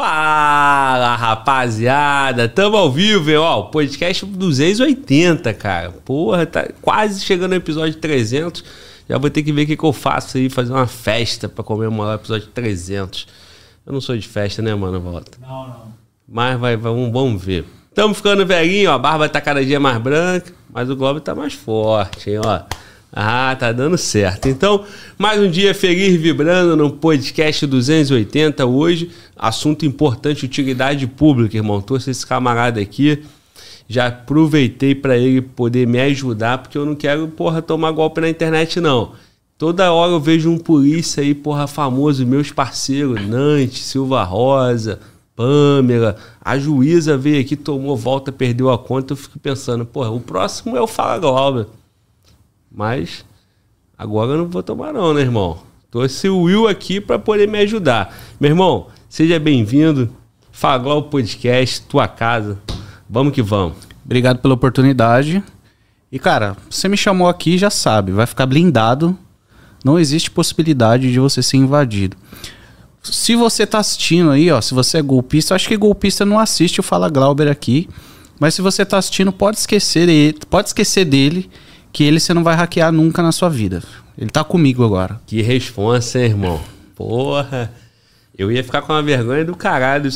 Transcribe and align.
Fala, 0.00 1.16
rapaziada. 1.16 2.48
Tamo 2.48 2.76
ao 2.76 2.88
vivo, 2.88 3.30
hein? 3.30 3.36
Ó, 3.38 3.62
o 3.62 3.64
podcast 3.64 4.24
280, 4.24 5.52
cara. 5.54 5.90
Porra, 5.90 6.46
tá 6.46 6.68
quase 6.80 7.24
chegando 7.24 7.50
no 7.50 7.56
episódio 7.56 7.98
300. 7.98 8.62
Já 9.08 9.18
vou 9.18 9.28
ter 9.28 9.42
que 9.42 9.52
ver 9.52 9.64
o 9.64 9.66
que, 9.66 9.76
que 9.76 9.84
eu 9.84 9.92
faço 9.92 10.38
aí, 10.38 10.48
fazer 10.48 10.72
uma 10.72 10.86
festa 10.86 11.48
pra 11.48 11.64
comemorar 11.64 12.12
o 12.12 12.20
episódio 12.20 12.46
300. 12.46 13.26
Eu 13.84 13.92
não 13.92 14.00
sou 14.00 14.16
de 14.16 14.28
festa, 14.28 14.62
né, 14.62 14.72
mano? 14.72 15.00
Volta. 15.00 15.36
Não, 15.40 15.66
não. 15.66 15.92
Mas 16.28 16.60
vai, 16.60 16.76
vamos, 16.76 17.10
vamos 17.10 17.42
ver. 17.42 17.64
Tamo 17.92 18.14
ficando 18.14 18.46
velhinho, 18.46 18.90
ó. 18.90 18.94
A 18.94 18.98
barba 18.98 19.28
tá 19.28 19.40
cada 19.40 19.64
dia 19.64 19.80
mais 19.80 19.98
branca, 19.98 20.54
mas 20.72 20.88
o 20.88 20.94
Globo 20.94 21.18
tá 21.18 21.34
mais 21.34 21.54
forte, 21.54 22.30
hein, 22.30 22.40
ó. 22.44 22.60
Ah, 23.12 23.56
tá 23.58 23.72
dando 23.72 23.96
certo. 23.96 24.48
Então, 24.48 24.84
mais 25.16 25.40
um 25.40 25.50
dia 25.50 25.74
feliz 25.74 26.20
vibrando 26.20 26.76
no 26.76 26.90
podcast 26.90 27.66
280 27.66 28.66
hoje. 28.66 29.10
Assunto 29.36 29.86
importante, 29.86 30.44
utilidade 30.44 31.06
pública, 31.06 31.56
irmão. 31.56 31.80
Trouxe 31.80 32.10
esse 32.10 32.26
camarada 32.26 32.80
aqui. 32.80 33.22
Já 33.88 34.08
aproveitei 34.08 34.94
para 34.94 35.16
ele 35.16 35.40
poder 35.40 35.86
me 35.86 35.98
ajudar, 35.98 36.58
porque 36.58 36.76
eu 36.76 36.84
não 36.84 36.94
quero, 36.94 37.26
porra, 37.28 37.62
tomar 37.62 37.90
golpe 37.92 38.20
na 38.20 38.28
internet, 38.28 38.78
não. 38.78 39.12
Toda 39.56 39.90
hora 39.90 40.12
eu 40.12 40.20
vejo 40.20 40.50
um 40.50 40.58
polícia 40.58 41.22
aí, 41.22 41.34
porra, 41.34 41.66
famoso, 41.66 42.26
meus 42.26 42.52
parceiros, 42.52 43.26
Nante, 43.26 43.78
Silva 43.82 44.22
Rosa, 44.22 45.00
Pâmela. 45.34 46.16
A 46.40 46.58
juíza 46.58 47.16
veio 47.16 47.40
aqui, 47.40 47.56
tomou 47.56 47.96
volta, 47.96 48.30
perdeu 48.30 48.70
a 48.70 48.78
conta. 48.78 49.14
Eu 49.14 49.16
fico 49.16 49.38
pensando, 49.38 49.86
porra, 49.86 50.10
o 50.10 50.20
próximo 50.20 50.76
é 50.76 50.80
o 50.80 50.86
Fala 50.86 51.18
Glauber. 51.18 51.66
Mas 52.70 53.24
agora 53.96 54.32
eu 54.32 54.38
não 54.38 54.48
vou 54.48 54.62
tomar 54.62 54.92
não, 54.92 55.14
né, 55.14 55.22
irmão? 55.22 55.58
Trouxe 55.90 56.28
o 56.28 56.42
Will 56.42 56.68
aqui 56.68 57.00
para 57.00 57.18
poder 57.18 57.48
me 57.48 57.58
ajudar. 57.58 58.14
Meu 58.38 58.50
irmão, 58.50 58.88
seja 59.08 59.38
bem-vindo. 59.38 60.10
Fala 60.52 60.94
o 60.94 61.04
podcast, 61.04 61.82
tua 61.82 62.06
casa. 62.06 62.58
Vamos 63.08 63.32
que 63.32 63.40
vamos. 63.40 63.78
Obrigado 64.04 64.38
pela 64.40 64.54
oportunidade. 64.54 65.42
E 66.12 66.18
cara, 66.18 66.56
você 66.68 66.88
me 66.88 66.96
chamou 66.96 67.28
aqui, 67.28 67.56
já 67.56 67.70
sabe, 67.70 68.12
vai 68.12 68.26
ficar 68.26 68.46
blindado. 68.46 69.16
Não 69.84 69.98
existe 69.98 70.30
possibilidade 70.30 71.10
de 71.10 71.18
você 71.18 71.42
ser 71.42 71.56
invadido. 71.56 72.16
Se 73.02 73.34
você 73.36 73.66
tá 73.66 73.78
assistindo 73.78 74.30
aí, 74.30 74.50
ó, 74.50 74.60
se 74.60 74.74
você 74.74 74.98
é 74.98 75.02
golpista, 75.02 75.54
acho 75.54 75.68
que 75.68 75.76
golpista 75.76 76.24
não 76.26 76.38
assiste 76.38 76.80
o 76.80 76.82
Fala 76.82 77.08
Glauber 77.08 77.48
aqui. 77.48 77.88
Mas 78.38 78.54
se 78.54 78.62
você 78.62 78.84
tá 78.84 78.98
assistindo, 78.98 79.32
pode 79.32 79.58
esquecer, 79.58 80.08
ele, 80.08 80.38
pode 80.50 80.68
esquecer 80.68 81.04
dele 81.04 81.50
que 81.92 82.04
ele 82.04 82.20
você 82.20 82.34
não 82.34 82.44
vai 82.44 82.54
hackear 82.54 82.92
nunca 82.92 83.22
na 83.22 83.32
sua 83.32 83.48
vida. 83.48 83.82
Ele 84.16 84.30
tá 84.30 84.42
comigo 84.42 84.84
agora. 84.84 85.20
Que 85.26 85.42
responsa, 85.42 86.18
hein, 86.18 86.26
irmão? 86.26 86.60
Porra. 86.94 87.72
Eu 88.36 88.52
ia 88.52 88.62
ficar 88.62 88.82
com 88.82 88.92
uma 88.92 89.02
vergonha 89.02 89.44
do 89.44 89.56
caralho 89.56 90.10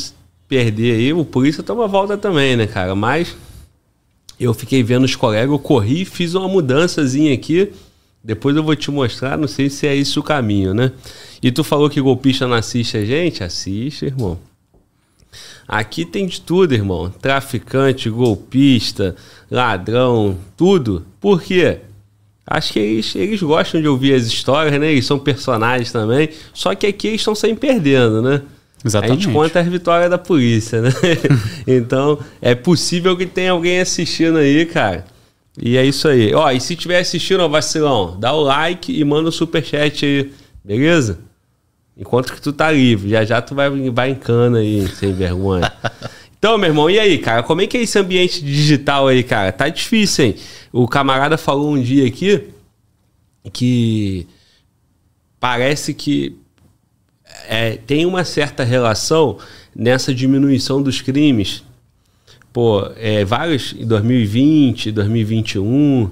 perder 0.47 0.95
aí. 0.95 1.13
O 1.13 1.25
polícia 1.25 1.63
toma 1.63 1.87
volta 1.87 2.17
também, 2.17 2.55
né, 2.55 2.67
cara? 2.67 2.95
Mas 2.95 3.35
eu 4.39 4.53
fiquei 4.53 4.83
vendo 4.83 5.03
os 5.03 5.15
colegas, 5.15 5.49
eu 5.49 5.59
corri 5.59 6.01
e 6.01 6.05
fiz 6.05 6.33
uma 6.33 6.47
mudançazinha 6.47 7.33
aqui. 7.33 7.71
Depois 8.23 8.55
eu 8.55 8.63
vou 8.63 8.75
te 8.75 8.89
mostrar, 8.89 9.37
não 9.37 9.47
sei 9.47 9.69
se 9.69 9.85
é 9.85 9.93
isso 9.93 10.21
o 10.21 10.23
caminho, 10.23 10.73
né? 10.73 10.91
E 11.41 11.51
tu 11.51 11.63
falou 11.63 11.89
que 11.89 11.99
golpista 11.99 12.47
não 12.47 12.55
assiste 12.55 12.95
a 12.95 13.03
gente? 13.03 13.43
Assiste, 13.43 14.05
irmão. 14.05 14.39
Aqui 15.67 16.05
tem 16.05 16.25
de 16.25 16.41
tudo, 16.41 16.73
irmão. 16.73 17.09
Traficante, 17.09 18.09
golpista, 18.09 19.15
ladrão, 19.49 20.37
tudo. 20.57 21.05
Por 21.19 21.41
quê? 21.41 21.79
Acho 22.45 22.73
que 22.73 22.79
eles, 22.79 23.15
eles 23.15 23.41
gostam 23.41 23.81
de 23.81 23.87
ouvir 23.87 24.13
as 24.13 24.25
histórias, 24.25 24.77
né? 24.79 24.91
Eles 24.91 25.05
são 25.05 25.17
personagens 25.17 25.91
também. 25.91 26.29
Só 26.53 26.75
que 26.75 26.85
aqui 26.85 27.07
eles 27.07 27.21
estão 27.21 27.33
sempre 27.33 27.67
perdendo, 27.67 28.21
né? 28.21 28.41
Exatamente. 28.85 29.19
A 29.19 29.23
gente 29.23 29.33
conta 29.33 29.59
as 29.61 29.67
vitórias 29.67 30.09
da 30.09 30.17
polícia, 30.17 30.81
né? 30.81 30.89
então, 31.65 32.19
é 32.41 32.53
possível 32.53 33.15
que 33.15 33.25
tenha 33.25 33.51
alguém 33.51 33.79
assistindo 33.79 34.37
aí, 34.37 34.65
cara. 34.65 35.05
E 35.61 35.77
é 35.77 35.85
isso 35.85 36.07
aí. 36.07 36.33
Ó, 36.33 36.51
e 36.51 36.59
se 36.59 36.75
tiver 36.75 36.99
assistindo, 36.99 37.41
ó, 37.41 37.47
vacilão, 37.47 38.17
dá 38.19 38.33
o 38.33 38.41
like 38.41 38.91
e 38.91 39.03
manda 39.05 39.29
o 39.29 39.31
superchat 39.31 40.05
aí, 40.05 40.33
beleza? 40.63 41.19
Enquanto 41.97 42.33
que 42.33 42.41
tu 42.41 42.51
tá 42.51 42.71
livre, 42.71 43.09
já 43.09 43.23
já 43.23 43.41
tu 43.41 43.53
vai, 43.53 43.69
vai 43.91 44.09
em 44.09 44.15
cana 44.15 44.59
aí, 44.59 44.87
sem 44.87 45.13
vergonha. 45.13 45.71
Então, 46.43 46.57
meu 46.57 46.67
irmão, 46.67 46.89
e 46.89 46.99
aí, 46.99 47.19
cara? 47.19 47.41
Como 47.41 47.61
é 47.61 47.67
que 47.67 47.77
é 47.77 47.83
esse 47.83 47.97
ambiente 47.97 48.43
digital 48.43 49.07
aí, 49.07 49.23
cara? 49.23 49.49
Tá 49.49 49.69
difícil, 49.69 50.25
hein? 50.25 50.35
O 50.73 50.85
camarada 50.89 51.37
falou 51.37 51.71
um 51.71 51.81
dia 51.81 52.05
aqui 52.05 52.49
que 53.53 54.27
parece 55.39 55.93
que 55.93 56.35
é, 57.47 57.77
tem 57.77 58.05
uma 58.05 58.25
certa 58.25 58.61
relação 58.65 59.37
nessa 59.73 60.13
diminuição 60.13 60.81
dos 60.81 60.99
crimes. 60.99 61.63
Pô, 62.51 62.91
é, 62.97 63.23
vários 63.23 63.73
em 63.79 63.87
2020, 63.87 64.91
2021, 64.91 66.11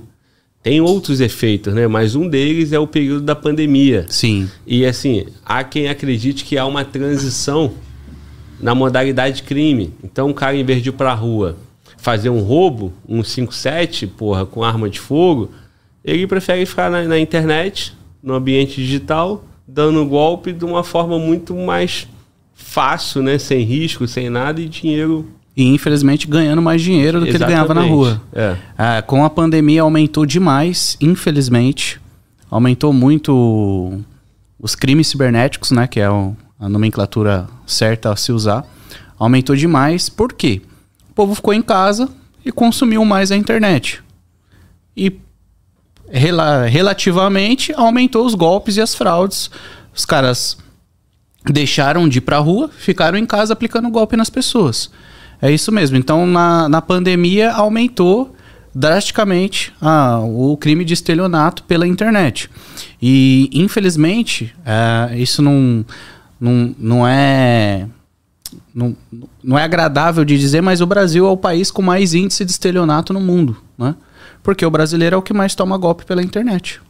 tem 0.64 0.80
outros 0.80 1.20
efeitos, 1.20 1.74
né? 1.74 1.88
Mas 1.88 2.16
um 2.16 2.28
deles 2.28 2.72
é 2.72 2.80
o 2.80 2.86
período 2.86 3.22
da 3.22 3.36
pandemia. 3.36 4.06
Sim. 4.10 4.50
E 4.66 4.86
assim, 4.86 5.26
há 5.44 5.64
quem 5.64 5.90
acredite 5.90 6.46
que 6.46 6.58
há 6.58 6.66
uma 6.66 6.86
transição 6.86 7.74
na 8.60 8.76
modalidade 8.76 9.38
de 9.38 9.44
crime. 9.44 9.94
Então, 10.04 10.30
o 10.30 10.34
cara, 10.34 10.56
em 10.56 10.64
vez 10.64 10.84
de 10.84 10.90
ir 10.90 10.94
pra 10.94 11.14
rua 11.14 11.58
fazer 11.98 12.30
um 12.30 12.42
roubo, 12.42 12.94
um 13.08 13.22
5-7, 13.22 14.08
porra, 14.08 14.46
com 14.46 14.64
arma 14.64 14.90
de 14.90 15.00
fogo, 15.00 15.52
ele 16.04 16.26
prefere 16.26 16.66
ficar 16.66 16.90
na, 16.90 17.04
na, 17.04 17.20
internet, 17.20 17.94
no 18.24 18.34
ambiente 18.34 18.76
digital, 18.76 19.44
dando 19.68 20.04
golpe 20.06 20.52
de 20.52 20.66
uma 20.66 20.84
forma 20.84 21.20
muito 21.20 21.56
mais 21.56 22.08
fácil, 22.54 23.22
né? 23.22 23.38
Sem 23.38 23.62
risco, 23.64 24.08
sem 24.08 24.30
nada 24.30 24.60
e 24.60 24.68
dinheiro. 24.68 25.28
E 25.56 25.66
infelizmente 25.68 26.28
ganhando 26.28 26.62
mais 26.62 26.82
dinheiro 26.82 27.20
do 27.20 27.28
Exatamente. 27.28 27.38
que 27.38 27.44
ele 27.44 27.54
ganhava 27.54 27.74
na 27.74 27.82
rua. 27.82 28.22
É. 28.34 28.56
Ah, 28.78 29.02
com 29.02 29.26
a 29.26 29.30
pandemia 29.30 29.82
aumentou 29.82 30.26
demais, 30.26 30.98
infelizmente. 31.02 32.00
Aumentou 32.50 32.94
muito 32.94 34.02
os 34.60 34.76
crimes 34.76 35.08
cibernéticos, 35.08 35.72
né? 35.72 35.88
Que 35.88 36.00
é 36.00 36.10
o, 36.10 36.36
a 36.60 36.70
nomenclatura 36.70 37.48
certa 37.66 38.12
a 38.12 38.16
se 38.16 38.32
usar, 38.32 38.66
aumentou 39.18 39.56
demais. 39.56 40.08
Por 40.08 40.32
quê? 40.34 40.62
O 41.10 41.14
povo 41.14 41.36
ficou 41.36 41.54
em 41.54 41.62
casa 41.62 42.10
e 42.46 42.52
consumiu 42.52 43.04
mais 43.04 43.32
a 43.32 43.36
internet. 43.36 44.02
E 44.96 45.20
rela 46.10 46.66
relativamente 46.66 47.74
aumentou 47.74 48.26
os 48.26 48.36
golpes 48.36 48.78
e 48.78 48.82
as 48.82 48.94
fraudes. 48.94 49.50
Os 49.94 50.06
caras 50.06 50.58
deixaram 51.44 52.08
de 52.08 52.20
ir 52.20 52.22
pra 52.22 52.38
rua, 52.38 52.70
ficaram 52.70 53.18
em 53.18 53.26
casa 53.26 53.54
aplicando 53.54 53.90
golpe 53.90 54.16
nas 54.16 54.30
pessoas. 54.30 54.92
É 55.42 55.52
isso 55.52 55.72
mesmo. 55.72 55.98
Então, 55.98 56.26
na, 56.28 56.70
na 56.70 56.82
pandemia, 56.82 57.52
aumentou 57.52 58.36
drasticamente 58.74 59.74
ah, 59.82 60.20
o 60.24 60.56
crime 60.56 60.86
de 60.86 60.94
estelionato 60.94 61.64
pela 61.64 61.88
internet. 61.88 62.50
E, 63.02 63.50
infelizmente, 63.54 64.54
é, 64.66 65.18
isso 65.18 65.42
não 65.42 65.86
não, 66.42 66.76
não 66.80 67.08
é. 67.08 67.88
Não, 68.74 68.98
não 69.44 69.60
é 69.60 69.64
agradável 69.64 70.26
de 70.26 70.38
dizer, 70.38 70.62
mas 70.62 70.82
o 70.82 70.88
Brasil 70.88 71.26
é 71.28 71.30
o 71.30 71.38
país 71.38 71.70
com 71.70 71.82
mais 71.82 72.14
índice 72.14 72.44
de 72.44 72.52
estelionato 72.52 73.14
no 73.14 73.20
mundo, 73.20 73.56
né? 73.78 73.96
Porque 74.42 74.66
o 74.66 74.72
brasileiro 74.72 75.16
é 75.16 75.18
o 75.18 75.22
que 75.22 75.34
mais 75.34 75.54
toma 75.54 75.78
golpe 75.78 76.04
pela 76.04 76.24
internet. 76.24 76.82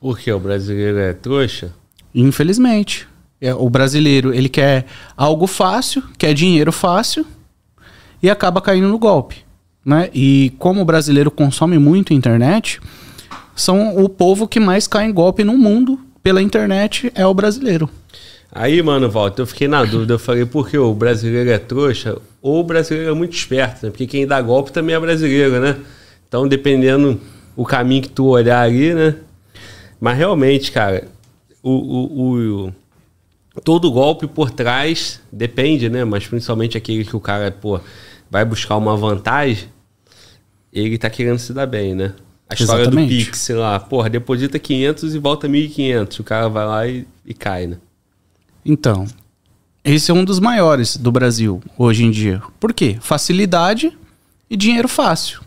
Por 0.00 0.18
que 0.18 0.30
o 0.30 0.38
brasileiro 0.38 0.98
é 0.98 1.12
trouxa? 1.12 1.72
Infelizmente. 2.14 3.08
É, 3.40 3.54
o 3.54 3.68
brasileiro, 3.68 4.32
ele 4.32 4.48
quer 4.48 4.86
algo 5.16 5.46
fácil, 5.46 6.02
quer 6.16 6.32
dinheiro 6.32 6.70
fácil 6.70 7.26
e 8.22 8.28
acaba 8.28 8.60
caindo 8.60 8.88
no 8.88 8.98
golpe, 8.98 9.36
né? 9.84 10.10
E 10.14 10.52
como 10.58 10.80
o 10.80 10.84
brasileiro 10.84 11.30
consome 11.30 11.78
muito 11.78 12.12
internet, 12.12 12.80
são 13.54 13.96
o 13.96 14.08
povo 14.08 14.48
que 14.48 14.60
mais 14.60 14.86
cai 14.86 15.06
em 15.06 15.12
golpe 15.12 15.44
no 15.44 15.56
mundo 15.56 15.98
pela 16.22 16.42
internet 16.42 17.10
é 17.14 17.26
o 17.26 17.34
brasileiro. 17.34 17.88
Aí, 18.52 18.82
mano, 18.82 19.08
Walter, 19.08 19.42
eu 19.42 19.46
fiquei 19.46 19.68
na 19.68 19.84
dúvida. 19.84 20.14
Eu 20.14 20.18
falei, 20.18 20.44
por 20.44 20.68
que 20.68 20.76
o 20.76 20.92
brasileiro 20.92 21.50
é 21.50 21.58
trouxa 21.58 22.16
ou 22.42 22.60
o 22.60 22.64
brasileiro 22.64 23.10
é 23.10 23.14
muito 23.14 23.34
esperto, 23.34 23.86
né? 23.86 23.90
Porque 23.90 24.06
quem 24.06 24.26
dá 24.26 24.40
golpe 24.40 24.72
também 24.72 24.94
é 24.94 25.00
brasileiro, 25.00 25.60
né? 25.60 25.76
Então, 26.26 26.48
dependendo 26.48 27.20
o 27.56 27.64
caminho 27.64 28.02
que 28.02 28.08
tu 28.08 28.26
olhar 28.26 28.62
ali, 28.62 28.92
né? 28.92 29.16
Mas 30.00 30.16
realmente, 30.16 30.72
cara, 30.72 31.06
o, 31.62 31.70
o, 31.70 32.66
o, 32.66 32.72
todo 33.62 33.90
golpe 33.90 34.26
por 34.26 34.50
trás 34.50 35.20
depende, 35.30 35.88
né? 35.88 36.04
Mas 36.04 36.26
principalmente 36.26 36.76
aquele 36.76 37.04
que 37.04 37.14
o 37.14 37.20
cara, 37.20 37.50
pô, 37.52 37.78
vai 38.30 38.44
buscar 38.44 38.76
uma 38.76 38.96
vantagem, 38.96 39.68
ele 40.72 40.96
tá 40.96 41.10
querendo 41.10 41.38
se 41.38 41.52
dar 41.52 41.66
bem, 41.66 41.94
né? 41.94 42.14
A 42.48 42.54
história 42.54 42.82
Exatamente. 42.82 43.08
do 43.08 43.24
Pix, 43.24 43.38
sei 43.38 43.56
lá, 43.56 43.78
porra, 43.78 44.08
deposita 44.08 44.58
500 44.58 45.14
e 45.14 45.18
volta 45.18 45.48
1.500. 45.48 46.20
O 46.20 46.24
cara 46.24 46.48
vai 46.48 46.66
lá 46.66 46.86
e, 46.86 47.06
e 47.24 47.34
cai, 47.34 47.66
né? 47.66 47.76
Então, 48.64 49.06
esse 49.84 50.10
é 50.10 50.14
um 50.14 50.24
dos 50.24 50.40
maiores 50.40 50.96
do 50.96 51.10
Brasil 51.10 51.62
hoje 51.78 52.04
em 52.04 52.10
dia. 52.10 52.42
Por 52.58 52.72
quê? 52.72 52.98
Facilidade 53.00 53.96
e 54.48 54.56
dinheiro 54.56 54.88
fácil. 54.88 55.40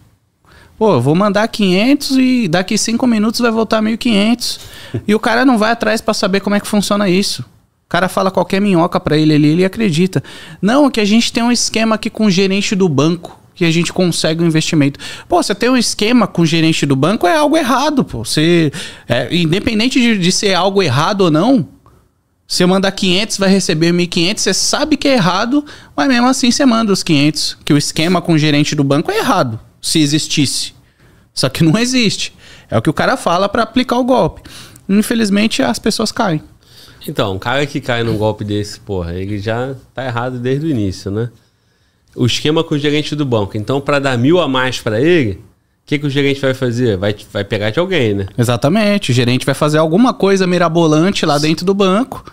Pô, 0.77 0.99
vou 0.99 1.13
mandar 1.13 1.47
500 1.47 2.17
e 2.17 2.47
daqui 2.47 2.77
5 2.77 3.05
minutos 3.05 3.39
vai 3.39 3.51
voltar 3.51 3.81
1.500. 3.81 4.59
e 5.07 5.13
o 5.13 5.19
cara 5.19 5.45
não 5.45 5.57
vai 5.57 5.71
atrás 5.71 6.01
para 6.01 6.13
saber 6.13 6.39
como 6.39 6.55
é 6.55 6.59
que 6.59 6.67
funciona 6.67 7.09
isso. 7.09 7.45
O 7.93 7.95
cara 7.95 8.09
fala 8.09 8.31
qualquer 8.31 8.59
minhoca 8.59 8.99
pra 8.99 9.15
ele 9.15 9.35
ali, 9.35 9.49
ele 9.49 9.63
acredita. 9.63 10.23
Não, 10.59 10.89
que 10.89 10.99
a 10.99 11.05
gente 11.05 11.31
tem 11.31 11.43
um 11.43 11.51
esquema 11.51 11.93
aqui 11.93 12.09
com 12.09 12.25
o 12.25 12.31
gerente 12.31 12.73
do 12.73 12.89
banco 12.89 13.39
que 13.53 13.63
a 13.63 13.69
gente 13.69 13.93
consegue 13.93 14.41
um 14.41 14.47
investimento. 14.47 14.99
Pô, 15.29 15.43
você 15.43 15.53
tem 15.53 15.69
um 15.69 15.77
esquema 15.77 16.25
com 16.25 16.41
o 16.41 16.45
gerente 16.45 16.87
do 16.87 16.95
banco, 16.95 17.27
é 17.27 17.35
algo 17.35 17.55
errado, 17.55 18.03
pô. 18.03 18.25
Você, 18.25 18.71
é, 19.07 19.27
independente 19.35 20.01
de, 20.01 20.17
de 20.17 20.31
ser 20.31 20.55
algo 20.55 20.81
errado 20.81 21.21
ou 21.21 21.29
não, 21.29 21.67
você 22.47 22.65
manda 22.65 22.91
500, 22.91 23.37
vai 23.37 23.49
receber 23.49 23.93
1.500, 23.93 24.39
você 24.39 24.53
sabe 24.55 24.97
que 24.97 25.07
é 25.07 25.13
errado, 25.13 25.63
mas 25.95 26.07
mesmo 26.07 26.25
assim 26.25 26.49
você 26.49 26.65
manda 26.65 26.91
os 26.91 27.03
500. 27.03 27.59
Que 27.63 27.73
o 27.73 27.77
esquema 27.77 28.23
com 28.23 28.33
o 28.33 28.39
gerente 28.39 28.73
do 28.73 28.83
banco 28.83 29.11
é 29.11 29.19
errado, 29.19 29.59
se 29.79 29.99
existisse. 29.99 30.73
Só 31.31 31.47
que 31.47 31.63
não 31.63 31.77
existe. 31.77 32.33
É 32.71 32.75
o 32.75 32.81
que 32.81 32.89
o 32.89 32.93
cara 32.93 33.15
fala 33.15 33.47
para 33.47 33.61
aplicar 33.61 33.97
o 33.97 34.03
golpe. 34.03 34.41
Infelizmente, 34.89 35.61
as 35.61 35.77
pessoas 35.77 36.11
caem. 36.11 36.41
Então, 37.07 37.33
um 37.33 37.39
cara 37.39 37.65
que 37.65 37.81
cai 37.81 38.03
num 38.03 38.17
golpe 38.17 38.43
desse, 38.43 38.79
porra, 38.79 39.13
ele 39.13 39.37
já 39.39 39.75
tá 39.93 40.05
errado 40.05 40.39
desde 40.39 40.65
o 40.65 40.69
início, 40.69 41.11
né? 41.11 41.29
O 42.15 42.25
esquema 42.25 42.63
com 42.63 42.75
o 42.75 42.77
gerente 42.77 43.15
do 43.15 43.25
banco. 43.25 43.57
Então, 43.57 43.81
para 43.81 43.99
dar 43.99 44.17
mil 44.17 44.39
a 44.39 44.47
mais 44.47 44.79
para 44.79 45.01
ele, 45.01 45.31
o 45.31 45.85
que, 45.85 45.99
que 45.99 46.05
o 46.05 46.09
gerente 46.09 46.39
vai 46.39 46.53
fazer? 46.53 46.95
Vai, 46.95 47.15
vai 47.31 47.43
pegar 47.43 47.71
de 47.71 47.79
alguém, 47.79 48.13
né? 48.13 48.27
Exatamente. 48.37 49.11
O 49.11 49.13
gerente 49.13 49.45
vai 49.45 49.55
fazer 49.55 49.79
alguma 49.79 50.13
coisa 50.13 50.47
mirabolante 50.47 51.25
lá 51.25 51.37
dentro 51.37 51.65
do 51.65 51.73
banco 51.73 52.23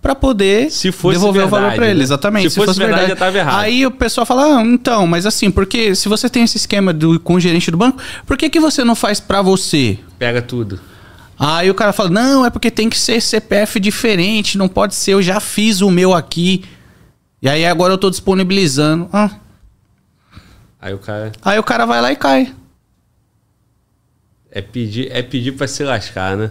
para 0.00 0.14
poder 0.14 0.70
Se 0.70 0.92
fosse 0.92 1.14
devolver 1.14 1.42
verdade, 1.42 1.46
o 1.46 1.60
valor 1.62 1.74
para 1.74 1.86
ele. 1.86 1.98
né? 1.98 2.04
Exatamente. 2.04 2.50
Se 2.50 2.56
fosse 2.56 2.78
verdade, 2.78 3.08
já 3.08 3.16
tava 3.16 3.38
errado. 3.38 3.58
Aí 3.58 3.86
o 3.86 3.90
pessoal 3.90 4.26
fala, 4.26 4.58
ah, 4.58 4.62
então, 4.62 5.06
mas 5.06 5.24
assim, 5.24 5.50
porque 5.50 5.94
se 5.94 6.08
você 6.10 6.28
tem 6.28 6.44
esse 6.44 6.58
esquema 6.58 6.92
do, 6.92 7.18
com 7.18 7.34
o 7.34 7.40
gerente 7.40 7.70
do 7.70 7.76
banco, 7.78 7.98
por 8.26 8.36
que, 8.36 8.50
que 8.50 8.60
você 8.60 8.84
não 8.84 8.94
faz 8.94 9.18
para 9.18 9.40
você? 9.40 9.98
Pega 10.18 10.42
tudo. 10.42 10.78
Aí 11.38 11.68
o 11.70 11.74
cara 11.74 11.92
fala, 11.92 12.10
não, 12.10 12.44
é 12.46 12.50
porque 12.50 12.70
tem 12.70 12.88
que 12.88 12.98
ser 12.98 13.20
CPF 13.20 13.80
diferente, 13.80 14.56
não 14.56 14.68
pode 14.68 14.94
ser, 14.94 15.12
eu 15.14 15.22
já 15.22 15.40
fiz 15.40 15.80
o 15.80 15.90
meu 15.90 16.14
aqui. 16.14 16.64
E 17.42 17.48
aí 17.48 17.66
agora 17.66 17.92
eu 17.92 17.98
tô 17.98 18.08
disponibilizando. 18.08 19.08
Ah. 19.12 19.30
Aí 20.80 20.94
o 20.94 20.98
cara 20.98 21.32
Aí 21.42 21.58
o 21.58 21.62
cara 21.62 21.86
vai 21.86 22.00
lá 22.00 22.12
e 22.12 22.16
cai. 22.16 22.54
é 24.50 24.60
pedir, 24.62 25.10
é 25.10 25.22
pedir 25.22 25.52
para 25.52 25.66
se 25.66 25.82
lascar, 25.82 26.36
né? 26.36 26.50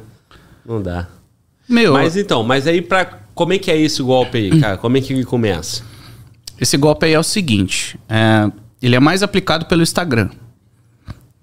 Não 0.65 0.81
dá. 0.81 1.07
Meu, 1.67 1.93
Mas 1.93 2.17
então, 2.17 2.43
mas 2.43 2.67
aí 2.67 2.81
pra. 2.81 3.05
Como 3.33 3.53
é 3.53 3.57
que 3.57 3.71
é 3.71 3.77
esse 3.77 4.01
golpe 4.03 4.37
aí, 4.37 4.59
cara? 4.59 4.77
Como 4.77 4.97
é 4.97 5.01
que 5.01 5.13
ele 5.13 5.23
começa? 5.23 5.83
esse 6.59 6.77
golpe 6.77 7.05
aí 7.05 7.13
é 7.13 7.19
o 7.19 7.23
seguinte: 7.23 7.97
é, 8.07 8.51
ele 8.81 8.95
é 8.95 8.99
mais 8.99 9.23
aplicado 9.23 9.65
pelo 9.65 9.81
Instagram. 9.81 10.29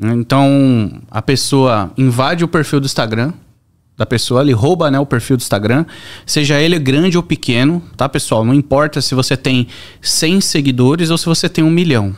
Então, 0.01 1.03
a 1.11 1.21
pessoa 1.21 1.93
invade 1.97 2.43
o 2.43 2.49
perfil 2.49 2.81
do 2.81 2.87
Instagram 2.87 3.33
da 4.01 4.07
pessoa, 4.07 4.41
ele 4.41 4.53
rouba 4.53 4.91
né, 4.91 4.99
o 4.99 5.05
perfil 5.05 5.37
do 5.37 5.43
Instagram, 5.43 5.85
seja 6.25 6.59
ele 6.59 6.79
grande 6.79 7.19
ou 7.19 7.23
pequeno, 7.23 7.83
tá, 7.99 8.09
pessoal? 8.09 8.47
Não 8.47 8.55
importa 8.55 9.03
se 9.03 9.15
você 9.15 9.37
tem 9.37 9.67
100 10.01 10.41
seguidores 10.41 11.11
ou 11.11 11.19
se 11.19 11.27
você 11.27 11.51
tem 11.51 11.63
um 11.63 11.69
milhão. 11.69 12.17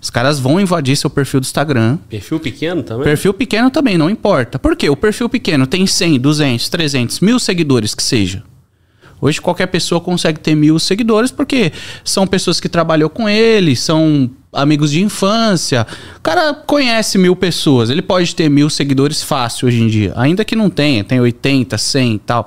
Os 0.00 0.10
caras 0.10 0.40
vão 0.40 0.60
invadir 0.60 0.96
seu 0.96 1.08
perfil 1.08 1.38
do 1.38 1.44
Instagram. 1.44 1.98
Perfil 2.10 2.40
pequeno 2.40 2.82
também? 2.82 3.04
Perfil 3.04 3.32
pequeno 3.32 3.70
também, 3.70 3.96
não 3.96 4.10
importa. 4.10 4.58
Por 4.58 4.74
quê? 4.74 4.90
O 4.90 4.96
perfil 4.96 5.28
pequeno 5.28 5.68
tem 5.68 5.86
100, 5.86 6.18
200, 6.18 6.68
300, 6.68 7.20
mil 7.20 7.38
seguidores 7.38 7.94
que 7.94 8.02
seja. 8.02 8.42
Hoje 9.24 9.40
qualquer 9.40 9.68
pessoa 9.68 10.02
consegue 10.02 10.38
ter 10.38 10.54
mil 10.54 10.78
seguidores 10.78 11.30
porque 11.30 11.72
são 12.04 12.26
pessoas 12.26 12.60
que 12.60 12.68
trabalhou 12.68 13.08
com 13.08 13.26
ele, 13.26 13.74
são 13.74 14.30
amigos 14.52 14.90
de 14.90 15.00
infância. 15.02 15.86
O 16.18 16.20
cara 16.20 16.52
conhece 16.52 17.16
mil 17.16 17.34
pessoas, 17.34 17.88
ele 17.88 18.02
pode 18.02 18.34
ter 18.34 18.50
mil 18.50 18.68
seguidores 18.68 19.22
fácil 19.22 19.66
hoje 19.66 19.80
em 19.82 19.88
dia. 19.88 20.12
Ainda 20.14 20.44
que 20.44 20.54
não 20.54 20.68
tenha, 20.68 21.02
tem 21.02 21.18
80, 21.20 21.78
100 21.78 22.12
e 22.14 22.18
tal. 22.18 22.44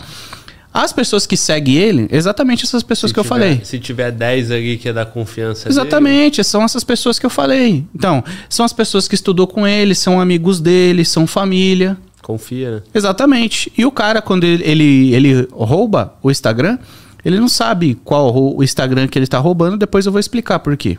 As 0.71 0.93
pessoas 0.93 1.25
que 1.25 1.35
seguem 1.35 1.73
ele, 1.77 2.07
exatamente 2.11 2.63
essas 2.63 2.83
pessoas 2.83 3.09
Se 3.09 3.13
que 3.15 3.19
eu 3.19 3.23
tiver- 3.23 3.35
falei. 3.35 3.61
Se 3.63 3.79
tiver 3.79 4.11
10 4.11 4.51
ali 4.51 4.77
que 4.77 4.87
é 4.87 4.93
da 4.93 5.03
confiança 5.07 5.63
dele, 5.63 5.73
Exatamente, 5.73 6.43
são 6.43 6.61
essas 6.63 6.83
pessoas 6.83 7.17
que 7.17 7.25
eu 7.25 7.29
falei. 7.31 7.83
Então, 7.95 8.23
são 8.47 8.63
as 8.63 8.71
pessoas 8.71 9.07
que 9.07 9.15
estudou 9.15 9.47
com 9.47 9.65
ele, 9.67 9.95
são 9.95 10.21
amigos 10.21 10.59
dele, 10.61 11.03
são 11.03 11.25
família. 11.25 11.97
Confia, 12.27 12.71
né? 12.75 12.81
Exatamente. 12.93 13.71
E 13.77 13.85
o 13.85 13.91
cara, 13.91 14.21
quando 14.21 14.43
ele, 14.43 14.61
ele, 14.63 15.13
ele 15.15 15.47
rouba 15.51 16.13
o 16.21 16.29
Instagram, 16.29 16.77
ele 17.23 17.39
não 17.39 17.47
sabe 17.47 17.95
qual 18.03 18.35
o 18.55 18.61
Instagram 18.61 19.07
que 19.07 19.17
ele 19.17 19.25
tá 19.25 19.39
roubando, 19.39 19.77
depois 19.77 20.05
eu 20.05 20.11
vou 20.11 20.19
explicar 20.19 20.59
por 20.59 20.75
quê. 20.75 20.97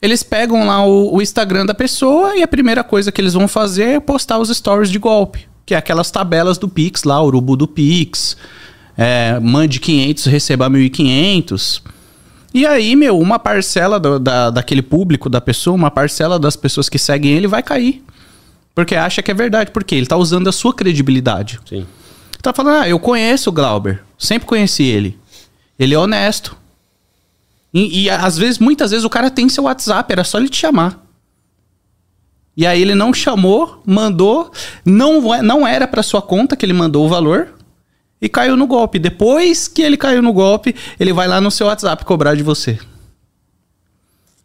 Eles 0.00 0.22
pegam 0.22 0.64
lá 0.66 0.84
o, 0.86 1.16
o 1.16 1.20
Instagram 1.22 1.66
da 1.66 1.74
pessoa 1.74 2.36
e 2.36 2.42
a 2.42 2.48
primeira 2.48 2.84
coisa 2.84 3.10
que 3.10 3.20
eles 3.20 3.34
vão 3.34 3.48
fazer 3.48 3.82
é 3.96 4.00
postar 4.00 4.38
os 4.38 4.48
stories 4.48 4.90
de 4.90 4.98
golpe, 4.98 5.48
que 5.66 5.74
é 5.74 5.76
aquelas 5.78 6.10
tabelas 6.10 6.56
do 6.56 6.68
Pix 6.68 7.02
lá, 7.02 7.20
urubu 7.20 7.56
do 7.56 7.66
Pix, 7.66 8.36
é, 8.96 9.38
mande 9.40 9.80
500, 9.80 10.26
receba 10.26 10.70
1.500. 10.70 11.82
E 12.54 12.64
aí, 12.64 12.94
meu, 12.94 13.18
uma 13.18 13.38
parcela 13.40 13.98
do- 13.98 14.18
da, 14.20 14.50
daquele 14.50 14.82
público 14.82 15.28
da 15.28 15.40
pessoa, 15.40 15.74
uma 15.74 15.90
parcela 15.90 16.38
das 16.38 16.54
pessoas 16.54 16.88
que 16.88 16.98
seguem 16.98 17.32
ele 17.32 17.48
vai 17.48 17.62
cair. 17.62 18.02
Porque 18.78 18.94
acha 18.94 19.20
que 19.20 19.28
é 19.32 19.34
verdade, 19.34 19.72
porque 19.72 19.92
ele 19.92 20.06
tá 20.06 20.16
usando 20.16 20.46
a 20.46 20.52
sua 20.52 20.72
credibilidade. 20.72 21.58
Sim. 21.68 21.84
Tá 22.40 22.52
falando, 22.52 22.82
ah, 22.82 22.88
eu 22.88 23.00
conheço 23.00 23.50
o 23.50 23.52
Glauber, 23.52 24.04
sempre 24.16 24.46
conheci 24.46 24.84
ele. 24.84 25.18
Ele 25.76 25.94
é 25.94 25.98
honesto. 25.98 26.56
E, 27.74 28.04
e 28.04 28.08
às 28.08 28.38
vezes, 28.38 28.60
muitas 28.60 28.92
vezes, 28.92 29.04
o 29.04 29.10
cara 29.10 29.32
tem 29.32 29.48
seu 29.48 29.64
WhatsApp, 29.64 30.12
era 30.12 30.22
só 30.22 30.38
ele 30.38 30.48
te 30.48 30.58
chamar. 30.58 31.04
E 32.56 32.64
aí 32.64 32.80
ele 32.80 32.94
não 32.94 33.12
chamou, 33.12 33.82
mandou, 33.84 34.52
não, 34.84 35.22
não 35.42 35.66
era 35.66 35.88
pra 35.88 36.00
sua 36.00 36.22
conta 36.22 36.54
que 36.54 36.64
ele 36.64 36.72
mandou 36.72 37.04
o 37.04 37.08
valor 37.08 37.48
e 38.22 38.28
caiu 38.28 38.56
no 38.56 38.68
golpe. 38.68 39.00
Depois 39.00 39.66
que 39.66 39.82
ele 39.82 39.96
caiu 39.96 40.22
no 40.22 40.32
golpe, 40.32 40.72
ele 41.00 41.12
vai 41.12 41.26
lá 41.26 41.40
no 41.40 41.50
seu 41.50 41.66
WhatsApp 41.66 42.04
cobrar 42.04 42.36
de 42.36 42.44
você. 42.44 42.78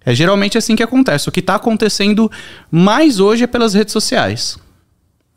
É 0.06 0.14
geralmente 0.14 0.58
assim 0.58 0.76
que 0.76 0.84
acontece. 0.84 1.30
O 1.30 1.32
que 1.32 1.42
tá 1.42 1.56
acontecendo 1.56 2.30
mais 2.70 3.20
hoje 3.20 3.44
é 3.44 3.48
pelas 3.48 3.74
redes 3.74 3.94
sociais. 3.94 4.58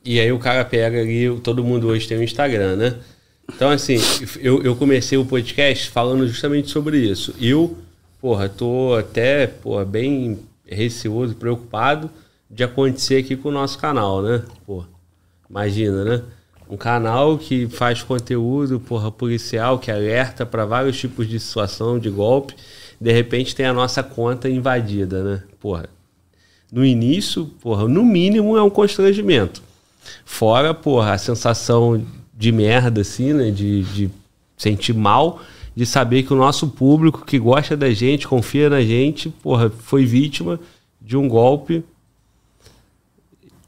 E 0.05 0.21
aí 0.21 0.31
o 0.31 0.39
cara 0.39 0.65
pega 0.65 1.01
ali, 1.01 1.41
todo 1.41 1.65
mundo 1.65 1.89
hoje 1.89 2.07
tem 2.07 2.19
um 2.19 2.23
Instagram, 2.23 2.77
né? 2.77 2.95
Então, 3.53 3.71
assim, 3.71 3.97
eu, 4.41 4.63
eu 4.63 4.75
comecei 4.75 5.17
o 5.17 5.25
podcast 5.25 5.91
falando 5.91 6.27
justamente 6.27 6.71
sobre 6.71 6.99
isso. 6.99 7.35
Eu, 7.41 7.77
porra, 8.21 8.49
tô 8.49 8.95
até, 8.95 9.47
porra, 9.47 9.85
bem 9.85 10.39
receoso, 10.67 11.35
preocupado 11.35 12.11
de 12.51 12.65
acontecer 12.65 13.19
aqui 13.19 13.37
com 13.37 13.49
o 13.49 13.53
nosso 13.53 13.79
canal, 13.79 14.23
né? 14.23 14.43
Porra, 14.67 14.89
imagina, 15.49 16.05
né? 16.05 16.23
Um 16.69 16.77
canal 16.77 17.39
que 17.39 17.69
faz 17.69 18.03
conteúdo, 18.03 18.81
porra, 18.81 19.11
policial, 19.13 19.79
que 19.79 19.91
alerta 19.91 20.45
para 20.45 20.65
vários 20.65 20.99
tipos 20.99 21.29
de 21.29 21.39
situação, 21.39 21.99
de 21.99 22.11
golpe. 22.11 22.55
De 23.01 23.13
repente 23.13 23.55
tem 23.55 23.67
a 23.67 23.73
nossa 23.73 24.03
conta 24.03 24.49
invadida, 24.49 25.23
né? 25.23 25.43
Porra, 25.61 25.89
no 26.73 26.85
início, 26.85 27.47
porra, 27.61 27.87
no 27.89 28.05
mínimo 28.05 28.57
é 28.57 28.63
um 28.63 28.71
constrangimento. 28.71 29.63
Fora, 30.25 30.73
porra, 30.73 31.13
a 31.13 31.19
sensação 31.19 32.05
de 32.37 32.53
merda, 32.53 33.01
assim, 33.01 33.33
né? 33.33 33.51
De, 33.51 33.83
de 33.83 34.11
sentir 34.57 34.95
mal, 34.95 35.41
de 35.75 35.85
saber 35.85 36.23
que 36.23 36.33
o 36.33 36.37
nosso 36.37 36.69
público 36.69 37.25
que 37.25 37.39
gosta 37.39 37.77
da 37.77 37.91
gente, 37.91 38.27
confia 38.27 38.71
na 38.71 38.81
gente, 38.81 39.29
porra, 39.29 39.71
foi 39.71 40.05
vítima 40.05 40.59
de 41.01 41.17
um 41.17 41.29
golpe 41.29 41.85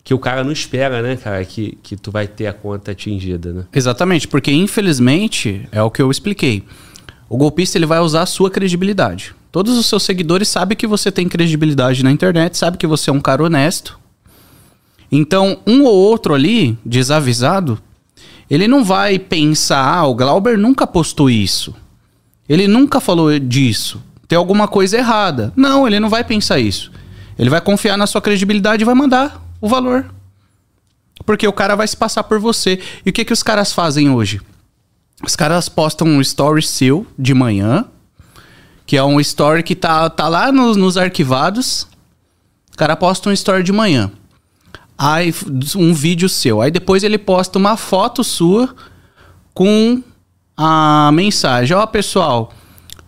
que 0.08 0.14
o 0.14 0.18
cara 0.18 0.42
não 0.42 0.52
espera, 0.52 1.02
né, 1.02 1.16
cara, 1.16 1.44
que, 1.44 1.76
que 1.82 1.94
tu 1.94 2.10
vai 2.10 2.26
ter 2.26 2.46
a 2.46 2.52
conta 2.54 2.92
atingida, 2.92 3.52
né? 3.52 3.64
Exatamente, 3.74 4.26
porque 4.26 4.50
infelizmente 4.50 5.68
é 5.70 5.82
o 5.82 5.90
que 5.90 6.00
eu 6.00 6.10
expliquei. 6.10 6.64
O 7.28 7.36
golpista 7.36 7.76
ele 7.76 7.86
vai 7.86 8.00
usar 8.00 8.22
a 8.22 8.26
sua 8.26 8.50
credibilidade. 8.50 9.34
Todos 9.52 9.76
os 9.76 9.86
seus 9.86 10.02
seguidores 10.02 10.48
sabem 10.48 10.76
que 10.76 10.86
você 10.86 11.12
tem 11.12 11.28
credibilidade 11.28 12.02
na 12.02 12.10
internet, 12.10 12.56
sabem 12.56 12.78
que 12.78 12.86
você 12.86 13.10
é 13.10 13.12
um 13.12 13.20
cara 13.20 13.42
honesto. 13.42 13.98
Então, 15.10 15.58
um 15.66 15.84
ou 15.84 15.94
outro 15.94 16.34
ali, 16.34 16.78
desavisado, 16.84 17.78
ele 18.50 18.68
não 18.68 18.84
vai 18.84 19.18
pensar, 19.18 19.82
ah, 19.82 20.06
o 20.06 20.14
Glauber 20.14 20.56
nunca 20.58 20.86
postou 20.86 21.28
isso. 21.28 21.74
Ele 22.48 22.66
nunca 22.66 23.00
falou 23.00 23.38
disso. 23.38 24.02
Tem 24.26 24.36
alguma 24.36 24.68
coisa 24.68 24.96
errada. 24.96 25.52
Não, 25.56 25.86
ele 25.86 26.00
não 26.00 26.08
vai 26.08 26.24
pensar 26.24 26.58
isso. 26.58 26.90
Ele 27.38 27.50
vai 27.50 27.60
confiar 27.60 27.96
na 27.96 28.06
sua 28.06 28.20
credibilidade 28.20 28.82
e 28.82 28.86
vai 28.86 28.94
mandar 28.94 29.42
o 29.60 29.68
valor. 29.68 30.06
Porque 31.24 31.46
o 31.46 31.52
cara 31.52 31.74
vai 31.74 31.86
se 31.86 31.96
passar 31.96 32.22
por 32.24 32.38
você. 32.38 32.80
E 33.04 33.10
o 33.10 33.12
que, 33.12 33.24
que 33.24 33.32
os 33.32 33.42
caras 33.42 33.72
fazem 33.72 34.10
hoje? 34.10 34.40
Os 35.22 35.34
caras 35.34 35.68
postam 35.68 36.06
um 36.06 36.20
story 36.20 36.62
seu 36.62 37.06
de 37.18 37.34
manhã, 37.34 37.84
que 38.86 38.96
é 38.96 39.02
um 39.02 39.20
story 39.20 39.62
que 39.62 39.74
tá, 39.74 40.08
tá 40.08 40.28
lá 40.28 40.52
nos, 40.52 40.76
nos 40.76 40.96
arquivados. 40.96 41.88
O 42.72 42.76
cara 42.76 42.96
posta 42.96 43.28
um 43.28 43.32
story 43.32 43.62
de 43.62 43.72
manhã. 43.72 44.10
Aí, 44.96 45.34
um 45.76 45.92
vídeo 45.92 46.28
seu. 46.28 46.60
Aí 46.60 46.70
depois 46.70 47.02
ele 47.02 47.18
posta 47.18 47.58
uma 47.58 47.76
foto 47.76 48.22
sua 48.22 48.74
com 49.52 50.02
a 50.56 51.10
mensagem: 51.12 51.76
Ó, 51.76 51.84
pessoal, 51.86 52.52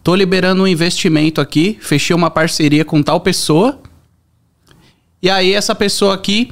tô 0.03 0.15
liberando 0.15 0.63
um 0.63 0.67
investimento 0.67 1.41
aqui, 1.41 1.79
fechei 1.81 2.15
uma 2.15 2.31
parceria 2.31 2.85
com 2.85 3.03
tal 3.03 3.21
pessoa. 3.21 3.81
E 5.23 5.29
aí 5.29 5.53
essa 5.53 5.75
pessoa 5.75 6.15
aqui 6.15 6.51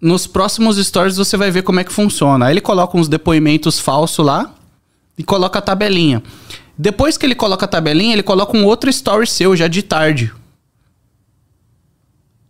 nos 0.00 0.26
próximos 0.26 0.76
stories 0.76 1.16
você 1.16 1.36
vai 1.36 1.50
ver 1.50 1.62
como 1.62 1.80
é 1.80 1.84
que 1.84 1.92
funciona. 1.92 2.46
Aí 2.46 2.52
ele 2.52 2.60
coloca 2.60 2.96
uns 2.96 3.08
depoimentos 3.08 3.78
falsos 3.78 4.24
lá 4.24 4.54
e 5.16 5.24
coloca 5.24 5.58
a 5.58 5.62
tabelinha. 5.62 6.22
Depois 6.76 7.16
que 7.16 7.26
ele 7.26 7.34
coloca 7.34 7.64
a 7.64 7.68
tabelinha, 7.68 8.12
ele 8.12 8.22
coloca 8.22 8.56
um 8.56 8.64
outro 8.64 8.88
story 8.88 9.26
seu 9.26 9.56
já 9.56 9.66
de 9.66 9.82
tarde. 9.82 10.32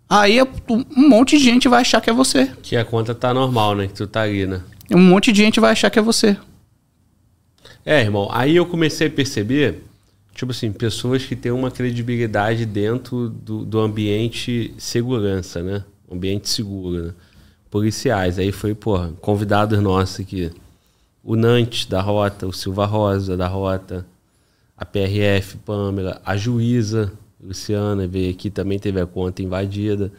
Aí 0.08 0.40
um 0.70 1.08
monte 1.08 1.38
de 1.38 1.44
gente 1.44 1.68
vai 1.68 1.80
achar 1.80 2.00
que 2.00 2.10
é 2.10 2.12
você. 2.12 2.50
Que 2.62 2.76
a 2.76 2.84
conta 2.84 3.14
tá 3.14 3.32
normal, 3.32 3.74
né? 3.74 3.86
Que 3.86 3.94
tu 3.94 4.06
tá 4.06 4.22
ali, 4.22 4.46
né? 4.46 4.62
Um 4.90 5.00
monte 5.00 5.32
de 5.32 5.42
gente 5.42 5.60
vai 5.60 5.72
achar 5.72 5.90
que 5.90 5.98
é 5.98 6.02
você. 6.02 6.36
É, 7.84 8.00
irmão. 8.00 8.28
Aí 8.30 8.56
eu 8.56 8.64
comecei 8.66 9.06
a 9.06 9.10
perceber, 9.10 9.82
tipo 10.34 10.52
assim, 10.52 10.72
pessoas 10.72 11.24
que 11.24 11.36
têm 11.36 11.52
uma 11.52 11.70
credibilidade 11.70 12.64
dentro 12.66 13.28
do, 13.28 13.64
do 13.64 13.80
ambiente 13.80 14.74
segurança, 14.78 15.62
né? 15.62 15.84
Ambiente 16.10 16.48
seguro, 16.48 17.02
né? 17.04 17.14
Policiais. 17.70 18.38
Aí 18.38 18.52
foi, 18.52 18.74
porra, 18.74 19.12
convidados 19.20 19.80
nossos 19.80 20.20
aqui. 20.20 20.50
O 21.22 21.36
Nantes 21.36 21.86
da 21.86 22.00
Rota, 22.00 22.46
o 22.46 22.52
Silva 22.52 22.86
Rosa 22.86 23.36
da 23.36 23.46
Rota, 23.46 24.06
a 24.76 24.84
PRF, 24.84 25.58
Pâmela, 25.58 26.20
a 26.24 26.36
juíza 26.36 27.12
Luciana 27.40 28.06
veio 28.06 28.30
aqui, 28.30 28.50
também 28.50 28.78
teve 28.78 29.00
a 29.00 29.06
conta 29.06 29.42
invadida. 29.42 30.12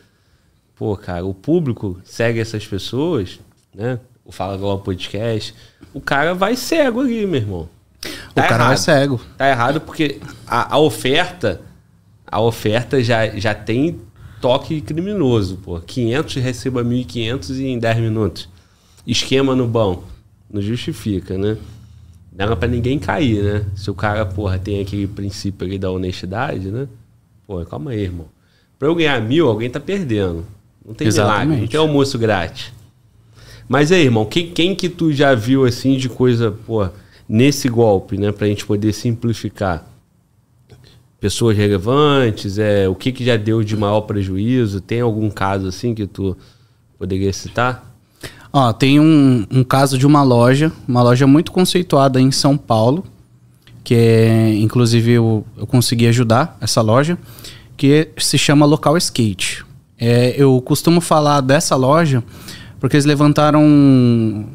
Pô, 0.76 0.96
cara, 0.96 1.26
o 1.26 1.34
público 1.34 2.00
segue 2.04 2.40
essas 2.40 2.66
pessoas, 2.66 3.40
né? 3.74 4.00
O 4.24 4.32
Fala 4.32 4.56
Global 4.56 4.80
Podcast. 4.80 5.54
O 5.94 6.00
cara 6.00 6.34
vai 6.34 6.56
cego 6.56 7.02
ali, 7.02 7.26
meu 7.26 7.42
irmão. 7.42 7.70
Tá 8.00 8.10
o 8.32 8.36
cara 8.36 8.56
errado. 8.56 8.68
vai 8.68 8.78
cego. 8.78 9.22
Tá 9.38 9.50
errado 9.50 9.82
porque 9.82 10.22
a, 10.48 10.76
a, 10.76 10.80
oferta, 10.80 11.62
a 12.26 12.40
oferta 12.40 13.04
já, 13.04 13.28
já 13.28 13.54
tem 13.54 14.00
toque 14.42 14.82
criminoso, 14.82 15.58
pô. 15.58 15.80
500 15.80 16.36
receba 16.36 16.84
1.500 16.84 17.60
em 17.60 17.80
10 17.80 17.98
minutos. 18.00 18.50
Esquema 19.06 19.56
no 19.56 19.68
banco. 19.68 20.04
Não 20.52 20.62
justifica, 20.62 21.38
né? 21.38 21.58
Não 22.36 22.54
é 22.54 22.56
pra 22.56 22.68
ninguém 22.68 22.98
cair, 22.98 23.44
né? 23.44 23.66
Se 23.76 23.92
o 23.92 23.94
cara, 23.94 24.26
porra, 24.26 24.58
tem 24.58 24.82
aquele 24.82 25.08
princípio 25.08 25.68
ali 25.68 25.78
da 25.78 25.92
honestidade, 25.92 26.72
né? 26.72 26.88
Pô, 27.46 27.64
calma 27.66 27.92
aí, 27.92 28.02
irmão. 28.02 28.28
Pra 28.78 28.88
eu 28.88 28.96
ganhar 28.96 29.22
mil, 29.22 29.48
alguém 29.48 29.70
tá 29.70 29.80
perdendo. 29.80 30.46
Não 30.86 30.94
tem 30.94 31.08
Exatamente. 31.08 31.46
milagre, 31.46 31.62
não 31.62 31.68
tem 31.68 31.80
almoço 31.80 32.18
grátis. 32.18 32.72
Mas 33.68 33.92
aí, 33.92 34.04
irmão, 34.04 34.26
quem, 34.26 34.52
quem 34.52 34.74
que 34.74 34.88
tu 34.88 35.12
já 35.12 35.36
viu 35.36 35.66
assim 35.66 35.98
de 35.98 36.08
coisa, 36.08 36.52
pô, 36.66 36.88
nesse 37.28 37.68
golpe, 37.68 38.18
né? 38.18 38.32
Pra 38.32 38.48
gente 38.48 38.66
poder 38.66 38.94
simplificar? 38.94 39.86
Pessoas 41.20 41.58
relevantes, 41.58 42.58
é, 42.58 42.88
o 42.88 42.96
que, 42.96 43.12
que 43.12 43.26
já 43.26 43.36
deu 43.36 43.64
de 43.64 43.76
maior 43.76 44.02
prejuízo? 44.02 44.80
Tem 44.80 45.02
algum 45.02 45.30
caso 45.30 45.68
assim 45.68 45.94
que 45.94 46.08
tu 46.08 46.36
poderia 46.98 47.34
citar? 47.34 47.94
Ó, 48.52 48.72
tem 48.74 49.00
um, 49.00 49.46
um 49.52 49.64
caso 49.64 49.98
de 49.98 50.08
uma 50.08 50.24
loja, 50.24 50.72
uma 50.88 51.04
loja 51.04 51.28
muito 51.28 51.52
conceituada 51.52 52.20
em 52.20 52.32
São 52.32 52.58
Paulo, 52.58 53.06
que 53.84 53.94
é, 53.94 54.56
inclusive 54.56 55.12
eu, 55.12 55.46
eu 55.58 55.68
consegui 55.68 56.08
ajudar 56.08 56.58
essa 56.62 56.82
loja, 56.82 57.18
que 57.76 58.10
se 58.18 58.38
chama 58.38 58.66
Local 58.66 58.98
Skate. 58.98 59.66
É, 59.98 60.34
eu 60.38 60.62
costumo 60.62 61.02
falar 61.02 61.42
dessa 61.42 61.76
loja 61.76 62.24
porque 62.80 62.96
eles 62.96 63.06
levantaram. 63.06 64.48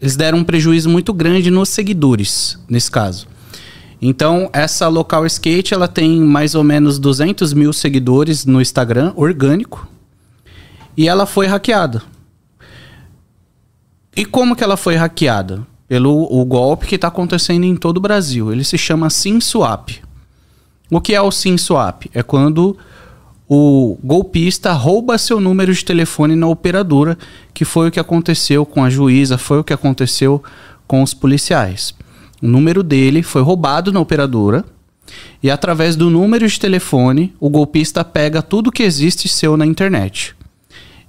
Eles 0.00 0.16
deram 0.16 0.38
um 0.38 0.44
prejuízo 0.44 0.88
muito 0.88 1.12
grande 1.12 1.50
nos 1.50 1.68
seguidores, 1.68 2.58
nesse 2.68 2.90
caso. 2.90 3.26
Então, 4.00 4.48
essa 4.52 4.88
Local 4.88 5.26
Skate 5.26 5.74
ela 5.74 5.86
tem 5.86 6.20
mais 6.20 6.54
ou 6.54 6.64
menos 6.64 6.98
200 6.98 7.52
mil 7.52 7.72
seguidores 7.72 8.46
no 8.46 8.60
Instagram, 8.60 9.12
orgânico, 9.14 9.86
e 10.96 11.08
ela 11.08 11.26
foi 11.26 11.46
hackeada. 11.46 12.02
E 14.16 14.24
como 14.24 14.56
que 14.56 14.64
ela 14.64 14.76
foi 14.76 14.96
hackeada? 14.96 15.66
pelo 15.90 16.22
o 16.30 16.44
golpe 16.44 16.86
que 16.86 16.94
está 16.94 17.08
acontecendo 17.08 17.64
em 17.64 17.74
todo 17.74 17.96
o 17.96 18.00
Brasil. 18.00 18.52
Ele 18.52 18.62
se 18.62 18.78
chama 18.78 19.10
SimSwap. 19.10 20.00
O 20.88 21.00
que 21.00 21.16
é 21.16 21.20
o 21.20 21.32
SimSwap? 21.32 22.08
É 22.14 22.22
quando 22.22 22.78
o 23.48 23.98
golpista 24.00 24.72
rouba 24.72 25.18
seu 25.18 25.40
número 25.40 25.74
de 25.74 25.84
telefone 25.84 26.36
na 26.36 26.46
operadora, 26.46 27.18
que 27.52 27.64
foi 27.64 27.88
o 27.88 27.90
que 27.90 27.98
aconteceu 27.98 28.64
com 28.64 28.84
a 28.84 28.88
juíza, 28.88 29.36
foi 29.36 29.58
o 29.58 29.64
que 29.64 29.72
aconteceu 29.72 30.40
com 30.86 31.02
os 31.02 31.12
policiais. 31.12 31.92
O 32.42 32.46
número 32.46 32.82
dele 32.82 33.22
foi 33.22 33.42
roubado 33.42 33.92
na 33.92 34.00
operadora 34.00 34.64
e 35.42 35.50
através 35.50 35.96
do 35.96 36.10
número 36.10 36.46
de 36.46 36.58
telefone, 36.58 37.34
o 37.40 37.50
golpista 37.50 38.04
pega 38.04 38.42
tudo 38.42 38.72
que 38.72 38.82
existe 38.82 39.28
seu 39.28 39.56
na 39.56 39.66
internet. 39.66 40.34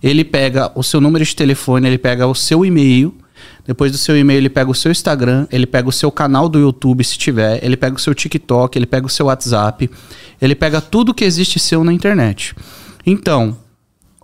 Ele 0.01 0.23
pega 0.23 0.71
o 0.75 0.83
seu 0.83 0.99
número 0.99 1.23
de 1.23 1.35
telefone, 1.35 1.87
ele 1.87 1.97
pega 1.97 2.25
o 2.25 2.33
seu 2.33 2.65
e-mail, 2.65 3.13
depois 3.65 3.91
do 3.91 3.97
seu 3.97 4.17
e-mail, 4.17 4.39
ele 4.39 4.49
pega 4.49 4.71
o 4.71 4.75
seu 4.75 4.91
Instagram, 4.91 5.47
ele 5.51 5.67
pega 5.67 5.87
o 5.87 5.91
seu 5.91 6.11
canal 6.11 6.49
do 6.49 6.59
YouTube, 6.59 7.03
se 7.03 7.17
tiver, 7.17 7.63
ele 7.63 7.77
pega 7.77 7.95
o 7.95 7.99
seu 7.99 8.13
TikTok, 8.13 8.77
ele 8.77 8.85
pega 8.85 9.05
o 9.05 9.09
seu 9.09 9.27
WhatsApp, 9.27 9.89
ele 10.41 10.55
pega 10.55 10.81
tudo 10.81 11.13
que 11.13 11.23
existe 11.23 11.59
seu 11.59 11.83
na 11.83 11.93
internet. 11.93 12.55
Então, 13.05 13.57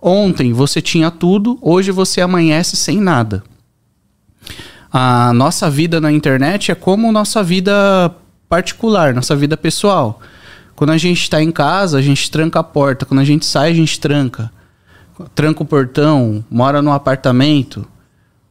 ontem 0.00 0.52
você 0.52 0.82
tinha 0.82 1.10
tudo, 1.10 1.58
hoje 1.62 1.92
você 1.92 2.20
amanhece 2.20 2.76
sem 2.76 3.00
nada. 3.00 3.44
A 4.92 5.32
nossa 5.32 5.68
vida 5.70 6.00
na 6.00 6.10
internet 6.10 6.72
é 6.72 6.74
como 6.74 7.12
nossa 7.12 7.42
vida 7.42 8.10
particular, 8.48 9.14
nossa 9.14 9.36
vida 9.36 9.56
pessoal. 9.56 10.20
Quando 10.74 10.90
a 10.90 10.98
gente 10.98 11.22
está 11.22 11.42
em 11.42 11.50
casa, 11.50 11.98
a 11.98 12.02
gente 12.02 12.30
tranca 12.30 12.60
a 12.60 12.64
porta. 12.64 13.04
Quando 13.04 13.20
a 13.20 13.24
gente 13.24 13.44
sai, 13.44 13.70
a 13.70 13.74
gente 13.74 13.98
tranca. 14.00 14.50
Tranca 15.34 15.62
o 15.62 15.66
portão, 15.66 16.44
mora 16.50 16.80
num 16.80 16.92
apartamento 16.92 17.86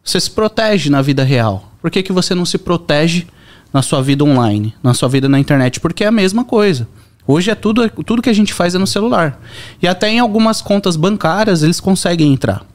você 0.08 0.22
se 0.22 0.32
protege 0.32 0.90
na 0.90 1.02
vida 1.02 1.22
real. 1.22 1.70
Por 1.82 1.92
que, 1.92 2.02
que 2.02 2.14
você 2.14 2.34
não 2.34 2.46
se 2.46 2.58
protege 2.58 3.28
na 3.74 3.82
sua 3.82 4.02
vida 4.02 4.24
online, 4.24 4.74
na 4.82 4.94
sua 4.94 5.10
vida 5.10 5.28
na 5.28 5.38
internet? 5.38 5.82
Porque 5.82 6.06
é 6.06 6.08
a 6.08 6.12
mesma 6.12 6.46
coisa. 6.46 6.88
Hoje 7.28 7.52
é 7.52 7.56
tudo, 7.56 7.90
tudo 7.90 8.22
que 8.22 8.30
a 8.30 8.34
gente 8.34 8.54
faz 8.54 8.74
é 8.74 8.78
no 8.78 8.88
celular. 8.88 9.38
E 9.82 9.88
até 9.88 10.10
em 10.10 10.20
algumas 10.20 10.62
contas 10.62 10.96
bancárias 10.96 11.62
eles 11.62 11.82
conseguem 11.82 12.32
entrar. 12.32 12.66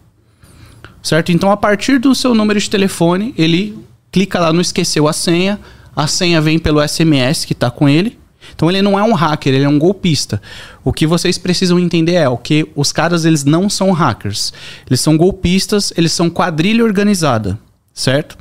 Certo? 1.03 1.33
Então, 1.33 1.51
a 1.51 1.57
partir 1.57 1.99
do 1.99 2.15
seu 2.15 2.35
número 2.35 2.61
de 2.61 2.71
telefone, 2.71 3.35
ele 3.37 3.77
clica 4.13 4.39
lá 4.39 4.53
no 4.53 4.61
esqueceu 4.61 5.09
a 5.09 5.13
senha, 5.13 5.59
a 5.97 6.07
senha 6.07 6.41
vem 6.41 6.59
pelo 6.59 6.87
SMS 6.87 7.45
que 7.45 7.53
está 7.53 7.71
com 7.71 7.89
ele, 7.89 8.19
então 8.55 8.71
ele 8.71 8.83
não 8.83 8.99
é 8.99 9.03
um 9.03 9.15
hacker, 9.15 9.55
ele 9.55 9.65
é 9.65 9.69
um 9.69 9.79
golpista. 9.79 10.41
O 10.85 10.93
que 10.93 11.07
vocês 11.07 11.39
precisam 11.39 11.79
entender 11.79 12.15
é 12.15 12.29
o 12.29 12.37
que 12.37 12.69
os 12.75 12.93
caras 12.93 13.25
eles 13.25 13.45
não 13.45 13.69
são 13.69 13.93
hackers. 13.93 14.53
Eles 14.87 15.01
são 15.01 15.17
golpistas, 15.17 15.93
eles 15.97 16.13
são 16.13 16.29
quadrilha 16.29 16.85
organizada, 16.85 17.59
certo? 17.95 18.37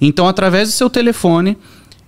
Então 0.00 0.28
através 0.28 0.68
do 0.68 0.72
seu 0.72 0.90
telefone, 0.90 1.56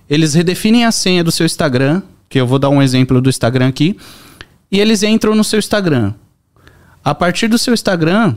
eles 0.09 0.33
redefinem 0.33 0.85
a 0.85 0.91
senha 0.91 1.23
do 1.23 1.31
seu 1.31 1.45
Instagram, 1.45 2.01
que 2.27 2.39
eu 2.39 2.47
vou 2.47 2.59
dar 2.59 2.69
um 2.69 2.81
exemplo 2.81 3.21
do 3.21 3.29
Instagram 3.29 3.67
aqui, 3.67 3.97
e 4.71 4.79
eles 4.79 5.01
entram 5.03 5.35
no 5.35 5.43
seu 5.43 5.59
Instagram. 5.59 6.13
A 7.03 7.15
partir 7.15 7.47
do 7.47 7.57
seu 7.57 7.73
Instagram, 7.73 8.35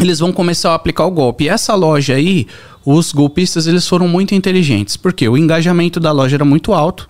eles 0.00 0.18
vão 0.18 0.32
começar 0.32 0.72
a 0.72 0.74
aplicar 0.74 1.04
o 1.04 1.10
golpe. 1.10 1.44
E 1.44 1.48
essa 1.48 1.74
loja 1.74 2.14
aí, 2.14 2.46
os 2.84 3.12
golpistas 3.12 3.66
eles 3.66 3.86
foram 3.86 4.08
muito 4.08 4.34
inteligentes, 4.34 4.96
porque 4.96 5.28
o 5.28 5.36
engajamento 5.36 6.00
da 6.00 6.12
loja 6.12 6.36
era 6.36 6.44
muito 6.44 6.72
alto 6.72 7.08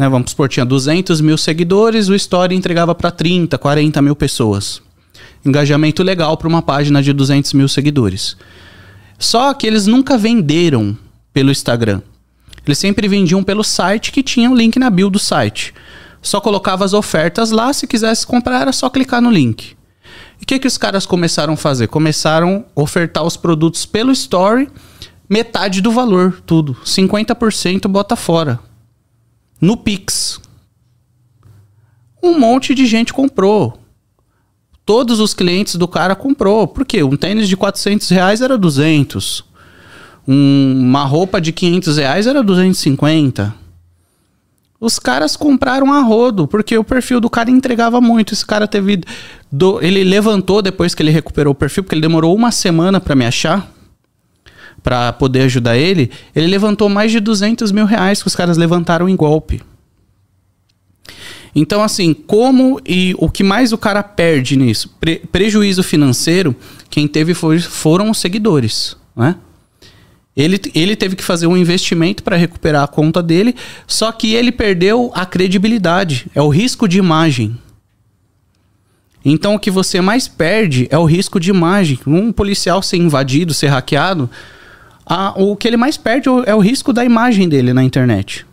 né, 0.00 0.08
vamos 0.08 0.30
supor, 0.30 0.48
tinha 0.48 0.64
200 0.64 1.20
mil 1.20 1.36
seguidores, 1.36 2.08
o 2.08 2.14
Story 2.14 2.54
entregava 2.54 2.94
para 2.94 3.10
30, 3.10 3.58
40 3.58 4.00
mil 4.00 4.16
pessoas. 4.16 4.80
Engajamento 5.44 6.02
legal 6.02 6.38
para 6.38 6.48
uma 6.48 6.62
página 6.62 7.02
de 7.02 7.12
200 7.12 7.52
mil 7.52 7.68
seguidores. 7.68 8.34
Só 9.18 9.52
que 9.52 9.66
eles 9.66 9.86
nunca 9.86 10.16
venderam 10.16 10.96
pelo 11.34 11.50
Instagram. 11.50 12.00
Eles 12.64 12.78
sempre 12.78 13.08
vendiam 13.08 13.44
pelo 13.44 13.62
site 13.62 14.10
que 14.10 14.22
tinha 14.22 14.50
o 14.50 14.54
link 14.54 14.78
na 14.78 14.88
bio 14.88 15.10
do 15.10 15.18
site. 15.18 15.74
Só 16.22 16.40
colocava 16.40 16.82
as 16.82 16.94
ofertas 16.94 17.50
lá, 17.50 17.70
se 17.70 17.86
quisesse 17.86 18.26
comprar 18.26 18.62
era 18.62 18.72
só 18.72 18.88
clicar 18.88 19.20
no 19.20 19.30
link. 19.30 19.76
E 20.40 20.44
o 20.44 20.46
que, 20.46 20.58
que 20.58 20.66
os 20.66 20.78
caras 20.78 21.04
começaram 21.04 21.54
a 21.54 21.56
fazer? 21.56 21.88
Começaram 21.88 22.64
a 22.74 22.80
ofertar 22.80 23.24
os 23.24 23.36
produtos 23.36 23.84
pelo 23.84 24.10
Story, 24.10 24.68
metade 25.28 25.80
do 25.80 25.92
valor, 25.92 26.42
tudo. 26.46 26.74
50% 26.84 27.86
bota 27.88 28.16
fora 28.16 28.58
no 29.60 29.76
Pix. 29.76 30.40
Um 32.22 32.38
monte 32.38 32.74
de 32.74 32.86
gente 32.86 33.12
comprou. 33.12 33.78
Todos 34.84 35.20
os 35.20 35.34
clientes 35.34 35.76
do 35.76 35.86
cara 35.86 36.16
comprou. 36.16 36.66
Por 36.66 36.84
quê? 36.84 37.02
Um 37.02 37.16
tênis 37.16 37.48
de 37.48 37.56
400 37.56 38.08
reais 38.08 38.40
era 38.40 38.58
200. 38.58 39.44
Um, 40.26 40.80
uma 40.80 41.04
roupa 41.04 41.40
de 41.40 41.52
500 41.52 41.96
reais 41.98 42.26
era 42.26 42.42
250. 42.42 43.54
Os 44.80 44.98
caras 44.98 45.36
compraram 45.36 45.92
a 45.92 46.00
rodo, 46.00 46.48
porque 46.48 46.76
o 46.78 46.82
perfil 46.82 47.20
do 47.20 47.28
cara 47.28 47.50
entregava 47.50 48.00
muito. 48.00 48.32
Esse 48.32 48.46
cara 48.46 48.66
teve. 48.66 49.02
Do, 49.52 49.78
ele 49.82 50.02
levantou 50.02 50.62
depois 50.62 50.94
que 50.94 51.02
ele 51.02 51.10
recuperou 51.10 51.52
o 51.52 51.54
perfil, 51.54 51.82
porque 51.82 51.94
ele 51.94 52.00
demorou 52.00 52.34
uma 52.34 52.50
semana 52.50 52.98
para 52.98 53.14
me 53.14 53.26
achar 53.26 53.70
para 54.82 55.12
poder 55.12 55.42
ajudar 55.42 55.76
ele, 55.76 56.10
ele 56.34 56.46
levantou 56.46 56.88
mais 56.88 57.12
de 57.12 57.20
200 57.20 57.70
mil 57.70 57.84
reais 57.84 58.22
que 58.22 58.28
os 58.28 58.34
caras 58.34 58.56
levantaram 58.56 59.08
em 59.08 59.16
golpe. 59.16 59.60
Então, 61.54 61.82
assim, 61.82 62.14
como 62.14 62.80
e 62.86 63.14
o 63.18 63.28
que 63.28 63.42
mais 63.42 63.72
o 63.72 63.78
cara 63.78 64.02
perde 64.02 64.56
nisso? 64.56 64.88
Pre 65.00 65.16
prejuízo 65.32 65.82
financeiro, 65.82 66.54
quem 66.88 67.08
teve 67.08 67.34
foi, 67.34 67.58
foram 67.58 68.10
os 68.10 68.18
seguidores, 68.18 68.96
né? 69.16 69.36
Ele, 70.40 70.60
ele 70.74 70.96
teve 70.96 71.16
que 71.16 71.24
fazer 71.24 71.46
um 71.46 71.56
investimento 71.56 72.22
para 72.22 72.36
recuperar 72.36 72.84
a 72.84 72.88
conta 72.88 73.22
dele, 73.22 73.54
só 73.86 74.10
que 74.10 74.34
ele 74.34 74.50
perdeu 74.50 75.10
a 75.14 75.26
credibilidade. 75.26 76.26
É 76.34 76.40
o 76.40 76.48
risco 76.48 76.88
de 76.88 76.98
imagem. 76.98 77.58
Então 79.24 79.54
o 79.54 79.58
que 79.58 79.70
você 79.70 80.00
mais 80.00 80.26
perde 80.26 80.88
é 80.90 80.96
o 80.96 81.04
risco 81.04 81.38
de 81.38 81.50
imagem. 81.50 81.98
Um 82.06 82.32
policial 82.32 82.82
ser 82.82 82.96
invadido, 82.96 83.52
ser 83.52 83.68
hackeado, 83.68 84.30
a, 85.04 85.34
o 85.36 85.56
que 85.56 85.68
ele 85.68 85.76
mais 85.76 85.96
perde 85.96 86.28
é 86.46 86.54
o 86.54 86.60
risco 86.60 86.92
da 86.92 87.04
imagem 87.04 87.48
dele 87.48 87.72
na 87.72 87.82
internet. 87.82 88.46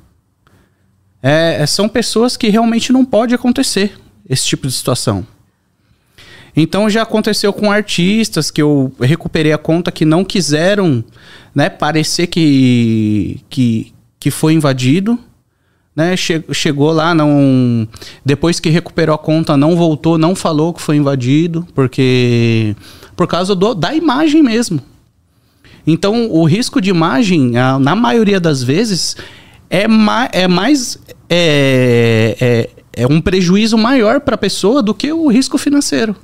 É, 1.22 1.66
são 1.66 1.88
pessoas 1.88 2.36
que 2.36 2.50
realmente 2.50 2.92
não 2.92 3.06
pode 3.06 3.34
acontecer 3.34 3.98
esse 4.30 4.46
tipo 4.46 4.68
de 4.68 4.74
situação. 4.74 5.26
Então 6.60 6.90
já 6.90 7.04
aconteceu 7.04 7.54
com 7.54 7.72
artistas 7.72 8.50
que 8.50 8.60
eu 8.60 8.92
recuperei 9.00 9.54
a 9.54 9.60
conta 9.60 9.92
que 9.92 10.04
não 10.04 10.26
quiseram, 10.26 11.04
né, 11.54 11.70
parecer 11.70 12.26
que 12.26 13.40
que, 13.48 13.94
que 14.20 14.32
foi 14.32 14.54
invadido, 14.54 15.20
né? 15.96 16.18
Che 16.18 16.44
chegou 16.54 16.92
lá, 16.92 17.14
não 17.14 17.88
depois 18.26 18.60
que 18.60 18.70
recuperou 18.70 19.14
a 19.14 19.20
conta 19.20 19.56
não 19.56 19.76
voltou, 19.76 20.18
não 20.18 20.36
falou 20.36 20.74
que 20.74 20.82
foi 20.82 20.96
invadido, 20.96 21.68
porque 21.76 22.76
por 23.16 23.28
causa 23.28 23.54
do, 23.54 23.76
da 23.76 23.94
imagem 23.94 24.42
mesmo. 24.42 24.82
Então 25.86 26.32
o 26.32 26.44
risco 26.44 26.82
de 26.82 26.90
imagem, 26.90 27.52
na 27.80 27.96
maioria 27.96 28.40
das 28.40 28.64
vezes, 28.64 29.16
é, 29.70 29.88
ma 29.88 30.28
é 30.32 30.48
mais 30.48 30.98
é, 31.30 32.36
é, 32.42 32.70
é 33.04 33.08
um 33.08 33.22
prejuízo 33.22 33.78
maior 33.78 34.22
para 34.22 34.34
a 34.34 34.40
pessoa 34.40 34.82
do 34.82 34.94
que 34.94 35.14
o 35.14 35.28
risco 35.28 35.60
financeiro. 35.60 36.16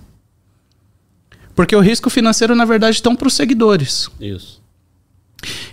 Porque 1.55 1.75
o 1.75 1.79
risco 1.79 2.09
financeiro, 2.09 2.55
na 2.55 2.65
verdade, 2.65 2.95
estão 2.95 3.15
para 3.15 3.27
os 3.27 3.33
seguidores. 3.33 4.09
Isso. 4.19 4.61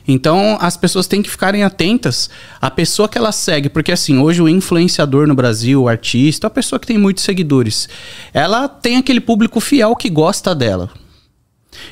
Então, 0.07 0.59
as 0.61 0.77
pessoas 0.77 1.07
têm 1.07 1.23
que 1.23 1.31
ficarem 1.31 1.63
atentas 1.63 2.29
à 2.61 2.71
pessoa 2.71 3.09
que 3.09 3.17
ela 3.17 3.33
segue, 3.33 3.69
porque 3.69 3.93
assim, 3.93 4.19
hoje 4.19 4.43
o 4.43 4.49
influenciador 4.49 5.27
no 5.27 5.35
Brasil, 5.35 5.83
o 5.83 5.89
artista, 5.89 6.49
a 6.49 6.51
pessoa 6.51 6.81
que 6.81 6.87
tem 6.87 6.99
muitos 6.99 7.23
seguidores, 7.23 7.89
ela 8.35 8.69
tem 8.69 8.97
aquele 8.97 9.21
público 9.21 9.61
fiel 9.61 9.95
que 9.95 10.11
gosta 10.11 10.55
dela. 10.55 10.91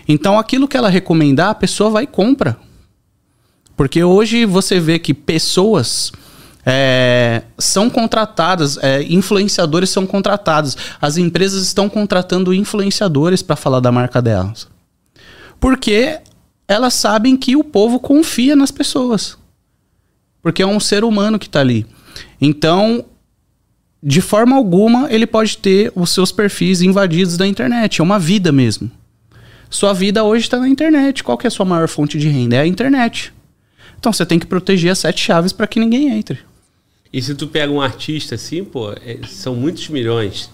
Então, 0.08 0.38
aquilo 0.38 0.66
que 0.66 0.76
ela 0.76 0.88
recomendar, 0.88 1.50
a 1.50 1.54
pessoa 1.54 1.90
vai 1.90 2.04
e 2.04 2.08
compra. 2.08 2.58
Porque 3.76 4.02
hoje 4.02 4.44
você 4.44 4.80
vê 4.80 4.98
que 4.98 5.14
pessoas 5.14 6.10
é, 6.64 7.42
são 7.56 7.88
contratadas, 7.88 8.78
é, 8.78 9.02
influenciadores 9.04 9.90
são 9.90 10.06
contratados. 10.06 10.76
As 11.00 11.16
empresas 11.16 11.62
estão 11.62 11.88
contratando 11.88 12.52
influenciadores 12.52 13.42
para 13.42 13.56
falar 13.56 13.80
da 13.80 13.92
marca 13.92 14.20
delas. 14.20 14.68
Porque 15.60 16.20
elas 16.66 16.94
sabem 16.94 17.36
que 17.36 17.56
o 17.56 17.64
povo 17.64 17.98
confia 17.98 18.54
nas 18.54 18.70
pessoas. 18.70 19.38
Porque 20.42 20.62
é 20.62 20.66
um 20.66 20.78
ser 20.78 21.04
humano 21.04 21.38
que 21.38 21.46
está 21.46 21.60
ali. 21.60 21.86
Então, 22.40 23.04
de 24.02 24.20
forma 24.20 24.54
alguma, 24.54 25.10
ele 25.10 25.26
pode 25.26 25.58
ter 25.58 25.90
os 25.94 26.10
seus 26.10 26.30
perfis 26.30 26.82
invadidos 26.82 27.36
da 27.36 27.46
internet. 27.46 28.00
É 28.00 28.04
uma 28.04 28.18
vida 28.18 28.52
mesmo. 28.52 28.90
Sua 29.70 29.92
vida 29.92 30.22
hoje 30.24 30.44
está 30.44 30.58
na 30.58 30.68
internet. 30.68 31.24
Qual 31.24 31.36
que 31.36 31.46
é 31.46 31.48
a 31.48 31.50
sua 31.50 31.66
maior 31.66 31.88
fonte 31.88 32.18
de 32.18 32.28
renda? 32.28 32.56
É 32.56 32.60
a 32.60 32.66
internet. 32.66 33.32
Então 33.98 34.12
você 34.12 34.24
tem 34.24 34.38
que 34.38 34.46
proteger 34.46 34.92
as 34.92 34.98
sete 34.98 35.20
chaves 35.20 35.52
para 35.52 35.66
que 35.66 35.80
ninguém 35.80 36.10
entre. 36.10 36.38
E 37.12 37.22
se 37.22 37.34
tu 37.34 37.46
pega 37.46 37.72
um 37.72 37.80
artista 37.80 38.34
assim, 38.34 38.64
pô, 38.64 38.92
é, 38.92 39.20
são 39.26 39.54
muitos 39.54 39.88
milhões. 39.88 40.50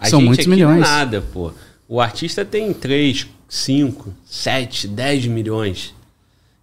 A 0.00 0.06
são 0.06 0.20
muitos 0.20 0.46
milhões. 0.46 0.80
Não 0.80 0.84
é 0.84 0.88
nada, 0.88 1.20
pô. 1.20 1.52
O 1.88 2.00
artista 2.00 2.44
tem 2.44 2.72
3, 2.72 3.26
5, 3.48 4.12
7, 4.24 4.88
10 4.88 5.26
milhões. 5.26 5.94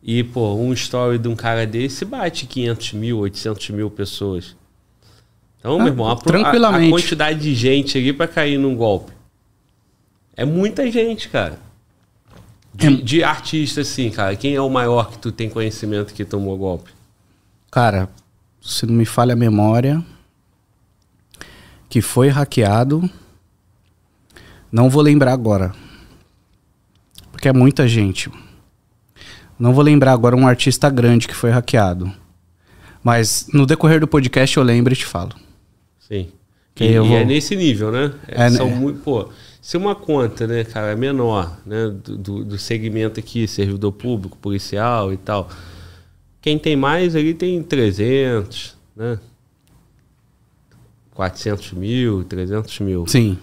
E, 0.01 0.22
pô, 0.24 0.56
um 0.56 0.74
story 0.74 1.18
de 1.18 1.30
um 1.30 1.36
cara 1.36 1.65
desse 1.65 2.03
bate 2.03 2.46
500 2.46 2.94
mil, 2.94 3.20
800 3.20 3.70
mil 3.70 3.89
pessoas. 3.89 4.56
Então, 5.60 5.75
ah, 5.75 5.77
meu 5.77 5.88
irmão, 5.88 6.10
a, 6.10 6.15
tranquilamente. 6.18 6.86
A, 6.86 6.88
a 6.88 7.00
quantidade 7.00 7.39
de 7.39 7.56
gente 7.56 7.98
ali 7.98 8.12
para 8.12 8.28
cair 8.28 8.58
num 8.58 8.76
golpe. 8.76 9.13
É 10.36 10.43
muita 10.43 10.91
gente, 10.91 11.30
cara. 11.30 11.58
De, 12.74 12.88
é... 12.88 12.91
de 12.91 13.24
artista, 13.24 13.80
assim, 13.80 14.10
cara. 14.10 14.36
Quem 14.36 14.56
é 14.56 14.62
o 14.62 14.69
maior 14.69 15.10
que 15.10 15.19
tu 15.19 15.32
tem 15.32 15.50
conhecimento 15.50 16.13
que 16.13 16.26
tomou 16.26 16.58
golpe? 16.58 16.91
Cara, 17.71 18.10
se 18.63 18.86
não 18.86 18.93
me 18.93 19.06
falha 19.06 19.34
a 19.34 19.36
memória, 19.36 20.04
que 21.89 22.02
foi 22.02 22.30
hackeado. 22.30 23.10
Não 24.71 24.89
vou 24.89 25.04
lembrar 25.04 25.34
agora. 25.34 25.73
Porque 27.32 27.49
é 27.49 27.54
muita 27.54 27.88
gente. 27.88 28.32
Não 29.60 29.73
vou 29.73 29.84
lembrar 29.84 30.13
agora 30.13 30.36
um 30.36 30.47
artista 30.47 30.89
grande 30.89 31.28
que 31.28 31.36
foi 31.36 31.52
hackeado. 31.52 32.12
Mas 33.04 33.47
no 33.54 33.65
decorrer 33.65 33.99
do 33.99 34.08
podcast 34.08 34.56
eu 34.56 34.63
lembro 34.63 34.93
e 34.93 34.95
te 34.95 35.06
falo. 35.06 35.36
Sim. 35.99 36.30
E, 36.80 36.86
e 36.86 36.99
vou... 36.99 37.17
é 37.17 37.26
nesse 37.26 37.56
nível, 37.56 37.91
né? 37.91 38.13
É, 38.28 38.49
são 38.49 38.67
é... 38.67 38.73
muito. 38.73 38.99
Pô, 39.02 39.30
se 39.62 39.76
uma 39.76 39.93
conta, 39.93 40.47
né, 40.47 40.63
cara, 40.63 40.88
é 40.88 40.95
menor, 40.95 41.58
né, 41.65 41.93
do, 42.06 42.45
do 42.45 42.58
segmento 42.58 43.19
aqui, 43.19 43.45
servidor 43.45 43.91
público, 43.91 44.38
policial 44.38 45.12
e 45.12 45.17
tal 45.17 45.49
quem 46.43 46.60
tem 46.60 46.75
mais 46.75 47.15
ali 47.15 47.34
tem 47.34 47.63
300, 47.63 48.77
né? 48.93 49.17
400 51.12 51.71
mil, 51.71 52.25
300 52.25 52.79
mil. 52.82 53.08
Sim. 53.08 53.38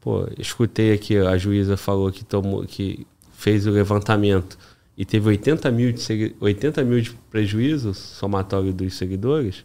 Pô, 0.00 0.26
escutei 0.38 0.94
aqui, 0.94 1.18
a 1.18 1.36
juíza 1.36 1.76
falou 1.76 2.10
que, 2.10 2.24
tomou, 2.24 2.64
que 2.64 3.06
fez 3.34 3.66
o 3.66 3.70
levantamento 3.70 4.56
e 4.96 5.04
teve 5.04 5.28
80 5.28 5.70
mil 5.70 5.92
de, 5.92 6.34
80 6.40 6.84
mil 6.84 7.02
de 7.02 7.10
prejuízo 7.30 7.92
somatório 7.92 8.72
dos 8.72 8.94
seguidores. 8.94 9.62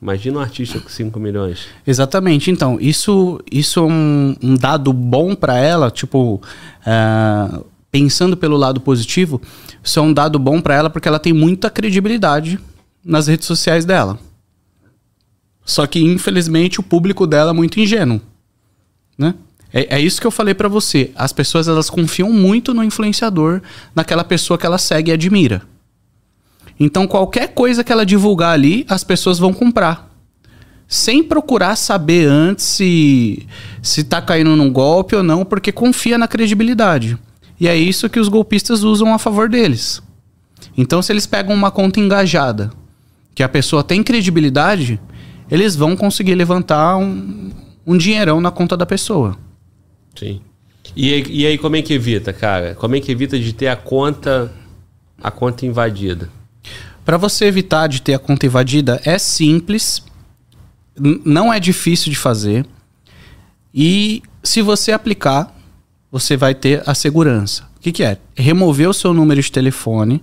Imagina 0.00 0.38
um 0.38 0.40
artista 0.40 0.78
com 0.78 0.88
5 0.88 1.18
milhões. 1.18 1.66
Exatamente. 1.84 2.48
Então, 2.48 2.78
isso, 2.80 3.40
isso 3.50 3.80
é 3.80 3.82
um, 3.82 4.36
um 4.40 4.54
dado 4.54 4.92
bom 4.92 5.34
para 5.34 5.58
ela, 5.58 5.90
tipo, 5.90 6.40
uh, 6.86 7.66
pensando 7.94 8.36
pelo 8.36 8.56
lado 8.56 8.80
positivo, 8.80 9.40
isso 9.80 10.00
é 10.00 10.02
um 10.02 10.12
dado 10.12 10.36
bom 10.36 10.60
para 10.60 10.74
ela 10.74 10.90
porque 10.90 11.06
ela 11.06 11.20
tem 11.20 11.32
muita 11.32 11.70
credibilidade 11.70 12.58
nas 13.04 13.28
redes 13.28 13.46
sociais 13.46 13.84
dela. 13.84 14.18
Só 15.64 15.86
que, 15.86 16.00
infelizmente, 16.00 16.80
o 16.80 16.82
público 16.82 17.24
dela 17.24 17.50
é 17.50 17.54
muito 17.54 17.78
ingênuo. 17.78 18.20
Né? 19.16 19.32
É, 19.72 19.94
é 19.94 20.00
isso 20.00 20.20
que 20.20 20.26
eu 20.26 20.32
falei 20.32 20.54
para 20.54 20.66
você. 20.66 21.12
As 21.14 21.32
pessoas 21.32 21.68
elas 21.68 21.88
confiam 21.88 22.32
muito 22.32 22.74
no 22.74 22.82
influenciador, 22.82 23.62
naquela 23.94 24.24
pessoa 24.24 24.58
que 24.58 24.66
ela 24.66 24.76
segue 24.76 25.12
e 25.12 25.14
admira. 25.14 25.62
Então, 26.80 27.06
qualquer 27.06 27.54
coisa 27.54 27.84
que 27.84 27.92
ela 27.92 28.04
divulgar 28.04 28.54
ali, 28.54 28.84
as 28.88 29.04
pessoas 29.04 29.38
vão 29.38 29.52
comprar. 29.52 30.10
Sem 30.88 31.22
procurar 31.22 31.76
saber 31.76 32.26
antes 32.26 32.64
se, 32.64 33.46
se 33.80 34.02
tá 34.02 34.20
caindo 34.20 34.56
num 34.56 34.72
golpe 34.72 35.14
ou 35.14 35.22
não, 35.22 35.44
porque 35.44 35.70
confia 35.70 36.18
na 36.18 36.26
credibilidade. 36.26 37.16
E 37.58 37.68
é 37.68 37.76
isso 37.76 38.08
que 38.08 38.18
os 38.18 38.28
golpistas 38.28 38.82
usam 38.82 39.14
a 39.14 39.18
favor 39.18 39.48
deles. 39.48 40.02
Então, 40.76 41.00
se 41.00 41.12
eles 41.12 41.26
pegam 41.26 41.54
uma 41.54 41.70
conta 41.70 42.00
engajada, 42.00 42.72
que 43.34 43.42
a 43.42 43.48
pessoa 43.48 43.82
tem 43.82 44.02
credibilidade, 44.02 45.00
eles 45.50 45.76
vão 45.76 45.96
conseguir 45.96 46.34
levantar 46.34 46.96
um, 46.96 47.50
um 47.86 47.96
dinheirão 47.96 48.40
na 48.40 48.50
conta 48.50 48.76
da 48.76 48.86
pessoa. 48.86 49.36
Sim. 50.16 50.40
E, 50.96 51.42
e 51.42 51.46
aí, 51.46 51.58
como 51.58 51.76
é 51.76 51.82
que 51.82 51.92
evita, 51.92 52.32
cara? 52.32 52.74
Como 52.74 52.94
é 52.96 53.00
que 53.00 53.10
evita 53.10 53.38
de 53.38 53.52
ter 53.52 53.68
a 53.68 53.76
conta, 53.76 54.52
a 55.22 55.30
conta 55.30 55.66
invadida? 55.66 56.28
Para 57.04 57.16
você 57.16 57.44
evitar 57.44 57.86
de 57.86 58.00
ter 58.00 58.14
a 58.14 58.18
conta 58.18 58.46
invadida, 58.46 59.00
é 59.04 59.18
simples, 59.18 60.02
não 61.24 61.52
é 61.52 61.60
difícil 61.60 62.10
de 62.10 62.16
fazer. 62.16 62.64
E 63.74 64.22
se 64.42 64.62
você 64.62 64.92
aplicar, 64.92 65.53
você 66.14 66.36
vai 66.36 66.54
ter 66.54 66.80
a 66.86 66.94
segurança. 66.94 67.64
O 67.76 67.80
que, 67.80 67.90
que 67.90 68.04
é? 68.04 68.18
Remover 68.36 68.88
o 68.88 68.94
seu 68.94 69.12
número 69.12 69.42
de 69.42 69.50
telefone 69.50 70.20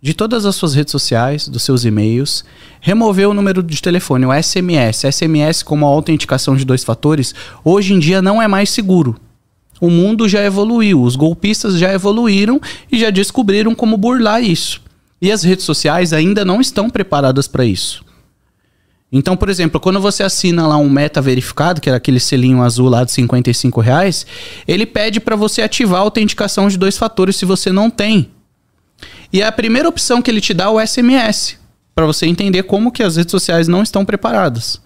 de 0.00 0.14
todas 0.14 0.46
as 0.46 0.56
suas 0.56 0.74
redes 0.74 0.92
sociais, 0.92 1.46
dos 1.46 1.62
seus 1.62 1.84
e-mails, 1.84 2.42
remover 2.80 3.28
o 3.28 3.34
número 3.34 3.62
de 3.62 3.82
telefone, 3.82 4.24
o 4.24 4.32
SMS. 4.32 5.02
SMS 5.12 5.62
como 5.62 5.84
a 5.84 5.90
autenticação 5.90 6.56
de 6.56 6.64
dois 6.64 6.82
fatores, 6.82 7.34
hoje 7.62 7.92
em 7.92 7.98
dia 7.98 8.22
não 8.22 8.40
é 8.40 8.48
mais 8.48 8.70
seguro. 8.70 9.20
O 9.78 9.90
mundo 9.90 10.26
já 10.26 10.42
evoluiu, 10.42 11.02
os 11.02 11.16
golpistas 11.16 11.78
já 11.78 11.92
evoluíram 11.92 12.58
e 12.90 12.98
já 12.98 13.10
descobriram 13.10 13.74
como 13.74 13.98
burlar 13.98 14.42
isso. 14.42 14.80
E 15.20 15.30
as 15.30 15.42
redes 15.42 15.66
sociais 15.66 16.14
ainda 16.14 16.46
não 16.46 16.62
estão 16.62 16.88
preparadas 16.88 17.46
para 17.46 17.66
isso. 17.66 18.02
Então, 19.12 19.36
por 19.36 19.48
exemplo, 19.48 19.80
quando 19.80 20.00
você 20.00 20.22
assina 20.22 20.66
lá 20.66 20.76
um 20.76 20.88
meta 20.88 21.20
verificado, 21.20 21.80
que 21.80 21.88
era 21.88 21.96
aquele 21.96 22.20
selinho 22.20 22.62
azul 22.62 22.88
lá 22.88 23.02
de 23.02 23.10
55 23.10 23.80
reais, 23.80 24.24
ele 24.68 24.86
pede 24.86 25.18
para 25.18 25.34
você 25.34 25.62
ativar 25.62 26.00
a 26.00 26.04
autenticação 26.04 26.68
de 26.68 26.78
dois 26.78 26.96
fatores 26.96 27.36
se 27.36 27.44
você 27.44 27.72
não 27.72 27.90
tem. 27.90 28.30
E 29.32 29.42
a 29.42 29.50
primeira 29.50 29.88
opção 29.88 30.22
que 30.22 30.30
ele 30.30 30.40
te 30.40 30.54
dá 30.54 30.64
é 30.64 30.68
o 30.68 30.86
SMS, 30.86 31.58
para 31.94 32.06
você 32.06 32.26
entender 32.26 32.62
como 32.64 32.92
que 32.92 33.02
as 33.02 33.16
redes 33.16 33.32
sociais 33.32 33.66
não 33.66 33.82
estão 33.82 34.04
preparadas. 34.04 34.80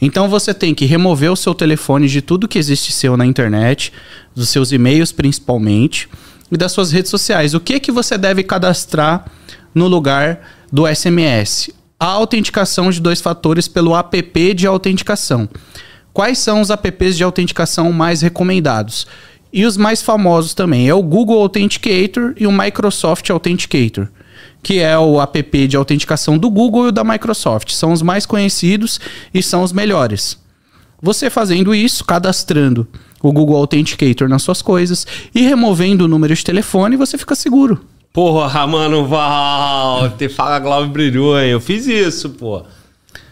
Então 0.00 0.28
você 0.28 0.54
tem 0.54 0.74
que 0.74 0.84
remover 0.84 1.32
o 1.32 1.36
seu 1.36 1.54
telefone 1.54 2.08
de 2.08 2.22
tudo 2.22 2.48
que 2.48 2.58
existe 2.58 2.92
seu 2.92 3.16
na 3.16 3.26
internet, 3.26 3.92
dos 4.34 4.50
seus 4.50 4.70
e-mails 4.70 5.10
principalmente 5.10 6.08
e 6.50 6.56
das 6.56 6.70
suas 6.70 6.92
redes 6.92 7.10
sociais. 7.10 7.54
O 7.54 7.60
que 7.60 7.80
que 7.80 7.90
você 7.90 8.16
deve 8.16 8.44
cadastrar 8.44 9.24
no 9.74 9.88
lugar 9.88 10.40
do 10.72 10.86
SMS? 10.86 11.70
A 12.04 12.08
autenticação 12.08 12.90
de 12.90 13.00
dois 13.00 13.22
fatores 13.22 13.66
pelo 13.66 13.96
app 13.96 14.52
de 14.52 14.66
autenticação. 14.66 15.48
Quais 16.12 16.38
são 16.38 16.60
os 16.60 16.68
apps 16.68 17.16
de 17.16 17.24
autenticação 17.24 17.90
mais 17.92 18.20
recomendados? 18.20 19.06
E 19.50 19.64
os 19.64 19.78
mais 19.78 20.02
famosos 20.02 20.52
também 20.52 20.86
é 20.86 20.92
o 20.92 21.02
Google 21.02 21.40
Authenticator 21.40 22.34
e 22.36 22.46
o 22.46 22.52
Microsoft 22.52 23.30
Authenticator 23.30 24.08
que 24.62 24.80
é 24.80 24.98
o 24.98 25.18
app 25.18 25.66
de 25.66 25.76
autenticação 25.78 26.36
do 26.36 26.50
Google 26.50 26.88
e 26.88 26.92
da 26.92 27.02
Microsoft. 27.02 27.72
São 27.72 27.90
os 27.90 28.02
mais 28.02 28.26
conhecidos 28.26 29.00
e 29.32 29.42
são 29.42 29.62
os 29.62 29.72
melhores. 29.72 30.38
Você 31.00 31.30
fazendo 31.30 31.74
isso, 31.74 32.04
cadastrando 32.04 32.86
o 33.22 33.32
Google 33.32 33.56
Authenticator 33.56 34.28
nas 34.28 34.42
suas 34.42 34.60
coisas 34.60 35.06
e 35.34 35.40
removendo 35.40 36.04
o 36.04 36.08
número 36.08 36.34
de 36.34 36.44
telefone, 36.44 36.96
você 36.96 37.16
fica 37.16 37.34
seguro. 37.34 37.93
Porra, 38.14 38.64
mano, 38.64 39.08
Walter, 39.08 40.28
fala 40.28 40.60
Glauber 40.60 40.88
brilhou, 40.88 41.36
hein? 41.36 41.50
Eu 41.50 41.60
fiz 41.60 41.88
isso, 41.88 42.30
pô. 42.30 42.62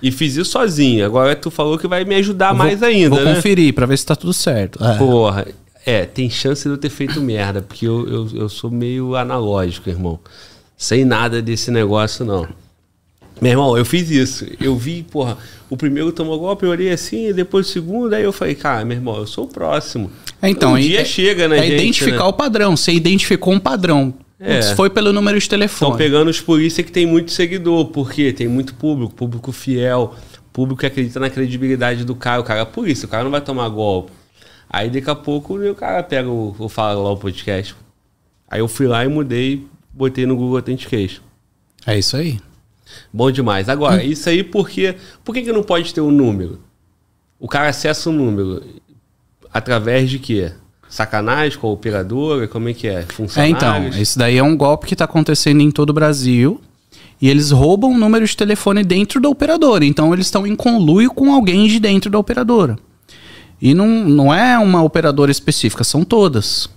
E 0.02 0.10
fiz 0.10 0.34
isso 0.36 0.50
sozinho. 0.50 1.06
Agora 1.06 1.36
tu 1.36 1.52
falou 1.52 1.78
que 1.78 1.86
vai 1.86 2.04
me 2.04 2.16
ajudar 2.16 2.50
Eu 2.50 2.56
mais 2.56 2.80
vou, 2.80 2.88
ainda, 2.88 3.10
vou 3.14 3.24
né? 3.24 3.32
conferir 3.36 3.72
pra 3.72 3.86
ver 3.86 3.96
se 3.96 4.04
tá 4.04 4.16
tudo 4.16 4.32
certo. 4.32 4.84
É. 4.84 4.98
Porra, 4.98 5.46
é, 5.86 6.04
tem 6.04 6.28
chance 6.28 6.64
de 6.64 6.68
eu 6.70 6.76
ter 6.76 6.90
feito 6.90 7.20
merda, 7.20 7.62
porque 7.62 7.86
eu, 7.86 8.08
eu, 8.08 8.28
eu 8.34 8.48
sou 8.48 8.72
meio 8.72 9.14
analógico, 9.14 9.88
irmão. 9.88 10.18
Sem 10.76 11.04
nada 11.04 11.40
desse 11.40 11.70
negócio, 11.70 12.24
não. 12.24 12.48
Meu 13.40 13.52
irmão, 13.52 13.78
eu 13.78 13.84
fiz 13.84 14.10
isso. 14.10 14.44
Eu 14.60 14.76
vi, 14.76 15.04
porra, 15.04 15.38
o 15.70 15.76
primeiro 15.76 16.10
tomou 16.10 16.40
golpe, 16.40 16.66
eu 16.66 16.70
olhei 16.70 16.90
assim, 16.90 17.32
depois 17.32 17.68
o 17.68 17.70
segundo, 17.70 18.12
aí 18.14 18.24
eu 18.24 18.32
falei, 18.32 18.56
cara, 18.56 18.84
meu 18.84 18.96
irmão, 18.96 19.16
eu 19.18 19.28
sou 19.28 19.44
o 19.44 19.48
próximo. 19.48 20.10
É, 20.40 20.48
Então, 20.50 20.72
um 20.72 20.76
é- 20.76 20.80
dia 20.80 21.00
é- 21.02 21.04
chega, 21.04 21.46
né, 21.46 21.58
É 21.58 21.62
gente, 21.62 21.74
identificar 21.74 22.24
né? 22.24 22.24
o 22.24 22.32
padrão. 22.32 22.76
Você 22.76 22.92
identificou 22.92 23.54
um 23.54 23.60
padrão. 23.60 24.12
É. 24.42 24.56
Putz, 24.56 24.72
Foi 24.72 24.90
pelo 24.90 25.12
número 25.12 25.38
de 25.38 25.44
Estão 25.44 25.56
telefone. 25.56 25.96
pegando 25.96 26.28
os 26.28 26.40
polícia 26.40 26.82
que 26.82 26.90
tem 26.90 27.06
muito 27.06 27.30
seguidor, 27.30 27.86
porque 27.86 28.32
tem 28.32 28.48
muito 28.48 28.74
público, 28.74 29.14
público 29.14 29.52
fiel, 29.52 30.16
público 30.52 30.80
que 30.80 30.86
acredita 30.86 31.20
na 31.20 31.30
credibilidade 31.30 32.04
do 32.04 32.16
cara. 32.16 32.40
O 32.40 32.44
cara 32.44 32.60
é 32.60 32.64
polícia, 32.64 33.06
o 33.06 33.08
cara 33.08 33.22
não 33.22 33.30
vai 33.30 33.40
tomar 33.40 33.68
golpe. 33.68 34.10
Aí 34.68 34.90
daqui 34.90 35.08
a 35.08 35.14
pouco 35.14 35.56
o 35.56 35.74
cara 35.76 36.02
pega 36.02 36.28
o, 36.28 36.56
o 36.58 36.68
Fala 36.68 37.00
lá 37.00 37.12
o 37.12 37.16
podcast. 37.16 37.76
Aí 38.50 38.58
eu 38.58 38.66
fui 38.66 38.88
lá 38.88 39.04
e 39.04 39.08
mudei, 39.08 39.64
botei 39.92 40.26
no 40.26 40.34
Google 40.34 40.56
Authentication. 40.56 41.22
É 41.86 41.96
isso 41.96 42.16
aí. 42.16 42.40
Bom 43.12 43.30
demais. 43.30 43.68
Hum. 43.68 43.72
Agora, 43.72 44.02
isso 44.02 44.28
aí 44.28 44.42
porque. 44.42 44.96
Por 45.24 45.34
que, 45.34 45.42
que 45.42 45.52
não 45.52 45.62
pode 45.62 45.94
ter 45.94 46.00
um 46.00 46.10
número? 46.10 46.60
O 47.38 47.46
cara 47.46 47.68
acessa 47.68 48.10
um 48.10 48.12
número 48.12 48.62
através 49.52 50.10
de 50.10 50.18
quê? 50.18 50.52
Sacanagem 50.94 51.58
com 51.58 51.68
a 51.68 51.70
operadora? 51.70 52.46
Como 52.46 52.68
é 52.68 52.74
que 52.74 52.86
é? 52.86 53.06
É, 53.40 53.48
então, 53.48 53.68
isso 54.02 54.18
daí 54.18 54.36
é 54.36 54.42
um 54.42 54.54
golpe 54.54 54.86
que 54.86 54.94
está 54.94 55.06
acontecendo 55.06 55.62
em 55.62 55.70
todo 55.70 55.88
o 55.88 55.92
Brasil. 55.94 56.60
E 57.20 57.30
eles 57.30 57.50
roubam 57.50 57.92
o 57.92 57.96
número 57.98 58.26
de 58.26 58.36
telefone 58.36 58.84
dentro 58.84 59.18
da 59.18 59.26
operadora. 59.28 59.86
Então, 59.86 60.12
eles 60.12 60.26
estão 60.26 60.46
em 60.46 60.54
conluio 60.54 61.10
com 61.10 61.32
alguém 61.32 61.66
de 61.66 61.80
dentro 61.80 62.10
da 62.10 62.18
operadora. 62.18 62.76
E 63.60 63.72
não, 63.72 63.86
não 63.88 64.34
é 64.34 64.58
uma 64.58 64.82
operadora 64.82 65.30
específica, 65.30 65.82
são 65.82 66.04
todas. 66.04 66.68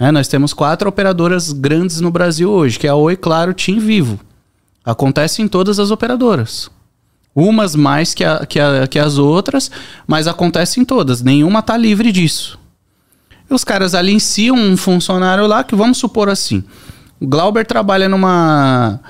né? 0.00 0.10
nós 0.10 0.28
temos 0.28 0.54
quatro 0.54 0.88
operadoras 0.88 1.52
grandes 1.52 2.00
no 2.00 2.10
Brasil 2.10 2.48
hoje, 2.48 2.78
que 2.78 2.86
é 2.86 2.90
a 2.90 2.94
Oi, 2.94 3.16
Claro, 3.16 3.52
TIM 3.52 3.78
Vivo. 3.78 4.18
Acontece 4.82 5.42
em 5.42 5.48
todas 5.48 5.78
as 5.78 5.90
operadoras. 5.90 6.70
Umas 7.34 7.74
mais 7.76 8.14
que, 8.14 8.24
a- 8.24 8.46
que, 8.46 8.58
a- 8.58 8.86
que 8.86 8.98
as 8.98 9.18
outras, 9.18 9.70
mas 10.06 10.26
acontece 10.26 10.80
em 10.80 10.84
todas. 10.86 11.20
Nenhuma 11.22 11.58
está 11.58 11.76
livre 11.76 12.10
disso. 12.12 12.58
Os 13.52 13.64
caras 13.64 13.94
aliciam 13.94 14.56
um 14.56 14.76
funcionário 14.76 15.46
lá 15.46 15.62
que, 15.62 15.74
vamos 15.74 15.98
supor 15.98 16.28
assim, 16.28 16.64
o 17.20 17.26
Glauber 17.26 17.66
trabalha 17.66 18.08
numa, 18.08 19.00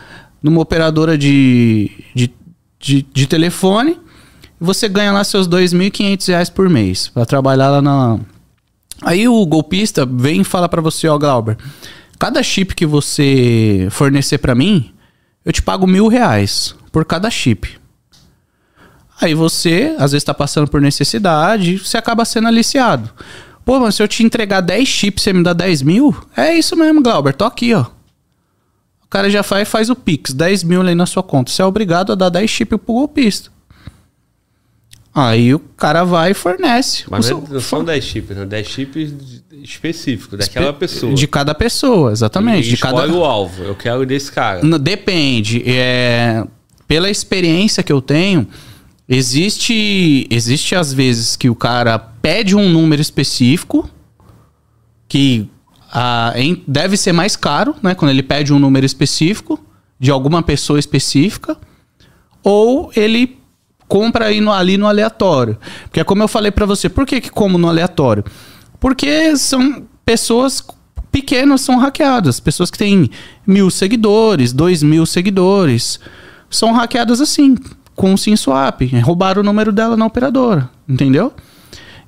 numa 0.43 0.61
operadora 0.61 1.17
de, 1.17 1.91
de, 2.15 2.31
de, 2.79 3.03
de 3.03 3.27
telefone 3.27 3.99
você 4.63 4.89
ganha 4.89 5.11
lá 5.11 5.25
seus 5.25 5.49
2.500 5.49 6.29
reais 6.29 6.49
por 6.49 6.71
mês 6.71 7.09
para 7.09 7.27
trabalhar 7.27 7.69
lá 7.69 7.83
na... 7.83 8.21
Aí 9.03 9.27
o 9.27 9.45
golpista 9.45 10.07
vem 10.07 10.43
e 10.43 10.45
fala 10.45 10.69
para 10.69 10.81
você, 10.81 11.09
ó 11.09 11.19
Glauber, 11.19 11.59
cada 12.17 12.41
chip 12.45 12.73
que 12.73 12.87
você 12.87 13.89
fornecer 13.91 14.39
para 14.39 14.55
mim, 14.55 14.95
eu 15.45 15.53
te 15.53 15.61
pago 15.61 15.85
mil 15.85 16.07
reais 16.07 16.77
por 16.93 17.05
cada 17.05 17.29
chip. 17.29 17.77
Aí 19.21 19.35
você, 19.35 19.97
às 19.99 20.13
vezes, 20.13 20.23
tá 20.23 20.33
passando 20.33 20.69
por 20.69 20.81
necessidade, 20.81 21.79
você 21.79 21.99
acaba 21.99 22.25
sendo 22.25 22.47
aliciado. 22.47 23.11
Pô, 23.65 23.79
mas 23.81 23.95
se 23.95 24.03
eu 24.03 24.09
te 24.09 24.23
entregar 24.25 24.61
10 24.61 24.89
chips, 24.89 25.23
você 25.23 25.33
me 25.33 25.43
dá 25.43 25.53
10 25.53 25.83
mil? 25.83 26.15
É 26.37 26.55
isso 26.55 26.77
mesmo, 26.77 27.03
Glauber, 27.03 27.33
tô 27.35 27.45
aqui, 27.45 27.73
ó. 27.75 27.83
O 29.05 29.09
cara 29.09 29.29
já 29.31 29.43
faz, 29.43 29.69
faz 29.69 29.91
o 29.91 29.95
Pix, 29.95 30.33
10 30.33 30.65
mil 30.65 30.83
aí 30.83 30.95
na 30.95 31.07
sua 31.07 31.23
conta. 31.23 31.51
Você 31.53 31.61
é 31.63 31.65
obrigado 31.65 32.13
a 32.13 32.15
dar 32.15 32.29
10 32.31 32.51
chips 32.51 32.79
pro 32.85 32.95
golpista. 32.95 33.51
Aí 35.15 35.55
o 35.55 35.59
cara 35.59 36.05
vai 36.05 36.31
e 36.31 36.35
fornece. 36.35 37.05
Mas 37.11 37.27
é- 37.27 37.29
seu- 37.29 37.45
não 37.49 37.61
são 37.61 37.85
10 37.85 38.03
chips, 38.03 38.35
não. 38.35 38.47
10 38.47 38.67
chips 38.67 39.15
específicos 39.63 40.39
daquela 40.39 40.67
Espe- 40.69 40.79
pessoa. 40.79 41.13
De 41.15 41.27
cada 41.29 41.55
pessoa, 41.55 42.11
exatamente. 42.13 42.67
E 42.67 42.71
de 42.71 42.77
cada... 42.79 42.95
escolhe 43.05 43.13
o 43.13 43.23
alvo. 43.25 43.63
Eu 43.63 43.75
quero 43.75 44.07
desse 44.07 44.33
cara. 44.33 44.63
Depende. 44.79 45.63
É, 45.67 46.43
pela 46.89 47.11
experiência 47.11 47.83
que 47.83 47.93
eu 47.93 48.01
tenho, 48.01 48.49
existe, 49.15 50.27
existe 50.31 50.75
às 50.75 50.93
vezes 50.93 51.37
que 51.37 51.51
o 51.51 51.55
cara 51.55 51.99
pede 51.99 52.57
um 52.57 52.71
número 52.71 53.03
específico 53.03 53.89
que 55.07 55.49
ah, 55.93 56.33
em- 56.35 56.63
deve 56.67 56.97
ser 56.97 57.13
mais 57.13 57.37
caro, 57.37 57.75
né? 57.83 57.95
Quando 57.95 58.11
ele 58.11 58.23
pede 58.23 58.53
um 58.53 58.59
número 58.59 58.87
específico 58.87 59.61
de 60.01 60.11
alguma 60.11 60.43
pessoa 60.43 60.79
específica, 60.79 61.57
ou 62.43 62.91
ele 62.97 63.39
compra 63.87 64.27
aí 64.27 64.41
no, 64.41 64.51
ali 64.51 64.79
no 64.79 64.87
aleatório. 64.87 65.59
Porque 65.85 66.01
é 66.01 66.05
como 66.05 66.23
eu 66.23 66.29
falei 66.29 66.51
pra 66.51 66.65
você, 66.65 66.89
por 66.89 67.05
que, 67.07 67.21
que 67.21 67.31
como 67.31 67.59
no 67.59 67.69
aleatório? 67.69 68.25
Porque 68.81 69.37
são 69.37 69.87
pessoas 70.05 70.65
pequenas 71.13 71.61
são 71.61 71.79
hackeadas, 71.79 72.41
pessoas 72.41 72.71
que 72.71 72.79
têm 72.79 73.11
mil 73.47 73.71
seguidores, 73.71 74.55
dois 74.55 74.83
mil 74.83 75.05
seguidores, 75.05 76.01
são 76.49 76.73
hackeadas 76.73 77.21
assim, 77.21 77.55
com 77.95 78.15
o 78.15 78.19
SimSwap, 78.19 78.87
roubaram 79.03 79.43
o 79.43 79.45
número 79.45 79.73
dela 79.73 79.97
na 79.97 80.07
operadora, 80.07 80.71
entendeu? 80.89 81.33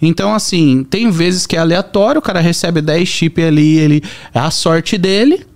Então, 0.00 0.34
assim, 0.34 0.84
tem 0.84 1.10
vezes 1.10 1.46
que 1.46 1.56
é 1.56 1.58
aleatório, 1.58 2.18
o 2.18 2.22
cara 2.22 2.40
recebe 2.40 2.80
10 2.80 3.08
chip 3.08 3.42
ali, 3.42 3.78
ele 3.78 4.02
é 4.34 4.38
a 4.38 4.50
sorte 4.50 4.98
dele. 4.98 5.46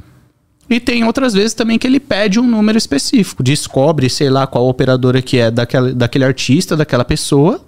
E 0.70 0.78
tem 0.78 1.02
outras 1.04 1.32
vezes 1.32 1.54
também 1.54 1.78
que 1.78 1.86
ele 1.86 1.98
pede 1.98 2.38
um 2.38 2.46
número 2.46 2.76
específico, 2.76 3.42
descobre, 3.42 4.10
sei 4.10 4.28
lá, 4.28 4.46
qual 4.46 4.68
operadora 4.68 5.22
que 5.22 5.38
é 5.38 5.50
daquela, 5.50 5.94
daquele 5.94 6.24
artista, 6.24 6.76
daquela 6.76 7.06
pessoa, 7.06 7.64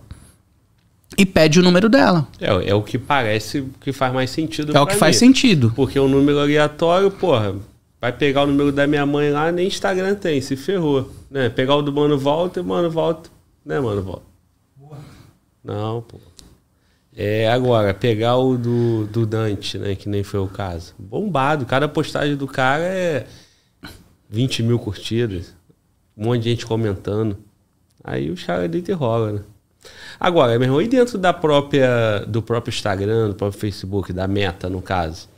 e 1.17 1.25
pede 1.25 1.59
o 1.59 1.63
número 1.63 1.89
dela. 1.89 2.29
É, 2.39 2.71
é 2.71 2.75
o 2.75 2.83
que 2.83 2.99
parece 2.99 3.65
que 3.81 3.93
faz 3.93 4.13
mais 4.13 4.31
sentido. 4.31 4.77
É 4.77 4.81
o 4.81 4.87
que 4.87 4.97
faz 4.97 5.17
mim. 5.17 5.29
sentido. 5.29 5.73
Porque 5.75 5.99
o 5.99 6.07
número 6.07 6.39
aleatório, 6.41 7.11
porra, 7.11 7.55
vai 8.01 8.13
pegar 8.13 8.45
o 8.45 8.47
número 8.47 8.73
da 8.73 8.87
minha 8.87 9.05
mãe 9.05 9.31
lá, 9.31 9.53
nem 9.53 9.67
Instagram 9.67 10.15
tem, 10.15 10.41
se 10.41 10.57
ferrou. 10.57 11.11
Né? 11.31 11.49
Pegar 11.49 11.77
o 11.77 11.83
do 11.83 11.93
Mano 11.93 12.19
Volta, 12.19 12.63
Mano 12.63 12.91
Volta. 12.91 13.31
Né, 13.65 13.79
Mano 13.79 14.03
Volta? 14.03 14.31
Não, 15.63 16.01
pô. 16.03 16.19
É, 17.15 17.51
agora, 17.51 17.93
pegar 17.93 18.37
o 18.37 18.57
do, 18.57 19.07
do 19.07 19.27
Dante, 19.27 19.77
né? 19.77 19.95
Que 19.95 20.09
nem 20.09 20.23
foi 20.23 20.41
o 20.41 20.47
caso. 20.47 20.95
Bombado. 20.99 21.67
Cada 21.67 21.89
postagem 21.89 22.37
do 22.37 22.47
cara 22.47 22.83
é 22.83 23.27
20 24.29 24.63
mil 24.63 24.79
curtidas. 24.79 25.55
Um 26.17 26.27
monte 26.27 26.45
de 26.45 26.51
gente 26.51 26.65
comentando. 26.65 27.37
Aí 28.03 28.31
os 28.31 28.43
caras 28.43 28.71
deitam 28.71 28.95
e 28.95 28.99
rola, 28.99 29.33
né? 29.33 29.41
Agora, 30.19 30.59
meu 30.59 30.67
irmão, 30.67 30.83
e 30.83 30.89
dentro 30.89 31.19
da 31.19 31.33
própria, 31.33 32.21
do 32.27 32.43
próprio 32.43 32.71
Instagram, 32.71 33.29
do 33.29 33.35
próprio 33.35 33.61
Facebook, 33.61 34.13
da 34.13 34.29
meta, 34.29 34.69
no 34.69 34.81
caso? 34.81 35.29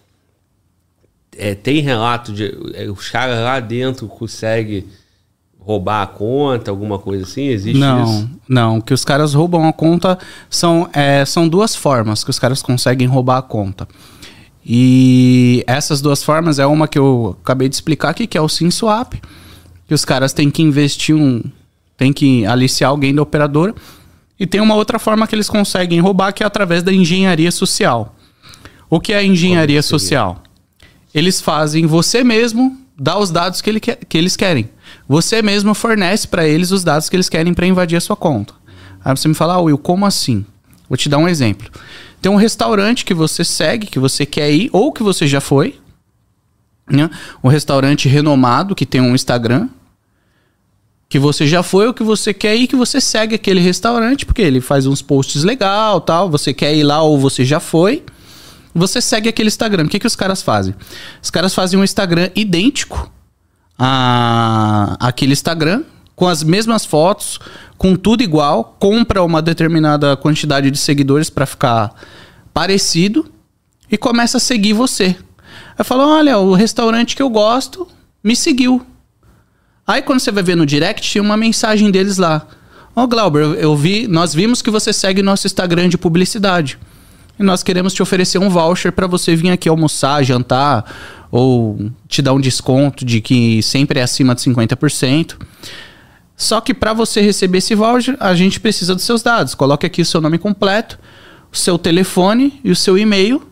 É, 1.36 1.54
tem 1.54 1.80
relato 1.80 2.32
de 2.32 2.54
é, 2.74 2.90
os 2.90 3.08
caras 3.08 3.38
lá 3.38 3.58
dentro 3.58 4.06
conseguem 4.06 4.84
roubar 5.64 6.02
a 6.02 6.06
conta, 6.06 6.70
alguma 6.70 6.98
coisa 6.98 7.24
assim? 7.24 7.46
Existe 7.48 7.78
não, 7.78 8.04
isso? 8.04 8.30
não. 8.48 8.80
Que 8.80 8.92
os 8.92 9.04
caras 9.04 9.32
roubam 9.32 9.66
a 9.66 9.72
conta 9.72 10.18
são, 10.50 10.88
é, 10.92 11.24
são 11.24 11.48
duas 11.48 11.74
formas 11.74 12.24
que 12.24 12.30
os 12.30 12.38
caras 12.38 12.62
conseguem 12.62 13.06
roubar 13.06 13.38
a 13.38 13.42
conta. 13.42 13.86
E 14.64 15.64
essas 15.66 16.00
duas 16.00 16.22
formas 16.22 16.58
é 16.58 16.66
uma 16.66 16.86
que 16.86 16.98
eu 16.98 17.36
acabei 17.42 17.68
de 17.68 17.74
explicar 17.74 18.10
aqui, 18.10 18.26
que 18.26 18.38
é 18.38 18.40
o 18.40 18.48
SimSwap, 18.48 19.20
que 19.88 19.94
os 19.94 20.04
caras 20.04 20.32
têm 20.32 20.50
que 20.50 20.62
investir 20.62 21.16
um. 21.16 21.42
tem 21.96 22.12
que 22.12 22.46
aliciar 22.46 22.90
alguém 22.90 23.14
da 23.14 23.22
operadora. 23.22 23.74
E 24.38 24.46
tem 24.46 24.60
uma 24.60 24.74
outra 24.74 24.98
forma 24.98 25.26
que 25.26 25.34
eles 25.34 25.48
conseguem 25.48 26.00
roubar, 26.00 26.32
que 26.32 26.42
é 26.42 26.46
através 26.46 26.82
da 26.82 26.92
engenharia 26.92 27.50
social. 27.50 28.14
O 28.90 29.00
que 29.00 29.12
é 29.12 29.18
a 29.18 29.24
engenharia 29.24 29.82
social? 29.82 30.42
Eles 31.14 31.40
fazem 31.40 31.86
você 31.86 32.24
mesmo 32.24 32.78
dar 32.98 33.18
os 33.18 33.30
dados 33.30 33.60
que, 33.60 33.70
ele 33.70 33.80
que 33.80 34.18
eles 34.18 34.36
querem. 34.36 34.70
você 35.08 35.42
mesmo 35.42 35.74
fornece 35.74 36.28
para 36.28 36.46
eles 36.46 36.70
os 36.70 36.84
dados 36.84 37.08
que 37.08 37.16
eles 37.16 37.28
querem 37.28 37.52
para 37.52 37.66
invadir 37.66 37.96
a 37.96 38.00
sua 38.00 38.16
conta. 38.16 38.54
Aí 39.04 39.16
você 39.16 39.26
me 39.28 39.34
fala, 39.34 39.54
ah, 39.54 39.60
Will, 39.60 39.78
como 39.78 40.06
assim? 40.06 40.44
Vou 40.88 40.96
te 40.96 41.08
dar 41.08 41.18
um 41.18 41.28
exemplo. 41.28 41.70
Tem 42.20 42.30
um 42.30 42.36
restaurante 42.36 43.04
que 43.04 43.14
você 43.14 43.44
segue, 43.44 43.86
que 43.86 43.98
você 43.98 44.24
quer 44.24 44.50
ir, 44.52 44.70
ou 44.72 44.92
que 44.92 45.02
você 45.02 45.26
já 45.26 45.40
foi. 45.40 45.80
Né? 46.88 47.10
Um 47.42 47.48
restaurante 47.48 48.08
renomado 48.08 48.74
que 48.74 48.86
tem 48.86 49.00
um 49.00 49.14
Instagram. 49.14 49.68
Que 51.08 51.18
você 51.18 51.46
já 51.46 51.62
foi 51.62 51.88
ou 51.88 51.94
que 51.94 52.04
você 52.04 52.32
quer 52.32 52.54
ir, 52.54 52.68
que 52.68 52.76
você 52.76 53.00
segue 53.00 53.34
aquele 53.34 53.60
restaurante, 53.60 54.24
porque 54.24 54.40
ele 54.40 54.60
faz 54.60 54.86
uns 54.86 55.02
posts 55.02 55.42
legal 55.42 56.00
tal. 56.00 56.30
Você 56.30 56.54
quer 56.54 56.74
ir 56.74 56.84
lá 56.84 57.02
ou 57.02 57.18
você 57.18 57.44
já 57.44 57.58
foi. 57.58 58.04
Você 58.74 59.00
segue 59.00 59.28
aquele 59.28 59.48
Instagram. 59.48 59.84
O 59.84 59.88
que, 59.88 59.98
que 59.98 60.06
os 60.06 60.16
caras 60.16 60.42
fazem? 60.42 60.74
Os 61.22 61.30
caras 61.30 61.54
fazem 61.54 61.78
um 61.78 61.84
Instagram 61.84 62.30
idêntico 62.34 63.10
a 63.78 64.96
aquele 65.00 65.32
Instagram, 65.32 65.82
com 66.14 66.28
as 66.28 66.42
mesmas 66.42 66.84
fotos, 66.84 67.40
com 67.76 67.96
tudo 67.96 68.22
igual, 68.22 68.76
compra 68.78 69.22
uma 69.22 69.42
determinada 69.42 70.16
quantidade 70.16 70.70
de 70.70 70.78
seguidores 70.78 71.28
para 71.28 71.46
ficar 71.46 71.92
parecido 72.54 73.30
e 73.90 73.98
começa 73.98 74.36
a 74.36 74.40
seguir 74.40 74.72
você. 74.72 75.16
Aí 75.76 75.84
fala: 75.84 76.06
olha, 76.06 76.38
o 76.38 76.54
restaurante 76.54 77.16
que 77.16 77.22
eu 77.22 77.28
gosto 77.28 77.88
me 78.22 78.36
seguiu. 78.36 78.86
Aí 79.86 80.00
quando 80.00 80.20
você 80.20 80.30
vai 80.30 80.42
ver 80.42 80.56
no 80.56 80.64
direct, 80.64 81.10
tinha 81.10 81.22
uma 81.22 81.36
mensagem 81.36 81.90
deles 81.90 82.18
lá. 82.18 82.46
Ó, 82.94 83.02
oh, 83.02 83.08
Glauber, 83.08 83.42
eu 83.58 83.74
vi, 83.74 84.06
nós 84.06 84.34
vimos 84.34 84.62
que 84.62 84.70
você 84.70 84.92
segue 84.92 85.22
nosso 85.22 85.46
Instagram 85.46 85.88
de 85.88 85.98
publicidade. 85.98 86.78
E 87.42 87.44
nós 87.44 87.64
queremos 87.64 87.92
te 87.92 88.00
oferecer 88.00 88.38
um 88.38 88.48
voucher 88.48 88.92
para 88.92 89.08
você 89.08 89.34
vir 89.34 89.50
aqui 89.50 89.68
almoçar, 89.68 90.22
jantar, 90.22 91.26
ou 91.28 91.90
te 92.06 92.22
dar 92.22 92.32
um 92.32 92.40
desconto 92.40 93.04
de 93.04 93.20
que 93.20 93.60
sempre 93.64 93.98
é 93.98 94.02
acima 94.04 94.32
de 94.32 94.42
50%. 94.42 95.34
Só 96.36 96.60
que 96.60 96.72
para 96.72 96.92
você 96.92 97.20
receber 97.20 97.58
esse 97.58 97.74
voucher, 97.74 98.16
a 98.20 98.32
gente 98.36 98.60
precisa 98.60 98.94
dos 98.94 99.02
seus 99.02 99.24
dados. 99.24 99.56
Coloque 99.56 99.84
aqui 99.84 100.02
o 100.02 100.06
seu 100.06 100.20
nome 100.20 100.38
completo, 100.38 101.00
o 101.52 101.56
seu 101.56 101.76
telefone 101.76 102.60
e 102.62 102.70
o 102.70 102.76
seu 102.76 102.96
e-mail, 102.96 103.42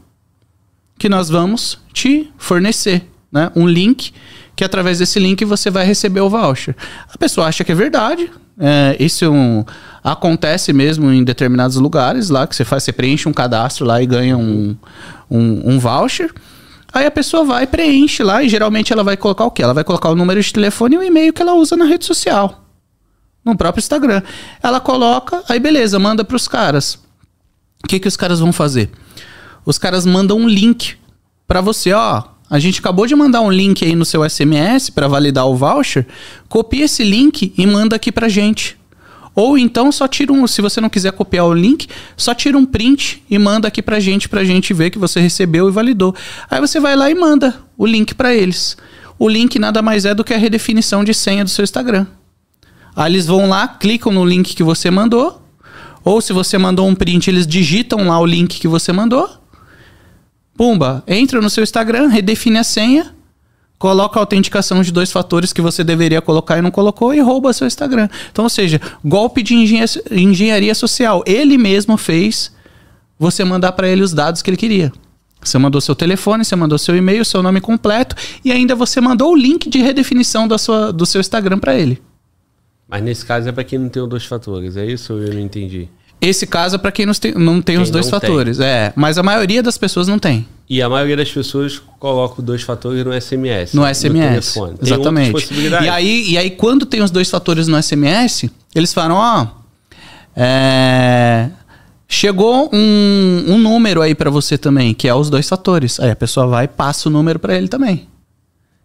que 0.97 1.09
nós 1.09 1.29
vamos 1.29 1.81
te 1.93 2.31
fornecer. 2.39 3.05
Né? 3.33 3.51
Um 3.57 3.67
link, 3.67 4.13
que 4.55 4.63
através 4.63 5.01
desse 5.01 5.19
link 5.19 5.45
você 5.45 5.69
vai 5.69 5.85
receber 5.85 6.21
o 6.21 6.31
voucher. 6.31 6.77
A 7.13 7.19
pessoa 7.19 7.49
acha 7.49 7.65
que 7.65 7.73
é 7.73 7.75
verdade. 7.75 8.31
É, 8.57 8.97
isso 9.01 9.25
é 9.25 9.29
um, 9.29 9.65
acontece 10.03 10.73
mesmo 10.73 11.11
em 11.11 11.23
determinados 11.23 11.77
lugares 11.77 12.31
lá, 12.31 12.47
que 12.47 12.57
você 12.57 12.65
faz, 12.65 12.83
você 12.83 12.93
preenche 12.93 13.29
um 13.29 13.33
cadastro 13.33 13.85
lá 13.85 14.03
e 14.03 14.07
ganha 14.07 14.37
um, 14.37 14.77
um, 15.31 15.73
um 15.73 15.79
voucher. 15.79 16.33
Aí 16.93 17.07
a 17.07 17.11
pessoa 17.11 17.45
vai, 17.45 17.67
preenche 17.67 18.23
lá 18.23 18.43
e 18.43 18.49
geralmente 18.49 18.93
ela 18.93 19.05
vai 19.05 19.17
colocar 19.17 19.45
o 19.45 19.51
quê? 19.51 19.63
Ela 19.63 19.75
vai 19.75 19.85
colocar 19.85 20.09
o 20.09 20.17
número 20.17 20.41
de 20.43 20.53
telefone 20.53 20.97
e 20.97 20.99
o 20.99 21.03
e-mail 21.03 21.33
que 21.33 21.41
ela 21.43 21.55
usa 21.55 21.77
na 21.77 21.85
rede 21.85 22.05
social 22.05 22.61
no 23.45 23.57
próprio 23.57 23.81
Instagram. 23.81 24.23
Ela 24.63 24.81
coloca, 24.81 25.43
aí 25.49 25.59
beleza, 25.59 25.99
manda 25.99 26.25
para 26.25 26.37
os 26.37 26.49
caras. 26.49 26.99
O 27.83 27.89
que, 27.89 27.99
que 27.99 28.09
os 28.09 28.17
caras 28.17 28.41
vão 28.41 28.53
fazer? 28.53 28.91
Os 29.65 29.79
caras 29.79 30.05
mandam 30.05 30.39
um 30.39 30.49
link 30.49 30.97
para 31.47 31.61
você, 31.61 31.93
ó. 31.93 32.23
A 32.49 32.59
gente 32.59 32.81
acabou 32.81 33.07
de 33.07 33.15
mandar 33.15 33.41
um 33.43 33.51
link 33.51 33.85
aí 33.85 33.95
no 33.95 34.05
seu 34.05 34.29
SMS 34.29 34.91
para 34.91 35.07
validar 35.07 35.47
o 35.47 35.55
voucher. 35.55 36.07
Copia 36.49 36.85
esse 36.85 37.05
link 37.05 37.55
e 37.57 37.67
manda 37.67 37.95
aqui 37.95 38.11
pra 38.11 38.29
gente. 38.29 38.80
Ou 39.35 39.57
então 39.57 39.93
só 39.93 40.09
tira 40.09 40.33
um, 40.33 40.47
se 40.47 40.61
você 40.61 40.81
não 40.81 40.89
quiser 40.89 41.13
copiar 41.13 41.47
o 41.47 41.55
link, 41.55 41.89
só 42.17 42.35
tira 42.35 42.59
um 42.59 42.67
print 42.67 43.23
e 43.31 43.39
manda 43.39 43.69
aqui 43.69 43.81
pra 43.81 44.01
gente 44.01 44.29
pra 44.29 44.45
gente 44.45 44.75
ver 44.75 44.91
que 44.91 44.99
você 44.99 45.21
recebeu 45.21 45.69
e 45.69 45.73
validou. 45.73 46.15
Aí 46.51 46.61
você 46.61 46.81
vai 46.81 46.97
lá 46.97 47.11
e 47.11 47.15
manda 47.15 47.63
o 47.79 47.87
link 47.87 48.15
para 48.15 48.35
eles. 48.35 48.77
O 49.19 49.29
link 49.29 49.59
nada 49.59 49.83
mais 49.83 50.05
é 50.05 50.15
do 50.15 50.25
que 50.25 50.35
a 50.35 50.39
redefinição 50.39 51.05
de 51.05 51.15
senha 51.15 51.45
do 51.45 51.51
seu 51.51 51.63
Instagram. 51.63 52.07
Aí 52.95 53.13
eles 53.13 53.27
vão 53.27 53.49
lá, 53.49 53.69
clicam 53.69 54.13
no 54.13 54.25
link 54.25 54.55
que 54.55 54.63
você 54.63 54.91
mandou. 54.91 55.41
Ou 56.05 56.21
se 56.21 56.33
você 56.33 56.57
mandou 56.57 56.89
um 56.89 56.95
print, 56.95 57.29
eles 57.29 57.47
digitam 57.47 58.09
lá 58.09 58.19
o 58.19 58.27
link 58.27 58.59
que 58.59 58.67
você 58.67 58.93
mandou. 58.93 59.29
Pumba, 60.57 61.05
entra 61.07 61.41
no 61.41 61.49
seu 61.49 61.63
Instagram, 61.63 62.09
redefine 62.09 62.59
a 62.59 62.65
senha, 62.65 63.15
coloca 63.81 64.19
a 64.19 64.23
autenticação 64.23 64.83
de 64.83 64.93
dois 64.93 65.11
fatores 65.11 65.55
que 65.55 65.63
você 65.63 65.83
deveria 65.83 66.21
colocar 66.21 66.59
e 66.59 66.61
não 66.61 66.71
colocou 66.71 67.15
e 67.15 67.21
rouba 67.21 67.51
seu 67.55 67.67
Instagram. 67.67 68.11
Então, 68.31 68.45
ou 68.45 68.51
seja, 68.51 68.79
golpe 69.03 69.43
de 69.43 69.55
engenharia 69.55 70.75
social. 70.75 71.25
Ele 71.27 71.57
mesmo 71.57 71.97
fez 71.97 72.53
você 73.19 73.43
mandar 73.43 73.73
para 73.73 73.89
ele 73.89 74.03
os 74.03 74.13
dados 74.13 74.43
que 74.43 74.51
ele 74.51 74.59
queria. 74.59 74.93
Você 75.43 75.57
mandou 75.57 75.81
seu 75.81 75.95
telefone, 75.95 76.45
você 76.45 76.55
mandou 76.55 76.77
seu 76.77 76.95
e-mail, 76.95 77.25
seu 77.25 77.43
nome 77.43 77.59
completo 77.59 78.15
e 78.45 78.53
ainda 78.53 78.75
você 78.75 79.01
mandou 79.01 79.33
o 79.33 79.35
link 79.35 79.71
de 79.71 79.81
redefinição 79.81 80.47
da 80.47 80.59
sua, 80.59 80.93
do 80.93 81.07
seu 81.07 81.19
Instagram 81.19 81.59
para 81.59 81.75
ele. 81.75 82.03
Mas 82.87 83.03
nesse 83.03 83.25
caso 83.25 83.49
é 83.49 83.53
para 83.53 83.65
quem 83.65 83.79
não 83.79 83.89
tem 83.89 84.03
os 84.03 84.09
dois 84.11 84.27
fatores, 84.27 84.77
é 84.77 84.85
isso 84.85 85.15
ou 85.15 85.23
eu 85.23 85.33
não 85.33 85.41
entendi? 85.41 85.89
Esse 86.21 86.47
caso 86.47 86.75
é 86.75 86.79
para 86.79 86.93
quem 86.93 87.07
não 87.07 87.15
tem, 87.15 87.33
não 87.33 87.63
tem 87.63 87.77
quem 87.77 87.83
os 87.83 87.89
dois 87.89 88.11
fatores, 88.11 88.59
tem. 88.59 88.67
é. 88.67 88.93
Mas 88.95 89.17
a 89.17 89.23
maioria 89.23 89.63
das 89.63 89.79
pessoas 89.79 90.07
não 90.07 90.19
tem. 90.19 90.47
E 90.71 90.81
a 90.81 90.89
maioria 90.89 91.17
das 91.17 91.29
pessoas 91.29 91.83
coloca 91.99 92.37
os 92.39 92.45
dois 92.45 92.63
fatores 92.63 93.05
no 93.05 93.13
SMS. 93.21 93.75
No 93.75 93.85
SMS. 93.93 94.55
No 94.55 94.79
exatamente. 94.81 95.53
E 95.53 95.89
aí, 95.89 96.31
e 96.31 96.39
aí, 96.39 96.49
quando 96.49 96.87
tem 96.87 97.03
os 97.03 97.11
dois 97.11 97.29
fatores 97.29 97.67
no 97.67 97.83
SMS, 97.83 98.49
eles 98.73 98.95
falam, 98.95 99.17
ó. 99.17 99.49
é, 100.37 101.51
chegou 102.07 102.71
um, 102.73 103.45
um 103.49 103.59
número 103.59 104.01
aí 104.01 104.15
para 104.15 104.31
você 104.31 104.57
também, 104.57 104.95
que 104.95 105.09
é 105.09 105.15
os 105.15 105.29
dois 105.29 105.49
fatores. 105.49 105.99
Aí 105.99 106.13
a 106.13 106.15
pessoa 106.15 106.47
vai 106.47 106.67
e 106.67 106.69
passa 106.69 107.09
o 107.09 107.13
número 107.13 107.41
para 107.41 107.57
ele 107.57 107.67
também. 107.67 108.07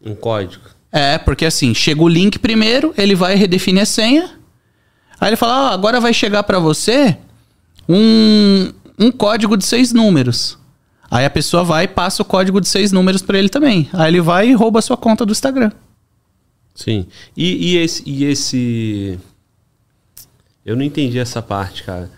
Um 0.04 0.15
código. 0.15 0.63
É, 0.91 1.19
porque 1.19 1.45
assim, 1.45 1.76
chega 1.76 2.02
o 2.02 2.08
link 2.08 2.39
primeiro, 2.39 2.95
ele 2.98 3.13
vai 3.13 3.36
redefinir 3.36 3.84
a 3.84 3.86
senha. 3.86 4.32
Aí 5.21 5.30
ele 5.30 5.36
fala: 5.36 5.69
ah, 5.69 5.74
agora 5.76 6.02
vai 6.02 6.15
chegar 6.15 6.41
para 6.41 6.58
você 6.58 7.15
um, 7.88 8.71
um 8.98 9.12
código 9.12 9.56
de 9.56 9.65
seis 9.65 9.93
números. 9.93 10.58
Aí 11.15 11.25
a 11.25 11.30
pessoa 11.30 11.63
vai 11.63 11.86
e 11.86 11.88
passa 11.88 12.21
o 12.21 12.25
código 12.25 12.60
de 12.60 12.67
seis 12.67 12.91
números 12.91 13.21
para 13.21 13.38
ele 13.38 13.49
também. 13.49 13.89
Aí 13.93 14.10
ele 14.10 14.21
vai 14.21 14.49
e 14.49 14.54
rouba 14.54 14.80
a 14.80 14.82
sua 14.82 14.97
conta 14.97 15.25
do 15.25 15.32
Instagram. 15.32 15.71
Sim. 16.73 17.06
E, 17.36 17.73
e, 17.73 17.78
esse, 17.78 18.04
e 18.06 18.25
esse. 18.25 19.19
Eu 20.65 20.75
não 20.75 20.84
entendi 20.84 21.17
essa 21.19 21.41
parte, 21.41 21.84
cara. 21.84 22.12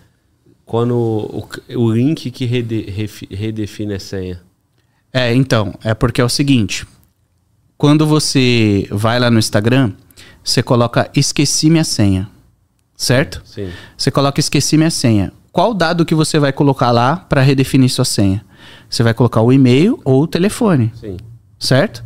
Quando 0.65 0.95
o, 0.95 1.47
o 1.75 1.91
link 1.91 2.31
que 2.31 2.45
rede, 2.45 2.85
redefine 3.29 3.93
a 3.93 3.99
senha. 3.99 4.41
É, 5.13 5.33
então. 5.33 5.73
É 5.83 5.93
porque 5.93 6.19
é 6.19 6.23
o 6.25 6.29
seguinte 6.29 6.85
quando 7.77 8.07
você 8.07 8.87
vai 8.89 9.19
lá 9.19 9.29
no 9.29 9.37
Instagram, 9.37 9.93
você 10.43 10.63
coloca 10.63 11.09
esqueci 11.15 11.69
minha 11.69 11.83
senha. 11.83 12.27
Certo? 12.95 13.43
Sim. 13.45 13.69
Você 13.95 14.09
coloca 14.09 14.39
esqueci 14.39 14.75
minha 14.75 14.89
senha. 14.89 15.31
Qual 15.51 15.73
dado 15.73 16.05
que 16.05 16.15
você 16.15 16.39
vai 16.39 16.51
colocar 16.51 16.89
lá 16.89 17.15
para 17.15 17.41
redefinir 17.41 17.91
sua 17.91 18.05
senha? 18.05 18.43
Você 18.89 19.03
vai 19.03 19.13
colocar 19.13 19.41
o 19.41 19.51
e-mail 19.51 19.99
ou 20.03 20.23
o 20.23 20.27
telefone. 20.27 20.91
Sim. 20.95 21.17
Certo? 21.59 22.03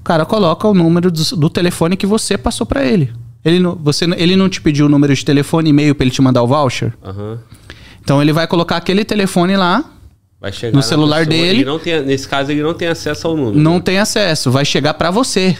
O 0.00 0.04
cara 0.04 0.24
coloca 0.24 0.66
o 0.66 0.74
número 0.74 1.10
do, 1.10 1.36
do 1.36 1.50
telefone 1.50 1.96
que 1.96 2.06
você 2.06 2.38
passou 2.38 2.66
para 2.66 2.84
ele. 2.84 3.12
Ele 3.44 3.58
não, 3.58 3.74
você, 3.76 4.04
ele 4.16 4.36
não 4.36 4.48
te 4.48 4.60
pediu 4.60 4.86
o 4.86 4.88
número 4.88 5.14
de 5.14 5.24
telefone 5.24 5.68
e 5.68 5.70
e-mail 5.70 5.94
para 5.94 6.04
ele 6.04 6.10
te 6.10 6.20
mandar 6.20 6.42
o 6.42 6.46
voucher? 6.46 6.92
Uhum. 7.04 7.38
Então 8.02 8.20
ele 8.20 8.32
vai 8.32 8.46
colocar 8.46 8.76
aquele 8.76 9.04
telefone 9.04 9.56
lá 9.56 9.84
Vai 10.40 10.52
chegar 10.52 10.74
no 10.74 10.82
celular 10.82 11.26
pessoa, 11.26 11.46
dele. 11.46 11.78
Tem, 11.80 12.02
nesse 12.02 12.26
caso, 12.26 12.50
ele 12.50 12.62
não 12.62 12.72
tem 12.72 12.88
acesso 12.88 13.26
ao 13.26 13.36
número. 13.36 13.58
Não 13.58 13.78
tem 13.78 13.98
acesso, 13.98 14.50
vai 14.50 14.64
chegar 14.64 14.94
para 14.94 15.10
você. 15.10 15.56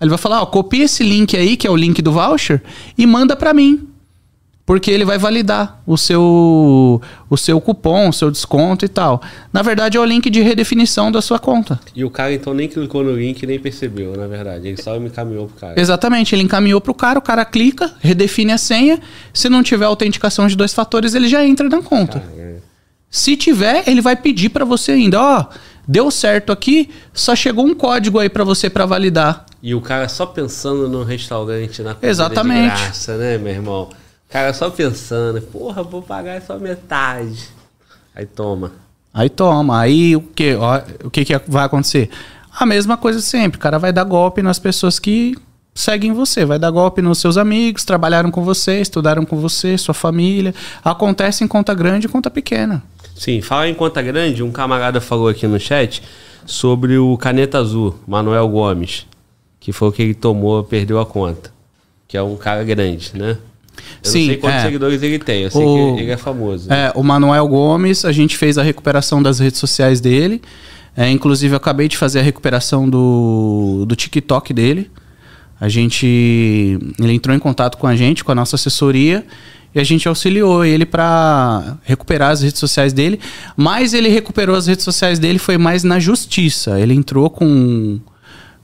Ele 0.00 0.08
vai 0.08 0.18
falar, 0.18 0.40
ó, 0.40 0.46
copia 0.46 0.84
esse 0.84 1.04
link 1.04 1.36
aí, 1.36 1.56
que 1.56 1.66
é 1.66 1.70
o 1.70 1.76
link 1.76 2.00
do 2.00 2.10
voucher, 2.10 2.62
e 2.96 3.06
manda 3.06 3.36
para 3.36 3.52
mim. 3.52 3.88
Porque 4.72 4.90
ele 4.90 5.04
vai 5.04 5.18
validar 5.18 5.82
o 5.86 5.98
seu 5.98 6.98
o 7.28 7.36
seu 7.36 7.60
cupom, 7.60 8.08
o 8.08 8.12
seu 8.12 8.30
desconto 8.30 8.86
e 8.86 8.88
tal. 8.88 9.20
Na 9.52 9.60
verdade, 9.60 9.98
é 9.98 10.00
o 10.00 10.04
link 10.06 10.30
de 10.30 10.40
redefinição 10.40 11.12
da 11.12 11.20
sua 11.20 11.38
conta. 11.38 11.78
E 11.94 12.02
o 12.06 12.10
cara 12.10 12.32
então 12.32 12.54
nem 12.54 12.66
clicou 12.66 13.04
no 13.04 13.14
link 13.14 13.46
nem 13.46 13.58
percebeu, 13.58 14.16
na 14.16 14.26
verdade. 14.26 14.68
Ele 14.68 14.82
só 14.82 14.98
me 14.98 15.08
encaminhou 15.08 15.46
pro 15.46 15.60
cara. 15.60 15.78
Exatamente, 15.78 16.34
ele 16.34 16.44
encaminhou 16.44 16.80
pro 16.80 16.94
cara, 16.94 17.18
o 17.18 17.22
cara 17.22 17.44
clica, 17.44 17.92
redefine 18.00 18.50
a 18.50 18.56
senha. 18.56 18.98
Se 19.34 19.50
não 19.50 19.62
tiver 19.62 19.84
autenticação 19.84 20.46
de 20.46 20.56
dois 20.56 20.72
fatores, 20.72 21.14
ele 21.14 21.28
já 21.28 21.44
entra 21.44 21.68
na 21.68 21.82
conta. 21.82 22.20
Cara, 22.20 22.62
se 23.10 23.36
tiver, 23.36 23.86
ele 23.86 24.00
vai 24.00 24.16
pedir 24.16 24.48
para 24.48 24.64
você 24.64 24.92
ainda, 24.92 25.20
ó, 25.20 25.40
oh, 25.42 25.54
deu 25.86 26.10
certo 26.10 26.50
aqui, 26.50 26.88
só 27.12 27.36
chegou 27.36 27.66
um 27.66 27.74
código 27.74 28.18
aí 28.18 28.30
para 28.30 28.42
você 28.42 28.70
para 28.70 28.86
validar. 28.86 29.44
E 29.62 29.74
o 29.74 29.82
cara 29.82 30.08
só 30.08 30.24
pensando 30.24 30.88
no 30.88 31.04
restaurante, 31.04 31.82
na 31.82 31.92
comida 31.92 32.10
Exatamente. 32.10 32.74
de 32.74 32.82
graça, 32.84 33.18
né, 33.18 33.36
meu 33.36 33.52
irmão? 33.52 33.90
O 34.32 34.38
cara 34.40 34.54
só 34.54 34.70
pensando, 34.70 35.42
porra, 35.42 35.82
vou 35.82 36.00
pagar 36.00 36.40
só 36.40 36.58
metade. 36.58 37.50
Aí 38.16 38.24
toma. 38.24 38.72
Aí 39.12 39.28
toma. 39.28 39.78
Aí 39.78 40.16
o 40.16 40.22
que, 40.22 40.56
o 41.04 41.10
que, 41.10 41.22
que 41.22 41.38
vai 41.46 41.66
acontecer? 41.66 42.08
A 42.50 42.64
mesma 42.64 42.96
coisa 42.96 43.20
sempre. 43.20 43.58
O 43.58 43.60
cara 43.60 43.78
vai 43.78 43.92
dar 43.92 44.04
golpe 44.04 44.40
nas 44.40 44.58
pessoas 44.58 44.98
que 44.98 45.36
seguem 45.74 46.14
você, 46.14 46.46
vai 46.46 46.58
dar 46.58 46.70
golpe 46.70 47.02
nos 47.02 47.18
seus 47.18 47.36
amigos, 47.36 47.84
trabalharam 47.84 48.30
com 48.30 48.42
você, 48.42 48.80
estudaram 48.80 49.26
com 49.26 49.36
você, 49.36 49.76
sua 49.76 49.92
família. 49.92 50.54
Acontece 50.82 51.44
em 51.44 51.46
conta 51.46 51.74
grande 51.74 52.06
e 52.06 52.08
conta 52.08 52.30
pequena. 52.30 52.82
Sim, 53.14 53.42
fala 53.42 53.68
em 53.68 53.74
conta 53.74 54.00
grande, 54.00 54.42
um 54.42 54.50
camarada 54.50 54.98
falou 54.98 55.28
aqui 55.28 55.46
no 55.46 55.60
chat 55.60 56.02
sobre 56.46 56.96
o 56.96 57.18
caneta 57.18 57.58
azul, 57.58 57.98
Manuel 58.06 58.48
Gomes, 58.48 59.06
que 59.60 59.72
foi 59.72 59.88
o 59.88 59.92
que 59.92 60.00
ele 60.00 60.14
tomou, 60.14 60.64
perdeu 60.64 60.98
a 60.98 61.04
conta. 61.04 61.52
que 62.08 62.16
é 62.16 62.22
um 62.22 62.34
cara 62.34 62.64
grande, 62.64 63.12
né? 63.14 63.36
Eu 64.04 64.10
Sim, 64.10 64.18
não 64.20 64.26
sei 64.26 64.36
quantos 64.36 64.58
é. 64.58 64.62
seguidores 64.64 65.02
ele 65.02 65.18
tem, 65.18 65.42
eu 65.42 65.50
sei 65.50 65.62
O- 65.64 65.94
que 65.96 66.02
ele 66.02 66.10
é 66.10 66.16
famoso. 66.16 66.72
É, 66.72 66.92
o 66.94 67.02
Manuel 67.02 67.46
Gomes, 67.48 68.04
a 68.04 68.12
gente 68.12 68.36
fez 68.36 68.58
a 68.58 68.62
recuperação 68.62 69.22
das 69.22 69.38
redes 69.38 69.58
sociais 69.58 70.00
dele. 70.00 70.42
É, 70.96 71.08
inclusive, 71.10 71.54
eu 71.54 71.56
acabei 71.56 71.88
de 71.88 71.96
fazer 71.96 72.18
a 72.20 72.22
recuperação 72.22 72.88
do, 72.88 73.84
do 73.86 73.96
TikTok 73.96 74.52
dele. 74.52 74.90
A 75.60 75.68
gente. 75.68 76.06
Ele 76.98 77.12
entrou 77.12 77.34
em 77.34 77.38
contato 77.38 77.78
com 77.78 77.86
a 77.86 77.94
gente, 77.96 78.22
com 78.24 78.32
a 78.32 78.34
nossa 78.34 78.56
assessoria, 78.56 79.24
e 79.74 79.80
a 79.80 79.84
gente 79.84 80.06
auxiliou 80.08 80.64
ele 80.64 80.84
para 80.84 81.78
recuperar 81.84 82.30
as 82.32 82.42
redes 82.42 82.58
sociais 82.58 82.92
dele. 82.92 83.18
Mas 83.56 83.94
ele 83.94 84.08
recuperou 84.08 84.54
as 84.56 84.66
redes 84.66 84.84
sociais 84.84 85.18
dele 85.18 85.38
foi 85.38 85.56
mais 85.56 85.82
na 85.84 85.98
justiça. 85.98 86.78
Ele 86.80 86.92
entrou 86.94 87.30
com 87.30 88.00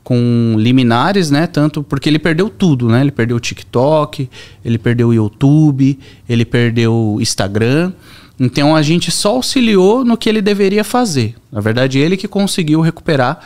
com 0.09 0.55
liminares, 0.57 1.31
né? 1.31 1.47
Tanto 1.47 1.83
porque 1.83 2.09
ele 2.09 2.19
perdeu 2.19 2.49
tudo, 2.49 2.89
né? 2.89 3.03
Ele 3.03 3.11
perdeu 3.11 3.37
o 3.37 3.41
TikTok, 3.41 4.27
ele 4.65 4.79
perdeu 4.79 5.09
o 5.09 5.13
YouTube, 5.13 5.99
ele 6.27 6.47
perdeu 6.47 6.95
o 6.95 7.21
Instagram. 7.21 7.93
Então 8.41 8.75
a 8.75 8.81
gente 8.81 9.11
só 9.11 9.33
auxiliou 9.33 10.07
no 10.07 10.17
que 10.17 10.27
ele 10.27 10.41
deveria 10.41 10.83
fazer. 10.83 11.35
Na 11.53 11.61
verdade, 11.61 11.99
ele 11.99 12.17
que 12.17 12.27
conseguiu 12.27 12.81
recuperar, 12.81 13.39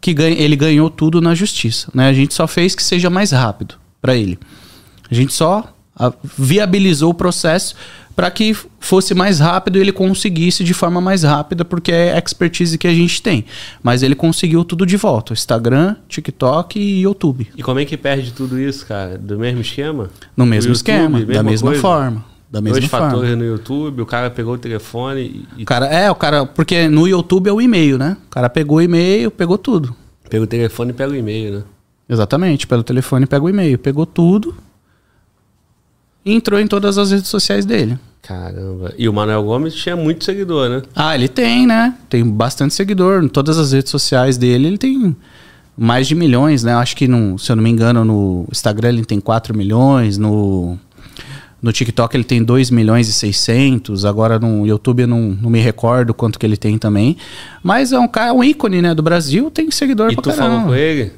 que 0.00 0.14
ganha, 0.14 0.38
ele 0.38 0.54
ganhou 0.54 0.88
tudo 0.88 1.20
na 1.20 1.34
justiça, 1.34 1.90
né? 1.92 2.10
A 2.10 2.12
gente 2.12 2.32
só 2.32 2.46
fez 2.46 2.76
que 2.76 2.82
seja 2.84 3.10
mais 3.10 3.32
rápido 3.32 3.74
para 4.00 4.14
ele. 4.14 4.38
A 5.10 5.14
gente 5.16 5.34
só 5.34 5.74
viabilizou 6.38 7.10
o 7.10 7.14
processo 7.14 7.74
para 8.14 8.30
que 8.30 8.56
fosse 8.78 9.14
mais 9.14 9.40
rápido 9.40 9.76
e 9.76 9.80
ele 9.80 9.92
conseguisse 9.92 10.62
de 10.62 10.72
forma 10.72 11.00
mais 11.00 11.22
rápida, 11.22 11.64
porque 11.64 11.90
é 11.90 12.14
a 12.14 12.18
expertise 12.18 12.78
que 12.78 12.86
a 12.86 12.94
gente 12.94 13.20
tem. 13.20 13.44
Mas 13.82 14.02
ele 14.02 14.14
conseguiu 14.14 14.64
tudo 14.64 14.86
de 14.86 14.96
volta: 14.96 15.32
Instagram, 15.32 15.96
TikTok 16.08 16.78
e 16.78 17.02
YouTube. 17.02 17.48
E 17.56 17.62
como 17.62 17.80
é 17.80 17.84
que 17.84 17.96
perde 17.96 18.32
tudo 18.32 18.58
isso, 18.58 18.86
cara? 18.86 19.18
Do 19.18 19.38
mesmo 19.38 19.60
esquema? 19.60 20.10
No 20.36 20.46
mesmo 20.46 20.72
YouTube, 20.72 20.76
esquema, 20.76 21.24
da 21.24 21.42
mesma 21.42 21.68
coisa? 21.68 21.82
forma. 21.82 22.24
Da 22.50 22.60
mesma 22.60 22.78
Dois 22.78 22.90
forma. 22.90 23.10
fatores 23.10 23.36
no 23.36 23.44
YouTube, 23.44 24.02
o 24.02 24.06
cara 24.06 24.30
pegou 24.30 24.54
o 24.54 24.58
telefone 24.58 25.44
e, 25.56 25.64
cara, 25.64 25.86
é, 25.86 26.08
o 26.08 26.14
cara, 26.14 26.46
porque 26.46 26.86
no 26.86 27.08
YouTube 27.08 27.48
é 27.48 27.52
o 27.52 27.60
e-mail, 27.60 27.98
né? 27.98 28.16
O 28.28 28.30
cara 28.30 28.48
pegou 28.48 28.78
o 28.78 28.80
e-mail, 28.80 29.28
pegou 29.28 29.58
tudo. 29.58 29.92
pega 30.30 30.44
o 30.44 30.46
telefone 30.46 30.90
e 30.90 30.94
pega 30.94 31.10
o 31.12 31.16
e-mail, 31.16 31.52
né? 31.54 31.62
Exatamente, 32.08 32.64
pelo 32.64 32.84
telefone 32.84 33.26
pega 33.26 33.44
o 33.44 33.48
e-mail, 33.48 33.76
pegou 33.76 34.06
tudo 34.06 34.54
entrou 36.24 36.58
em 36.60 36.66
todas 36.66 36.98
as 36.98 37.10
redes 37.10 37.28
sociais 37.28 37.64
dele. 37.64 37.98
Caramba. 38.22 38.94
E 38.96 39.06
o 39.08 39.12
Manuel 39.12 39.42
Gomes 39.42 39.74
tinha 39.74 39.94
muito 39.94 40.24
seguidor, 40.24 40.68
né? 40.70 40.82
Ah, 40.96 41.14
ele 41.14 41.28
tem, 41.28 41.66
né? 41.66 41.94
Tem 42.08 42.24
bastante 42.24 42.72
seguidor. 42.72 43.22
Em 43.22 43.28
todas 43.28 43.58
as 43.58 43.72
redes 43.72 43.90
sociais 43.90 44.38
dele, 44.38 44.66
ele 44.66 44.78
tem 44.78 45.14
mais 45.76 46.06
de 46.08 46.14
milhões, 46.14 46.62
né? 46.64 46.72
Acho 46.74 46.96
que, 46.96 47.06
no, 47.06 47.38
se 47.38 47.52
eu 47.52 47.56
não 47.56 47.62
me 47.62 47.68
engano, 47.68 48.02
no 48.04 48.46
Instagram 48.50 48.88
ele 48.90 49.04
tem 49.04 49.20
4 49.20 49.54
milhões, 49.54 50.16
no, 50.16 50.78
no 51.60 51.70
TikTok 51.72 52.16
ele 52.16 52.24
tem 52.24 52.42
2 52.42 52.70
milhões 52.70 53.08
e 53.08 53.12
600, 53.12 54.06
agora 54.06 54.38
no 54.38 54.66
YouTube 54.66 55.00
eu 55.02 55.08
não, 55.08 55.36
não 55.42 55.50
me 55.50 55.60
recordo 55.60 56.14
quanto 56.14 56.38
que 56.38 56.46
ele 56.46 56.56
tem 56.56 56.78
também. 56.78 57.18
Mas 57.62 57.92
é 57.92 57.98
um 57.98 58.08
cara, 58.08 58.32
um 58.32 58.42
ícone, 58.42 58.80
né, 58.80 58.94
do 58.94 59.02
Brasil, 59.02 59.50
tem 59.50 59.70
seguidor 59.70 60.10
E 60.10 60.14
pra 60.14 60.22
tu 60.22 60.30
caramba. 60.30 60.48
falou 60.48 60.66
com 60.68 60.74
ele? 60.74 61.12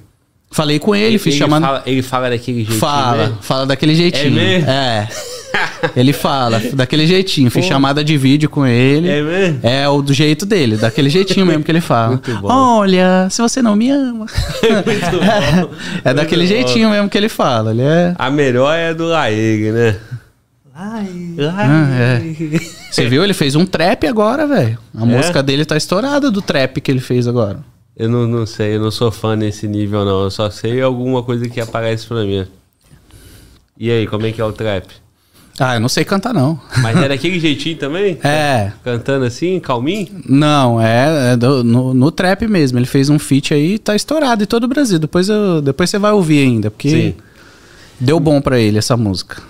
Falei 0.50 0.78
com 0.78 0.94
ele, 0.94 1.18
fiz 1.18 1.34
chamando... 1.34 1.64
Fala, 1.64 1.82
ele 1.84 2.02
fala 2.02 2.30
daquele 2.30 2.58
jeitinho, 2.58 2.78
Fala, 2.78 3.26
né? 3.28 3.34
fala 3.42 3.66
daquele 3.66 3.94
jeitinho. 3.94 4.32
mesmo? 4.32 4.70
É. 4.70 5.08
Ele 5.96 6.12
fala, 6.12 6.60
daquele 6.74 7.06
jeitinho. 7.06 7.50
Fiz 7.50 7.64
Pô. 7.64 7.68
chamada 7.72 8.04
de 8.04 8.16
vídeo 8.18 8.48
com 8.48 8.66
ele. 8.66 9.08
É 9.08 9.22
mesmo? 9.22 9.60
É 9.62 9.88
o 9.88 10.02
do 10.02 10.12
jeito 10.12 10.44
dele, 10.44 10.76
daquele 10.76 11.08
jeitinho 11.08 11.46
mesmo 11.46 11.62
que 11.64 11.70
ele 11.70 11.80
fala. 11.80 12.08
Muito 12.10 12.36
bom. 12.40 12.48
Olha, 12.50 13.28
se 13.30 13.40
você 13.40 13.62
não 13.62 13.74
me 13.74 13.90
ama. 13.90 14.26
Muito 14.26 15.66
bom. 15.70 15.74
É 16.04 16.12
daquele 16.12 16.42
Muito 16.42 16.54
bom. 16.54 16.62
jeitinho 16.66 16.90
mesmo 16.90 17.08
que 17.08 17.16
ele 17.16 17.28
fala. 17.30 17.70
Ele 17.70 17.82
é. 17.82 18.14
A 18.18 18.30
melhor 18.30 18.74
é 18.76 18.92
do 18.92 19.06
Laeg, 19.06 19.70
né? 19.72 19.96
Ah, 20.74 21.02
é. 21.02 22.22
Você 22.90 23.06
viu? 23.08 23.24
Ele 23.24 23.32
fez 23.34 23.54
um 23.56 23.64
trap 23.64 24.06
agora, 24.06 24.46
velho. 24.46 24.78
A 24.94 25.02
É? 25.02 25.06
música 25.06 25.42
dele 25.42 25.64
tá 25.64 25.76
estourada 25.76 26.30
do 26.30 26.42
trap 26.42 26.80
que 26.82 26.90
ele 26.90 27.00
fez 27.00 27.26
agora. 27.26 27.60
Eu 27.96 28.08
não, 28.10 28.26
não 28.26 28.44
sei, 28.46 28.76
eu 28.76 28.80
não 28.80 28.90
sou 28.90 29.10
fã 29.10 29.34
nesse 29.34 29.66
nível, 29.66 30.04
não. 30.04 30.24
Eu 30.24 30.30
só 30.30 30.50
sei 30.50 30.80
alguma 30.82 31.22
coisa 31.22 31.48
que 31.48 31.60
aparece 31.60 32.06
pra 32.06 32.24
mim. 32.24 32.46
E 33.78 33.90
aí, 33.90 34.06
como 34.06 34.26
é 34.26 34.32
que 34.32 34.40
é 34.40 34.44
o 34.44 34.52
trap? 34.52 34.86
Ah, 35.58 35.76
eu 35.76 35.80
não 35.80 35.88
sei 35.88 36.04
cantar, 36.04 36.34
não. 36.34 36.60
Mas 36.82 36.96
é 36.98 37.08
daquele 37.08 37.40
jeitinho 37.40 37.78
também? 37.78 38.18
É. 38.22 38.72
Cantando 38.84 39.24
assim, 39.24 39.58
calminho? 39.58 40.08
Não, 40.28 40.78
é, 40.78 41.32
é 41.32 41.36
do- 41.36 41.64
no, 41.64 41.94
no 41.94 42.10
trap 42.10 42.46
mesmo. 42.46 42.78
Ele 42.78 42.84
fez 42.86 43.08
um 43.08 43.18
feat 43.18 43.54
aí 43.54 43.74
e 43.74 43.78
tá 43.78 43.96
estourado 43.96 44.42
em 44.42 44.46
todo 44.46 44.64
o 44.64 44.68
Brasil. 44.68 44.98
Depois, 44.98 45.30
eu, 45.30 45.62
depois 45.62 45.88
você 45.88 45.98
vai 45.98 46.12
ouvir 46.12 46.40
ainda, 46.40 46.70
porque 46.70 46.90
Sim. 46.90 47.14
deu 47.98 48.20
bom 48.20 48.42
pra 48.42 48.58
ele 48.60 48.76
essa 48.76 48.96
música. 48.98 49.42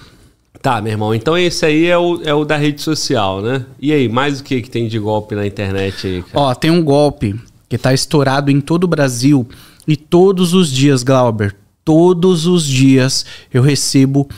Tá, 0.62 0.80
meu 0.80 0.92
irmão. 0.92 1.12
Então 1.14 1.36
esse 1.36 1.66
aí 1.66 1.86
é 1.86 1.98
o, 1.98 2.20
é 2.22 2.32
o 2.34 2.44
da 2.44 2.56
rede 2.56 2.80
social, 2.82 3.42
né? 3.42 3.64
E 3.80 3.92
aí, 3.92 4.08
mais 4.08 4.40
o 4.40 4.44
que, 4.44 4.62
que 4.62 4.70
tem 4.70 4.86
de 4.86 4.98
golpe 5.00 5.34
na 5.34 5.44
internet 5.46 6.06
aí, 6.06 6.22
cara? 6.22 6.38
Ó, 6.46 6.54
tem 6.54 6.70
um 6.70 6.82
golpe 6.82 7.34
que 7.68 7.78
tá 7.78 7.92
estourado 7.92 8.50
em 8.50 8.60
todo 8.60 8.84
o 8.84 8.88
Brasil 8.88 9.46
e 9.86 9.96
todos 9.96 10.54
os 10.54 10.70
dias, 10.70 11.02
Glauber, 11.02 11.54
todos 11.84 12.46
os 12.46 12.64
dias 12.64 13.24
eu 13.52 13.62
recebo 13.62 14.28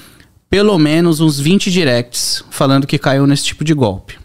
pelo 0.50 0.78
menos 0.78 1.20
uns 1.20 1.38
20 1.38 1.70
directs 1.70 2.44
falando 2.50 2.86
que 2.86 2.98
caiu 2.98 3.26
nesse 3.26 3.44
tipo 3.44 3.64
de 3.64 3.74
golpe, 3.74 4.18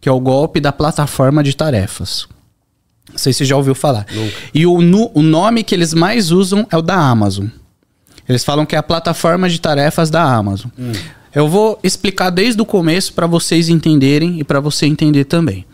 que 0.00 0.08
é 0.08 0.12
o 0.12 0.20
golpe 0.20 0.60
da 0.60 0.72
plataforma 0.72 1.42
de 1.42 1.54
tarefas. 1.54 2.26
Não 3.10 3.18
sei 3.18 3.32
se 3.32 3.38
você 3.38 3.44
já 3.44 3.56
ouviu 3.56 3.74
falar. 3.74 4.06
E 4.54 4.66
o, 4.66 4.74
o 4.74 5.22
nome 5.22 5.64
que 5.64 5.74
eles 5.74 5.94
mais 5.94 6.30
usam 6.30 6.66
é 6.70 6.76
o 6.76 6.82
da 6.82 6.94
Amazon. 6.94 7.46
Eles 8.28 8.44
falam 8.44 8.66
que 8.66 8.76
é 8.76 8.78
a 8.78 8.82
plataforma 8.82 9.48
de 9.48 9.60
tarefas 9.60 10.10
da 10.10 10.22
Amazon. 10.22 10.70
Eu 11.34 11.48
vou 11.48 11.78
explicar 11.82 12.30
desde 12.30 12.60
o 12.60 12.66
começo 12.66 13.12
para 13.12 13.26
vocês 13.26 13.68
entenderem 13.68 14.38
e 14.38 14.44
para 14.44 14.60
você 14.60 14.86
entender 14.86 15.24
também. 15.24 15.64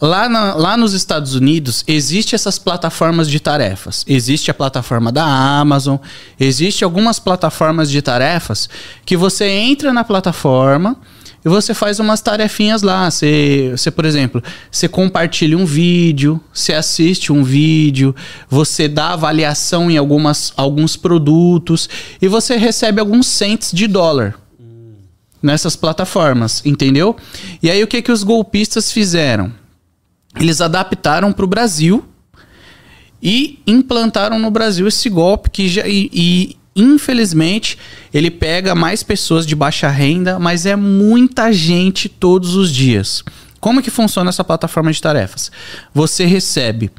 Lá, 0.00 0.30
na- 0.30 0.54
lá 0.54 0.76
nos 0.78 0.94
Estados 0.94 1.34
Unidos, 1.34 1.84
existe 1.86 2.34
essas 2.34 2.58
plataformas 2.58 3.28
de 3.28 3.38
tarefas. 3.38 4.02
Existe 4.08 4.50
a 4.50 4.54
plataforma 4.54 5.12
da 5.12 5.24
Amazon, 5.24 5.96
existe 6.38 6.82
algumas 6.84 7.18
plataformas 7.18 7.90
de 7.90 8.00
tarefas 8.00 8.68
que 9.04 9.14
você 9.14 9.44
entra 9.46 9.92
na 9.92 10.02
plataforma 10.02 10.96
e 11.44 11.48
você 11.50 11.74
faz 11.74 12.00
umas 12.00 12.22
tarefinhas 12.22 12.80
lá. 12.80 13.10
Você, 13.10 13.72
você, 13.76 13.90
por 13.90 14.06
exemplo, 14.06 14.42
você 14.70 14.88
compartilha 14.88 15.58
um 15.58 15.66
vídeo, 15.66 16.40
você 16.50 16.72
assiste 16.72 17.30
um 17.30 17.44
vídeo, 17.44 18.16
você 18.48 18.88
dá 18.88 19.08
avaliação 19.10 19.90
em 19.90 19.98
algumas, 19.98 20.50
alguns 20.56 20.96
produtos 20.96 21.90
e 22.22 22.26
você 22.26 22.56
recebe 22.56 23.00
alguns 23.00 23.26
cents 23.26 23.70
de 23.70 23.86
dólar 23.86 24.34
nessas 25.42 25.76
plataformas, 25.76 26.62
entendeu? 26.64 27.16
E 27.62 27.70
aí 27.70 27.82
o 27.82 27.86
que 27.86 28.00
que 28.00 28.12
os 28.12 28.22
golpistas 28.22 28.90
fizeram? 28.90 29.59
Eles 30.38 30.60
adaptaram 30.60 31.32
para 31.32 31.44
o 31.44 31.48
Brasil 31.48 32.04
e 33.22 33.58
implantaram 33.66 34.38
no 34.38 34.50
Brasil 34.50 34.86
esse 34.86 35.08
golpe 35.08 35.50
que 35.50 35.68
já 35.68 35.86
e, 35.86 36.10
e, 36.12 36.56
infelizmente 36.74 37.76
ele 38.14 38.30
pega 38.30 38.74
mais 38.74 39.02
pessoas 39.02 39.44
de 39.44 39.54
baixa 39.54 39.88
renda, 39.88 40.38
mas 40.38 40.66
é 40.66 40.76
muita 40.76 41.52
gente 41.52 42.08
todos 42.08 42.54
os 42.54 42.72
dias. 42.72 43.24
Como 43.60 43.82
que 43.82 43.90
funciona 43.90 44.30
essa 44.30 44.44
plataforma 44.44 44.90
de 44.90 45.02
tarefas? 45.02 45.50
Você 45.92 46.24
recebe 46.24 46.90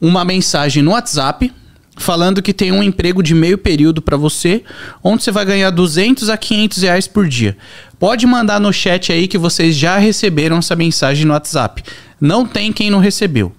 uma 0.00 0.24
mensagem 0.24 0.82
no 0.82 0.90
WhatsApp 0.90 1.52
falando 1.96 2.42
que 2.42 2.52
tem 2.52 2.70
um 2.70 2.82
emprego 2.82 3.22
de 3.22 3.34
meio 3.34 3.58
período 3.58 4.02
para 4.02 4.16
você, 4.16 4.62
onde 5.02 5.22
você 5.22 5.30
vai 5.30 5.44
ganhar 5.44 5.70
200 5.70 6.28
a 6.28 6.36
500 6.36 6.82
reais 6.82 7.08
por 7.08 7.26
dia. 7.26 7.56
Pode 7.98 8.26
mandar 8.26 8.60
no 8.60 8.72
chat 8.72 9.10
aí 9.12 9.26
que 9.26 9.38
vocês 9.38 9.74
já 9.74 9.96
receberam 9.96 10.58
essa 10.58 10.76
mensagem 10.76 11.24
no 11.24 11.32
WhatsApp. 11.32 11.82
Não 12.20 12.46
tem 12.46 12.72
quem 12.72 12.90
não 12.90 12.98
recebeu. 12.98 13.52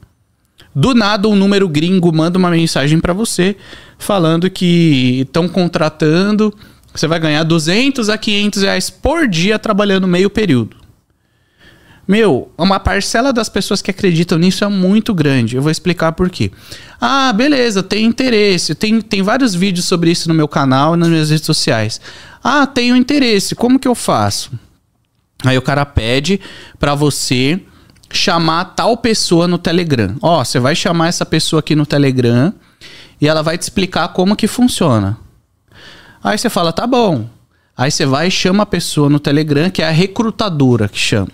Do 0.75 0.93
nada, 0.93 1.27
um 1.27 1.35
número 1.35 1.67
gringo 1.67 2.13
manda 2.13 2.37
uma 2.37 2.51
mensagem 2.51 2.99
para 2.99 3.11
você 3.11 3.55
falando 3.97 4.49
que 4.49 5.21
estão 5.21 5.49
contratando, 5.49 6.53
você 6.93 7.07
vai 7.07 7.19
ganhar 7.19 7.43
200 7.43 8.09
a 8.09 8.17
500 8.17 8.61
reais 8.61 8.89
por 8.89 9.27
dia 9.27 9.57
trabalhando 9.57 10.07
meio 10.07 10.29
período. 10.29 10.77
Meu, 12.07 12.49
uma 12.57 12.79
parcela 12.79 13.33
das 13.33 13.49
pessoas 13.49 13.81
que 13.81 13.91
acreditam 13.91 14.37
nisso 14.37 14.63
é 14.63 14.67
muito 14.69 15.13
grande. 15.13 15.57
Eu 15.57 15.61
vou 15.61 15.69
explicar 15.69 16.13
por 16.13 16.29
quê. 16.29 16.51
Ah, 17.01 17.33
beleza, 17.33 17.83
tem 17.83 18.05
interesse. 18.05 18.73
Tem, 18.73 19.01
tem 19.01 19.21
vários 19.21 19.53
vídeos 19.53 19.85
sobre 19.85 20.09
isso 20.09 20.29
no 20.29 20.33
meu 20.33 20.47
canal 20.47 20.93
e 20.93 20.97
nas 20.97 21.09
minhas 21.09 21.29
redes 21.29 21.45
sociais. 21.45 21.99
Ah, 22.41 22.65
tenho 22.65 22.95
interesse. 22.95 23.55
Como 23.55 23.77
que 23.77 23.87
eu 23.87 23.93
faço? 23.93 24.51
Aí 25.43 25.57
o 25.57 25.61
cara 25.61 25.85
pede 25.85 26.39
pra 26.79 26.95
você 26.95 27.59
chamar 28.09 28.65
tal 28.65 28.95
pessoa 28.95 29.45
no 29.45 29.57
Telegram. 29.57 30.15
Ó, 30.21 30.43
você 30.43 30.59
vai 30.59 30.75
chamar 30.75 31.09
essa 31.09 31.25
pessoa 31.25 31.59
aqui 31.59 31.75
no 31.75 31.85
Telegram 31.85 32.53
e 33.19 33.27
ela 33.27 33.43
vai 33.43 33.57
te 33.57 33.63
explicar 33.63 34.07
como 34.09 34.35
que 34.35 34.47
funciona. 34.47 35.17
Aí 36.23 36.37
você 36.37 36.49
fala, 36.49 36.71
tá 36.71 36.87
bom. 36.87 37.29
Aí 37.75 37.91
você 37.91 38.05
vai 38.05 38.29
e 38.29 38.31
chama 38.31 38.63
a 38.63 38.65
pessoa 38.65 39.09
no 39.09 39.19
Telegram, 39.19 39.69
que 39.69 39.81
é 39.81 39.87
a 39.87 39.91
recrutadora 39.91 40.87
que 40.87 40.97
chama. 40.97 41.29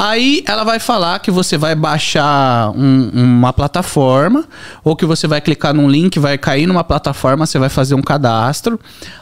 Aí 0.00 0.44
ela 0.46 0.62
vai 0.62 0.78
falar 0.78 1.18
que 1.18 1.28
você 1.28 1.58
vai 1.58 1.74
baixar 1.74 2.70
um- 2.70 3.10
uma 3.12 3.52
plataforma, 3.52 4.44
ou 4.84 4.94
que 4.94 5.04
você 5.04 5.26
vai 5.26 5.40
clicar 5.40 5.74
num 5.74 5.90
link, 5.90 6.20
vai 6.20 6.38
cair 6.38 6.68
numa 6.68 6.84
plataforma, 6.84 7.44
você 7.44 7.58
vai 7.58 7.68
fazer 7.68 7.96
um 7.96 8.00
cadastro. 8.00 8.78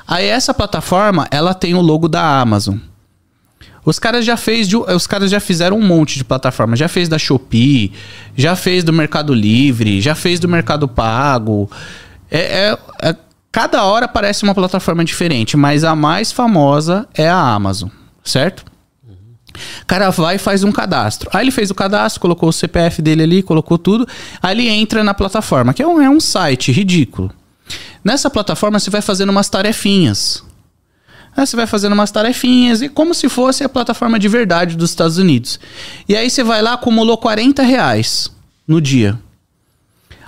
Aí 0.07 0.27
essa 0.27 0.53
plataforma, 0.53 1.27
ela 1.31 1.55
tem 1.55 1.75
o 1.75 1.81
logo 1.81 2.09
da 2.09 2.41
Amazon. 2.41 2.77
Os 3.87 3.99
caras 3.99 4.23
já 4.23 4.37
fez 4.37 4.69
de- 4.69 4.77
os 4.77 5.07
caras 5.07 5.31
já 5.31 5.41
fizeram 5.41 5.79
um 5.79 5.83
monte 5.83 6.19
de 6.19 6.25
plataforma, 6.25 6.77
já 6.77 6.89
fez 6.89 7.09
da 7.09 7.19
Shopee, 7.19 7.95
já 8.37 8.55
fez 8.55 8.85
do 8.85 8.93
Mercado 8.93 9.33
Livre, 9.33 9.99
já 10.03 10.15
fez 10.15 10.39
do 10.39 10.47
Mercado 10.47 10.87
Pago. 10.87 11.71
É, 12.31 12.39
é- 12.73 12.79
é- 13.11 13.17
cada 13.51 13.83
hora 13.85 14.05
aparece 14.05 14.43
uma 14.43 14.55
plataforma 14.55 15.03
diferente, 15.07 15.57
mas 15.57 15.85
a 15.85 15.95
mais 15.97 16.33
famosa 16.33 17.09
é 17.15 17.27
a 17.31 17.39
Amazon, 17.39 17.89
certo? 18.23 18.63
O 19.83 19.87
cara 19.87 20.11
vai 20.11 20.37
e 20.37 20.39
faz 20.39 20.65
um 20.65 20.73
cadastro. 20.73 21.31
Aí 21.33 21.45
ele 21.45 21.51
fez 21.51 21.71
o 21.71 21.75
cadastro, 21.75 22.21
colocou 22.21 22.49
o 22.49 22.53
CPF 22.53 23.03
dele 23.03 23.23
ali, 23.23 23.43
colocou 23.43 23.79
tudo. 23.79 24.07
Aí 24.43 24.57
ele 24.57 24.69
entra 24.69 25.03
na 25.03 25.15
plataforma, 25.15 25.75
que 25.75 25.83
é 25.83 25.87
um, 25.87 26.01
é 26.01 26.11
um 26.11 26.21
site 26.21 26.73
ridículo. 26.73 27.31
Nessa 28.05 28.31
plataforma 28.31 28.79
você 28.79 28.91
vai 28.91 29.03
fazendo 29.03 29.31
umas 29.31 29.49
tarefinhas. 29.49 30.45
Aí 31.37 31.47
você 31.47 31.55
vai 31.55 31.67
fazendo 31.67 31.93
umas 31.93 32.11
tarefinhas, 32.11 32.81
e 32.81 32.89
como 32.89 33.13
se 33.13 33.29
fosse 33.29 33.63
a 33.63 33.69
plataforma 33.69 34.19
de 34.19 34.27
verdade 34.27 34.75
dos 34.75 34.91
Estados 34.91 35.19
Unidos. 35.19 35.61
E 36.09 36.17
aí 36.17 36.31
você 36.31 36.43
vai 36.43 36.63
lá, 36.63 36.73
acumulou 36.73 37.19
40 37.19 37.63
reais 37.63 38.31
no 38.67 38.81
dia. 38.81 39.19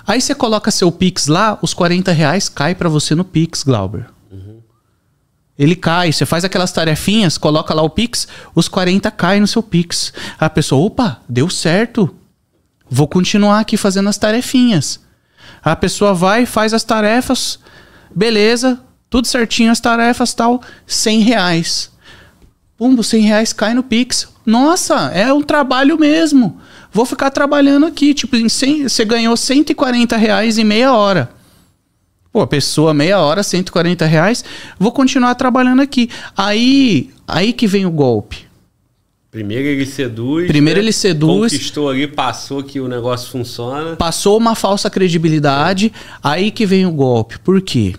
Aí 0.06 0.20
você 0.20 0.34
coloca 0.34 0.70
seu 0.70 0.92
Pix 0.92 1.26
lá, 1.26 1.58
os 1.62 1.72
40 1.72 2.12
reais 2.12 2.48
cai 2.48 2.74
pra 2.74 2.88
você 2.88 3.14
no 3.14 3.24
Pix, 3.24 3.62
Glauber. 3.62 4.06
Ele 5.58 5.74
cai, 5.74 6.12
você 6.12 6.24
faz 6.24 6.44
aquelas 6.44 6.70
tarefinhas, 6.70 7.36
coloca 7.36 7.74
lá 7.74 7.82
o 7.82 7.90
Pix, 7.90 8.28
os 8.54 8.68
40 8.68 9.10
caem 9.10 9.40
no 9.40 9.46
seu 9.46 9.62
Pix. 9.62 10.12
A 10.38 10.48
pessoa, 10.48 10.86
opa, 10.86 11.20
deu 11.28 11.50
certo. 11.50 12.14
Vou 12.88 13.08
continuar 13.08 13.58
aqui 13.58 13.76
fazendo 13.76 14.08
as 14.08 14.16
tarefinhas. 14.16 15.00
A 15.62 15.74
pessoa 15.74 16.14
vai, 16.14 16.46
faz 16.46 16.72
as 16.72 16.84
tarefas, 16.84 17.58
beleza, 18.14 18.80
tudo 19.10 19.26
certinho 19.26 19.72
as 19.72 19.80
tarefas 19.80 20.32
tal, 20.32 20.62
100 20.86 21.20
reais. 21.20 21.90
Pumbo, 22.76 23.02
100 23.02 23.22
reais 23.22 23.52
cai 23.52 23.74
no 23.74 23.82
Pix. 23.82 24.28
Nossa, 24.46 25.10
é 25.12 25.32
um 25.32 25.42
trabalho 25.42 25.98
mesmo. 25.98 26.60
Vou 26.92 27.04
ficar 27.04 27.30
trabalhando 27.30 27.86
aqui. 27.86 28.14
Tipo, 28.14 28.36
em 28.36 28.48
100 28.48 28.88
você 28.88 29.04
ganhou 29.04 29.36
140 29.36 30.16
reais 30.16 30.58
em 30.58 30.64
meia 30.64 30.94
hora. 30.94 31.30
Pô, 32.32 32.42
a 32.42 32.46
pessoa, 32.46 32.92
meia 32.92 33.18
hora, 33.20 33.42
140 33.42 34.04
reais. 34.06 34.44
Vou 34.78 34.92
continuar 34.92 35.34
trabalhando 35.34 35.80
aqui. 35.80 36.10
Aí, 36.36 37.10
aí 37.26 37.52
que 37.52 37.66
vem 37.66 37.86
o 37.86 37.90
golpe. 37.90 38.46
Primeiro 39.30 39.68
ele 39.68 39.86
seduz. 39.86 40.46
Primeiro 40.46 40.80
ele 40.80 40.92
seduz. 40.92 41.52
Conquistou 41.52 41.90
ali, 41.90 42.06
passou 42.06 42.62
que 42.62 42.80
o 42.80 42.88
negócio 42.88 43.30
funciona. 43.30 43.94
Passou 43.96 44.38
uma 44.38 44.54
falsa 44.54 44.88
credibilidade, 44.88 45.92
aí 46.22 46.50
que 46.50 46.64
vem 46.64 46.86
o 46.86 46.92
golpe. 46.92 47.38
Por 47.38 47.60
quê? 47.60 47.94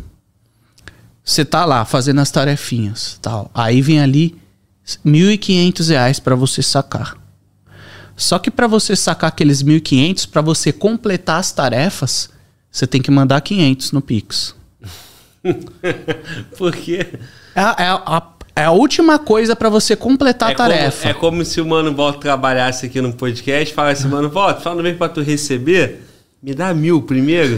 Você 1.24 1.46
tá 1.46 1.66
lá 1.66 1.86
fazendo 1.86 2.20
as 2.20 2.32
tarefinhas, 2.32 3.20
tal. 3.22 3.52
Aí 3.54 3.82
vem 3.82 4.00
ali 4.00 4.36
1.500 5.06 5.90
reais 5.90 6.20
para 6.20 6.36
você 6.36 6.64
sacar. 6.64 7.16
Só 8.16 8.40
que 8.40 8.50
para 8.50 8.66
você 8.66 8.96
sacar 8.96 9.30
aqueles 9.30 9.64
1.500, 9.64 10.28
para 10.28 10.42
você 10.42 10.74
completar 10.74 11.40
as 11.40 11.52
tarefas, 11.52 12.32
você 12.72 12.86
tem 12.88 13.02
que 13.02 13.12
mandar 13.12 13.42
500 13.42 13.92
no 13.92 14.02
Pix. 14.02 14.56
Por 16.58 16.72
quê? 16.76 17.08
É, 17.56 17.62
a- 17.62 17.76
é 17.80 17.86
a, 17.88 18.24
é 18.56 18.64
a 18.66 18.72
última 18.72 19.18
coisa 19.18 19.56
para 19.56 19.70
você 19.70 19.96
completar 19.96 20.50
É 20.50 20.54
a 20.54 20.56
como, 20.56 20.70
tarefa. 20.70 21.10
é 21.10 21.14
como 21.14 21.46
se 21.46 21.62
o 21.62 21.66
Mano 21.66 21.94
Volta 21.94 22.20
trabalhasse 22.20 22.86
aqui 22.86 23.02
no 23.02 23.14
podcast 23.14 23.72
e 23.72 23.76
falasse, 23.76 24.08
Mano 24.08 24.30
Volta, 24.30 24.62
fala 24.62 24.84
bem 24.84 24.96
pra 24.96 25.08
tu 25.10 25.22
receber, 25.22 26.02
me 26.44 26.54
dá 26.54 26.74
mil 26.74 27.02
primeiro. 27.02 27.58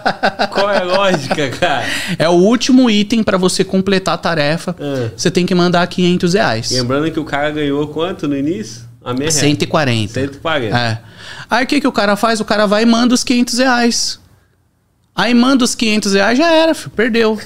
Qual 0.52 0.70
é 0.70 0.78
a 0.78 0.84
lógica, 0.84 1.50
cara? 1.50 1.84
É 2.18 2.28
o 2.28 2.32
último 2.32 2.88
item 2.90 3.22
para 3.22 3.38
você 3.38 3.64
completar 3.64 4.14
a 4.14 4.18
tarefa. 4.18 4.76
É. 4.78 5.10
Você 5.16 5.30
tem 5.30 5.44
que 5.46 5.54
mandar 5.54 5.86
500 5.86 6.34
reais. 6.34 6.70
Lembrando 6.70 7.10
que 7.10 7.20
o 7.20 7.24
cara 7.24 7.50
ganhou 7.50 7.86
quanto 7.88 8.28
no 8.28 8.36
início? 8.36 8.82
A 9.04 9.12
meia 9.12 9.30
140. 9.32 10.12
140. 10.12 10.78
É. 10.78 11.00
Aí 11.50 11.64
o 11.64 11.66
que, 11.66 11.80
que 11.80 11.88
o 11.88 11.92
cara 11.92 12.14
faz? 12.14 12.40
O 12.40 12.44
cara 12.44 12.66
vai 12.66 12.82
e 12.84 12.86
manda 12.86 13.12
os 13.14 13.24
500 13.24 13.58
reais. 13.58 14.20
Aí 15.14 15.34
manda 15.34 15.64
os 15.64 15.74
500 15.74 16.14
reais, 16.14 16.38
já 16.38 16.50
era, 16.50 16.74
filho, 16.74 16.90
perdeu. 16.90 17.38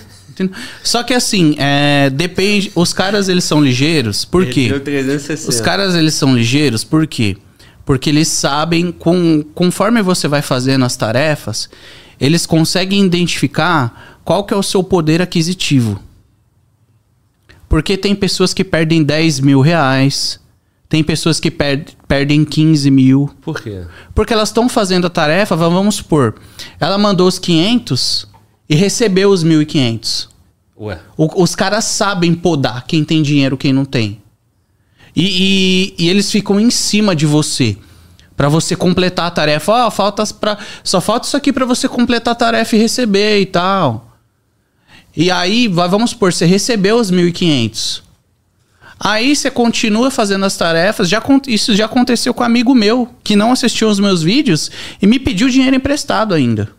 Só 0.82 1.02
que 1.02 1.14
assim, 1.14 1.56
é, 1.58 2.10
depende. 2.10 2.70
Os 2.74 2.92
caras 2.92 3.28
eles 3.28 3.44
são 3.44 3.60
ligeiros, 3.62 4.24
por 4.24 4.46
quê? 4.46 4.68
Perdeu 4.68 4.80
360. 4.80 5.50
Os 5.50 5.60
caras 5.60 5.94
eles 5.94 6.14
são 6.14 6.36
ligeiros, 6.36 6.84
por 6.84 7.06
quê? 7.06 7.36
Porque 7.84 8.10
eles 8.10 8.28
sabem, 8.28 8.92
com, 8.92 9.44
conforme 9.54 10.02
você 10.02 10.28
vai 10.28 10.42
fazendo 10.42 10.84
as 10.84 10.96
tarefas, 10.96 11.68
eles 12.20 12.44
conseguem 12.44 13.04
identificar 13.04 14.20
qual 14.24 14.44
que 14.44 14.52
é 14.52 14.56
o 14.56 14.62
seu 14.62 14.82
poder 14.82 15.22
aquisitivo. 15.22 16.00
Porque 17.68 17.96
tem 17.96 18.14
pessoas 18.14 18.54
que 18.54 18.64
perdem 18.64 19.02
10 19.02 19.40
mil 19.40 19.60
reais, 19.60 20.40
tem 20.88 21.02
pessoas 21.02 21.40
que 21.40 21.50
per 21.50 21.84
perdem 22.06 22.44
15 22.44 22.90
mil. 22.90 23.30
Por 23.40 23.60
quê? 23.60 23.84
Porque 24.14 24.32
elas 24.32 24.48
estão 24.50 24.68
fazendo 24.68 25.06
a 25.06 25.10
tarefa, 25.10 25.56
va- 25.56 25.68
vamos 25.68 25.96
supor, 25.96 26.36
ela 26.78 26.96
mandou 26.98 27.26
os 27.26 27.38
500 27.38 28.26
e 28.68 28.74
recebeu 28.74 29.30
os 29.30 29.42
1.500. 29.44 30.28
Ué. 30.78 30.98
O- 31.16 31.42
os 31.42 31.54
caras 31.54 31.84
sabem 31.84 32.34
podar 32.34 32.86
quem 32.86 33.02
tem 33.04 33.22
dinheiro 33.22 33.56
quem 33.56 33.72
não 33.72 33.84
tem. 33.84 34.20
E, 35.14 35.94
e- 35.98 36.04
e 36.04 36.08
eles 36.08 36.30
ficam 36.30 36.60
em 36.60 36.70
cima 36.70 37.16
de 37.16 37.24
você. 37.26 37.76
Pra 38.36 38.50
você 38.50 38.76
completar 38.76 39.26
a 39.28 39.30
tarefa. 39.30 39.72
Ó, 39.86 39.90
falta 39.90 40.22
pra, 40.38 40.58
só 40.84 41.00
falta 41.00 41.26
isso 41.26 41.34
aqui 41.38 41.50
pra 41.54 41.64
você 41.64 41.88
completar 41.88 42.32
a 42.32 42.34
tarefa 42.34 42.76
e 42.76 42.78
receber 42.78 43.40
e 43.40 43.46
tal. 43.46 44.12
E 45.16 45.30
aí, 45.30 45.66
vamos 45.68 46.10
supor, 46.10 46.30
você 46.34 46.44
recebeu 46.44 46.96
os 46.98 47.10
1.500. 47.10 48.02
Aí 48.98 49.36
você 49.36 49.50
continua 49.50 50.10
fazendo 50.10 50.44
as 50.44 50.56
tarefas. 50.56 51.08
Já, 51.08 51.22
isso 51.46 51.74
já 51.74 51.84
aconteceu 51.84 52.32
com 52.32 52.42
um 52.42 52.46
amigo 52.46 52.74
meu, 52.74 53.08
que 53.22 53.36
não 53.36 53.52
assistiu 53.52 53.88
os 53.88 54.00
meus 54.00 54.22
vídeos 54.22 54.70
e 55.00 55.06
me 55.06 55.18
pediu 55.18 55.48
dinheiro 55.48 55.76
emprestado 55.76 56.34
ainda. 56.34 56.70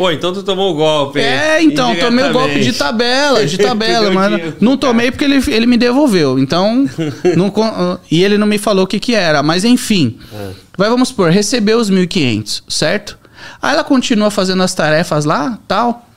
Pô, 0.00 0.10
então 0.10 0.32
tu 0.32 0.42
tomou 0.42 0.72
o 0.72 0.74
golpe. 0.74 1.20
É, 1.20 1.62
então, 1.62 1.94
tomei 1.94 2.24
o 2.24 2.32
golpe 2.32 2.60
de 2.60 2.72
tabela, 2.72 3.44
de 3.44 3.58
tabela, 3.58 4.10
mas 4.10 4.54
não 4.58 4.74
tomei 4.74 5.10
porque 5.10 5.24
ele, 5.24 5.42
ele 5.48 5.66
me 5.66 5.76
devolveu. 5.76 6.38
Então, 6.38 6.88
não 7.36 7.52
e 8.10 8.24
ele 8.24 8.38
não 8.38 8.46
me 8.46 8.56
falou 8.56 8.84
o 8.84 8.86
que 8.86 8.98
que 8.98 9.14
era, 9.14 9.42
mas 9.42 9.62
enfim. 9.62 10.18
Vai, 10.74 10.88
vamos 10.88 11.08
supor, 11.08 11.30
recebeu 11.30 11.78
os 11.78 11.90
1.500, 11.90 12.62
certo? 12.66 13.18
Aí 13.60 13.74
ela 13.74 13.84
continua 13.84 14.30
fazendo 14.30 14.62
as 14.62 14.72
tarefas 14.72 15.26
lá, 15.26 15.58
tal, 15.68 16.08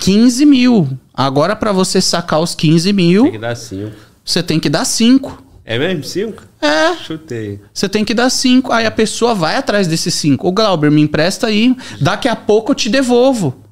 15 0.00 0.44
mil. 0.44 0.98
Agora, 1.14 1.56
pra 1.56 1.72
você 1.72 2.02
sacar 2.02 2.38
os 2.40 2.54
15 2.54 2.84
Tem 2.84 2.92
mil, 2.92 3.30
que 3.30 3.38
dar 3.38 3.56
5. 3.56 4.11
Você 4.24 4.42
tem 4.42 4.58
que 4.60 4.68
dar 4.68 4.84
5. 4.84 5.42
É 5.64 5.78
mesmo? 5.78 6.02
5? 6.04 6.42
É, 6.60 6.96
Chutei. 6.96 7.60
você 7.72 7.88
tem 7.88 8.04
que 8.04 8.14
dar 8.14 8.30
5. 8.30 8.72
Aí 8.72 8.84
a 8.84 8.90
pessoa 8.90 9.34
vai 9.34 9.56
atrás 9.56 9.86
desses 9.86 10.14
5. 10.14 10.46
Ô, 10.46 10.52
Glauber, 10.52 10.90
me 10.90 11.00
empresta 11.00 11.46
aí. 11.46 11.74
Daqui 12.00 12.28
a 12.28 12.36
pouco 12.36 12.72
eu 12.72 12.74
te 12.74 12.88
devolvo. 12.88 13.62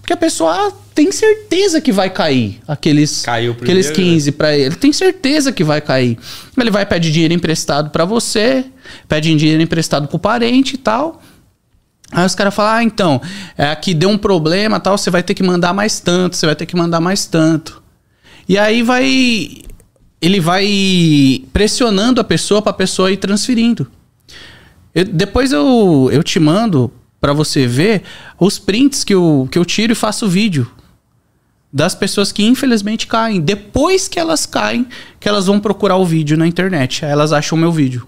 Porque 0.00 0.12
a 0.12 0.16
pessoa 0.16 0.72
tem 0.94 1.12
certeza 1.12 1.80
que 1.80 1.92
vai 1.92 2.10
cair 2.10 2.60
aqueles, 2.66 3.22
Caiu 3.22 3.52
aqueles 3.52 3.86
primeiro, 3.86 4.14
15 4.14 4.32
pra 4.32 4.56
ele. 4.56 4.74
Tem 4.74 4.92
certeza 4.92 5.52
que 5.52 5.62
vai 5.62 5.80
cair. 5.80 6.18
Ele 6.58 6.70
vai 6.70 6.84
pedir 6.84 7.12
dinheiro 7.12 7.32
emprestado 7.32 7.90
pra 7.90 8.04
você, 8.04 8.64
pede 9.08 9.34
dinheiro 9.34 9.62
emprestado 9.62 10.08
pro 10.08 10.18
parente 10.18 10.74
e 10.74 10.78
tal. 10.78 11.22
Aí 12.10 12.26
os 12.26 12.34
caras 12.34 12.52
falam, 12.52 12.72
ah, 12.74 12.84
então, 12.84 13.22
é, 13.56 13.70
aqui 13.70 13.94
deu 13.94 14.10
um 14.10 14.18
problema 14.18 14.78
tal, 14.78 14.98
você 14.98 15.08
vai 15.08 15.22
ter 15.22 15.34
que 15.34 15.42
mandar 15.42 15.72
mais 15.72 15.98
tanto, 15.98 16.36
você 16.36 16.46
vai 16.46 16.54
ter 16.56 16.66
que 16.66 16.76
mandar 16.76 17.00
mais 17.00 17.24
tanto. 17.24 17.82
E 18.48 18.58
aí 18.58 18.82
vai. 18.82 19.62
Ele 20.22 20.38
vai 20.38 21.44
pressionando 21.52 22.20
a 22.20 22.24
pessoa 22.24 22.62
pra 22.62 22.72
pessoa 22.72 23.10
ir 23.10 23.16
transferindo. 23.16 23.90
Eu- 24.94 25.04
depois 25.04 25.50
eu, 25.52 26.08
eu 26.12 26.22
te 26.22 26.38
mando 26.38 26.92
pra 27.20 27.32
você 27.32 27.66
ver 27.66 28.02
os 28.38 28.58
prints 28.58 29.02
que 29.02 29.12
eu, 29.12 29.48
que 29.50 29.58
eu 29.58 29.64
tiro 29.64 29.92
e 29.92 29.96
faço 29.96 30.28
vídeo. 30.28 30.70
Das 31.72 31.94
pessoas 31.94 32.30
que 32.30 32.44
infelizmente 32.44 33.06
caem. 33.06 33.40
Depois 33.40 34.06
que 34.06 34.18
elas 34.20 34.46
caem, 34.46 34.86
que 35.18 35.28
elas 35.28 35.46
vão 35.46 35.58
procurar 35.58 35.96
o 35.96 36.04
vídeo 36.04 36.36
na 36.36 36.46
internet. 36.46 37.04
Aí 37.04 37.10
elas 37.10 37.32
acham 37.32 37.56
o 37.56 37.60
meu 37.60 37.72
vídeo. 37.72 38.06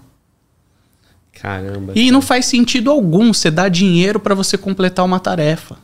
Caramba. 1.33 1.91
E 1.95 2.11
não 2.11 2.21
faz 2.21 2.45
sentido 2.45 2.89
algum 2.89 3.33
você 3.33 3.51
dar 3.51 3.69
dinheiro 3.69 4.19
pra 4.19 4.33
você 4.35 4.57
completar 4.57 5.03
uma 5.03 5.19
tarefa. 5.19 5.77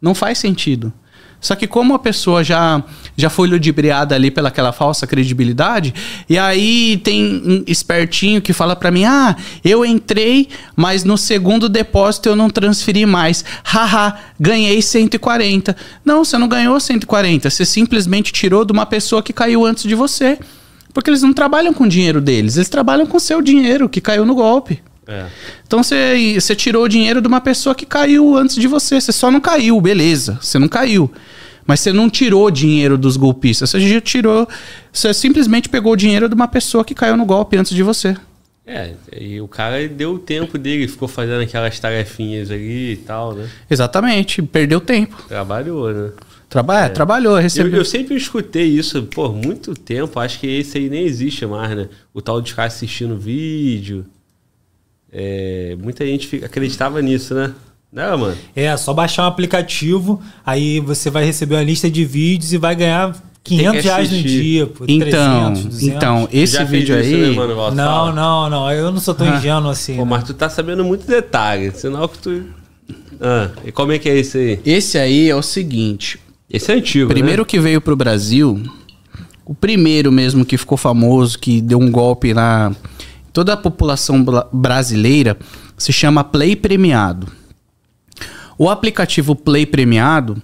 Não 0.00 0.14
faz 0.14 0.38
sentido. 0.38 0.92
Só 1.40 1.54
que 1.54 1.66
como 1.66 1.94
a 1.94 1.98
pessoa 1.98 2.42
já, 2.42 2.82
já 3.16 3.30
foi 3.30 3.48
ludibriada 3.48 4.14
ali 4.14 4.30
pelaquela 4.30 4.72
falsa 4.72 5.06
credibilidade, 5.06 5.94
e 6.28 6.36
aí 6.36 7.00
tem 7.04 7.42
um 7.44 7.64
espertinho 7.66 8.42
que 8.42 8.52
fala 8.52 8.74
pra 8.74 8.90
mim: 8.90 9.04
"Ah, 9.04 9.36
eu 9.64 9.84
entrei, 9.84 10.48
mas 10.74 11.04
no 11.04 11.16
segundo 11.16 11.68
depósito 11.68 12.28
eu 12.28 12.36
não 12.36 12.50
transferi 12.50 13.06
mais. 13.06 13.44
Haha, 13.62 14.18
ganhei 14.38 14.82
140". 14.82 15.76
Não, 16.04 16.24
você 16.24 16.36
não 16.36 16.48
ganhou 16.48 16.78
140, 16.78 17.48
você 17.48 17.64
simplesmente 17.64 18.32
tirou 18.32 18.64
de 18.64 18.72
uma 18.72 18.86
pessoa 18.86 19.22
que 19.22 19.32
caiu 19.32 19.64
antes 19.64 19.84
de 19.84 19.94
você. 19.94 20.38
Porque 20.92 21.10
eles 21.10 21.22
não 21.22 21.32
trabalham 21.32 21.72
com 21.72 21.84
o 21.84 21.88
dinheiro 21.88 22.20
deles, 22.20 22.56
eles 22.56 22.68
trabalham 22.68 23.06
com 23.06 23.18
o 23.18 23.20
seu 23.20 23.40
dinheiro 23.40 23.88
que 23.88 24.00
caiu 24.00 24.24
no 24.24 24.34
golpe. 24.34 24.82
É. 25.08 25.26
Então 25.66 25.82
você, 25.82 26.36
você 26.38 26.54
tirou 26.54 26.84
o 26.84 26.88
dinheiro 26.88 27.22
de 27.22 27.26
uma 27.26 27.40
pessoa 27.40 27.74
que 27.74 27.86
caiu 27.86 28.36
antes 28.36 28.56
de 28.56 28.68
você. 28.68 29.00
Você 29.00 29.10
só 29.10 29.30
não 29.30 29.40
caiu, 29.40 29.80
beleza. 29.80 30.38
Você 30.40 30.58
não 30.58 30.68
caiu. 30.68 31.10
Mas 31.66 31.80
você 31.80 31.92
não 31.92 32.10
tirou 32.10 32.50
dinheiro 32.50 32.98
dos 32.98 33.16
golpistas. 33.16 33.70
Você 33.70 33.80
já 33.80 34.00
tirou. 34.00 34.46
Você 34.92 35.12
simplesmente 35.14 35.68
pegou 35.68 35.92
o 35.92 35.96
dinheiro 35.96 36.28
de 36.28 36.34
uma 36.34 36.46
pessoa 36.46 36.84
que 36.84 36.94
caiu 36.94 37.16
no 37.16 37.24
golpe 37.24 37.56
antes 37.56 37.74
de 37.74 37.82
você. 37.82 38.14
É, 38.66 38.92
e 39.18 39.40
o 39.40 39.48
cara 39.48 39.88
deu 39.88 40.12
o 40.12 40.18
tempo 40.18 40.58
dele, 40.58 40.86
ficou 40.86 41.08
fazendo 41.08 41.40
aquelas 41.40 41.80
tarefinhas 41.80 42.50
ali 42.50 42.92
e 42.92 42.96
tal, 42.98 43.34
né? 43.34 43.48
Exatamente, 43.70 44.42
perdeu 44.42 44.78
tempo. 44.78 45.24
Trabalhou, 45.26 45.90
né? 45.90 46.10
Traba 46.50 46.84
é. 46.84 46.88
Trabalhou, 46.90 47.36
Eu, 47.36 47.42
recebeu. 47.42 47.78
eu 47.78 47.84
sempre 47.84 48.14
escutei 48.14 48.66
isso 48.66 49.04
por 49.04 49.34
muito 49.34 49.72
tempo, 49.74 50.20
acho 50.20 50.38
que 50.38 50.46
esse 50.46 50.76
aí 50.76 50.90
nem 50.90 51.04
existe 51.06 51.46
mais, 51.46 51.74
né? 51.74 51.88
O 52.12 52.20
tal 52.20 52.42
de 52.42 52.50
ficar 52.50 52.64
assistindo 52.64 53.18
vídeo. 53.18 54.04
É, 55.12 55.76
muita 55.82 56.04
gente 56.06 56.44
acreditava 56.44 57.00
nisso, 57.00 57.34
né? 57.34 57.52
Não, 57.92 58.18
mano. 58.18 58.36
É, 58.54 58.76
só 58.76 58.92
baixar 58.92 59.24
um 59.24 59.26
aplicativo, 59.26 60.20
aí 60.44 60.78
você 60.80 61.08
vai 61.10 61.24
receber 61.24 61.54
uma 61.56 61.62
lista 61.64 61.90
de 61.90 62.04
vídeos 62.04 62.52
e 62.52 62.58
vai 62.58 62.76
ganhar 62.76 63.16
500 63.42 63.84
reais 63.84 64.12
no 64.12 64.22
dia, 64.22 64.66
pô, 64.66 64.84
Então, 64.86 65.52
300, 65.54 65.64
200. 65.64 65.82
então 65.96 66.28
esse 66.30 66.62
vídeo 66.64 67.00
isso, 67.00 67.14
aí. 67.14 67.30
né, 67.30 67.30
mano, 67.30 67.56
Walter? 67.56 67.76
Não, 67.76 67.84
Fala. 67.84 68.12
não, 68.12 68.50
não, 68.50 68.70
eu 68.72 68.92
não 68.92 69.00
sou 69.00 69.14
tão 69.14 69.34
ingênuo 69.36 69.70
assim. 69.70 69.96
Pô, 69.96 70.04
né? 70.04 70.10
mas 70.10 70.24
tu 70.24 70.34
tá 70.34 70.50
sabendo 70.50 70.84
muito 70.84 71.06
detalhe, 71.06 71.70
sinal 71.70 72.06
que 72.10 72.18
tu. 72.18 72.44
Ah, 73.20 73.48
e 73.64 73.72
como 73.72 73.92
é 73.92 73.98
que 73.98 74.08
é 74.08 74.18
esse 74.18 74.36
aí? 74.38 74.60
Esse 74.66 74.98
aí 74.98 75.30
é 75.30 75.34
o 75.34 75.42
seguinte. 75.42 76.20
Esse 76.50 76.70
é 76.70 76.74
antigo, 76.74 77.08
Primeiro 77.08 77.42
né? 77.42 77.46
que 77.48 77.58
veio 77.58 77.80
pro 77.80 77.96
Brasil, 77.96 78.62
o 79.46 79.54
primeiro 79.54 80.12
mesmo 80.12 80.44
que 80.44 80.58
ficou 80.58 80.76
famoso, 80.78 81.38
que 81.38 81.60
deu 81.62 81.78
um 81.78 81.90
golpe 81.90 82.34
na 82.34 82.72
toda 83.32 83.52
a 83.52 83.56
população 83.56 84.22
bra- 84.22 84.46
brasileira, 84.52 85.36
se 85.76 85.92
chama 85.92 86.24
Play 86.24 86.56
Premiado. 86.56 87.28
O 88.56 88.68
aplicativo 88.68 89.34
Play 89.36 89.64
Premiado, 89.66 90.42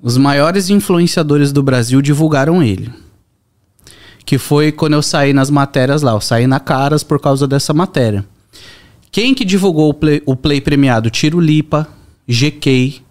os 0.00 0.16
maiores 0.16 0.70
influenciadores 0.70 1.52
do 1.52 1.62
Brasil 1.62 2.00
divulgaram 2.00 2.62
ele. 2.62 2.90
Que 4.24 4.38
foi 4.38 4.72
quando 4.72 4.94
eu 4.94 5.02
saí 5.02 5.32
nas 5.32 5.50
matérias 5.50 6.00
lá, 6.02 6.12
eu 6.12 6.20
saí 6.20 6.46
na 6.46 6.58
Caras 6.60 7.02
por 7.02 7.20
causa 7.20 7.46
dessa 7.46 7.74
matéria. 7.74 8.24
Quem 9.10 9.34
que 9.34 9.44
divulgou 9.44 9.90
o 9.90 9.94
Play, 9.94 10.22
o 10.24 10.34
Play 10.34 10.60
Premiado? 10.60 11.10
Tiro 11.10 11.38
Lipa, 11.38 11.86
GK, 12.26 13.02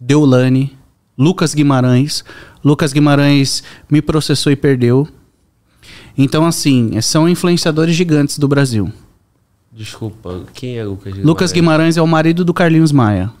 Deulane, 0.00 0.76
Lucas 1.16 1.54
Guimarães. 1.54 2.24
Lucas 2.64 2.92
Guimarães 2.92 3.62
me 3.88 4.02
processou 4.02 4.50
e 4.50 4.56
perdeu. 4.56 5.06
Então, 6.16 6.46
assim, 6.46 7.00
são 7.00 7.28
influenciadores 7.28 7.94
gigantes 7.94 8.38
do 8.38 8.46
Brasil. 8.46 8.92
Desculpa, 9.72 10.44
quem 10.54 10.78
é 10.78 10.84
Lucas 10.84 11.04
Guimarães? 11.04 11.26
Lucas 11.26 11.52
Guimarães 11.52 11.96
é 11.96 12.02
o 12.02 12.06
marido 12.06 12.44
do 12.44 12.54
Carlinhos 12.54 12.92
Maia. 12.92 13.32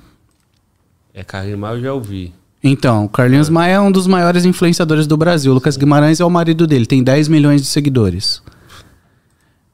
É 1.12 1.22
Carimar, 1.22 1.74
eu 1.74 1.80
já 1.80 1.92
ouvi. 1.92 2.34
Então, 2.62 3.04
o 3.04 3.08
Carlinhos 3.08 3.48
Maia 3.48 3.74
é 3.74 3.80
um 3.80 3.92
dos 3.92 4.06
maiores 4.06 4.44
influenciadores 4.44 5.06
do 5.06 5.16
Brasil. 5.16 5.52
Lucas 5.54 5.76
Guimarães 5.76 6.18
é 6.18 6.24
o 6.24 6.30
marido 6.30 6.66
dele, 6.66 6.86
tem 6.86 7.04
10 7.04 7.28
milhões 7.28 7.60
de 7.60 7.68
seguidores. 7.68 8.42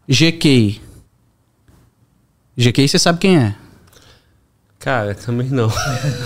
GK. 0.07 0.80
GK, 2.59 2.88
você 2.88 2.98
sabe 2.98 3.20
quem 3.20 3.38
é? 3.38 3.55
Cara, 4.78 5.14
também 5.14 5.48
não. 5.48 5.72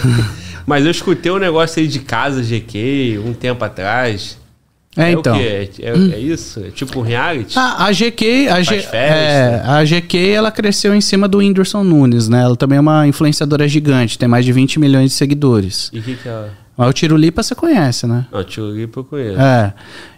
Mas 0.66 0.85
eu 0.85 0.91
escutei 0.91 1.31
um 1.31 1.39
negócio 1.39 1.81
aí 1.81 1.87
de 1.87 2.01
casa 2.01 2.43
GQ 2.43 3.20
um 3.25 3.35
tempo 3.35 3.62
atrás. 3.64 4.39
É, 4.97 5.11
então. 5.13 5.35
o 5.37 5.39
quê? 5.39 5.71
É, 5.81 5.89
é- 5.91 6.15
é 6.15 6.19
isso? 6.19 6.61
É 6.61 6.71
tipo 6.71 7.01
um 7.01 7.03
reality? 7.03 7.59
Ah, 7.59 7.87
a 7.87 7.93
GK, 7.93 8.49
a, 8.49 8.63
G, 8.63 8.67
Faz 8.71 8.85
festa. 8.85 8.97
é, 8.97 9.63
a 9.67 9.85
GK, 9.85 10.31
ela 10.31 10.51
cresceu 10.51 10.95
em 10.95 11.01
cima 11.01 11.27
do 11.27 11.39
Whindersson 11.39 11.83
Nunes, 11.83 12.29
né? 12.29 12.43
Ela 12.43 12.57
também 12.57 12.79
é 12.79 12.81
uma 12.81 13.07
influenciadora 13.07 13.67
gigante, 13.67 14.19
tem 14.19 14.29
mais 14.29 14.45
de 14.45 14.53
20 14.53 14.79
milhões 14.79 15.11
de 15.11 15.17
seguidores. 15.17 15.91
E 15.93 15.99
o 15.99 16.03
que 16.03 16.15
que 16.17 16.29
é? 16.29 16.45
Mas 16.77 16.89
o 16.91 16.93
Tiro 16.93 17.16
Lipa 17.16 17.41
você 17.41 17.55
conhece, 17.55 18.05
né? 18.05 18.27
Não, 18.33 18.43
Tio 18.43 18.68
Lipa 18.70 18.99
eu 19.01 19.05
conheço. 19.05 19.41
É. 19.41 19.72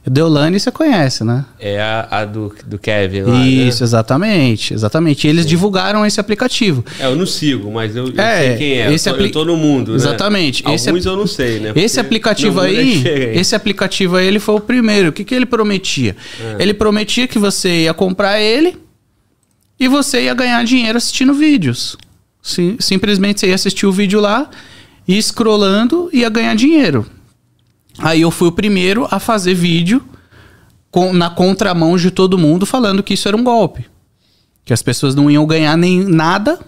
O 0.07 0.11
Deolane 0.11 0.59
você 0.59 0.71
conhece, 0.71 1.23
né? 1.23 1.45
É 1.61 1.79
a, 1.83 2.09
a 2.11 2.25
do, 2.25 2.55
do 2.65 2.79
Kevin 2.79 3.23
lá, 3.23 3.45
Isso, 3.47 3.83
né? 3.83 3.85
exatamente, 3.87 4.73
exatamente. 4.73 5.27
E 5.27 5.31
eles 5.31 5.45
divulgaram 5.45 6.07
esse 6.07 6.19
aplicativo. 6.19 6.83
É, 6.99 7.05
eu 7.05 7.15
não 7.15 7.27
sigo, 7.27 7.71
mas 7.71 7.95
eu, 7.95 8.07
eu 8.09 8.19
É, 8.21 8.41
sei 8.49 8.57
quem 8.57 8.73
é. 8.81 8.91
esse 8.93 9.07
eu, 9.09 9.13
tô, 9.13 9.17
apli- 9.19 9.29
eu 9.29 9.33
tô 9.33 9.45
no 9.45 9.57
mundo, 9.57 9.91
né? 9.91 9.97
Exatamente. 9.97 10.63
Esse 10.71 10.89
Alguns 10.89 11.07
apli- 11.07 11.13
eu 11.13 11.17
não 11.19 11.27
sei, 11.27 11.61
né? 11.61 11.73
Esse 11.77 11.97
Porque 11.97 12.01
aplicativo 12.07 12.55
no 12.61 12.67
mundo 12.67 12.75
é 12.75 12.81
aí, 12.81 12.93
diferente. 12.97 13.39
esse 13.39 13.55
aplicativo 13.55 14.17
aí, 14.17 14.27
ele 14.27 14.39
foi 14.39 14.55
o 14.55 14.61
primeiro. 14.61 15.11
O 15.11 15.13
que, 15.13 15.25
que 15.25 15.35
ele 15.35 15.45
prometia? 15.47 16.17
É. 16.41 16.63
Ele 16.63 16.73
prometia 16.73 17.29
que 17.29 17.39
você 17.39 17.83
ia 17.83 17.93
comprar 17.93 18.41
ele 18.41 18.79
e 19.79 19.89
você 19.89 20.23
ia 20.23 20.33
ganhar 20.33 20.65
dinheiro 20.65 20.97
assistindo 20.97 21.35
vídeos. 21.35 21.99
Sim- 22.43 22.77
simplesmente 22.81 23.41
você 23.41 23.49
ia 23.49 23.55
assistir 23.57 23.85
o 23.87 23.93
vídeo 23.93 24.21
lá 24.21 24.49
e 25.07 25.21
scrollando 25.23 26.09
ia 26.13 26.29
ganhar 26.29 26.55
dinheiro. 26.55 27.07
Aí 27.99 28.21
eu 28.23 28.31
fui 28.31 28.49
o 28.49 28.53
primeiro 28.53 29.07
a 29.11 29.19
fazer 29.19 29.55
vídeo 29.55 30.03
com- 30.91 31.13
na 31.13 31.31
contramão 31.31 31.97
de 31.97 32.11
todo 32.11 32.37
mundo 32.39 32.67
falando 32.67 33.03
que 33.03 33.15
isso 33.15 33.27
era 33.29 33.37
um 33.37 33.45
golpe. 33.45 33.87
Que 34.65 34.73
as 34.73 34.83
pessoas 34.83 35.15
não 35.15 35.31
iam 35.31 35.47
ganhar 35.47 35.77
nem 35.77 36.03
nada 36.05 36.59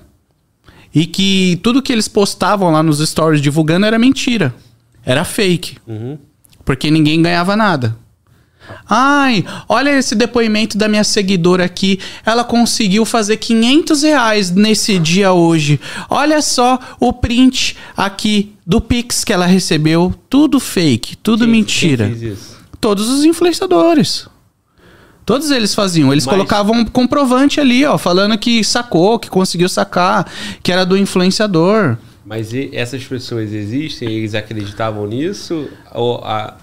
e 0.95 1.05
que 1.05 1.59
tudo 1.62 1.82
que 1.82 1.93
eles 1.93 2.09
postavam 2.09 2.70
lá 2.70 2.82
nos 2.82 2.99
stories 3.07 3.41
divulgando 3.43 3.84
era 3.86 3.99
mentira. 3.99 4.55
Era 5.05 5.24
fake. 5.24 5.78
Uhum. 5.86 6.16
Porque 6.64 6.91
ninguém 6.91 7.20
ganhava 7.20 7.57
nada. 7.57 7.97
Ai, 8.89 9.45
olha 9.69 9.91
esse 9.99 10.14
depoimento 10.14 10.77
da 10.79 10.89
minha 10.89 11.05
seguidora 11.05 11.64
aqui. 11.64 11.99
Ela 12.25 12.45
conseguiu 12.45 13.05
fazer 13.05 13.37
500 13.37 14.03
reais 14.03 14.51
nesse 14.51 14.99
dia 14.99 15.33
hoje. 15.33 15.81
Olha 16.09 16.41
só 16.43 16.79
o 17.01 17.12
print 17.12 17.77
aqui 17.97 18.53
do 18.66 18.81
Pix 18.81 19.25
que 19.25 19.33
ela 19.33 19.47
recebeu. 19.47 20.14
Tudo 20.31 20.59
fake, 20.61 21.16
tudo 21.16 21.45
Quem- 21.45 21.53
mentira. 21.53 22.07
Quem 22.07 22.16
fez 22.16 22.39
isso? 22.39 22.59
Todos 22.81 23.09
os 23.09 23.25
influenciadores. 23.25 24.27
Todos 25.27 25.51
eles 25.51 25.75
faziam. 25.75 26.11
Eles 26.12 26.25
Mas- 26.25 26.35
colocavam 26.35 26.75
um 26.77 26.85
comprovante 26.87 27.61
ali, 27.61 27.85
ó, 27.85 27.99
falando 27.99 28.39
que 28.39 28.64
sacou, 28.64 29.19
que 29.19 29.29
conseguiu 29.29 29.69
sacar, 29.69 30.27
que 30.62 30.73
era 30.73 30.87
do 30.87 30.97
influenciador. 30.97 31.99
Mas 32.25 32.51
essas 32.73 33.05
pessoas 33.05 33.53
existem? 33.53 34.09
Eles 34.09 34.35
acreditavam 34.35 35.07
nisso? 35.07 35.69
Ou 35.95 36.19
a- 36.25 36.57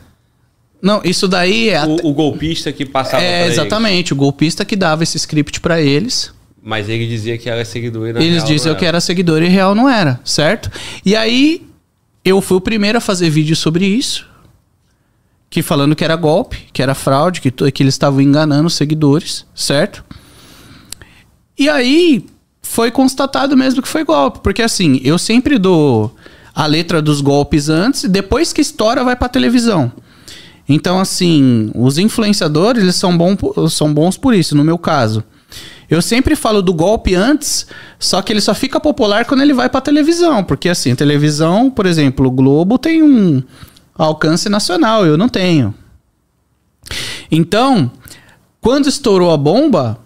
Não, 0.86 1.02
isso 1.04 1.28
daí 1.28 1.70
é. 1.70 1.84
o, 1.84 2.10
o 2.10 2.14
golpista 2.14 2.72
que 2.72 2.86
passava 2.86 3.24
é 3.24 3.28
pra 3.28 3.46
eles? 3.46 3.54
exatamente, 3.54 4.14
o 4.14 4.16
golpista 4.16 4.64
que 4.64 4.76
dava 4.76 5.02
esse 5.02 5.18
script 5.18 5.60
pra 5.60 5.82
eles. 5.82 6.32
Mas 6.62 6.88
ele 6.88 7.08
dizia 7.08 7.40
que 7.40 7.50
era 7.50 7.66
seguidor 7.66 8.10
e 8.10 8.14
na 8.14 8.20
eles 8.20 8.44
real 8.44 8.48
diziam 8.48 8.76
que 8.76 8.86
era 8.86 9.02
seguidor 9.02 9.42
e 9.42 9.48
real 9.48 9.74
não 9.74 9.90
era, 9.90 10.20
certo? 10.24 10.70
E 11.04 11.16
aí 11.16 11.64
eu 12.24 12.40
fui 12.40 12.58
o 12.58 12.62
primeiro 12.62 13.00
a 13.00 13.02
fazer 13.02 13.32
vídeo 13.32 13.56
sobre 13.56 13.84
isso. 13.84 14.28
Que 15.50 15.64
falando 15.64 15.96
que 15.96 16.04
era 16.04 16.16
golpe, 16.16 16.68
que 16.72 16.84
era 16.84 16.94
fraude, 16.94 17.42
que, 17.42 17.50
que 17.50 17.82
eles 17.82 17.96
estavam 17.96 18.22
enganando 18.22 18.68
os 18.68 18.76
seguidores, 18.76 19.44
certo? 19.56 20.06
E 21.58 21.68
aí 21.68 22.28
foi 22.62 22.92
constatado 22.92 23.58
mesmo 23.58 23.82
que 23.82 23.88
foi 23.88 24.04
golpe. 24.04 24.40
Porque 24.44 24.62
assim, 24.62 25.02
eu 25.04 25.18
sempre 25.18 25.58
dou 25.58 26.16
a 26.54 26.68
letra 26.68 27.02
dos 27.02 27.22
golpes 27.22 27.70
antes 27.70 28.04
e 28.04 28.08
depois 28.08 28.54
que 28.54 28.62
estoura 28.62 29.04
vai 29.04 29.16
pra 29.16 29.28
televisão. 29.28 29.92
Então, 30.68 31.00
assim, 31.00 31.72
os 31.76 31.98
influenciadores, 31.98 32.82
eles 32.82 32.96
são, 32.96 33.16
bom, 33.16 33.38
são 33.70 33.94
bons 33.94 34.18
por 34.18 34.34
isso, 34.34 34.56
no 34.56 34.64
meu 34.64 34.78
caso. 34.78 35.24
Eu 35.90 36.02
sempre 36.02 36.36
falo 36.36 36.62
do 36.62 36.74
golpe 36.74 37.14
antes, 37.14 37.68
só 38.00 38.22
que 38.22 38.34
ele 38.34 38.42
só 38.42 38.56
fica 38.56 38.80
popular 38.80 39.26
quando 39.26 39.42
ele 39.42 39.54
vai 39.54 39.70
pra 39.70 39.80
televisão. 39.80 40.44
Porque, 40.44 40.68
assim, 40.68 40.96
televisão, 40.96 41.70
por 41.70 41.86
exemplo, 41.86 42.28
o 42.28 42.32
Globo 42.32 42.80
tem 42.80 43.04
um 43.04 43.44
alcance 43.96 44.50
nacional, 44.50 45.06
eu 45.06 45.16
não 45.18 45.30
tenho. 45.30 45.74
Então, 47.32 47.92
quando 48.60 48.88
estourou 48.88 49.32
a 49.32 49.38
bomba, 49.38 50.00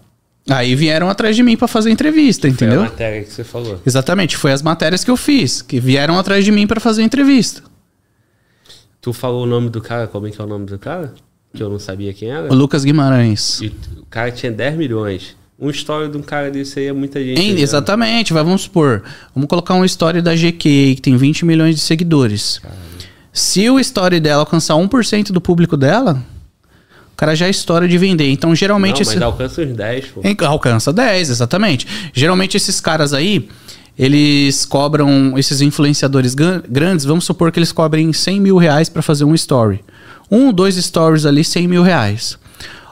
aí 0.48 0.74
vieram 0.74 1.08
atrás 1.08 1.34
de 1.34 1.42
mim 1.42 1.56
pra 1.56 1.66
fazer 1.68 1.90
entrevista, 1.90 2.42
Foi 2.42 2.50
entendeu? 2.50 2.80
a 2.80 2.84
matéria 2.84 3.22
que 3.24 3.32
você 3.32 3.44
falou. 3.44 3.80
Exatamente, 3.86 4.36
foi 4.36 4.52
as 4.52 4.62
matérias 4.62 5.02
que 5.04 5.10
eu 5.10 5.16
fiz, 5.16 5.62
que 5.62 5.80
vieram 5.80 6.18
atrás 6.18 6.44
de 6.44 6.52
mim 6.52 6.66
pra 6.66 6.80
fazer 6.80 7.02
entrevista. 7.02 7.62
Tu 9.00 9.12
falou 9.12 9.44
o 9.44 9.46
nome 9.46 9.70
do 9.70 9.80
cara, 9.80 10.06
como 10.06 10.26
é 10.26 10.30
que 10.30 10.40
é 10.40 10.44
o 10.44 10.46
nome 10.46 10.66
do 10.66 10.78
cara? 10.78 11.14
Que 11.54 11.62
eu 11.62 11.70
não 11.70 11.78
sabia 11.78 12.12
quem 12.12 12.30
era. 12.30 12.52
O 12.52 12.54
Lucas 12.54 12.84
Guimarães. 12.84 13.60
E 13.60 13.66
o 13.98 14.04
cara 14.08 14.30
tinha 14.30 14.52
10 14.52 14.76
milhões. 14.76 15.36
Uma 15.58 15.70
história 15.70 16.08
de 16.08 16.16
um 16.16 16.22
cara 16.22 16.50
desse 16.50 16.78
aí 16.78 16.86
é 16.86 16.92
muita 16.92 17.22
gente. 17.22 17.38
Hein, 17.40 17.54
né? 17.54 17.60
exatamente, 17.60 18.32
vai, 18.32 18.42
vamos 18.42 18.62
supor. 18.62 19.02
Vamos 19.34 19.48
colocar 19.48 19.74
uma 19.74 19.84
história 19.86 20.22
da 20.22 20.34
GQ 20.34 20.94
que 20.96 21.00
tem 21.02 21.16
20 21.16 21.44
milhões 21.44 21.74
de 21.74 21.80
seguidores. 21.82 22.60
Se 23.32 23.68
o 23.68 23.78
story 23.78 24.20
dela 24.20 24.40
alcançar 24.42 24.74
1% 24.74 25.32
do 25.32 25.40
público 25.40 25.76
dela, 25.76 26.22
o 27.12 27.16
cara 27.16 27.34
já 27.34 27.46
é 27.46 27.50
história 27.50 27.86
de 27.86 27.98
vender. 27.98 28.30
Então, 28.30 28.50
Não, 28.50 28.56
geralmente. 28.56 29.00
mas 29.00 29.08
esse- 29.08 29.22
alcança 29.22 29.60
uns 29.62 29.76
10, 29.76 30.06
pô. 30.06 30.20
Em- 30.24 30.36
Alcança 30.46 30.92
10, 30.92 31.28
exatamente. 31.30 31.86
Geralmente 32.14 32.56
esses 32.56 32.80
caras 32.80 33.12
aí, 33.12 33.48
eles 34.00 34.64
cobram, 34.64 35.34
esses 35.36 35.60
influenciadores 35.60 36.34
grandes, 36.34 37.04
vamos 37.04 37.26
supor 37.26 37.52
que 37.52 37.58
eles 37.58 37.70
cobrem 37.70 38.14
100 38.14 38.40
mil 38.40 38.56
reais 38.56 38.88
pra 38.88 39.02
fazer 39.02 39.26
um 39.26 39.34
story. 39.34 39.84
Um, 40.30 40.50
dois 40.50 40.76
stories 40.76 41.26
ali, 41.26 41.44
100 41.44 41.68
mil 41.68 41.82
reais. 41.82 42.38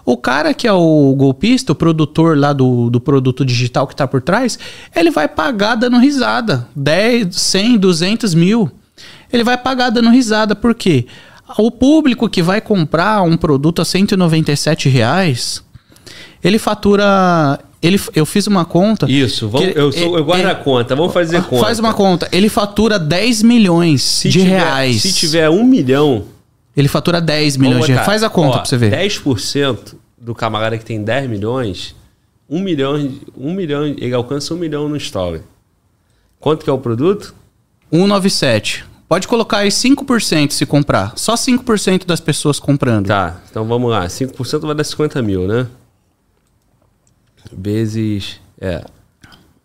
O 0.04 0.18
cara 0.18 0.52
que 0.52 0.68
é 0.68 0.72
o 0.72 1.14
golpista, 1.16 1.72
o 1.72 1.74
produtor 1.74 2.36
lá 2.36 2.52
do, 2.52 2.90
do 2.90 3.00
produto 3.00 3.42
digital 3.42 3.86
que 3.86 3.96
tá 3.96 4.06
por 4.06 4.20
trás, 4.20 4.58
ele 4.94 5.10
vai 5.10 5.26
pagar 5.26 5.76
dando 5.76 5.96
risada. 5.96 6.68
10, 6.76 7.34
100, 7.34 7.78
200 7.78 8.34
mil. 8.34 8.70
Ele 9.32 9.42
vai 9.42 9.56
pagar 9.56 9.88
dando 9.88 10.10
risada. 10.10 10.54
Por 10.54 10.74
quê? 10.74 11.06
O 11.56 11.70
público 11.70 12.28
que 12.28 12.42
vai 12.42 12.60
comprar 12.60 13.22
um 13.22 13.34
produto 13.34 13.80
a 13.80 13.84
197 13.86 14.90
reais, 14.90 15.64
ele 16.44 16.58
fatura. 16.58 17.58
Ele, 17.80 18.00
eu 18.14 18.26
fiz 18.26 18.46
uma 18.48 18.64
conta. 18.64 19.08
Isso, 19.10 19.48
vamos, 19.48 19.72
que- 19.72 19.78
eu, 19.78 19.92
sou, 19.92 20.18
eu 20.18 20.24
guardo 20.24 20.46
é- 20.46 20.50
a 20.50 20.54
conta, 20.54 20.96
vamos 20.96 21.12
fazer 21.12 21.42
conta. 21.44 21.62
Faz 21.64 21.78
uma 21.78 21.94
conta. 21.94 22.28
Ele 22.32 22.48
fatura 22.48 22.98
10 22.98 23.42
milhões 23.42 24.02
Se 24.02 24.28
de 24.28 24.40
tiver- 24.40 24.48
reais. 24.58 25.02
Se 25.02 25.12
tiver 25.12 25.48
um 25.48 25.62
milhão. 25.64 26.24
Ele 26.76 26.88
fatura 26.88 27.20
10 27.20 27.56
milhões 27.56 27.86
de 27.86 27.92
reais. 27.92 28.06
Faz 28.06 28.22
a 28.24 28.30
conta 28.30 28.56
ó, 28.56 28.58
pra 28.60 28.64
você 28.64 28.76
ver. 28.76 28.90
10% 28.90 29.94
do 30.20 30.34
camarada 30.34 30.76
que 30.76 30.84
tem 30.84 31.02
10 31.02 31.28
milhões, 31.30 31.94
1 32.50 32.60
milhão, 32.60 33.12
um 33.36 33.52
milhão, 33.52 33.84
ele 33.86 34.12
alcança 34.14 34.54
1 34.54 34.56
milhão 34.56 34.88
no 34.88 34.96
story. 34.96 35.42
Quanto 36.40 36.64
que 36.64 36.70
é 36.70 36.72
o 36.72 36.78
produto? 36.78 37.34
197. 37.92 38.84
Pode 39.08 39.26
colocar 39.26 39.58
aí 39.58 39.70
5% 39.70 40.52
se 40.52 40.66
comprar. 40.66 41.12
Só 41.16 41.34
5% 41.34 42.04
das 42.06 42.20
pessoas 42.20 42.58
comprando. 42.60 43.06
Tá, 43.06 43.40
então 43.50 43.64
vamos 43.64 43.90
lá. 43.90 44.06
5% 44.08 44.66
vai 44.66 44.74
dar 44.74 44.84
50 44.84 45.22
mil, 45.22 45.46
né? 45.46 45.66
Vezes. 47.52 48.40
É. 48.60 48.84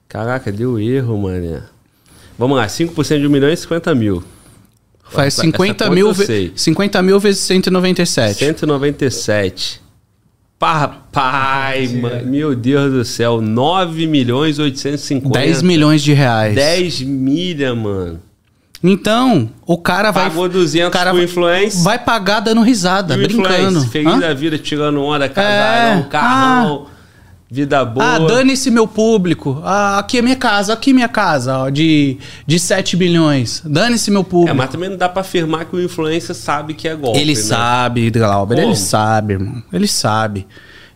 Caraca, 0.07 0.51
deu 0.51 0.79
erro, 0.79 1.17
mané. 1.17 1.61
Vamos 2.37 2.57
lá, 2.57 2.65
5% 2.67 3.19
de 3.19 3.27
1 3.27 3.29
milhão 3.29 3.49
é 3.49 3.55
50 3.55 3.93
mil. 3.95 4.23
Faz 5.09 5.33
Essa 5.35 5.41
50 5.43 5.85
conta 5.85 5.95
mil, 5.95 6.07
eu 6.07 6.13
ve- 6.13 6.25
sei. 6.25 6.53
50 6.55 7.01
mil 7.01 7.19
vezes 7.19 7.41
197. 7.41 8.39
197. 8.39 9.81
Papai, 10.57 11.87
mano, 11.89 12.25
meu 12.25 12.55
Deus 12.55 12.91
do 12.91 13.03
céu. 13.05 13.41
9 13.41 14.07
milhões 14.07 14.59
850. 14.59 15.37
10 15.37 15.61
milhões 15.61 16.01
de 16.01 16.13
reais. 16.13 16.55
10 16.55 17.01
milha, 17.01 17.75
mano. 17.75 18.19
Então, 18.81 19.49
o 19.65 19.77
cara 19.77 20.11
vai. 20.11 20.29
Pagou 20.29 20.47
200 20.49 20.87
o 20.89 20.91
cara 20.91 21.09
pro 21.11 21.17
vai- 21.17 21.25
influencer. 21.25 21.83
Vai 21.83 21.99
pagar 21.99 22.39
dando 22.41 22.61
risada, 22.61 23.13
E 23.15 23.17
o 23.19 23.23
brincando. 23.27 23.81
Feliz 23.87 24.13
Hã? 24.13 24.19
da 24.19 24.33
vida, 24.33 24.57
tirando 24.57 25.01
onda, 25.01 25.27
casarão, 25.29 25.99
É, 25.99 26.03
carrão, 26.09 26.87
vida 27.53 27.85
boa. 27.85 28.15
Ah, 28.15 28.17
dane-se 28.17 28.71
meu 28.71 28.87
público. 28.87 29.61
Ah, 29.63 29.99
aqui 29.99 30.17
é 30.17 30.21
minha 30.23 30.35
casa, 30.35 30.73
aqui 30.73 30.89
é 30.89 30.93
minha 30.93 31.07
casa, 31.07 31.59
ó, 31.59 31.69
de, 31.69 32.17
de 32.47 32.57
7 32.57 32.97
bilhões. 32.97 33.61
Dane-se 33.63 34.09
meu 34.09 34.23
público. 34.23 34.49
É, 34.49 34.53
mas 34.57 34.71
também 34.71 34.89
não 34.89 34.97
dá 34.97 35.07
pra 35.07 35.21
afirmar 35.21 35.65
que 35.65 35.75
o 35.75 35.79
influencer 35.79 36.35
sabe 36.35 36.73
que 36.73 36.87
é 36.87 36.95
golpe. 36.95 37.19
Ele 37.19 37.35
né? 37.35 37.39
sabe, 37.39 38.09
Glauber, 38.09 38.55
Como? 38.55 38.67
ele 38.69 38.75
sabe, 38.75 39.33
irmão. 39.33 39.61
Ele 39.71 39.87
sabe. 39.87 40.47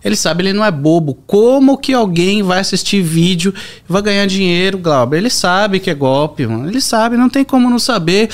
Ele 0.04 0.16
sabe, 0.16 0.44
ele 0.44 0.54
não 0.54 0.66
é 0.66 0.72
bobo. 0.72 1.14
Como 1.28 1.78
que 1.78 1.94
alguém 1.94 2.42
vai 2.42 2.60
assistir 2.60 3.04
vídeo 3.04 3.54
e 3.88 3.94
vai 3.94 4.02
ganhar 4.02 4.26
dinheiro, 4.26 4.80
Glauber? 4.80 5.18
Ele 5.18 5.30
sabe 5.30 5.80
que 5.80 5.92
é 5.92 5.94
golpe, 5.94 6.48
mano. 6.48 6.68
Ele 6.68 6.82
sabe, 6.82 7.18
não 7.18 7.30
tem 7.30 7.44
como 7.44 7.70
não 7.70 7.78
saber. 7.78 8.30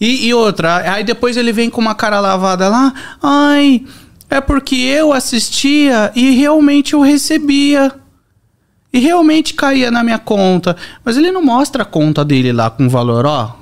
E, 0.00 0.28
e 0.28 0.32
outra, 0.32 0.90
aí 0.94 1.04
depois 1.04 1.36
ele 1.36 1.52
vem 1.52 1.68
com 1.68 1.82
uma 1.82 1.94
cara 1.94 2.18
lavada 2.18 2.66
lá. 2.68 2.94
Ai, 3.22 3.84
é 4.30 4.40
porque 4.40 4.74
eu 4.76 5.12
assistia 5.12 6.12
e 6.14 6.30
realmente 6.36 6.94
eu 6.94 7.00
recebia. 7.00 7.92
E 8.92 8.98
realmente 9.00 9.52
caía 9.54 9.90
na 9.90 10.02
minha 10.02 10.18
conta. 10.18 10.74
Mas 11.04 11.16
ele 11.16 11.30
não 11.30 11.42
mostra 11.44 11.82
a 11.82 11.86
conta 11.86 12.24
dele 12.24 12.52
lá 12.52 12.70
com 12.70 12.88
valor, 12.88 13.26
ó. 13.26 13.54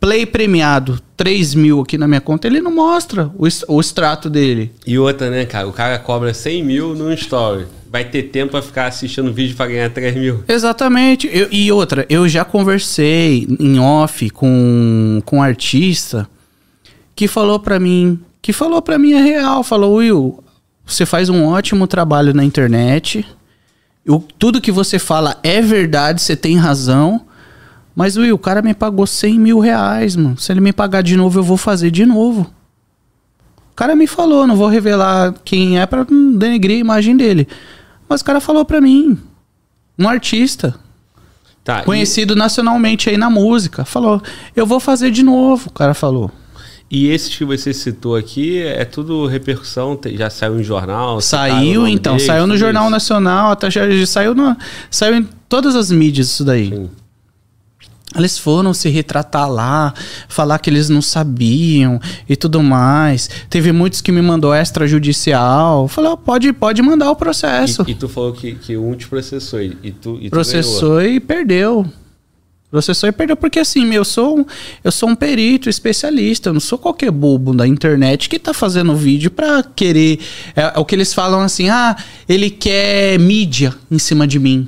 Play 0.00 0.26
premiado, 0.26 1.00
3 1.16 1.54
mil 1.54 1.80
aqui 1.80 1.96
na 1.96 2.06
minha 2.08 2.20
conta. 2.20 2.46
Ele 2.46 2.60
não 2.60 2.74
mostra 2.74 3.30
o, 3.38 3.46
o 3.68 3.80
extrato 3.80 4.28
dele. 4.28 4.72
E 4.86 4.98
outra, 4.98 5.30
né, 5.30 5.46
cara? 5.46 5.66
O 5.68 5.72
cara 5.72 5.98
cobra 5.98 6.34
100 6.34 6.62
mil 6.64 6.94
no 6.94 7.12
story. 7.14 7.66
Vai 7.90 8.04
ter 8.04 8.24
tempo 8.24 8.50
pra 8.50 8.60
ficar 8.62 8.86
assistindo 8.88 9.32
vídeo 9.32 9.56
pra 9.56 9.66
ganhar 9.68 9.88
3 9.90 10.14
mil. 10.16 10.42
Exatamente. 10.48 11.30
Eu- 11.32 11.48
e 11.52 11.70
outra, 11.70 12.04
eu 12.10 12.28
já 12.28 12.44
conversei 12.44 13.46
em 13.60 13.78
off 13.78 14.28
com, 14.30 15.22
com 15.24 15.38
um 15.38 15.42
artista 15.42 16.28
que 17.14 17.28
falou 17.28 17.60
pra 17.60 17.78
mim, 17.78 18.18
que 18.44 18.52
falou 18.52 18.82
pra 18.82 18.98
mim 18.98 19.14
a 19.14 19.22
real, 19.22 19.64
falou, 19.64 19.94
Will, 19.94 20.44
você 20.84 21.06
faz 21.06 21.30
um 21.30 21.46
ótimo 21.46 21.86
trabalho 21.86 22.34
na 22.34 22.44
internet, 22.44 23.26
eu- 24.04 24.22
tudo 24.38 24.60
que 24.60 24.70
você 24.70 24.98
fala 24.98 25.38
é 25.42 25.62
verdade, 25.62 26.20
você 26.20 26.36
tem 26.36 26.54
razão, 26.58 27.22
mas 27.96 28.18
Will, 28.18 28.34
o 28.34 28.38
cara 28.38 28.60
me 28.60 28.74
pagou 28.74 29.06
100 29.06 29.38
mil 29.40 29.60
reais, 29.60 30.14
mano, 30.14 30.36
se 30.36 30.52
ele 30.52 30.60
me 30.60 30.74
pagar 30.74 31.02
de 31.02 31.16
novo, 31.16 31.38
eu 31.38 31.42
vou 31.42 31.56
fazer 31.56 31.90
de 31.90 32.04
novo. 32.04 32.42
O 33.72 33.74
cara 33.74 33.96
me 33.96 34.06
falou, 34.06 34.46
não 34.46 34.56
vou 34.56 34.68
revelar 34.68 35.32
quem 35.42 35.80
é 35.80 35.86
pra 35.86 36.06
não 36.10 36.34
denegrir 36.36 36.76
a 36.76 36.80
imagem 36.80 37.16
dele, 37.16 37.48
mas 38.06 38.20
o 38.20 38.24
cara 38.26 38.42
falou 38.42 38.62
pra 38.66 38.78
mim, 38.78 39.18
um 39.98 40.06
artista, 40.06 40.74
Tá, 41.64 41.80
e- 41.80 41.84
conhecido 41.84 42.36
nacionalmente 42.36 43.08
aí 43.08 43.16
na 43.16 43.30
música. 43.30 43.86
Falou, 43.86 44.20
eu 44.54 44.66
vou 44.66 44.78
fazer 44.78 45.10
de 45.10 45.22
novo, 45.22 45.68
o 45.70 45.72
cara 45.72 45.94
falou. 45.94 46.30
E 46.90 47.08
esses 47.08 47.34
que 47.34 47.44
você 47.44 47.72
citou 47.72 48.14
aqui, 48.14 48.62
é 48.62 48.84
tudo 48.84 49.26
repercussão, 49.26 49.98
já 50.14 50.30
saiu 50.30 50.60
em 50.60 50.62
jornal? 50.62 51.20
Saiu 51.20 51.88
então, 51.88 52.12
deles, 52.12 52.26
saiu 52.26 52.46
no 52.46 52.56
Jornal 52.56 52.84
isso? 52.84 52.90
Nacional, 52.90 53.50
até 53.52 53.70
já, 53.70 53.90
já 53.90 54.06
saiu, 54.06 54.34
no, 54.34 54.56
saiu 54.90 55.16
em 55.16 55.28
todas 55.48 55.74
as 55.74 55.90
mídias 55.90 56.28
isso 56.28 56.44
daí. 56.44 56.68
Sim. 56.68 56.90
Eles 58.16 58.38
foram 58.38 58.72
se 58.72 58.88
retratar 58.88 59.50
lá, 59.50 59.92
falar 60.28 60.60
que 60.60 60.70
eles 60.70 60.88
não 60.88 61.02
sabiam 61.02 62.00
e 62.28 62.36
tudo 62.36 62.62
mais. 62.62 63.28
Teve 63.50 63.72
muitos 63.72 64.00
que 64.00 64.12
me 64.12 64.22
mandou 64.22 64.54
extrajudicial. 64.54 65.88
Falei, 65.88 66.16
pode, 66.24 66.52
pode 66.52 66.80
mandar 66.80 67.10
o 67.10 67.16
processo. 67.16 67.84
E, 67.88 67.90
e 67.90 67.94
tu 67.94 68.08
falou 68.08 68.32
que, 68.32 68.54
que 68.54 68.76
um 68.76 68.94
te 68.94 69.08
processou 69.08 69.60
e, 69.60 69.70
tu, 69.70 69.82
e 69.82 69.92
tu 69.92 70.00
ganhou. 70.12 70.30
processou 70.30 71.02
e 71.02 71.18
perdeu. 71.18 71.84
Processou 72.74 73.08
e 73.08 73.12
perdeu, 73.12 73.36
porque 73.36 73.60
assim, 73.60 73.94
eu 73.94 74.04
sou, 74.04 74.40
um, 74.40 74.44
eu 74.82 74.90
sou 74.90 75.08
um 75.08 75.14
perito 75.14 75.70
especialista, 75.70 76.48
eu 76.48 76.54
não 76.54 76.58
sou 76.58 76.76
qualquer 76.76 77.12
bobo 77.12 77.54
da 77.54 77.68
internet 77.68 78.28
que 78.28 78.36
tá 78.36 78.52
fazendo 78.52 78.96
vídeo 78.96 79.30
pra 79.30 79.62
querer. 79.62 80.18
É, 80.56 80.72
é 80.74 80.78
o 80.80 80.84
que 80.84 80.96
eles 80.96 81.14
falam 81.14 81.40
assim: 81.40 81.68
ah, 81.68 81.94
ele 82.28 82.50
quer 82.50 83.16
mídia 83.16 83.72
em 83.88 83.96
cima 83.96 84.26
de 84.26 84.40
mim. 84.40 84.66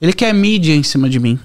Ele 0.00 0.12
quer 0.12 0.34
mídia 0.34 0.74
em 0.74 0.82
cima 0.82 1.08
de 1.08 1.20
mim. 1.20 1.38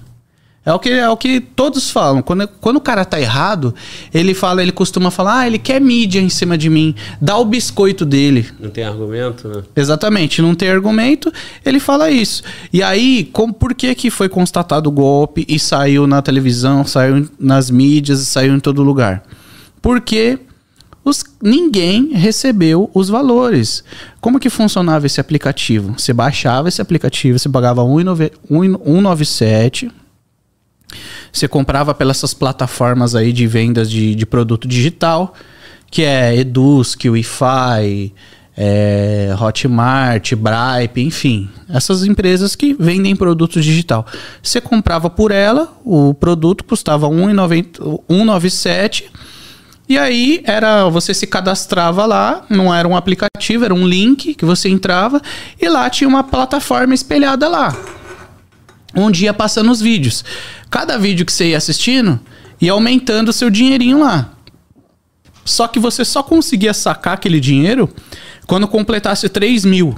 É 0.64 0.72
o 0.72 0.78
que, 0.78 0.90
é 0.90 1.08
o 1.08 1.16
que 1.16 1.40
todos 1.40 1.90
falam. 1.90 2.22
Quando, 2.22 2.46
quando 2.60 2.76
o 2.76 2.80
cara 2.80 3.04
tá 3.04 3.20
errado, 3.20 3.74
ele 4.14 4.32
fala, 4.32 4.62
ele 4.62 4.70
costuma 4.70 5.10
falar, 5.10 5.40
ah, 5.40 5.46
ele 5.46 5.58
quer 5.58 5.80
mídia 5.80 6.20
em 6.20 6.28
cima 6.28 6.56
de 6.56 6.70
mim. 6.70 6.94
Dá 7.20 7.36
o 7.36 7.44
biscoito 7.44 8.04
dele. 8.04 8.48
Não 8.60 8.70
tem 8.70 8.84
argumento, 8.84 9.48
né? 9.48 9.62
Exatamente, 9.74 10.40
não 10.40 10.54
tem 10.54 10.70
argumento, 10.70 11.32
ele 11.64 11.80
fala 11.80 12.12
isso. 12.12 12.44
E 12.72 12.80
aí, 12.80 13.28
como, 13.32 13.52
por 13.52 13.74
que, 13.74 13.92
que 13.96 14.08
foi 14.08 14.28
constatado 14.28 14.88
o 14.88 14.92
golpe 14.92 15.44
e 15.48 15.58
saiu 15.58 16.06
na 16.06 16.22
televisão, 16.22 16.84
saiu 16.84 17.28
nas 17.40 17.68
mídias, 17.68 18.20
saiu 18.20 18.54
em 18.54 18.60
todo 18.60 18.84
lugar? 18.84 19.24
Porque 19.80 20.38
os, 21.04 21.24
ninguém 21.42 22.12
recebeu 22.12 22.88
os 22.94 23.08
valores. 23.08 23.82
Como 24.20 24.38
que 24.38 24.48
funcionava 24.48 25.06
esse 25.06 25.20
aplicativo? 25.20 25.98
Você 25.98 26.12
baixava 26.12 26.68
esse 26.68 26.80
aplicativo, 26.80 27.36
você 27.36 27.48
pagava 27.48 27.82
1,9 27.82 28.30
1,97 28.48 29.90
você 31.32 31.48
comprava 31.48 31.94
pelas 31.94 32.34
plataformas 32.34 33.14
aí 33.14 33.32
de 33.32 33.46
vendas 33.46 33.90
de, 33.90 34.14
de 34.14 34.26
produto 34.26 34.66
digital, 34.68 35.34
que 35.90 36.02
é 36.02 36.36
Edusk, 36.36 37.04
Wi-Fi, 37.04 38.12
é, 38.56 39.34
Hotmart, 39.40 40.34
Bripe, 40.34 41.00
enfim. 41.00 41.48
Essas 41.68 42.04
empresas 42.04 42.54
que 42.54 42.74
vendem 42.74 43.16
produto 43.16 43.60
digital. 43.60 44.06
Você 44.42 44.60
comprava 44.60 45.08
por 45.08 45.30
ela, 45.30 45.72
o 45.84 46.14
produto 46.14 46.64
custava 46.64 47.08
R$ 47.08 47.14
1,90 47.14 48.02
1,97 48.08 49.04
e 49.88 49.98
aí 49.98 50.42
era 50.44 50.88
você 50.88 51.12
se 51.12 51.26
cadastrava 51.26 52.06
lá, 52.06 52.44
não 52.48 52.72
era 52.72 52.86
um 52.86 52.96
aplicativo, 52.96 53.64
era 53.64 53.74
um 53.74 53.86
link 53.86 54.34
que 54.34 54.44
você 54.44 54.68
entrava 54.68 55.20
e 55.60 55.68
lá 55.68 55.90
tinha 55.90 56.08
uma 56.08 56.22
plataforma 56.24 56.94
espelhada 56.94 57.48
lá 57.48 57.76
onde 58.94 59.24
ia 59.24 59.34
passando 59.34 59.70
os 59.70 59.80
vídeos. 59.80 60.24
Cada 60.72 60.96
vídeo 60.96 61.26
que 61.26 61.32
você 61.32 61.50
ia 61.50 61.58
assistindo, 61.58 62.18
ia 62.58 62.72
aumentando 62.72 63.28
o 63.28 63.32
seu 63.32 63.50
dinheirinho 63.50 64.00
lá. 64.00 64.32
Só 65.44 65.68
que 65.68 65.78
você 65.78 66.02
só 66.02 66.22
conseguia 66.22 66.72
sacar 66.72 67.12
aquele 67.12 67.38
dinheiro 67.38 67.94
quando 68.46 68.66
completasse 68.66 69.28
3 69.28 69.66
mil. 69.66 69.94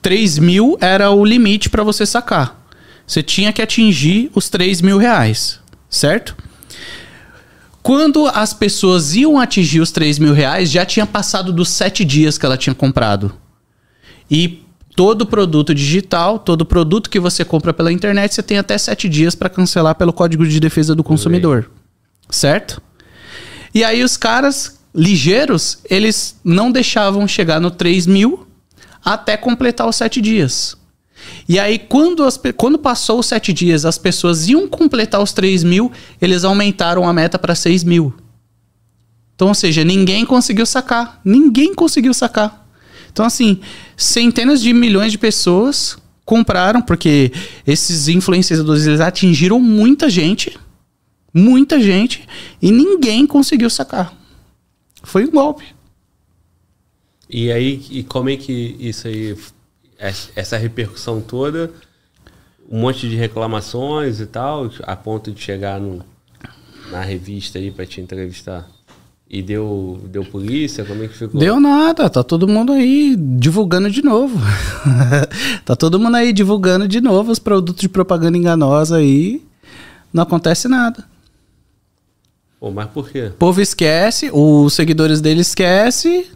3 0.00 0.38
mil 0.38 0.78
era 0.80 1.10
o 1.10 1.24
limite 1.24 1.68
para 1.68 1.82
você 1.82 2.06
sacar. 2.06 2.64
Você 3.04 3.20
tinha 3.20 3.52
que 3.52 3.60
atingir 3.60 4.30
os 4.32 4.48
3 4.48 4.80
mil 4.80 4.96
reais, 4.96 5.58
certo? 5.90 6.36
Quando 7.82 8.28
as 8.28 8.54
pessoas 8.54 9.16
iam 9.16 9.40
atingir 9.40 9.80
os 9.80 9.90
3 9.90 10.20
mil 10.20 10.32
reais, 10.32 10.70
já 10.70 10.86
tinha 10.86 11.04
passado 11.04 11.52
dos 11.52 11.68
7 11.68 12.04
dias 12.04 12.38
que 12.38 12.46
ela 12.46 12.56
tinha 12.56 12.76
comprado. 12.76 13.34
E 14.30 14.62
todo 14.94 15.26
produto 15.26 15.74
digital, 15.74 16.38
todo 16.38 16.64
produto 16.64 17.08
que 17.08 17.20
você 17.20 17.44
compra 17.44 17.72
pela 17.72 17.92
internet, 17.92 18.34
você 18.34 18.42
tem 18.42 18.58
até 18.58 18.76
sete 18.76 19.08
dias 19.08 19.34
para 19.34 19.48
cancelar 19.48 19.94
pelo 19.94 20.12
Código 20.12 20.46
de 20.46 20.60
Defesa 20.60 20.94
do 20.94 21.04
Consumidor. 21.04 21.70
Certo? 22.28 22.82
E 23.74 23.84
aí 23.84 24.02
os 24.02 24.16
caras 24.16 24.80
ligeiros, 24.94 25.78
eles 25.88 26.38
não 26.44 26.70
deixavam 26.72 27.26
chegar 27.26 27.60
no 27.60 27.70
3 27.70 28.06
mil 28.06 28.46
até 29.04 29.36
completar 29.36 29.88
os 29.88 29.96
sete 29.96 30.20
dias. 30.20 30.76
E 31.48 31.58
aí, 31.58 31.78
quando, 31.78 32.24
as, 32.24 32.40
quando 32.56 32.78
passou 32.78 33.18
os 33.18 33.26
sete 33.26 33.52
dias, 33.52 33.84
as 33.84 33.98
pessoas 33.98 34.48
iam 34.48 34.68
completar 34.68 35.22
os 35.22 35.32
3 35.32 35.64
mil, 35.64 35.90
eles 36.20 36.44
aumentaram 36.44 37.08
a 37.08 37.12
meta 37.12 37.38
para 37.38 37.54
6 37.54 37.84
mil. 37.84 38.14
Então, 39.34 39.48
ou 39.48 39.54
seja, 39.54 39.84
ninguém 39.84 40.24
conseguiu 40.26 40.66
sacar. 40.66 41.20
Ninguém 41.24 41.74
conseguiu 41.74 42.12
sacar. 42.12 42.59
Então, 43.12 43.24
assim, 43.24 43.60
centenas 43.96 44.62
de 44.62 44.72
milhões 44.72 45.12
de 45.12 45.18
pessoas 45.18 45.98
compraram, 46.24 46.80
porque 46.80 47.32
esses 47.66 48.08
influenciadores 48.08 48.86
eles 48.86 49.00
atingiram 49.00 49.58
muita 49.58 50.08
gente. 50.08 50.58
Muita 51.32 51.80
gente. 51.80 52.26
E 52.60 52.70
ninguém 52.70 53.26
conseguiu 53.26 53.70
sacar. 53.70 54.14
Foi 55.02 55.24
um 55.24 55.30
golpe. 55.30 55.64
E 57.28 57.50
aí, 57.52 57.84
e 57.90 58.02
como 58.02 58.28
é 58.28 58.36
que 58.36 58.76
isso 58.80 59.06
aí, 59.06 59.36
essa 60.34 60.56
repercussão 60.56 61.20
toda, 61.20 61.72
um 62.68 62.80
monte 62.80 63.08
de 63.08 63.14
reclamações 63.16 64.20
e 64.20 64.26
tal, 64.26 64.70
a 64.82 64.96
ponto 64.96 65.30
de 65.30 65.40
chegar 65.40 65.80
no, 65.80 66.04
na 66.90 67.00
revista 67.02 67.58
aí 67.58 67.70
para 67.70 67.86
te 67.86 68.00
entrevistar? 68.00 68.68
E 69.32 69.42
deu, 69.42 70.00
deu 70.08 70.24
polícia? 70.24 70.84
Como 70.84 71.04
é 71.04 71.06
que 71.06 71.16
ficou? 71.16 71.40
Deu 71.40 71.60
nada, 71.60 72.10
tá 72.10 72.24
todo 72.24 72.48
mundo 72.48 72.72
aí 72.72 73.14
divulgando 73.16 73.88
de 73.88 74.02
novo. 74.02 74.36
tá 75.64 75.76
todo 75.76 76.00
mundo 76.00 76.16
aí 76.16 76.32
divulgando 76.32 76.88
de 76.88 77.00
novo 77.00 77.30
os 77.30 77.38
produtos 77.38 77.80
de 77.80 77.88
propaganda 77.88 78.36
enganosa 78.36 78.96
aí. 78.96 79.40
Não 80.12 80.24
acontece 80.24 80.66
nada. 80.66 81.04
Pô, 82.58 82.72
mas 82.72 82.90
por 82.90 83.08
quê? 83.08 83.26
O 83.26 83.34
povo 83.34 83.60
esquece, 83.60 84.28
os 84.32 84.74
seguidores 84.74 85.20
dele 85.20 85.42
esquecem, 85.42 86.26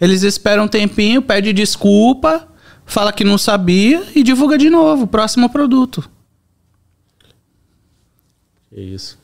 eles 0.00 0.22
esperam 0.22 0.64
um 0.64 0.68
tempinho, 0.68 1.20
pede 1.20 1.52
desculpa, 1.52 2.48
fala 2.86 3.12
que 3.12 3.22
não 3.22 3.36
sabia 3.36 4.02
e 4.16 4.22
divulga 4.22 4.56
de 4.56 4.70
novo, 4.70 5.06
próximo 5.06 5.50
produto. 5.50 6.08
É 8.74 8.80
isso. 8.80 9.18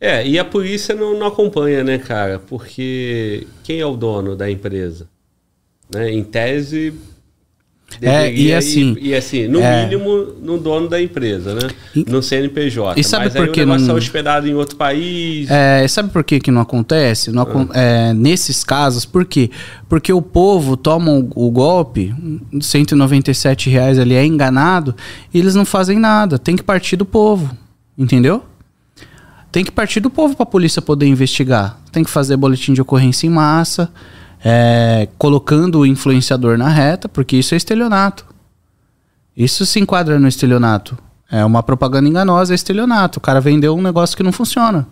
É, 0.00 0.26
e 0.26 0.38
a 0.38 0.44
polícia 0.44 0.94
não, 0.94 1.18
não 1.18 1.26
acompanha, 1.26 1.82
né, 1.82 1.98
cara? 1.98 2.38
Porque 2.38 3.46
quem 3.64 3.80
é 3.80 3.86
o 3.86 3.96
dono 3.96 4.36
da 4.36 4.50
empresa? 4.50 5.08
Né? 5.92 6.10
Em 6.10 6.22
tese, 6.22 6.92
é, 8.02 8.30
e 8.30 8.52
assim, 8.52 8.96
e, 9.00 9.08
e 9.08 9.14
assim, 9.14 9.46
no 9.46 9.60
é, 9.60 9.84
mínimo, 9.84 10.34
no 10.42 10.58
dono 10.58 10.88
da 10.88 11.00
empresa, 11.00 11.54
né? 11.54 11.70
No 12.06 12.22
CNPJ. 12.22 13.00
E 13.00 13.04
sabe 13.04 13.26
Mas 13.26 13.34
por 13.34 13.48
que 13.48 13.62
o 13.62 13.66
negócio 13.66 13.86
não... 13.86 13.94
é 13.94 13.98
hospedado 13.98 14.46
em 14.46 14.54
outro 14.54 14.76
país. 14.76 15.48
É, 15.50 15.86
sabe 15.88 16.10
por 16.10 16.22
que, 16.22 16.40
que 16.40 16.50
não 16.50 16.60
acontece? 16.60 17.30
Não, 17.30 17.42
ah. 17.42 17.66
é, 17.72 18.12
nesses 18.12 18.64
casos, 18.64 19.06
por 19.06 19.24
quê? 19.24 19.50
Porque 19.88 20.12
o 20.12 20.20
povo 20.20 20.76
toma 20.76 21.10
o, 21.10 21.46
o 21.46 21.50
golpe, 21.50 22.14
197 22.60 23.70
reais 23.70 23.98
ali 23.98 24.14
é 24.14 24.26
enganado, 24.26 24.94
e 25.32 25.38
eles 25.38 25.54
não 25.54 25.64
fazem 25.64 25.98
nada. 25.98 26.38
Tem 26.38 26.54
que 26.54 26.62
partir 26.62 26.96
do 26.96 27.06
povo, 27.06 27.56
entendeu? 27.96 28.42
Tem 29.56 29.64
que 29.64 29.72
partir 29.72 30.00
do 30.00 30.10
povo 30.10 30.36
para 30.36 30.42
a 30.42 30.46
polícia 30.46 30.82
poder 30.82 31.06
investigar. 31.06 31.78
Tem 31.90 32.04
que 32.04 32.10
fazer 32.10 32.36
boletim 32.36 32.74
de 32.74 32.82
ocorrência 32.82 33.26
em 33.26 33.30
massa 33.30 33.90
é, 34.44 35.08
colocando 35.16 35.78
o 35.78 35.86
influenciador 35.86 36.58
na 36.58 36.68
reta, 36.68 37.08
porque 37.08 37.38
isso 37.38 37.54
é 37.54 37.56
estelionato. 37.56 38.26
Isso 39.34 39.64
se 39.64 39.80
enquadra 39.80 40.18
no 40.18 40.28
estelionato. 40.28 40.98
É 41.30 41.42
uma 41.42 41.62
propaganda 41.62 42.06
enganosa, 42.06 42.52
é 42.52 42.54
estelionato. 42.54 43.18
O 43.18 43.22
cara 43.22 43.40
vendeu 43.40 43.74
um 43.74 43.80
negócio 43.80 44.14
que 44.14 44.22
não 44.22 44.30
funciona. 44.30 44.86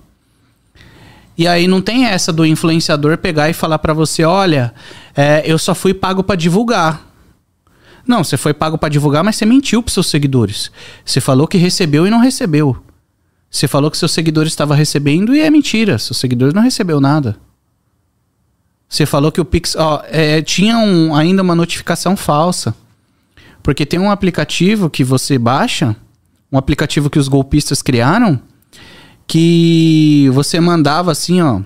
E 1.37 1.47
aí 1.47 1.69
não 1.69 1.83
tem 1.83 2.07
essa 2.07 2.33
do 2.33 2.47
influenciador 2.47 3.19
pegar 3.19 3.51
e 3.51 3.53
falar 3.53 3.79
para 3.79 3.93
você, 3.93 4.25
olha, 4.25 4.73
é, 5.15 5.43
eu 5.45 5.59
só 5.59 5.75
fui 5.75 5.93
pago 5.93 6.25
para 6.25 6.37
divulgar. 6.37 7.07
Não, 8.07 8.25
você 8.25 8.39
foi 8.39 8.55
pago 8.55 8.79
para 8.79 8.89
divulgar, 8.89 9.23
mas 9.23 9.37
você 9.37 9.45
mentiu 9.45 9.83
pros 9.83 9.93
seus 9.93 10.07
seguidores. 10.07 10.71
Você 11.05 11.21
falou 11.21 11.47
que 11.47 11.59
recebeu 11.59 12.07
e 12.07 12.11
não 12.11 12.19
recebeu. 12.19 12.83
Você 13.55 13.69
falou 13.69 13.89
que 13.89 13.97
seus 13.97 14.11
seguidores 14.11 14.51
estavam 14.51 14.77
recebendo 14.77 15.33
e 15.33 15.41
é 15.41 15.49
mentira. 15.49 15.97
Seus 15.97 16.19
seguidores 16.19 16.53
não 16.53 16.61
recebeu 16.61 17.01
nada. 17.01 17.37
Você 18.89 19.07
falou 19.07 19.31
que 19.31 19.41
o 19.41 19.45
Pix. 19.45 19.77
Ó, 19.77 20.03
é, 20.09 20.43
tinha 20.43 20.77
um, 20.77 21.15
ainda 21.15 21.41
uma 21.41 21.55
notificação 21.55 22.17
falsa. 22.17 22.75
Porque 23.63 23.87
tem 23.87 24.01
um 24.01 24.11
aplicativo 24.11 24.91
que 24.91 25.05
você 25.05 25.39
baixa, 25.39 25.95
um 26.51 26.59
aplicativo 26.59 27.09
que 27.09 27.17
os 27.19 27.29
golpistas 27.29 27.81
criaram, 27.81 28.41
que 29.25 30.29
você 30.33 30.59
mandava 30.59 31.13
assim, 31.13 31.41
ó. 31.41 31.61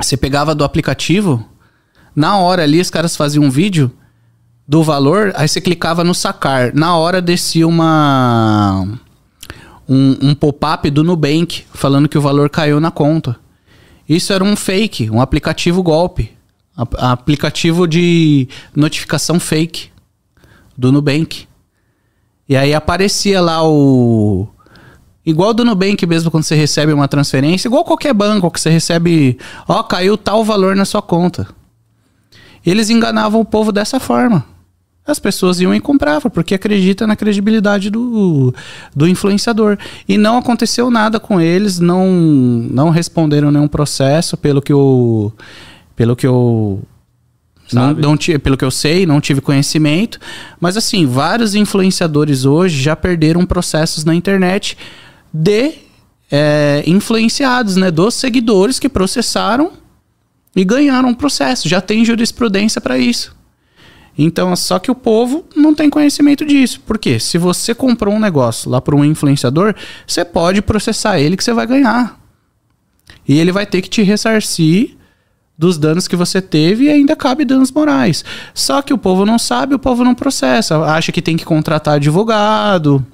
Você 0.00 0.16
pegava 0.16 0.54
do 0.54 0.62
aplicativo, 0.62 1.44
na 2.14 2.38
hora 2.38 2.62
ali 2.62 2.80
os 2.80 2.90
caras 2.90 3.16
faziam 3.16 3.44
um 3.44 3.50
vídeo 3.50 3.90
do 4.68 4.84
valor, 4.84 5.32
aí 5.34 5.48
você 5.48 5.60
clicava 5.60 6.04
no 6.04 6.14
sacar. 6.14 6.72
Na 6.72 6.96
hora 6.96 7.20
descia 7.20 7.66
uma. 7.66 9.00
Um, 9.88 10.30
um 10.30 10.34
pop-up 10.34 10.88
do 10.90 11.02
Nubank 11.02 11.64
falando 11.74 12.08
que 12.08 12.16
o 12.16 12.20
valor 12.20 12.48
caiu 12.48 12.80
na 12.80 12.90
conta. 12.90 13.36
Isso 14.08 14.32
era 14.32 14.44
um 14.44 14.56
fake, 14.56 15.10
um 15.10 15.20
aplicativo 15.20 15.82
golpe. 15.82 16.32
A, 16.76 17.12
aplicativo 17.12 17.86
de 17.86 18.48
notificação 18.74 19.38
fake 19.38 19.90
do 20.76 20.90
Nubank. 20.90 21.46
E 22.48 22.56
aí 22.56 22.74
aparecia 22.74 23.40
lá 23.40 23.66
o. 23.66 24.48
Igual 25.24 25.54
do 25.54 25.64
Nubank 25.64 26.04
mesmo, 26.04 26.30
quando 26.30 26.42
você 26.44 26.56
recebe 26.56 26.92
uma 26.92 27.06
transferência, 27.06 27.68
igual 27.68 27.84
qualquer 27.84 28.12
banco 28.12 28.50
que 28.50 28.60
você 28.60 28.70
recebe, 28.70 29.38
ó, 29.68 29.82
caiu 29.82 30.18
tal 30.18 30.44
valor 30.44 30.74
na 30.74 30.84
sua 30.84 31.00
conta. 31.00 31.46
Eles 32.66 32.90
enganavam 32.90 33.40
o 33.40 33.44
povo 33.44 33.70
dessa 33.70 34.00
forma. 34.00 34.44
As 35.04 35.18
pessoas 35.18 35.60
iam 35.60 35.74
e 35.74 35.80
compravam, 35.80 36.30
porque 36.30 36.54
acreditam 36.54 37.08
na 37.08 37.16
credibilidade 37.16 37.90
do, 37.90 38.54
do 38.94 39.08
influenciador. 39.08 39.76
E 40.08 40.16
não 40.16 40.38
aconteceu 40.38 40.90
nada 40.90 41.18
com 41.18 41.40
eles, 41.40 41.80
não, 41.80 42.08
não 42.08 42.88
responderam 42.88 43.50
nenhum 43.50 43.66
processo, 43.66 44.36
pelo 44.36 44.62
que 44.62 44.72
eu. 44.72 45.32
Pelo 45.96 46.14
que 46.14 46.26
eu. 46.26 46.80
Não, 47.72 47.92
não 47.94 48.16
pelo 48.16 48.56
que 48.56 48.64
eu 48.64 48.70
sei, 48.70 49.04
não 49.04 49.20
tive 49.20 49.40
conhecimento. 49.40 50.20
Mas 50.60 50.76
assim, 50.76 51.04
vários 51.04 51.56
influenciadores 51.56 52.44
hoje 52.44 52.80
já 52.80 52.94
perderam 52.94 53.44
processos 53.44 54.04
na 54.04 54.14
internet 54.14 54.76
de 55.34 55.74
é, 56.30 56.84
influenciados, 56.86 57.74
né? 57.74 57.90
Dos 57.90 58.14
seguidores 58.14 58.78
que 58.78 58.88
processaram 58.88 59.72
e 60.54 60.64
ganharam 60.64 61.08
um 61.08 61.14
processo. 61.14 61.68
Já 61.68 61.80
tem 61.80 62.04
jurisprudência 62.04 62.80
para 62.80 62.98
isso. 62.98 63.34
Então, 64.16 64.54
só 64.54 64.78
que 64.78 64.90
o 64.90 64.94
povo 64.94 65.44
não 65.56 65.74
tem 65.74 65.88
conhecimento 65.88 66.44
disso. 66.44 66.80
Por 66.80 66.98
quê? 66.98 67.18
Se 67.18 67.38
você 67.38 67.74
comprou 67.74 68.14
um 68.14 68.20
negócio 68.20 68.70
lá 68.70 68.80
para 68.80 68.94
um 68.94 69.04
influenciador, 69.04 69.74
você 70.06 70.24
pode 70.24 70.60
processar 70.60 71.18
ele 71.18 71.36
que 71.36 71.44
você 71.44 71.52
vai 71.52 71.66
ganhar. 71.66 72.20
E 73.26 73.38
ele 73.38 73.52
vai 73.52 73.64
ter 73.64 73.80
que 73.80 73.88
te 73.88 74.02
ressarcir 74.02 74.96
dos 75.56 75.78
danos 75.78 76.08
que 76.08 76.16
você 76.16 76.42
teve 76.42 76.84
e 76.84 76.90
ainda 76.90 77.14
cabe 77.14 77.44
danos 77.44 77.70
morais. 77.70 78.24
Só 78.52 78.82
que 78.82 78.92
o 78.92 78.98
povo 78.98 79.24
não 79.24 79.38
sabe, 79.38 79.74
o 79.74 79.78
povo 79.78 80.04
não 80.04 80.14
processa, 80.14 80.78
acha 80.84 81.12
que 81.12 81.22
tem 81.22 81.36
que 81.36 81.44
contratar 81.44 81.94
advogado. 81.94 83.04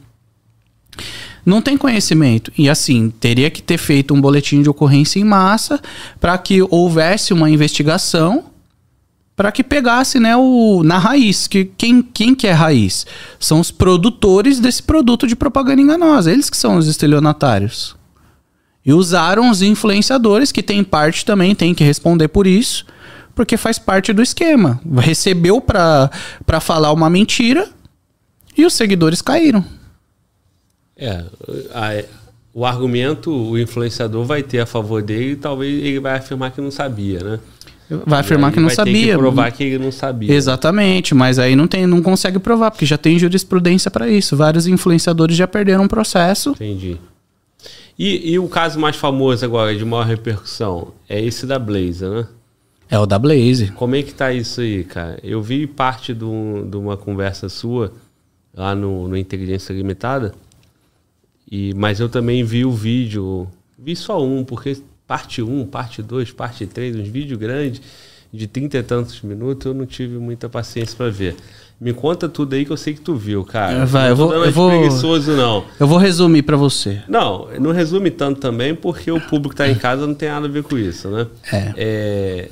Não 1.44 1.62
tem 1.62 1.76
conhecimento. 1.76 2.52
E 2.58 2.68
assim, 2.68 3.10
teria 3.10 3.50
que 3.50 3.62
ter 3.62 3.78
feito 3.78 4.14
um 4.14 4.20
boletim 4.20 4.62
de 4.62 4.68
ocorrência 4.68 5.20
em 5.20 5.24
massa 5.24 5.80
para 6.20 6.36
que 6.38 6.60
houvesse 6.70 7.32
uma 7.32 7.48
investigação 7.48 8.44
para 9.38 9.52
que 9.52 9.62
pegasse 9.62 10.18
né, 10.18 10.36
o, 10.36 10.82
na 10.82 10.98
raiz. 10.98 11.46
Que, 11.46 11.64
quem, 11.64 12.02
quem 12.02 12.34
que 12.34 12.48
é 12.48 12.50
raiz? 12.50 13.06
São 13.38 13.60
os 13.60 13.70
produtores 13.70 14.58
desse 14.58 14.82
produto 14.82 15.28
de 15.28 15.36
propaganda 15.36 15.80
enganosa. 15.80 16.32
Eles 16.32 16.50
que 16.50 16.56
são 16.56 16.76
os 16.76 16.88
estelionatários. 16.88 17.94
E 18.84 18.92
usaram 18.92 19.48
os 19.48 19.62
influenciadores, 19.62 20.50
que 20.50 20.60
tem 20.60 20.82
parte 20.82 21.24
também, 21.24 21.54
tem 21.54 21.72
que 21.72 21.84
responder 21.84 22.26
por 22.26 22.48
isso, 22.48 22.84
porque 23.32 23.56
faz 23.56 23.78
parte 23.78 24.12
do 24.12 24.22
esquema. 24.22 24.80
Recebeu 24.96 25.60
para 25.60 26.10
falar 26.60 26.90
uma 26.90 27.08
mentira 27.08 27.68
e 28.56 28.66
os 28.66 28.72
seguidores 28.72 29.22
caíram. 29.22 29.64
É, 30.96 31.24
a, 31.72 32.04
o 32.52 32.66
argumento 32.66 33.30
o 33.30 33.56
influenciador 33.56 34.24
vai 34.24 34.42
ter 34.42 34.58
a 34.58 34.66
favor 34.66 35.00
dele 35.00 35.34
e 35.34 35.36
talvez 35.36 35.80
ele 35.80 36.00
vai 36.00 36.16
afirmar 36.16 36.50
que 36.50 36.60
não 36.60 36.72
sabia, 36.72 37.22
né? 37.22 37.38
Vai 38.04 38.20
afirmar 38.20 38.52
que 38.52 38.60
não 38.60 38.66
vai 38.66 38.76
sabia. 38.76 39.06
Ter 39.06 39.12
que 39.12 39.18
provar 39.18 39.52
que 39.52 39.64
ele 39.64 39.78
não 39.78 39.90
sabia. 39.90 40.32
Exatamente, 40.32 41.14
mas 41.14 41.38
aí 41.38 41.56
não, 41.56 41.66
tem, 41.66 41.86
não 41.86 42.02
consegue 42.02 42.38
provar, 42.38 42.70
porque 42.70 42.84
já 42.84 42.98
tem 42.98 43.18
jurisprudência 43.18 43.90
para 43.90 44.08
isso. 44.08 44.36
Vários 44.36 44.66
influenciadores 44.66 45.36
já 45.36 45.48
perderam 45.48 45.84
um 45.84 45.88
processo. 45.88 46.50
Entendi. 46.50 46.98
E, 47.98 48.32
e, 48.32 48.38
o 48.38 48.46
caso 48.46 48.78
mais 48.78 48.94
famoso 48.94 49.44
agora, 49.44 49.74
de 49.74 49.84
maior 49.84 50.06
repercussão, 50.06 50.92
é 51.08 51.20
esse 51.20 51.46
da 51.46 51.58
Blaze, 51.58 52.06
né? 52.06 52.28
É 52.90 52.98
o 52.98 53.06
da 53.06 53.18
Blaze. 53.18 53.72
Como 53.72 53.96
é 53.96 54.02
que 54.02 54.14
tá 54.14 54.32
isso 54.32 54.60
aí, 54.60 54.84
cara? 54.84 55.18
Eu 55.22 55.42
vi 55.42 55.66
parte 55.66 56.14
de, 56.14 56.20
de 56.70 56.76
uma 56.76 56.96
conversa 56.96 57.48
sua 57.48 57.92
lá 58.54 58.74
no, 58.74 59.08
no 59.08 59.16
Inteligência 59.16 59.72
Limitada, 59.72 60.32
e, 61.50 61.74
mas 61.74 61.98
eu 61.98 62.08
também 62.08 62.44
vi 62.44 62.64
o 62.64 62.70
vídeo, 62.70 63.48
vi 63.78 63.96
só 63.96 64.22
um, 64.22 64.44
porque 64.44 64.80
parte 65.08 65.42
1, 65.42 65.66
parte 65.66 66.00
2, 66.02 66.30
parte 66.30 66.66
3, 66.66 66.94
uns 66.94 67.08
vídeos 67.08 67.38
grandes. 67.38 67.80
de 68.30 68.46
30 68.46 68.76
e 68.76 68.82
tantos 68.82 69.22
minutos, 69.22 69.64
eu 69.64 69.72
não 69.72 69.86
tive 69.86 70.18
muita 70.18 70.50
paciência 70.50 70.94
para 70.94 71.08
ver. 71.08 71.34
Me 71.80 71.94
conta 71.94 72.28
tudo 72.28 72.54
aí 72.54 72.62
que 72.66 72.70
eu 72.70 72.76
sei 72.76 72.92
que 72.92 73.00
tu 73.00 73.14
viu, 73.16 73.42
cara. 73.42 73.72
É, 73.78 73.84
vai, 73.86 74.02
não 74.02 74.08
eu 74.10 74.16
vou- 74.16 74.34
eu 74.34 74.52
vou- 74.52 74.68
preguiçoso, 74.68 75.32
não. 75.32 75.64
Eu 75.80 75.86
vou 75.86 75.96
resumir 75.96 76.42
pra 76.42 76.54
você. 76.54 77.00
Não, 77.08 77.48
não 77.58 77.70
resume 77.72 78.10
tanto 78.10 78.38
também, 78.38 78.74
porque 78.74 79.10
o 79.10 79.18
público 79.18 79.50
que 79.50 79.56
tá 79.56 79.66
em 79.66 79.74
casa 79.76 80.06
não 80.06 80.12
tem 80.14 80.28
nada 80.28 80.46
a 80.46 80.50
ver 80.50 80.62
com 80.62 80.76
isso, 80.76 81.08
né? 81.08 81.26
É. 81.50 81.72
É, 81.78 82.48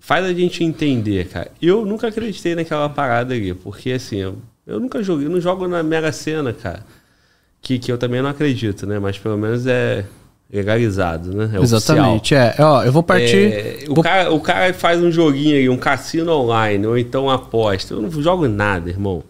faz 0.00 0.24
a 0.26 0.32
gente 0.34 0.64
entender, 0.64 1.28
cara. 1.28 1.48
Eu 1.62 1.86
nunca 1.86 2.08
acreditei 2.08 2.56
naquela 2.56 2.88
parada 2.88 3.34
ali, 3.34 3.54
porque 3.54 3.92
assim, 3.92 4.16
eu, 4.16 4.38
eu 4.66 4.80
nunca 4.80 5.00
joguei, 5.00 5.26
eu 5.28 5.30
não 5.30 5.40
jogo 5.40 5.68
na 5.68 5.80
Mega 5.84 6.10
Sena, 6.10 6.52
cara. 6.52 6.84
Que, 7.62 7.78
que 7.78 7.92
eu 7.92 7.96
também 7.98 8.20
não 8.20 8.30
acredito, 8.30 8.84
né? 8.84 8.98
Mas 8.98 9.16
pelo 9.16 9.38
menos 9.38 9.64
é 9.64 10.04
legalizado, 10.52 11.34
né? 11.34 11.50
É 11.54 11.60
Exatamente. 11.60 12.34
É, 12.34 12.54
ó, 12.58 12.82
eu 12.84 12.92
vou 12.92 13.02
partir. 13.02 13.52
é, 13.52 13.84
o, 13.88 13.94
vou- 13.94 14.04
cara, 14.04 14.32
o 14.32 14.40
cara 14.40 14.72
faz 14.74 15.02
um 15.02 15.10
joguinho 15.10 15.56
aí, 15.56 15.68
um 15.68 15.76
cassino 15.76 16.32
online, 16.32 16.86
ou 16.86 16.96
então 16.98 17.28
aposta. 17.30 17.94
Eu 17.94 18.02
não 18.02 18.10
jogo 18.10 18.46
nada, 18.48 18.88
irmão. 18.88 19.22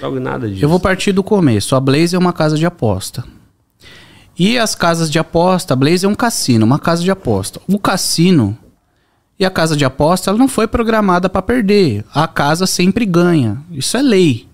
Jogo 0.00 0.20
nada 0.20 0.48
disso. 0.48 0.64
Eu 0.64 0.68
vou 0.68 0.78
partir 0.80 1.12
do 1.12 1.22
começo. 1.22 1.74
A 1.74 1.80
Blaze 1.80 2.14
é 2.14 2.18
uma 2.18 2.32
casa 2.32 2.56
de 2.56 2.64
aposta. 2.66 3.24
E 4.38 4.58
as 4.58 4.74
casas 4.74 5.10
de 5.10 5.18
aposta, 5.18 5.74
a 5.74 5.76
Blaze 5.76 6.06
é 6.06 6.08
um 6.08 6.14
cassino, 6.14 6.64
uma 6.64 6.78
casa 6.78 7.02
de 7.02 7.10
aposta. 7.10 7.60
O 7.68 7.78
cassino 7.78 8.56
e 9.38 9.44
a 9.44 9.50
casa 9.50 9.76
de 9.76 9.84
aposta, 9.84 10.30
ela 10.30 10.38
não 10.38 10.48
foi 10.48 10.66
programada 10.66 11.28
para 11.28 11.42
perder. 11.42 12.04
A 12.14 12.26
casa 12.26 12.66
sempre 12.66 13.04
ganha. 13.04 13.58
Isso 13.70 13.96
é 13.96 14.02
lei 14.02 14.46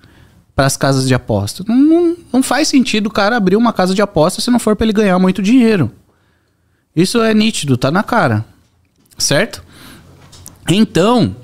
para 0.57 0.67
as 0.67 0.77
casas 0.77 1.07
de 1.07 1.15
aposta. 1.15 1.63
Não, 1.69 1.77
não, 1.77 2.17
não 2.33 2.43
faz 2.43 2.67
sentido 2.69 3.07
o 3.09 3.11
cara 3.13 3.37
abrir 3.37 3.57
uma 3.57 3.73
casa 3.73 3.95
de 3.95 4.03
aposta 4.03 4.41
se 4.41 4.51
não 4.51 4.59
for 4.59 4.75
para 4.75 4.87
ele 4.87 4.93
ganhar 4.93 5.19
muito 5.19 5.43
dinheiro. 5.43 5.91
Isso 6.97 7.21
é 7.21 7.35
nítido, 7.35 7.77
tá 7.77 7.91
na 7.91 8.03
cara. 8.03 8.45
Certo? 9.19 9.63
Então, 10.69 11.37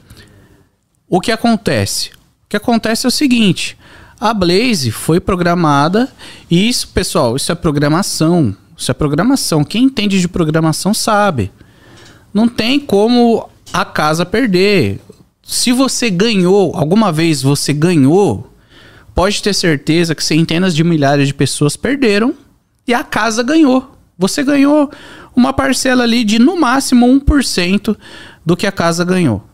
o 1.09 1.21
que 1.21 1.31
acontece? 1.31 2.11
O 2.47 2.49
que 2.49 2.57
acontece 2.57 3.07
é 3.07 3.09
o 3.09 3.13
seguinte: 3.13 3.77
a 4.19 4.33
Blaze 4.33 4.91
foi 4.91 5.21
programada, 5.21 6.11
e 6.51 6.69
isso, 6.69 6.89
pessoal, 6.89 7.37
isso 7.37 7.53
é 7.53 7.55
programação. 7.55 8.57
Isso 8.77 8.91
é 8.91 8.95
programação. 8.95 9.63
Quem 9.63 9.85
entende 9.85 10.21
de 10.21 10.27
programação 10.27 10.95
sabe. 10.95 11.53
Não 12.33 12.49
tem 12.49 12.81
como 12.81 13.49
a 13.73 13.85
casa 13.85 14.25
perder. 14.25 15.01
Se 15.43 15.71
você 15.71 16.11
ganhou, 16.11 16.75
alguma 16.75 17.13
vez 17.13 17.43
você 17.43 17.73
ganhou, 17.73 18.51
pode 19.15 19.43
ter 19.43 19.55
certeza 19.55 20.15
que 20.15 20.25
centenas 20.25 20.75
de 20.75 20.83
milhares 20.83 21.29
de 21.29 21.35
pessoas 21.35 21.77
perderam 21.77 22.35
e 22.87 22.95
a 22.95 23.05
casa 23.05 23.43
ganhou. 23.43 23.97
Você 24.19 24.43
ganhou 24.43 24.91
uma 25.35 25.53
parcela 25.53 26.05
ali 26.05 26.24
de 26.24 26.39
no 26.39 26.59
máximo 26.59 27.07
1% 27.07 27.97
do 28.45 28.57
que 28.57 28.66
a 28.66 28.72
casa 28.72 29.05
ganhou 29.05 29.45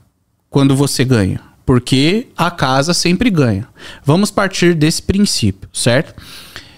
quando 0.51 0.74
você 0.74 1.05
ganha. 1.05 1.41
Porque 1.64 2.29
a 2.37 2.51
casa 2.51 2.95
sempre 2.95 3.29
ganha. 3.29 3.68
Vamos 4.05 4.31
partir 4.31 4.74
desse 4.74 5.03
princípio, 5.03 5.68
certo? 5.72 6.14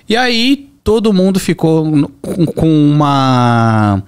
E 0.09 0.17
aí 0.17 0.69
todo 0.83 1.13
mundo 1.13 1.39
ficou 1.39 2.11
com, 2.21 2.91
uma 2.91 4.03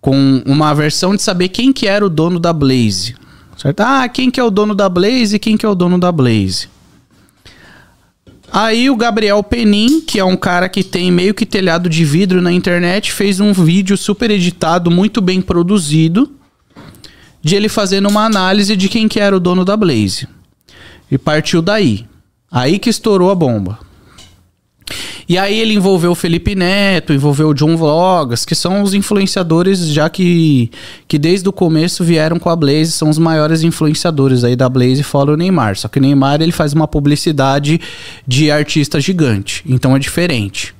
com 0.00 0.42
uma 0.46 0.74
versão 0.74 1.14
de 1.14 1.20
saber 1.20 1.50
quem 1.50 1.72
que 1.72 1.86
era 1.86 2.06
o 2.06 2.08
dono 2.08 2.40
da 2.40 2.52
Blaze. 2.52 3.14
Certo? 3.56 3.80
Ah, 3.80 4.08
quem 4.08 4.30
que 4.30 4.40
é 4.40 4.44
o 4.44 4.50
dono 4.50 4.74
da 4.74 4.88
Blaze 4.88 5.38
quem 5.38 5.56
que 5.56 5.66
é 5.66 5.68
o 5.68 5.74
dono 5.74 5.98
da 5.98 6.10
Blaze. 6.10 6.68
Aí 8.52 8.88
o 8.88 8.96
Gabriel 8.96 9.42
Penin, 9.42 10.00
que 10.00 10.18
é 10.18 10.24
um 10.24 10.36
cara 10.36 10.68
que 10.68 10.82
tem 10.82 11.10
meio 11.10 11.34
que 11.34 11.44
telhado 11.44 11.88
de 11.88 12.04
vidro 12.04 12.40
na 12.40 12.52
internet, 12.52 13.12
fez 13.12 13.40
um 13.40 13.52
vídeo 13.52 13.96
super 13.96 14.30
editado, 14.30 14.90
muito 14.90 15.20
bem 15.20 15.42
produzido, 15.42 16.32
de 17.42 17.54
ele 17.54 17.68
fazendo 17.68 18.08
uma 18.08 18.24
análise 18.24 18.76
de 18.76 18.88
quem 18.88 19.08
que 19.08 19.20
era 19.20 19.36
o 19.36 19.40
dono 19.40 19.64
da 19.64 19.76
Blaze. 19.76 20.28
E 21.10 21.18
partiu 21.18 21.60
daí. 21.60 22.06
Aí 22.50 22.78
que 22.78 22.90
estourou 22.90 23.30
a 23.30 23.34
bomba. 23.34 23.85
E 25.28 25.36
aí 25.36 25.58
ele 25.58 25.74
envolveu 25.74 26.12
o 26.12 26.14
Felipe 26.14 26.54
Neto, 26.54 27.12
envolveu 27.12 27.48
o 27.48 27.54
John 27.54 27.76
Vlogas, 27.76 28.44
que 28.44 28.54
são 28.54 28.82
os 28.82 28.94
influenciadores 28.94 29.88
já 29.88 30.08
que, 30.08 30.70
que 31.08 31.18
desde 31.18 31.48
o 31.48 31.52
começo 31.52 32.04
vieram 32.04 32.38
com 32.38 32.48
a 32.48 32.54
Blaze, 32.54 32.92
são 32.92 33.10
os 33.10 33.18
maiores 33.18 33.64
influenciadores 33.64 34.44
aí 34.44 34.54
da 34.54 34.68
Blaze, 34.68 35.02
fora 35.02 35.32
o 35.32 35.36
Neymar. 35.36 35.76
Só 35.76 35.88
que 35.88 35.98
o 35.98 36.02
Neymar 36.02 36.40
ele 36.40 36.52
faz 36.52 36.72
uma 36.72 36.86
publicidade 36.86 37.80
de 38.24 38.52
artista 38.52 39.00
gigante, 39.00 39.64
então 39.66 39.96
é 39.96 39.98
diferente. 39.98 40.76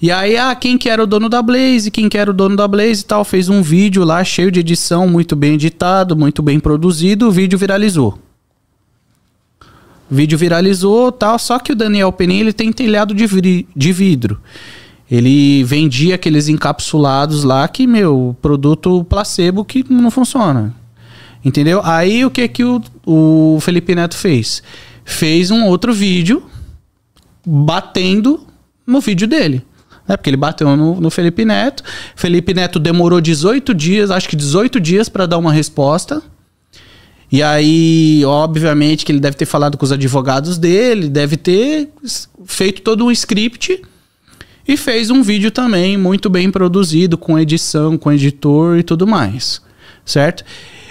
E 0.00 0.10
aí, 0.10 0.36
ah, 0.36 0.54
quem 0.54 0.76
que 0.76 0.88
era 0.88 1.02
o 1.02 1.06
dono 1.06 1.28
da 1.28 1.42
Blaze, 1.42 1.90
quem 1.90 2.08
que 2.08 2.18
era 2.18 2.30
o 2.30 2.34
dono 2.34 2.56
da 2.56 2.66
Blaze 2.66 3.02
e 3.02 3.04
tal, 3.04 3.24
fez 3.24 3.48
um 3.48 3.62
vídeo 3.62 4.02
lá 4.02 4.24
cheio 4.24 4.50
de 4.50 4.60
edição, 4.60 5.06
muito 5.06 5.36
bem 5.36 5.54
editado, 5.54 6.16
muito 6.16 6.42
bem 6.42 6.58
produzido, 6.58 7.28
o 7.28 7.30
vídeo 7.30 7.58
viralizou. 7.58 8.18
Vídeo 10.10 10.36
viralizou 10.38 11.10
tal, 11.10 11.38
só 11.38 11.58
que 11.58 11.72
o 11.72 11.74
Daniel 11.76 12.12
Penin 12.12 12.38
ele 12.40 12.52
tem 12.52 12.72
telhado 12.72 13.14
de, 13.14 13.26
vri- 13.26 13.66
de 13.74 13.92
vidro. 13.92 14.38
Ele 15.10 15.62
vendia 15.64 16.14
aqueles 16.14 16.48
encapsulados 16.48 17.44
lá 17.44 17.66
que, 17.68 17.86
meu, 17.86 18.36
produto 18.40 19.04
placebo 19.04 19.64
que 19.64 19.84
não 19.88 20.10
funciona. 20.10 20.74
Entendeu? 21.44 21.80
Aí 21.84 22.24
o 22.24 22.30
que 22.30 22.48
que 22.48 22.64
o, 22.64 22.80
o 23.06 23.58
Felipe 23.60 23.94
Neto 23.94 24.16
fez? 24.16 24.62
Fez 25.04 25.50
um 25.50 25.66
outro 25.66 25.92
vídeo 25.92 26.42
batendo 27.46 28.46
no 28.86 29.00
vídeo 29.00 29.26
dele. 29.28 29.62
Né? 30.08 30.16
Porque 30.16 30.30
ele 30.30 30.36
bateu 30.36 30.74
no, 30.76 31.00
no 31.00 31.10
Felipe 31.10 31.44
Neto. 31.44 31.82
Felipe 32.16 32.54
Neto 32.54 32.78
demorou 32.78 33.20
18 33.20 33.74
dias, 33.74 34.10
acho 34.10 34.28
que 34.28 34.36
18 34.36 34.80
dias 34.80 35.08
para 35.08 35.26
dar 35.26 35.38
uma 35.38 35.52
resposta. 35.52 36.22
E 37.34 37.42
aí, 37.42 38.22
obviamente, 38.24 39.04
que 39.04 39.10
ele 39.10 39.18
deve 39.18 39.36
ter 39.36 39.44
falado 39.44 39.76
com 39.76 39.84
os 39.84 39.90
advogados 39.90 40.56
dele, 40.56 41.08
deve 41.08 41.36
ter 41.36 41.88
feito 42.46 42.80
todo 42.80 43.04
um 43.04 43.10
script 43.10 43.82
e 44.68 44.76
fez 44.76 45.10
um 45.10 45.20
vídeo 45.20 45.50
também 45.50 45.96
muito 45.96 46.30
bem 46.30 46.48
produzido, 46.48 47.18
com 47.18 47.36
edição, 47.36 47.98
com 47.98 48.12
editor 48.12 48.78
e 48.78 48.84
tudo 48.84 49.04
mais, 49.04 49.60
certo? 50.04 50.44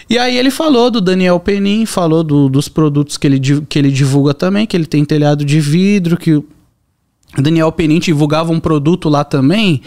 E 0.10 0.18
aí 0.18 0.38
ele 0.38 0.52
falou 0.52 0.92
do 0.92 1.00
Daniel 1.00 1.40
Penin, 1.40 1.86
falou 1.86 2.26
do- 2.26 2.50
dos 2.50 2.68
produtos 2.68 3.16
que 3.16 3.26
ele, 3.26 3.40
que 3.70 3.80
ele 3.80 3.90
divulga 3.90 4.34
também, 4.34 4.68
que 4.68 4.76
ele 4.76 4.86
tem 4.86 5.06
telhado 5.06 5.46
de 5.46 5.62
vidro, 5.62 6.18
que 6.18 6.34
o 6.34 6.46
Daniel 7.40 7.72
Penin 7.72 8.00
divulgava 8.00 8.52
um 8.52 8.60
produto 8.60 9.08
lá 9.08 9.24
também, 9.24 9.82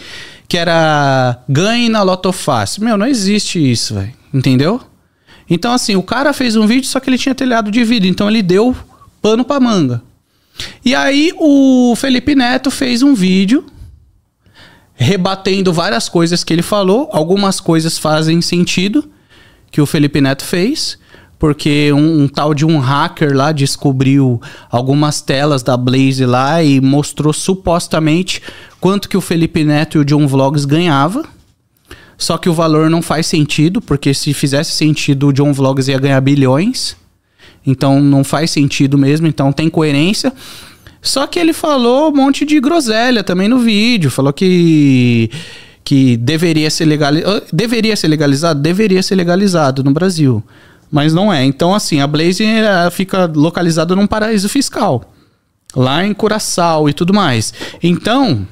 que 0.47 0.57
era 0.57 1.37
ganhe 1.47 1.87
na 1.87 2.01
Loto 2.01 2.31
Fácil. 2.31 2.83
Meu, 2.83 2.97
não 2.97 3.05
existe 3.05 3.59
isso, 3.59 3.93
velho, 3.93 4.11
entendeu? 4.33 4.81
Então, 5.49 5.71
assim, 5.71 5.95
o 5.95 6.03
cara 6.03 6.33
fez 6.33 6.55
um 6.55 6.67
vídeo, 6.67 6.87
só 6.87 6.99
que 6.99 7.09
ele 7.09 7.17
tinha 7.17 7.35
telhado 7.35 7.71
de 7.71 7.83
vidro, 7.83 8.07
então 8.07 8.29
ele 8.29 8.41
deu 8.41 8.75
pano 9.21 9.45
pra 9.45 9.59
manga. 9.59 10.01
E 10.83 10.95
aí 10.95 11.31
o 11.37 11.95
Felipe 11.95 12.35
Neto 12.35 12.71
fez 12.71 13.03
um 13.03 13.13
vídeo 13.13 13.65
rebatendo 14.95 15.71
várias 15.71 16.09
coisas 16.09 16.43
que 16.43 16.51
ele 16.51 16.63
falou. 16.63 17.09
Algumas 17.11 17.59
coisas 17.59 17.97
fazem 17.97 18.41
sentido 18.41 19.09
que 19.69 19.79
o 19.79 19.85
Felipe 19.85 20.19
Neto 20.19 20.43
fez, 20.43 20.97
porque 21.37 21.91
um, 21.93 22.23
um 22.23 22.27
tal 22.27 22.53
de 22.53 22.65
um 22.65 22.79
hacker 22.79 23.35
lá 23.35 23.51
descobriu 23.51 24.41
algumas 24.71 25.21
telas 25.21 25.61
da 25.61 25.77
Blaze 25.77 26.25
lá 26.25 26.63
e 26.63 26.81
mostrou 26.81 27.31
supostamente 27.31 28.41
quanto 28.79 29.07
que 29.07 29.17
o 29.17 29.21
Felipe 29.21 29.63
Neto 29.63 29.97
e 29.97 30.01
o 30.01 30.05
John 30.05 30.27
Vlogs 30.27 30.65
ganhava. 30.65 31.23
Só 32.17 32.37
que 32.37 32.49
o 32.49 32.53
valor 32.53 32.89
não 32.89 33.01
faz 33.01 33.27
sentido, 33.27 33.79
porque 33.79 34.13
se 34.13 34.33
fizesse 34.33 34.71
sentido, 34.71 35.27
o 35.27 35.33
John 35.33 35.53
Vlogs 35.53 35.87
ia 35.87 35.99
ganhar 35.99 36.19
bilhões. 36.19 36.97
Então 37.65 38.01
não 38.01 38.23
faz 38.23 38.49
sentido 38.49 38.97
mesmo, 38.97 39.27
então 39.27 39.51
tem 39.51 39.69
coerência. 39.69 40.33
Só 41.01 41.27
que 41.27 41.37
ele 41.37 41.53
falou 41.53 42.09
um 42.09 42.15
monte 42.15 42.43
de 42.45 42.59
groselha 42.59 43.23
também 43.23 43.47
no 43.47 43.59
vídeo. 43.59 44.09
Falou 44.09 44.33
que, 44.33 45.29
que 45.83 46.17
deveria 46.17 46.69
ser 46.69 46.85
legalizado. 46.85 47.43
Deveria 47.53 47.95
ser 47.95 48.07
legalizado? 48.07 48.59
Deveria 48.59 49.03
ser 49.03 49.15
legalizado 49.15 49.83
no 49.83 49.91
Brasil. 49.91 50.43
Mas 50.91 51.13
não 51.13 51.31
é. 51.31 51.43
Então, 51.43 51.75
assim, 51.75 51.99
a 51.99 52.07
Blaze 52.07 52.43
fica 52.91 53.25
localizada 53.33 53.95
num 53.95 54.07
paraíso 54.07 54.49
fiscal. 54.49 55.13
Lá 55.75 56.05
em 56.05 56.13
Curaçao 56.13 56.89
e 56.89 56.93
tudo 56.93 57.13
mais. 57.13 57.53
Então, 57.83 58.47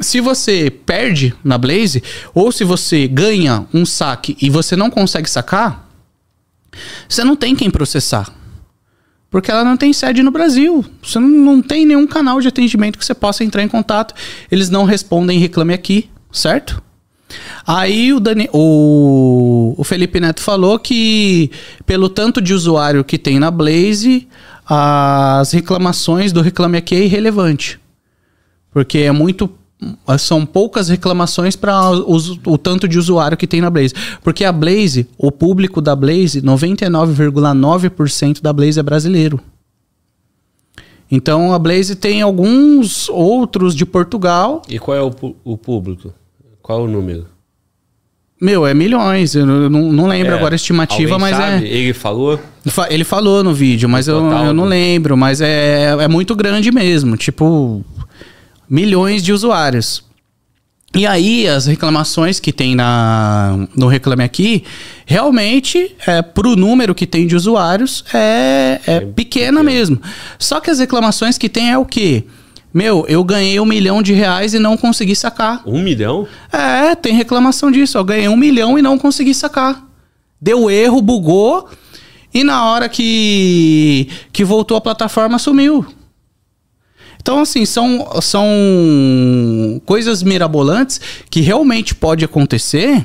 se 0.00 0.20
você 0.20 0.70
perde 0.70 1.34
na 1.42 1.56
Blaze, 1.56 2.02
ou 2.34 2.52
se 2.52 2.64
você 2.64 3.08
ganha 3.08 3.66
um 3.72 3.86
saque 3.86 4.36
e 4.40 4.50
você 4.50 4.76
não 4.76 4.90
consegue 4.90 5.28
sacar, 5.28 5.88
você 7.08 7.24
não 7.24 7.36
tem 7.36 7.54
quem 7.54 7.70
processar. 7.70 8.30
Porque 9.30 9.50
ela 9.50 9.64
não 9.64 9.76
tem 9.76 9.92
sede 9.92 10.22
no 10.22 10.30
Brasil. 10.30 10.84
Você 11.02 11.18
não, 11.18 11.28
não 11.28 11.62
tem 11.62 11.84
nenhum 11.84 12.06
canal 12.06 12.40
de 12.40 12.48
atendimento 12.48 12.98
que 12.98 13.04
você 13.04 13.14
possa 13.14 13.44
entrar 13.44 13.62
em 13.62 13.68
contato. 13.68 14.14
Eles 14.50 14.70
não 14.70 14.84
respondem 14.84 15.38
reclame 15.38 15.74
aqui, 15.74 16.08
certo? 16.30 16.82
Aí 17.66 18.12
o, 18.12 18.20
Dani, 18.20 18.48
o, 18.52 19.74
o 19.76 19.84
Felipe 19.84 20.20
Neto 20.20 20.40
falou 20.40 20.78
que, 20.78 21.50
pelo 21.84 22.08
tanto 22.08 22.40
de 22.40 22.54
usuário 22.54 23.04
que 23.04 23.18
tem 23.18 23.38
na 23.40 23.50
Blaze, 23.50 24.28
as 24.64 25.50
reclamações 25.52 26.32
do 26.32 26.40
Reclame 26.40 26.78
Aqui 26.78 26.94
é 26.94 27.04
irrelevante. 27.04 27.80
Porque 28.70 28.98
é 28.98 29.10
muito 29.10 29.50
são 30.18 30.46
poucas 30.46 30.88
reclamações 30.88 31.54
para 31.54 31.92
o 31.92 32.58
tanto 32.58 32.88
de 32.88 32.98
usuário 32.98 33.36
que 33.36 33.46
tem 33.46 33.60
na 33.60 33.70
Blaze. 33.70 33.94
Porque 34.22 34.44
a 34.44 34.52
Blaze, 34.52 35.06
o 35.18 35.30
público 35.30 35.80
da 35.80 35.94
Blaze, 35.94 36.40
99,9% 36.40 38.40
da 38.40 38.52
Blaze 38.52 38.80
é 38.80 38.82
brasileiro. 38.82 39.40
Então 41.10 41.52
a 41.52 41.58
Blaze 41.58 41.94
tem 41.94 42.22
alguns 42.22 43.08
outros 43.08 43.74
de 43.74 43.86
Portugal. 43.86 44.62
E 44.68 44.78
qual 44.78 44.96
é 44.96 45.02
o, 45.02 45.12
o 45.44 45.56
público? 45.56 46.12
Qual 46.62 46.80
é 46.80 46.82
o 46.82 46.88
número? 46.88 47.26
Meu, 48.40 48.66
é 48.66 48.74
milhões. 48.74 49.34
Eu 49.34 49.46
não, 49.46 49.92
não 49.92 50.06
lembro 50.06 50.32
é, 50.32 50.36
agora 50.36 50.54
a 50.54 50.56
estimativa, 50.56 51.18
mas 51.18 51.36
sabe? 51.36 51.64
é. 51.64 51.68
Ele 51.68 51.94
falou? 51.94 52.38
Ele 52.90 53.04
falou 53.04 53.42
no 53.42 53.54
vídeo, 53.54 53.88
mas 53.88 54.08
eu, 54.08 54.16
eu 54.16 54.52
não 54.52 54.64
lembro. 54.64 55.16
Mas 55.16 55.40
é, 55.40 55.96
é 55.98 56.08
muito 56.08 56.34
grande 56.34 56.70
mesmo. 56.70 57.16
Tipo, 57.16 57.82
milhões 58.68 59.22
de 59.22 59.32
usuários. 59.32 60.04
E 60.94 61.06
aí, 61.06 61.46
as 61.46 61.66
reclamações 61.66 62.40
que 62.40 62.52
tem 62.52 62.74
na, 62.74 63.68
no 63.76 63.86
Reclame 63.86 64.24
Aqui, 64.24 64.64
realmente, 65.04 65.94
é, 66.06 66.22
para 66.22 66.48
o 66.48 66.56
número 66.56 66.94
que 66.94 67.06
tem 67.06 67.26
de 67.26 67.36
usuários, 67.36 68.02
é, 68.14 68.80
é, 68.86 68.94
é 68.94 69.00
pequena 69.00 69.60
pequeno. 69.60 69.64
mesmo. 69.64 70.00
Só 70.38 70.58
que 70.58 70.70
as 70.70 70.78
reclamações 70.78 71.36
que 71.36 71.48
tem 71.50 71.70
é 71.70 71.76
o 71.76 71.84
quê? 71.84 72.24
Meu, 72.72 73.04
eu 73.08 73.22
ganhei 73.24 73.58
um 73.60 73.66
milhão 73.66 74.02
de 74.02 74.12
reais 74.12 74.54
e 74.54 74.58
não 74.58 74.76
consegui 74.76 75.14
sacar. 75.14 75.62
Um 75.66 75.82
milhão? 75.82 76.26
É, 76.52 76.94
tem 76.94 77.14
reclamação 77.14 77.70
disso. 77.70 77.98
Eu 77.98 78.04
ganhei 78.04 78.28
um 78.28 78.36
milhão 78.36 78.78
e 78.78 78.82
não 78.82 78.98
consegui 78.98 79.34
sacar. 79.34 79.82
Deu 80.40 80.70
erro, 80.70 81.02
bugou, 81.02 81.68
e 82.32 82.44
na 82.44 82.66
hora 82.66 82.88
que, 82.88 84.08
que 84.30 84.44
voltou 84.44 84.76
a 84.76 84.80
plataforma, 84.80 85.38
sumiu. 85.38 85.86
Então, 87.26 87.40
assim, 87.40 87.66
são, 87.66 88.08
são 88.22 89.82
coisas 89.84 90.22
mirabolantes 90.22 91.00
que 91.28 91.40
realmente 91.40 91.92
pode 91.92 92.24
acontecer 92.24 93.04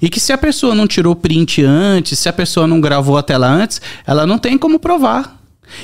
e 0.00 0.08
que 0.08 0.18
se 0.18 0.32
a 0.32 0.38
pessoa 0.38 0.74
não 0.74 0.86
tirou 0.86 1.14
print 1.14 1.62
antes, 1.62 2.18
se 2.18 2.30
a 2.30 2.32
pessoa 2.32 2.66
não 2.66 2.80
gravou 2.80 3.18
a 3.18 3.22
tela 3.22 3.46
antes, 3.46 3.78
ela 4.06 4.26
não 4.26 4.38
tem 4.38 4.56
como 4.56 4.78
provar. 4.78 5.38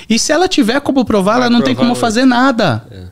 E 0.09 0.19
se 0.19 0.33
ela 0.33 0.49
tiver 0.49 0.81
como 0.81 1.05
provar, 1.05 1.33
Vai 1.33 1.41
ela 1.43 1.51
não 1.51 1.61
tem 1.61 1.75
como 1.75 1.95
fazer 1.95 2.25
nada. 2.25 2.87
É. 2.91 3.03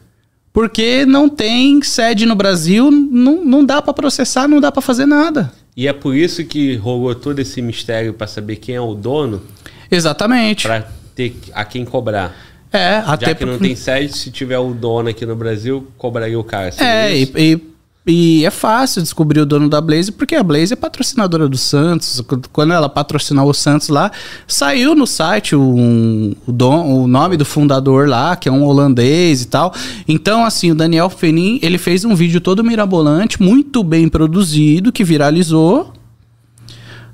Porque 0.54 1.04
não 1.04 1.28
tem 1.28 1.82
sede 1.82 2.24
no 2.24 2.34
Brasil, 2.34 2.90
não, 2.90 3.44
não 3.44 3.62
dá 3.62 3.82
para 3.82 3.92
processar, 3.92 4.48
não 4.48 4.58
dá 4.58 4.72
para 4.72 4.80
fazer 4.80 5.04
nada. 5.04 5.52
E 5.76 5.86
é 5.86 5.92
por 5.92 6.16
isso 6.16 6.42
que 6.46 6.76
rolou 6.76 7.14
todo 7.14 7.38
esse 7.40 7.60
mistério 7.60 8.14
para 8.14 8.26
saber 8.26 8.56
quem 8.56 8.76
é 8.76 8.80
o 8.80 8.94
dono? 8.94 9.42
Exatamente. 9.90 10.66
Para 10.66 10.88
ter 11.14 11.36
a 11.52 11.62
quem 11.62 11.84
cobrar. 11.84 12.49
É, 12.72 13.02
até 13.04 13.26
Já 13.26 13.34
que 13.34 13.44
não 13.44 13.58
tem 13.58 13.74
sede, 13.74 14.16
se 14.16 14.30
tiver 14.30 14.58
o 14.58 14.72
dono 14.72 15.08
aqui 15.08 15.26
no 15.26 15.34
Brasil, 15.34 15.88
cobraria 15.98 16.38
o 16.38 16.44
cara. 16.44 16.70
É, 16.78 17.16
e, 17.16 17.32
e, 17.36 17.60
e, 18.06 18.46
é 18.46 18.50
fácil 18.50 19.02
descobrir 19.02 19.40
o 19.40 19.46
dono 19.46 19.68
da 19.68 19.80
Blaze, 19.80 20.12
porque 20.12 20.36
a 20.36 20.42
Blaze 20.42 20.72
é 20.72 20.76
patrocinadora 20.76 21.48
do 21.48 21.58
Santos. 21.58 22.22
Quando 22.52 22.72
ela 22.72 22.88
patrocinou 22.88 23.50
o 23.50 23.52
Santos 23.52 23.88
lá, 23.88 24.12
saiu 24.46 24.94
no 24.94 25.04
site 25.04 25.56
o, 25.56 26.36
o, 26.46 26.52
don, 26.52 27.02
o 27.02 27.08
nome 27.08 27.36
do 27.36 27.44
fundador 27.44 28.08
lá, 28.08 28.36
que 28.36 28.48
é 28.48 28.52
um 28.52 28.62
holandês 28.62 29.42
e 29.42 29.48
tal. 29.48 29.74
Então, 30.06 30.44
assim, 30.44 30.70
o 30.70 30.74
Daniel 30.74 31.10
Fenin, 31.10 31.58
ele 31.62 31.76
fez 31.76 32.04
um 32.04 32.14
vídeo 32.14 32.40
todo 32.40 32.62
mirabolante, 32.62 33.42
muito 33.42 33.82
bem 33.82 34.08
produzido, 34.08 34.92
que 34.92 35.02
viralizou. 35.02 35.92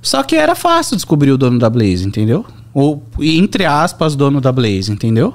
Só 0.02 0.22
que 0.22 0.36
era 0.36 0.54
fácil 0.54 0.96
descobrir 0.96 1.30
o 1.30 1.38
dono 1.38 1.58
da 1.58 1.70
Blaze, 1.70 2.06
entendeu? 2.06 2.44
Ou, 2.74 3.02
entre 3.18 3.64
aspas, 3.64 4.14
dono 4.14 4.38
da 4.38 4.52
Blaze, 4.52 4.92
entendeu? 4.92 5.34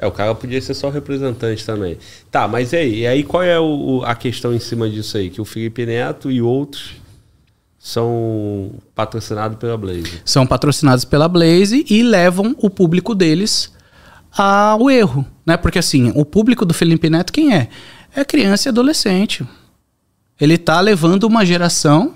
É, 0.00 0.06
o 0.06 0.10
cara 0.10 0.34
podia 0.34 0.60
ser 0.62 0.72
só 0.72 0.88
representante 0.88 1.64
também. 1.64 1.98
Tá, 2.30 2.48
mas 2.48 2.72
e 2.72 2.76
aí? 2.76 2.98
E 3.00 3.06
aí 3.06 3.22
qual 3.22 3.42
é 3.42 3.60
o, 3.60 4.02
a 4.02 4.14
questão 4.14 4.54
em 4.54 4.58
cima 4.58 4.88
disso 4.88 5.18
aí? 5.18 5.28
Que 5.28 5.42
o 5.42 5.44
Felipe 5.44 5.84
Neto 5.84 6.30
e 6.30 6.40
outros 6.40 6.92
são 7.78 8.72
patrocinados 8.94 9.58
pela 9.58 9.76
Blaze. 9.76 10.22
São 10.24 10.46
patrocinados 10.46 11.04
pela 11.04 11.28
Blaze 11.28 11.84
e 11.90 12.02
levam 12.02 12.56
o 12.58 12.70
público 12.70 13.14
deles 13.14 13.70
ao 14.34 14.90
erro, 14.90 15.26
né? 15.44 15.58
Porque 15.58 15.78
assim, 15.78 16.12
o 16.14 16.24
público 16.24 16.64
do 16.64 16.72
Felipe 16.72 17.10
Neto 17.10 17.30
quem 17.30 17.54
é? 17.54 17.68
É 18.16 18.24
criança 18.24 18.68
e 18.68 18.70
adolescente. 18.70 19.46
Ele 20.40 20.56
tá 20.56 20.80
levando 20.80 21.24
uma 21.24 21.44
geração 21.44 22.14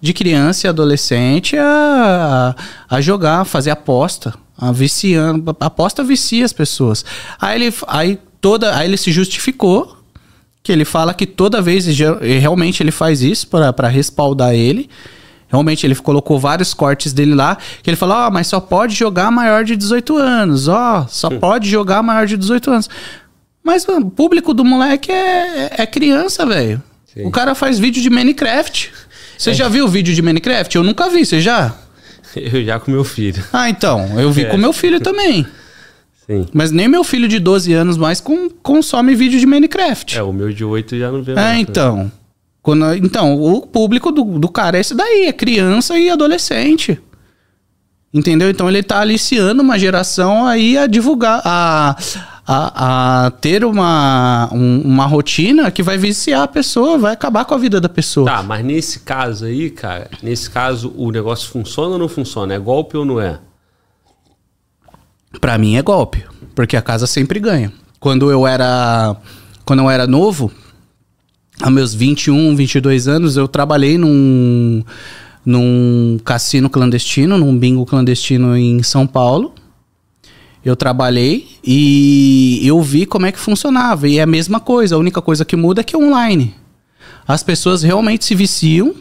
de 0.00 0.12
criança 0.12 0.66
e 0.66 0.68
adolescente 0.68 1.56
a, 1.56 2.56
a 2.90 3.00
jogar, 3.00 3.42
a 3.42 3.44
fazer 3.44 3.70
aposta, 3.70 4.34
a 4.62 4.70
viciando. 4.70 5.56
Aposta 5.58 6.04
vicia 6.04 6.44
as 6.44 6.52
pessoas. 6.52 7.04
Aí 7.40 7.60
ele, 7.60 7.74
aí 7.88 8.16
toda, 8.40 8.76
aí 8.76 8.86
ele 8.86 8.96
se 8.96 9.10
justificou 9.10 9.96
que 10.62 10.70
ele 10.70 10.84
fala 10.84 11.12
que 11.12 11.26
toda 11.26 11.60
vez 11.60 11.84
realmente 12.40 12.80
ele 12.80 12.92
faz 12.92 13.22
isso 13.22 13.48
para 13.48 13.88
respaldar 13.88 14.54
ele. 14.54 14.88
Realmente 15.48 15.84
ele 15.84 15.96
colocou 15.96 16.38
vários 16.38 16.72
cortes 16.72 17.12
dele 17.12 17.34
lá, 17.34 17.58
que 17.82 17.90
ele 17.90 17.96
falou: 17.96 18.16
"Ó, 18.16 18.28
oh, 18.28 18.30
mas 18.30 18.46
só 18.46 18.60
pode 18.60 18.94
jogar 18.94 19.32
maior 19.32 19.64
de 19.64 19.74
18 19.74 20.16
anos. 20.16 20.68
Ó, 20.68 21.00
oh, 21.00 21.08
só 21.08 21.28
Sim. 21.28 21.40
pode 21.40 21.68
jogar 21.68 22.00
maior 22.00 22.24
de 22.24 22.36
18 22.36 22.70
anos". 22.70 22.88
Mas 23.64 23.84
mano, 23.84 24.06
o 24.06 24.10
público 24.10 24.54
do 24.54 24.64
moleque 24.64 25.10
é, 25.10 25.82
é 25.82 25.86
criança, 25.86 26.46
velho. 26.46 26.80
O 27.16 27.30
cara 27.30 27.54
faz 27.54 27.80
vídeo 27.80 28.00
de 28.00 28.08
Minecraft. 28.08 28.92
Você 29.36 29.50
é. 29.50 29.54
já 29.54 29.68
viu 29.68 29.86
o 29.86 29.88
vídeo 29.88 30.14
de 30.14 30.22
Minecraft? 30.22 30.76
Eu 30.76 30.84
nunca 30.84 31.10
vi, 31.10 31.26
você 31.26 31.40
já? 31.40 31.74
Eu 32.52 32.64
já 32.64 32.78
com 32.80 32.90
meu 32.90 33.04
filho. 33.04 33.42
Ah, 33.52 33.68
então. 33.68 34.20
Eu 34.20 34.30
vi 34.30 34.44
é. 34.44 34.48
com 34.48 34.56
meu 34.56 34.72
filho 34.72 35.00
também. 35.00 35.46
Sim. 36.26 36.46
Mas 36.52 36.70
nem 36.70 36.88
meu 36.88 37.02
filho 37.02 37.28
de 37.28 37.38
12 37.38 37.72
anos 37.72 37.96
mais 37.96 38.20
com, 38.20 38.48
consome 38.48 39.14
vídeo 39.14 39.40
de 39.40 39.46
Minecraft. 39.46 40.16
É, 40.16 40.22
o 40.22 40.32
meu 40.32 40.52
de 40.52 40.64
8 40.64 40.98
já 40.98 41.10
não 41.10 41.22
vê 41.22 41.32
é, 41.32 41.34
mais. 41.34 41.56
É, 41.56 41.60
então. 41.60 42.12
Quando, 42.62 42.94
então, 42.94 43.40
o 43.40 43.66
público 43.66 44.12
do, 44.12 44.38
do 44.38 44.48
cara 44.48 44.76
é 44.76 44.80
esse 44.80 44.94
daí, 44.94 45.26
é 45.26 45.32
criança 45.32 45.98
e 45.98 46.08
adolescente. 46.08 46.98
Entendeu? 48.14 48.50
Então 48.50 48.68
ele 48.68 48.82
tá 48.82 49.00
aliciando 49.00 49.62
uma 49.62 49.78
geração 49.78 50.46
aí 50.46 50.76
a 50.76 50.86
divulgar, 50.86 51.40
a, 51.44 51.96
a, 52.46 53.26
a 53.26 53.30
ter 53.30 53.64
uma, 53.64 54.48
um, 54.52 54.80
uma 54.82 55.06
rotina 55.06 55.70
que 55.70 55.82
vai 55.82 55.96
viciar 55.96 56.42
a 56.42 56.48
pessoa, 56.48 56.98
vai 56.98 57.12
acabar 57.12 57.44
com 57.44 57.54
a 57.54 57.58
vida 57.58 57.80
da 57.80 57.88
pessoa. 57.88 58.26
Tá, 58.26 58.42
mas 58.42 58.64
nesse 58.64 59.00
caso 59.00 59.44
aí, 59.44 59.70
cara, 59.70 60.10
nesse 60.22 60.50
caso 60.50 60.92
o 60.96 61.10
negócio 61.10 61.48
funciona 61.48 61.92
ou 61.92 61.98
não 61.98 62.08
funciona? 62.08 62.54
É 62.54 62.58
golpe 62.58 62.96
ou 62.96 63.04
não 63.04 63.20
é? 63.20 63.38
Pra 65.40 65.56
mim 65.56 65.76
é 65.76 65.82
golpe, 65.82 66.24
porque 66.54 66.76
a 66.76 66.82
casa 66.82 67.06
sempre 67.06 67.38
ganha. 67.38 67.72
Quando 67.98 68.30
eu 68.30 68.46
era 68.46 69.16
quando 69.64 69.78
eu 69.80 69.90
era 69.90 70.06
novo, 70.06 70.50
aos 71.60 71.72
meus 71.72 71.94
21, 71.94 72.56
22 72.56 73.06
anos, 73.06 73.36
eu 73.36 73.46
trabalhei 73.46 73.96
num 73.96 74.82
num 75.44 76.18
cassino 76.24 76.70
clandestino, 76.70 77.36
num 77.36 77.56
bingo 77.56 77.84
clandestino 77.84 78.56
em 78.56 78.82
São 78.82 79.06
Paulo. 79.06 79.54
Eu 80.64 80.76
trabalhei 80.76 81.56
e 81.64 82.60
eu 82.62 82.80
vi 82.80 83.04
como 83.04 83.26
é 83.26 83.32
que 83.32 83.38
funcionava. 83.38 84.08
E 84.08 84.18
é 84.18 84.22
a 84.22 84.26
mesma 84.26 84.60
coisa, 84.60 84.94
a 84.94 84.98
única 84.98 85.20
coisa 85.20 85.44
que 85.44 85.56
muda 85.56 85.80
é 85.80 85.84
que 85.84 85.96
é 85.96 85.98
online. 85.98 86.54
As 87.26 87.42
pessoas 87.42 87.82
realmente 87.82 88.24
se 88.24 88.34
viciam, 88.34 88.94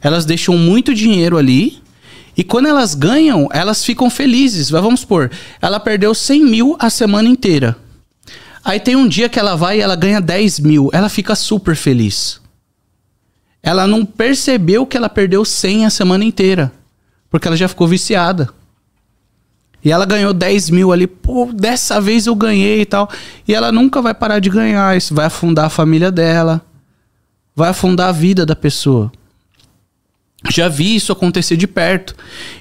elas 0.00 0.24
deixam 0.24 0.56
muito 0.56 0.94
dinheiro 0.94 1.36
ali. 1.36 1.78
E 2.36 2.44
quando 2.44 2.66
elas 2.66 2.94
ganham, 2.94 3.48
elas 3.52 3.84
ficam 3.84 4.10
felizes. 4.10 4.70
Vamos 4.70 5.00
supor, 5.00 5.30
ela 5.60 5.80
perdeu 5.80 6.14
100 6.14 6.44
mil 6.44 6.76
a 6.78 6.90
semana 6.90 7.28
inteira. 7.28 7.76
Aí 8.64 8.78
tem 8.78 8.96
um 8.96 9.08
dia 9.08 9.28
que 9.28 9.38
ela 9.38 9.56
vai 9.56 9.78
e 9.78 9.80
ela 9.80 9.96
ganha 9.96 10.20
10 10.20 10.60
mil. 10.60 10.90
Ela 10.92 11.08
fica 11.08 11.34
super 11.34 11.74
feliz. 11.74 12.40
Ela 13.62 13.86
não 13.86 14.04
percebeu 14.04 14.86
que 14.86 14.96
ela 14.96 15.08
perdeu 15.08 15.44
100 15.44 15.86
a 15.86 15.90
semana 15.90 16.24
inteira. 16.24 16.72
Porque 17.30 17.46
ela 17.46 17.56
já 17.56 17.68
ficou 17.68 17.86
viciada. 17.86 18.50
E 19.84 19.92
ela 19.92 20.04
ganhou 20.04 20.32
10 20.32 20.70
mil 20.70 20.92
ali, 20.92 21.06
pô, 21.06 21.50
dessa 21.52 22.00
vez 22.00 22.26
eu 22.26 22.34
ganhei 22.34 22.80
e 22.80 22.86
tal. 22.86 23.08
E 23.46 23.54
ela 23.54 23.70
nunca 23.70 24.02
vai 24.02 24.12
parar 24.12 24.40
de 24.40 24.50
ganhar. 24.50 24.96
Isso 24.96 25.14
vai 25.14 25.26
afundar 25.26 25.66
a 25.66 25.70
família 25.70 26.10
dela. 26.10 26.60
Vai 27.54 27.70
afundar 27.70 28.08
a 28.08 28.12
vida 28.12 28.44
da 28.44 28.56
pessoa. 28.56 29.10
Já 30.50 30.68
vi 30.68 30.96
isso 30.96 31.12
acontecer 31.12 31.56
de 31.56 31.66
perto. 31.66 32.14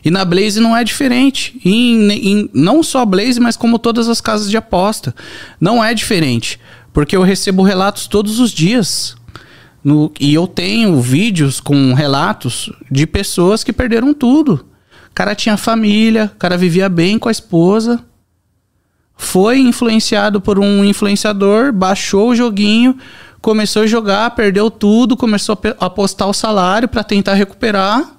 E 0.04 0.12
na 0.12 0.24
Blaze 0.26 0.60
não 0.60 0.76
é 0.76 0.84
diferente. 0.84 1.60
Em, 1.66 2.12
em, 2.12 2.50
não 2.54 2.84
só 2.84 3.02
a 3.02 3.06
Blaze, 3.06 3.40
mas 3.40 3.58
como 3.58 3.80
todas 3.80 4.08
as 4.08 4.22
casas 4.22 4.50
de 4.50 4.58
aposta. 4.58 5.14
Não 5.60 5.84
é 5.84 5.94
diferente. 5.94 6.60
Porque 6.94 7.16
eu 7.16 7.24
recebo 7.24 7.64
relatos 7.64 8.08
todos 8.08 8.40
os 8.40 8.52
dias. 8.52 9.16
No, 9.84 10.12
e 10.20 10.34
eu 10.34 10.48
tenho 10.48 11.00
vídeos 11.00 11.60
com 11.60 11.94
relatos 11.94 12.72
de 12.92 13.08
pessoas 13.08 13.64
que 13.64 13.72
perderam 13.74 14.14
tudo 14.14 14.67
cara 15.18 15.34
tinha 15.34 15.58
família, 15.58 16.32
o 16.36 16.38
cara 16.38 16.56
vivia 16.56 16.88
bem 16.88 17.18
com 17.18 17.28
a 17.28 17.32
esposa. 17.32 18.06
Foi 19.16 19.58
influenciado 19.58 20.40
por 20.40 20.60
um 20.60 20.86
influenciador, 20.86 21.74
baixou 21.74 22.30
o 22.30 22.36
joguinho, 22.36 22.96
começou 23.42 23.82
a 23.82 23.88
jogar, 23.88 24.30
perdeu 24.36 24.70
tudo, 24.70 25.18
começou 25.18 25.60
a 25.80 25.86
apostar 25.88 26.30
o 26.30 26.34
salário 26.34 26.88
para 26.88 27.04
tentar 27.04 27.34
recuperar. 27.34 28.16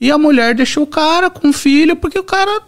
E 0.00 0.10
a 0.10 0.18
mulher 0.18 0.56
deixou 0.56 0.82
o 0.82 0.88
cara 0.88 1.30
com 1.30 1.50
o 1.50 1.52
filho 1.52 1.94
porque 1.94 2.18
o 2.18 2.24
cara 2.24 2.62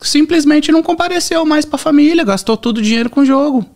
simplesmente 0.00 0.70
não 0.70 0.84
compareceu 0.84 1.44
mais 1.44 1.64
para 1.64 1.74
a 1.74 1.78
família, 1.78 2.22
gastou 2.22 2.56
todo 2.56 2.78
o 2.78 2.82
dinheiro 2.82 3.10
com 3.10 3.22
o 3.22 3.26
jogo. 3.26 3.68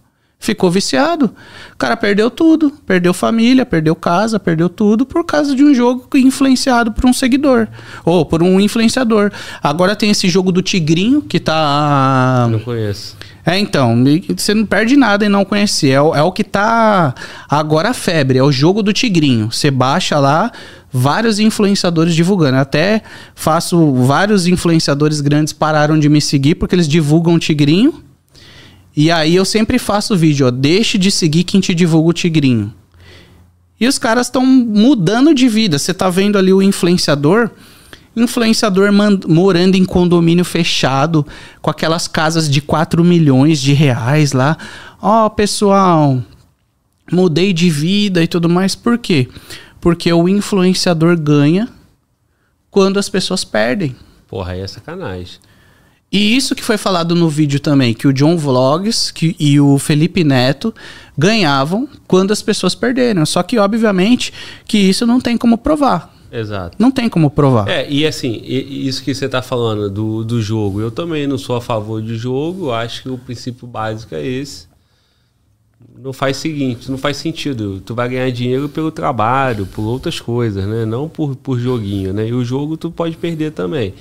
Ficou 0.43 0.71
viciado. 0.71 1.27
O 1.75 1.77
cara 1.77 1.95
perdeu 1.99 2.31
tudo. 2.31 2.73
Perdeu 2.87 3.13
família, 3.13 3.67
perdeu 3.67 3.95
casa, 3.95 4.41
perdeu 4.41 4.71
tudo 4.71 5.05
por 5.05 5.23
causa 5.23 5.55
de 5.55 5.63
um 5.63 5.75
jogo 5.75 6.09
influenciado 6.15 6.93
por 6.93 7.05
um 7.05 7.13
seguidor. 7.13 7.69
Ou 8.07 8.25
por 8.25 8.43
um 8.43 8.59
influenciador. 8.59 9.31
Agora 9.63 9.95
tem 9.95 10.11
esse 10.11 10.31
jogo 10.31 10.51
do 10.51 10.63
Tigrinho, 10.63 11.21
que 11.21 11.39
tá. 11.39 12.49
Não 12.51 12.59
conheço. 12.59 13.19
É, 13.45 13.59
então, 13.59 14.03
você 14.35 14.55
não 14.55 14.65
perde 14.65 14.97
nada 14.97 15.27
em 15.27 15.29
não 15.29 15.45
conhecer. 15.45 15.91
É 15.91 16.01
o, 16.01 16.15
é 16.15 16.23
o 16.23 16.33
que 16.33 16.45
tá 16.45 17.15
agora 17.47 17.91
a 17.91 17.95
febre, 17.95 18.39
é 18.39 18.43
o 18.43 18.51
jogo 18.51 18.83
do 18.83 18.95
Tigrinho. 18.95 19.53
Você 19.53 19.71
baixa 19.71 20.19
lá, 20.19 20.51
vários 20.91 21.39
influenciadores 21.39 22.15
divulgando. 22.15 22.57
Eu 22.57 22.63
até 22.63 23.03
faço. 23.35 23.93
Vários 23.93 24.47
influenciadores 24.47 25.21
grandes 25.21 25.53
pararam 25.53 25.99
de 25.99 26.09
me 26.09 26.21
seguir 26.21 26.55
porque 26.55 26.75
eles 26.75 26.89
divulgam 26.89 27.35
o 27.35 27.39
Tigrinho. 27.39 28.03
E 29.01 29.11
aí 29.11 29.35
eu 29.35 29.47
sempre 29.47 29.79
faço 29.79 30.15
vídeo, 30.15 30.47
ó, 30.47 30.51
deixe 30.51 30.99
de 30.99 31.11
seguir 31.11 31.45
quem 31.45 31.59
te 31.59 31.75
divulga 31.75 32.11
o 32.11 32.13
tigrinho. 32.13 32.71
E 33.81 33.89
os 33.89 33.99
caras 33.99 34.27
estão 34.27 34.45
mudando 34.45 35.33
de 35.33 35.49
vida. 35.49 35.79
Você 35.79 35.95
tá 35.95 36.11
vendo 36.11 36.37
ali 36.37 36.53
o 36.53 36.61
influenciador, 36.61 37.51
influenciador 38.15 38.91
morando 39.27 39.75
em 39.75 39.87
condomínio 39.87 40.45
fechado, 40.45 41.27
com 41.63 41.71
aquelas 41.71 42.07
casas 42.07 42.47
de 42.47 42.61
4 42.61 43.03
milhões 43.03 43.59
de 43.59 43.73
reais 43.73 44.35
lá. 44.35 44.59
Ó, 45.01 45.25
oh, 45.25 45.31
pessoal, 45.31 46.23
mudei 47.11 47.55
de 47.55 47.71
vida 47.71 48.23
e 48.23 48.29
tudo 48.29 48.51
mais. 48.51 48.75
Por 48.75 48.99
quê? 48.99 49.31
Porque 49.81 50.13
o 50.13 50.29
influenciador 50.29 51.19
ganha 51.19 51.71
quando 52.71 52.99
as 52.99 53.09
pessoas 53.09 53.45
perdem. 53.45 53.97
Porra, 54.29 54.53
aí 54.53 54.61
é 54.61 54.67
sacanagem. 54.67 55.39
E 56.13 56.37
isso 56.37 56.57
que 56.57 56.65
foi 56.65 56.77
falado 56.77 57.15
no 57.15 57.29
vídeo 57.29 57.61
também, 57.61 57.95
que 57.95 58.09
o 58.09 58.13
John 58.13 58.37
Vlogs 58.37 59.13
que, 59.13 59.37
e 59.39 59.61
o 59.61 59.79
Felipe 59.79 60.25
Neto 60.25 60.75
ganhavam 61.17 61.89
quando 62.09 62.33
as 62.33 62.43
pessoas 62.43 62.75
perderam. 62.75 63.25
Só 63.25 63.43
que, 63.43 63.59
obviamente, 63.59 64.33
que 64.65 64.79
isso 64.79 65.07
não 65.07 65.21
tem 65.21 65.37
como 65.37 65.57
provar. 65.57 66.13
Exato. 66.33 66.77
Não 66.79 66.91
tem 66.91 67.09
como 67.09 67.31
provar. 67.31 67.69
É, 67.69 67.89
e 67.91 68.07
assim, 68.07 68.41
isso 68.45 69.03
que 69.03 69.15
você 69.15 69.27
está 69.27 69.43
falando 69.43 69.91
do, 69.91 70.25
do 70.25 70.41
jogo, 70.41 70.81
eu 70.81 70.91
também 70.91 71.27
não 71.27 71.39
sou 71.39 71.57
a 71.57 71.61
favor 71.61 72.01
de 72.01 72.17
jogo, 72.17 72.73
acho 72.73 73.03
que 73.03 73.09
o 73.09 73.19
princípio 73.19 73.67
básico 73.67 74.15
é 74.15 74.25
esse. 74.25 74.69
Não 75.99 76.13
faz 76.13 76.37
seguinte, 76.37 76.91
não 76.91 76.99
faz 76.99 77.17
sentido. 77.17 77.81
Tu 77.85 77.95
vai 77.95 78.09
ganhar 78.09 78.31
dinheiro 78.31 78.69
pelo 78.69 78.91
trabalho, 78.91 79.67
por 79.67 79.83
outras 79.83 80.21
coisas, 80.21 80.67
né? 80.67 80.85
Não 80.85 81.09
por, 81.09 81.37
por 81.37 81.59
joguinho, 81.59 82.13
né? 82.13 82.29
E 82.29 82.33
o 82.33 82.45
jogo 82.45 82.77
tu 82.77 82.91
pode 82.91 83.17
perder 83.17 83.53
também. 83.53 83.93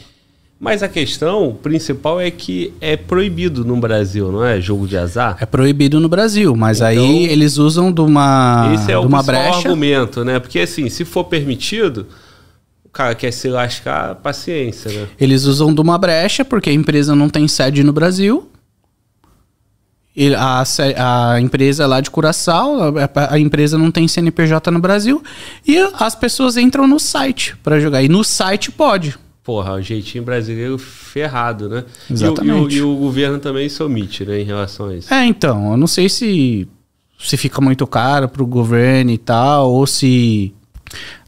Mas 0.60 0.84
a 0.84 0.90
questão 0.90 1.58
principal 1.64 2.20
é 2.20 2.30
que 2.30 2.74
é 2.82 2.98
proibido 2.98 3.64
no 3.64 3.78
Brasil, 3.78 4.30
não 4.30 4.44
é? 4.44 4.60
Jogo 4.60 4.86
de 4.86 4.98
azar? 4.98 5.38
É 5.40 5.46
proibido 5.46 6.02
no 6.02 6.10
Brasil, 6.10 6.54
mas 6.54 6.82
então, 6.82 6.90
aí 6.90 7.28
eles 7.28 7.58
usam 7.58 7.90
de 7.94 8.02
uma, 8.02 8.70
esse 8.74 8.92
é 8.92 9.00
de 9.00 9.06
uma 9.06 9.24
brecha. 9.24 9.70
argumento, 9.70 10.26
né? 10.26 10.38
Porque 10.38 10.60
assim, 10.60 10.90
se 10.90 11.06
for 11.06 11.24
permitido, 11.24 12.08
o 12.84 12.90
cara 12.90 13.16
quer 13.16 13.32
se 13.32 13.48
lascar, 13.48 14.16
paciência, 14.16 14.92
né? 14.92 15.08
Eles 15.18 15.46
usam 15.46 15.74
de 15.74 15.80
uma 15.80 15.98
brecha 15.98 16.44
porque 16.44 16.70
a 16.70 16.74
empresa 16.74 17.16
não 17.16 17.30
tem 17.30 17.48
sede 17.48 17.82
no 17.82 17.94
Brasil. 17.94 18.50
A, 20.38 20.64
a 21.34 21.40
empresa 21.40 21.84
é 21.84 21.88
lá 21.88 22.02
de 22.02 22.12
Curaçao, 22.12 22.98
a, 22.98 23.34
a, 23.36 23.40
empresa 23.40 23.78
não 23.78 23.90
tem 23.90 24.06
CNPJ 24.06 24.70
no 24.72 24.80
Brasil. 24.80 25.24
E 25.66 25.78
as 25.98 26.16
pessoas 26.16 26.58
entram 26.58 26.86
no 26.86 27.00
site 27.00 27.56
para 27.64 27.80
jogar. 27.80 28.04
E 28.04 28.10
no 28.10 28.26
site 28.26 28.70
pode 28.70 29.18
porra, 29.50 29.74
o 29.74 29.82
jeitinho 29.82 30.24
brasileiro 30.24 30.78
ferrado, 30.78 31.68
né? 31.68 31.84
Exatamente. 32.08 32.76
E 32.76 32.82
o, 32.82 32.86
e 32.86 32.92
o, 32.92 32.94
e 32.94 32.96
o 32.96 32.96
governo 32.98 33.40
também 33.40 33.68
se 33.68 33.82
omite, 33.82 34.24
né, 34.24 34.40
em 34.40 34.44
relação 34.44 34.90
a 34.90 34.96
isso. 34.96 35.12
É, 35.12 35.26
então, 35.26 35.72
eu 35.72 35.78
não 35.78 35.88
sei 35.88 36.08
se, 36.08 36.68
se 37.18 37.36
fica 37.36 37.60
muito 37.60 37.88
caro 37.88 38.30
pro 38.30 38.46
governo 38.46 39.10
e 39.10 39.18
tal, 39.18 39.72
ou 39.72 39.88
se 39.88 40.54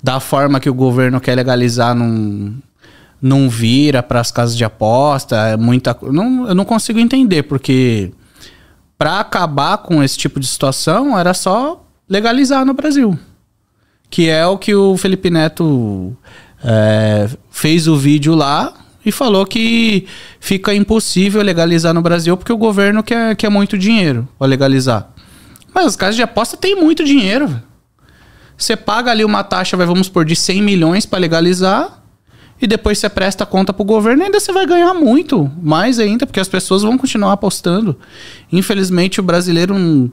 da 0.04 0.20
forma 0.20 0.60
que 0.60 0.70
o 0.70 0.74
governo 0.76 1.20
quer 1.20 1.34
legalizar 1.34 1.96
não, 1.96 2.54
não 3.20 3.50
vira 3.50 4.04
para 4.04 4.20
as 4.20 4.32
casas 4.32 4.56
de 4.56 4.64
aposta, 4.64 5.36
é 5.38 5.58
muita 5.58 5.98
não 6.04 6.48
Eu 6.48 6.54
não 6.54 6.64
consigo 6.64 7.00
entender, 7.00 7.42
porque 7.42 8.12
para 9.00 9.20
acabar 9.20 9.80
com 9.80 10.04
esse 10.04 10.16
tipo 10.16 10.40
de 10.40 10.46
situação 10.46 11.18
era 11.18 11.34
só 11.34 11.84
legalizar 12.08 12.64
no 12.68 12.76
Brasil. 12.76 13.18
Que 14.12 14.30
é 14.30 14.46
o 14.46 14.60
que 14.60 14.76
o 14.76 14.96
Felipe 14.96 15.32
Neto 15.32 16.16
é, 16.64 17.30
fez 17.50 17.88
o 17.88 17.96
vídeo 17.96 18.36
lá 18.36 18.74
e 19.06 19.12
falou 19.12 19.46
que 19.46 20.06
fica 20.40 20.74
impossível 20.74 21.42
legalizar 21.42 21.94
no 21.94 22.02
Brasil 22.02 22.38
porque 22.38 22.54
o 22.54 22.58
governo 22.58 23.02
quer, 23.02 23.36
quer 23.36 23.50
muito 23.50 23.78
dinheiro 23.78 24.28
para 24.38 24.48
legalizar. 24.48 25.10
Mas 25.74 25.86
as 25.86 25.96
casas 25.96 26.16
de 26.16 26.22
aposta 26.22 26.58
têm 26.58 26.76
muito 26.76 27.04
dinheiro. 27.04 27.62
Você 28.58 28.76
paga 28.76 29.10
ali 29.10 29.26
uma 29.26 29.44
taxa, 29.44 29.76
vai, 29.76 29.88
vamos 29.88 30.08
por 30.08 30.24
de 30.24 30.36
100 30.36 30.62
milhões 30.62 31.06
para 31.06 31.20
legalizar 31.20 32.02
e 32.62 32.68
depois 32.68 33.00
você 33.00 33.10
presta 33.10 33.44
conta 33.44 33.74
pro 33.74 33.84
governo, 33.84 34.24
ainda 34.24 34.40
você 34.40 34.52
vai 34.52 34.68
ganhar 34.68 34.94
muito, 34.94 35.52
mais 35.60 35.98
ainda, 35.98 36.28
porque 36.28 36.40
as 36.40 36.48
pessoas 36.48 36.84
vão 36.84 36.96
continuar 36.96 37.34
apostando. 37.34 37.98
Infelizmente, 38.52 39.20
o 39.20 39.24
brasileiro 39.24 40.12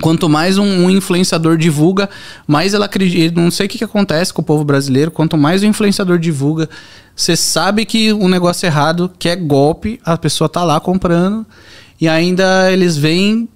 Quanto 0.00 0.28
mais 0.28 0.58
um, 0.58 0.64
um, 0.64 0.90
influenciador 0.90 1.56
divulga, 1.56 2.08
mais 2.46 2.74
ela 2.74 2.86
acredita. 2.86 3.40
Não 3.40 3.50
sei 3.50 3.66
o 3.66 3.68
que, 3.68 3.78
que 3.78 3.84
acontece 3.84 4.32
com 4.32 4.42
o 4.42 4.44
povo 4.44 4.64
brasileiro. 4.64 5.10
Quanto 5.10 5.36
mais 5.36 5.62
o 5.62 5.66
influenciador 5.66 6.18
divulga, 6.18 6.68
você 7.14 7.36
sabe 7.36 7.84
que 7.84 8.12
o 8.12 8.24
um 8.24 8.28
negócio 8.28 8.66
é 8.66 8.68
errado, 8.68 9.10
que 9.18 9.28
é 9.28 9.36
golpe, 9.36 10.00
a 10.04 10.16
pessoa 10.16 10.48
tá 10.48 10.64
lá 10.64 10.80
comprando, 10.80 11.46
e 12.00 12.08
ainda 12.08 12.70
eles 12.72 12.96
vêm 12.96 13.48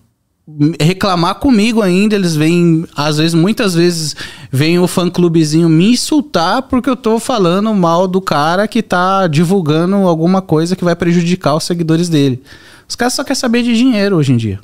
reclamar 0.80 1.34
comigo 1.34 1.82
ainda, 1.82 2.14
eles 2.14 2.34
vêm, 2.34 2.86
às 2.97 3.18
vezes, 3.18 3.34
muitas 3.34 3.74
vezes, 3.74 4.16
vem 4.51 4.78
o 4.78 4.86
fã 4.86 5.11
clubezinho 5.11 5.68
me 5.68 5.93
insultar 5.93 6.62
porque 6.62 6.89
eu 6.89 6.97
tô 6.97 7.18
falando 7.18 7.74
mal 7.74 8.09
do 8.09 8.20
cara 8.20 8.66
que 8.66 8.82
tá 8.82 9.26
divulgando 9.26 9.97
alguma 9.97 10.41
coisa 10.41 10.74
que 10.74 10.84
vai 10.84 10.97
prejudicar 10.97 11.55
os 11.55 11.64
seguidores 11.64 12.09
dele. 12.09 12.43
Os 12.89 12.97
caras 12.97 13.12
só 13.12 13.22
querem 13.22 13.39
saber 13.39 13.62
de 13.62 13.76
dinheiro 13.76 14.16
hoje 14.16 14.32
em 14.32 14.39
dia. 14.39 14.59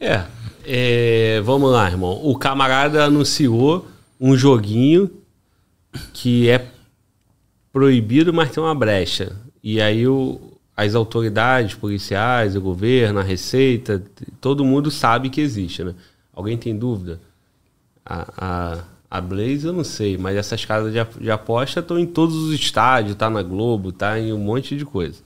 É, 0.00 0.22
é, 0.64 1.40
vamos 1.42 1.70
lá, 1.70 1.88
irmão. 1.88 2.20
O 2.22 2.36
camarada 2.36 3.04
anunciou 3.04 3.86
um 4.20 4.36
joguinho 4.36 5.10
que 6.12 6.48
é 6.48 6.66
proibido, 7.72 8.32
mas 8.32 8.50
tem 8.50 8.62
uma 8.62 8.74
brecha. 8.74 9.36
E 9.62 9.80
aí 9.80 10.06
o, 10.06 10.40
as 10.76 10.94
autoridades 10.94 11.74
policiais, 11.74 12.56
o 12.56 12.60
governo, 12.60 13.20
a 13.20 13.22
Receita, 13.22 14.02
todo 14.40 14.64
mundo 14.64 14.90
sabe 14.90 15.30
que 15.30 15.40
existe, 15.40 15.82
né? 15.84 15.94
Alguém 16.32 16.56
tem 16.56 16.76
dúvida? 16.76 17.20
A, 18.04 18.26
a, 18.36 18.84
a 19.10 19.20
Blaze 19.20 19.66
eu 19.66 19.72
não 19.72 19.84
sei, 19.84 20.16
mas 20.16 20.36
essas 20.36 20.64
casas 20.64 20.92
de, 20.92 21.04
de 21.20 21.30
aposta 21.30 21.80
estão 21.80 21.98
em 21.98 22.06
todos 22.06 22.34
os 22.34 22.54
estádios, 22.54 23.16
tá 23.16 23.28
na 23.28 23.42
Globo, 23.42 23.92
tá 23.92 24.18
em 24.18 24.32
um 24.32 24.38
monte 24.38 24.76
de 24.76 24.84
coisa 24.84 25.22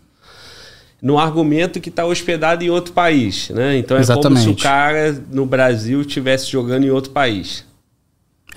no 1.07 1.21
argumento 1.21 1.81
que 1.81 1.89
está 1.89 2.05
hospedado 2.05 2.65
em 2.65 2.69
outro 2.69 2.93
país, 2.93 3.51
né? 3.51 3.79
Então 3.79 3.97
é 3.97 4.01
Exatamente. 4.01 4.45
como 4.45 4.57
se 4.57 4.61
o 4.61 4.61
cara 4.61 5.13
no 5.31 5.47
Brasil 5.47 6.01
estivesse 6.01 6.51
jogando 6.51 6.83
em 6.83 6.91
outro 6.91 7.13
país. 7.13 7.65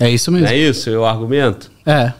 É 0.00 0.10
isso 0.10 0.32
mesmo. 0.32 0.48
é 0.48 0.56
isso 0.56 0.90
o 0.90 1.04
argumento? 1.04 1.70
É. 1.86 2.12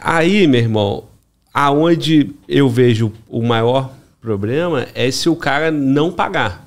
Aí, 0.00 0.46
meu 0.46 0.58
irmão, 0.58 1.04
aonde 1.52 2.30
eu 2.48 2.66
vejo 2.66 3.12
o 3.28 3.42
maior 3.42 3.92
problema 4.22 4.86
é 4.94 5.10
se 5.10 5.28
o 5.28 5.36
cara 5.36 5.70
não 5.70 6.10
pagar, 6.10 6.66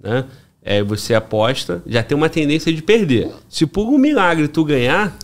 né? 0.00 0.24
É, 0.62 0.84
você 0.84 1.14
aposta, 1.14 1.82
já 1.84 2.00
tem 2.00 2.16
uma 2.16 2.28
tendência 2.28 2.72
de 2.72 2.80
perder. 2.80 3.28
Se 3.48 3.66
por 3.66 3.88
um 3.88 3.98
milagre 3.98 4.46
tu 4.46 4.62
ganhar, 4.64 5.18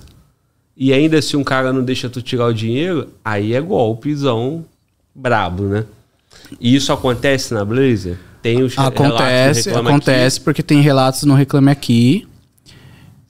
e 0.76 0.92
ainda 0.92 1.22
se 1.22 1.36
um 1.36 1.44
cara 1.44 1.72
não 1.72 1.84
deixa 1.84 2.08
tu 2.08 2.20
tirar 2.20 2.46
o 2.46 2.52
dinheiro, 2.52 3.12
aí 3.24 3.54
é 3.54 3.60
golpezão 3.60 4.64
brabo, 5.14 5.62
né? 5.68 5.84
E 6.60 6.74
isso 6.74 6.92
acontece 6.92 7.52
na 7.52 7.64
Blazer? 7.64 8.18
Tem 8.42 8.62
os 8.62 8.78
acontece, 8.78 9.70
acontece 9.70 10.36
aqui. 10.36 10.44
porque 10.44 10.62
tem 10.62 10.80
relatos 10.80 11.24
no 11.24 11.34
Reclame 11.34 11.70
Aqui. 11.70 12.26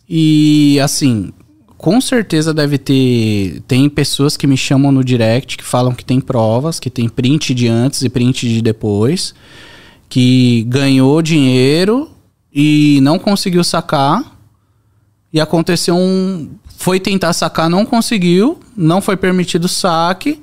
E 0.08 0.78
assim, 0.80 1.32
com 1.76 2.00
certeza 2.00 2.52
deve 2.52 2.78
ter. 2.78 3.62
Tem 3.66 3.88
pessoas 3.88 4.36
que 4.36 4.46
me 4.46 4.56
chamam 4.56 4.92
no 4.92 5.04
direct 5.04 5.56
que 5.56 5.64
falam 5.64 5.94
que 5.94 6.04
tem 6.04 6.20
provas, 6.20 6.78
que 6.78 6.90
tem 6.90 7.08
print 7.08 7.54
de 7.54 7.68
antes 7.68 8.02
e 8.02 8.08
print 8.08 8.48
de 8.48 8.60
depois, 8.60 9.34
que 10.08 10.64
ganhou 10.68 11.20
dinheiro 11.22 12.10
e 12.52 13.00
não 13.02 13.18
conseguiu 13.18 13.64
sacar. 13.64 14.22
E 15.32 15.40
aconteceu 15.40 15.96
um. 15.96 16.50
Foi 16.78 17.00
tentar 17.00 17.32
sacar, 17.32 17.70
não 17.70 17.86
conseguiu, 17.86 18.60
não 18.76 19.00
foi 19.00 19.16
permitido 19.16 19.64
o 19.64 19.68
saque 19.68 20.42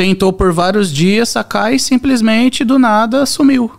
tentou 0.00 0.32
por 0.32 0.50
vários 0.50 0.90
dias 0.90 1.28
sacar 1.28 1.74
e 1.74 1.78
simplesmente 1.78 2.64
do 2.64 2.78
nada 2.78 3.26
sumiu. 3.26 3.70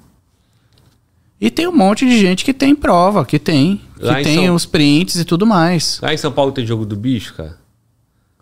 E 1.39 1.49
tem 1.49 1.68
um 1.68 1.76
monte 1.76 2.06
de 2.06 2.15
gente 2.19 2.45
que 2.45 2.53
tem 2.53 2.76
prova, 2.76 3.26
que 3.26 3.39
tem. 3.39 3.81
Lá 3.99 4.18
que 4.18 4.26
tem 4.26 4.45
São... 4.45 4.53
os 4.53 4.64
prints 4.64 5.15
e 5.15 5.26
tudo 5.26 5.48
mais. 5.48 5.99
Lá 5.99 6.14
em 6.14 6.18
São 6.18 6.31
Paulo 6.31 6.52
tem 6.52 6.64
jogo 6.64 6.85
do 6.85 6.95
bicho, 6.95 7.34
cara? 7.34 7.57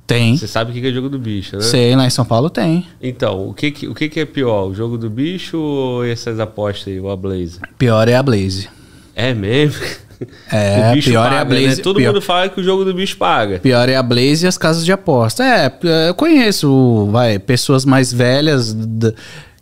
Tem. 0.05 0.35
Você 0.35 0.45
sabe 0.45 0.71
o 0.71 0.73
que 0.73 0.85
é 0.85 0.91
jogo 0.91 1.07
do 1.07 1.17
bicho, 1.17 1.55
né? 1.55 1.61
Sei, 1.61 1.95
lá 1.95 2.05
em 2.05 2.09
São 2.09 2.25
Paulo 2.25 2.49
tem. 2.49 2.85
Então, 3.01 3.47
o 3.47 3.53
que, 3.53 3.87
o 3.87 3.95
que 3.95 4.19
é 4.19 4.25
pior? 4.25 4.67
O 4.67 4.75
jogo 4.75 4.97
do 4.97 5.09
bicho 5.09 5.57
ou 5.57 6.03
essas 6.03 6.37
apostas 6.37 6.89
aí, 6.89 6.99
o 6.99 7.09
a 7.09 7.15
Blaze? 7.15 7.61
Pior 7.77 8.09
é 8.09 8.15
a 8.17 8.21
Blaze. 8.21 8.67
É 9.15 9.33
mesmo? 9.33 9.79
É, 10.51 10.89
O 10.91 10.93
bicho 10.95 11.09
pior 11.09 11.25
é 11.27 11.29
paga, 11.29 11.41
a 11.41 11.45
Blaze. 11.45 11.67
né? 11.67 11.75
Todo 11.77 11.95
pior, 11.97 12.13
mundo 12.13 12.21
fala 12.21 12.49
que 12.49 12.59
o 12.59 12.63
jogo 12.63 12.83
do 12.83 12.93
bicho 12.93 13.17
paga. 13.17 13.59
pior 13.59 13.87
é 13.87 13.95
a 13.95 14.03
Blaze 14.03 14.45
e 14.45 14.47
as 14.47 14.57
casas 14.57 14.83
de 14.85 14.91
aposta. 14.91 15.43
É, 15.43 15.71
eu 16.09 16.13
conheço, 16.13 17.07
vai, 17.11 17.39
pessoas 17.39 17.85
mais 17.85 18.11
velhas 18.11 18.75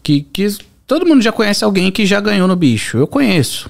que, 0.01 0.21
que 0.21 0.47
todo 0.87 1.05
mundo 1.05 1.21
já 1.21 1.31
conhece 1.31 1.63
alguém 1.63 1.91
que 1.91 2.05
já 2.05 2.19
ganhou 2.19 2.47
no 2.47 2.55
bicho. 2.55 2.97
Eu 2.97 3.07
conheço. 3.07 3.69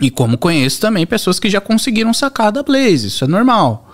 E 0.00 0.10
como 0.10 0.36
conheço 0.38 0.80
também 0.80 1.06
pessoas 1.06 1.38
que 1.38 1.48
já 1.50 1.60
conseguiram 1.60 2.12
sacar 2.12 2.50
da 2.50 2.62
Blaze, 2.62 3.08
isso 3.08 3.24
é 3.24 3.28
normal. 3.28 3.92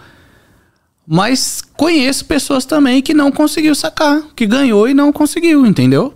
Mas 1.06 1.60
conheço 1.76 2.24
pessoas 2.24 2.64
também 2.64 3.02
que 3.02 3.12
não 3.12 3.32
conseguiu 3.32 3.74
sacar, 3.74 4.22
que 4.36 4.46
ganhou 4.46 4.88
e 4.88 4.94
não 4.94 5.12
conseguiu, 5.12 5.66
entendeu? 5.66 6.14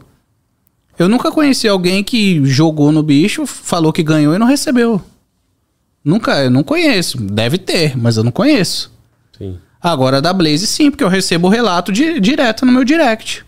Eu 0.97 1.09
nunca 1.09 1.33
conheci 1.33 1.67
alguém 1.67 2.05
que 2.05 2.41
jogou 2.45 2.93
no 2.93 3.03
bicho, 3.03 3.45
falou 3.47 3.93
que 3.93 4.03
ganhou 4.05 4.35
e 4.35 4.39
não 4.39 4.47
recebeu. 4.47 5.03
Nunca, 6.05 6.43
eu 6.45 6.51
não 6.51 6.63
conheço. 6.63 7.17
Deve 7.23 7.57
ter, 7.59 7.97
mas 7.97 8.17
eu 8.17 8.25
não 8.25 8.31
conheço. 8.33 8.93
Sim. 9.37 9.59
Agora 9.81 10.21
da 10.21 10.33
Blaze 10.33 10.67
sim, 10.67 10.91
porque 10.91 11.05
eu 11.05 11.09
recebo 11.09 11.47
o 11.49 11.51
relato 11.51 11.91
di- 11.93 12.21
direto 12.21 12.65
no 12.67 12.73
meu 12.73 12.85
direct. 12.85 13.45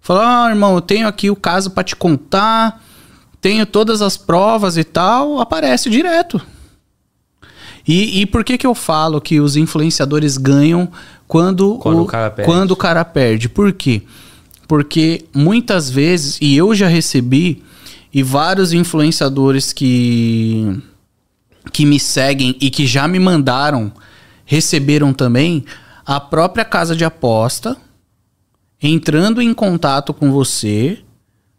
Fala, 0.00 0.46
ah, 0.46 0.50
irmão, 0.50 0.74
eu 0.74 0.80
tenho 0.80 1.06
aqui 1.06 1.30
o 1.30 1.36
caso 1.36 1.70
pra 1.70 1.84
te 1.84 1.94
contar, 1.94 2.82
tenho 3.40 3.66
todas 3.66 4.00
as 4.02 4.16
provas 4.16 4.76
e 4.76 4.84
tal, 4.84 5.40
aparece 5.40 5.90
direto. 5.90 6.40
E, 7.86 8.20
e 8.20 8.26
por 8.26 8.44
que 8.44 8.58
que 8.58 8.66
eu 8.66 8.74
falo 8.74 9.20
que 9.20 9.40
os 9.40 9.56
influenciadores 9.56 10.36
ganham 10.36 10.88
quando, 11.26 11.76
Quando 11.78 12.02
o 12.02 12.06
cara 12.06 12.30
perde. 12.30 12.50
quando 12.50 12.70
o 12.72 12.76
cara 12.76 13.04
perde? 13.04 13.48
Por 13.48 13.72
quê? 13.72 14.02
Porque 14.66 15.24
muitas 15.34 15.88
vezes, 15.88 16.38
e 16.40 16.56
eu 16.56 16.74
já 16.74 16.86
recebi, 16.88 17.62
e 18.12 18.22
vários 18.22 18.72
influenciadores 18.72 19.72
que 19.72 20.78
que 21.72 21.84
me 21.84 22.00
seguem 22.00 22.56
e 22.60 22.70
que 22.70 22.86
já 22.86 23.06
me 23.06 23.18
mandaram, 23.18 23.92
receberam 24.44 25.12
também, 25.12 25.64
a 26.04 26.18
própria 26.18 26.64
casa 26.64 26.96
de 26.96 27.04
aposta 27.04 27.76
entrando 28.82 29.42
em 29.42 29.52
contato 29.52 30.14
com 30.14 30.30
você, 30.30 30.98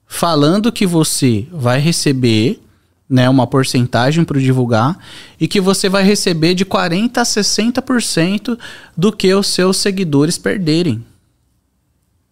falando 0.07 0.71
que 0.71 0.87
você 0.87 1.47
vai 1.51 1.79
receber 1.79 2.61
né, 3.09 3.27
uma 3.29 3.47
porcentagem 3.47 4.23
para 4.23 4.39
divulgar 4.39 4.97
e 5.39 5.47
que 5.47 5.59
você 5.59 5.89
vai 5.89 6.03
receber 6.03 6.53
de 6.53 6.63
40 6.63 7.19
a 7.19 7.23
60% 7.23 8.57
do 8.95 9.11
que 9.11 9.33
os 9.33 9.47
seus 9.47 9.77
seguidores 9.77 10.37
perderem. 10.37 11.03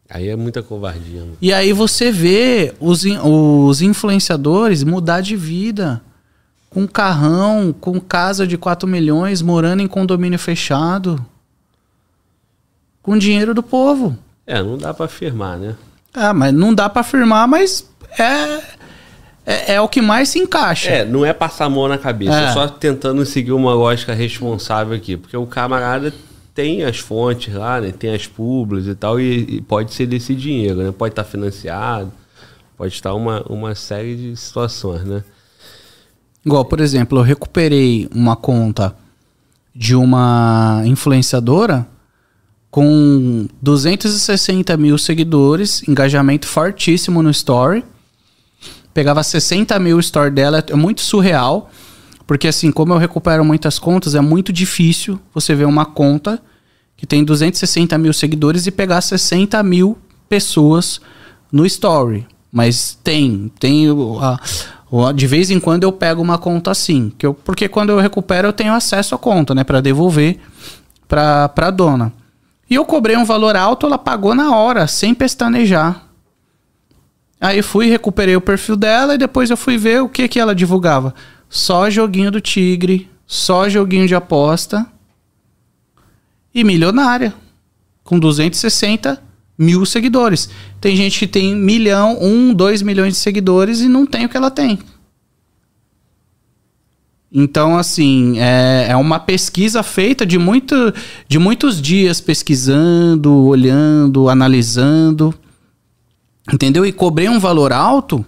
Aí 0.10 0.30
é 0.30 0.36
muita 0.36 0.64
covardia. 0.64 1.22
mano. 1.22 1.38
E 1.42 1.52
aí 1.52 1.74
você 1.74 2.12
vê 2.12 2.74
os, 2.80 3.04
os 3.24 3.82
influenciadores 3.82 4.84
mudar 4.84 5.20
de 5.20 5.36
vida. 5.36 6.02
Com 6.70 6.88
carrão, 6.88 7.74
com 7.80 8.00
casa 8.00 8.46
de 8.46 8.58
4 8.58 8.88
milhões, 8.88 9.42
morando 9.42 9.82
em 9.82 9.88
condomínio 9.88 10.38
fechado. 10.38 11.24
Com 13.02 13.18
dinheiro 13.18 13.54
do 13.54 13.64
povo. 13.64 14.18
É, 14.46 14.62
não 14.62 14.78
dá 14.78 14.94
pra 14.94 15.06
afirmar, 15.06 15.58
né? 15.58 15.76
Ah, 16.14 16.34
mas 16.34 16.54
não 16.54 16.74
dá 16.74 16.90
pra 16.90 17.02
afirmar, 17.02 17.48
mas 17.48 17.88
é, 18.20 18.62
é, 19.46 19.74
é 19.76 19.82
o 19.82 19.88
que 19.88 20.02
mais 20.02 20.30
se 20.30 20.40
encaixa. 20.40 20.90
É, 20.90 21.06
não 21.06 21.26
é 21.26 21.32
passar 21.34 21.66
a 21.66 21.70
mão 21.70 21.88
na 21.88 21.98
cabeça, 21.98 22.38
É. 22.40 22.52
só 22.54 22.68
tentando 22.68 23.26
seguir 23.26 23.54
uma 23.54 23.74
lógica 23.74 24.14
responsável 24.14 24.96
aqui. 24.96 25.16
Porque 25.16 25.38
o 25.38 25.46
camarada 25.46 26.14
tem 26.54 26.84
as 26.84 26.98
fontes 27.00 27.54
lá, 27.54 27.80
né? 27.80 27.92
Tem 27.92 28.14
as 28.14 28.26
publis 28.28 28.88
e 28.88 28.96
tal, 28.96 29.20
e, 29.20 29.58
e 29.58 29.62
pode 29.62 29.94
ser 29.94 30.06
desse 30.08 30.34
dinheiro, 30.36 30.78
né? 30.84 30.92
Pode 30.92 31.12
estar 31.14 31.24
financiado, 31.24 32.12
pode 32.76 32.94
estar 32.94 33.14
uma, 33.14 33.42
uma 33.48 33.74
série 33.76 34.16
de 34.16 34.36
situações, 34.36 35.04
né? 35.04 35.24
Igual, 36.48 36.64
por 36.64 36.80
exemplo, 36.80 37.18
eu 37.20 37.24
recuperei 37.24 38.08
uma 38.16 38.34
conta 38.34 38.96
de 39.76 39.94
uma 39.94 40.82
influenciadora 40.86 41.86
com 42.72 43.48
260 43.62 44.78
mil 44.78 44.98
seguidores, 44.98 45.86
engajamento 45.90 46.48
fortíssimo 46.48 47.22
no 47.22 47.30
story. 47.32 47.84
Pegava 48.94 49.22
60 49.24 49.78
mil 49.78 49.98
o 49.98 50.00
store 50.00 50.32
dela, 50.32 50.64
é 50.66 50.74
muito 50.74 51.02
surreal. 51.02 51.70
Porque 52.26 52.48
assim, 52.48 52.72
como 52.72 52.94
eu 52.94 52.98
recupero 52.98 53.44
muitas 53.44 53.78
contas, 53.78 54.16
é 54.16 54.22
muito 54.22 54.54
difícil 54.54 55.20
você 55.34 55.54
ver 55.54 55.66
uma 55.66 55.84
conta 55.84 56.42
que 56.96 57.06
tem 57.06 57.26
260 57.26 57.98
mil 57.98 58.14
seguidores 58.14 58.66
e 58.68 58.72
pegar 58.72 59.02
60 59.02 59.62
mil 59.64 59.98
pessoas 60.30 61.02
no 61.52 61.66
story. 61.66 62.26
Mas 62.50 62.98
tem, 63.04 63.52
tem 63.60 63.88
a- 64.22 64.40
de 65.14 65.28
vez 65.28 65.52
em 65.52 65.60
quando 65.60 65.84
eu 65.84 65.92
pego 65.92 66.22
uma 66.22 66.38
conta 66.38 66.72
assim, 66.72 67.12
que 67.18 67.26
eu, 67.26 67.34
porque 67.34 67.68
quando 67.68 67.90
eu 67.90 68.00
recupero 68.00 68.48
eu 68.48 68.54
tenho 68.54 68.74
acesso 68.74 69.14
à 69.14 69.18
conta, 69.18 69.54
né, 69.54 69.64
para 69.64 69.82
devolver 69.82 70.40
para 71.08 71.50
para 71.50 71.72
dona. 71.72 72.14
E 72.70 72.76
eu 72.76 72.86
cobrei 72.86 73.16
um 73.16 73.26
valor 73.26 73.56
alto, 73.56 73.86
ela 73.86 73.98
pagou 73.98 74.36
na 74.36 74.56
hora, 74.56 74.88
sem 74.88 75.14
pestanejar. 75.14 76.04
Aí 77.40 77.62
fui, 77.62 77.88
recuperei 77.88 78.36
o 78.36 78.42
perfil 78.42 78.76
dela 78.76 79.14
e 79.14 79.18
depois 79.18 79.50
eu 79.50 79.58
fui 79.58 79.78
ver 79.78 80.02
o 80.02 80.10
que 80.10 80.28
que 80.28 80.40
ela 80.40 80.56
divulgava. 80.56 81.14
Só 81.50 81.90
joguinho 81.90 82.32
do 82.32 82.42
Tigre, 82.42 83.10
só 83.26 83.70
joguinho 83.70 84.08
de 84.08 84.16
aposta. 84.16 84.86
E 86.54 86.64
milionária. 86.64 87.34
Com 88.04 88.18
260 88.18 89.22
mil 89.58 89.86
seguidores. 89.86 90.50
Tem 90.80 90.96
gente 90.96 91.20
que 91.20 91.28
tem 91.28 91.56
milhão, 91.56 92.18
um, 92.22 92.54
dois 92.54 92.82
milhões 92.82 93.14
de 93.14 93.20
seguidores 93.20 93.82
e 93.82 93.88
não 93.88 94.06
tem 94.06 94.26
o 94.26 94.30
que 94.30 94.38
ela 94.38 94.52
tem. 94.52 94.80
Então, 97.32 97.78
assim, 97.78 98.40
é, 98.40 98.88
é 98.90 98.96
uma 98.96 99.20
pesquisa 99.20 99.84
feita 99.84 100.26
de, 100.26 100.38
muito, 100.38 100.94
de 101.28 101.38
muitos 101.38 101.82
dias 101.82 102.22
pesquisando, 102.22 103.34
olhando, 103.46 104.30
analisando. 104.30 105.34
Entendeu? 106.52 106.86
E 106.86 106.94
cobrei 106.94 107.28
um 107.28 107.40
valor 107.40 107.74
alto 107.74 108.26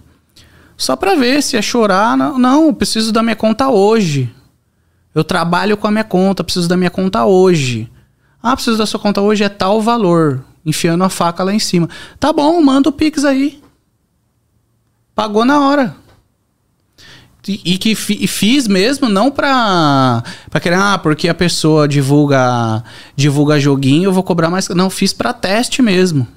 só 0.76 0.94
pra 0.96 1.14
ver 1.14 1.42
se 1.42 1.56
ia 1.56 1.62
chorar. 1.62 2.16
Não, 2.16 2.38
não, 2.38 2.66
eu 2.66 2.74
preciso 2.74 3.12
da 3.12 3.22
minha 3.22 3.36
conta 3.36 3.68
hoje. 3.68 4.30
Eu 5.14 5.24
trabalho 5.24 5.76
com 5.76 5.86
a 5.86 5.90
minha 5.90 6.04
conta, 6.04 6.44
preciso 6.44 6.68
da 6.68 6.76
minha 6.76 6.90
conta 6.90 7.24
hoje. 7.24 7.90
Ah, 8.42 8.54
preciso 8.54 8.78
da 8.78 8.86
sua 8.86 9.00
conta 9.00 9.20
hoje, 9.20 9.42
é 9.42 9.48
tal 9.48 9.80
valor. 9.80 10.44
Enfiando 10.64 11.04
a 11.04 11.08
faca 11.08 11.42
lá 11.44 11.52
em 11.54 11.58
cima. 11.58 11.88
Tá 12.18 12.32
bom, 12.32 12.60
manda 12.60 12.88
o 12.88 12.92
Pix 12.92 13.24
aí. 13.24 13.60
Pagou 15.14 15.44
na 15.44 15.60
hora. 15.68 15.96
E, 17.48 17.60
e 17.74 17.78
que 17.78 17.94
fi- 17.94 18.18
e 18.20 18.26
fiz 18.26 18.68
mesmo, 18.68 19.08
não 19.08 19.30
pra, 19.30 20.22
pra 20.50 20.60
querer, 20.60 20.76
ah, 20.76 20.98
porque 20.98 21.26
a 21.28 21.34
pessoa 21.34 21.88
divulga, 21.88 22.84
divulga 23.16 23.58
joguinho, 23.58 24.04
eu 24.08 24.12
vou 24.12 24.22
cobrar 24.22 24.50
mais. 24.50 24.68
Não, 24.68 24.90
fiz 24.90 25.12
pra 25.12 25.32
teste 25.32 25.80
mesmo. 25.82 26.28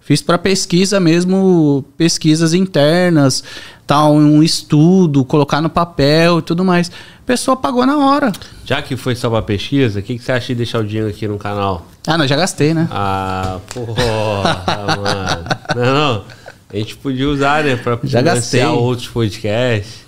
Fiz 0.00 0.20
para 0.20 0.36
pesquisa 0.36 1.00
mesmo, 1.00 1.82
pesquisas 1.96 2.52
internas, 2.52 3.42
tal, 3.86 4.14
um 4.14 4.42
estudo, 4.42 5.24
colocar 5.24 5.62
no 5.62 5.70
papel 5.70 6.40
e 6.40 6.42
tudo 6.42 6.62
mais. 6.62 6.90
A 6.90 7.24
pessoa 7.24 7.56
pagou 7.56 7.86
na 7.86 7.96
hora. 7.96 8.30
Já 8.66 8.82
que 8.82 8.96
foi 8.98 9.16
só 9.16 9.30
pra 9.30 9.40
pesquisa, 9.40 10.00
o 10.00 10.02
que, 10.02 10.18
que 10.18 10.22
você 10.22 10.32
acha 10.32 10.48
de 10.48 10.56
deixar 10.56 10.80
o 10.80 10.84
dinheiro 10.86 11.08
aqui 11.08 11.26
no 11.26 11.38
canal? 11.38 11.86
Ah, 12.06 12.18
não, 12.18 12.26
já 12.26 12.36
gastei, 12.36 12.74
né? 12.74 12.86
Ah, 12.90 13.58
porra, 13.72 14.64
mano. 14.96 15.44
Não, 15.76 15.94
não. 15.94 16.24
A 16.72 16.76
gente 16.76 16.96
podia 16.96 17.28
usar, 17.28 17.64
né? 17.64 17.76
Pra 17.76 17.98
Já 18.04 18.20
gastei. 18.20 18.60
financiar 18.60 18.74
outros 18.78 19.08
podcasts. 19.08 20.04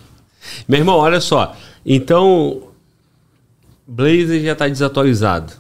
Meu 0.69 0.79
irmão, 0.81 0.97
olha 0.97 1.21
só. 1.21 1.55
Então, 1.85 2.63
Blazer 3.87 4.43
já 4.43 4.55
tá 4.55 4.69
desatualizado. 4.69 5.53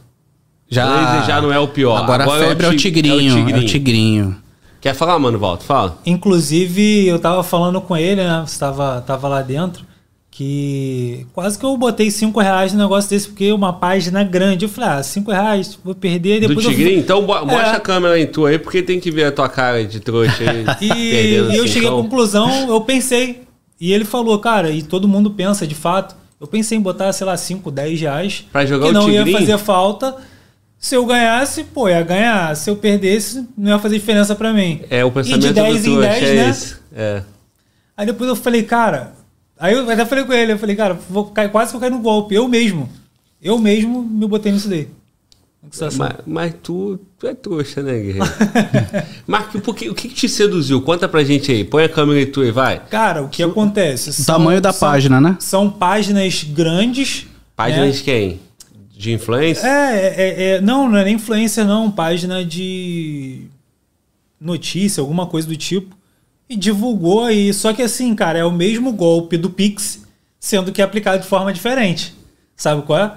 Blazer 0.70 1.24
já 1.26 1.40
não 1.40 1.52
é 1.52 1.58
o 1.58 1.68
pior. 1.68 1.96
Agora, 1.96 2.24
a 2.24 2.38
febre 2.38 2.66
é, 2.66 2.68
o 2.68 2.72
ti- 2.72 2.78
tigrinho, 2.78 3.48
é 3.48 3.58
o 3.58 3.64
tigrinho. 3.66 4.36
Quer 4.80 4.94
falar, 4.94 5.18
mano, 5.18 5.38
Walter? 5.38 5.64
Fala. 5.64 5.98
Inclusive, 6.04 7.06
eu 7.06 7.18
tava 7.18 7.42
falando 7.42 7.80
com 7.80 7.96
ele, 7.96 8.22
né? 8.22 8.44
Você 8.46 8.58
tava, 8.58 9.00
tava 9.06 9.26
lá 9.28 9.42
dentro. 9.42 9.84
Que 10.36 11.26
quase 11.32 11.58
que 11.58 11.64
eu 11.64 11.74
botei 11.78 12.10
5 12.10 12.38
reais 12.38 12.70
no 12.74 12.78
negócio 12.78 13.08
desse, 13.08 13.26
porque 13.26 13.50
uma 13.52 13.72
página 13.72 14.22
grande. 14.22 14.66
Eu 14.66 14.68
falei, 14.68 14.90
ah, 14.90 15.02
5 15.02 15.30
reais, 15.30 15.78
vou 15.82 15.94
perder. 15.94 16.40
Do 16.42 16.48
Depois 16.48 16.66
eu- 16.66 16.72
tigrinho? 16.72 16.98
Então, 16.98 17.24
bo- 17.24 17.40
mostra 17.46 17.68
É. 17.72 17.76
a 17.76 17.80
câmera 17.80 18.20
em 18.20 18.26
tu 18.26 18.44
aí, 18.44 18.58
porque 18.58 18.82
tem 18.82 19.00
que 19.00 19.10
ver 19.10 19.24
a 19.24 19.32
tua 19.32 19.48
cara 19.48 19.82
de 19.82 19.98
trouxa 19.98 20.42
aí. 20.50 20.64
E, 20.82 20.92
e 20.92 21.34
eu 21.36 21.46
assim, 21.64 21.68
cheguei 21.68 21.88
à 21.88 21.92
então. 21.92 22.02
conclusão, 22.02 22.50
eu 22.68 22.78
pensei. 22.82 23.44
E 23.80 23.90
ele 23.94 24.04
falou, 24.04 24.38
cara, 24.38 24.70
e 24.70 24.82
todo 24.82 25.08
mundo 25.08 25.30
pensa 25.30 25.66
de 25.66 25.74
fato. 25.74 26.14
Eu 26.38 26.46
pensei 26.46 26.76
em 26.76 26.82
botar, 26.82 27.10
sei 27.14 27.26
lá, 27.26 27.34
5, 27.34 27.70
10 27.70 27.98
reais. 27.98 28.44
Pra 28.52 28.66
jogar 28.66 28.86
que 28.86 28.90
o 28.90 28.92
não 28.94 29.10
ia 29.10 29.24
tigrinho? 29.24 29.38
fazer 29.38 29.56
falta. 29.58 30.16
Se 30.78 30.94
eu 30.94 31.06
ganhasse, 31.06 31.64
pô, 31.64 31.88
ia 31.88 32.02
ganhar. 32.02 32.54
Se 32.56 32.68
eu 32.68 32.76
perdesse, 32.76 33.42
não 33.56 33.70
ia 33.72 33.78
fazer 33.78 33.96
diferença 33.98 34.34
pra 34.34 34.52
mim. 34.52 34.82
É, 34.90 35.02
o 35.02 35.08
E 35.08 35.10
pensamento 35.12 35.40
de 35.46 35.52
10 35.54 35.82
do 35.82 35.88
em 35.88 35.92
trouxa 35.94 36.08
10, 36.10 36.22
é 36.22 36.34
né? 36.34 36.50
esse. 36.50 36.76
É. 36.94 37.22
Aí 37.96 38.04
depois 38.04 38.28
eu 38.28 38.36
falei, 38.36 38.62
cara. 38.64 39.15
Aí 39.58 39.74
eu 39.74 39.90
até 39.90 40.04
falei 40.04 40.24
com 40.24 40.32
ele, 40.32 40.52
eu 40.52 40.58
falei, 40.58 40.76
cara, 40.76 40.94
vou 41.08 41.26
cair, 41.26 41.50
quase 41.50 41.70
que 41.70 41.76
eu 41.76 41.80
caí 41.80 41.90
no 41.90 42.00
golpe. 42.00 42.34
Eu 42.34 42.46
mesmo. 42.46 42.88
Eu 43.40 43.58
mesmo 43.58 44.02
me 44.02 44.26
botei 44.26 44.52
nisso 44.52 44.68
daí. 44.68 44.88
Acha? 45.80 45.96
Mas, 45.98 46.12
mas 46.26 46.54
tu, 46.62 46.98
tu 47.18 47.26
é 47.26 47.34
trouxa, 47.34 47.82
né, 47.82 47.92
Guerreiro? 47.98 48.26
que- 49.74 49.90
o 49.90 49.94
que, 49.94 50.08
que 50.08 50.14
te 50.14 50.28
seduziu? 50.28 50.80
Conta 50.80 51.08
pra 51.08 51.24
gente 51.24 51.50
aí. 51.50 51.64
Põe 51.64 51.84
a 51.84 51.88
câmera 51.88 52.20
aí 52.20 52.26
tu 52.26 52.40
aí, 52.40 52.50
vai. 52.52 52.80
Cara, 52.88 53.22
o 53.22 53.28
que 53.28 53.42
acontece? 53.42 54.22
O 54.22 54.24
tamanho 54.24 54.60
da 54.60 54.72
página, 54.72 55.20
né? 55.20 55.36
São 55.40 55.68
páginas 55.70 56.44
grandes. 56.44 57.26
Página 57.56 57.86
né? 57.86 57.90
de 57.90 58.02
quem? 58.02 58.40
De 58.96 59.12
influência? 59.12 59.66
É, 59.66 60.06
é, 60.16 60.42
é- 60.56 60.60
não, 60.60 60.88
não 60.88 60.98
é 60.98 61.04
nem 61.04 61.16
influencer, 61.16 61.64
não. 61.66 61.90
Página 61.90 62.44
de 62.44 63.42
notícia, 64.40 65.00
alguma 65.00 65.26
coisa 65.26 65.48
do 65.48 65.56
tipo. 65.56 65.96
E 66.48 66.56
divulgou 66.56 67.24
aí. 67.24 67.52
Só 67.52 67.72
que 67.72 67.82
assim, 67.82 68.14
cara, 68.14 68.38
é 68.38 68.44
o 68.44 68.52
mesmo 68.52 68.92
golpe 68.92 69.36
do 69.36 69.50
Pix, 69.50 70.04
sendo 70.38 70.72
que 70.72 70.80
é 70.80 70.84
aplicado 70.84 71.22
de 71.22 71.28
forma 71.28 71.52
diferente. 71.52 72.14
Sabe 72.56 72.82
qual 72.82 72.98
é? 72.98 73.12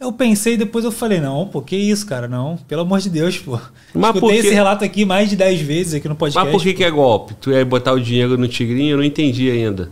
Eu 0.00 0.12
pensei 0.12 0.56
depois 0.56 0.84
eu 0.84 0.90
falei, 0.90 1.20
não, 1.20 1.46
pô, 1.46 1.60
que 1.60 1.76
isso, 1.76 2.06
cara? 2.06 2.26
Não, 2.26 2.56
pelo 2.66 2.82
amor 2.82 3.00
de 3.00 3.10
Deus, 3.10 3.36
pô. 3.38 3.58
Mas 3.92 4.14
Escutei 4.14 4.38
esse 4.38 4.54
relato 4.54 4.82
aqui 4.82 5.04
mais 5.04 5.28
de 5.28 5.36
10 5.36 5.60
vezes 5.60 5.94
aqui 5.94 6.08
no 6.08 6.16
podcast. 6.16 6.46
Mas 6.46 6.56
por 6.56 6.62
que, 6.62 6.72
que 6.72 6.84
é 6.84 6.90
golpe? 6.90 7.34
Tu 7.34 7.50
ia 7.50 7.64
botar 7.66 7.92
o 7.92 8.00
dinheiro 8.00 8.38
no 8.38 8.48
tigrinho? 8.48 8.92
Eu 8.92 8.96
não 8.96 9.04
entendi 9.04 9.50
ainda. 9.50 9.90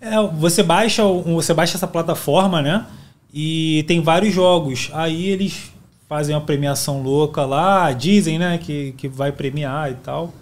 É, 0.00 0.20
você 0.36 0.62
baixa, 0.62 1.02
você 1.04 1.54
baixa 1.54 1.76
essa 1.76 1.86
plataforma, 1.86 2.60
né? 2.60 2.84
E 3.32 3.84
tem 3.88 4.02
vários 4.02 4.34
jogos. 4.34 4.90
Aí 4.92 5.28
eles 5.28 5.72
fazem 6.08 6.34
uma 6.34 6.40
premiação 6.40 7.02
louca 7.02 7.44
lá, 7.44 7.92
dizem, 7.92 8.38
né, 8.38 8.58
que, 8.58 8.92
que 8.96 9.08
vai 9.08 9.30
premiar 9.30 9.90
e 9.90 9.94
tal. 9.94 10.32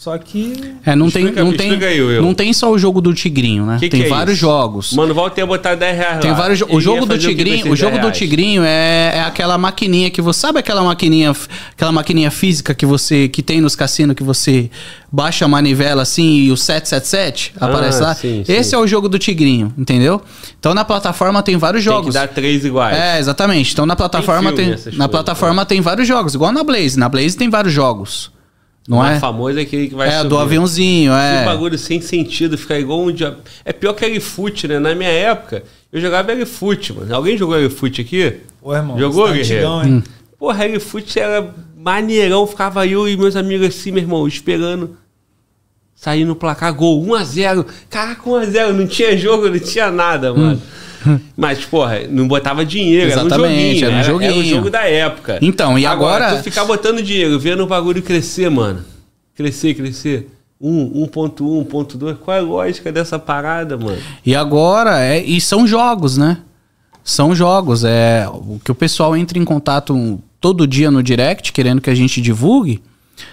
Só 0.00 0.16
que 0.16 0.54
É, 0.86 0.96
não 0.96 1.10
tem, 1.10 1.24
não 1.30 1.52
tem, 1.52 1.78
não 2.22 2.32
tem 2.32 2.54
só 2.54 2.70
o 2.70 2.78
jogo 2.78 3.02
do 3.02 3.12
Tigrinho, 3.12 3.66
né? 3.66 3.76
Que 3.78 3.86
que 3.90 3.98
tem 3.98 4.06
é 4.06 4.08
vários 4.08 4.36
isso? 4.36 4.40
jogos. 4.46 4.94
Mano, 4.94 5.12
volta 5.12 5.42
a 5.42 5.44
botar 5.44 5.74
10 5.74 5.94
reais 5.94 6.20
Tem 6.20 6.30
lá. 6.30 6.36
vários. 6.38 6.62
O 6.62 6.72
ia 6.76 6.80
jogo 6.80 7.04
do 7.04 7.18
que 7.18 7.26
Tigrinho, 7.26 7.70
o 7.70 7.76
jogo 7.76 7.98
10 7.98 8.06
do? 8.06 8.10
Tigrinho 8.10 8.62
é, 8.64 9.16
é 9.16 9.20
aquela 9.20 9.58
maquininha 9.58 10.08
que 10.08 10.22
você 10.22 10.40
sabe 10.40 10.58
aquela 10.58 10.82
maquininha, 10.82 11.36
aquela 11.72 11.92
maquininha 11.92 12.30
física 12.30 12.72
que 12.72 12.86
você 12.86 13.28
que 13.28 13.42
tem 13.42 13.60
nos 13.60 13.76
cassinos 13.76 14.16
que 14.16 14.22
você 14.22 14.70
baixa 15.12 15.44
a 15.44 15.48
manivela 15.48 16.00
assim 16.00 16.44
e 16.44 16.50
o 16.50 16.56
777 16.56 17.52
aparece 17.60 17.98
Ah, 18.02 18.06
lá. 18.06 18.14
sim, 18.14 18.42
Esse 18.48 18.70
sim. 18.70 18.76
é 18.76 18.78
o 18.78 18.86
jogo 18.86 19.06
do 19.06 19.18
Tigrinho, 19.18 19.70
entendeu? 19.76 20.22
Então 20.58 20.72
na 20.72 20.82
plataforma 20.82 21.42
tem 21.42 21.58
vários 21.58 21.84
Tem 21.84 21.92
que 21.92 21.98
jogos. 21.98 22.14
dar 22.14 22.26
três 22.26 22.64
iguais. 22.64 22.96
É, 22.96 23.18
exatamente. 23.18 23.74
Então 23.74 23.84
na 23.84 23.94
plataforma 23.94 24.50
tem, 24.54 24.70
essas 24.70 24.84
na 24.86 24.90
coisas, 24.92 25.10
plataforma 25.10 25.66
tem 25.66 25.82
vários 25.82 26.08
jogos, 26.08 26.34
igual 26.34 26.52
na 26.52 26.64
Blaze. 26.64 26.98
Na 26.98 27.06
Blaze 27.10 27.36
tem 27.36 27.50
vários 27.50 27.74
jogos. 27.74 28.30
Não 28.90 28.98
o 28.98 29.00
mais 29.00 29.16
é? 29.16 29.20
famoso 29.20 29.58
é 29.58 29.62
aquele 29.62 29.88
que 29.88 29.94
vai 29.94 30.08
É, 30.08 30.16
subir. 30.18 30.28
do 30.28 30.38
aviãozinho, 30.38 31.12
Esse 31.12 31.36
é. 31.42 31.44
bagulho 31.44 31.78
sem 31.78 32.00
sentido, 32.00 32.58
ficar 32.58 32.78
igual 32.78 33.00
um 33.00 33.12
dia. 33.12 33.38
É 33.64 33.72
pior 33.72 33.92
que 33.94 34.04
L-Foot, 34.04 34.66
né? 34.68 34.78
Na 34.80 34.94
minha 34.94 35.08
época, 35.10 35.62
eu 35.92 36.00
jogava 36.00 36.32
L-Foot, 36.32 36.92
mano. 36.92 37.14
Alguém 37.14 37.38
jogou 37.38 37.56
L-Foot 37.56 38.00
aqui? 38.00 38.34
Ô, 38.60 38.74
irmão, 38.74 38.98
Jogou, 38.98 39.26
tá 39.28 39.32
guerreiro? 39.32 39.68
antigão, 39.68 39.84
hein? 39.84 40.02
Porra, 40.38 40.64
L-Foot 40.64 41.18
era 41.18 41.54
maneirão. 41.78 42.46
Ficava 42.46 42.86
eu 42.86 43.08
e 43.08 43.16
meus 43.16 43.36
amigos 43.36 43.68
assim, 43.68 43.90
meu 43.92 44.02
irmão, 44.02 44.26
esperando 44.26 44.96
sair 46.00 46.24
no 46.24 46.34
placar 46.34 46.72
gol 46.72 47.04
1x0. 47.04 47.66
Caraca, 47.90 48.22
1x0. 48.22 48.72
Não 48.72 48.86
tinha 48.86 49.14
jogo, 49.18 49.50
não 49.50 49.58
tinha 49.58 49.90
nada, 49.90 50.32
mano. 50.32 50.60
Mas, 51.36 51.64
porra, 51.64 52.00
não 52.08 52.26
botava 52.26 52.64
dinheiro, 52.64 53.10
era 53.12 53.22
um 53.22 53.26
Exatamente, 53.26 53.80
joguinho. 53.80 53.84
era 53.84 53.92
um 53.92 53.98
Era, 53.98 54.04
era 54.06 54.14
o 54.14 54.36
joguinho. 54.36 54.56
jogo 54.56 54.70
da 54.70 54.82
época. 54.84 55.38
Então, 55.42 55.78
e 55.78 55.84
agora- 55.84 56.36
tu 56.36 56.42
ficar 56.42 56.64
botando 56.64 57.02
dinheiro, 57.02 57.38
vendo 57.38 57.62
o 57.62 57.66
bagulho 57.66 58.02
crescer, 58.02 58.50
mano. 58.50 58.82
Crescer, 59.34 59.74
crescer. 59.74 60.28
1, 60.60 61.04
1.1, 61.06 61.64
1.2. 61.64 62.16
Qual 62.18 62.36
é 62.36 62.40
a 62.40 62.42
lógica 62.42 62.90
dessa 62.92 63.18
parada, 63.18 63.76
mano? 63.78 63.96
E 64.24 64.34
agora, 64.34 65.00
é, 65.02 65.22
e 65.22 65.40
são 65.40 65.66
jogos, 65.66 66.16
né? 66.18 66.38
São 67.02 67.34
jogos. 67.34 67.82
É 67.84 68.26
o 68.28 68.58
que 68.62 68.70
o 68.70 68.74
pessoal 68.74 69.16
entra 69.16 69.38
em 69.38 69.44
contato 69.44 70.18
todo 70.38 70.66
dia 70.66 70.90
no 70.90 71.02
direct, 71.02 71.50
querendo 71.52 71.80
que 71.80 71.88
a 71.88 71.94
gente 71.94 72.20
divulgue. 72.20 72.82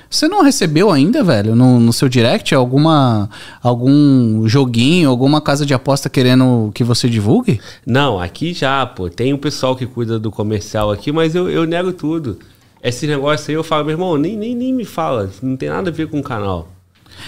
Você 0.10 0.28
não 0.28 0.42
recebeu 0.42 0.92
ainda, 0.92 1.24
velho, 1.24 1.56
no, 1.56 1.80
no 1.80 1.92
seu 1.92 2.08
direct 2.08 2.56
alguma 2.56 3.30
algum 3.62 4.48
joguinho, 4.48 5.10
alguma 5.10 5.42
casa 5.42 5.66
de 5.66 5.74
aposta 5.74 6.10
querendo 6.10 6.72
que 6.74 6.84
você 6.84 7.10
divulgue? 7.10 7.60
Não, 7.86 8.20
aqui 8.20 8.54
já, 8.54 8.86
pô. 8.86 9.10
Tem 9.10 9.34
o 9.34 9.38
pessoal 9.38 9.76
que 9.76 9.86
cuida 9.86 10.18
do 10.18 10.32
comercial 10.32 10.92
aqui, 10.92 11.12
mas 11.12 11.36
eu, 11.36 11.50
eu 11.50 11.66
nego 11.66 11.92
tudo. 11.92 12.40
Esse 12.82 13.08
negócio 13.08 13.50
aí 13.50 13.56
eu 13.56 13.64
falo, 13.64 13.86
meu 13.86 13.94
irmão, 13.94 14.18
nem, 14.18 14.38
nem, 14.38 14.56
nem 14.56 14.74
me 14.74 14.86
fala. 14.86 15.30
Não 15.42 15.58
tem 15.58 15.70
nada 15.70 15.90
a 15.90 15.94
ver 15.94 16.08
com 16.08 16.20
o 16.20 16.24
canal. 16.24 16.72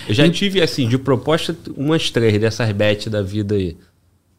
Eu 0.08 0.14
já 0.14 0.30
tive, 0.30 0.62
assim, 0.62 0.88
de 0.88 0.98
proposta, 0.98 1.56
umas 1.76 2.10
três 2.12 2.40
dessas 2.40 2.72
bets 2.72 3.08
da 3.08 3.22
vida 3.22 3.56
aí. 3.56 3.76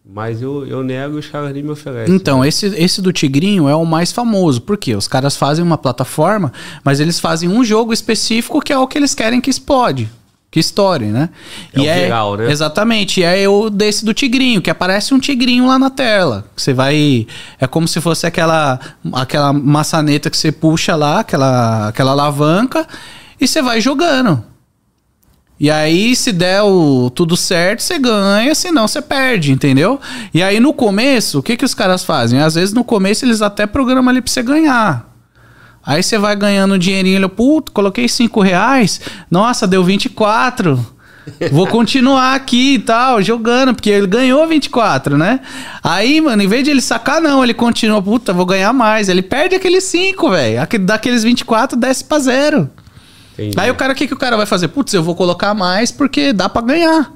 Mas 0.04 0.42
eu, 0.42 0.66
eu 0.66 0.82
nego 0.82 1.16
e 1.16 1.18
os 1.20 1.26
caras 1.26 1.52
nem 1.52 1.62
me 1.62 1.70
oferecem. 1.70 2.14
Então, 2.14 2.44
esse, 2.44 2.66
esse 2.66 3.00
do 3.00 3.12
Tigrinho 3.12 3.68
é 3.68 3.74
o 3.74 3.84
mais 3.84 4.10
famoso. 4.10 4.60
Por 4.62 4.76
quê? 4.76 4.94
Os 4.94 5.06
caras 5.06 5.36
fazem 5.36 5.64
uma 5.64 5.78
plataforma, 5.78 6.52
mas 6.82 7.00
eles 7.00 7.20
fazem 7.20 7.48
um 7.48 7.64
jogo 7.64 7.92
específico 7.92 8.60
que 8.60 8.72
é 8.72 8.78
o 8.78 8.86
que 8.86 8.98
eles 8.98 9.14
querem 9.14 9.40
que 9.40 9.50
explode. 9.50 10.08
Que 10.50 10.58
estoure, 10.58 11.06
né? 11.06 11.28
É 11.72 11.78
o 11.78 11.82
viral, 11.84 12.36
né? 12.36 12.50
Exatamente. 12.50 13.20
E 13.20 13.22
é 13.22 13.48
o 13.48 13.70
desse 13.70 14.04
do 14.04 14.12
Tigrinho, 14.12 14.60
que 14.60 14.68
aparece 14.68 15.14
um 15.14 15.20
tigrinho 15.20 15.68
lá 15.68 15.78
na 15.78 15.90
tela. 15.90 16.44
Você 16.56 16.74
vai. 16.74 17.24
É 17.60 17.68
como 17.68 17.86
se 17.86 18.00
fosse 18.00 18.26
aquela, 18.26 18.80
aquela 19.12 19.52
maçaneta 19.52 20.28
que 20.28 20.36
você 20.36 20.50
puxa 20.50 20.96
lá, 20.96 21.20
aquela, 21.20 21.88
aquela 21.88 22.10
alavanca, 22.10 22.84
e 23.40 23.46
você 23.46 23.62
vai 23.62 23.80
jogando. 23.80 24.44
E 25.60 25.70
aí, 25.70 26.16
se 26.16 26.32
der 26.32 26.62
o, 26.62 27.10
tudo 27.14 27.36
certo, 27.36 27.82
você 27.82 27.98
ganha, 27.98 28.54
senão 28.54 28.88
você 28.88 29.02
perde, 29.02 29.52
entendeu? 29.52 30.00
E 30.32 30.42
aí, 30.42 30.58
no 30.58 30.72
começo, 30.72 31.40
o 31.40 31.42
que, 31.42 31.54
que 31.54 31.64
os 31.66 31.74
caras 31.74 32.02
fazem? 32.02 32.40
Às 32.40 32.54
vezes, 32.54 32.72
no 32.72 32.82
começo, 32.82 33.26
eles 33.26 33.42
até 33.42 33.66
programam 33.66 34.08
ali 34.08 34.22
pra 34.22 34.32
você 34.32 34.42
ganhar. 34.42 35.06
Aí 35.84 36.02
você 36.02 36.16
vai 36.16 36.34
ganhando 36.34 36.74
um 36.74 36.78
dinheirinho, 36.78 37.16
ele, 37.18 37.28
puto, 37.28 37.72
coloquei 37.72 38.08
5 38.08 38.40
reais, 38.40 39.00
nossa, 39.30 39.66
deu 39.66 39.84
24. 39.84 40.78
Vou 41.52 41.66
continuar 41.66 42.34
aqui 42.34 42.74
e 42.74 42.78
tal, 42.78 43.22
jogando, 43.22 43.74
porque 43.74 43.90
ele 43.90 44.06
ganhou 44.06 44.46
24, 44.48 45.18
né? 45.18 45.40
Aí, 45.84 46.20
mano, 46.22 46.42
em 46.42 46.46
vez 46.48 46.64
de 46.64 46.70
ele 46.70 46.80
sacar, 46.80 47.20
não, 47.20 47.44
ele 47.44 47.52
continua, 47.54 48.00
puta, 48.02 48.32
vou 48.32 48.46
ganhar 48.46 48.72
mais. 48.72 49.08
Ele 49.10 49.20
perde 49.22 49.54
aqueles 49.54 49.84
5, 49.84 50.30
velho. 50.30 50.60
Aquele- 50.62 50.84
Daqueles 50.84 51.22
24, 51.22 51.78
desce 51.78 52.02
pra 52.04 52.18
zero. 52.18 52.68
Entendi. 53.40 53.58
Aí 53.58 53.70
o 53.70 53.74
cara, 53.74 53.92
o 53.92 53.96
que, 53.96 54.06
que 54.06 54.14
o 54.14 54.18
cara 54.18 54.36
vai 54.36 54.46
fazer? 54.46 54.68
Putz, 54.68 54.92
eu 54.92 55.02
vou 55.02 55.14
colocar 55.14 55.54
mais 55.54 55.90
porque 55.90 56.32
dá 56.32 56.48
pra 56.48 56.62
ganhar. 56.62 57.12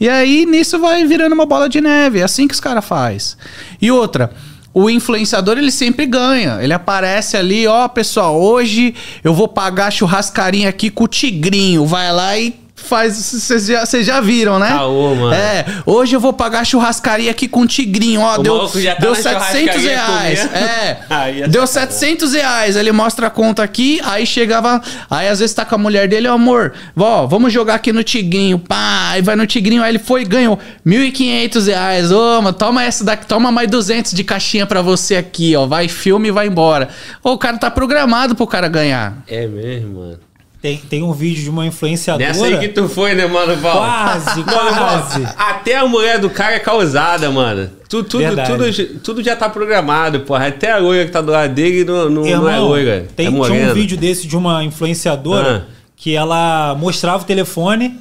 E 0.00 0.08
aí 0.08 0.46
nisso 0.46 0.78
vai 0.78 1.04
virando 1.04 1.32
uma 1.32 1.46
bola 1.46 1.68
de 1.68 1.80
neve. 1.80 2.20
É 2.20 2.22
assim 2.22 2.48
que 2.48 2.54
os 2.54 2.60
caras 2.60 2.84
faz. 2.84 3.36
E 3.80 3.90
outra, 3.90 4.30
o 4.72 4.90
influenciador 4.90 5.58
ele 5.58 5.70
sempre 5.70 6.06
ganha. 6.06 6.58
Ele 6.62 6.72
aparece 6.72 7.36
ali, 7.36 7.66
ó, 7.66 7.86
pessoal, 7.88 8.40
hoje 8.40 8.94
eu 9.22 9.32
vou 9.32 9.48
pagar 9.48 9.90
churrascarinha 9.90 10.68
aqui 10.68 10.90
com 10.90 11.04
o 11.04 11.08
tigrinho. 11.08 11.86
Vai 11.86 12.12
lá 12.12 12.38
e 12.38 12.54
faz. 12.78 13.16
Vocês 13.16 13.66
já, 13.66 13.84
já 13.84 14.20
viram, 14.20 14.58
né? 14.58 14.68
Caô, 14.68 15.14
mano. 15.14 15.34
É, 15.34 15.64
hoje 15.84 16.14
eu 16.16 16.20
vou 16.20 16.32
pagar 16.32 16.64
churrascaria 16.64 17.30
aqui 17.30 17.48
com 17.48 17.60
o 17.62 17.66
tigrinho. 17.66 18.20
Ó, 18.20 18.38
O 18.38 18.42
deu, 18.42 18.68
já 18.76 18.94
tá 18.94 19.00
deu 19.00 19.10
na 19.10 19.16
700 19.16 19.32
churrascaria 19.52 19.80
reais. 19.80 20.40
comendo. 20.40 20.56
É, 20.56 20.98
Aí 21.10 21.42
é 21.42 21.48
deu 21.48 21.66
sacanagem. 21.66 21.98
700 21.98 22.32
reais. 22.32 22.76
Ele 22.76 22.92
mostra 22.92 23.26
a 23.26 23.30
conta 23.30 23.62
aqui, 23.62 24.00
aí 24.04 24.24
chegava. 24.26 24.80
Aí 25.10 25.28
às 25.28 25.38
vezes 25.40 25.54
tá 25.54 25.64
com 25.64 25.74
a 25.74 25.78
mulher 25.78 26.08
dele, 26.08 26.28
ó, 26.28 26.34
amor, 26.34 26.72
ó, 26.96 27.26
vamos 27.26 27.52
jogar 27.52 27.74
aqui 27.74 27.92
no 27.92 28.02
Tigrinho. 28.02 28.58
Pá, 28.58 29.10
aí 29.10 29.22
vai 29.22 29.36
no 29.36 29.46
Tigrinho, 29.46 29.82
aí 29.82 29.90
ele 29.90 29.98
foi 29.98 30.22
e 30.22 30.24
ganhou 30.24 30.58
1.500 30.86 31.66
reais. 31.66 32.12
Ô, 32.12 32.40
mano, 32.42 32.52
toma 32.52 32.84
essa 32.84 33.04
daqui, 33.04 33.26
toma 33.26 33.50
mais 33.50 33.68
200 33.70 34.12
de 34.12 34.24
caixinha 34.24 34.66
pra 34.66 34.82
você 34.82 35.16
aqui, 35.16 35.54
ó. 35.56 35.66
Vai, 35.66 35.88
filme 35.88 36.28
e 36.28 36.30
vai 36.30 36.46
embora. 36.46 36.88
Ô, 37.22 37.32
o 37.32 37.38
cara 37.38 37.56
tá 37.58 37.70
programado 37.70 38.34
pro 38.34 38.46
cara 38.46 38.68
ganhar. 38.68 39.18
É 39.26 39.46
mesmo, 39.46 40.00
mano. 40.00 40.18
Tem, 40.60 40.76
tem 40.76 41.02
um 41.04 41.12
vídeo 41.12 41.44
de 41.44 41.50
uma 41.50 41.64
influenciadora. 41.66 42.26
Nessa 42.26 42.44
aí 42.46 42.58
que 42.58 42.68
tu 42.68 42.88
foi, 42.88 43.14
né, 43.14 43.26
mano, 43.26 43.54
Val? 43.56 43.76
Quase, 43.78 44.40
Mano, 44.44 44.68
quase. 44.76 45.20
Val, 45.22 45.34
até 45.38 45.76
a 45.76 45.86
mulher 45.86 46.18
do 46.18 46.28
cara 46.28 46.54
é 46.56 46.58
causada, 46.58 47.30
mano. 47.30 47.70
Tu- 47.88 48.02
tudo, 48.02 48.18
Verdade. 48.24 48.50
tudo, 48.84 48.98
tudo 49.00 49.22
já 49.22 49.36
tá 49.36 49.48
programado, 49.48 50.20
porra. 50.20 50.48
Até 50.48 50.72
a 50.72 50.78
loira 50.78 51.06
que 51.06 51.12
tá 51.12 51.20
do 51.20 51.30
lado 51.30 51.54
dele 51.54 51.84
não, 51.84 52.10
não, 52.10 52.10
não 52.10 52.26
é 52.26 52.30
Irmão, 52.30 52.66
loira. 52.68 53.06
tem, 53.14 53.26
é 53.28 53.30
tinha 53.30 53.70
um 53.70 53.72
vídeo 53.74 53.96
desse 53.96 54.26
de 54.26 54.36
uma 54.36 54.64
influenciadora 54.64 55.68
Ah. 55.68 55.72
que 55.96 56.14
ela 56.16 56.74
mostrava 56.74 57.22
o 57.22 57.26
telefone, 57.26 57.96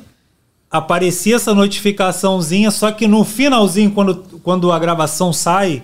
aparecia 0.71 1.35
essa 1.35 1.53
notificaçãozinha, 1.53 2.71
só 2.71 2.91
que 2.91 3.07
no 3.07 3.23
finalzinho, 3.23 3.91
quando, 3.91 4.15
quando 4.43 4.71
a 4.71 4.79
gravação 4.79 5.31
sai, 5.31 5.83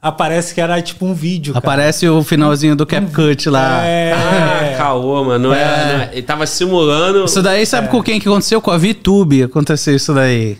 aparece 0.00 0.54
que 0.54 0.60
era 0.60 0.80
tipo 0.80 1.04
um 1.06 1.14
vídeo. 1.14 1.52
cara. 1.52 1.64
Aparece 1.64 2.08
o 2.08 2.22
finalzinho 2.22 2.74
do 2.76 2.86
CapCut 2.86 3.48
lá. 3.50 3.84
É. 3.84 4.12
Ah, 4.12 4.74
caô, 4.78 5.24
mano. 5.24 5.48
Não 5.48 5.54
é. 5.54 5.62
É. 5.62 5.92
não 5.92 6.00
é- 6.04 6.10
Ele 6.12 6.22
tava 6.22 6.46
simulando. 6.46 7.24
Isso 7.24 7.42
daí, 7.42 7.64
sabe 7.66 7.88
com 7.88 8.02
quem 8.02 8.18
que 8.20 8.28
aconteceu? 8.28 8.60
Com 8.60 8.70
a 8.70 8.78
VTube 8.78 9.42
aconteceu 9.44 9.94
isso 9.94 10.14
daí. 10.14 10.56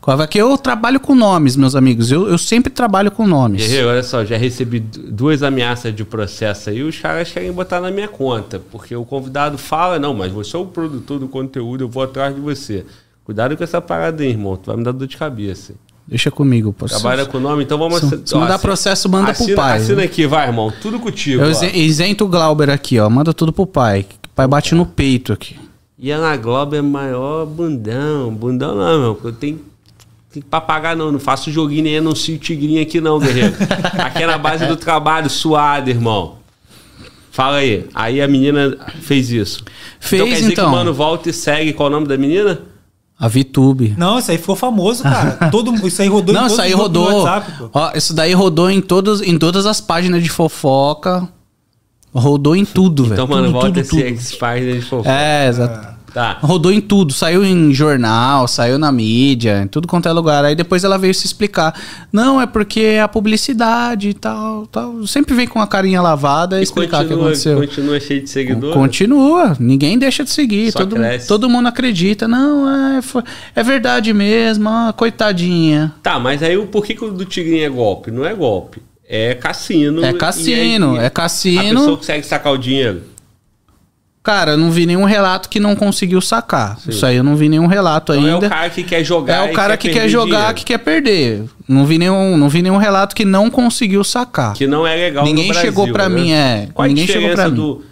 Com 0.00 0.10
a... 0.12 0.26
Que 0.26 0.38
eu 0.38 0.56
trabalho 0.56 0.98
com 0.98 1.14
nomes, 1.14 1.56
meus 1.56 1.76
amigos. 1.76 2.10
Eu, 2.10 2.26
eu 2.26 2.38
sempre 2.38 2.72
trabalho 2.72 3.10
com 3.10 3.26
nomes. 3.26 3.62
Guerreiro, 3.62 3.88
olha 3.90 4.02
só, 4.02 4.24
já 4.24 4.36
recebi 4.36 4.80
du- 4.80 5.12
duas 5.12 5.42
ameaças 5.42 5.94
de 5.94 6.04
processo 6.04 6.70
aí, 6.70 6.82
os 6.82 6.98
caras 6.98 7.30
querem 7.30 7.52
botar 7.52 7.80
na 7.80 7.90
minha 7.90 8.08
conta, 8.08 8.58
porque 8.72 8.96
o 8.96 9.04
convidado 9.04 9.58
fala, 9.58 9.98
não, 9.98 10.14
mas 10.14 10.32
você 10.32 10.56
é 10.56 10.58
o 10.58 10.64
produtor 10.64 11.18
do 11.18 11.28
conteúdo, 11.28 11.84
eu 11.84 11.88
vou 11.88 12.02
atrás 12.02 12.34
de 12.34 12.40
você. 12.40 12.86
Cuidado 13.24 13.54
com 13.58 13.62
essa 13.62 13.78
parada 13.80 14.22
aí, 14.22 14.30
irmão, 14.30 14.56
tu 14.56 14.68
vai 14.68 14.76
me 14.78 14.82
dar 14.84 14.92
dor 14.92 15.06
de 15.06 15.18
cabeça. 15.18 15.74
Deixa 16.10 16.28
comigo. 16.28 16.72
Posso... 16.72 16.98
Trabalha 16.98 17.24
com 17.24 17.38
o 17.38 17.40
nome, 17.40 17.62
então 17.62 17.78
vamos... 17.78 18.00
Se, 18.00 18.20
se 18.24 18.34
mandar 18.34 18.58
processo, 18.58 19.08
manda 19.08 19.30
assina, 19.30 19.46
pro 19.46 19.56
pai. 19.56 19.78
Assina 19.78 20.02
aqui, 20.02 20.26
vai, 20.26 20.48
irmão. 20.48 20.72
Tudo 20.82 20.98
contigo, 20.98 21.40
Eu 21.40 21.46
ó. 21.46 21.50
isen- 21.50 21.76
isento 21.76 22.24
o 22.24 22.28
Glauber 22.28 22.68
aqui, 22.68 22.98
ó. 22.98 23.08
Manda 23.08 23.32
tudo 23.32 23.52
pro 23.52 23.64
pai. 23.64 24.04
O 24.24 24.28
pai 24.34 24.48
bate 24.48 24.74
no 24.74 24.84
peito 24.84 25.32
aqui. 25.32 25.56
E 25.96 26.10
a 26.10 26.16
Ana 26.16 26.36
Globo 26.36 26.74
é 26.74 26.82
maior 26.82 27.46
bundão. 27.46 28.34
Bundão 28.34 28.74
não, 28.74 28.98
meu. 29.00 29.20
Eu 29.22 29.32
tenho, 29.32 29.60
tenho 30.32 30.44
pra 30.46 30.60
pagar, 30.60 30.96
não. 30.96 31.12
Não 31.12 31.20
faço 31.20 31.48
joguinho 31.52 31.84
nem 31.84 31.98
anuncio 31.98 32.36
tigrinho 32.38 32.82
aqui, 32.82 33.00
não, 33.00 33.20
guerreiro. 33.20 33.54
aqui 33.98 34.24
é 34.24 34.26
na 34.26 34.36
base 34.38 34.66
do 34.66 34.76
trabalho, 34.76 35.30
suado, 35.30 35.90
irmão. 35.90 36.38
Fala 37.30 37.58
aí. 37.58 37.86
Aí 37.94 38.20
a 38.20 38.26
menina 38.26 38.76
fez 39.00 39.30
isso. 39.30 39.62
Fez, 40.00 40.20
então 40.22 40.32
quer 40.32 40.40
dizer 40.40 40.52
então. 40.52 40.64
que 40.64 40.70
o 40.70 40.76
mano 40.76 40.92
volta 40.92 41.30
e 41.30 41.32
segue. 41.32 41.72
Qual 41.72 41.88
o 41.88 41.92
nome 41.92 42.08
da 42.08 42.16
menina? 42.16 42.62
A 43.20 43.28
VTube. 43.28 43.94
Não, 43.98 44.18
isso 44.18 44.30
aí 44.30 44.38
ficou 44.38 44.56
famoso, 44.56 45.02
cara. 45.02 45.32
Todo, 45.52 45.86
isso 45.86 46.00
aí 46.00 46.08
rodou 46.08 46.32
em 46.32 46.38
Não, 46.38 46.44
todos 46.44 46.52
isso 46.54 46.62
aí 46.62 46.72
rodou. 46.72 47.22
WhatsApp, 47.22 47.52
pô. 47.58 47.70
Ó, 47.74 47.92
isso 47.94 48.14
daí 48.14 48.32
rodou 48.32 48.70
em, 48.70 48.80
todos, 48.80 49.20
em 49.20 49.38
todas 49.38 49.66
as 49.66 49.78
páginas 49.78 50.22
de 50.22 50.30
fofoca. 50.30 51.28
Rodou 52.14 52.56
em 52.56 52.64
tudo, 52.64 53.04
velho. 53.04 53.12
Então, 53.14 53.26
mano, 53.26 53.48
tudo, 53.48 53.52
volta 53.52 53.68
tudo, 53.68 53.78
esse 53.80 53.90
tudo. 53.90 54.02
X-Files 54.02 54.74
de 54.82 54.88
fofoca. 54.88 55.10
É, 55.10 55.48
exato. 55.48 55.99
Tá. 56.12 56.38
Rodou 56.42 56.72
em 56.72 56.80
tudo, 56.80 57.12
saiu 57.12 57.44
em 57.44 57.72
jornal, 57.72 58.48
saiu 58.48 58.78
na 58.78 58.90
mídia, 58.90 59.62
em 59.62 59.66
tudo 59.68 59.86
quanto 59.86 60.08
é 60.08 60.12
lugar. 60.12 60.44
Aí 60.44 60.54
depois 60.54 60.82
ela 60.84 60.98
veio 60.98 61.14
se 61.14 61.26
explicar. 61.26 61.74
Não, 62.12 62.40
é 62.40 62.46
porque 62.46 62.80
é 62.80 63.00
a 63.00 63.08
publicidade 63.08 64.08
e 64.08 64.14
tal, 64.14 64.66
tal. 64.66 65.06
Sempre 65.06 65.34
vem 65.34 65.46
com 65.46 65.60
a 65.60 65.66
carinha 65.66 66.02
lavada 66.02 66.58
e 66.60 66.62
explicar 66.62 67.04
o 67.04 67.08
que 67.08 67.14
aconteceu. 67.14 67.58
continua 67.60 68.00
cheio 68.00 68.22
de 68.22 68.30
seguidores. 68.30 68.74
Continua, 68.74 69.56
ninguém 69.60 69.98
deixa 69.98 70.24
de 70.24 70.30
seguir, 70.30 70.72
Só 70.72 70.80
todo, 70.80 70.96
cresce. 70.96 71.28
todo 71.28 71.48
mundo 71.48 71.68
acredita. 71.68 72.26
Não, 72.26 72.96
é, 72.96 73.02
foi- 73.02 73.22
é 73.54 73.62
verdade 73.62 74.12
mesmo, 74.12 74.68
ah, 74.68 74.92
coitadinha. 74.96 75.92
Tá, 76.02 76.18
mas 76.18 76.42
aí 76.42 76.56
o 76.56 76.66
por 76.66 76.84
que, 76.84 76.96
o 77.04 77.10
do 77.10 77.24
Tigrinho 77.24 77.64
é 77.64 77.68
golpe? 77.68 78.10
Não 78.10 78.24
é 78.24 78.34
golpe. 78.34 78.80
É 79.08 79.34
cassino. 79.34 80.04
É 80.04 80.12
cassino, 80.12 80.96
é 80.96 81.06
A 81.06 81.10
cassino. 81.10 81.80
pessoa 81.80 81.96
consegue 81.96 82.26
sacar 82.26 82.52
o 82.52 82.56
dinheiro. 82.58 83.02
Cara, 84.22 84.52
eu 84.52 84.58
não 84.58 84.70
vi 84.70 84.84
nenhum 84.84 85.04
relato 85.04 85.48
que 85.48 85.58
não 85.58 85.74
conseguiu 85.74 86.20
sacar. 86.20 86.78
Isso 86.86 87.06
aí 87.06 87.16
eu 87.16 87.24
não 87.24 87.36
vi 87.36 87.48
nenhum 87.48 87.66
relato 87.66 88.12
Então 88.12 88.24
ainda. 88.34 88.46
é 88.46 88.48
o 88.48 88.50
cara 88.50 88.70
que 88.70 88.84
quer 88.84 89.02
jogar. 89.02 89.48
É 89.48 89.50
o 89.50 89.54
cara 89.54 89.76
que 89.78 89.88
quer 89.88 89.94
perder 89.94 90.08
jogar, 90.10 90.36
dinheiro. 90.38 90.54
que 90.56 90.64
quer 90.66 90.78
perder. 90.78 91.44
Não 91.66 91.86
vi 91.86 91.98
nenhum, 91.98 92.36
não 92.36 92.48
vi 92.48 92.60
nenhum 92.60 92.76
relato 92.76 93.14
que 93.16 93.24
não 93.24 93.48
conseguiu 93.50 94.04
sacar. 94.04 94.52
Que 94.54 94.66
não 94.66 94.86
é 94.86 94.94
legal 94.94 95.24
Ninguém 95.24 95.46
no 95.46 95.52
Brasil, 95.54 95.70
chegou 95.70 95.88
pra 95.90 96.08
né? 96.08 96.14
mim, 96.14 96.32
é. 96.32 96.68
Qual 96.74 96.86
Ninguém 96.86 97.04
a 97.04 97.06
chegou 97.06 97.30
pra 97.30 97.48
mim. 97.48 97.54
do... 97.56 97.84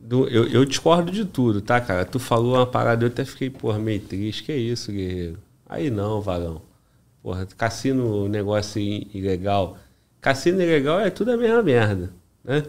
do 0.00 0.28
eu, 0.28 0.46
eu 0.48 0.64
discordo 0.64 1.12
de 1.12 1.24
tudo, 1.24 1.60
tá, 1.60 1.80
cara? 1.80 2.04
Tu 2.04 2.18
falou 2.18 2.54
uma 2.56 2.66
parada, 2.66 3.04
eu 3.04 3.08
até 3.08 3.24
fiquei, 3.24 3.48
porra, 3.48 3.78
meio 3.78 4.00
triste. 4.00 4.42
Que 4.42 4.52
isso, 4.54 4.90
guerreiro? 4.90 5.38
Aí 5.68 5.88
não, 5.88 6.20
varão. 6.20 6.62
Porra, 7.22 7.46
cassino, 7.56 8.28
negócio 8.28 8.80
ilegal. 9.14 9.76
Cassino 10.20 10.60
ilegal 10.60 10.98
é 10.98 11.10
tudo 11.10 11.30
a 11.30 11.36
mesma 11.36 11.62
merda, 11.62 12.10
né? 12.44 12.64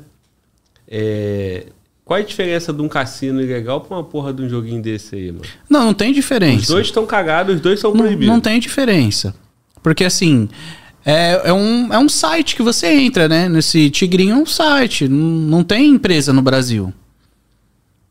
É... 0.88 1.66
Qual 2.08 2.18
a 2.18 2.24
diferença 2.24 2.72
de 2.72 2.82
um 2.82 2.88
cassino 2.88 3.42
ilegal 3.42 3.82
pra 3.82 3.98
uma 3.98 4.04
porra 4.04 4.32
de 4.32 4.42
um 4.42 4.48
joguinho 4.48 4.82
desse 4.82 5.14
aí, 5.14 5.30
mano? 5.30 5.44
Não, 5.70 5.88
não 5.88 5.94
tem 5.94 6.14
diferença. 6.14 6.62
Os 6.62 6.68
dois 6.68 6.88
estão 6.88 7.06
cagados, 7.06 7.56
os 7.56 7.62
dois 7.62 7.82
são 7.82 7.92
não, 7.92 7.98
proibidos. 8.00 8.28
não 8.28 8.40
tem 8.40 8.62
diferença. 8.62 9.36
Porque 9.84 10.06
assim, 10.06 10.48
é, 11.06 11.50
é, 11.50 11.52
um, 11.52 11.94
é 11.94 12.00
um 12.00 12.08
site 12.08 12.56
que 12.56 12.64
você 12.64 12.88
entra, 12.88 13.28
né? 13.28 13.50
Nesse 13.50 13.90
Tigrinho 13.90 14.36
é 14.36 14.38
um 14.38 14.46
site. 14.46 15.06
Não, 15.06 15.18
não 15.18 15.64
tem 15.66 15.90
empresa 15.90 16.32
no 16.32 16.42
Brasil. 16.42 16.94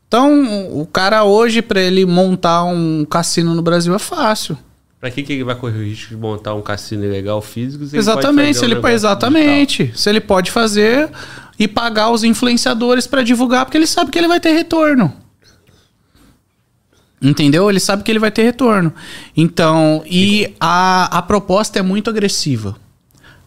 Então, 0.07 0.79
o 0.79 0.85
cara 0.85 1.23
hoje, 1.23 1.63
pra 1.63 1.81
ele 1.81 2.05
montar 2.05 2.65
um 2.65 3.03
cassino 3.03 3.55
no 3.55 3.63
Brasil, 3.63 3.95
é 3.95 3.99
fácil. 3.99 4.55
Pra 4.99 5.09
que, 5.09 5.23
que 5.23 5.33
ele 5.33 5.43
vai 5.43 5.55
correr 5.55 5.79
o 5.79 5.83
risco 5.83 6.09
de 6.09 6.17
montar 6.17 6.53
um 6.53 6.61
cassino 6.61 7.03
ilegal 7.03 7.41
físico? 7.41 7.83
se 7.83 7.95
ele 7.95 7.99
exatamente, 7.99 8.47
fazer 8.47 8.59
se 8.59 8.65
ele 8.65 8.93
exatamente. 8.93 9.91
Se 9.95 10.09
ele 10.09 10.21
pode 10.21 10.51
fazer 10.51 11.09
e 11.59 11.67
pagar 11.67 12.11
os 12.11 12.23
influenciadores 12.23 13.07
pra 13.07 13.23
divulgar, 13.23 13.65
porque 13.65 13.77
ele 13.77 13.87
sabe 13.87 14.11
que 14.11 14.17
ele 14.17 14.27
vai 14.27 14.39
ter 14.39 14.51
retorno. 14.51 15.13
Entendeu? 17.21 17.69
Ele 17.69 17.79
sabe 17.79 18.03
que 18.03 18.11
ele 18.11 18.19
vai 18.19 18.29
ter 18.29 18.43
retorno. 18.43 18.93
Então, 19.35 20.03
e 20.05 20.53
a, 20.59 21.17
a 21.17 21.21
proposta 21.21 21.79
é 21.79 21.81
muito 21.81 22.09
agressiva. 22.09 22.75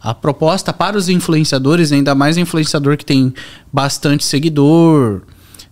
A 0.02 0.14
proposta 0.14 0.72
para 0.72 0.96
os 0.96 1.08
influenciadores, 1.08 1.92
ainda 1.92 2.14
mais 2.14 2.36
influenciador 2.36 2.96
que 2.96 3.04
tem 3.04 3.32
bastante 3.72 4.24
seguidor, 4.24 5.22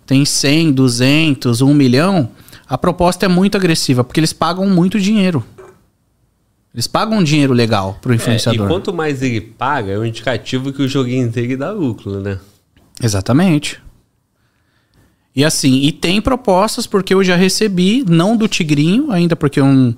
tem 0.05 0.23
100, 0.23 0.71
200, 0.71 1.61
1 1.61 1.73
milhão, 1.73 2.29
a 2.67 2.77
proposta 2.77 3.25
é 3.25 3.29
muito 3.29 3.57
agressiva, 3.57 4.03
porque 4.03 4.19
eles 4.19 4.31
pagam 4.31 4.67
muito 4.67 4.99
dinheiro. 4.99 5.43
Eles 6.73 6.87
pagam 6.87 7.17
um 7.17 7.23
dinheiro 7.23 7.51
legal 7.53 7.97
pro 8.01 8.11
É, 8.11 8.15
e 8.15 8.17
influenciador. 8.17 8.67
quanto 8.67 8.93
mais 8.93 9.21
ele 9.23 9.41
paga, 9.41 9.91
é 9.93 9.97
um 9.99 10.05
indicativo 10.05 10.71
que 10.71 10.81
o 10.83 10.87
joguinho 10.87 11.29
dele 11.29 11.57
dá 11.57 11.71
lucro, 11.71 12.19
né? 12.21 12.37
Exatamente. 13.01 13.81
E 15.35 15.45
assim, 15.45 15.83
e 15.83 15.91
tem 15.91 16.19
propostas, 16.21 16.85
porque 16.85 17.13
eu 17.13 17.23
já 17.23 17.35
recebi, 17.35 18.03
não 18.07 18.35
do 18.35 18.47
Tigrinho, 18.47 19.11
ainda 19.11 19.35
porque 19.35 19.59
eu 19.59 19.65
não, 19.65 19.95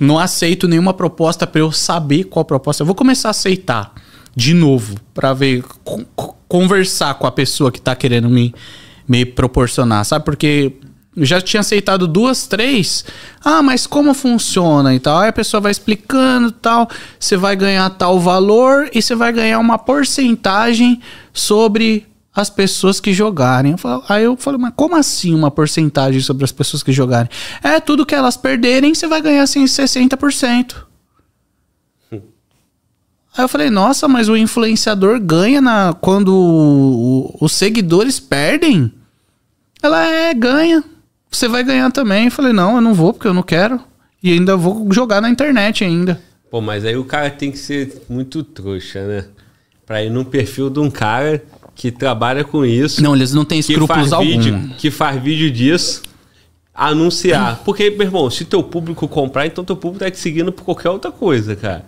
não 0.00 0.18
aceito 0.18 0.66
nenhuma 0.66 0.92
proposta 0.92 1.46
para 1.46 1.60
eu 1.60 1.70
saber 1.70 2.24
qual 2.24 2.44
proposta. 2.44 2.82
Eu 2.82 2.86
vou 2.86 2.94
começar 2.94 3.28
a 3.28 3.30
aceitar 3.30 3.92
de 4.34 4.52
novo, 4.52 4.96
para 5.12 5.32
ver, 5.32 5.62
con- 5.84 6.04
con- 6.16 6.34
conversar 6.48 7.14
com 7.14 7.26
a 7.26 7.30
pessoa 7.30 7.70
que 7.70 7.80
tá 7.80 7.94
querendo 7.94 8.28
me, 8.28 8.52
me 9.06 9.24
proporcionar, 9.24 10.04
sabe? 10.04 10.24
Porque 10.24 10.72
eu 11.16 11.24
já 11.24 11.40
tinha 11.40 11.60
aceitado 11.60 12.06
duas, 12.08 12.46
três. 12.46 13.04
Ah, 13.44 13.62
mas 13.62 13.86
como 13.86 14.12
funciona 14.14 14.94
e 14.94 14.98
tal? 15.00 15.18
Aí 15.18 15.28
a 15.28 15.32
pessoa 15.32 15.60
vai 15.60 15.70
explicando 15.72 16.50
tal. 16.50 16.88
Você 17.20 17.36
vai 17.36 17.54
ganhar 17.54 17.88
tal 17.90 18.18
valor 18.18 18.88
e 18.94 19.00
você 19.00 19.14
vai 19.14 19.32
ganhar 19.32 19.58
uma 19.58 19.78
porcentagem 19.78 21.00
sobre 21.32 22.06
as 22.34 22.50
pessoas 22.50 22.98
que 22.98 23.12
jogarem. 23.12 23.72
Eu 23.72 23.78
falo- 23.78 24.02
aí 24.08 24.24
eu 24.24 24.36
falei, 24.36 24.58
mas 24.60 24.72
como 24.74 24.96
assim 24.96 25.32
uma 25.34 25.50
porcentagem 25.52 26.20
sobre 26.20 26.44
as 26.44 26.50
pessoas 26.50 26.82
que 26.82 26.90
jogarem? 26.92 27.30
É, 27.62 27.78
tudo 27.78 28.04
que 28.04 28.14
elas 28.14 28.36
perderem, 28.36 28.92
você 28.92 29.06
vai 29.06 29.22
ganhar 29.22 29.42
assim 29.44 29.64
60%. 29.66 30.84
Aí 33.36 33.42
eu 33.44 33.48
falei, 33.48 33.68
nossa, 33.68 34.06
mas 34.06 34.28
o 34.28 34.36
influenciador 34.36 35.18
ganha 35.20 35.60
na 35.60 35.92
quando 36.00 36.28
o- 36.28 37.34
o- 37.40 37.44
os 37.44 37.52
seguidores 37.52 38.20
perdem? 38.20 38.92
Ela 39.82 40.06
é, 40.06 40.32
ganha. 40.32 40.84
Você 41.34 41.48
vai 41.48 41.64
ganhar 41.64 41.90
também. 41.90 42.26
Eu 42.26 42.30
falei, 42.30 42.52
não, 42.52 42.76
eu 42.76 42.80
não 42.80 42.94
vou 42.94 43.12
porque 43.12 43.26
eu 43.26 43.34
não 43.34 43.42
quero. 43.42 43.80
E 44.22 44.32
ainda 44.32 44.56
vou 44.56 44.90
jogar 44.92 45.20
na 45.20 45.28
internet 45.28 45.84
ainda. 45.84 46.20
Pô, 46.50 46.60
mas 46.60 46.84
aí 46.84 46.96
o 46.96 47.04
cara 47.04 47.28
tem 47.28 47.50
que 47.50 47.58
ser 47.58 48.02
muito 48.08 48.42
trouxa, 48.44 49.04
né? 49.06 49.24
Pra 49.84 50.02
ir 50.02 50.10
num 50.10 50.24
perfil 50.24 50.70
de 50.70 50.78
um 50.78 50.88
cara 50.88 51.42
que 51.74 51.90
trabalha 51.90 52.44
com 52.44 52.64
isso. 52.64 53.02
Não, 53.02 53.14
eles 53.14 53.34
não 53.34 53.44
têm 53.44 53.58
escrúpulos 53.58 54.12
algum. 54.12 54.24
vídeo, 54.24 54.70
que 54.78 54.90
faz 54.90 55.20
vídeo 55.20 55.50
disso, 55.50 56.02
anunciar. 56.72 57.60
Porque, 57.64 57.90
meu 57.90 58.02
irmão, 58.02 58.30
se 58.30 58.44
teu 58.44 58.62
público 58.62 59.08
comprar, 59.08 59.46
então 59.46 59.64
teu 59.64 59.76
público 59.76 60.04
tá 60.04 60.10
te 60.10 60.18
seguindo 60.18 60.52
por 60.52 60.64
qualquer 60.64 60.90
outra 60.90 61.10
coisa, 61.10 61.56
cara. 61.56 61.84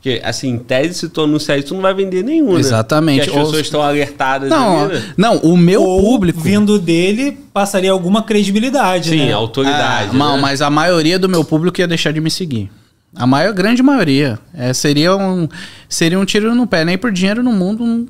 Porque, 0.00 0.20
assim, 0.24 0.50
em 0.50 0.58
tese, 0.58 0.94
se 0.94 1.08
tu 1.08 1.22
anunciar 1.22 1.58
isso, 1.58 1.68
tu 1.68 1.74
não 1.74 1.80
vai 1.82 1.92
vender 1.92 2.22
nenhum, 2.22 2.54
né? 2.54 2.60
Exatamente. 2.60 3.24
Porque 3.24 3.30
as 3.30 3.36
Ou- 3.36 3.44
pessoas 3.46 3.66
estão 3.66 3.82
alertadas 3.82 4.48
Não, 4.48 4.84
ali, 4.84 4.94
né? 4.94 5.12
não, 5.16 5.38
o 5.38 5.56
meu 5.56 5.82
Ou, 5.82 6.00
público. 6.02 6.40
vindo 6.40 6.78
dele, 6.78 7.36
passaria 7.52 7.90
alguma 7.90 8.22
credibilidade, 8.22 9.10
Sim, 9.10 9.26
né? 9.26 9.32
autoridade. 9.32 10.10
Ah, 10.12 10.14
não, 10.16 10.36
né? 10.36 10.42
mas 10.42 10.62
a 10.62 10.70
maioria 10.70 11.18
do 11.18 11.28
meu 11.28 11.44
público 11.44 11.80
ia 11.80 11.88
deixar 11.88 12.12
de 12.12 12.20
me 12.20 12.30
seguir. 12.30 12.70
A 13.16 13.26
maior, 13.26 13.52
grande 13.52 13.82
maioria. 13.82 14.38
É, 14.54 14.72
seria, 14.72 15.16
um, 15.16 15.48
seria 15.88 16.18
um 16.20 16.24
tiro 16.24 16.54
no 16.54 16.66
pé. 16.66 16.84
Nem 16.84 16.96
por 16.96 17.10
dinheiro 17.10 17.42
no 17.42 17.50
mundo. 17.52 17.82
Um, 17.82 18.06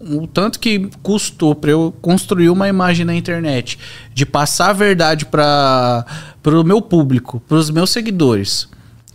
o 0.00 0.26
tanto 0.26 0.58
que 0.58 0.88
custou 1.02 1.54
pra 1.54 1.70
eu 1.70 1.94
construir 2.00 2.48
uma 2.48 2.66
imagem 2.68 3.04
na 3.04 3.14
internet, 3.14 3.78
de 4.14 4.24
passar 4.24 4.70
a 4.70 4.72
verdade 4.72 5.26
para 5.26 6.04
o 6.46 6.64
meu 6.64 6.80
público, 6.80 7.42
para 7.46 7.56
os 7.58 7.70
meus 7.70 7.90
seguidores, 7.90 8.68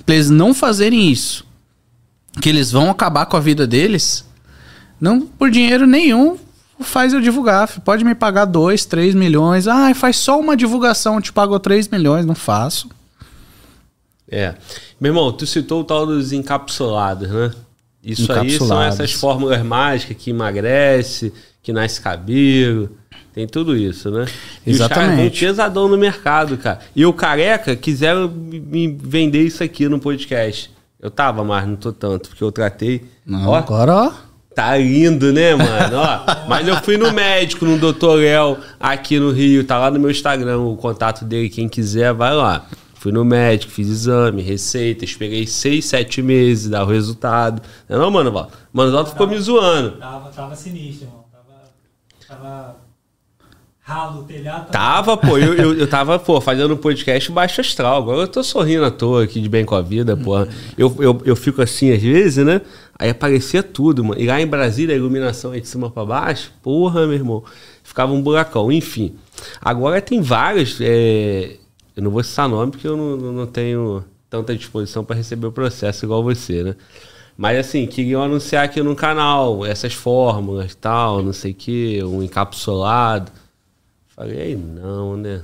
pra 0.05 0.15
eles 0.15 0.29
não 0.29 0.53
fazerem 0.53 1.09
isso, 1.11 1.45
que 2.39 2.49
eles 2.49 2.71
vão 2.71 2.89
acabar 2.89 3.25
com 3.25 3.37
a 3.37 3.39
vida 3.39 3.67
deles, 3.67 4.25
não 4.99 5.21
por 5.21 5.49
dinheiro 5.51 5.85
nenhum 5.85 6.37
faz 6.81 7.13
eu 7.13 7.21
divulgar. 7.21 7.67
Pode 7.81 8.03
me 8.03 8.15
pagar 8.15 8.45
2, 8.45 8.85
3 8.85 9.15
milhões. 9.15 9.67
Ah, 9.67 9.93
faz 9.93 10.17
só 10.17 10.39
uma 10.39 10.55
divulgação, 10.55 11.21
te 11.21 11.31
pago 11.31 11.59
3 11.59 11.87
milhões, 11.89 12.25
não 12.25 12.35
faço. 12.35 12.89
É. 14.29 14.55
Meu 14.99 15.11
irmão, 15.11 15.31
tu 15.31 15.45
citou 15.45 15.81
o 15.81 15.83
tal 15.83 16.05
dos 16.05 16.31
encapsulados, 16.31 17.29
né? 17.29 17.51
Isso 18.03 18.31
aí 18.31 18.51
são 18.51 18.81
essas 18.81 19.11
fórmulas 19.11 19.61
mágicas 19.61 20.15
que 20.17 20.29
emagrece, 20.29 21.33
que 21.61 21.73
nasce 21.73 21.99
cabelo. 21.99 22.89
Tem 23.33 23.47
tudo 23.47 23.75
isso, 23.75 24.09
né? 24.09 24.25
E 24.65 24.71
os 24.71 24.77
caras 24.79 24.97
Exatamente. 24.97 25.39
pesadão 25.39 25.87
no 25.87 25.97
mercado, 25.97 26.57
cara. 26.57 26.79
E 26.95 27.05
o 27.05 27.13
careca 27.13 27.75
quiseram 27.75 28.27
me 28.29 28.87
vender 28.87 29.43
isso 29.43 29.63
aqui 29.63 29.87
no 29.87 29.99
podcast. 29.99 30.71
Eu 31.01 31.09
tava, 31.09 31.43
mas 31.43 31.65
não 31.65 31.75
tô 31.75 31.93
tanto, 31.93 32.29
porque 32.29 32.43
eu 32.43 32.51
tratei. 32.51 33.05
Não, 33.25 33.47
Ó, 33.49 33.55
agora, 33.55 33.95
ó. 33.95 34.11
Tá 34.53 34.75
lindo, 34.75 35.31
né, 35.31 35.55
mano? 35.55 35.95
Ó, 35.95 36.47
mas 36.49 36.67
eu 36.67 36.75
fui 36.77 36.97
no 36.97 37.13
médico, 37.13 37.63
no 37.65 37.77
Dr. 37.77 38.15
Léo, 38.15 38.57
aqui 38.77 39.17
no 39.17 39.31
Rio. 39.31 39.63
Tá 39.63 39.77
lá 39.77 39.89
no 39.89 39.99
meu 39.99 40.11
Instagram 40.11 40.59
o 40.59 40.75
contato 40.75 41.23
dele. 41.23 41.49
Quem 41.49 41.69
quiser, 41.69 42.13
vai 42.13 42.35
lá. 42.35 42.65
Fui 42.95 43.13
no 43.13 43.23
médico, 43.23 43.71
fiz 43.71 43.87
exame, 43.87 44.41
receita, 44.41 45.05
esperei 45.05 45.47
seis, 45.47 45.85
sete 45.85 46.21
meses, 46.21 46.69
dar 46.69 46.83
o 46.83 46.87
resultado. 46.87 47.61
Não, 47.87 47.95
é 47.95 47.99
não 47.99 48.11
mano, 48.11 48.29
Val? 48.29 48.51
Mano, 48.73 48.91
Val 48.91 49.05
ficou 49.05 49.25
me 49.25 49.39
zoando. 49.39 49.91
Tava, 49.91 50.29
tava 50.31 50.55
sinistro, 50.57 51.07
irmão. 51.07 51.23
Tava, 51.31 52.41
tava 52.41 52.75
ralo, 53.89 54.23
telhado. 54.23 54.71
Tava, 54.71 55.17
pô, 55.17 55.35
eu, 55.39 55.55
eu, 55.55 55.73
eu 55.73 55.87
tava, 55.87 56.19
pô, 56.19 56.39
fazendo 56.39 56.75
um 56.75 56.77
podcast 56.77 57.31
baixo 57.31 57.59
astral. 57.59 57.97
Agora 57.97 58.21
eu 58.21 58.27
tô 58.27 58.43
sorrindo 58.43 58.85
à 58.85 58.91
toa 58.91 59.23
aqui 59.23 59.41
de 59.41 59.49
bem 59.49 59.65
com 59.65 59.73
a 59.73 59.81
vida, 59.81 60.15
pô. 60.15 60.37
Eu, 60.77 60.95
eu, 60.99 61.21
eu 61.25 61.35
fico 61.35 61.59
assim 61.59 61.91
às 61.91 62.01
vezes, 62.01 62.45
né? 62.45 62.61
Aí 62.99 63.09
aparecia 63.09 63.63
tudo, 63.63 64.05
mano. 64.05 64.21
E 64.21 64.27
lá 64.27 64.39
em 64.39 64.45
Brasília, 64.45 64.93
a 64.93 64.97
iluminação 64.97 65.51
aí 65.51 65.61
de 65.61 65.67
cima 65.67 65.89
pra 65.89 66.05
baixo, 66.05 66.53
porra, 66.61 67.07
meu 67.07 67.15
irmão. 67.15 67.43
Ficava 67.83 68.13
um 68.13 68.21
buracão. 68.21 68.71
Enfim. 68.71 69.15
Agora 69.59 69.99
tem 69.99 70.21
vários. 70.21 70.77
É... 70.79 71.57
Eu 71.95 72.03
não 72.03 72.11
vou 72.11 72.23
citar 72.23 72.47
nome 72.47 72.71
porque 72.71 72.87
eu 72.87 72.95
não, 72.95 73.17
não 73.17 73.47
tenho 73.47 74.03
tanta 74.29 74.55
disposição 74.55 75.03
para 75.03 75.15
receber 75.15 75.47
o 75.47 75.51
processo 75.51 76.05
igual 76.05 76.23
você, 76.23 76.63
né? 76.63 76.75
Mas 77.35 77.57
assim, 77.57 77.87
queriam 77.87 78.21
anunciar 78.21 78.65
aqui 78.65 78.83
no 78.83 78.95
canal 78.95 79.65
essas 79.65 79.93
fórmulas 79.93 80.75
tal, 80.75 81.23
não 81.23 81.33
sei 81.33 81.51
o 81.51 81.55
que, 81.55 82.03
um 82.03 82.21
encapsulado. 82.21 83.31
Falei, 84.19 84.41
aí 84.41 84.55
não, 84.57 85.15
né? 85.15 85.41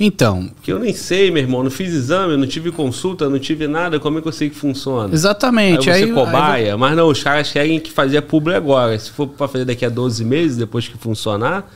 Então, 0.00 0.48
Porque 0.54 0.72
eu 0.72 0.78
nem 0.78 0.94
sei, 0.94 1.30
meu 1.30 1.42
irmão, 1.42 1.62
não 1.62 1.70
fiz 1.70 1.92
exame, 1.92 2.38
não 2.38 2.46
tive 2.46 2.72
consulta, 2.72 3.28
não 3.28 3.38
tive 3.38 3.68
nada, 3.68 4.00
como 4.00 4.18
é 4.18 4.22
que 4.22 4.28
eu 4.28 4.32
sei 4.32 4.48
que 4.48 4.56
funciona? 4.56 5.12
exatamente. 5.12 5.90
Aí 5.90 6.04
Aí, 6.04 6.08
você 6.08 6.14
cobaia, 6.14 6.78
mas 6.78 6.96
não, 6.96 7.06
os 7.06 7.22
caras 7.22 7.52
querem 7.52 7.78
que 7.78 7.92
fazia 7.92 8.22
publi 8.22 8.54
agora. 8.54 8.98
Se 8.98 9.10
for 9.10 9.28
pra 9.28 9.46
fazer 9.46 9.66
daqui 9.66 9.84
a 9.84 9.90
12 9.90 10.24
meses, 10.24 10.56
depois 10.56 10.88
que 10.88 10.96
funcionar, 10.96 11.70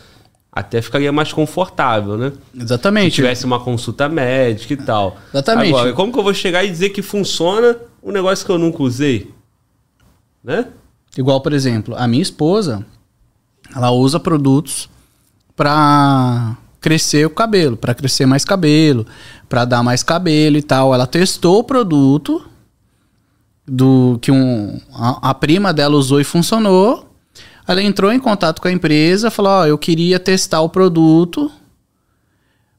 até 0.50 0.80
ficaria 0.80 1.12
mais 1.12 1.34
confortável, 1.34 2.16
né? 2.16 2.32
Se 2.54 2.62
exatamente. 2.62 3.16
tivesse 3.16 3.44
uma 3.44 3.60
consulta 3.60 4.08
médica 4.08 4.72
e 4.72 4.76
tal. 4.78 5.18
Exatamente. 5.34 5.68
Agora, 5.68 5.92
como 5.92 6.10
que 6.10 6.18
eu 6.18 6.24
vou 6.24 6.32
chegar 6.32 6.64
e 6.64 6.70
dizer 6.70 6.88
que 6.90 7.02
funciona 7.02 7.76
um 8.02 8.10
negócio 8.10 8.46
que 8.46 8.50
eu 8.50 8.58
nunca 8.58 8.82
usei? 8.82 9.30
Né? 10.42 10.66
Igual, 11.14 11.42
por 11.42 11.52
exemplo, 11.52 11.94
a 11.94 12.08
minha 12.08 12.22
esposa, 12.22 12.86
ela 13.76 13.90
usa 13.90 14.18
produtos 14.18 14.88
pra 15.58 16.56
crescer 16.80 17.26
o 17.26 17.30
cabelo, 17.30 17.76
pra 17.76 17.92
crescer 17.92 18.24
mais 18.24 18.44
cabelo, 18.44 19.04
pra 19.48 19.64
dar 19.64 19.82
mais 19.82 20.04
cabelo 20.04 20.56
e 20.56 20.62
tal. 20.62 20.94
Ela 20.94 21.04
testou 21.04 21.58
o 21.58 21.64
produto 21.64 22.46
do 23.66 24.18
que 24.22 24.30
um, 24.30 24.80
a, 24.94 25.30
a 25.30 25.34
prima 25.34 25.72
dela 25.74 25.96
usou 25.96 26.20
e 26.20 26.24
funcionou. 26.24 27.12
Ela 27.66 27.82
entrou 27.82 28.12
em 28.12 28.20
contato 28.20 28.62
com 28.62 28.68
a 28.68 28.72
empresa, 28.72 29.32
falou: 29.32 29.52
"Ó, 29.52 29.66
eu 29.66 29.76
queria 29.76 30.20
testar 30.20 30.60
o 30.60 30.68
produto 30.68 31.50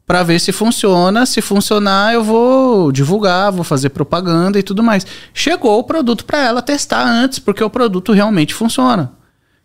pra 0.08 0.24
ver 0.24 0.40
se 0.40 0.54
funciona. 0.54 1.26
Se 1.26 1.42
funcionar, 1.42 2.14
eu 2.14 2.24
vou 2.24 2.94
divulgar, 2.94 3.52
vou 3.52 3.66
fazer 3.66 3.90
propaganda 3.90 4.58
e 4.58 4.64
tudo 4.64 4.82
mais. 4.82 5.06
Chegou 5.34 5.78
o 5.78 5.84
produto 5.84 6.24
pra 6.24 6.40
ela 6.40 6.62
testar 6.62 7.06
antes, 7.06 7.40
porque 7.40 7.64
o 7.64 7.70
produto 7.70 8.14
realmente 8.14 8.54
funciona. 8.54 9.19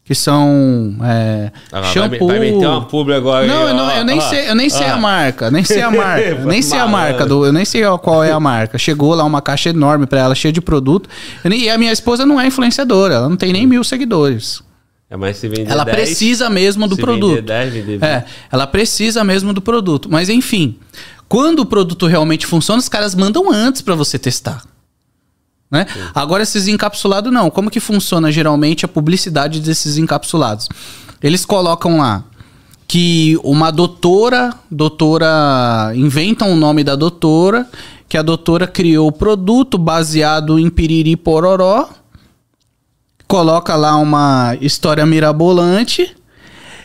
Que 0.05 0.15
são 0.15 0.95
é, 1.03 1.51
Ah, 1.73 1.81
vai- 1.81 1.93
shampoo. 1.95 2.27
Vai 2.29 2.39
meter 2.39 2.67
uma 2.67 2.85
publi 2.85 3.15
agora. 3.15 3.47
Não, 3.47 3.63
aí, 3.63 3.69
eu, 3.71 3.75
não, 3.75 3.87
ó, 3.87 3.91
eu 3.93 4.05
nem 4.05 4.19
ó, 4.19 4.21
sei, 4.21 4.51
eu 4.51 4.55
nem 4.55 4.69
sei 4.69 4.85
a 4.87 4.99
marca, 4.99 5.51
nem 5.51 5.65
sei 5.65 5.81
a 5.81 5.91
marca, 5.91 6.21
eu 6.29 6.45
nem 6.47 6.61
sei 6.61 6.79
a 6.79 6.87
marca 6.87 7.25
do, 7.25 7.47
eu 7.47 7.53
nem 7.55 7.65
sei 7.65 7.83
qual 8.03 8.23
é 8.23 8.31
a 8.31 8.39
marca. 8.39 8.77
Chegou 8.77 9.15
lá 9.15 9.25
uma 9.25 9.41
caixa 9.41 9.71
enorme 9.71 10.07
pra 10.07 10.21
ela, 10.21 10.35
cheia 10.35 10.53
de 10.53 10.61
produto. 10.61 11.09
Nem- 11.43 11.63
E 11.63 11.71
a 11.71 11.79
minha 11.79 11.91
esposa 11.91 12.27
não 12.27 12.39
é 12.39 12.47
influenciadora, 12.47 13.15
ela 13.15 13.29
não 13.31 13.37
tem 13.37 13.51
nem 13.51 13.67
mil 13.67 13.83
seguidores. 13.83 14.63
É, 15.09 15.17
mas 15.17 15.39
se 15.39 15.49
vender 15.49 15.71
Ela 15.71 15.85
10, 15.85 15.97
precisa 15.97 16.51
mesmo 16.51 16.87
do 16.87 16.97
se 16.97 17.01
produto. 17.01 17.37
Vender 17.37 17.43
10, 17.43 17.73
vender 17.73 17.93
20. 17.99 18.03
É, 18.05 18.25
ela 18.53 18.67
precisa 18.67 19.25
mesmo 19.25 19.55
do 19.55 19.63
produto. 19.63 20.09
Mas 20.11 20.29
enfim, 20.29 20.77
quando 21.29 21.61
o 21.61 21.67
produto 21.67 22.07
realmente 22.07 22.47
funciona, 22.47 22.79
os 22.79 22.89
caras 22.91 23.15
mandam 23.15 23.51
antes 23.51 23.81
pra 23.81 23.95
você 23.95 24.19
testar. 24.19 24.63
Né? 25.75 25.87
Agora 26.15 26.45
esses 26.45 26.69
encapsulados 26.69 27.33
não. 27.33 27.51
Como 27.51 27.69
que 27.69 27.81
funciona 27.81 28.31
geralmente 28.31 28.85
a 28.85 28.89
publicidade 28.89 29.59
desses 29.59 29.99
encapsulados? 29.99 30.69
Eles 31.21 31.45
colocam 31.45 31.99
lá 31.99 32.23
que 32.87 33.37
uma 33.43 33.73
doutora, 33.73 34.55
doutora 34.71 35.91
inventa 35.97 36.45
o 36.45 36.55
nome 36.55 36.85
da 36.85 36.95
doutora, 36.95 37.69
que 38.09 38.17
a 38.17 38.23
doutora 38.23 38.69
criou 38.69 39.09
o 39.09 39.13
produto 39.13 39.77
baseado 39.77 40.61
em 40.61 40.71
piriri 40.71 41.17
pororó, 41.17 41.89
coloca 43.27 43.75
lá 43.75 43.97
uma 43.97 44.57
história 44.61 45.05
mirabolante 45.05 46.17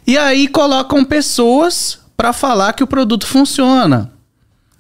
e 0.07 0.18
aí 0.18 0.48
colocam 0.48 1.06
pessoas 1.06 1.99
pra 2.18 2.34
falar 2.34 2.74
que 2.74 2.84
o 2.84 2.88
produto 2.88 3.28
funciona. 3.28 4.11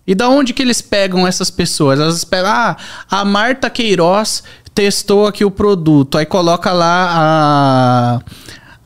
E 0.09 0.15
da 0.15 0.27
onde 0.27 0.53
que 0.55 0.61
eles 0.63 0.81
pegam 0.81 1.27
essas 1.27 1.51
pessoas? 1.51 1.99
Elas 1.99 2.23
pegam, 2.23 2.49
ah, 2.51 2.75
a 3.11 3.23
Marta 3.23 3.69
Queiroz 3.69 4.43
testou 4.73 5.27
aqui 5.27 5.45
o 5.45 5.51
produto. 5.51 6.17
Aí 6.17 6.25
coloca 6.25 6.71
lá 6.73 7.11
a, 7.11 8.21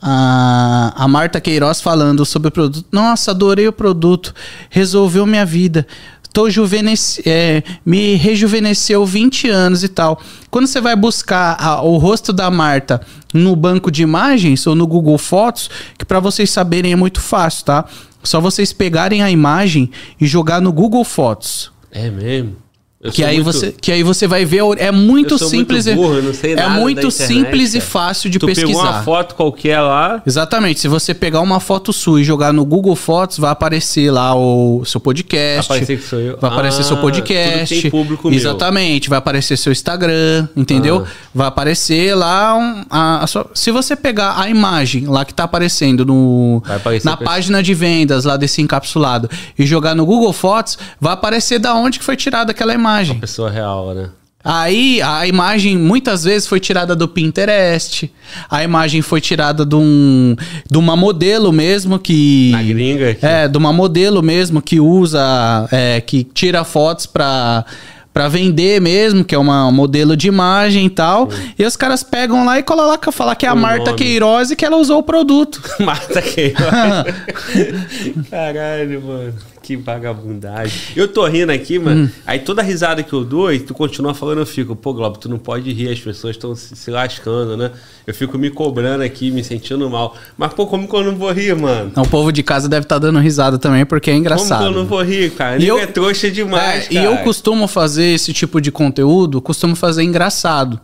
a, 0.02 0.92
a 1.04 1.08
Marta 1.08 1.40
Queiroz 1.40 1.80
falando 1.80 2.26
sobre 2.26 2.48
o 2.48 2.52
produto. 2.52 2.86
Nossa, 2.92 3.30
adorei 3.30 3.66
o 3.66 3.72
produto. 3.72 4.34
Resolveu 4.68 5.24
minha 5.24 5.46
vida. 5.46 5.86
Tô 6.30 6.50
juvenesci 6.50 7.22
é, 7.24 7.62
me 7.86 8.16
rejuvenesceu 8.16 9.06
20 9.06 9.48
anos 9.48 9.84
e 9.84 9.88
tal. 9.88 10.20
Quando 10.50 10.66
você 10.66 10.80
vai 10.80 10.96
buscar 10.96 11.56
a- 11.58 11.80
o 11.80 11.96
rosto 11.96 12.32
da 12.32 12.50
Marta 12.50 13.00
no 13.32 13.54
banco 13.54 13.90
de 13.90 14.02
imagens 14.02 14.66
ou 14.66 14.74
no 14.74 14.86
Google 14.86 15.16
Fotos, 15.16 15.70
que 15.96 16.04
para 16.04 16.18
vocês 16.20 16.50
saberem 16.50 16.92
é 16.92 16.96
muito 16.96 17.20
fácil, 17.20 17.64
tá? 17.64 17.84
Só 18.24 18.40
vocês 18.40 18.72
pegarem 18.72 19.22
a 19.22 19.30
imagem 19.30 19.90
e 20.20 20.26
jogar 20.26 20.60
no 20.60 20.72
Google 20.72 21.04
Fotos. 21.04 21.70
É 21.90 22.10
mesmo? 22.10 22.63
Eu 23.04 23.12
Que 23.12 23.22
aí, 23.22 23.34
muito- 23.36 23.52
você, 23.52 23.74
que 23.78 23.92
aí 23.92 24.02
você 24.02 24.26
vai 24.26 24.46
ver, 24.46 24.62
é 24.78 24.90
muito 24.90 25.38
simples. 25.38 25.84
muito 25.84 25.96
burro, 26.00 26.18
é 26.18 26.68
muito 26.80 27.06
internet, 27.06 27.12
simples 27.12 27.74
e 27.74 27.78
cara. 27.78 27.90
fácil 27.90 28.30
de 28.30 28.38
tu 28.38 28.46
pesquisar. 28.46 28.66
pegou 28.66 28.82
uma 28.82 29.02
foto 29.02 29.34
qualquer 29.34 29.78
lá, 29.82 30.22
Exatamente. 30.26 30.80
Se 30.80 30.88
você 30.88 31.12
pegar 31.12 31.42
uma 31.42 31.60
foto 31.60 31.92
sua 31.92 32.22
e 32.22 32.24
jogar 32.24 32.50
no 32.54 32.64
Google 32.64 32.96
Fotos, 32.96 33.36
vai 33.38 33.50
aparecer 33.50 34.10
lá 34.10 34.34
o 34.34 34.82
seu 34.86 34.98
podcast. 35.00 35.68
Vai 35.68 35.76
aparecer 35.78 35.98
que 35.98 36.08
sou 36.08 36.18
eu. 36.18 36.38
Vai 36.40 36.50
aparecer 36.50 36.80
Ah, 36.80 36.84
seu 36.84 36.96
podcast. 36.96 37.82
tem 37.82 37.90
público 37.90 38.30
meu. 38.30 38.38
Exatamente. 38.38 39.10
Vai 39.10 39.18
aparecer 39.18 39.58
seu 39.58 39.70
Instagram, 39.70 40.48
entendeu? 40.56 41.04
Ah. 41.06 41.10
Vai 41.34 41.46
aparecer 41.48 42.14
lá 42.14 42.56
um- 42.56 42.84
a, 42.88 43.22
a 43.24 43.26
sua- 43.26 43.50
Se 43.52 43.70
você 43.70 43.94
pegar 43.94 44.40
a 44.40 44.48
imagem 44.48 45.06
lá 45.06 45.26
que 45.26 45.34
tá 45.34 45.44
aparecendo 45.44 46.06
no, 46.06 46.62
na 47.04 47.16
página 47.18 47.62
de 47.62 47.74
vendas 47.74 48.24
lá 48.24 48.38
desse 48.38 48.62
encapsulado 48.62 49.28
e 49.58 49.66
jogar 49.66 49.94
no 49.94 50.06
Google 50.06 50.32
Fotos, 50.32 50.78
vai 50.98 51.12
aparecer 51.12 51.58
da 51.58 51.74
onde 51.74 51.98
que 51.98 52.04
foi 52.04 52.16
tirada 52.16 52.50
aquela 52.52 52.72
imagem. 52.72 52.93
Pessoa 53.20 53.50
real, 53.50 53.94
né? 53.94 54.08
Aí 54.46 55.00
a 55.00 55.26
imagem 55.26 55.78
muitas 55.78 56.24
vezes 56.24 56.46
foi 56.46 56.60
tirada 56.60 56.94
do 56.94 57.08
Pinterest. 57.08 58.12
A 58.50 58.62
imagem 58.62 59.00
foi 59.00 59.18
tirada 59.18 59.64
de, 59.64 59.74
um, 59.74 60.36
de 60.70 60.76
uma 60.76 60.94
modelo 60.94 61.50
mesmo 61.50 61.98
que. 61.98 62.50
Na 62.52 62.62
gringa 62.62 63.10
aqui. 63.12 63.24
É, 63.24 63.48
de 63.48 63.56
uma 63.56 63.72
modelo 63.72 64.22
mesmo 64.22 64.60
que 64.60 64.78
usa. 64.78 65.66
é, 65.72 65.98
que 66.02 66.24
tira 66.24 66.62
fotos 66.62 67.06
pra. 67.06 67.64
Pra 68.12 68.28
vender 68.28 68.80
mesmo, 68.80 69.24
que 69.24 69.34
é 69.34 69.38
uma 69.38 69.72
modelo 69.72 70.16
de 70.16 70.28
imagem 70.28 70.86
e 70.86 70.90
tal. 70.90 71.28
E 71.58 71.64
os 71.64 71.74
caras 71.74 72.04
pegam 72.04 72.44
lá 72.44 72.56
e 72.60 72.62
colocam 72.62 73.12
falar 73.12 73.34
que 73.34 73.44
é 73.44 73.48
a 73.48 73.54
O 73.54 73.56
Marta 73.56 73.86
nome. 73.86 73.96
Queiroz 73.98 74.52
e 74.52 74.56
que 74.56 74.64
ela 74.64 74.76
usou 74.76 74.98
o 74.98 75.02
produto. 75.02 75.60
Marta 75.80 76.22
Queiroz. 76.22 76.62
Caralho, 78.30 79.02
mano. 79.02 79.34
Que 79.64 79.76
vagabundagem. 79.76 80.78
Eu 80.94 81.08
tô 81.08 81.24
rindo 81.26 81.50
aqui, 81.50 81.78
mano. 81.78 82.04
Hum. 82.04 82.10
Aí 82.26 82.38
toda 82.38 82.60
risada 82.62 83.02
que 83.02 83.12
eu 83.14 83.24
dou 83.24 83.50
e 83.50 83.58
tu 83.58 83.72
continua 83.72 84.12
falando, 84.12 84.40
eu 84.40 84.46
fico, 84.46 84.76
pô, 84.76 84.92
Globo, 84.92 85.16
tu 85.18 85.26
não 85.26 85.38
pode 85.38 85.72
rir, 85.72 85.88
as 85.90 85.98
pessoas 85.98 86.36
estão 86.36 86.54
se, 86.54 86.76
se 86.76 86.90
lascando, 86.90 87.56
né? 87.56 87.70
Eu 88.06 88.12
fico 88.12 88.36
me 88.36 88.50
cobrando 88.50 89.02
aqui, 89.02 89.30
me 89.30 89.42
sentindo 89.42 89.88
mal. 89.88 90.14
Mas, 90.36 90.52
pô, 90.52 90.66
como 90.66 90.86
que 90.86 90.94
eu 90.94 91.02
não 91.02 91.16
vou 91.16 91.32
rir, 91.32 91.56
mano? 91.56 91.90
o 91.96 92.06
povo 92.06 92.30
de 92.30 92.42
casa 92.42 92.68
deve 92.68 92.84
estar 92.84 92.98
dando 92.98 93.18
risada 93.20 93.56
também, 93.58 93.86
porque 93.86 94.10
é 94.10 94.12
Como 94.12 94.22
que 94.22 94.30
engraçado. 94.32 94.64
eu 94.66 94.70
não 94.72 94.84
vou 94.84 95.02
rir, 95.02 95.30
cara? 95.30 95.62
E 95.62 95.66
eu- 95.66 95.78
é 95.78 95.86
trouxa 95.86 96.30
demais, 96.30 96.86
É, 96.90 96.92
E 96.92 96.96
eu 97.04 97.16
costumo 97.18 97.66
fazer 97.66 98.04
esse 98.04 98.34
tipo 98.34 98.60
de 98.60 98.70
conteúdo, 98.70 99.40
costumo 99.40 99.74
fazer 99.74 100.02
engraçado. 100.02 100.78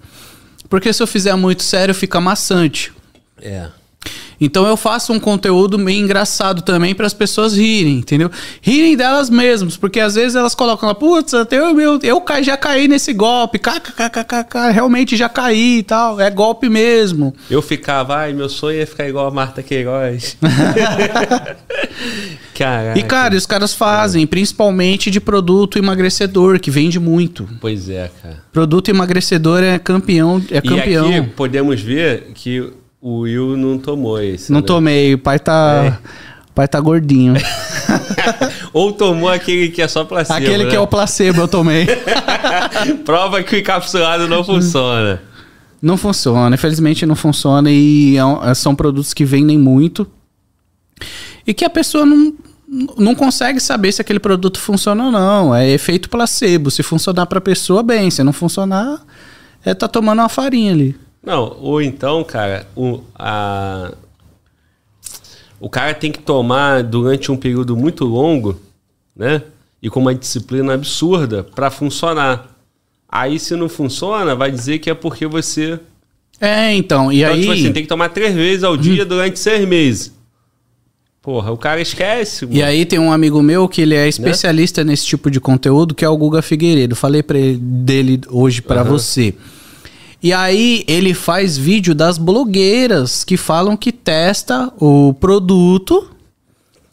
Porque 0.71 0.91
se 0.93 1.03
eu 1.03 1.07
fizer 1.07 1.35
muito 1.37 1.63
sério, 1.63 1.95
fica 1.95 2.19
maçante. 2.19 2.93
É. 3.43 3.67
Então 4.41 4.67
eu 4.67 4.77
faço 4.77 5.13
um 5.13 5.21
conteúdo 5.21 5.79
meio 5.79 6.03
engraçado 6.03 6.63
também 6.63 6.95
para 6.95 7.07
as 7.07 7.13
pessoas 7.13 7.57
rirem, 7.57 7.99
entendeu? 7.99 8.31
Rirem 8.63 8.97
delas 8.97 9.29
mesmas, 9.29 9.77
porque 9.77 10.01
às 10.01 10.15
vezes 10.15 10.35
elas 10.35 10.55
colocam 10.55 10.89
lá, 10.89 10.95
putz, 10.95 11.33
eu, 11.33 11.81
eu, 11.81 11.99
eu 12.03 12.25
já 12.43 12.57
caí 12.57 12.89
nesse 12.89 13.13
golpe, 13.13 13.59
kkkk, 13.59 14.73
realmente 14.73 15.17
já 15.17 15.29
caí 15.29 15.79
e 15.79 15.83
tal, 15.83 16.21
é 16.21 16.31
golpe 16.31 16.69
mesmo. 16.69 17.35
Eu 17.51 17.61
ficava, 17.61 18.17
ai, 18.17 18.33
meu 18.33 18.49
sonho 18.49 18.81
é 18.81 18.87
ficar 18.87 19.09
igual 19.09 19.27
a 19.27 19.31
Marta 19.31 19.63
Queiroz. 19.63 20.37
Caraca. 22.55 22.99
E 22.99 23.03
cara, 23.03 23.35
os 23.35 23.47
caras 23.47 23.75
fazem, 23.75 24.27
principalmente 24.27 25.11
de 25.11 25.21
produto 25.21 25.79
emagrecedor, 25.79 26.61
que 26.61 26.71
vende 26.71 27.01
muito. 27.01 27.49
Pois 27.61 27.89
é, 27.89 28.11
cara. 28.23 28.43
Produto 28.53 28.89
emagrecedor 28.89 29.63
é 29.63 29.79
campeão, 29.79 30.43
é 30.51 30.61
campeão. 30.61 31.11
E 31.11 31.17
aqui 31.17 31.31
podemos 31.31 31.81
ver 31.81 32.31
que 32.35 32.71
o 33.01 33.21
Will 33.21 33.57
não 33.57 33.79
tomou 33.79 34.21
esse. 34.21 34.53
Não 34.53 34.61
né? 34.61 34.67
tomei, 34.67 35.15
o 35.15 35.19
pai 35.19 35.39
tá. 35.39 35.99
É. 36.05 36.11
O 36.51 36.53
pai 36.53 36.69
tá 36.69 36.81
gordinho. 36.81 37.35
Ou 38.75 38.93
tomou 38.93 39.29
aquele 39.29 39.69
que 39.71 39.81
é 39.81 39.89
só 39.89 40.05
placebo. 40.05 40.39
Aquele 40.39 40.65
né? 40.65 40.71
que 40.71 40.77
é 40.77 40.81
o 40.81 40.87
placebo 40.87 41.43
eu 41.43 41.49
tomei. 41.49 41.87
Prova 43.07 43.43
que 43.43 43.57
o 43.57 43.59
encapsulado 43.59 44.29
não 44.29 44.45
funciona. 44.45 45.23
Não 45.81 45.97
funciona, 45.97 46.55
infelizmente 46.55 47.07
não 47.07 47.15
funciona 47.17 47.71
e 47.71 48.17
é 48.17 48.25
um- 48.25 48.55
são 48.55 48.75
produtos 48.75 49.15
que 49.15 49.25
vendem 49.25 49.59
muito 49.59 50.07
e 51.47 51.55
que 51.55 51.65
a 51.65 51.71
pessoa 51.71 52.05
não, 52.05 52.35
não 52.99 53.15
consegue 53.15 53.59
saber 53.61 53.91
se 53.93 54.03
aquele 54.03 54.21
produto 54.21 54.61
funciona 54.61 55.05
ou 55.07 55.11
não. 55.11 55.55
É 55.55 55.71
efeito 55.71 56.11
placebo. 56.11 56.71
Se 56.71 56.83
funcionar 56.83 57.25
pra 57.27 57.41
pessoa, 57.41 57.83
bem. 57.83 58.11
Se 58.11 58.23
não 58.23 58.33
funcionar, 58.33 59.01
é 59.65 59.73
tá 59.73 59.89
tomando 59.89 60.19
uma 60.19 60.29
farinha 60.29 60.73
ali. 60.73 60.97
Não, 61.23 61.57
ou 61.61 61.83
então, 61.83 62.25
cara, 62.25 62.67
o, 62.75 63.01
a, 63.15 63.93
o 65.61 65.69
cara 65.69 65.93
tem 65.95 66.11
que 66.11 66.19
tomar 66.21 66.83
durante 66.83 67.31
um 67.31 67.37
período 67.37 67.77
muito 67.77 68.05
longo, 68.05 68.59
né? 69.15 69.43
E 69.83 69.89
com 69.91 70.01
uma 70.01 70.15
disciplina 70.15 70.75
absurda 70.75 71.43
pra 71.45 71.71
funcionar. 71.71 72.57
Aí, 73.09 73.39
se 73.39 73.55
não 73.57 73.69
funciona, 73.69 74.35
vai 74.35 74.51
dizer 74.51 74.79
que 74.79 74.89
é 74.89 74.95
porque 74.95 75.27
você. 75.27 75.79
É, 76.41 76.73
então. 76.75 77.11
E 77.13 77.23
Então, 77.23 77.35
aí. 77.35 77.41
tipo 77.41 77.53
assim, 77.53 77.73
tem 77.73 77.83
que 77.83 77.89
tomar 77.89 78.09
três 78.11 78.35
vezes 78.35 78.65
ao 78.65 78.77
dia 78.77 79.05
durante 79.05 79.39
seis 79.39 79.67
meses. 79.67 80.13
Porra, 81.21 81.51
o 81.51 81.57
cara 81.59 81.83
esquece. 81.83 82.47
E 82.51 82.63
aí 82.63 82.87
tem 82.87 82.99
um 82.99 83.13
amigo 83.13 83.43
meu 83.43 83.69
que 83.69 83.83
ele 83.83 83.95
é 83.95 84.09
especialista 84.09 84.83
nesse 84.83 85.05
tipo 85.05 85.31
de 85.31 85.39
conteúdo, 85.39 85.95
que 85.95 86.03
é 86.05 86.09
o 86.09 86.17
Guga 86.17 86.41
Figueiredo. 86.41 86.97
Falei 86.97 87.23
ele, 87.29 87.59
dele 87.59 88.21
hoje 88.31 88.63
pra 88.63 88.81
Aham. 88.81 88.91
você. 88.91 89.35
E 90.23 90.33
aí 90.33 90.85
ele 90.87 91.15
faz 91.15 91.57
vídeo 91.57 91.95
das 91.95 92.19
blogueiras 92.19 93.25
que 93.25 93.37
falam 93.37 93.77
que 93.77 93.91
testa 93.91 94.71
o 94.79 95.15
produto 95.15 96.11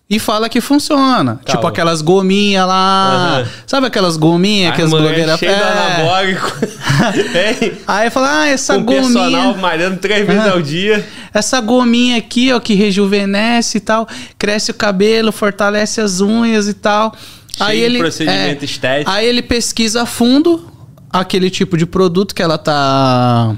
e 0.10 0.18
fala 0.20 0.48
que 0.48 0.62
funciona. 0.62 1.42
Tá, 1.44 1.52
tipo 1.54 1.66
ó. 1.66 1.68
aquelas 1.68 2.02
gominhas 2.02 2.66
lá. 2.66 3.40
Aham. 3.42 3.48
Sabe 3.66 3.88
aquelas 3.88 4.16
gominhas 4.16 4.74
que 4.74 4.82
as 4.82 4.90
blogueiras 4.90 5.38
de 5.38 5.46
É. 5.46 5.54
anabólico. 5.54 6.54
Aí 7.86 8.10
fala, 8.10 8.42
ah, 8.44 8.48
essa 8.48 8.76
Com 8.76 8.86
personal 8.86 9.30
gominha. 9.30 9.62
malhando 9.62 9.98
três 9.98 10.26
vezes 10.26 10.48
ao 10.48 10.62
dia. 10.62 11.06
Essa 11.34 11.60
gominha 11.60 12.18
aqui, 12.18 12.54
ó, 12.54 12.60
que 12.62 12.74
rejuvenesce 12.74 13.78
e 13.80 13.82
tal, 13.82 14.08
cresce 14.40 14.72
o 14.72 14.74
cabelo, 14.74 15.34
fortalece 15.34 16.00
as 16.00 16.22
unhas 16.22 16.70
e 16.70 16.74
tal. 16.74 17.14
Cheio 17.58 17.90
de 17.92 17.98
procedimento 17.98 18.64
estético. 18.64 19.12
Aí 19.12 19.26
ele 19.28 19.42
pesquisa 19.42 20.04
a 20.04 20.06
fundo 20.06 20.72
aquele 21.10 21.50
tipo 21.50 21.78
de 21.78 21.86
produto 21.86 22.34
que 22.34 22.42
ela 22.42 22.58
tá 22.58 23.56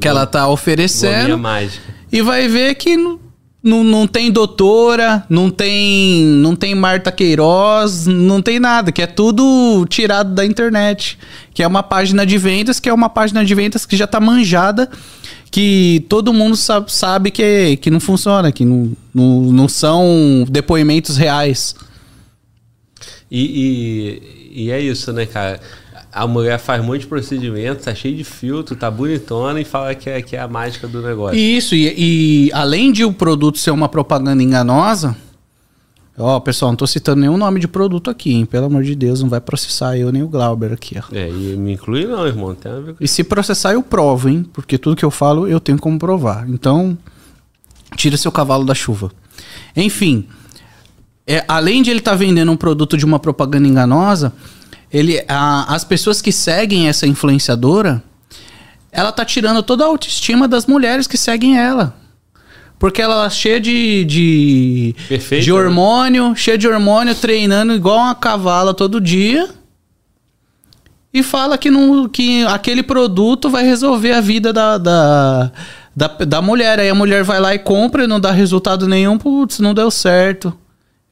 que 0.00 0.06
ela 0.06 0.26
tá 0.26 0.48
oferecendo 0.48 1.40
e 2.12 2.22
vai 2.22 2.48
ver 2.48 2.74
que 2.74 2.96
não, 2.96 3.18
não, 3.62 3.82
não 3.82 4.06
tem 4.06 4.30
doutora, 4.30 5.24
não 5.28 5.50
tem 5.50 6.22
não 6.24 6.54
tem 6.54 6.74
Marta 6.74 7.10
Queiroz, 7.10 8.06
não 8.06 8.40
tem 8.40 8.60
nada, 8.60 8.92
que 8.92 9.02
é 9.02 9.06
tudo 9.06 9.84
tirado 9.88 10.34
da 10.34 10.44
internet, 10.44 11.18
que 11.52 11.62
é 11.62 11.66
uma 11.66 11.82
página 11.82 12.24
de 12.24 12.38
vendas, 12.38 12.78
que 12.78 12.88
é 12.88 12.92
uma 12.92 13.08
página 13.08 13.44
de 13.44 13.54
vendas 13.54 13.84
que 13.84 13.96
já 13.96 14.06
tá 14.06 14.20
manjada, 14.20 14.88
que 15.50 16.04
todo 16.08 16.32
mundo 16.32 16.56
sabe, 16.56 16.92
sabe 16.92 17.30
que, 17.30 17.76
que 17.78 17.90
não 17.90 17.98
funciona, 17.98 18.52
que 18.52 18.64
não, 18.64 18.92
não, 19.12 19.40
não 19.52 19.68
são 19.68 20.44
depoimentos 20.48 21.16
reais. 21.16 21.74
E, 23.30 24.20
e, 24.54 24.64
e 24.64 24.70
é 24.70 24.80
isso, 24.80 25.12
né, 25.12 25.26
cara? 25.26 25.60
A 26.16 26.26
mulher 26.26 26.58
faz 26.58 26.82
um 26.82 26.86
monte 26.86 27.00
de 27.02 27.06
procedimento, 27.06 27.84
tá 27.84 27.94
cheio 27.94 28.16
de 28.16 28.24
filtro, 28.24 28.74
tá 28.74 28.90
bonitona 28.90 29.60
e 29.60 29.64
fala 29.66 29.94
que 29.94 30.08
é, 30.08 30.22
que 30.22 30.34
é 30.34 30.40
a 30.40 30.48
mágica 30.48 30.88
do 30.88 31.02
negócio. 31.02 31.38
Isso, 31.38 31.74
e, 31.74 32.46
e 32.48 32.52
além 32.54 32.90
de 32.90 33.04
o 33.04 33.12
produto 33.12 33.58
ser 33.58 33.70
uma 33.70 33.86
propaganda 33.86 34.42
enganosa, 34.42 35.14
ó, 36.16 36.40
pessoal, 36.40 36.72
não 36.72 36.76
tô 36.76 36.86
citando 36.86 37.20
nenhum 37.20 37.36
nome 37.36 37.60
de 37.60 37.68
produto 37.68 38.08
aqui, 38.08 38.32
hein? 38.32 38.46
Pelo 38.46 38.64
amor 38.64 38.82
de 38.82 38.94
Deus, 38.94 39.20
não 39.20 39.28
vai 39.28 39.42
processar 39.42 39.98
eu 39.98 40.10
nem 40.10 40.22
o 40.22 40.28
Glauber 40.28 40.72
aqui, 40.72 40.96
ó. 40.98 41.14
É, 41.14 41.28
e 41.28 41.54
me 41.54 41.74
inclui 41.74 42.06
não, 42.06 42.26
irmão. 42.26 42.54
Tem 42.54 42.72
a 42.72 42.80
ver 42.80 42.94
com 42.94 43.04
E 43.04 43.06
se 43.06 43.22
processar, 43.22 43.74
eu 43.74 43.82
provo, 43.82 44.30
hein? 44.30 44.46
Porque 44.54 44.78
tudo 44.78 44.96
que 44.96 45.04
eu 45.04 45.10
falo, 45.10 45.46
eu 45.46 45.60
tenho 45.60 45.78
como 45.78 45.98
provar. 45.98 46.48
Então, 46.48 46.96
tira 47.94 48.16
seu 48.16 48.32
cavalo 48.32 48.64
da 48.64 48.74
chuva. 48.74 49.12
Enfim, 49.76 50.26
é, 51.26 51.44
além 51.46 51.82
de 51.82 51.90
ele 51.90 51.98
estar 51.98 52.14
vendendo 52.14 52.50
um 52.50 52.56
produto 52.56 52.96
de 52.96 53.04
uma 53.04 53.18
propaganda 53.18 53.68
enganosa, 53.68 54.32
ele, 54.96 55.24
a- 55.28 55.74
as 55.74 55.84
pessoas 55.84 56.20
que 56.22 56.32
seguem 56.32 56.88
essa 56.88 57.06
influenciadora, 57.06 58.02
ela 58.90 59.12
tá 59.12 59.24
tirando 59.24 59.62
toda 59.62 59.84
a 59.84 59.88
autoestima 59.88 60.46
das 60.48 60.66
mulheres 60.66 61.06
que 61.06 61.16
seguem 61.18 61.58
ela. 61.58 61.94
Porque 62.78 63.00
ela 63.00 63.24
é 63.26 63.30
cheia 63.30 63.58
de, 63.60 64.04
de, 64.04 64.94
Perfeito, 65.08 65.44
de 65.44 65.50
né? 65.52 65.56
hormônio, 65.58 66.36
cheia 66.36 66.58
de 66.58 66.68
hormônio, 66.68 67.14
treinando 67.14 67.72
igual 67.72 67.98
uma 67.98 68.14
cavala 68.14 68.74
todo 68.74 69.00
dia. 69.00 69.48
E 71.12 71.22
fala 71.22 71.56
que, 71.56 71.70
não, 71.70 72.06
que 72.08 72.44
aquele 72.44 72.82
produto 72.82 73.48
vai 73.48 73.64
resolver 73.64 74.12
a 74.12 74.20
vida 74.20 74.52
da, 74.52 74.76
da, 74.76 75.50
da, 75.94 76.06
da 76.08 76.42
mulher. 76.42 76.78
Aí 76.78 76.90
a 76.90 76.94
mulher 76.94 77.24
vai 77.24 77.40
lá 77.40 77.54
e 77.54 77.58
compra 77.58 78.04
e 78.04 78.06
não 78.06 78.20
dá 78.20 78.30
resultado 78.30 78.86
nenhum. 78.86 79.16
Putz, 79.16 79.58
não 79.58 79.72
deu 79.72 79.90
certo. 79.90 80.52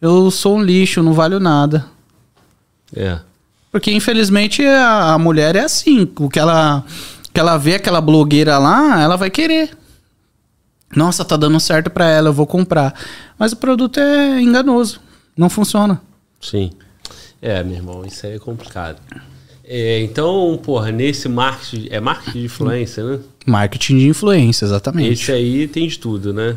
Eu 0.02 0.30
sou 0.30 0.56
um 0.58 0.62
lixo, 0.62 1.02
não 1.02 1.14
valho 1.14 1.40
nada. 1.40 1.86
É. 2.94 3.18
Porque 3.74 3.90
infelizmente 3.90 4.64
a, 4.64 5.14
a 5.14 5.18
mulher 5.18 5.56
é 5.56 5.64
assim. 5.64 6.08
O 6.20 6.30
que 6.30 6.38
ela, 6.38 6.84
que 7.32 7.40
ela 7.40 7.56
vê 7.56 7.74
aquela 7.74 8.00
blogueira 8.00 8.56
lá, 8.56 9.02
ela 9.02 9.16
vai 9.16 9.30
querer. 9.30 9.76
Nossa, 10.94 11.24
tá 11.24 11.36
dando 11.36 11.58
certo 11.58 11.90
pra 11.90 12.08
ela, 12.08 12.28
eu 12.28 12.32
vou 12.32 12.46
comprar. 12.46 12.94
Mas 13.36 13.50
o 13.50 13.56
produto 13.56 13.98
é 13.98 14.40
enganoso. 14.40 15.00
Não 15.36 15.50
funciona. 15.50 16.00
Sim. 16.40 16.70
É, 17.42 17.64
meu 17.64 17.74
irmão, 17.74 18.06
isso 18.06 18.24
aí 18.24 18.34
é 18.34 18.38
complicado. 18.38 19.00
É, 19.64 20.00
então, 20.02 20.56
porra, 20.62 20.92
nesse 20.92 21.28
marketing. 21.28 21.88
É 21.90 21.98
marketing 21.98 22.38
de 22.38 22.44
influência, 22.44 23.02
né? 23.02 23.18
Marketing 23.44 23.98
de 23.98 24.06
influência, 24.06 24.66
exatamente. 24.66 25.20
Esse 25.20 25.32
aí 25.32 25.66
tem 25.66 25.88
de 25.88 25.98
tudo, 25.98 26.32
né? 26.32 26.56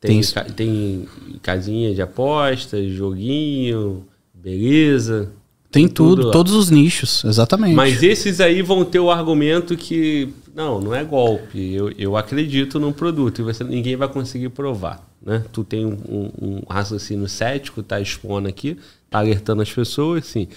Tem 0.00 0.18
Tem, 0.22 0.44
tem 0.56 1.08
casinha 1.42 1.94
de 1.94 2.00
apostas, 2.00 2.90
joguinho, 2.90 4.06
beleza. 4.32 5.30
Tem 5.74 5.88
tudo, 5.88 6.26
lá. 6.26 6.32
todos 6.32 6.52
os 6.54 6.70
nichos, 6.70 7.22
exatamente. 7.24 7.74
Mas 7.74 8.02
esses 8.02 8.40
aí 8.40 8.62
vão 8.62 8.84
ter 8.84 9.00
o 9.00 9.10
argumento 9.10 9.76
que 9.76 10.28
não, 10.54 10.80
não 10.80 10.94
é 10.94 11.04
golpe. 11.04 11.74
Eu, 11.74 11.90
eu 11.98 12.16
acredito 12.16 12.78
num 12.80 12.92
produto 12.92 13.40
e 13.40 13.44
você, 13.44 13.62
ninguém 13.64 13.96
vai 13.96 14.08
conseguir 14.08 14.48
provar. 14.50 15.06
Né? 15.24 15.44
Tu 15.52 15.64
tem 15.64 15.84
um, 15.86 15.98
um- 16.08 16.30
um 16.42 16.62
raciocínio 16.68 17.28
cético, 17.28 17.82
tá 17.82 17.98
expondo 18.00 18.46
aqui, 18.48 18.76
tá 19.10 19.18
alertando 19.18 19.62
as 19.62 19.72
pessoas, 19.72 20.26
sim. 20.26 20.48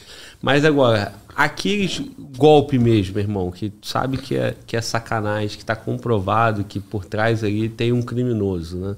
Mas 0.42 0.66
agora, 0.66 1.14
aqueles 1.36 2.02
golpe 2.38 2.78
mesmo, 2.78 3.18
irmão, 3.18 3.50
que 3.50 3.72
sabe 3.82 4.18
que 4.18 4.36
é, 4.36 4.56
que 4.66 4.76
é 4.76 4.82
sacanagem, 4.82 5.58
que 5.58 5.64
tá 5.66 5.76
comprovado 5.76 6.64
que 6.64 6.80
por 6.80 7.06
trás 7.06 7.44
ali 7.44 7.70
tem 7.70 7.92
um 7.94 8.02
criminoso, 8.02 8.78
né? 8.78 8.96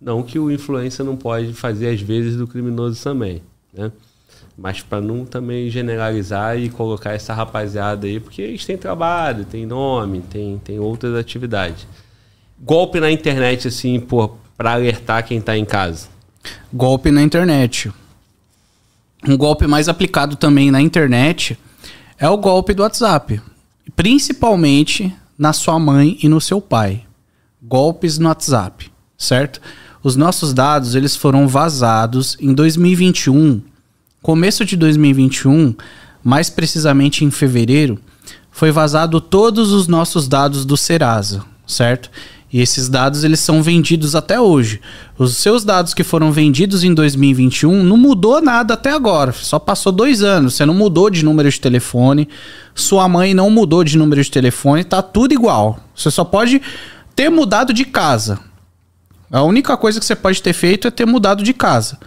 Não 0.00 0.22
que 0.22 0.38
o 0.38 0.50
influencer 0.50 1.04
não 1.04 1.16
pode 1.16 1.52
fazer 1.52 1.88
às 1.88 2.00
vezes 2.00 2.36
do 2.36 2.46
criminoso 2.46 3.02
também, 3.02 3.42
né? 3.72 3.90
Mas 4.56 4.80
para 4.80 5.00
não 5.00 5.24
também 5.24 5.70
generalizar 5.70 6.58
e 6.58 6.68
colocar 6.68 7.12
essa 7.12 7.32
rapaziada 7.32 8.06
aí, 8.06 8.20
porque 8.20 8.42
eles 8.42 8.64
têm 8.64 8.76
trabalho, 8.76 9.44
têm 9.44 9.66
nome, 9.66 10.20
têm, 10.20 10.58
têm 10.58 10.78
outras 10.78 11.14
atividades. 11.14 11.86
Golpe 12.60 13.00
na 13.00 13.10
internet, 13.10 13.68
assim, 13.68 14.00
para 14.56 14.72
alertar 14.72 15.26
quem 15.26 15.40
tá 15.40 15.56
em 15.56 15.64
casa. 15.64 16.08
Golpe 16.72 17.10
na 17.10 17.22
internet. 17.22 17.92
Um 19.26 19.36
golpe 19.36 19.66
mais 19.66 19.88
aplicado 19.88 20.36
também 20.36 20.70
na 20.70 20.80
internet 20.80 21.58
é 22.18 22.28
o 22.28 22.36
golpe 22.36 22.74
do 22.74 22.82
WhatsApp. 22.82 23.40
Principalmente 23.96 25.14
na 25.38 25.52
sua 25.52 25.78
mãe 25.78 26.18
e 26.22 26.28
no 26.28 26.40
seu 26.40 26.60
pai. 26.60 27.04
Golpes 27.60 28.18
no 28.18 28.28
WhatsApp, 28.28 28.90
certo? 29.16 29.60
Os 30.02 30.16
nossos 30.16 30.52
dados, 30.52 30.94
eles 30.96 31.14
foram 31.14 31.46
vazados 31.46 32.36
em 32.40 32.52
2021, 32.52 33.62
começo 34.22 34.64
de 34.64 34.76
2021, 34.76 35.74
mais 36.22 36.48
precisamente 36.48 37.24
em 37.24 37.30
fevereiro, 37.30 37.98
foi 38.52 38.70
vazado 38.70 39.20
todos 39.20 39.72
os 39.72 39.88
nossos 39.88 40.28
dados 40.28 40.64
do 40.64 40.76
Serasa, 40.76 41.44
certo? 41.66 42.08
E 42.52 42.60
esses 42.60 42.88
dados 42.88 43.24
eles 43.24 43.40
são 43.40 43.62
vendidos 43.62 44.14
até 44.14 44.38
hoje. 44.38 44.80
Os 45.18 45.38
seus 45.38 45.64
dados 45.64 45.94
que 45.94 46.04
foram 46.04 46.30
vendidos 46.30 46.84
em 46.84 46.92
2021 46.92 47.82
não 47.82 47.96
mudou 47.96 48.42
nada 48.42 48.74
até 48.74 48.92
agora. 48.92 49.32
Só 49.32 49.58
passou 49.58 49.90
dois 49.90 50.22
anos. 50.22 50.54
Você 50.54 50.66
não 50.66 50.74
mudou 50.74 51.08
de 51.08 51.24
número 51.24 51.50
de 51.50 51.58
telefone. 51.58 52.28
Sua 52.74 53.08
mãe 53.08 53.32
não 53.32 53.48
mudou 53.48 53.82
de 53.82 53.96
número 53.96 54.22
de 54.22 54.30
telefone. 54.30 54.84
Tá 54.84 55.00
tudo 55.00 55.32
igual. 55.32 55.78
Você 55.96 56.10
só 56.10 56.24
pode 56.24 56.60
ter 57.16 57.30
mudado 57.30 57.72
de 57.72 57.86
casa. 57.86 58.38
A 59.30 59.42
única 59.42 59.74
coisa 59.78 59.98
que 59.98 60.04
você 60.04 60.14
pode 60.14 60.42
ter 60.42 60.52
feito 60.52 60.86
é 60.86 60.90
ter 60.90 61.06
mudado 61.06 61.42
de 61.42 61.54
casa. 61.54 61.98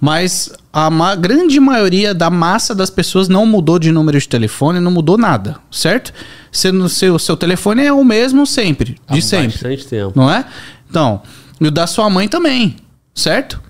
Mas 0.00 0.50
a 0.72 0.90
ma- 0.90 1.14
grande 1.14 1.58
maioria 1.58 2.12
da 2.14 2.28
massa 2.28 2.74
das 2.74 2.90
pessoas 2.90 3.28
não 3.28 3.46
mudou 3.46 3.78
de 3.78 3.90
número 3.90 4.18
de 4.18 4.28
telefone, 4.28 4.78
não 4.78 4.90
mudou 4.90 5.16
nada, 5.16 5.56
certo? 5.70 6.12
Você, 6.52 6.70
seu, 6.88 7.18
seu 7.18 7.36
telefone 7.36 7.84
é 7.84 7.92
o 7.92 8.04
mesmo 8.04 8.46
sempre, 8.46 8.96
de 9.10 9.18
Há 9.18 9.22
sempre. 9.22 9.48
Bastante 9.52 9.86
tempo. 9.86 10.12
Não 10.14 10.30
é? 10.30 10.44
Então, 10.88 11.22
e 11.60 11.66
o 11.66 11.70
da 11.70 11.86
sua 11.86 12.10
mãe 12.10 12.28
também, 12.28 12.76
certo? 13.14 13.60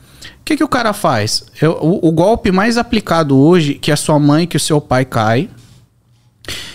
que, 0.44 0.57
que 0.57 0.62
o 0.62 0.69
cara 0.69 0.93
faz? 0.93 1.44
Eu- 1.61 1.78
o, 1.82 2.09
o 2.09 2.12
golpe 2.12 2.53
mais 2.53 2.78
aplicado 2.78 3.36
hoje, 3.36 3.74
que 3.74 3.90
a 3.90 3.97
sua 3.97 4.16
mãe, 4.19 4.47
que 4.47 4.57
o 4.57 4.61
seu 4.61 4.81
pai 4.81 5.05
cai, 5.05 5.51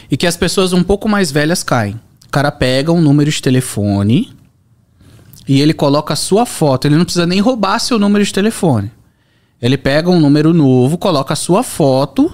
e 0.10 0.18
que 0.18 0.28
as 0.28 0.36
pessoas 0.36 0.74
um 0.74 0.84
pouco 0.84 1.08
mais 1.08 1.32
velhas 1.32 1.64
caem. 1.64 1.94
O 2.28 2.30
cara 2.30 2.52
pega 2.52 2.92
um 2.92 3.00
número 3.02 3.32
de 3.32 3.42
telefone 3.42 4.34
e 5.48 5.62
ele 5.62 5.74
coloca 5.74 6.14
a 6.14 6.18
sua 6.18 6.46
foto. 6.46 6.86
Ele 6.86 6.98
não 6.98 7.06
precisa 7.06 7.26
nem 7.26 7.40
roubar 7.40 7.80
seu 7.80 7.98
número 7.98 8.24
de 8.26 8.34
telefone. 8.34 8.92
Ele 9.62 9.78
pega 9.78 10.10
um 10.10 10.20
número 10.20 10.54
novo, 10.54 10.98
coloca 10.98 11.34
a 11.34 11.36
sua 11.36 11.62
foto. 11.62 12.32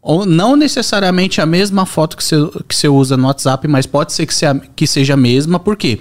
Ou 0.00 0.24
não 0.26 0.54
necessariamente 0.54 1.40
a 1.40 1.46
mesma 1.46 1.86
foto 1.86 2.16
que 2.16 2.22
você, 2.22 2.36
que 2.68 2.76
você 2.76 2.88
usa 2.88 3.16
no 3.16 3.26
WhatsApp, 3.26 3.66
mas 3.66 3.86
pode 3.86 4.12
ser 4.12 4.26
que, 4.26 4.34
seja, 4.34 4.60
que 4.76 4.86
seja 4.86 5.14
a 5.14 5.16
mesma, 5.16 5.58
porque 5.58 5.98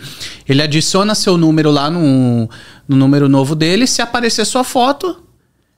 ele 0.48 0.62
adiciona 0.62 1.16
seu 1.16 1.38
número 1.38 1.72
lá 1.72 1.90
no, 1.90 2.50
no 2.88 2.98
número 2.98 3.30
novo 3.30 3.56
dele. 3.56 3.88
Se 3.88 4.02
aparecer 4.02 4.46
sua 4.46 4.64
foto, 4.64 5.24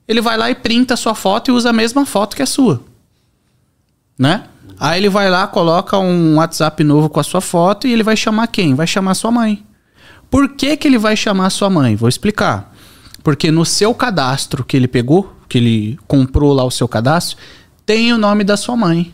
ele 0.08 0.22
vai 0.22 0.38
lá 0.38 0.50
e 0.50 0.56
printa 0.56 0.96
a 0.96 0.98
sua 0.98 1.14
foto 1.14 1.50
e 1.50 1.54
usa 1.54 1.70
a 1.70 1.74
mesma 1.74 2.06
foto 2.06 2.36
que 2.36 2.42
a 2.42 2.48
sua. 2.48 2.82
Né? 4.18 4.46
Aí 4.80 5.00
ele 5.00 5.10
vai 5.10 5.30
lá, 5.30 5.48
coloca 5.48 5.98
um 5.98 6.38
WhatsApp 6.38 6.84
novo 6.84 7.10
com 7.10 7.20
a 7.20 7.24
sua 7.24 7.42
foto 7.42 7.88
e 7.88 7.94
ele 7.94 8.04
vai 8.04 8.18
chamar 8.18 8.48
quem? 8.48 8.74
Vai 8.74 8.88
chamar 8.88 9.14
sua 9.14 9.32
mãe. 9.32 9.64
Por 10.30 10.50
que, 10.50 10.76
que 10.76 10.88
ele 10.88 10.98
vai 10.98 11.16
chamar 11.16 11.50
sua 11.52 11.70
mãe? 11.70 11.96
Vou 11.96 12.10
explicar. 12.10 12.75
Porque 13.26 13.50
no 13.50 13.66
seu 13.66 13.92
cadastro 13.92 14.64
que 14.64 14.78
ele 14.78 14.88
pegou, 14.88 15.36
que 15.50 15.58
ele 15.58 16.00
comprou 16.08 16.54
lá 16.54 16.64
o 16.64 16.70
seu 16.70 16.88
cadastro, 16.88 17.38
tem 17.84 18.14
o 18.14 18.20
nome 18.20 18.44
da 18.44 18.56
sua 18.56 18.78
mãe. 18.78 19.12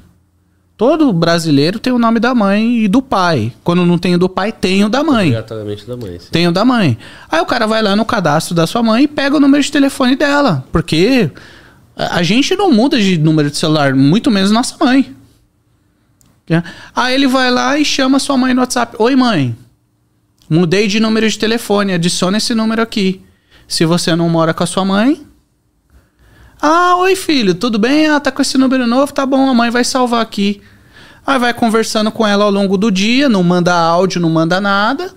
Todo 0.76 1.14
brasileiro 1.14 1.80
tem 1.80 1.94
o 1.94 1.98
nome 1.98 2.20
da 2.20 2.36
mãe 2.36 2.80
e 2.80 2.88
do 2.90 3.02
pai. 3.02 3.54
Quando 3.64 3.86
não 3.86 3.98
tem 3.98 4.14
o 4.14 4.18
do 4.18 4.28
pai, 4.28 4.52
tem 4.52 4.84
o 4.84 4.90
da 4.90 5.02
mãe. 5.02 5.28
Obrigatoriamente 5.28 5.88
da 5.88 5.96
mãe. 5.96 6.20
sim. 6.20 6.28
Tem 6.30 6.46
o 6.46 6.52
da 6.52 6.66
mãe. 6.66 6.98
Aí 7.32 7.40
o 7.40 7.46
cara 7.46 7.66
vai 7.66 7.82
lá 7.82 7.96
no 7.96 8.04
cadastro 8.04 8.54
da 8.54 8.68
sua 8.68 8.84
mãe 8.84 9.06
e 9.06 9.08
pega 9.08 9.38
o 9.38 9.40
número 9.40 9.64
de 9.64 9.72
telefone 9.72 10.18
dela. 10.18 10.66
Porque 10.74 11.32
a 11.96 12.22
gente 12.22 12.54
não 12.54 12.70
muda 12.70 13.00
de 13.00 13.18
número 13.18 13.50
de 13.50 13.56
celular, 13.56 13.96
muito 13.96 14.30
menos 14.30 14.52
nossa 14.52 14.76
mãe. 14.84 15.16
É. 16.50 16.62
Aí 16.94 17.16
ele 17.16 17.28
vai 17.28 17.50
lá 17.50 17.78
e 17.78 17.86
chama 17.86 18.20
sua 18.20 18.36
mãe 18.36 18.54
no 18.54 18.60
WhatsApp. 18.60 18.94
Oi, 19.00 19.16
mãe. 19.16 19.56
Mudei 20.50 20.86
de 20.90 21.00
número 21.00 21.30
de 21.30 21.40
telefone, 21.40 21.94
adiciona 21.94 22.40
esse 22.40 22.54
número 22.54 22.82
aqui. 22.82 23.22
Se 23.72 23.86
você 23.86 24.14
não 24.18 24.28
mora 24.28 24.54
com 24.54 24.66
a 24.66 24.68
sua 24.68 24.84
mãe. 24.84 25.26
Ah, 26.62 26.98
oi, 26.98 27.16
filho, 27.16 27.56
tudo 27.56 27.80
bem? 27.80 28.06
Ah, 28.06 28.20
tá 28.20 28.30
com 28.30 28.42
esse 28.42 28.58
número 28.58 28.86
novo? 28.86 29.14
Tá 29.14 29.26
bom, 29.26 29.50
a 29.50 29.54
mãe 29.54 29.70
vai 29.70 29.86
salvar 29.86 30.22
aqui. 30.22 30.62
Aí 31.26 31.40
vai 31.40 31.54
conversando 31.54 32.12
com 32.12 32.28
ela 32.28 32.44
ao 32.44 32.52
longo 32.52 32.78
do 32.78 32.92
dia, 32.92 33.30
não 33.30 33.42
manda 33.42 33.74
áudio, 33.74 34.20
não 34.20 34.30
manda 34.30 34.60
nada. 34.60 35.14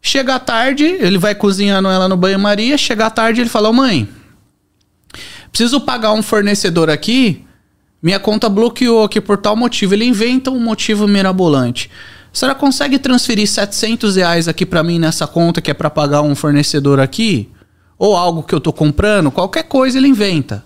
Chega 0.00 0.34
à 0.34 0.38
tarde, 0.40 0.84
ele 0.84 1.18
vai 1.18 1.36
cozinhando 1.36 1.88
ela 1.88 2.08
no 2.08 2.16
banho-maria. 2.16 2.76
Chega 2.76 3.06
à 3.06 3.10
tarde, 3.10 3.40
ele 3.40 3.48
fala: 3.48 3.72
mãe, 3.72 4.08
preciso 5.52 5.80
pagar 5.82 6.14
um 6.14 6.22
fornecedor 6.22 6.90
aqui. 6.90 7.44
Minha 8.02 8.18
conta 8.18 8.48
bloqueou 8.48 9.04
aqui 9.04 9.20
por 9.20 9.36
tal 9.36 9.54
motivo. 9.54 9.94
Ele 9.94 10.04
inventa 10.04 10.50
um 10.50 10.58
motivo 10.58 11.06
mirabolante. 11.06 11.88
A 12.32 12.36
senhora 12.36 12.58
consegue 12.58 12.98
transferir 12.98 13.46
700 13.46 14.16
reais 14.16 14.48
aqui 14.48 14.64
pra 14.64 14.82
mim 14.82 14.98
nessa 14.98 15.26
conta 15.26 15.60
que 15.60 15.70
é 15.70 15.74
pra 15.74 15.90
pagar 15.90 16.22
um 16.22 16.34
fornecedor 16.34 16.98
aqui? 16.98 17.50
Ou 17.98 18.16
algo 18.16 18.42
que 18.42 18.54
eu 18.54 18.60
tô 18.60 18.72
comprando? 18.72 19.30
Qualquer 19.30 19.64
coisa 19.64 19.98
ele 19.98 20.08
inventa. 20.08 20.64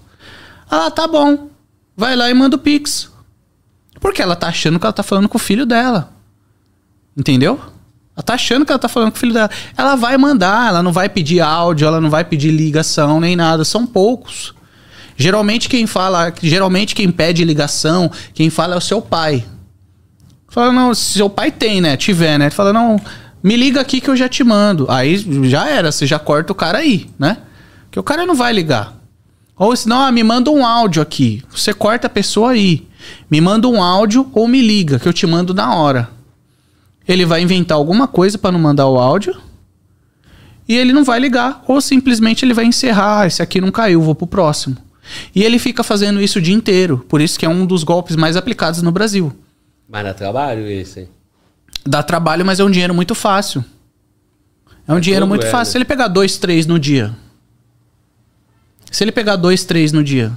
Ah, 0.71 0.91
tá 0.91 1.09
bom. 1.09 1.49
Vai 1.97 2.15
lá 2.15 2.31
e 2.31 2.35
manda 2.35 2.57
o 2.57 2.59
Pix. 2.59 3.11
Porque 4.01 4.23
ela 4.23 4.37
tá 4.37 4.47
achando 4.47 4.79
que 4.79 4.87
ela 4.87 4.93
tá 4.93 5.03
falando 5.03 5.29
com 5.29 5.37
o 5.37 5.41
filho 5.41 5.67
dela. 5.67 6.13
Entendeu? 7.17 7.59
Ela 8.17 8.23
tá 8.23 8.35
achando 8.35 8.65
que 8.65 8.71
ela 8.71 8.79
tá 8.79 8.89
falando 8.89 9.11
com 9.11 9.17
o 9.17 9.21
filho 9.21 9.35
dela. 9.35 9.51
Ela 9.77 9.97
vai 9.97 10.17
mandar, 10.17 10.69
ela 10.69 10.83
não 10.83 10.93
vai 10.93 11.09
pedir 11.09 11.41
áudio, 11.41 11.87
ela 11.87 12.01
não 12.01 12.11
vai 12.11 12.25
pedir 12.25 12.51
ligação 12.51 13.19
nem 13.19 13.35
nada. 13.35 13.65
São 13.65 13.87
poucos. 13.87 14.55
Geralmente 15.17 15.69
quem 15.69 15.87
fala, 15.87 16.33
geralmente 16.43 16.95
quem 16.95 17.11
pede 17.11 17.45
ligação, 17.45 18.11
quem 18.35 18.51
fala 18.51 18.75
é 18.75 18.79
o 18.79 18.81
seu 18.81 19.03
pai. 19.03 19.45
Fala, 20.57 20.73
não, 20.73 20.95
se 20.95 21.19
seu 21.19 21.29
pai 21.29 21.51
tem, 21.51 21.83
né? 21.83 21.99
Tiver, 21.99 22.39
né? 22.39 22.47
Ele 22.47 22.55
fala, 22.55 22.73
não, 22.73 22.99
me 23.43 23.55
liga 23.59 23.79
aqui 23.79 24.01
que 24.01 24.09
eu 24.09 24.17
já 24.17 24.27
te 24.27 24.43
mando. 24.43 24.87
Aí 24.89 25.19
já 25.51 25.69
era, 25.69 25.93
você 25.93 26.07
já 26.07 26.19
corta 26.19 26.51
o 26.51 26.55
cara 26.55 26.79
aí, 26.79 27.11
né? 27.19 27.37
Que 27.91 28.01
o 28.01 28.03
cara 28.03 28.25
não 28.25 28.35
vai 28.35 28.55
ligar. 28.55 28.97
Ou 29.59 29.77
senão, 29.77 30.01
ah, 30.01 30.11
me 30.11 30.23
manda 30.25 30.51
um 30.51 30.65
áudio 30.65 31.03
aqui. 31.03 31.43
Você 31.55 31.75
corta 31.75 32.07
a 32.07 32.11
pessoa 32.11 32.53
aí. 32.53 32.89
Me 33.31 33.39
manda 33.39 33.69
um 33.69 33.83
áudio 33.83 34.31
ou 34.33 34.49
me 34.49 34.63
liga, 34.63 34.99
que 34.99 35.07
eu 35.07 35.13
te 35.13 35.27
mando 35.27 35.53
na 35.53 35.75
hora. 35.75 36.09
Ele 37.07 37.27
vai 37.27 37.43
inventar 37.43 37.77
alguma 37.77 38.09
coisa 38.09 38.39
para 38.39 38.51
não 38.53 38.59
mandar 38.59 38.87
o 38.87 38.99
áudio. 38.99 39.37
E 40.67 40.75
ele 40.75 40.95
não 40.95 41.05
vai 41.05 41.21
ligar. 41.21 41.63
Ou 41.69 41.83
simplesmente 41.83 42.47
ele 42.47 42.55
vai 42.55 42.65
encerrar. 42.65 43.21
"Ah, 43.21 43.27
Esse 43.27 43.43
aqui 43.43 43.61
não 43.61 43.71
caiu, 43.71 44.01
vou 44.01 44.15
pro 44.15 44.27
próximo. 44.27 44.79
E 45.35 45.43
ele 45.45 45.59
fica 45.59 45.85
fazendo 45.85 46.19
isso 46.19 46.39
o 46.39 46.43
dia 46.43 46.55
inteiro. 46.55 47.05
Por 47.11 47.21
isso 47.21 47.39
que 47.39 47.45
é 47.45 47.49
um 47.49 47.67
dos 47.67 47.85
golpes 47.85 48.17
mais 48.17 48.39
aplicados 48.39 48.81
no 48.81 48.91
Brasil. 48.91 49.35
Mas 49.89 50.05
dá 50.05 50.15
trabalho 50.15 50.67
esse, 50.67 51.01
hein? 51.01 51.09
Dá 51.87 52.03
trabalho, 52.03 52.45
mas 52.45 52.59
é 52.61 52.65
um 52.65 52.71
dinheiro 52.71 52.95
muito 52.95 53.15
fácil. 53.15 53.65
É 54.89 54.93
um 54.93 54.99
É 54.99 55.01
dinheiro 55.01 55.27
muito 55.27 55.47
é, 55.47 55.51
fácil. 55.51 55.71
né? 55.71 55.73
Se 55.73 55.79
ele 55.79 55.85
pegar 55.85 56.09
dois, 56.09 56.39
três 56.39 56.67
no 56.67 56.79
dia. 56.79 57.15
Se 58.91 59.05
ele 59.05 59.13
pegar 59.13 59.37
dois, 59.37 59.65
três 59.65 59.93
no 59.93 60.03
dia. 60.03 60.33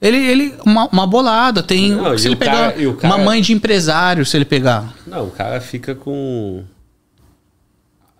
Ele, 0.00 0.16
ele 0.18 0.54
uma, 0.64 0.86
uma 0.88 1.06
bolada. 1.06 1.62
Tem. 1.62 1.90
Não, 1.92 2.16
se 2.16 2.28
ele 2.28 2.36
cara- 2.36 2.72
pegar 2.72 2.88
o 2.90 2.94
cara- 2.96 3.14
uma 3.14 3.24
mãe 3.24 3.40
de 3.42 3.52
empresário, 3.52 4.24
se 4.24 4.36
ele 4.36 4.44
pegar. 4.44 4.94
Não, 5.06 5.26
o 5.26 5.30
cara 5.30 5.60
fica 5.60 5.94
com 5.94 6.62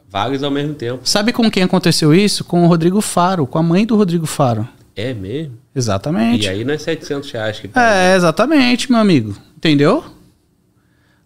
vários 0.09 0.43
ao 0.43 0.51
mesmo 0.51 0.75
tempo. 0.75 1.01
Sabe 1.05 1.33
com 1.33 1.51
quem 1.51 1.63
aconteceu 1.63 2.15
isso? 2.15 2.45
Com 2.45 2.65
o 2.65 2.67
Rodrigo 2.67 3.01
Faro, 3.01 3.47
com 3.47 3.59
a 3.59 3.63
mãe 3.63 3.85
do 3.87 3.97
Rodrigo 3.97 4.27
Faro. 4.27 4.67
É 4.95 5.13
mesmo? 5.13 5.59
Exatamente. 5.75 6.47
E 6.47 6.49
aí 6.49 6.65
não 6.65 6.73
é 6.73 6.79
700 6.79 7.31
reais 7.31 7.61
que 7.61 7.71
É, 7.79 8.17
exatamente, 8.17 8.91
meu 8.91 9.01
amigo. 9.01 9.37
Entendeu? 9.57 10.05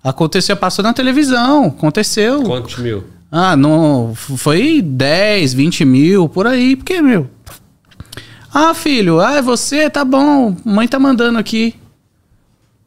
Aconteceu, 0.02 0.56
passou 0.56 0.82
na 0.82 0.92
televisão. 0.92 1.66
Aconteceu. 1.66 2.42
Quantos 2.42 2.78
mil? 2.78 3.04
Ah, 3.30 3.56
não. 3.56 4.14
Foi 4.14 4.80
10, 4.82 5.52
20 5.52 5.84
mil, 5.84 6.28
por 6.28 6.46
aí. 6.46 6.74
Porque, 6.74 7.00
meu. 7.02 7.28
Ah, 8.52 8.74
filho, 8.74 9.20
ah, 9.20 9.34
é 9.34 9.42
você? 9.42 9.88
Tá 9.90 10.04
bom. 10.04 10.56
Mãe 10.64 10.88
tá 10.88 10.98
mandando 10.98 11.38
aqui. 11.38 11.74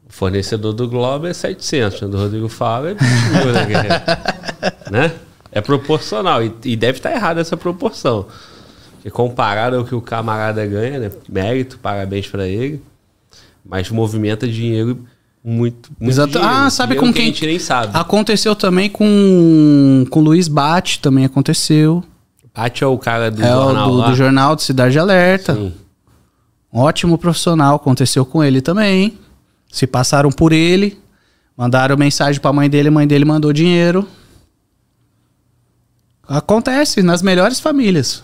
O 0.08 0.12
fornecedor 0.12 0.72
do 0.72 0.88
Globo 0.88 1.26
é 1.26 1.32
700, 1.32 2.02
o 2.02 2.08
do 2.08 2.18
Rodrigo 2.18 2.48
Fala 2.48 2.90
é 2.90 2.94
20 2.94 3.02
mil, 3.02 3.52
né, 3.52 4.02
né? 4.90 5.12
É 5.50 5.60
proporcional. 5.60 6.42
E, 6.42 6.52
e 6.64 6.76
deve 6.76 6.98
estar 6.98 7.12
errada 7.12 7.40
essa 7.40 7.56
proporção. 7.56 8.26
Porque 8.96 9.10
comparado 9.10 9.76
ao 9.76 9.84
que 9.84 9.94
o 9.94 10.00
camarada 10.00 10.64
ganha, 10.66 10.98
né? 10.98 11.10
Mérito, 11.28 11.78
parabéns 11.78 12.26
pra 12.26 12.46
ele. 12.46 12.82
Mas 13.64 13.88
movimenta 13.88 14.46
dinheiro 14.46 15.06
muito. 15.44 15.90
muito 16.00 16.10
Exato. 16.10 16.32
dinheiro. 16.32 16.48
Ah, 16.50 16.70
sabe 16.70 16.96
com 16.96 17.08
que 17.08 17.14
quem? 17.14 17.24
A 17.24 17.26
gente 17.26 17.46
nem 17.46 17.58
sabe. 17.58 17.90
Aconteceu 17.94 18.56
também 18.56 18.88
com 18.88 20.06
com 20.08 20.20
o 20.20 20.22
Luiz 20.22 20.48
Bate, 20.48 21.00
também 21.00 21.24
aconteceu. 21.24 22.02
Bate 22.54 22.82
é 22.82 22.86
o 22.86 22.96
cara 22.96 23.30
do 23.30 23.42
é 23.42 23.48
jornal 23.48 23.90
do, 23.90 24.02
do 24.02 24.14
jornal 24.14 24.56
de 24.56 24.62
Cidade 24.62 24.98
Alerta. 24.98 25.54
Sim. 25.54 25.74
Um 26.72 26.80
ótimo 26.80 27.18
profissional, 27.18 27.76
aconteceu 27.76 28.24
com 28.24 28.42
ele 28.42 28.60
também. 28.60 29.18
Se 29.70 29.86
passaram 29.86 30.30
por 30.30 30.52
ele, 30.52 30.98
mandaram 31.56 31.96
mensagem 31.96 32.40
pra 32.40 32.52
mãe 32.52 32.70
dele, 32.70 32.88
a 32.88 32.92
mãe 32.92 33.06
dele 33.06 33.24
mandou 33.24 33.52
dinheiro. 33.52 34.08
Acontece 36.26 37.02
nas 37.02 37.22
melhores 37.22 37.60
famílias. 37.60 38.22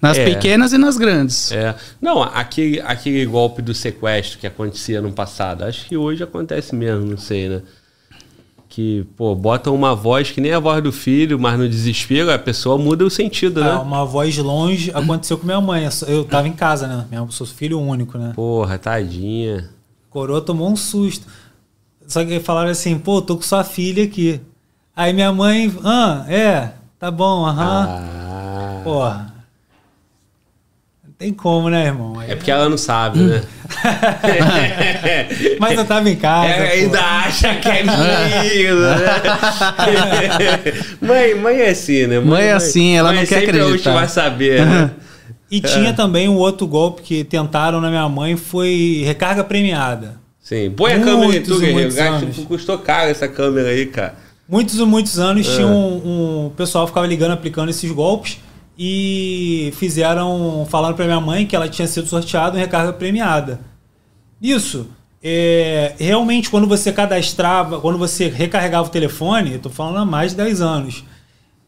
Nas 0.00 0.16
É. 0.16 0.24
pequenas 0.24 0.72
e 0.72 0.78
nas 0.78 0.96
grandes. 0.96 1.50
É. 1.50 1.74
Não, 2.00 2.22
aquele, 2.22 2.80
aquele 2.80 3.26
golpe 3.26 3.60
do 3.60 3.74
sequestro 3.74 4.38
que 4.38 4.46
acontecia 4.46 5.00
no 5.00 5.10
passado, 5.12 5.64
acho 5.64 5.86
que 5.86 5.96
hoje 5.96 6.22
acontece 6.22 6.74
mesmo, 6.74 7.04
não 7.04 7.16
sei, 7.18 7.48
né? 7.48 7.62
Que, 8.68 9.04
pô, 9.16 9.34
botam 9.34 9.74
uma 9.74 9.94
voz 9.96 10.30
que 10.30 10.40
nem 10.40 10.52
a 10.52 10.60
voz 10.60 10.80
do 10.82 10.92
filho, 10.92 11.38
mas 11.38 11.58
no 11.58 11.68
desespero 11.68 12.30
a 12.30 12.38
pessoa 12.38 12.78
muda 12.78 13.04
o 13.04 13.10
sentido, 13.10 13.60
né? 13.60 13.70
Ah, 13.72 13.80
uma 13.80 14.04
voz 14.04 14.36
longe 14.38 14.92
aconteceu 14.94 15.36
com 15.36 15.44
minha 15.46 15.60
mãe. 15.60 15.88
Eu 16.06 16.24
tava 16.24 16.46
em 16.46 16.52
casa, 16.52 16.86
né? 16.86 17.04
Minha, 17.10 17.22
eu 17.22 17.30
sou 17.30 17.46
filho 17.46 17.80
único, 17.80 18.16
né? 18.18 18.32
Porra, 18.36 18.78
tadinha. 18.78 19.68
Coroa 20.10 20.40
tomou 20.40 20.70
um 20.70 20.76
susto. 20.76 21.26
Só 22.06 22.24
que 22.24 22.38
falaram 22.40 22.70
assim, 22.70 22.98
pô, 22.98 23.20
tô 23.20 23.36
com 23.36 23.42
sua 23.42 23.64
filha 23.64 24.04
aqui. 24.04 24.40
Aí 24.94 25.12
minha 25.12 25.32
mãe, 25.32 25.74
ah, 25.82 26.24
é, 26.28 26.70
tá 26.98 27.10
bom, 27.10 27.46
aham. 27.46 27.86
Ah. 27.88 28.80
Porra. 28.84 29.37
Tem 31.18 31.32
como, 31.32 31.68
né, 31.68 31.86
irmão? 31.86 32.18
Aí- 32.20 32.30
É 32.30 32.36
porque 32.36 32.50
ela 32.50 32.68
não 32.68 32.78
sabe, 32.78 33.18
né? 33.18 33.42
Mas 35.58 35.76
eu 35.76 35.84
tava 35.84 36.08
em 36.08 36.14
casa. 36.16 36.48
É, 36.48 36.72
ainda 36.74 37.00
acha 37.00 37.54
que 37.56 37.68
é 37.68 37.82
menino, 37.82 38.80
né? 38.80 38.96
mãe, 41.02 41.34
mãe 41.34 41.56
é 41.60 41.70
assim, 41.70 42.06
né? 42.06 42.20
Mãe 42.20 42.44
é 42.44 42.52
assim, 42.52 42.96
ela 42.96 43.12
não 43.12 43.26
quer 43.26 43.40
sempre 43.40 43.58
a 43.60 43.66
última 43.66 43.66
acreditar. 43.66 43.94
vai 43.94 44.08
saber, 44.08 44.64
né? 44.64 44.90
E 45.50 45.62
tinha 45.62 45.94
também 45.94 46.28
um 46.28 46.34
outro 46.36 46.66
golpe 46.66 47.00
que 47.00 47.24
tentaram 47.24 47.80
na 47.80 47.88
minha 47.88 48.06
mãe, 48.06 48.36
foi 48.36 49.02
recarga 49.06 49.42
premiada. 49.42 50.16
Sim. 50.42 50.70
Põe 50.76 50.92
a 50.92 50.98
câmera 50.98 51.14
em 51.24 51.24
Muitos 51.28 51.48
tu, 51.56 51.62
e 51.62 51.66
guerreiro. 51.66 51.94
muitos. 52.20 52.44
Custou 52.44 52.76
caro 52.78 53.08
essa 53.10 53.26
câmera 53.26 53.70
aí, 53.70 53.86
cara. 53.86 54.14
Muitos 54.46 54.78
e 54.78 54.84
muitos 54.84 55.18
anos 55.18 55.48
É. 55.48 55.54
tinha 55.56 55.66
um, 55.66 56.02
um- 56.04 56.46
O 56.48 56.50
pessoal 56.54 56.86
ficava 56.86 57.06
ligando, 57.06 57.32
aplicando 57.32 57.70
esses 57.70 57.90
golpes. 57.90 58.38
E 58.78 59.72
fizeram, 59.76 60.64
falaram 60.70 60.94
para 60.94 61.06
minha 61.06 61.20
mãe 61.20 61.44
que 61.44 61.56
ela 61.56 61.68
tinha 61.68 61.88
sido 61.88 62.06
sorteada 62.06 62.56
em 62.56 62.60
recarga 62.60 62.92
premiada. 62.92 63.60
Isso, 64.40 64.86
é, 65.22 65.94
realmente 65.98 66.48
quando 66.48 66.66
você 66.68 66.92
cadastrava, 66.92 67.80
quando 67.80 67.98
você 67.98 68.28
recarregava 68.28 68.86
o 68.86 68.90
telefone, 68.90 69.54
eu 69.54 69.58
tô 69.58 69.68
falando 69.68 69.98
há 69.98 70.04
mais 70.04 70.30
de 70.30 70.36
10 70.36 70.60
anos, 70.60 71.04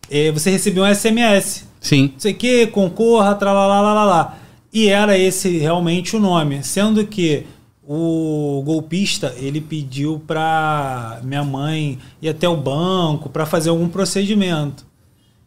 é, 0.08 0.30
você 0.30 0.50
recebia 0.50 0.84
um 0.84 0.94
SMS. 0.94 1.68
Sim. 1.80 2.10
Não 2.12 2.20
sei 2.20 2.34
que, 2.34 2.68
concorra, 2.68 3.36
lá 3.40 4.38
E 4.72 4.88
era 4.88 5.18
esse 5.18 5.58
realmente 5.58 6.14
o 6.14 6.20
nome. 6.20 6.62
Sendo 6.62 7.04
que 7.06 7.46
o 7.82 8.62
golpista 8.64 9.34
ele 9.38 9.60
pediu 9.60 10.22
para 10.24 11.20
minha 11.24 11.42
mãe 11.42 11.98
ir 12.20 12.28
até 12.28 12.48
o 12.48 12.56
banco 12.56 13.28
para 13.28 13.46
fazer 13.46 13.70
algum 13.70 13.88
procedimento. 13.88 14.89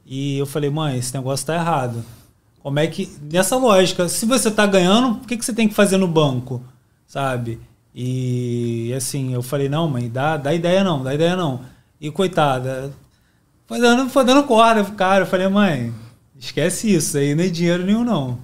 E 0.05 0.37
eu 0.37 0.45
falei, 0.45 0.69
mãe, 0.69 0.97
esse 0.97 1.13
negócio 1.13 1.45
tá 1.45 1.55
errado. 1.55 2.03
Como 2.61 2.79
é 2.79 2.87
que. 2.87 3.09
Nessa 3.31 3.55
lógica, 3.55 4.07
se 4.07 4.25
você 4.25 4.49
tá 4.49 4.65
ganhando, 4.65 5.15
por 5.15 5.27
que, 5.27 5.37
que 5.37 5.45
você 5.45 5.53
tem 5.53 5.67
que 5.67 5.73
fazer 5.73 5.97
no 5.97 6.07
banco? 6.07 6.63
Sabe? 7.07 7.59
E 7.93 8.91
assim, 8.95 9.33
eu 9.33 9.43
falei, 9.43 9.69
não, 9.69 9.87
mãe, 9.87 10.09
dá, 10.09 10.35
dá 10.37 10.53
ideia 10.53 10.83
não, 10.83 11.03
dá 11.03 11.13
ideia 11.13 11.35
não. 11.35 11.61
E 12.01 12.09
coitada, 12.09 12.91
foi 13.67 13.79
dando, 13.79 14.09
foi 14.09 14.25
dando 14.25 14.43
corda 14.43 14.83
pro 14.83 14.93
cara. 14.93 15.23
Eu 15.23 15.27
falei, 15.27 15.47
mãe, 15.47 15.93
esquece 16.39 16.93
isso, 16.93 17.17
aí 17.17 17.35
não 17.35 17.43
é 17.43 17.47
dinheiro 17.47 17.85
nenhum, 17.85 18.03
não. 18.03 18.39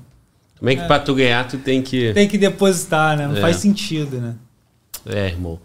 Como 0.59 0.69
é 0.69 0.75
que 0.75 0.81
é. 0.81 0.87
pra 0.87 0.99
tu 0.99 1.15
ganhar, 1.15 1.47
tu 1.47 1.57
tem 1.57 1.81
que. 1.81 2.13
Tem 2.13 2.27
que 2.27 2.37
depositar, 2.37 3.17
né? 3.17 3.27
Não 3.27 3.37
é. 3.37 3.41
faz 3.41 3.55
sentido, 3.57 4.19
né? 4.19 4.35
É, 5.05 5.27
irmão. 5.27 5.59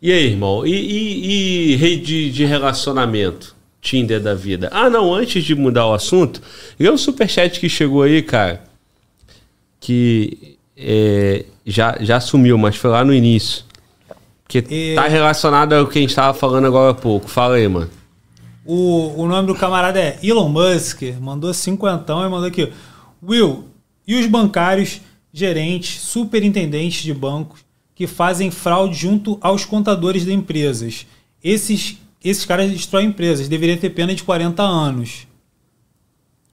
E 0.00 0.10
aí, 0.10 0.26
irmão? 0.26 0.66
E, 0.66 0.70
e, 0.72 1.72
e 1.72 1.76
rede 1.76 2.30
de 2.30 2.44
relacionamento? 2.44 3.54
Tinder 3.82 4.20
da 4.20 4.32
vida. 4.32 4.70
Ah, 4.72 4.88
não, 4.88 5.12
antes 5.12 5.44
de 5.44 5.56
mudar 5.56 5.86
o 5.88 5.92
assunto, 5.92 6.40
e 6.78 6.88
o 6.88 6.96
superchat 6.96 7.58
que 7.58 7.68
chegou 7.68 8.02
aí, 8.02 8.22
cara, 8.22 8.62
que 9.80 10.56
é, 10.76 11.44
já, 11.66 11.98
já 12.00 12.20
sumiu, 12.20 12.56
mas 12.56 12.76
foi 12.76 12.90
lá 12.90 13.04
no 13.04 13.12
início. 13.12 13.64
Que 14.46 14.64
e... 14.70 14.94
tá 14.94 15.08
relacionado 15.08 15.72
ao 15.72 15.88
que 15.88 15.98
a 15.98 16.02
gente 16.02 16.14
tava 16.14 16.32
falando 16.32 16.66
agora 16.66 16.92
há 16.92 16.94
pouco. 16.94 17.28
Fala 17.28 17.56
aí, 17.56 17.66
mano. 17.66 17.90
O, 18.64 19.20
o 19.20 19.26
nome 19.26 19.48
do 19.48 19.54
camarada 19.56 19.98
é 19.98 20.16
Elon 20.22 20.48
Musk, 20.48 21.02
mandou 21.20 21.52
cinquentão 21.52 22.24
e 22.24 22.30
mandou 22.30 22.46
aqui. 22.46 22.72
Will, 23.20 23.64
e 24.06 24.14
os 24.14 24.26
bancários, 24.26 25.00
gerentes, 25.32 26.00
superintendentes 26.00 27.02
de 27.02 27.12
bancos 27.12 27.64
que 27.96 28.06
fazem 28.06 28.50
fraude 28.50 28.94
junto 28.94 29.38
aos 29.40 29.64
contadores 29.64 30.24
de 30.24 30.32
empresas? 30.32 31.04
Esses 31.42 31.98
esses 32.24 32.44
caras 32.44 32.70
destroem 32.70 33.08
empresas, 33.08 33.48
deveriam 33.48 33.76
ter 33.76 33.90
pena 33.90 34.14
de 34.14 34.22
40 34.22 34.62
anos. 34.62 35.26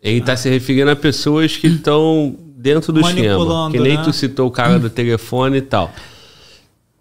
Ele 0.01 0.19
está 0.19 0.35
se 0.35 0.49
referindo 0.49 0.89
a 0.89 0.95
pessoas 0.95 1.57
que 1.57 1.67
estão 1.67 2.35
dentro 2.55 2.91
do 2.93 3.01
esquema. 3.01 3.69
Que 3.71 3.79
nem 3.79 3.97
né? 3.97 4.03
tu 4.03 4.13
citou 4.13 4.47
o 4.47 4.51
cara 4.51 4.79
do 4.79 4.89
telefone 4.89 5.57
e 5.57 5.61
tal. 5.61 5.93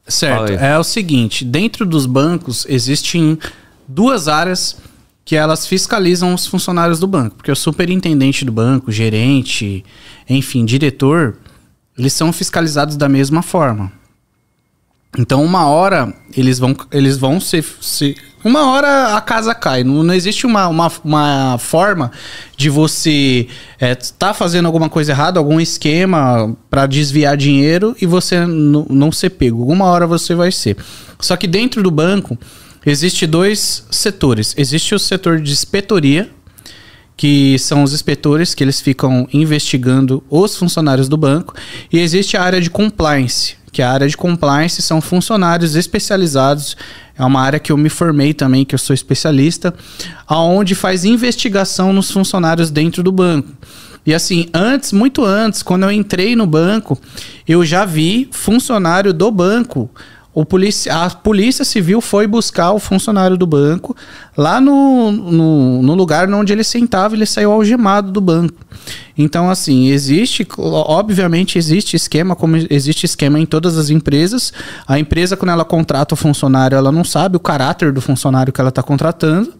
Certo. 0.06 0.52
É 0.52 0.78
o 0.78 0.84
seguinte: 0.84 1.44
dentro 1.44 1.86
dos 1.86 2.06
bancos 2.06 2.66
existem 2.68 3.38
duas 3.86 4.26
áreas 4.26 4.76
que 5.24 5.36
elas 5.36 5.66
fiscalizam 5.66 6.32
os 6.32 6.46
funcionários 6.46 6.98
do 6.98 7.06
banco. 7.06 7.36
Porque 7.36 7.52
o 7.52 7.56
superintendente 7.56 8.44
do 8.44 8.52
banco, 8.52 8.90
gerente, 8.90 9.84
enfim, 10.28 10.64
diretor, 10.64 11.36
eles 11.96 12.14
são 12.14 12.32
fiscalizados 12.32 12.96
da 12.96 13.08
mesma 13.08 13.42
forma. 13.42 13.92
Então, 15.18 15.44
uma 15.44 15.66
hora 15.66 16.14
eles 16.36 16.58
vão, 16.58 16.74
eles 16.90 17.18
vão 17.18 17.40
ser, 17.40 17.64
ser 17.80 18.16
uma 18.48 18.70
hora 18.72 19.16
a 19.16 19.20
casa 19.20 19.54
cai. 19.54 19.84
Não, 19.84 20.02
não 20.02 20.14
existe 20.14 20.46
uma, 20.46 20.66
uma, 20.66 20.90
uma, 21.04 21.58
forma 21.58 22.10
de 22.56 22.68
você 22.68 23.46
é, 23.78 23.94
tá 23.94 24.34
fazendo 24.34 24.66
alguma 24.66 24.88
coisa 24.88 25.12
errada, 25.12 25.38
algum 25.38 25.60
esquema 25.60 26.56
para 26.68 26.86
desviar 26.86 27.36
dinheiro 27.36 27.94
e 28.00 28.06
você 28.06 28.44
não 28.46 29.12
ser 29.12 29.30
pego. 29.30 29.60
Alguma 29.60 29.84
hora 29.84 30.06
você 30.06 30.34
vai 30.34 30.50
ser. 30.50 30.76
Só 31.20 31.36
que 31.36 31.46
dentro 31.46 31.82
do 31.82 31.90
banco 31.90 32.38
existe 32.84 33.26
dois 33.26 33.84
setores. 33.90 34.54
Existe 34.56 34.94
o 34.94 34.98
setor 34.98 35.40
de 35.40 35.52
inspetoria, 35.52 36.30
que 37.16 37.58
são 37.58 37.82
os 37.82 37.92
inspetores 37.92 38.54
que 38.54 38.64
eles 38.64 38.80
ficam 38.80 39.28
investigando 39.32 40.22
os 40.30 40.56
funcionários 40.56 41.08
do 41.08 41.16
banco, 41.16 41.54
e 41.92 41.98
existe 41.98 42.36
a 42.36 42.42
área 42.42 42.60
de 42.60 42.70
compliance, 42.70 43.57
que 43.72 43.82
a 43.82 43.90
área 43.90 44.08
de 44.08 44.16
compliance 44.16 44.80
são 44.82 45.00
funcionários 45.00 45.74
especializados. 45.74 46.76
É 47.16 47.24
uma 47.24 47.40
área 47.40 47.58
que 47.58 47.72
eu 47.72 47.76
me 47.76 47.88
formei 47.88 48.32
também, 48.32 48.64
que 48.64 48.74
eu 48.74 48.78
sou 48.78 48.94
especialista, 48.94 49.74
aonde 50.26 50.74
faz 50.74 51.04
investigação 51.04 51.92
nos 51.92 52.10
funcionários 52.10 52.70
dentro 52.70 53.02
do 53.02 53.12
banco. 53.12 53.48
E 54.06 54.14
assim, 54.14 54.48
antes, 54.54 54.92
muito 54.92 55.24
antes, 55.24 55.62
quando 55.62 55.82
eu 55.82 55.92
entrei 55.92 56.34
no 56.34 56.46
banco, 56.46 56.98
eu 57.46 57.64
já 57.64 57.84
vi 57.84 58.28
funcionário 58.32 59.12
do 59.12 59.30
banco 59.30 59.90
o 60.34 60.44
polícia, 60.44 60.94
a 60.94 61.10
polícia 61.10 61.64
civil 61.64 62.00
foi 62.00 62.26
buscar 62.26 62.72
o 62.72 62.78
funcionário 62.78 63.36
do 63.36 63.46
banco 63.46 63.96
lá 64.36 64.60
no, 64.60 65.10
no, 65.10 65.82
no, 65.82 65.94
lugar 65.94 66.32
onde 66.32 66.52
ele 66.52 66.62
sentava, 66.62 67.16
ele 67.16 67.26
saiu 67.26 67.50
algemado 67.50 68.12
do 68.12 68.20
banco. 68.20 68.54
Então, 69.16 69.50
assim, 69.50 69.88
existe, 69.88 70.46
obviamente, 70.56 71.58
existe 71.58 71.96
esquema, 71.96 72.36
como 72.36 72.56
existe 72.70 73.04
esquema 73.04 73.40
em 73.40 73.46
todas 73.46 73.76
as 73.76 73.90
empresas. 73.90 74.52
A 74.86 74.98
empresa, 74.98 75.36
quando 75.36 75.50
ela 75.50 75.64
contrata 75.64 76.14
o 76.14 76.16
funcionário, 76.16 76.76
ela 76.76 76.92
não 76.92 77.02
sabe 77.02 77.36
o 77.36 77.40
caráter 77.40 77.92
do 77.92 78.00
funcionário 78.00 78.52
que 78.52 78.60
ela 78.60 78.68
está 78.68 78.82
contratando. 78.82 79.57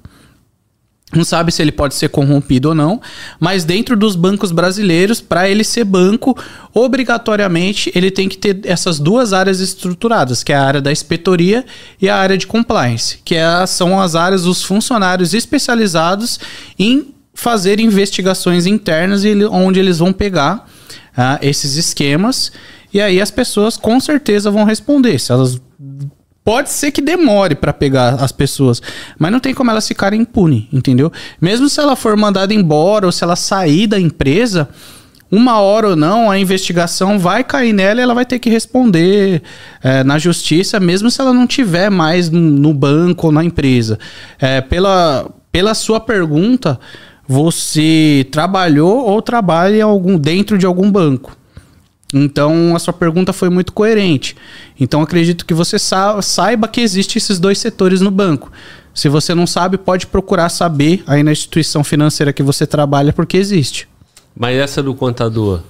Não 1.15 1.25
sabe 1.25 1.51
se 1.51 1.63
ele 1.63 1.73
pode 1.73 1.95
ser 1.95 2.11
corrompido 2.11 2.69
ou 2.69 2.75
não, 2.75 3.01
mas 3.41 3.65
dentro 3.65 3.97
dos 3.97 4.15
bancos 4.15 4.53
brasileiros, 4.53 5.23
para 5.23 5.49
ele 5.49 5.65
ser 5.65 5.85
banco, 5.85 6.37
obrigatoriamente 6.75 7.91
ele 7.95 8.11
tem 8.11 8.29
que 8.29 8.37
ter 8.37 8.61
essas 8.65 8.99
duas 8.99 9.33
áreas 9.33 9.61
estruturadas, 9.61 10.43
que 10.43 10.53
é 10.53 10.57
a 10.57 10.63
área 10.63 10.83
da 10.83 10.93
inspetoria 10.93 11.65
e 12.01 12.11
a 12.11 12.17
área 12.17 12.37
de 12.37 12.47
compliance, 12.47 13.21
que 13.25 13.35
é, 13.35 13.67
são 13.67 13.99
as 13.99 14.15
áreas 14.15 14.43
dos 14.43 14.63
funcionários 14.63 15.33
especializados 15.33 16.39
em 16.79 17.15
fazer 17.33 17.81
investigações 17.81 18.67
internas 18.67 19.25
e 19.25 19.33
onde 19.47 19.81
eles 19.81 20.01
vão 20.01 20.13
pegar 20.13 20.69
uh, 21.17 21.39
esses 21.41 21.77
esquemas 21.77 22.53
e 22.93 23.01
aí 23.01 23.21
as 23.21 23.31
pessoas 23.31 23.77
com 23.77 24.01
certeza 24.01 24.51
vão 24.51 24.65
responder. 24.65 25.19
Se 25.19 25.33
elas 25.33 25.61
Pode 26.49 26.71
ser 26.71 26.93
que 26.93 27.03
demore 27.03 27.55
para 27.55 27.75
pegar 27.75 28.15
as 28.15 28.33
pessoas, 28.33 28.81
mas 29.19 29.31
não 29.31 29.39
tem 29.39 29.53
como 29.53 29.71
elas 29.71 29.87
ficarem 29.87 30.23
impunes, 30.23 30.65
entendeu? 30.73 31.13
Mesmo 31.39 31.69
se 31.69 31.79
ela 31.79 31.95
for 31.95 32.17
mandada 32.17 32.55
embora 32.55 33.05
ou 33.05 33.13
se 33.13 33.23
ela 33.23 33.37
sair 33.37 33.87
da 33.87 34.01
empresa, 34.01 34.67
uma 35.31 35.61
hora 35.61 35.91
ou 35.91 35.95
não, 35.95 36.31
a 36.31 36.39
investigação 36.39 37.19
vai 37.19 37.45
cair 37.45 37.75
nela 37.75 38.01
e 38.01 38.03
ela 38.03 38.15
vai 38.15 38.25
ter 38.25 38.39
que 38.39 38.49
responder 38.49 39.43
é, 39.83 40.03
na 40.03 40.19
justiça, 40.19 40.81
mesmo 40.81 41.11
se 41.11 41.21
ela 41.21 41.35
não 41.35 41.47
tiver 41.47 41.91
mais 41.91 42.31
no, 42.31 42.73
banco 42.73 43.27
ou 43.27 43.33
na 43.33 43.45
empresa. 43.45 43.99
É, 44.41 44.63
pela, 44.63 45.31
pela 45.53 45.75
sua 45.75 46.01
pergunta, 46.01 46.81
você 47.29 48.27
trabalhou 48.33 49.05
ou 49.05 49.21
trabalha 49.21 49.85
algum, 49.85 50.17
dentro 50.17 50.57
de 50.57 50.65
algum 50.65 50.91
banco? 50.91 51.37
Então 52.13 52.75
a 52.75 52.79
sua 52.79 52.93
pergunta 52.93 53.33
foi 53.33 53.51
muito 53.51 53.73
coerente. 53.73 54.37
Então 54.79 55.03
acredito 55.03 55.45
que 55.45 55.55
você 55.55 55.79
sa 55.79 56.21
saiba 56.23 56.67
que 56.67 56.81
existem 56.81 57.19
esses 57.19 57.39
dois 57.39 57.59
setores 57.59 58.01
no 58.01 58.11
banco. 58.11 58.51
Se 58.95 59.09
você 59.09 59.35
não 59.35 59.47
sabe, 59.47 59.79
pode 59.79 60.07
procurar 60.07 60.49
saber 60.49 61.05
aí 61.07 61.23
na 61.23 61.33
instituição 61.33 61.85
financeira 61.85 62.33
que 62.33 62.43
você 62.43 62.67
trabalha, 62.67 63.13
porque 63.13 63.37
existe. 63.37 63.89
Mas 64.35 64.57
essa 64.57 64.83
do 64.83 64.95
contador? 64.95 65.61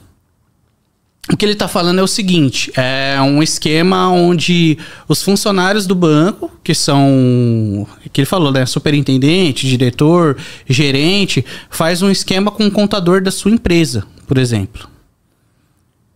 O 1.31 1.37
que 1.37 1.45
ele 1.45 1.53
está 1.53 1.69
falando 1.69 1.99
é 1.99 2.03
o 2.03 2.07
seguinte: 2.07 2.73
é 2.75 3.21
um 3.21 3.43
esquema 3.43 4.09
onde 4.09 4.79
os 5.07 5.23
funcionários 5.23 5.87
do 5.87 5.95
banco, 5.95 6.51
que 6.65 6.75
são. 6.75 7.87
que 8.13 8.23
ele 8.23 8.27
falou, 8.27 8.51
né? 8.51 8.65
Superintendente, 8.65 9.69
diretor, 9.69 10.37
gerente, 10.67 11.45
faz 11.69 12.01
um 12.01 12.11
esquema 12.11 12.51
com 12.51 12.67
o 12.67 12.71
contador 12.71 13.21
da 13.21 13.31
sua 13.31 13.51
empresa, 13.51 14.05
por 14.27 14.39
exemplo. 14.39 14.89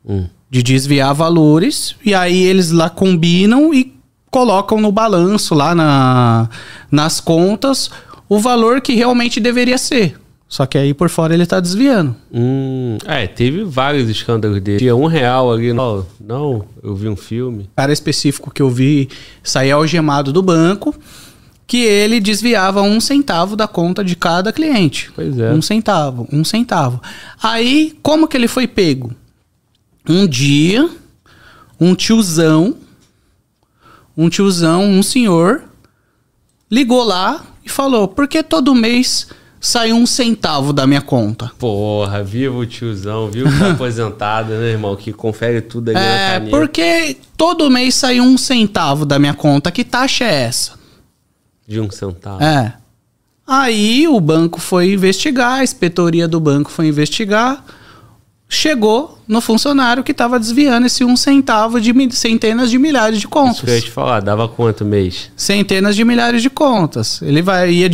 Hum. 0.07 0.27
De 0.51 0.62
desviar 0.62 1.15
valores, 1.15 1.97
e 2.05 2.15
aí 2.15 2.43
eles 2.43 2.70
lá 2.70 2.91
combinam 2.91 3.73
e 3.73 3.95
colocam 4.31 4.81
no 4.81 4.91
balanço, 4.93 5.55
lá 5.55 5.74
na, 5.74 6.49
nas 6.91 7.20
contas, 7.20 7.91
o 8.29 8.39
valor 8.39 8.81
que 8.81 8.95
realmente 8.95 9.39
deveria 9.41 9.79
ser. 9.79 10.19
Só 10.53 10.66
que 10.66 10.77
aí 10.77 10.93
por 10.93 11.09
fora 11.09 11.33
ele 11.33 11.47
tá 11.47 11.61
desviando. 11.61 12.15
Hum, 12.31 12.99
é, 13.07 13.27
teve 13.27 13.65
vários 13.65 14.07
escândalos 14.11 14.61
dele. 14.61 14.81
Tinha 14.81 14.95
um 14.95 15.07
real 15.07 15.51
ali. 15.51 15.73
Não, 15.73 16.07
não, 16.20 16.66
eu 16.83 16.95
vi 16.95 17.09
um 17.09 17.16
filme. 17.16 17.70
Cara 17.74 17.91
específico 17.91 18.51
que 18.51 18.61
eu 18.61 18.69
vi 18.69 19.09
sair 19.43 19.70
algemado 19.70 20.31
do 20.31 20.43
banco, 20.43 20.95
que 21.66 21.79
ele 21.79 22.20
desviava 22.20 22.83
um 22.83 23.01
centavo 23.01 23.57
da 23.57 23.66
conta 23.66 24.05
de 24.05 24.15
cada 24.15 24.53
cliente. 24.53 25.11
Pois 25.15 25.39
é. 25.39 25.51
Um 25.53 25.62
centavo, 25.62 26.29
um 26.31 26.45
centavo. 26.45 27.01
Aí, 27.43 27.95
como 28.03 28.29
que 28.29 28.37
ele 28.37 28.47
foi 28.47 28.66
pego? 28.66 29.11
Um 30.09 30.27
dia, 30.27 30.89
um 31.81 31.95
tiozão, 31.95 32.77
um 34.16 34.29
tiozão, 34.29 34.85
um 34.85 35.03
senhor, 35.03 35.62
ligou 36.70 37.03
lá 37.05 37.45
e 37.65 37.69
falou: 37.69 38.09
por 38.09 38.27
que 38.27 38.43
todo 38.43 38.74
mês 38.74 39.29
saiu 39.62 39.95
um 39.95 40.07
centavo 40.07 40.73
da 40.73 40.89
minha 40.89 41.01
conta. 41.01 41.53
Porra, 41.57 42.24
viva 42.24 42.57
o 42.57 42.66
tiozão, 42.66 43.31
viu? 43.31 43.47
Tá 43.59 43.70
aposentado, 43.70 44.51
né, 44.55 44.70
irmão? 44.73 44.97
Que 44.97 45.12
confere 45.12 45.61
tudo 45.61 45.91
ali 45.91 45.99
na 46.01 46.05
É, 46.05 46.33
caneta. 46.33 46.51
porque 46.51 47.16
todo 47.37 47.70
mês 47.70 47.95
saiu 47.95 48.24
um 48.24 48.37
centavo 48.37 49.07
da 49.07 49.20
minha 49.20 49.35
conta. 49.35 49.70
Que 49.70 49.85
taxa 49.85 50.24
é 50.24 50.43
essa? 50.43 50.73
De 51.66 51.79
um 51.79 51.89
centavo. 51.93 52.43
É. 52.43 52.74
Aí 53.47 54.09
o 54.09 54.19
banco 54.20 54.61
foi 54.61 54.93
investigar, 54.95 55.61
a 55.61 55.65
inspetoria 55.65 56.27
do 56.27 56.41
banco 56.41 56.69
foi 56.69 56.89
investigar. 56.89 57.65
Chegou 58.55 59.19
no 59.27 59.41
funcionário 59.41 60.05
que 60.05 60.12
estava 60.12 60.39
desviando 60.39 60.87
esse 60.87 61.03
um 61.03 61.16
centavo 61.16 61.81
de 61.81 61.91
centenas 62.15 62.69
de 62.70 62.77
milhares 62.79 63.19
de 63.19 63.24
Isso 63.24 63.29
que 63.31 63.39
eu 63.39 63.43
ia 63.47 63.49
contas. 63.55 63.85
te 63.85 63.91
falar, 63.91 64.20
dava 64.20 64.47
quanto 64.47 64.85
mês? 64.85 65.31
Centenas 65.35 65.97
de 65.97 66.05
milhares 66.05 66.43
de 66.43 66.51
contas. 66.51 67.23
Ele 67.23 67.41
vai, 67.41 67.70
ia 67.73 67.89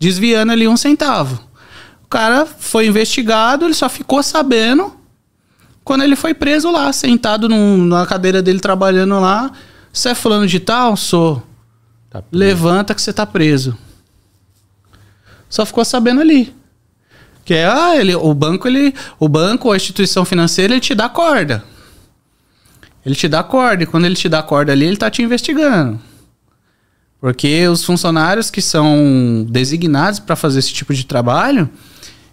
desviando 0.00 0.50
ali 0.50 0.66
um 0.66 0.76
centavo. 0.76 1.40
O 2.02 2.08
cara 2.08 2.44
foi 2.44 2.88
investigado, 2.88 3.64
ele 3.64 3.74
só 3.74 3.88
ficou 3.88 4.20
sabendo 4.20 4.92
quando 5.84 6.02
ele 6.02 6.16
foi 6.16 6.34
preso 6.34 6.68
lá, 6.72 6.92
sentado 6.92 7.48
num- 7.48 7.84
na 7.86 8.04
cadeira 8.04 8.42
dele 8.42 8.58
trabalhando 8.58 9.20
lá. 9.20 9.52
Você 9.92 10.08
é 10.08 10.14
fulano 10.16 10.48
de 10.48 10.58
tal? 10.58 10.96
Sou. 10.96 11.40
Tá 12.10 12.20
Levanta 12.32 12.96
que 12.96 13.00
você 13.00 13.12
tá 13.12 13.24
preso. 13.24 13.78
Só 15.48 15.64
ficou 15.64 15.84
sabendo 15.84 16.20
ali. 16.20 16.52
Que 17.46 17.54
é, 17.54 17.64
ah, 17.64 17.96
ele, 17.96 18.12
o 18.14 18.34
banco, 18.34 18.66
ele, 18.66 18.92
o 19.20 19.28
banco 19.28 19.70
a 19.70 19.76
instituição 19.76 20.24
financeira, 20.24 20.74
ele 20.74 20.80
te 20.80 20.96
dá 20.96 21.08
corda. 21.08 21.64
Ele 23.04 23.14
te 23.14 23.28
dá 23.28 23.42
corda, 23.44 23.84
e 23.84 23.86
quando 23.86 24.04
ele 24.04 24.16
te 24.16 24.28
dá 24.28 24.42
corda 24.42 24.72
ali, 24.72 24.84
ele 24.84 24.96
tá 24.96 25.08
te 25.08 25.22
investigando. 25.22 25.98
Porque 27.20 27.68
os 27.68 27.84
funcionários 27.84 28.50
que 28.50 28.60
são 28.60 29.46
designados 29.48 30.18
para 30.18 30.34
fazer 30.34 30.58
esse 30.58 30.72
tipo 30.72 30.92
de 30.92 31.06
trabalho, 31.06 31.70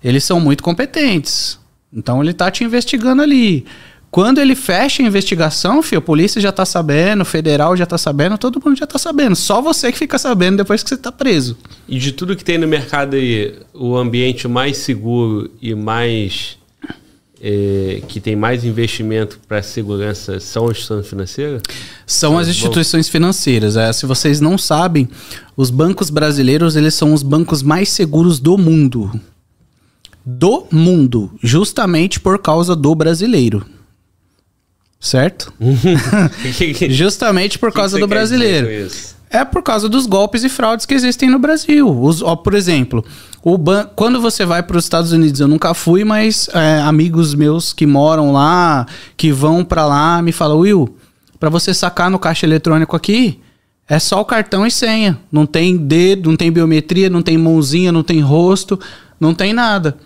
eles 0.04 0.24
são 0.24 0.40
muito 0.40 0.64
competentes. 0.64 1.60
Então 1.94 2.24
ele 2.24 2.34
tá 2.34 2.50
te 2.50 2.64
investigando 2.64 3.22
ali. 3.22 3.68
Quando 4.14 4.40
ele 4.40 4.54
fecha 4.54 5.02
a 5.02 5.06
investigação, 5.08 5.82
filho, 5.82 5.98
a 5.98 6.02
polícia 6.02 6.40
já 6.40 6.52
tá 6.52 6.64
sabendo, 6.66 7.22
o 7.22 7.26
federal 7.26 7.76
já 7.76 7.84
tá 7.84 7.98
sabendo, 7.98 8.38
todo 8.38 8.62
mundo 8.64 8.78
já 8.78 8.86
tá 8.86 9.00
sabendo. 9.00 9.36
Só 9.36 9.60
você 9.60 9.92
que 9.92 9.98
fica 9.98 10.20
sabendo 10.20 10.58
depois 10.58 10.84
que 10.84 10.90
você 10.90 10.98
tá 10.98 11.12
preso. 11.12 11.58
E 11.90 11.98
de 11.98 12.12
tudo 12.12 12.36
que 12.36 12.44
tem 12.44 12.60
no 12.60 12.68
mercado 12.68 13.16
aí, 13.16 13.56
o 13.74 13.98
ambiente 13.98 14.48
mais 14.48 14.78
seguro 14.78 15.50
e 15.60 15.74
mais. 15.74 16.60
eh, 17.42 18.04
que 18.08 18.20
tem 18.20 18.36
mais 18.36 18.64
investimento 18.64 19.40
para 19.48 19.64
segurança 19.64 20.40
são 20.40 20.66
as 20.66 20.78
instituições 20.78 21.08
financeiras? 21.08 21.62
São 22.06 22.38
as 22.38 22.48
instituições 22.48 23.10
financeiras. 23.10 23.76
É, 23.76 23.92
se 23.92 24.06
vocês 24.06 24.40
não 24.40 24.60
sabem, 24.60 25.10
os 25.58 25.72
bancos 25.72 26.12
brasileiros 26.12 26.76
eles 26.76 26.94
são 26.94 27.16
os 27.16 27.24
bancos 27.24 27.64
mais 27.64 27.90
seguros 27.90 28.40
do 28.40 28.60
mundo. 28.60 29.20
Do 30.24 30.68
mundo. 30.72 31.32
Justamente 31.42 32.20
por 32.20 32.38
causa 32.38 32.76
do 32.76 32.94
brasileiro. 32.94 33.66
Certo? 35.04 35.54
Justamente 36.90 37.60
por 37.60 37.72
Que 37.72 37.76
causa 37.76 37.98
que 37.98 38.02
do 38.02 38.08
brasileiro. 38.08 38.90
É 39.30 39.44
por 39.44 39.62
causa 39.62 39.90
dos 39.90 40.06
golpes 40.06 40.46
e 40.46 40.50
fraudes 40.50 40.86
que 40.86 40.94
existem 40.94 41.30
no 41.30 41.38
Brasil. 41.38 41.90
Os, 41.90 42.22
ó, 42.22 42.38
por 42.38 42.54
exemplo, 42.54 43.04
o 43.44 43.58
ban 43.58 43.90
quando 43.98 44.22
você 44.22 44.46
vai 44.46 44.64
para 44.64 44.78
os 44.78 44.86
Estados 44.86 45.12
Unidos, 45.12 45.42
eu 45.42 45.48
nunca 45.48 45.74
fui, 45.74 46.06
mas 46.06 46.48
é, 46.54 46.80
amigos 46.80 47.36
meus 47.36 47.74
que 47.74 47.86
moram 47.86 48.32
lá, 48.32 48.86
que 49.18 49.30
vão 49.30 49.66
para 49.66 49.86
lá, 49.86 50.22
me 50.22 50.32
falam, 50.32 50.60
Will, 50.60 50.96
para 51.38 51.50
você 51.50 51.74
sacar 51.74 52.10
no 52.10 52.18
caixa 52.18 52.46
eletrônico 52.46 52.96
aqui, 52.96 53.42
é 53.90 54.00
só 54.00 54.22
o 54.22 54.26
cartão 54.26 54.66
e 54.66 54.72
senha. 54.72 55.20
Não 55.30 55.46
tem 55.46 55.76
dedo, 55.76 56.30
não 56.30 56.38
tem 56.38 56.50
biometria, 56.50 57.10
não 57.10 57.22
tem 57.22 57.38
mãozinha, 57.38 57.92
não 57.92 58.04
tem 58.04 58.22
rosto, 58.22 58.80
não 59.20 59.34
tem 59.34 59.52
nada. 59.52 59.98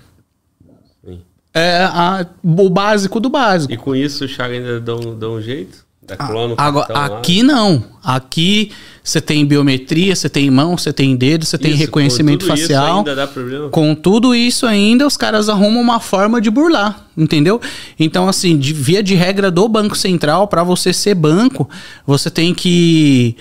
É 1.57 1.83
a- 1.83 2.25
o 2.43 2.69
básico 2.69 3.19
do 3.19 3.29
básico. 3.29 3.73
E 3.73 3.77
com 3.77 3.95
isso 3.95 4.25
os 4.25 4.35
caras 4.35 4.57
ainda 4.57 4.79
dão, 4.79 5.15
dão 5.17 5.35
um 5.35 5.41
jeito? 5.41 5.85
Clona 6.17 6.47
no 6.49 6.55
Ah, 6.57 6.65
Agora, 6.67 6.87
cartão 6.87 7.11
lá? 7.15 7.19
aqui 7.19 7.43
não. 7.43 7.83
Aqui 8.01 8.71
você 9.03 9.19
tem 9.19 9.45
biometria, 9.45 10.15
você 10.15 10.29
tem 10.29 10.49
mão, 10.49 10.77
você 10.77 10.93
tem 10.93 11.13
dedo, 11.17 11.43
você 11.43 11.57
tem 11.57 11.73
reconhecimento 11.73 12.45
com 12.45 12.51
facial. 12.55 13.03
dá? 13.03 13.27
Com 13.71 13.93
tudo 13.93 14.33
isso 14.33 14.65
ainda, 14.65 15.05
os 15.05 15.17
caras 15.17 15.49
arrumam 15.49 15.81
uma 15.81 15.99
forma 15.99 16.39
de 16.39 16.49
burlar, 16.49 17.05
entendeu? 17.17 17.59
Então, 17.99 18.29
assim, 18.29 18.57
de, 18.57 18.71
via 18.71 19.03
de 19.03 19.15
regra 19.15 19.51
do 19.51 19.67
Banco 19.67 19.97
Central, 19.97 20.47
para 20.47 20.63
você 20.63 20.93
ser 20.93 21.13
banco, 21.13 21.69
você 22.05 22.29
tem 22.31 22.53
que, 22.53 23.35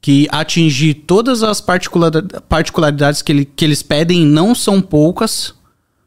que 0.00 0.28
atingir 0.30 0.94
todas 0.94 1.42
as 1.42 1.60
particular- 1.60 2.12
particularidades 2.48 3.20
que, 3.20 3.32
ele- 3.32 3.44
que 3.44 3.64
eles 3.64 3.82
pedem, 3.82 4.24
não 4.24 4.54
são 4.54 4.80
poucas, 4.80 5.54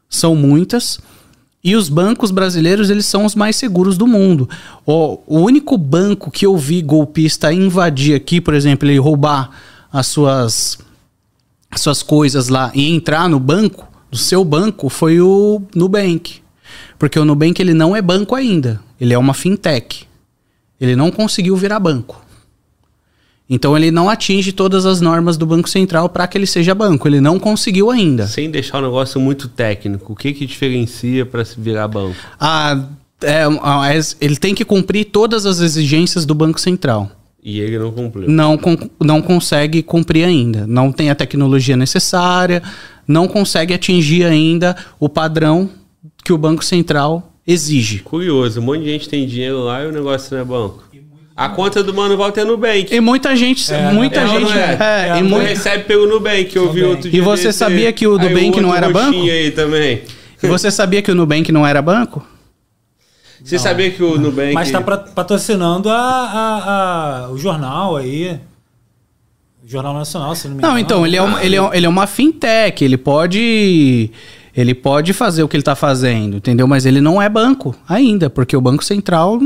são 0.08 0.34
muitas. 0.34 0.98
E 1.62 1.76
os 1.76 1.88
bancos 1.90 2.30
brasileiros, 2.30 2.88
eles 2.88 3.04
são 3.04 3.24
os 3.24 3.34
mais 3.34 3.56
seguros 3.56 3.98
do 3.98 4.06
mundo. 4.06 4.48
O, 4.86 5.18
o 5.26 5.38
único 5.40 5.76
banco 5.76 6.30
que 6.30 6.46
eu 6.46 6.56
vi 6.56 6.80
golpista 6.80 7.52
invadir 7.52 8.14
aqui, 8.14 8.40
por 8.40 8.54
exemplo, 8.54 8.88
ele 8.88 8.98
roubar 8.98 9.50
as 9.92 10.06
suas 10.06 10.78
as 11.70 11.82
suas 11.82 12.02
coisas 12.02 12.48
lá 12.48 12.72
e 12.74 12.92
entrar 12.92 13.28
no 13.28 13.38
banco, 13.38 13.86
no 14.10 14.18
seu 14.18 14.44
banco, 14.44 14.88
foi 14.88 15.20
o 15.20 15.62
Nubank. 15.74 16.40
Porque 16.98 17.18
o 17.18 17.24
Nubank 17.24 17.60
ele 17.62 17.72
não 17.72 17.94
é 17.94 18.02
banco 18.02 18.34
ainda. 18.34 18.80
Ele 19.00 19.14
é 19.14 19.18
uma 19.18 19.34
fintech. 19.34 20.08
Ele 20.80 20.96
não 20.96 21.10
conseguiu 21.12 21.56
virar 21.56 21.78
banco. 21.78 22.24
Então 23.52 23.76
ele 23.76 23.90
não 23.90 24.08
atinge 24.08 24.52
todas 24.52 24.86
as 24.86 25.00
normas 25.00 25.36
do 25.36 25.44
Banco 25.44 25.68
Central 25.68 26.08
para 26.08 26.28
que 26.28 26.38
ele 26.38 26.46
seja 26.46 26.72
banco. 26.72 27.08
Ele 27.08 27.20
não 27.20 27.36
conseguiu 27.36 27.90
ainda. 27.90 28.28
Sem 28.28 28.48
deixar 28.48 28.78
o 28.78 28.82
negócio 28.82 29.20
muito 29.20 29.48
técnico, 29.48 30.12
o 30.12 30.16
que 30.16 30.32
que 30.32 30.46
diferencia 30.46 31.26
para 31.26 31.44
se 31.44 31.60
virar 31.60 31.88
banco? 31.88 32.14
Ah, 32.38 32.84
é, 33.20 33.42
ah, 33.60 33.92
é- 33.92 34.00
ele 34.20 34.36
tem 34.36 34.54
que 34.54 34.64
cumprir 34.64 35.06
todas 35.06 35.46
as 35.46 35.58
exigências 35.58 36.24
do 36.24 36.32
Banco 36.32 36.60
Central. 36.60 37.10
E 37.42 37.58
ele 37.58 37.78
não 37.78 37.90
cumpriu. 37.90 38.28
Não, 38.28 38.58
não 39.00 39.20
consegue 39.20 39.82
cumprir 39.82 40.24
ainda. 40.24 40.66
Não 40.66 40.92
tem 40.92 41.10
a 41.10 41.14
tecnologia 41.14 41.76
necessária, 41.76 42.62
não 43.08 43.26
consegue 43.26 43.74
atingir 43.74 44.24
ainda 44.24 44.76
o 45.00 45.08
padrão 45.08 45.68
que 46.22 46.32
o 46.32 46.38
Banco 46.38 46.64
Central 46.64 47.32
exige. 47.46 48.00
Curioso, 48.00 48.60
um 48.60 48.62
monte 48.62 48.84
de 48.84 48.90
gente 48.90 49.08
tem 49.08 49.26
dinheiro 49.26 49.60
lá 49.64 49.82
e 49.82 49.88
o 49.88 49.92
negócio 49.92 50.34
não 50.34 50.42
é 50.42 50.44
banco. 50.44 50.84
A 51.40 51.48
conta 51.48 51.82
do 51.82 51.94
Mano 51.94 52.16
Walter 52.18 52.42
é 52.42 52.44
Nubank. 52.44 52.94
E 52.94 53.00
muita 53.00 53.34
gente, 53.34 53.72
É, 53.72 53.90
muita 53.92 54.20
é, 54.20 54.26
gente, 54.28 54.42
não 54.42 54.52
é? 54.52 54.58
é, 54.58 55.08
É, 55.08 55.16
e 55.16 55.22
Tu 55.22 55.24
mu- 55.28 55.38
recebe 55.38 55.84
pelo 55.84 56.06
Nubank, 56.06 56.54
eu 56.54 56.70
vi 56.70 56.82
outro 56.84 57.08
E 57.08 57.12
dia. 57.12 57.22
você 57.22 57.44
desse 57.48 57.58
sabia 57.58 57.90
que 57.92 58.06
o 58.06 58.18
Aí 58.18 58.28
Nubank 58.28 58.46
outro 58.48 58.62
não 58.62 58.74
era 58.74 58.90
banco? 58.90 59.18
aí 59.22 59.50
também. 59.50 60.02
e 60.42 60.46
você 60.46 60.70
sabia 60.70 61.00
que 61.00 61.10
o 61.10 61.14
Nubank 61.14 61.50
não 61.50 61.66
era 61.66 61.80
banco? 61.80 62.22
Você 63.42 63.58
sabia 63.58 63.90
que 63.90 64.02
o 64.02 64.18
Nubank... 64.18 64.52
Mas 64.52 64.70
tá 64.70 64.82
pra- 64.82 64.98
patrocinando 64.98 65.88
a, 65.88 65.94
a- 65.96 67.24
a- 67.24 67.30
o 67.30 67.38
jornal 67.38 67.96
aí. 67.96 68.38
O 69.64 69.68
Jornal 69.68 69.94
Nacional, 69.94 70.34
se 70.34 70.46
não 70.46 70.56
me 70.56 70.58
engano. 70.60 70.72
Não, 70.74 70.78
então, 70.78 71.06
ele 71.06 71.16
é, 71.16 71.22
uma, 71.22 71.42
ele, 71.42 71.56
é, 71.56 71.70
ele 71.72 71.86
é 71.86 71.88
uma 71.88 72.06
fintech, 72.06 72.84
ele 72.84 72.98
pode. 72.98 74.10
Ele 74.54 74.74
pode 74.74 75.12
fazer 75.14 75.42
o 75.42 75.48
que 75.48 75.56
ele 75.56 75.62
tá 75.62 75.74
fazendo, 75.76 76.36
entendeu? 76.36 76.66
Mas 76.66 76.84
ele 76.84 77.00
não 77.00 77.22
é 77.22 77.28
banco 77.28 77.74
ainda, 77.88 78.28
porque 78.28 78.54
o 78.56 78.60
Banco 78.60 78.84
Central 78.84 79.38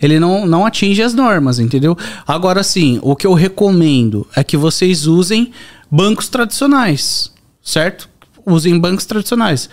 ele 0.00 0.18
não, 0.20 0.46
não 0.46 0.66
atinge 0.66 1.02
as 1.02 1.14
normas, 1.14 1.58
entendeu? 1.58 1.96
Agora 2.26 2.62
sim, 2.62 2.98
o 3.02 3.14
que 3.16 3.26
eu 3.26 3.32
recomendo 3.34 4.26
é 4.36 4.44
que 4.44 4.56
vocês 4.56 5.06
usem 5.06 5.50
bancos 5.90 6.28
tradicionais, 6.28 7.32
certo? 7.62 8.08
Usem 8.46 8.78
bancos 8.78 9.06
tradicionais. 9.06 9.68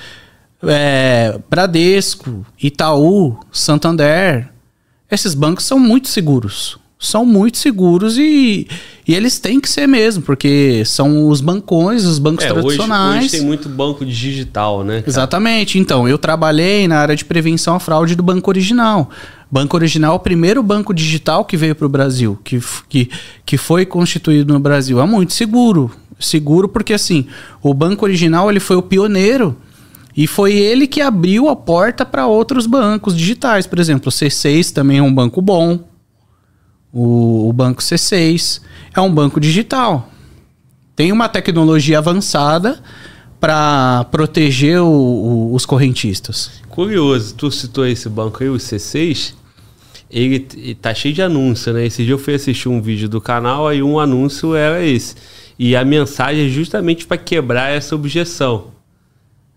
É, 0.63 1.39
Bradesco, 1.49 2.45
Itaú, 2.61 3.37
Santander. 3.51 4.49
Esses 5.09 5.33
bancos 5.33 5.65
são 5.65 5.79
muito 5.79 6.07
seguros. 6.07 6.77
São 6.99 7.25
muito 7.25 7.57
seguros 7.57 8.15
e, 8.19 8.67
e 9.07 9.15
eles 9.15 9.39
têm 9.39 9.59
que 9.59 9.67
ser 9.67 9.87
mesmo, 9.87 10.21
porque 10.21 10.83
são 10.85 11.27
os 11.29 11.41
bancões, 11.41 12.05
os 12.05 12.19
bancos 12.19 12.45
É, 12.45 12.53
hoje, 12.53 12.61
tradicionais. 12.61 13.23
hoje 13.23 13.31
tem 13.31 13.41
muito 13.41 13.67
banco 13.67 14.05
digital, 14.05 14.83
né? 14.83 14.97
cara? 14.99 15.09
Exatamente. 15.09 15.79
Então, 15.79 16.07
eu 16.07 16.19
trabalhei 16.19 16.87
na 16.87 16.99
área 16.99 17.15
de 17.15 17.25
prevenção 17.25 17.73
à 17.75 17.79
fraude 17.79 18.13
do 18.15 18.21
Banco 18.21 18.47
Original. 18.51 19.09
Banco 19.51 19.75
Original 19.75 20.13
é 20.13 20.15
o 20.15 20.19
primeiro 20.19 20.63
banco 20.63 20.93
digital 20.93 21.43
que 21.43 21.57
veio 21.57 21.75
para 21.75 21.85
o 21.85 21.89
Brasil, 21.89 22.39
que, 22.43 22.59
que, 22.87 23.09
que 23.45 23.57
foi 23.57 23.85
constituído 23.85 24.53
no 24.53 24.59
Brasil. 24.59 24.99
É 25.01 25.05
muito 25.05 25.33
seguro. 25.33 25.91
Seguro 26.19 26.67
porque, 26.69 26.93
assim, 26.93 27.27
o 27.61 27.73
Banco 27.73 28.05
Original 28.05 28.49
ele 28.49 28.59
foi 28.59 28.77
o 28.77 28.81
pioneiro 28.81 29.57
e 30.15 30.25
foi 30.27 30.53
ele 30.53 30.87
que 30.87 31.01
abriu 31.01 31.49
a 31.49 31.55
porta 31.55 32.05
para 32.05 32.27
outros 32.27 32.65
bancos 32.65 33.15
digitais. 33.17 33.67
Por 33.67 33.79
exemplo, 33.79 34.07
o 34.09 34.11
C6 34.11 34.71
também 34.71 34.99
é 34.99 35.03
um 35.03 35.13
banco 35.13 35.41
bom. 35.41 35.79
O, 36.93 37.49
o 37.49 37.53
Banco 37.53 37.81
C6 37.81 38.61
é 38.95 39.01
um 39.01 39.13
banco 39.13 39.39
digital 39.39 40.07
tem 40.93 41.11
uma 41.11 41.27
tecnologia 41.27 41.97
avançada 41.97 42.79
para 43.39 44.03
proteger 44.11 44.81
o- 44.81 44.85
o- 44.87 45.55
os 45.55 45.65
correntistas. 45.65 46.51
Curioso, 46.69 47.33
tu 47.33 47.49
citou 47.49 47.87
esse 47.87 48.07
banco 48.07 48.43
aí, 48.43 48.49
o 48.49 48.55
C6, 48.59 49.33
ele 50.11 50.75
tá 50.75 50.93
cheio 50.93 51.15
de 51.15 51.21
anúncio, 51.21 51.71
né? 51.71 51.85
Esse 51.85 52.03
dia 52.03 52.13
eu 52.13 52.19
fui 52.19 52.35
assistir 52.35 52.67
um 52.67 52.81
vídeo 52.81 53.07
do 53.07 53.21
canal, 53.21 53.67
aí 53.67 53.81
um 53.81 53.97
anúncio 53.97 54.53
era 54.53 54.83
esse. 54.83 55.15
E 55.57 55.75
a 55.75 55.85
mensagem 55.85 56.45
é 56.45 56.49
justamente 56.49 57.07
para 57.07 57.17
quebrar 57.17 57.69
essa 57.69 57.95
objeção. 57.95 58.71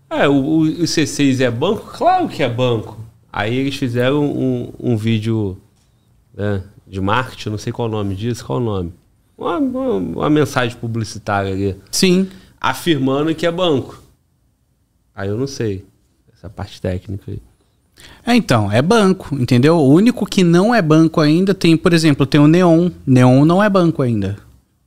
É, 0.09 0.27
o, 0.29 0.33
o, 0.33 0.59
o, 0.61 0.83
C6 0.83 1.41
é 1.41 1.51
banco? 1.51 1.91
Claro 1.97 2.29
que 2.29 2.41
é 2.41 2.49
banco. 2.49 2.97
Aí 3.33 3.53
eles 3.55 3.75
fizeram 3.75 4.23
um, 4.23 4.71
um 4.79 4.95
vídeo 4.95 5.57
né, 6.33 6.63
de 6.87 7.01
marketing, 7.01 7.49
não 7.49 7.57
sei 7.57 7.73
qual 7.73 7.89
o 7.89 7.91
nome 7.91 8.15
disso, 8.15 8.45
qual 8.45 8.59
o 8.59 8.63
nome? 8.63 8.93
Uma, 9.37 9.57
uma, 9.57 9.89
uma 9.89 10.29
mensagem 10.29 10.77
publicitária 10.77 11.51
ali. 11.51 11.75
Sim. 11.91 12.29
Afirmando 12.61 13.35
que 13.35 13.45
é 13.45 13.51
banco. 13.51 14.01
Aí 15.13 15.27
eu 15.27 15.37
não 15.37 15.47
sei. 15.47 15.85
Essa 16.33 16.49
parte 16.49 16.81
técnica 16.81 17.29
aí. 17.29 17.41
É, 18.25 18.35
então, 18.35 18.71
é 18.71 18.81
banco, 18.81 19.35
entendeu? 19.39 19.77
O 19.77 19.93
único 19.93 20.25
que 20.25 20.43
não 20.43 20.73
é 20.73 20.81
banco 20.81 21.21
ainda 21.21 21.53
tem, 21.53 21.77
por 21.77 21.93
exemplo, 21.93 22.25
tem 22.25 22.41
o 22.41 22.47
Neon. 22.47 22.89
Neon 23.05 23.45
não 23.45 23.61
é 23.61 23.69
banco 23.69 24.01
ainda. 24.01 24.37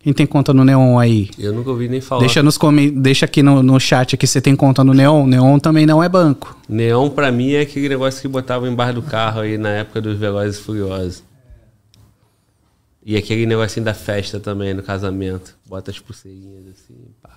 Quem 0.01 0.13
tem 0.13 0.27
conta 0.27 0.55
no 0.55 0.65
Neon 0.65 0.99
aí? 0.99 1.29
Eu 1.39 1.53
nunca 1.53 1.71
ouvi 1.71 1.89
nem 1.89 2.01
falar. 2.01 2.21
Deixa, 2.21 2.43
nos 2.43 2.57
come... 2.57 2.91
Deixa 2.91 3.27
aqui 3.27 3.43
no, 3.43 3.63
no 3.63 3.79
chat 3.79 4.17
que 4.17 4.27
você 4.27 4.41
tem 4.41 4.57
conta 4.57 4.83
no 4.83 4.95
Neon. 4.95 5.27
Neon 5.27 5.59
também 5.59 5.85
não 5.85 6.03
é 6.03 6.09
banco. 6.09 6.57
Neon, 6.69 7.11
pra 7.11 7.31
mim, 7.31 7.53
é 7.53 7.61
aquele 7.61 7.89
negócio 7.89 8.23
que 8.23 8.29
botava 8.29 8.69
embaixo 8.69 8.95
do 8.95 9.03
carro 9.03 9.41
aí 9.41 9.59
na 9.59 9.71
época 9.71 10.01
dos 10.01 10.17
Velozes 10.17 10.59
e 10.59 10.63
Furiosos. 10.63 11.23
E 13.09 13.17
aquele 13.17 13.47
negocinho 13.47 13.87
da 13.87 13.95
festa 13.95 14.39
também, 14.39 14.75
no 14.75 14.83
casamento. 14.83 15.55
Bota 15.65 15.91
as 15.91 15.99
pulseirinhas 15.99 16.65
assim, 16.67 16.95
pá. 17.23 17.31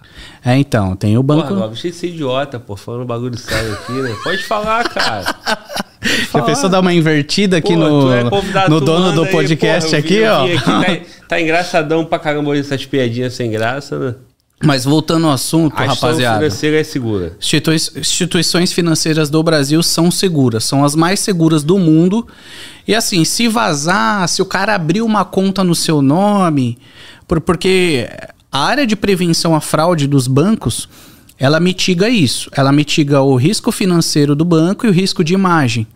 É, 0.43 0.57
então, 0.57 0.98
tem 0.98 1.18
o 1.18 1.23
banco... 1.23 1.48
Porra, 1.48 1.69
deixa 1.69 1.89
de 1.89 1.95
ser 1.95 2.07
idiota, 2.07 2.60
pô, 2.60 2.76
falando 2.76 3.06
bagulho 3.06 3.38
sério 3.38 3.72
aqui, 3.76 3.93
né? 3.93 4.14
Pode 4.22 4.43
falar, 4.43 4.89
cara. 4.89 5.34
Já 6.34 6.41
pensou 6.41 6.69
dar 6.69 6.81
uma 6.81 6.93
invertida 6.93 7.56
aqui 7.56 7.73
no, 7.73 8.11
é 8.11 8.22
no 8.68 8.81
dono 8.81 9.14
do 9.14 9.23
aí, 9.23 9.31
podcast 9.31 9.89
porra, 9.89 9.98
eu 9.98 9.99
aqui, 10.03 10.18
vi- 10.18 10.26
ó? 10.26 10.43
aqui, 10.43 11.06
tá, 11.06 11.06
tá 11.30 11.41
engraçadão 11.41 12.03
pra 12.03 12.19
caramba 12.19 12.49
hoje 12.49 12.60
essas 12.60 12.85
piadinhas 12.85 13.34
sem 13.34 13.49
graça, 13.49 13.98
né? 13.98 14.15
Mas 14.64 14.86
voltando 14.86 15.26
ao 15.28 15.34
assunto, 15.34 15.74
A 15.78 15.86
rapaziada. 15.86 16.38
financeira 16.40 16.80
é 16.80 16.84
segura. 16.84 17.36
Institui- 17.40 17.76
instituições 17.76 18.72
financeiras 18.72 19.30
do 19.30 19.42
Brasil 19.42 19.82
são 19.82 20.12
seguras, 20.12 20.64
são 20.64 20.84
as 20.86 20.96
mais 20.96 21.20
seguras 21.20 21.64
do 21.64 21.78
mundo. 21.80 22.28
E 22.88 22.94
assim, 22.94 23.26
se 23.26 23.48
vazar, 23.48 24.28
se 24.30 24.42
o 24.42 24.46
cara 24.46 24.76
abrir 24.76 25.02
uma 25.02 25.26
conta 25.26 25.64
no 25.64 25.74
seu 25.74 26.02
nome, 26.02 26.78
por- 27.28 27.42
porque 27.42 28.08
a 28.52 28.60
área 28.66 28.86
de 28.86 28.96
prevenção 28.96 29.56
à 29.56 29.62
fraude 29.62 30.06
dos 30.08 30.28
bancos, 30.28 30.88
ela 31.40 31.60
mitiga 31.60 32.08
isso. 32.08 32.50
Ela 32.56 32.72
mitiga 32.72 33.22
o 33.22 33.36
risco 33.36 33.72
financeiro 33.72 34.36
do 34.36 34.46
banco 34.46 34.86
e 34.86 34.90
o 34.90 34.94
risco 34.94 35.24
de 35.24 35.34
imagem. 35.34 35.88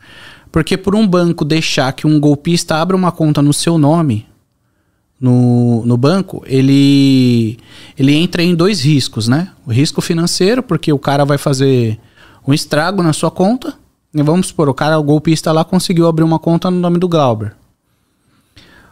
Porque 0.52 0.76
por 0.78 0.96
um 0.96 1.06
banco 1.06 1.44
deixar 1.46 1.92
que 1.94 2.08
um 2.08 2.20
golpista 2.20 2.78
abra 2.78 2.96
uma 2.96 3.12
conta 3.12 3.42
no 3.42 3.54
seu 3.54 3.78
nome, 3.78 4.26
no, 5.20 5.86
no 5.86 5.98
banco, 5.98 6.44
ele, 6.46 7.58
ele 7.98 8.14
entra 8.16 8.44
em 8.44 8.54
dois 8.54 8.82
riscos, 8.82 9.28
né? 9.28 9.52
O 9.66 9.72
risco 9.72 10.02
financeiro, 10.02 10.62
porque 10.62 10.92
o 10.92 11.00
cara 11.00 11.24
vai 11.24 11.38
fazer 11.38 12.00
um 12.48 12.54
estrago 12.54 13.02
na 13.02 13.14
sua 13.14 13.32
conta. 13.32 13.74
E 14.14 14.22
vamos 14.22 14.48
supor, 14.48 14.70
o 14.70 14.74
cara, 14.74 14.98
o 14.98 15.04
golpista 15.04 15.52
lá, 15.52 15.66
conseguiu 15.66 16.08
abrir 16.08 16.24
uma 16.24 16.40
conta 16.40 16.72
no 16.72 16.80
nome 16.80 16.98
do 16.98 17.08
Glauber. 17.08 17.54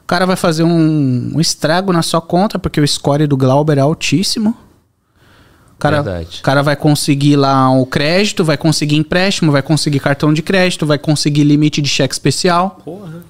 O 0.03 0.05
cara 0.05 0.25
vai 0.25 0.35
fazer 0.35 0.63
um, 0.63 1.31
um 1.35 1.39
estrago 1.39 1.93
na 1.93 2.01
sua 2.01 2.19
conta, 2.19 2.59
porque 2.59 2.81
o 2.81 2.87
score 2.87 3.25
do 3.25 3.37
Glauber 3.37 3.77
é 3.77 3.81
altíssimo. 3.81 4.55
O 5.75 5.77
cara, 5.79 6.01
Verdade. 6.01 6.39
o 6.39 6.43
cara 6.43 6.61
vai 6.61 6.75
conseguir 6.75 7.35
lá 7.35 7.69
o 7.71 7.85
crédito, 7.85 8.43
vai 8.43 8.57
conseguir 8.57 8.95
empréstimo, 8.95 9.51
vai 9.51 9.61
conseguir 9.61 9.99
cartão 9.99 10.33
de 10.33 10.41
crédito, 10.41 10.85
vai 10.85 10.97
conseguir 10.97 11.43
limite 11.43 11.81
de 11.81 11.89
cheque 11.89 12.13
especial 12.13 12.81
Porra. 12.85 13.23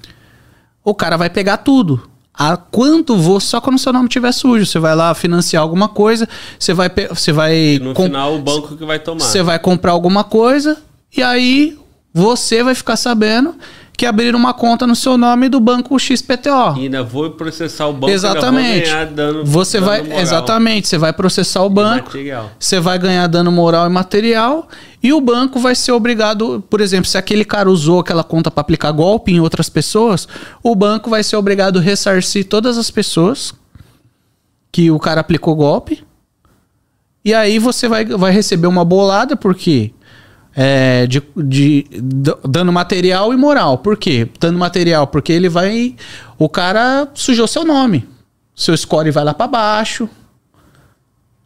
o 0.84 0.94
cara 0.94 1.18
vai 1.18 1.30
pegar 1.30 1.58
tudo. 1.58 2.10
A 2.34 2.58
quanto 2.58 3.16
você, 3.16 3.48
só 3.48 3.62
quando 3.62 3.78
seu 3.78 3.94
nome 3.94 4.08
estiver 4.08 4.32
sujo, 4.32 4.66
você 4.66 4.80
vai 4.80 4.96
lá 4.96 5.14
financiar 5.14 5.62
alguma 5.62 5.88
coisa, 5.88 6.28
você 6.58 6.74
vai 6.74 6.90
você 7.10 7.32
vai 7.32 7.56
E 7.56 7.80
no 7.80 7.94
final 7.94 8.36
o 8.36 8.40
banco 8.40 8.76
que 8.76 8.84
vai 8.86 8.98
tomar. 8.98 9.20
você 9.20 9.44
vai 9.44 9.60
comprar 9.60 9.92
alguma 9.92 10.24
coisa 10.24 10.82
e 11.16 11.22
aí 11.22 11.78
você 12.12 12.64
vai 12.64 12.74
ficar 12.74 12.96
sabendo 12.96 13.56
que 13.96 14.06
abriram 14.06 14.40
uma 14.40 14.54
conta 14.54 14.88
no 14.88 14.96
seu 14.96 15.18
nome 15.18 15.48
do 15.48 15.60
banco 15.60 15.98
XPTO. 16.00 16.78
E 16.78 16.84
ainda 16.84 17.04
vou 17.04 17.30
processar 17.32 17.88
o 17.88 17.94
banco 17.94 18.12
exatamente. 18.12 18.90
ganhar 18.90 19.06
dano, 19.06 19.46
você 19.46 19.80
dano 19.80 19.92
vai 19.92 20.04
moral 20.04 20.20
exatamente, 20.20 20.88
você 20.88 20.98
vai 20.98 21.14
processar 21.14 21.62
o 21.64 21.70
banco. 21.70 22.06
material. 22.06 22.52
Você 22.60 22.80
vai 22.80 22.98
ganhar 22.98 23.28
dano 23.28 23.52
moral 23.52 23.86
e 23.86 23.90
material 23.90 24.68
e 25.02 25.14
o 25.14 25.22
banco 25.22 25.60
vai 25.60 25.76
ser 25.76 25.92
obrigado, 25.92 26.64
por 26.70 26.82
exemplo, 26.82 27.06
se 27.06 27.18
aquele 27.18 27.46
cara 27.46 27.70
usou 27.70 28.00
aquela 28.00 28.24
conta 28.24 28.50
para 28.50 28.62
aplicar 28.62 28.92
golpe 28.92 29.32
em 29.32 29.40
outras 29.40 29.70
pessoas, 29.70 30.28
o 30.64 30.76
banco 30.76 31.10
vai 31.10 31.24
ser 31.24 31.36
obrigado 31.36 31.78
a 31.78 31.82
ressarcir 31.82 32.46
todas 32.46 32.78
as 32.78 32.90
pessoas 32.90 33.54
que 34.72 34.90
o 34.90 34.98
cara 34.98 35.22
aplicou 35.22 35.56
golpe. 35.56 36.04
E 37.24 37.34
aí 37.34 37.60
você 37.60 37.88
vai, 37.88 38.06
vai 38.06 38.32
receber 38.32 38.68
uma 38.68 38.84
bolada 38.84 39.36
porque 39.36 39.94
é, 40.56 41.08
de, 41.08 41.22
de 41.36 41.86
d- 41.92 42.38
dano 42.48 42.72
material 42.72 43.34
e 43.34 43.38
moral. 43.38 43.78
Por 43.78 43.98
quê? 43.98 44.28
Dano 44.40 44.58
material 44.58 45.08
porque 45.08 45.32
ele 45.32 45.50
vai 45.50 45.96
o 46.38 46.48
cara 46.50 47.08
sujou 47.14 47.48
seu 47.48 47.64
nome. 47.64 48.08
Seu 48.56 48.76
score 48.78 49.10
vai 49.12 49.24
lá 49.24 49.34
para 49.34 49.48
baixo. 49.48 50.08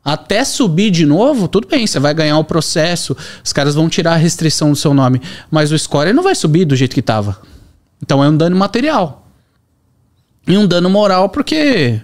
Até 0.04 0.46
subir 0.46 0.90
de 0.90 1.06
novo, 1.06 1.50
tudo 1.50 1.68
bem, 1.68 1.86
você 1.86 2.00
vai 2.00 2.14
ganhar 2.14 2.38
o 2.38 2.44
processo, 2.44 3.16
os 3.44 3.52
caras 3.52 3.76
vão 3.76 3.90
tirar 3.90 4.14
a 4.14 4.18
restrição 4.18 4.70
do 4.70 4.76
seu 4.78 4.94
nome, 4.94 5.22
mas 5.52 5.70
o 5.70 5.78
score 5.78 6.14
não 6.14 6.24
vai 6.24 6.34
subir 6.34 6.64
do 6.64 6.78
jeito 6.78 6.96
que 6.96 7.02
tava. 7.02 7.38
Então 8.02 8.24
é 8.24 8.30
um 8.30 8.38
dano 8.38 8.56
material. 8.56 9.28
E 10.48 10.58
um 10.58 10.66
dano 10.66 10.90
moral 10.90 11.28
porque 11.28 12.02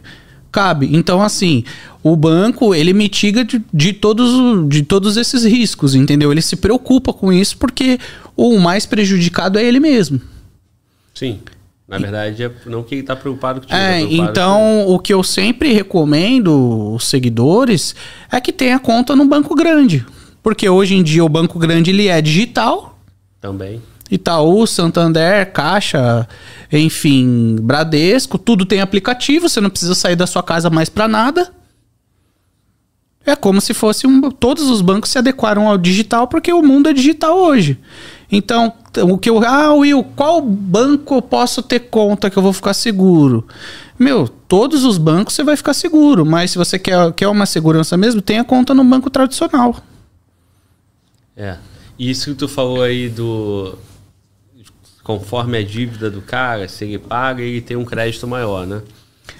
cabe. 0.53 0.89
Então 0.95 1.21
assim, 1.21 1.65
o 2.01 2.15
banco, 2.15 2.73
ele 2.73 2.93
mitiga 2.93 3.43
de, 3.43 3.61
de 3.73 3.91
todos, 3.91 4.31
o- 4.34 4.67
de 4.67 4.84
todos 4.84 5.17
esses 5.17 5.43
riscos, 5.43 5.95
entendeu? 5.95 6.31
Ele 6.31 6.41
se 6.41 6.55
preocupa 6.55 7.11
com 7.11 7.34
isso 7.34 7.57
porque 7.57 7.99
o 8.38 8.57
mais 8.59 8.85
prejudicado 8.85 9.59
é 9.59 9.63
ele 9.65 9.80
mesmo. 9.81 10.21
Sim. 11.13 11.39
Na 11.85 11.97
verdade, 11.97 12.41
é 12.43 12.51
não 12.65 12.81
que 12.81 12.95
ele 12.95 13.03
tá 13.03 13.15
preocupado 13.15 13.59
contigo. 13.59 13.77
É, 13.77 13.99
tá 14.01 14.07
preocupado 14.07 14.30
então 14.31 14.88
o 14.88 14.97
que 14.97 15.13
eu 15.13 15.21
sempre 15.23 15.73
recomendo 15.73 16.93
os 16.95 17.05
seguidores 17.05 17.93
é 18.31 18.39
que 18.39 18.53
tenha 18.53 18.80
conta 18.80 19.15
num 19.15 19.27
banco 19.27 19.53
grande. 19.53 20.05
Porque 20.41 20.67
hoje 20.67 20.95
em 20.95 21.03
dia 21.03 21.23
o 21.23 21.30
banco 21.30 21.59
grande 21.59 21.91
ele 21.91 22.07
é 22.07 22.21
digital. 22.21 22.81
com- 23.41 23.47
Também. 23.47 23.81
Itaú, 24.14 24.68
Santander, 24.68 25.52
Caixa, 25.52 26.27
enfim, 26.72 27.56
Bradesco, 27.60 28.38
tudo 28.38 28.64
tem 28.64 28.80
aplicativo, 28.80 29.49
você 29.49 29.60
não 29.60 29.72
precisa 29.72 29.95
sair 29.95 30.15
da 30.15 30.27
sua 30.27 30.44
casa 30.44 30.69
mais 30.69 30.88
pra 30.88 31.07
nada. 31.07 31.52
É 33.26 33.35
como 33.35 33.60
se 33.60 33.73
fosse 33.73 34.06
um. 34.06 34.30
Todos 34.30 34.69
os 34.69 34.81
bancos 34.81 35.10
se 35.10 35.18
adequaram 35.18 35.68
ao 35.68 35.77
digital 35.77 36.27
porque 36.27 36.52
o 36.52 36.61
mundo 36.61 36.90
é 36.90 36.94
digital 36.94 37.38
hoje. 37.38 37.80
Então, 38.30 38.73
o 39.02 39.18
que 39.18 39.30
eu. 39.30 39.44
Ah, 39.44 39.73
Will, 39.73 40.03
qual 40.15 40.41
banco 40.41 41.15
eu 41.15 41.22
posso 41.22 41.64
ter 41.64 41.80
conta 41.80 42.30
que 42.30 42.38
eu 42.38 42.44
vou 42.44 42.53
ficar 42.53 42.73
seguro? 42.73 43.48
Meu, 43.98 44.27
todos 44.27 44.84
os 44.84 44.98
bancos 44.98 45.34
você 45.34 45.44
vai 45.44 45.56
ficar 45.56 45.73
seguro, 45.73 46.26
mas 46.26 46.52
se 46.52 46.57
você 46.57 46.77
quer, 46.77 47.14
quer 47.14 47.27
uma 47.30 47.45
segurança 47.45 47.95
mesmo, 47.95 48.22
tenha 48.22 48.44
conta 48.44 48.73
no 48.73 48.84
banco 48.84 49.10
tradicional. 49.10 49.77
É. 51.35 51.57
E 51.98 52.10
isso 52.10 52.31
que 52.31 52.35
tu 52.35 52.48
falou 52.48 52.84
aí 52.84 53.07
do. 53.07 53.77
Conforme 55.03 55.57
a 55.57 55.63
dívida 55.63 56.09
do 56.09 56.21
cara, 56.21 56.67
se 56.67 56.85
ele 56.85 56.97
paga, 56.97 57.41
ele 57.41 57.59
tem 57.61 57.75
um 57.75 57.84
crédito 57.84 58.25
maior, 58.27 58.65
né? 58.65 58.81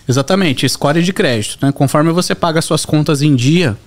Exatamente, 0.08 0.68
score 0.68 1.02
de 1.02 1.14
crédito. 1.14 1.58
Né? 1.66 1.72
Conforme 1.72 2.12
você 2.12 2.36
paga 2.36 2.62
suas 2.62 2.86
contas 2.86 3.22
em 3.22 3.34
dia, 3.36 3.78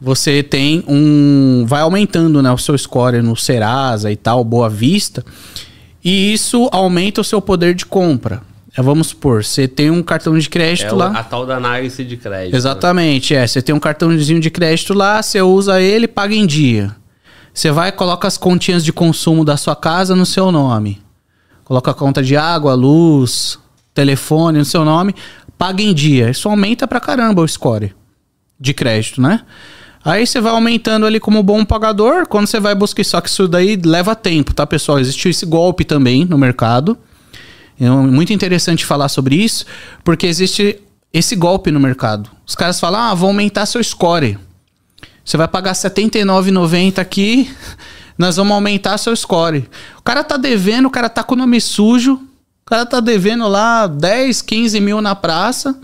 você 0.00 0.42
tem 0.42 0.84
um. 0.86 1.64
Vai 1.66 1.80
aumentando 1.80 2.42
né, 2.42 2.50
o 2.52 2.58
seu 2.58 2.76
score 2.76 3.22
no 3.22 3.34
Serasa 3.36 4.12
e 4.12 4.16
tal, 4.16 4.44
Boa 4.44 4.68
Vista. 4.68 5.24
E 6.04 6.32
isso 6.32 6.68
aumenta 6.70 7.20
o 7.20 7.24
seu 7.24 7.40
poder 7.40 7.74
de 7.74 7.86
compra. 7.86 8.42
É, 8.76 8.82
vamos 8.82 9.06
supor, 9.08 9.42
você 9.42 9.66
tem 9.66 9.90
um 9.90 10.02
cartão 10.02 10.38
de 10.38 10.50
crédito 10.50 10.88
É 10.88 10.92
lá. 10.92 11.06
a 11.12 11.24
tal 11.24 11.46
da 11.46 11.56
análise 11.56 12.04
de 12.04 12.18
crédito. 12.18 12.52
né? 12.52 12.58
Exatamente, 12.58 13.34
é. 13.34 13.46
Você 13.46 13.62
tem 13.62 13.74
um 13.74 13.80
cartãozinho 13.80 14.38
de 14.38 14.50
crédito 14.50 14.92
lá, 14.92 15.22
você 15.22 15.40
usa 15.40 15.80
ele, 15.80 16.06
paga 16.06 16.34
em 16.34 16.46
dia. 16.46 16.94
Você 17.56 17.70
vai 17.70 17.90
coloca 17.90 18.28
as 18.28 18.36
continhas 18.36 18.84
de 18.84 18.92
consumo 18.92 19.42
da 19.42 19.56
sua 19.56 19.74
casa 19.74 20.14
no 20.14 20.26
seu 20.26 20.52
nome. 20.52 21.00
Coloca 21.64 21.90
a 21.90 21.94
conta 21.94 22.22
de 22.22 22.36
água, 22.36 22.74
luz, 22.74 23.58
telefone 23.94 24.58
no 24.58 24.64
seu 24.66 24.84
nome, 24.84 25.14
paga 25.56 25.82
em 25.82 25.94
dia. 25.94 26.28
Isso 26.28 26.50
aumenta 26.50 26.86
pra 26.86 27.00
caramba 27.00 27.40
o 27.40 27.48
score 27.48 27.94
de 28.60 28.74
crédito, 28.74 29.22
né? 29.22 29.40
Aí 30.04 30.26
você 30.26 30.38
vai 30.38 30.52
aumentando 30.52 31.06
ali 31.06 31.18
como 31.18 31.42
bom 31.42 31.64
pagador, 31.64 32.28
quando 32.28 32.46
você 32.46 32.60
vai 32.60 32.74
buscar, 32.74 33.02
só 33.02 33.22
que 33.22 33.30
isso 33.30 33.48
daí 33.48 33.80
leva 33.82 34.14
tempo, 34.14 34.52
tá, 34.52 34.66
pessoal? 34.66 35.00
Existe 35.00 35.30
esse 35.30 35.46
golpe 35.46 35.82
também 35.82 36.26
no 36.26 36.36
mercado. 36.36 36.98
É 37.80 37.88
muito 37.88 38.34
interessante 38.34 38.84
falar 38.84 39.08
sobre 39.08 39.34
isso, 39.34 39.64
porque 40.04 40.26
existe 40.26 40.78
esse 41.10 41.34
golpe 41.34 41.70
no 41.70 41.80
mercado. 41.80 42.28
Os 42.46 42.54
caras 42.54 42.78
falam, 42.78 43.00
ah, 43.00 43.14
vou 43.14 43.28
aumentar 43.28 43.64
seu 43.64 43.82
score. 43.82 44.38
Você 45.26 45.36
vai 45.36 45.48
pagar 45.48 45.72
R$ 45.72 45.76
79,90 45.76 47.00
aqui, 47.00 47.50
nós 48.16 48.36
vamos 48.36 48.52
aumentar 48.52 48.96
seu 48.96 49.14
score. 49.16 49.68
O 49.98 50.02
cara 50.02 50.22
tá 50.22 50.36
devendo, 50.36 50.86
o 50.86 50.90
cara 50.90 51.08
tá 51.08 51.24
com 51.24 51.34
o 51.34 51.38
nome 51.38 51.60
sujo, 51.60 52.12
o 52.14 52.64
cara 52.64 52.86
tá 52.86 53.00
devendo 53.00 53.48
lá 53.48 53.88
10, 53.88 54.40
15 54.40 54.80
mil 54.80 55.00
na 55.00 55.16
praça. 55.16 55.76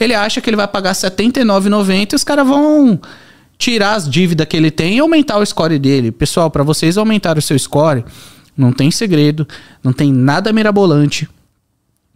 Ele 0.00 0.14
acha 0.14 0.40
que 0.40 0.48
ele 0.48 0.56
vai 0.56 0.66
pagar 0.66 0.94
R$ 0.94 1.00
79,90 1.02 2.12
e 2.12 2.16
os 2.16 2.24
caras 2.24 2.46
vão 2.46 2.98
tirar 3.58 3.92
as 3.92 4.08
dívidas 4.08 4.46
que 4.46 4.56
ele 4.56 4.70
tem 4.70 4.96
e 4.96 5.00
aumentar 5.00 5.36
o 5.36 5.44
score 5.44 5.78
dele. 5.78 6.10
Pessoal, 6.10 6.50
para 6.50 6.62
vocês 6.62 6.96
aumentar 6.96 7.36
o 7.36 7.42
seu 7.42 7.58
score, 7.58 8.06
não 8.56 8.72
tem 8.72 8.90
segredo, 8.90 9.46
não 9.84 9.92
tem 9.92 10.10
nada 10.10 10.50
mirabolante. 10.50 11.28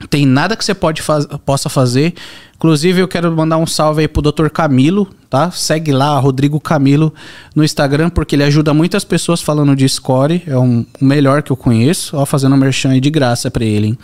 Tem 0.09 0.27
nada 0.27 0.57
que 0.57 0.65
você 0.65 0.75
pode 0.75 1.03
faz, 1.03 1.27
possa 1.45 1.69
fazer. 1.69 2.15
Inclusive, 2.63 3.01
eu 3.01 3.09
quero 3.09 3.33
mandar 3.33 3.57
um 3.57 3.67
salve 3.67 4.03
aí 4.03 4.07
pro 4.07 4.23
Dr. 4.23 4.47
Camilo, 4.49 5.09
tá? 5.29 5.51
Segue 5.51 5.91
lá, 5.91 6.17
Rodrigo 6.21 6.61
Camilo, 6.61 7.13
no 7.57 7.65
Instagram, 7.65 8.09
porque 8.09 8.37
ele 8.37 8.45
ajuda 8.45 8.73
muitas 8.73 9.03
pessoas 9.03 9.43
falando 9.43 9.75
de 9.75 9.89
score. 9.89 10.41
É 10.47 10.57
um, 10.57 10.87
o 11.01 11.05
melhor 11.05 11.43
que 11.43 11.51
eu 11.51 11.57
conheço. 11.57 12.17
Ó, 12.17 12.25
fazendo 12.25 12.55
um 12.55 12.57
merchan 12.57 12.91
aí 12.91 13.01
de 13.01 13.11
graça 13.11 13.51
pra 13.51 13.65
ele, 13.65 13.89
hein? 13.89 13.99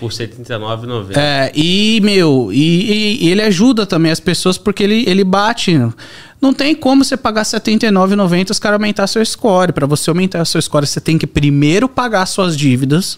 Por 0.00 0.10
R$ 0.10 0.26
79,90. 0.26 1.16
É, 1.16 1.52
e, 1.54 2.00
meu, 2.02 2.50
e, 2.52 3.20
e, 3.22 3.28
ele 3.28 3.42
ajuda 3.42 3.86
também 3.86 4.10
as 4.10 4.18
pessoas 4.18 4.58
porque 4.58 4.82
ele, 4.82 5.04
ele 5.06 5.22
bate. 5.22 5.78
Não 6.40 6.52
tem 6.52 6.74
como 6.74 7.04
você 7.04 7.16
pagar 7.16 7.42
R$ 7.42 7.50
79,90 7.50 8.50
os 8.50 8.58
caras 8.58 8.80
aumentar 8.80 9.06
seu 9.06 9.24
score. 9.24 9.72
Para 9.72 9.86
você 9.86 10.10
aumentar 10.10 10.44
seu 10.44 10.60
score, 10.60 10.88
você 10.88 11.00
tem 11.00 11.16
que 11.16 11.26
primeiro 11.26 11.88
pagar 11.88 12.26
suas 12.26 12.56
dívidas. 12.56 13.16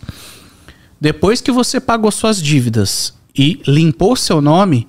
Depois 1.01 1.41
que 1.41 1.53
você 1.53 1.81
pagou 1.81 2.11
suas 2.11 2.41
dívidas 2.41 3.15
e 3.37 3.61
limpou 3.67 4.17
seu 4.17 4.41
nome, 4.41 4.87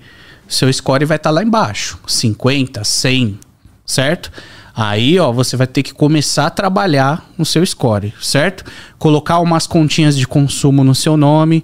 seu 0.47 0.71
score 0.71 1.05
vai 1.05 1.17
estar 1.17 1.29
tá 1.29 1.33
lá 1.33 1.43
embaixo, 1.43 1.99
50, 2.07 2.83
100, 2.83 3.39
certo? 3.85 4.31
Aí, 4.75 5.17
ó, 5.19 5.31
você 5.31 5.55
vai 5.55 5.67
ter 5.67 5.83
que 5.83 5.93
começar 5.93 6.47
a 6.47 6.49
trabalhar 6.49 7.25
no 7.37 7.45
seu 7.45 7.65
score, 7.65 8.13
certo? 8.21 8.65
Colocar 8.99 9.39
umas 9.39 9.65
continhas 9.65 10.17
de 10.17 10.27
consumo 10.27 10.83
no 10.83 10.93
seu 10.93 11.15
nome, 11.15 11.63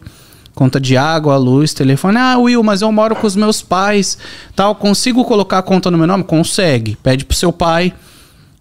conta 0.56 0.80
de 0.80 0.96
água, 0.96 1.36
luz, 1.38 1.74
telefone. 1.74 2.18
Ah, 2.18 2.38
Will, 2.38 2.64
mas 2.64 2.82
eu 2.82 2.92
moro 2.92 3.16
com 3.16 3.28
os 3.28 3.36
meus 3.36 3.62
pais, 3.62 4.18
tal, 4.56 4.76
consigo 4.76 5.26
colocar 5.26 5.60
a 5.60 5.64
conta 5.64 5.92
no 5.92 5.98
meu 5.98 6.08
nome? 6.08 6.24
Consegue. 6.24 6.96
Pede 7.04 7.26
pro 7.26 7.36
seu 7.36 7.52
pai, 7.52 7.94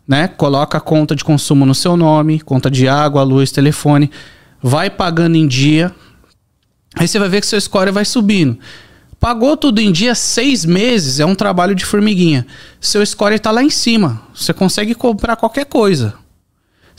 né? 0.06 0.26
Coloca 0.26 0.78
a 0.78 0.80
conta 0.80 1.14
de 1.14 1.24
consumo 1.24 1.64
no 1.64 1.74
seu 1.74 1.96
nome, 1.96 2.40
conta 2.40 2.68
de 2.68 2.88
água, 2.88 3.22
luz, 3.22 3.52
telefone 3.52 4.10
vai 4.62 4.90
pagando 4.90 5.36
em 5.36 5.46
dia. 5.46 5.94
Aí 6.94 7.06
você 7.06 7.18
vai 7.18 7.28
ver 7.28 7.40
que 7.40 7.46
seu 7.46 7.60
score 7.60 7.90
vai 7.90 8.04
subindo. 8.04 8.58
Pagou 9.18 9.56
tudo 9.56 9.80
em 9.80 9.92
dia, 9.92 10.14
seis 10.14 10.64
meses, 10.64 11.20
é 11.20 11.26
um 11.26 11.34
trabalho 11.34 11.74
de 11.74 11.84
formiguinha. 11.84 12.46
Seu 12.80 13.04
score 13.04 13.34
está 13.34 13.50
lá 13.50 13.62
em 13.62 13.68
cima. 13.68 14.22
Você 14.34 14.52
consegue 14.54 14.94
comprar 14.94 15.36
qualquer 15.36 15.66
coisa. 15.66 16.14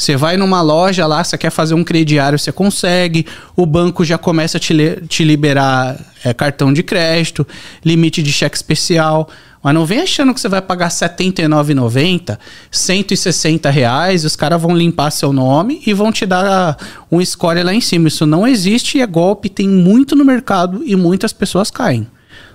Você 0.01 0.17
vai 0.17 0.35
numa 0.35 0.63
loja 0.63 1.05
lá, 1.05 1.23
você 1.23 1.37
quer 1.37 1.51
fazer 1.51 1.75
um 1.75 1.83
crediário, 1.83 2.39
você 2.39 2.51
consegue. 2.51 3.23
O 3.55 3.67
banco 3.67 4.03
já 4.03 4.17
começa 4.17 4.57
a 4.57 4.59
te, 4.59 4.73
te 5.07 5.23
liberar 5.23 5.95
é, 6.23 6.33
cartão 6.33 6.73
de 6.73 6.81
crédito, 6.81 7.45
limite 7.85 8.23
de 8.23 8.33
cheque 8.33 8.55
especial. 8.55 9.29
Mas 9.61 9.75
não 9.75 9.85
vem 9.85 9.99
achando 9.99 10.33
que 10.33 10.41
você 10.41 10.49
vai 10.49 10.59
pagar 10.59 10.87
R$ 10.87 10.91
79,90, 10.91 12.39
160 12.71 13.69
reais, 13.69 14.25
os 14.25 14.35
caras 14.35 14.59
vão 14.59 14.75
limpar 14.75 15.11
seu 15.11 15.31
nome 15.31 15.83
e 15.85 15.93
vão 15.93 16.11
te 16.11 16.25
dar 16.25 16.79
um 17.11 17.23
score 17.23 17.61
lá 17.61 17.71
em 17.71 17.79
cima. 17.79 18.07
Isso 18.07 18.25
não 18.25 18.47
existe 18.47 18.97
e 18.97 19.01
é 19.01 19.05
golpe, 19.05 19.49
tem 19.49 19.69
muito 19.69 20.15
no 20.15 20.25
mercado 20.25 20.81
e 20.83 20.95
muitas 20.95 21.31
pessoas 21.31 21.69
caem. 21.69 22.07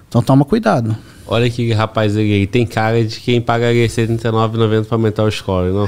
Então 0.09 0.21
toma 0.21 0.45
cuidado. 0.45 0.97
Olha 1.29 1.51
que 1.51 1.73
rapaz 1.73 2.17
aí, 2.17 2.47
tem 2.47 2.65
cara 2.65 3.05
de 3.05 3.19
quem 3.19 3.41
pagaria 3.41 3.83
R$ 3.83 3.89
79,90 3.89 4.85
para 4.85 4.97
aumentar 4.97 5.25
o 5.25 5.31
score, 5.31 5.73
não? 5.73 5.87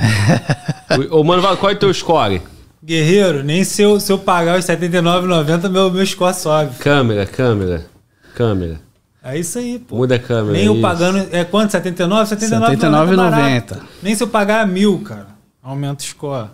Ô, 1.16 1.22
mano, 1.22 1.42
qual 1.56 1.70
é 1.70 1.74
o 1.74 1.78
teu 1.78 1.94
score? 1.94 2.42
Guerreiro, 2.84 3.44
nem 3.44 3.62
se 3.64 3.82
eu, 3.82 4.00
se 4.00 4.10
eu 4.10 4.18
pagar 4.18 4.58
os 4.58 4.66
R$ 4.66 4.76
79,90, 4.76 5.68
meu, 5.68 5.90
meu 5.90 6.06
score 6.06 6.34
sobe. 6.34 6.76
Câmera, 6.78 7.24
câmera, 7.26 7.86
câmera. 8.34 8.80
É 9.22 9.38
isso 9.38 9.58
aí, 9.58 9.78
pô. 9.78 9.96
Muda 9.96 10.14
a 10.14 10.18
câmera. 10.18 10.52
Nem 10.52 10.62
é 10.62 10.68
eu 10.68 10.72
isso. 10.72 10.82
pagando. 10.82 11.28
É 11.30 11.44
quanto? 11.44 11.70
79? 11.72 12.34
79,90. 12.34 12.76
79,90. 12.78 13.78
Nem 14.02 14.14
se 14.14 14.22
eu 14.22 14.28
pagar 14.28 14.66
mil, 14.66 15.00
cara. 15.00 15.26
Aumenta 15.62 16.02
o 16.02 16.06
score. 16.06 16.48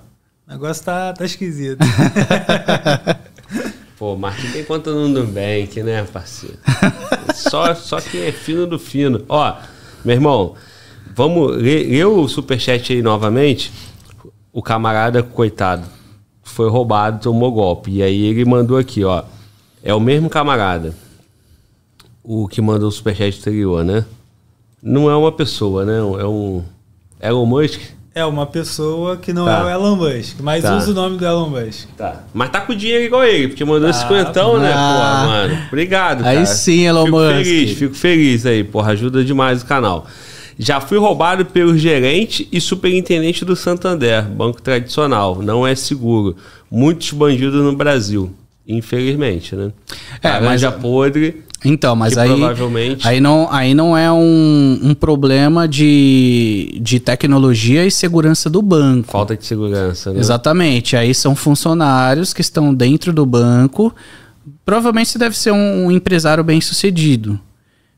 O 0.47 0.52
negócio 0.52 0.85
tá, 0.85 1.12
tá 1.12 1.24
esquisito. 1.24 1.78
Pô, 4.05 4.16
Marquinhos 4.16 4.52
tem 4.52 4.62
conta 4.62 4.93
no 4.93 5.09
Nubank, 5.09 5.82
né, 5.82 6.05
parceiro? 6.05 6.59
só, 7.35 7.74
só 7.74 7.98
quem 8.02 8.20
é 8.20 8.32
fino 8.32 8.66
do 8.66 8.78
fino. 8.78 9.24
Ó, 9.26 9.56
meu 10.05 10.14
irmão, 10.14 10.55
vamos 11.16 11.56
ler 11.56 12.05
o 12.05 12.28
superchat 12.28 12.93
aí 12.93 13.01
novamente. 13.01 13.72
O 14.52 14.62
camarada, 14.62 15.22
coitado, 15.22 15.86
foi 16.43 16.68
roubado, 16.68 17.22
tomou 17.22 17.51
golpe. 17.51 17.93
E 17.93 18.02
aí 18.02 18.24
ele 18.24 18.44
mandou 18.44 18.76
aqui, 18.76 19.02
ó. 19.02 19.24
É 19.82 19.94
o 19.94 20.01
mesmo 20.01 20.28
camarada 20.28 20.94
o 22.22 22.47
que 22.47 22.60
mandou 22.60 22.90
o 22.90 22.93
superchat 22.93 23.40
anterior, 23.40 23.82
né? 23.82 24.05
Não 24.82 25.10
é 25.10 25.16
uma 25.16 25.32
pessoa, 25.32 25.82
né? 25.86 25.97
É 25.97 26.26
um 26.26 26.62
Elon 27.22 27.47
Musk. 27.47 27.81
É 28.16 28.24
uma 28.24 28.47
pessoa 28.47 29.16
que 29.16 29.32
não 29.32 29.45
tá. 29.45 29.59
é 29.59 29.65
o 29.65 29.69
Elon 29.70 29.97
Musk, 29.97 30.36
mas 30.41 30.62
tá. 30.62 30.77
usa 30.77 30.93
o 30.93 30.95
nome 30.95 31.19
do 31.19 31.27
Elon 31.27 31.49
Musk. 31.49 31.89
Tá. 31.97 32.23
Mas 32.32 32.49
tá 32.49 32.61
com 32.61 32.73
dinheiro 32.73 33.03
igual 33.03 33.24
ele, 33.24 33.49
porque 33.49 33.65
mandou 33.65 33.89
tá. 33.89 33.93
cinquentão, 33.93 34.57
né, 34.57 34.73
ah. 34.73 35.24
porra, 35.24 35.27
mano? 35.27 35.62
Obrigado, 35.66 36.23
cara. 36.23 36.39
Aí 36.39 36.47
sim, 36.47 36.86
Elon 36.86 37.07
fico 37.07 37.16
Musk. 37.16 37.35
Feliz, 37.35 37.78
fico 37.78 37.95
feliz 37.95 38.47
aí, 38.47 38.62
porra. 38.62 38.93
Ajuda 38.93 39.24
demais 39.24 39.62
o 39.62 39.66
canal. 39.66 40.07
Já 40.57 40.81
fui 40.81 40.97
roubado 40.97 41.45
pelo 41.47 41.77
gerente 41.77 42.49
e 42.53 42.61
superintendente 42.61 43.45
do 43.45 43.57
Santander, 43.57 44.23
banco 44.23 44.62
tradicional. 44.62 45.43
Não 45.43 45.66
é 45.66 45.74
seguro. 45.74 46.36
Muitos 46.70 47.11
bandidos 47.11 47.65
no 47.65 47.74
Brasil. 47.74 48.32
Infelizmente, 48.66 49.55
né? 49.55 49.73
É, 50.23 50.41
mas 50.41 50.61
já 50.61 50.73
podre 50.73 51.45
então, 51.65 51.97
mas 51.97 52.19
aí, 52.19 52.28
provavelmente... 52.28 53.09
aí, 53.09 53.20
não, 53.20 53.49
aí 53.51 53.73
não 53.73 53.97
é 53.97 54.12
um, 54.12 54.81
um 54.82 54.95
problema 54.95 55.66
de, 55.66 56.78
de 56.81 57.01
tecnologia 57.01 57.86
e 57.86 57.91
segurança 57.91 58.51
do 58.51 58.61
banco. 58.61 59.11
Falta 59.11 59.35
de 59.35 59.47
segurança, 59.47 60.12
né? 60.12 60.20
Exatamente. 60.20 60.95
Aí 60.95 61.15
são 61.15 61.35
funcionários 61.35 62.35
que 62.35 62.43
estão 62.43 62.74
dentro 62.74 63.15
do 63.15 63.24
banco. 63.24 63.95
Provavelmente 64.65 65.09
você 65.09 65.19
deve 65.19 65.39
ser 65.39 65.53
um, 65.53 65.86
um 65.86 65.91
empresário 65.91 66.45
bem 66.45 66.61
sucedido. 66.61 67.41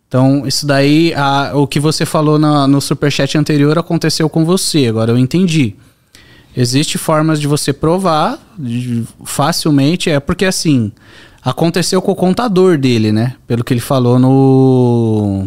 Então, 0.06 0.47
isso 0.47 0.64
daí, 0.64 1.12
a, 1.14 1.51
o 1.55 1.66
que 1.66 1.80
você 1.80 2.06
falou 2.06 2.38
na, 2.38 2.68
no 2.68 2.80
superchat 2.80 3.36
anterior 3.36 3.76
aconteceu 3.76 4.28
com 4.28 4.44
você, 4.44 4.86
agora 4.86 5.10
eu 5.10 5.18
entendi. 5.18 5.74
Existem 6.56 6.98
formas 6.98 7.40
de 7.40 7.46
você 7.46 7.72
provar 7.72 8.38
de, 8.58 9.04
facilmente, 9.24 10.08
é 10.08 10.18
porque 10.18 10.44
assim, 10.46 10.90
Aconteceu 11.46 12.02
com 12.02 12.10
o 12.10 12.16
contador 12.16 12.76
dele, 12.76 13.12
né? 13.12 13.34
Pelo 13.46 13.62
que 13.62 13.72
ele 13.72 13.80
falou 13.80 14.18
no. 14.18 15.46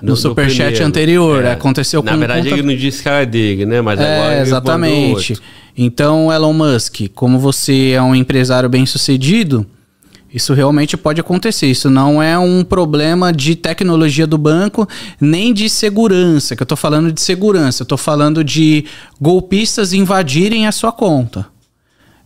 No, 0.00 0.10
no 0.10 0.16
superchat 0.16 0.80
anterior. 0.84 1.44
É. 1.44 1.50
Aconteceu 1.50 2.00
Na 2.00 2.12
com 2.12 2.18
verdade, 2.18 2.42
conta... 2.44 2.54
ele 2.54 2.62
não 2.62 2.76
disse 2.76 3.02
que 3.02 3.08
era 3.08 3.26
dele, 3.26 3.66
né? 3.66 3.80
Mas 3.80 3.98
é, 3.98 4.20
agora. 4.20 4.40
Exatamente. 4.40 5.36
Então, 5.76 6.32
Elon 6.32 6.52
Musk, 6.52 7.08
como 7.12 7.40
você 7.40 7.90
é 7.90 8.00
um 8.00 8.14
empresário 8.14 8.68
bem 8.68 8.86
sucedido, 8.86 9.66
isso 10.32 10.52
realmente 10.52 10.96
pode 10.96 11.20
acontecer. 11.20 11.66
Isso 11.66 11.88
não 11.88 12.22
é 12.22 12.38
um 12.38 12.64
problema 12.64 13.32
de 13.32 13.54
tecnologia 13.54 14.26
do 14.26 14.36
banco, 14.36 14.88
nem 15.20 15.54
de 15.54 15.68
segurança, 15.70 16.56
que 16.56 16.62
eu 16.62 16.64
estou 16.64 16.76
falando 16.76 17.12
de 17.12 17.20
segurança. 17.20 17.82
Eu 17.82 17.84
estou 17.84 17.98
falando 17.98 18.42
de 18.42 18.84
golpistas 19.20 19.92
invadirem 19.92 20.66
a 20.66 20.72
sua 20.72 20.92
conta. 20.92 21.46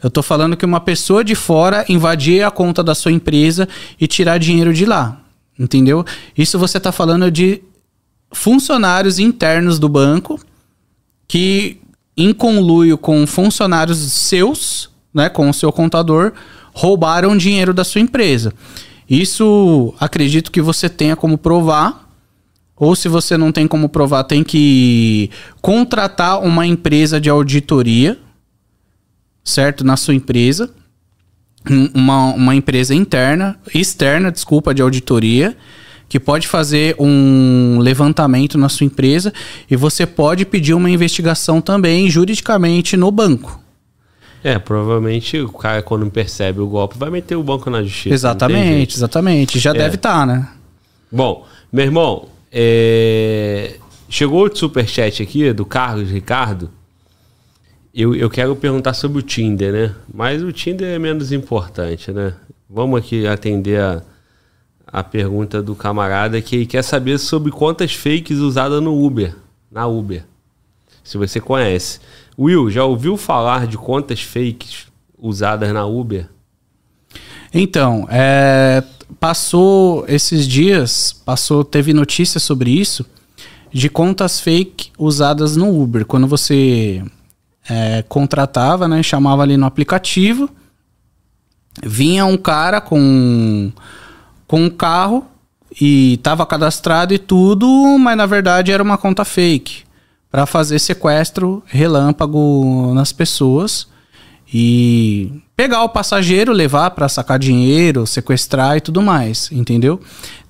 Eu 0.02 0.08
estou 0.08 0.22
falando 0.22 0.56
que 0.56 0.64
uma 0.64 0.80
pessoa 0.80 1.22
de 1.22 1.34
fora 1.34 1.84
invadir 1.88 2.42
a 2.42 2.50
conta 2.50 2.82
da 2.82 2.94
sua 2.94 3.12
empresa 3.12 3.68
e 4.00 4.06
tirar 4.06 4.38
dinheiro 4.38 4.72
de 4.72 4.86
lá. 4.86 5.20
Entendeu? 5.58 6.04
Isso 6.36 6.58
você 6.58 6.78
está 6.78 6.90
falando 6.90 7.30
de 7.30 7.62
funcionários 8.32 9.18
internos 9.18 9.78
do 9.78 9.88
banco 9.88 10.40
que, 11.28 11.80
em 12.16 12.32
conluio 12.32 12.96
com 12.96 13.26
funcionários 13.26 13.98
seus, 13.98 14.90
né, 15.12 15.28
com 15.28 15.50
o 15.50 15.54
seu 15.54 15.70
contador, 15.70 16.32
roubaram 16.80 17.36
dinheiro 17.36 17.74
da 17.74 17.84
sua 17.84 18.00
empresa. 18.00 18.52
Isso 19.08 19.94
acredito 20.00 20.50
que 20.50 20.60
você 20.60 20.88
tenha 20.88 21.14
como 21.14 21.36
provar. 21.36 22.08
Ou 22.76 22.96
se 22.96 23.08
você 23.08 23.36
não 23.36 23.52
tem 23.52 23.68
como 23.68 23.88
provar, 23.88 24.24
tem 24.24 24.42
que 24.42 25.30
contratar 25.60 26.42
uma 26.42 26.66
empresa 26.66 27.20
de 27.20 27.28
auditoria 27.28 28.18
certo? 29.44 29.84
Na 29.84 29.96
sua 29.96 30.14
empresa, 30.14 30.70
uma, 31.94 32.34
uma 32.34 32.54
empresa 32.54 32.94
interna, 32.94 33.58
externa, 33.74 34.30
desculpa, 34.30 34.74
de 34.74 34.82
auditoria, 34.82 35.56
que 36.08 36.18
pode 36.18 36.48
fazer 36.48 36.96
um 36.98 37.78
levantamento 37.80 38.58
na 38.58 38.68
sua 38.68 38.84
empresa 38.84 39.32
e 39.70 39.76
você 39.76 40.06
pode 40.06 40.44
pedir 40.44 40.74
uma 40.74 40.90
investigação 40.90 41.60
também 41.60 42.10
juridicamente 42.10 42.96
no 42.96 43.10
banco. 43.10 43.60
É, 44.42 44.58
provavelmente 44.58 45.38
o 45.38 45.52
cara, 45.52 45.82
quando 45.82 46.10
percebe 46.10 46.60
o 46.60 46.66
golpe, 46.66 46.96
vai 46.96 47.10
meter 47.10 47.36
o 47.36 47.42
banco 47.42 47.68
na 47.68 47.82
justiça. 47.82 48.14
Exatamente, 48.14 48.96
exatamente. 48.96 49.58
Já 49.58 49.70
é. 49.70 49.74
deve 49.74 49.96
estar, 49.96 50.20
tá, 50.20 50.26
né? 50.26 50.48
Bom, 51.12 51.46
meu 51.72 51.84
irmão, 51.84 52.28
é... 52.50 53.76
chegou 54.08 54.46
o 54.46 54.56
superchat 54.56 55.22
aqui 55.22 55.52
do 55.52 55.66
Carlos 55.66 56.10
Ricardo. 56.10 56.70
Eu, 57.92 58.14
eu 58.14 58.30
quero 58.30 58.54
perguntar 58.56 58.94
sobre 58.94 59.18
o 59.18 59.22
Tinder, 59.22 59.72
né? 59.72 59.94
Mas 60.12 60.42
o 60.42 60.52
Tinder 60.52 60.88
é 60.88 60.98
menos 60.98 61.32
importante, 61.32 62.12
né? 62.12 62.32
Vamos 62.68 63.00
aqui 63.00 63.26
atender 63.26 63.80
a, 63.80 64.02
a 64.86 65.02
pergunta 65.02 65.60
do 65.60 65.74
camarada 65.74 66.40
que 66.40 66.54
ele 66.54 66.66
quer 66.66 66.82
saber 66.82 67.18
sobre 67.18 67.50
contas 67.50 67.92
fakes 67.92 68.38
usadas 68.38 68.80
no 68.80 69.04
Uber, 69.04 69.34
na 69.70 69.86
Uber. 69.86 70.24
Se 71.02 71.18
você 71.18 71.40
conhece. 71.40 71.98
Will, 72.40 72.70
já 72.70 72.82
ouviu 72.84 73.18
falar 73.18 73.66
de 73.66 73.76
contas 73.76 74.22
fakes 74.22 74.86
usadas 75.18 75.70
na 75.74 75.84
Uber? 75.84 76.26
Então, 77.52 78.08
é, 78.10 78.82
passou 79.18 80.06
esses 80.08 80.48
dias, 80.48 81.12
passou, 81.12 81.62
teve 81.62 81.92
notícia 81.92 82.40
sobre 82.40 82.70
isso, 82.70 83.04
de 83.70 83.90
contas 83.90 84.40
fake 84.40 84.90
usadas 84.98 85.54
no 85.54 85.82
Uber. 85.82 86.06
Quando 86.06 86.26
você 86.26 87.04
é, 87.68 88.02
contratava, 88.08 88.88
né, 88.88 89.02
chamava 89.02 89.42
ali 89.42 89.58
no 89.58 89.66
aplicativo, 89.66 90.48
vinha 91.84 92.24
um 92.24 92.38
cara 92.38 92.80
com, 92.80 93.70
com 94.46 94.64
um 94.64 94.70
carro 94.70 95.26
e 95.78 96.14
estava 96.14 96.46
cadastrado 96.46 97.12
e 97.12 97.18
tudo, 97.18 97.68
mas 97.98 98.16
na 98.16 98.24
verdade 98.24 98.72
era 98.72 98.82
uma 98.82 98.96
conta 98.96 99.26
fake 99.26 99.89
para 100.30 100.46
fazer 100.46 100.78
sequestro 100.78 101.62
relâmpago 101.66 102.92
nas 102.94 103.12
pessoas 103.12 103.88
e 104.52 105.42
pegar 105.56 105.84
o 105.84 105.88
passageiro, 105.88 106.52
levar 106.52 106.90
para 106.92 107.08
sacar 107.08 107.38
dinheiro, 107.38 108.06
sequestrar 108.06 108.76
e 108.76 108.80
tudo 108.80 109.02
mais, 109.02 109.50
entendeu? 109.52 110.00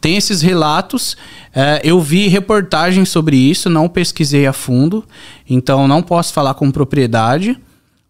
Tem 0.01 0.16
esses 0.16 0.40
relatos, 0.40 1.16
é, 1.55 1.81
eu 1.85 2.01
vi 2.01 2.28
reportagens 2.28 3.09
sobre 3.09 3.36
isso, 3.36 3.69
não 3.69 3.89
pesquisei 3.89 4.47
a 4.47 4.52
fundo, 4.52 5.05
então 5.48 5.86
não 5.86 6.02
posso 6.02 6.32
falar 6.32 6.55
com 6.55 6.70
propriedade, 6.70 7.59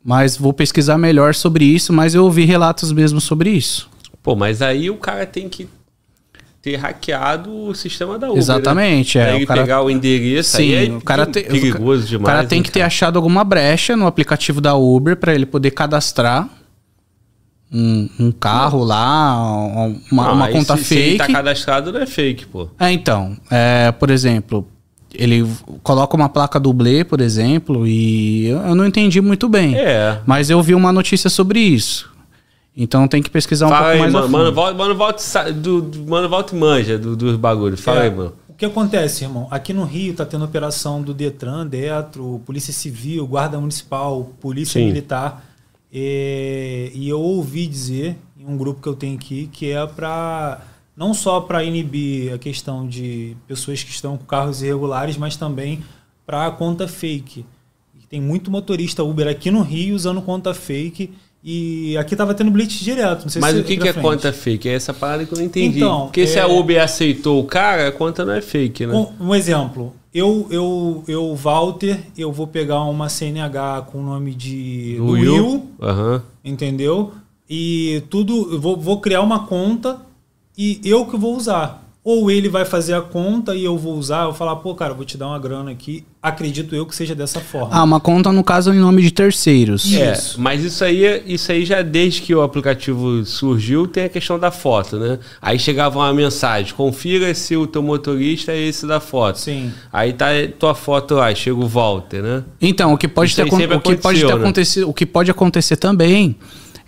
mas 0.04 0.36
vou 0.36 0.52
pesquisar 0.52 0.98
melhor 0.98 1.34
sobre 1.34 1.64
isso, 1.64 1.92
mas 1.92 2.14
eu 2.14 2.24
ouvi 2.24 2.44
relatos 2.44 2.92
mesmo 2.92 3.20
sobre 3.20 3.50
isso. 3.50 3.88
Pô, 4.22 4.36
mas 4.36 4.62
aí 4.62 4.90
o 4.90 4.96
cara 4.96 5.26
tem 5.26 5.48
que 5.48 5.68
ter 6.62 6.76
hackeado 6.76 7.50
o 7.50 7.74
sistema 7.74 8.18
da 8.18 8.28
Uber. 8.28 8.38
Exatamente, 8.38 9.18
né? 9.18 9.32
é. 9.32 9.36
Ele 9.36 9.46
cara... 9.46 9.62
pegar 9.62 9.82
o 9.82 9.90
endereço 9.90 10.56
Sim, 10.56 10.74
aí 10.74 10.88
é 10.88 10.92
o 10.92 11.00
cara 11.00 11.26
te... 11.26 11.42
perigoso 11.42 12.06
demais. 12.06 12.22
O 12.22 12.26
cara 12.26 12.46
tem 12.46 12.58
hein, 12.58 12.62
que 12.62 12.70
ter 12.70 12.82
achado 12.82 13.16
alguma 13.16 13.42
brecha 13.42 13.96
no 13.96 14.06
aplicativo 14.06 14.60
da 14.60 14.74
Uber 14.74 15.16
para 15.16 15.34
ele 15.34 15.46
poder 15.46 15.70
cadastrar 15.70 16.48
um, 17.72 18.08
um 18.18 18.32
carro 18.32 18.82
lá, 18.82 19.36
uma, 20.10 20.24
Não, 20.24 20.34
uma 20.34 20.46
aí 20.46 20.52
conta 20.52 20.76
se, 20.76 20.84
fake. 20.84 21.02
Se 21.02 21.08
ele 21.08 21.18
tá 21.18 21.28
cadastrado, 21.28 21.92
não 21.92 22.00
é 22.00 22.06
fake, 22.06 22.46
pô. 22.46 22.68
É, 22.78 22.90
então, 22.90 23.36
é, 23.50 23.92
por 23.92 24.10
exemplo, 24.10 24.66
ele 25.14 25.46
coloca 25.82 26.16
uma 26.16 26.28
placa 26.28 26.58
dublê, 26.58 27.04
por 27.04 27.20
exemplo, 27.20 27.86
e 27.86 28.48
eu, 28.48 28.58
eu 28.58 28.74
não 28.74 28.84
entendi 28.84 29.20
muito 29.20 29.48
bem. 29.48 29.76
É. 29.76 30.18
Mas 30.26 30.50
eu 30.50 30.60
vi 30.62 30.74
uma 30.74 30.92
notícia 30.92 31.30
sobre 31.30 31.60
isso. 31.60 32.09
Então 32.76 33.06
tem 33.08 33.22
que 33.22 33.30
pesquisar 33.30 33.66
um 33.66 33.70
Fala 33.70 33.80
pouco 33.88 33.92
aí, 33.94 34.00
mais 34.00 34.12
mano. 34.12 34.24
a 34.24 34.28
fundo. 34.28 34.38
Mano, 34.38 34.54
volta, 34.54 34.74
mano, 34.74 34.94
volta, 34.94 35.52
do, 35.52 35.82
do- 35.82 36.06
mano, 36.10 36.28
volta 36.28 36.54
e 36.54 36.58
manja 36.58 36.98
do- 36.98 37.16
dos 37.16 37.36
bagulhos. 37.36 37.80
Fala 37.80 38.00
É, 38.00 38.02
aí, 38.04 38.10
mano. 38.14 38.32
O 38.48 38.54
que 38.54 38.64
acontece, 38.64 39.24
irmão? 39.24 39.48
Aqui 39.50 39.72
no 39.72 39.84
Rio 39.84 40.14
tá 40.14 40.24
tendo 40.24 40.44
operação 40.44 41.02
do 41.02 41.12
Detran, 41.14 41.66
Detro, 41.66 42.40
Polícia 42.46 42.72
Civil, 42.72 43.26
Guarda 43.26 43.58
Municipal, 43.58 44.32
Polícia 44.40 44.80
Sim. 44.80 44.86
Militar. 44.86 45.44
É, 45.92 46.90
e 46.94 47.08
eu 47.08 47.20
ouvi 47.20 47.66
dizer 47.66 48.16
em 48.38 48.46
um 48.46 48.56
grupo 48.56 48.80
que 48.80 48.88
eu 48.88 48.94
tenho 48.94 49.16
aqui 49.16 49.48
que 49.52 49.70
é 49.72 49.84
para 49.86 50.60
não 50.96 51.12
só 51.12 51.40
para 51.40 51.64
inibir 51.64 52.32
a 52.32 52.38
questão 52.38 52.86
de 52.86 53.36
pessoas 53.48 53.82
que 53.82 53.90
estão 53.90 54.16
com 54.16 54.24
carros 54.24 54.62
irregulares, 54.62 55.16
mas 55.16 55.34
também 55.36 55.82
para 56.24 56.46
a 56.46 56.50
conta 56.50 56.86
fake. 56.86 57.44
Tem 58.08 58.20
muito 58.20 58.50
motorista 58.50 59.02
Uber 59.02 59.26
aqui 59.28 59.50
no 59.50 59.62
Rio 59.62 59.94
usando 59.96 60.20
conta 60.22 60.52
fake 60.54 61.12
e 61.42 61.96
aqui 61.96 62.14
tava 62.14 62.34
tendo 62.34 62.50
blitz 62.50 62.74
direto. 62.80 63.22
Não 63.22 63.28
sei 63.30 63.40
Mas 63.40 63.54
se 63.54 63.60
o 63.60 63.64
que, 63.64 63.76
que 63.76 63.88
é 63.88 63.92
frente. 63.92 64.04
conta 64.04 64.32
fake? 64.32 64.68
É 64.68 64.74
essa 64.74 64.92
parada 64.92 65.24
que 65.24 65.32
eu 65.32 65.38
não 65.38 65.44
entendi. 65.44 65.78
Então, 65.78 66.02
Porque 66.06 66.26
se 66.26 66.38
é- 66.38 66.42
a 66.42 66.46
Uber 66.46 66.82
aceitou 66.82 67.40
o 67.40 67.44
cara, 67.44 67.88
a 67.88 67.92
conta 67.92 68.24
não 68.24 68.32
é 68.34 68.40
fake, 68.42 68.86
né? 68.86 68.94
Um, 68.94 69.28
um 69.28 69.34
exemplo. 69.34 69.94
Eu, 70.12 70.46
eu, 70.50 71.04
eu, 71.06 71.34
Walter, 71.36 71.98
eu 72.18 72.32
vou 72.32 72.46
pegar 72.46 72.80
uma 72.84 73.08
CNH 73.08 73.82
com 73.90 73.98
o 73.98 74.02
nome 74.02 74.34
de 74.34 74.96
Do 74.96 75.06
Will, 75.12 75.66
Aham. 75.80 76.22
entendeu? 76.44 77.12
E 77.48 78.02
tudo, 78.10 78.52
eu 78.52 78.60
vou, 78.60 78.76
vou 78.76 79.00
criar 79.00 79.22
uma 79.22 79.46
conta 79.46 79.98
e 80.58 80.80
eu 80.84 81.06
que 81.06 81.16
vou 81.16 81.36
usar. 81.36 81.89
Ou 82.02 82.30
ele 82.30 82.48
vai 82.48 82.64
fazer 82.64 82.94
a 82.94 83.02
conta 83.02 83.54
e 83.54 83.62
eu 83.62 83.76
vou 83.76 83.94
usar, 83.94 84.20
eu 84.20 84.24
vou 84.26 84.34
falar, 84.34 84.56
pô, 84.56 84.74
cara, 84.74 84.92
eu 84.92 84.96
vou 84.96 85.04
te 85.04 85.18
dar 85.18 85.28
uma 85.28 85.38
grana 85.38 85.70
aqui. 85.70 86.02
Acredito 86.22 86.74
eu 86.74 86.86
que 86.86 86.96
seja 86.96 87.14
dessa 87.14 87.40
forma. 87.40 87.68
Ah, 87.70 87.82
uma 87.82 88.00
conta, 88.00 88.32
no 88.32 88.42
caso, 88.42 88.72
em 88.72 88.78
nome 88.78 89.02
de 89.02 89.10
terceiros. 89.10 89.92
É, 89.92 90.12
Isso. 90.12 90.40
mas 90.40 90.64
isso 90.64 90.82
aí, 90.82 91.22
isso 91.26 91.52
aí 91.52 91.64
já 91.64 91.82
desde 91.82 92.22
que 92.22 92.34
o 92.34 92.40
aplicativo 92.40 93.22
surgiu 93.26 93.86
tem 93.86 94.04
a 94.04 94.08
questão 94.08 94.38
da 94.38 94.50
foto, 94.50 94.98
né? 94.98 95.18
Aí 95.42 95.58
chegava 95.58 95.98
uma 95.98 96.12
mensagem, 96.14 96.72
confira 96.72 97.34
se 97.34 97.54
o 97.54 97.66
teu 97.66 97.82
motorista 97.82 98.52
é 98.52 98.58
esse 98.58 98.86
da 98.86 98.98
foto. 98.98 99.38
Sim. 99.38 99.70
Aí 99.92 100.14
tá 100.14 100.28
tua 100.58 100.74
foto 100.74 101.16
lá, 101.16 101.34
chega 101.34 101.56
o 101.56 101.68
Walter, 101.68 102.22
né? 102.22 102.44
Então, 102.62 102.94
o 102.94 102.98
que 102.98 103.08
pode 103.08 103.30
Isso 103.30 103.36
ter, 103.36 103.42
o 103.42 103.80
que 103.80 103.96
pode 103.96 104.20
ter 104.20 104.26
né? 104.26 104.32
acontecido, 104.32 104.88
o 104.88 104.94
que 104.94 105.04
pode 105.04 105.30
acontecer 105.30 105.76
também 105.76 106.34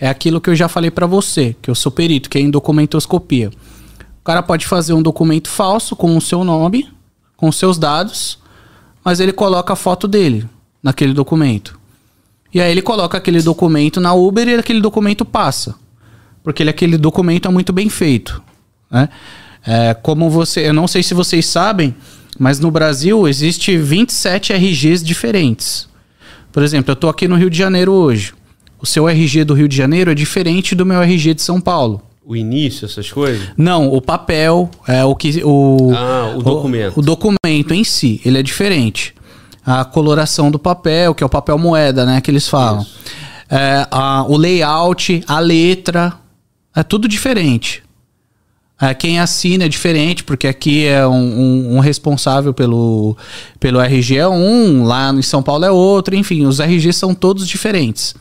é 0.01 0.09
aquilo 0.09 0.41
que 0.41 0.49
eu 0.49 0.55
já 0.57 0.69
falei 0.69 0.91
pra 0.91 1.07
você, 1.07 1.55
que 1.61 1.71
eu 1.71 1.75
sou 1.75 1.93
perito, 1.93 2.31
que 2.31 2.39
é 2.39 2.41
em 2.41 2.51
documentoscopia. 2.51 3.51
O 4.23 4.25
cara 4.25 4.41
pode 4.41 4.67
fazer 4.67 4.93
um 4.93 5.03
documento 5.03 5.49
falso 5.49 5.97
com 5.97 6.17
o 6.17 6.21
seu 6.21 6.45
nome, 6.45 6.89
com 7.37 7.49
os 7.49 7.57
seus 7.57 7.77
dados, 7.77 8.39
mas 9.05 9.19
ele 9.19 9.33
coloca 9.33 9.73
a 9.73 9.77
foto 9.77 10.07
dele 10.07 10.49
naquele 10.81 11.13
documento. 11.13 11.77
E 12.55 12.61
aí 12.61 12.71
ele 12.71 12.83
coloca 12.83 13.19
aquele 13.19 13.43
documento 13.43 14.01
na 14.01 14.15
Uber 14.15 14.47
e 14.47 14.55
aquele 14.55 14.81
documento 14.81 15.25
passa. 15.25 15.75
Porque 16.45 16.63
ele, 16.63 16.71
aquele 16.71 16.97
documento 16.97 17.49
é 17.49 17.51
muito 17.51 17.73
bem 17.73 17.89
feito. 17.89 18.41
Né? 18.89 19.09
É, 19.67 19.93
como 19.93 20.31
você. 20.31 20.69
Eu 20.69 20.73
não 20.73 20.87
sei 20.87 21.03
se 21.03 21.15
vocês 21.15 21.45
sabem, 21.45 21.93
mas 22.39 22.61
no 22.61 22.71
Brasil 22.71 23.27
existe 23.27 23.77
27 23.77 24.53
RGs 24.53 25.05
diferentes. 25.05 25.89
Por 26.53 26.63
exemplo, 26.63 26.93
eu 26.93 26.97
tô 26.97 27.09
aqui 27.09 27.27
no 27.27 27.35
Rio 27.35 27.51
de 27.51 27.59
Janeiro 27.59 27.91
hoje. 27.91 28.35
O 28.79 28.87
seu 28.87 29.09
RG 29.09 29.43
do 29.43 29.55
Rio 29.55 29.67
de 29.67 29.77
Janeiro 29.77 30.13
é 30.13 30.15
diferente 30.15 30.77
do 30.77 30.87
meu 30.87 31.03
RG 31.03 31.35
de 31.35 31.43
São 31.43 31.61
Paulo. 31.61 32.03
O 32.25 32.37
início, 32.37 32.85
essas 32.87 33.11
coisas. 33.11 33.49
Não, 33.57 33.93
o 33.93 34.01
papel, 34.01 34.71
é 34.87 35.05
o 35.05 35.15
que 35.15 35.43
o 35.45 35.91
Ah, 35.95 36.35
o 36.37 36.43
documento. 36.43 36.99
O, 36.99 37.03
documento 37.03 37.75
em 37.75 37.83
si, 37.83 38.21
ele 38.25 38.39
é 38.39 38.43
diferente. 38.43 39.13
A 39.67 39.85
coloração 39.85 40.51
do 40.51 40.59
papel, 40.59 41.15
que 41.15 41.23
é 41.23 41.27
o 41.27 41.29
papel 41.29 41.59
moeda, 41.59 42.07
né, 42.07 42.21
que 42.21 42.31
eles 42.31 42.49
falam. 42.49 42.87
É, 43.51 43.87
a- 43.91 44.25
o 44.29 44.37
layout, 44.37 45.23
a 45.27 45.39
letra, 45.41 46.15
é 46.75 46.83
tudo 46.83 47.09
diferente. 47.09 47.83
É, 48.81 48.95
quem 48.95 49.21
assina 49.21 49.65
é 49.65 49.69
diferente, 49.69 50.25
porque 50.25 50.47
aqui 50.49 50.87
é 50.87 51.07
um, 51.07 51.13
um- 51.15 51.77
um 51.77 51.79
responsável 51.81 52.53
pelo, 52.55 53.17
pelo 53.61 53.81
RG 53.81 54.17
é 54.17 54.29
um, 54.29 54.85
lá 54.85 55.13
em 55.13 55.23
São 55.23 55.43
Paulo 55.43 55.65
é 55.65 55.71
outro, 55.71 56.17
enfim, 56.17 56.47
os 56.47 56.59
RGs 56.61 56.95
são 56.99 57.15
todos 57.15 57.47
diferentes. 57.47 58.15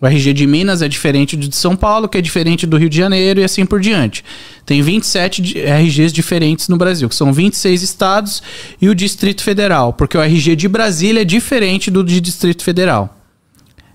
O 0.00 0.06
RG 0.06 0.32
de 0.32 0.46
Minas 0.46 0.80
é 0.80 0.86
diferente 0.88 1.36
do 1.36 1.48
de 1.48 1.56
São 1.56 1.74
Paulo, 1.74 2.08
que 2.08 2.16
é 2.16 2.20
diferente 2.20 2.66
do 2.66 2.76
Rio 2.76 2.88
de 2.88 2.96
Janeiro 2.96 3.40
e 3.40 3.44
assim 3.44 3.66
por 3.66 3.80
diante. 3.80 4.24
Tem 4.64 4.80
27 4.80 5.42
de- 5.42 5.58
RGs 5.60 6.12
diferentes 6.12 6.68
no 6.68 6.76
Brasil, 6.76 7.08
que 7.08 7.16
são 7.16 7.32
26 7.32 7.82
estados 7.82 8.40
e 8.80 8.88
o 8.88 8.94
Distrito 8.94 9.42
Federal, 9.42 9.92
porque 9.92 10.16
o 10.16 10.20
RG 10.22 10.54
de 10.54 10.68
Brasília 10.68 11.22
é 11.22 11.24
diferente 11.24 11.90
do 11.90 12.04
de 12.04 12.20
Distrito 12.20 12.62
Federal. 12.62 13.16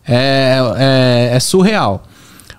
É, 0.05 0.57
é- 0.77 1.35
é 1.35 1.39
surreal. 1.39 2.05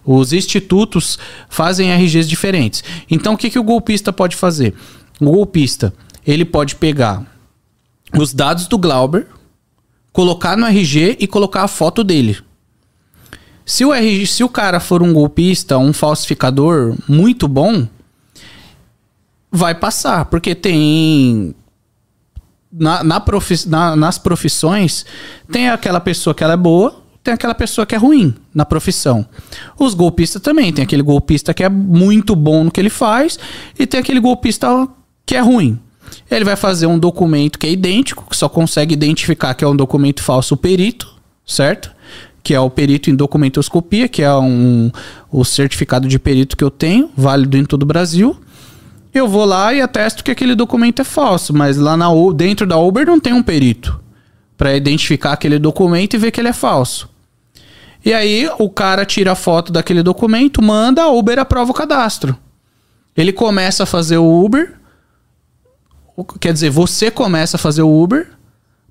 Os 0.07 0.33
institutos 0.33 1.19
fazem 1.51 1.91
RGs 1.93 2.27
diferentes. 2.29 2.83
Então, 3.11 3.35
o 3.35 3.37
que, 3.37 3.51
que 3.51 3.59
o 3.59 3.63
golpista 3.63 4.11
pode 4.13 4.37
fazer? 4.37 4.75
O 5.21 5.31
golpista, 5.31 5.93
ele 6.27 6.45
pode 6.47 6.77
pegar 6.77 7.23
os 8.19 8.33
dados 8.33 8.67
do 8.67 8.79
Glauber, 8.79 9.27
colocar 10.13 10.57
no 10.57 10.65
RG 10.67 11.17
e 11.21 11.27
colocar 11.27 11.63
a 11.63 11.69
foto 11.69 12.03
dele. 12.03 12.39
Se 13.65 13.85
o, 13.85 13.93
RG, 13.95 14.27
se 14.27 14.45
o 14.45 14.49
cara 14.49 14.79
for 14.79 15.03
um 15.03 15.13
golpista, 15.13 15.79
um 15.79 15.93
falsificador 15.93 16.95
muito 17.09 17.49
bom, 17.49 17.87
vai 19.51 19.75
passar, 19.75 20.27
porque 20.27 20.55
tem 20.55 21.55
na, 22.73 23.03
na 23.05 23.21
profi- 23.21 23.69
na- 23.69 23.95
nas 23.97 24.19
profissões, 24.19 25.07
tem 25.51 25.69
aquela 25.69 26.01
pessoa 26.01 26.35
que 26.35 26.43
ela 26.43 26.55
é 26.55 26.57
boa, 26.57 27.03
tem 27.23 27.33
aquela 27.33 27.55
pessoa 27.55 27.87
que 27.87 27.95
é 27.95 27.99
ruim 27.99 28.35
na 28.53 28.67
profissão. 28.67 29.25
Os 29.79 29.95
golpistas 29.95 30.43
também, 30.43 30.73
tem 30.73 30.83
aquele 30.83 31.03
golpista 31.03 31.55
que 31.55 31.63
é 31.65 31.69
muito 31.69 32.35
bom 32.37 32.65
no 32.65 32.71
que 32.71 32.81
ele 32.81 32.91
faz 32.91 33.39
e 33.79 33.87
tem 33.87 34.01
aquele 34.01 34.21
golpista 34.21 34.69
que 35.25 35.35
é 35.37 35.41
ruim. 35.41 35.79
Ele 36.31 36.45
vai 36.45 36.57
fazer 36.57 36.87
um 36.87 36.99
documento 36.99 37.59
que 37.59 37.67
é 37.67 37.71
idêntico, 37.71 38.27
que 38.29 38.37
só 38.37 38.49
consegue 38.49 38.93
identificar 38.93 39.55
que 39.55 39.65
é 39.65 39.69
um 39.69 39.75
documento 39.77 40.23
falso 40.23 40.53
o 40.55 40.57
perito, 40.57 41.15
certo? 41.47 41.94
Que 42.45 42.55
é 42.55 42.61
o 42.61 42.71
perito 42.71 43.11
em 43.11 43.17
documentoscopia, 43.17 44.07
que 44.07 44.23
é 44.23 44.33
um, 44.33 44.93
o 45.33 45.45
certificado 45.45 46.07
de 46.07 46.19
perito 46.19 46.57
que 46.57 46.63
eu 46.63 46.71
tenho, 46.71 47.11
válido 47.17 47.57
em 47.57 47.65
todo 47.65 47.83
o 47.83 47.87
Brasil. 47.87 48.39
Eu 49.13 49.27
vou 49.27 49.45
lá 49.45 49.75
e 49.75 49.81
atesto 49.81 50.23
que 50.23 50.31
aquele 50.31 50.55
documento 50.55 51.01
é 51.01 51.05
falso, 51.05 51.53
mas 51.53 51.77
lá 51.77 51.97
na, 51.97 52.09
dentro 52.37 52.67
da 52.67 52.77
Uber 52.79 53.07
não 53.07 53.19
tem 53.19 53.33
um 53.33 53.43
perito 53.43 54.01
para 54.57 54.77
identificar 54.77 55.33
aquele 55.33 55.59
documento 55.59 56.15
e 56.15 56.19
ver 56.19 56.31
que 56.31 56.41
ele 56.41 56.49
é 56.49 56.53
falso. 56.53 57.09
E 58.05 58.13
aí 58.13 58.51
o 58.59 58.69
cara 58.69 59.07
tira 59.07 59.33
a 59.33 59.35
foto 59.35 59.73
daquele 59.73 60.03
documento, 60.03 60.63
manda, 60.63 61.03
a 61.03 61.09
Uber 61.09 61.39
aprova 61.39 61.71
o 61.71 61.75
cadastro. 61.75 62.37
Ele 63.17 63.33
começa 63.33 63.85
a 63.85 63.87
fazer 63.87 64.19
o 64.19 64.45
Uber. 64.45 64.75
Quer 66.39 66.53
dizer, 66.53 66.71
você 66.71 67.11
começa 67.11 67.57
a 67.57 67.59
fazer 67.59 67.83
o 67.83 68.03
Uber, 68.03 68.31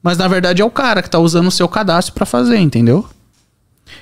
mas 0.01 0.17
na 0.17 0.27
verdade 0.27 0.61
é 0.61 0.65
o 0.65 0.71
cara 0.71 1.03
que 1.03 1.09
tá 1.09 1.19
usando 1.19 1.47
o 1.47 1.51
seu 1.51 1.67
cadastro 1.67 2.13
para 2.13 2.25
fazer, 2.25 2.57
entendeu? 2.57 3.07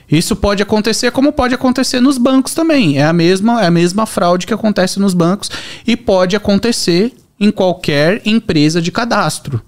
Isso 0.09 0.35
pode 0.35 0.61
acontecer, 0.61 1.11
como 1.11 1.31
pode 1.31 1.53
acontecer 1.55 1.99
nos 2.01 2.17
bancos 2.17 2.53
também. 2.53 2.97
É 2.97 3.03
a 3.05 3.13
mesma, 3.13 3.61
é 3.61 3.67
a 3.67 3.71
mesma 3.71 4.05
fraude 4.05 4.45
que 4.45 4.53
acontece 4.53 4.99
nos 4.99 5.13
bancos 5.13 5.49
e 5.87 5.95
pode 5.95 6.35
acontecer 6.35 7.13
em 7.39 7.49
qualquer 7.51 8.21
empresa 8.25 8.81
de 8.81 8.91
cadastro. 8.91 9.61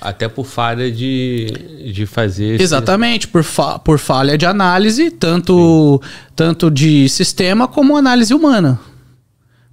Até 0.00 0.28
por 0.28 0.46
falha 0.46 0.90
de, 0.90 1.90
de 1.92 2.06
fazer. 2.06 2.54
esse- 2.54 2.64
Exatamente, 2.64 3.28
por, 3.28 3.42
fa- 3.44 3.78
por 3.78 3.98
falha 3.98 4.38
de 4.38 4.46
análise, 4.46 5.10
tanto, 5.10 6.00
tanto 6.34 6.70
de 6.70 7.08
sistema 7.08 7.68
como 7.68 7.96
análise 7.96 8.32
humana. 8.32 8.80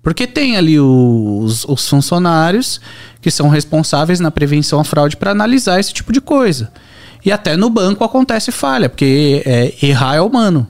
Porque 0.04 0.26
tem 0.28 0.58
ali 0.58 0.80
os, 0.80 1.66
os 1.66 1.88
funcionários 1.88 2.80
que 3.22 3.32
são 3.32 3.48
responsáveis 3.50 4.20
na 4.20 4.32
prevenção 4.32 4.80
à 4.80 4.84
fraude 4.84 5.18
para 5.18 5.32
analisar 5.32 5.80
esse 5.80 5.94
tipo 5.94 6.12
de 6.14 6.20
coisa. 6.22 6.72
E 7.28 7.32
até 7.34 7.58
no 7.58 7.70
banco 7.70 8.06
acontece 8.06 8.54
falha, 8.54 8.88
porque 8.88 9.44
é, 9.46 9.74
errar 9.86 10.16
é 10.16 10.22
humano. 10.22 10.66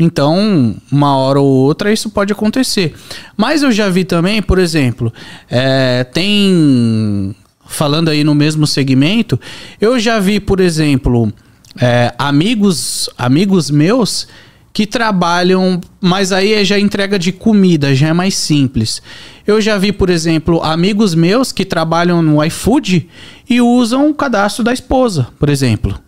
Então, 0.00 0.74
uma 0.90 1.14
hora 1.14 1.38
ou 1.38 1.46
outra 1.46 1.92
isso 1.92 2.08
pode 2.08 2.32
acontecer. 2.32 2.94
Mas 3.36 3.62
eu 3.62 3.70
já 3.70 3.90
vi 3.90 4.02
também, 4.02 4.40
por 4.40 4.58
exemplo, 4.58 5.12
é, 5.50 6.04
tem. 6.04 7.36
Falando 7.66 8.08
aí 8.08 8.24
no 8.24 8.34
mesmo 8.34 8.66
segmento, 8.66 9.38
eu 9.78 10.00
já 10.00 10.18
vi, 10.18 10.40
por 10.40 10.58
exemplo, 10.58 11.30
é, 11.78 12.14
amigos, 12.18 13.10
amigos 13.18 13.70
meus 13.70 14.26
que 14.72 14.86
trabalham, 14.86 15.80
mas 16.00 16.32
aí 16.32 16.54
é 16.54 16.64
já 16.64 16.78
entrega 16.78 17.18
de 17.18 17.32
comida, 17.32 17.94
já 17.94 18.08
é 18.08 18.12
mais 18.14 18.36
simples. 18.36 19.02
Eu 19.46 19.60
já 19.60 19.76
vi, 19.76 19.92
por 19.92 20.08
exemplo, 20.08 20.62
amigos 20.62 21.14
meus 21.14 21.52
que 21.52 21.64
trabalham 21.64 22.22
no 22.22 22.42
iFood 22.44 23.08
e 23.48 23.60
usam 23.60 24.10
o 24.10 24.14
cadastro 24.14 24.64
da 24.64 24.72
esposa, 24.72 25.28
por 25.38 25.48
exemplo. 25.48 25.98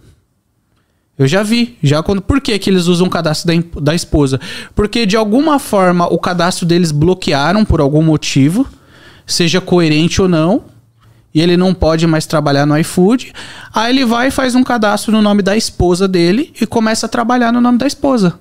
Eu 1.19 1.27
já 1.27 1.43
vi. 1.43 1.77
Já 1.83 2.03
quando, 2.03 2.23
por 2.23 2.41
que, 2.41 2.57
que 2.59 2.71
eles 2.71 2.87
usam 2.87 3.09
o 3.09 3.11
cadastro 3.11 3.53
da, 3.53 3.81
da 3.81 3.95
esposa? 3.95 4.41
Porque 4.75 5.05
de 5.05 5.17
alguma 5.17 5.59
forma 5.59 6.07
o 6.07 6.19
cadastro 6.19 6.65
deles 6.65 6.93
bloquearam 6.93 7.65
por 7.65 7.81
algum 7.81 8.03
motivo, 8.03 8.67
seja 9.27 9.61
coerente 9.61 10.23
ou 10.23 10.29
não, 10.29 10.65
e 11.35 11.41
ele 11.41 11.57
não 11.57 11.75
pode 11.75 12.07
mais 12.07 12.25
trabalhar 12.25 12.67
no 12.67 12.79
iFood. 12.79 13.33
Aí 13.75 13.93
ele 13.93 14.05
vai 14.05 14.29
e 14.29 14.31
faz 14.31 14.55
um 14.55 14.63
cadastro 14.63 15.11
no 15.11 15.21
nome 15.21 15.43
da 15.43 15.57
esposa 15.57 16.07
dele 16.07 16.55
e 16.61 16.67
começa 16.67 17.07
a 17.07 17.09
trabalhar 17.09 17.53
no 17.53 17.61
nome 17.61 17.79
da 17.79 17.87
esposa. 17.87 18.39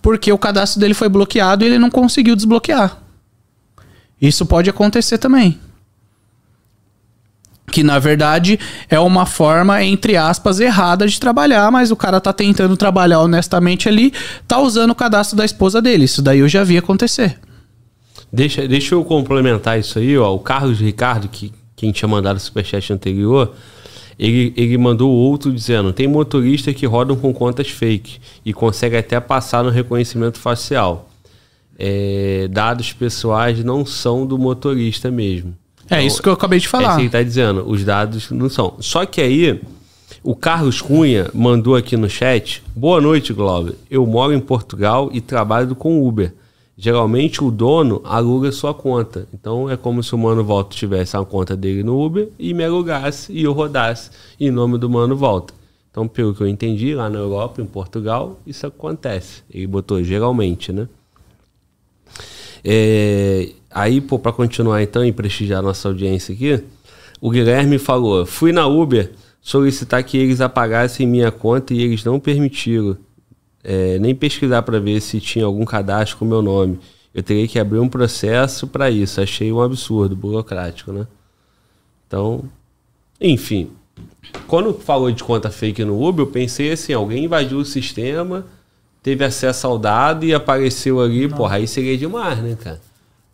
Porque 0.00 0.32
o 0.32 0.38
cadastro 0.38 0.80
dele 0.80 0.94
foi 0.94 1.08
bloqueado 1.08 1.64
e 1.64 1.66
ele 1.66 1.78
não 1.78 1.90
conseguiu 1.90 2.34
desbloquear. 2.34 2.98
Isso 4.20 4.46
pode 4.46 4.70
acontecer 4.70 5.18
também. 5.18 5.58
Que 7.70 7.82
na 7.82 7.98
verdade 7.98 8.58
é 8.88 8.98
uma 8.98 9.24
forma, 9.24 9.82
entre 9.82 10.16
aspas, 10.16 10.60
errada 10.60 11.06
de 11.06 11.18
trabalhar, 11.18 11.70
mas 11.70 11.90
o 11.90 11.96
cara 11.96 12.20
tá 12.20 12.32
tentando 12.32 12.76
trabalhar 12.76 13.20
honestamente 13.20 13.88
ali, 13.88 14.12
tá 14.46 14.58
usando 14.58 14.90
o 14.90 14.94
cadastro 14.94 15.36
da 15.36 15.44
esposa 15.44 15.80
dele. 15.80 16.04
Isso 16.04 16.20
daí 16.20 16.40
eu 16.40 16.48
já 16.48 16.64
vi 16.64 16.76
acontecer. 16.76 17.38
Deixa, 18.32 18.66
deixa 18.66 18.94
eu 18.94 19.04
complementar 19.04 19.78
isso 19.78 19.98
aí, 19.98 20.16
ó. 20.18 20.34
O 20.34 20.38
Carlos 20.38 20.80
Ricardo, 20.80 21.28
que 21.28 21.52
quem 21.76 21.92
tinha 21.92 22.08
mandado 22.08 22.36
o 22.36 22.40
superchat 22.40 22.92
anterior, 22.92 23.54
ele, 24.18 24.52
ele 24.56 24.78
mandou 24.78 25.10
outro 25.10 25.52
dizendo: 25.52 25.92
tem 25.92 26.06
motorista 26.06 26.72
que 26.72 26.86
rodam 26.86 27.16
com 27.16 27.32
contas 27.32 27.68
fake 27.68 28.20
e 28.44 28.52
consegue 28.52 28.96
até 28.96 29.18
passar 29.20 29.64
no 29.64 29.70
reconhecimento 29.70 30.38
facial. 30.38 31.08
É, 31.78 32.48
dados 32.50 32.92
pessoais 32.92 33.64
não 33.64 33.84
são 33.84 34.26
do 34.26 34.38
motorista 34.38 35.10
mesmo. 35.10 35.56
É 35.90 35.96
Então, 35.96 36.06
isso 36.06 36.22
que 36.22 36.28
eu 36.28 36.32
acabei 36.32 36.58
de 36.58 36.66
É 36.66 36.68
falar. 36.68 36.88
isso 36.88 36.96
que 36.96 37.02
ele 37.02 37.10
tá 37.10 37.22
dizendo, 37.22 37.64
os 37.68 37.84
dados 37.84 38.30
não 38.30 38.48
são. 38.48 38.74
Só 38.80 39.04
que 39.04 39.20
aí, 39.20 39.60
o 40.22 40.34
Carlos 40.36 40.80
Cunha 40.80 41.28
mandou 41.34 41.74
aqui 41.76 41.96
no 41.96 42.08
chat: 42.08 42.62
Boa 42.74 43.00
noite, 43.00 43.32
Glauber. 43.32 43.74
Eu 43.90 44.06
moro 44.06 44.32
em 44.32 44.40
Portugal 44.40 45.10
e 45.12 45.20
trabalho 45.20 45.74
com 45.74 46.06
Uber. 46.06 46.32
Geralmente 46.76 47.44
o 47.44 47.50
dono 47.50 48.00
aluga 48.04 48.50
sua 48.50 48.72
conta. 48.72 49.28
Então 49.32 49.68
é 49.70 49.76
como 49.76 50.02
se 50.02 50.14
o 50.14 50.18
Mano 50.18 50.42
Volta 50.42 50.74
tivesse 50.74 51.16
a 51.16 51.24
conta 51.24 51.54
dele 51.56 51.82
no 51.82 52.02
Uber 52.02 52.28
e 52.38 52.54
me 52.54 52.64
alugasse 52.64 53.30
e 53.32 53.42
eu 53.44 53.52
rodasse 53.52 54.10
em 54.40 54.50
nome 54.50 54.78
do 54.78 54.88
Mano 54.88 55.14
Volta. 55.14 55.52
Então, 55.90 56.08
pelo 56.08 56.34
que 56.34 56.40
eu 56.40 56.48
entendi, 56.48 56.94
lá 56.94 57.10
na 57.10 57.18
Europa, 57.18 57.60
em 57.60 57.66
Portugal, 57.66 58.40
isso 58.46 58.66
acontece. 58.66 59.42
Ele 59.52 59.66
botou 59.66 60.02
geralmente, 60.02 60.72
né? 60.72 60.88
É, 62.64 63.50
aí, 63.74 64.00
pô, 64.00 64.18
pra 64.18 64.32
continuar 64.32 64.82
então 64.82 65.04
e 65.04 65.12
prestigiar 65.12 65.62
nossa 65.62 65.88
audiência 65.88 66.34
aqui, 66.34 66.62
o 67.20 67.30
Guilherme 67.30 67.78
falou: 67.78 68.26
fui 68.26 68.52
na 68.52 68.66
Uber 68.66 69.12
solicitar 69.40 70.02
que 70.04 70.16
eles 70.16 70.40
apagassem 70.40 71.06
minha 71.06 71.30
conta 71.30 71.74
e 71.74 71.82
eles 71.82 72.04
não 72.04 72.20
permitiram. 72.20 72.96
É, 73.64 73.98
nem 73.98 74.14
pesquisar 74.14 74.62
para 74.62 74.80
ver 74.80 75.00
se 75.00 75.20
tinha 75.20 75.44
algum 75.44 75.64
cadastro 75.64 76.18
com 76.18 76.24
meu 76.24 76.42
nome. 76.42 76.80
Eu 77.14 77.22
teria 77.22 77.46
que 77.46 77.58
abrir 77.58 77.78
um 77.78 77.88
processo 77.88 78.66
para 78.66 78.90
isso. 78.90 79.20
Achei 79.20 79.52
um 79.52 79.60
absurdo, 79.60 80.16
burocrático, 80.16 80.92
né? 80.92 81.06
Então, 82.06 82.44
enfim. 83.20 83.70
Quando 84.46 84.72
falou 84.74 85.10
de 85.10 85.22
conta 85.22 85.50
fake 85.50 85.84
no 85.84 86.02
Uber, 86.02 86.24
eu 86.24 86.30
pensei 86.30 86.72
assim: 86.72 86.92
alguém 86.92 87.24
invadiu 87.24 87.58
o 87.58 87.64
sistema, 87.64 88.46
teve 89.02 89.24
acesso 89.24 89.66
ao 89.66 89.78
dado 89.78 90.24
e 90.24 90.34
apareceu 90.34 91.00
ali. 91.00 91.28
Porra, 91.28 91.56
aí 91.56 91.68
seria 91.68 91.96
demais, 91.96 92.38
né, 92.38 92.56
cara? 92.60 92.80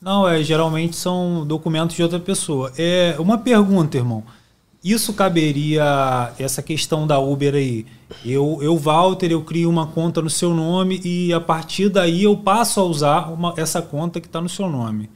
Não, 0.00 0.28
é, 0.28 0.42
geralmente 0.42 0.96
são 0.96 1.44
documentos 1.46 1.96
de 1.96 2.02
outra 2.02 2.20
pessoa. 2.20 2.72
É 2.78 3.16
uma 3.18 3.38
pergunta, 3.38 3.96
irmão. 3.96 4.22
Isso 4.82 5.12
caberia 5.12 6.32
essa 6.38 6.62
questão 6.62 7.04
da 7.06 7.18
Uber 7.18 7.54
aí. 7.54 7.84
Eu, 8.24 8.60
eu 8.62 8.76
Walter, 8.76 9.32
eu 9.32 9.42
crio 9.42 9.68
uma 9.68 9.88
conta 9.88 10.22
no 10.22 10.30
seu 10.30 10.54
nome 10.54 11.00
e 11.04 11.32
a 11.32 11.40
partir 11.40 11.88
daí 11.88 12.22
eu 12.22 12.36
passo 12.36 12.78
a 12.80 12.84
usar 12.84 13.32
uma- 13.32 13.54
essa 13.56 13.82
conta 13.82 14.20
que 14.20 14.28
está 14.28 14.40
no 14.40 14.48
seu 14.48 14.68
nome. 14.70 15.10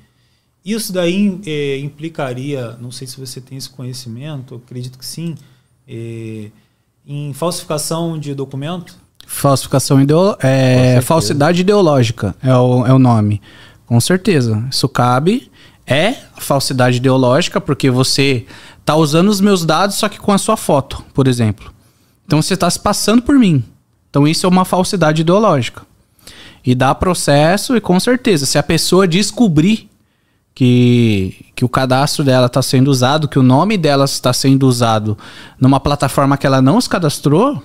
Isso 0.65 0.93
daí 0.93 1.41
é, 1.47 1.79
implicaria, 1.79 2.77
não 2.81 2.91
sei 2.91 3.07
se 3.07 3.19
você 3.19 3.41
tem 3.41 3.57
esse 3.57 3.71
conhecimento, 3.71 4.57
acredito 4.65 4.99
que 4.99 5.07
sim, 5.07 5.37
é, 5.89 6.51
em 7.07 7.33
falsificação 7.33 8.19
de 8.19 8.35
documento? 8.35 8.97
Falsificação 9.27 10.01
ideo 10.01 10.37
é, 10.41 11.01
falsidade 11.03 11.61
ideológica 11.61 12.35
é 12.43 12.55
o, 12.55 12.85
é 12.87 12.93
o 12.93 12.99
nome. 12.99 13.41
Com 13.93 14.01
certeza. 14.01 14.67
Isso 14.71 14.89
cabe. 14.89 15.51
É 15.87 16.15
falsidade 16.39 16.97
ideológica, 16.97 17.61
porque 17.61 17.91
você 17.91 18.47
tá 18.87 18.97
usando 18.97 19.29
os 19.29 19.39
meus 19.39 19.67
dados, 19.67 19.97
só 19.97 20.09
que 20.09 20.19
com 20.19 20.33
a 20.33 20.39
sua 20.39 20.57
foto, 20.57 21.05
por 21.13 21.29
exemplo. 21.29 21.71
Então 22.25 22.41
você 22.41 22.55
está 22.55 22.71
se 22.71 22.81
passando 22.81 23.21
por 23.21 23.39
mim. 23.39 23.63
Então 24.09 24.27
isso 24.27 24.47
é 24.47 24.49
uma 24.49 24.65
falsidade 24.65 25.21
ideológica. 25.21 25.83
E 26.65 26.75
dá 26.75 26.95
processo, 26.95 27.77
e 27.77 27.83
com 27.83 28.01
certeza, 28.01 28.47
se 28.47 28.57
a 28.57 28.63
pessoa 28.63 29.07
descobrir 29.07 29.91
que, 30.55 31.45
que 31.55 31.63
o 31.63 31.69
cadastro 31.69 32.25
dela 32.25 32.47
está 32.47 32.63
sendo 32.63 32.89
usado, 32.89 33.29
que 33.29 33.39
o 33.39 33.43
nome 33.43 33.77
dela 33.77 34.07
está 34.07 34.33
sendo 34.33 34.67
usado 34.67 35.19
numa 35.61 35.79
plataforma 35.79 36.39
que 36.39 36.47
ela 36.47 36.63
não 36.63 36.81
se 36.81 36.89
cadastrou, 36.89 37.63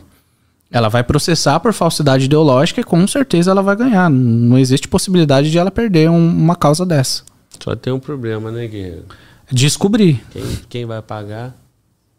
ela 0.71 0.89
vai 0.89 1.03
processar 1.03 1.59
por 1.59 1.73
falsidade 1.73 2.25
ideológica 2.25 2.81
e 2.81 2.83
com 2.83 3.07
certeza 3.07 3.51
ela 3.51 3.61
vai 3.63 3.75
ganhar. 3.75 4.09
Não 4.09 4.57
existe 4.57 4.87
possibilidade 4.87 5.49
de 5.49 5.57
ela 5.57 5.71
perder 5.71 6.09
um- 6.09 6.29
uma 6.29 6.55
causa 6.55 6.85
dessa. 6.85 7.23
Só 7.63 7.75
tem 7.75 7.91
um 7.93 7.99
problema, 7.99 8.51
né, 8.51 8.67
Guerreiro? 8.67 9.05
Descobrir. 9.51 10.23
Quem, 10.31 10.43
quem 10.69 10.85
vai 10.85 11.01
pagar, 11.01 11.55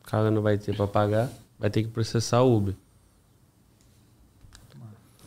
o 0.03 0.09
cara 0.11 0.31
não 0.31 0.41
vai 0.43 0.57
ter 0.57 0.75
para 0.75 0.87
pagar, 0.87 1.29
vai 1.59 1.69
ter 1.69 1.83
que 1.83 1.89
processar 1.89 2.41
o 2.43 2.57
Uber. 2.57 2.75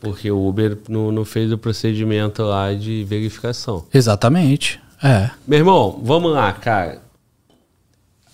Porque 0.00 0.28
o 0.30 0.48
Uber 0.48 0.76
não, 0.88 1.12
não 1.12 1.24
fez 1.24 1.52
o 1.52 1.58
procedimento 1.58 2.42
lá 2.42 2.74
de 2.74 3.04
verificação. 3.04 3.86
Exatamente. 3.94 4.80
É. 5.02 5.30
Meu 5.46 5.60
irmão, 5.60 6.00
vamos 6.02 6.32
lá, 6.32 6.52
cara. 6.52 7.00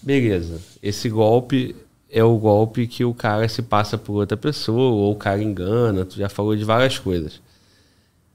Beleza. 0.02 0.60
Esse 0.82 1.10
golpe 1.10 1.76
é 2.10 2.24
o 2.24 2.36
golpe 2.36 2.86
que 2.86 3.04
o 3.04 3.12
cara 3.12 3.48
se 3.48 3.62
passa 3.62 3.98
por 3.98 4.14
outra 4.14 4.36
pessoa, 4.36 4.92
ou 4.92 5.12
o 5.12 5.16
cara 5.16 5.42
engana, 5.42 6.04
tu 6.04 6.16
já 6.16 6.28
falou 6.28 6.56
de 6.56 6.64
várias 6.64 6.98
coisas. 6.98 7.40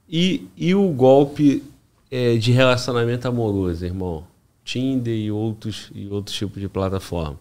E, 0.08 0.48
e 0.56 0.76
o 0.76 0.88
golpe 0.90 1.64
é, 2.12 2.36
de 2.36 2.52
relacionamento 2.52 3.28
amoroso, 3.28 3.84
irmão? 3.84 4.24
Tinder 4.64 5.16
e 5.16 5.32
outros, 5.32 5.90
e 5.94 6.08
outros 6.08 6.36
tipos 6.36 6.62
de 6.62 6.70
plataforma. 6.70 7.38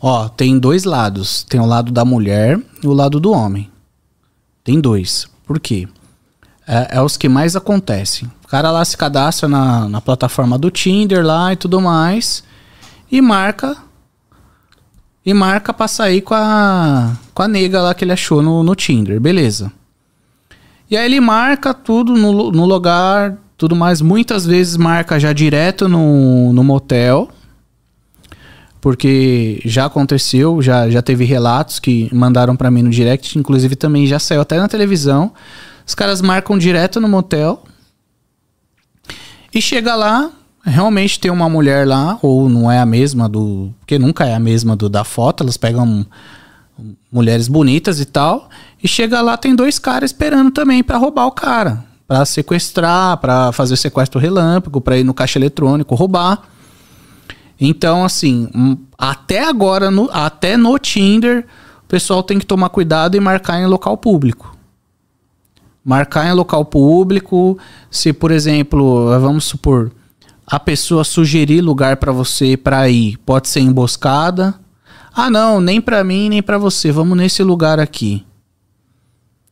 Ó, 0.00 0.28
tem 0.28 0.58
dois 0.58 0.84
lados. 0.84 1.42
Tem 1.44 1.60
o 1.60 1.66
lado 1.66 1.90
da 1.90 2.04
mulher 2.04 2.60
e 2.82 2.86
o 2.86 2.92
lado 2.92 3.18
do 3.18 3.32
homem. 3.32 3.70
Tem 4.62 4.80
dois. 4.80 5.26
Por 5.46 5.58
quê? 5.58 5.88
É, 6.66 6.96
é 6.96 7.02
os 7.02 7.16
que 7.16 7.28
mais 7.28 7.56
acontecem. 7.56 8.30
O 8.44 8.48
cara 8.48 8.70
lá 8.70 8.84
se 8.84 8.96
cadastra 8.96 9.48
na, 9.48 9.88
na 9.88 10.00
plataforma 10.00 10.58
do 10.58 10.70
Tinder 10.70 11.24
lá 11.24 11.52
e 11.52 11.56
tudo 11.56 11.80
mais. 11.80 12.44
E 13.10 13.20
marca. 13.20 13.76
E 15.24 15.32
marca 15.32 15.72
pra 15.72 15.86
sair 15.86 16.20
com 16.20 16.34
a, 16.34 17.16
com 17.32 17.42
a 17.42 17.48
nega 17.48 17.80
lá 17.80 17.94
que 17.94 18.04
ele 18.04 18.12
achou 18.12 18.42
no, 18.42 18.62
no 18.62 18.74
Tinder. 18.74 19.20
Beleza. 19.20 19.72
E 20.90 20.96
aí 20.96 21.06
ele 21.06 21.20
marca 21.20 21.72
tudo 21.72 22.14
no, 22.16 22.50
no 22.50 22.66
lugar, 22.66 23.38
tudo 23.56 23.76
mais. 23.76 24.00
Muitas 24.00 24.44
vezes 24.44 24.76
marca 24.76 25.20
já 25.20 25.32
direto 25.32 25.88
no, 25.88 26.52
no 26.52 26.64
motel. 26.64 27.30
Porque 28.80 29.62
já 29.64 29.86
aconteceu, 29.86 30.60
já, 30.60 30.90
já 30.90 31.00
teve 31.00 31.24
relatos 31.24 31.78
que 31.78 32.10
mandaram 32.12 32.56
pra 32.56 32.68
mim 32.68 32.82
no 32.82 32.90
direct, 32.90 33.38
inclusive 33.38 33.76
também 33.76 34.08
já 34.08 34.18
saiu 34.18 34.40
até 34.40 34.58
na 34.58 34.66
televisão. 34.66 35.32
Os 35.86 35.94
caras 35.94 36.20
marcam 36.20 36.58
direto 36.58 37.00
no 37.00 37.08
motel. 37.08 37.62
E 39.54 39.62
chega 39.62 39.94
lá, 39.94 40.32
realmente 40.64 41.18
tem 41.20 41.30
uma 41.30 41.48
mulher 41.48 41.86
lá, 41.86 42.18
ou 42.22 42.48
não 42.48 42.70
é 42.70 42.78
a 42.78 42.86
mesma 42.86 43.28
do. 43.28 43.72
Porque 43.80 43.98
nunca 43.98 44.24
é 44.26 44.34
a 44.34 44.38
mesma 44.40 44.76
do 44.76 44.88
da 44.88 45.04
foto, 45.04 45.42
elas 45.42 45.56
pegam 45.56 46.06
mulheres 47.10 47.48
bonitas 47.48 48.00
e 48.00 48.04
tal. 48.04 48.48
E 48.82 48.88
chega 48.88 49.20
lá, 49.20 49.36
tem 49.36 49.54
dois 49.54 49.78
caras 49.78 50.10
esperando 50.10 50.50
também 50.50 50.82
pra 50.82 50.96
roubar 50.98 51.26
o 51.26 51.32
cara. 51.32 51.84
Pra 52.06 52.24
sequestrar, 52.24 53.16
pra 53.18 53.52
fazer 53.52 53.76
sequestro 53.76 54.20
relâmpago, 54.20 54.80
pra 54.80 54.98
ir 54.98 55.04
no 55.04 55.14
caixa 55.14 55.38
eletrônico 55.38 55.94
roubar. 55.94 56.42
Então, 57.60 58.04
assim, 58.04 58.48
hum, 58.54 58.76
até 58.98 59.44
agora, 59.44 59.90
no- 59.90 60.10
até 60.12 60.56
no 60.56 60.76
Tinder, 60.78 61.46
o 61.84 61.88
pessoal 61.88 62.22
tem 62.22 62.38
que 62.38 62.44
tomar 62.46 62.68
cuidado 62.70 63.16
e 63.16 63.20
marcar 63.20 63.60
em 63.60 63.66
local 63.66 63.96
público. 63.96 64.56
Marcar 65.84 66.26
em 66.28 66.32
local 66.32 66.64
público, 66.64 67.58
se, 67.90 68.12
por 68.12 68.30
exemplo, 68.30 69.06
vamos 69.20 69.44
supor, 69.44 69.90
a 70.52 70.60
pessoa 70.60 71.02
sugerir 71.02 71.62
lugar 71.62 71.96
pra 71.96 72.12
você 72.12 72.58
pra 72.58 72.86
ir, 72.86 73.16
pode 73.24 73.48
ser 73.48 73.60
emboscada. 73.60 74.54
Ah, 75.14 75.30
não, 75.30 75.62
nem 75.62 75.80
pra 75.80 76.04
mim, 76.04 76.28
nem 76.28 76.42
pra 76.42 76.58
você, 76.58 76.92
vamos 76.92 77.16
nesse 77.16 77.42
lugar 77.42 77.80
aqui. 77.80 78.22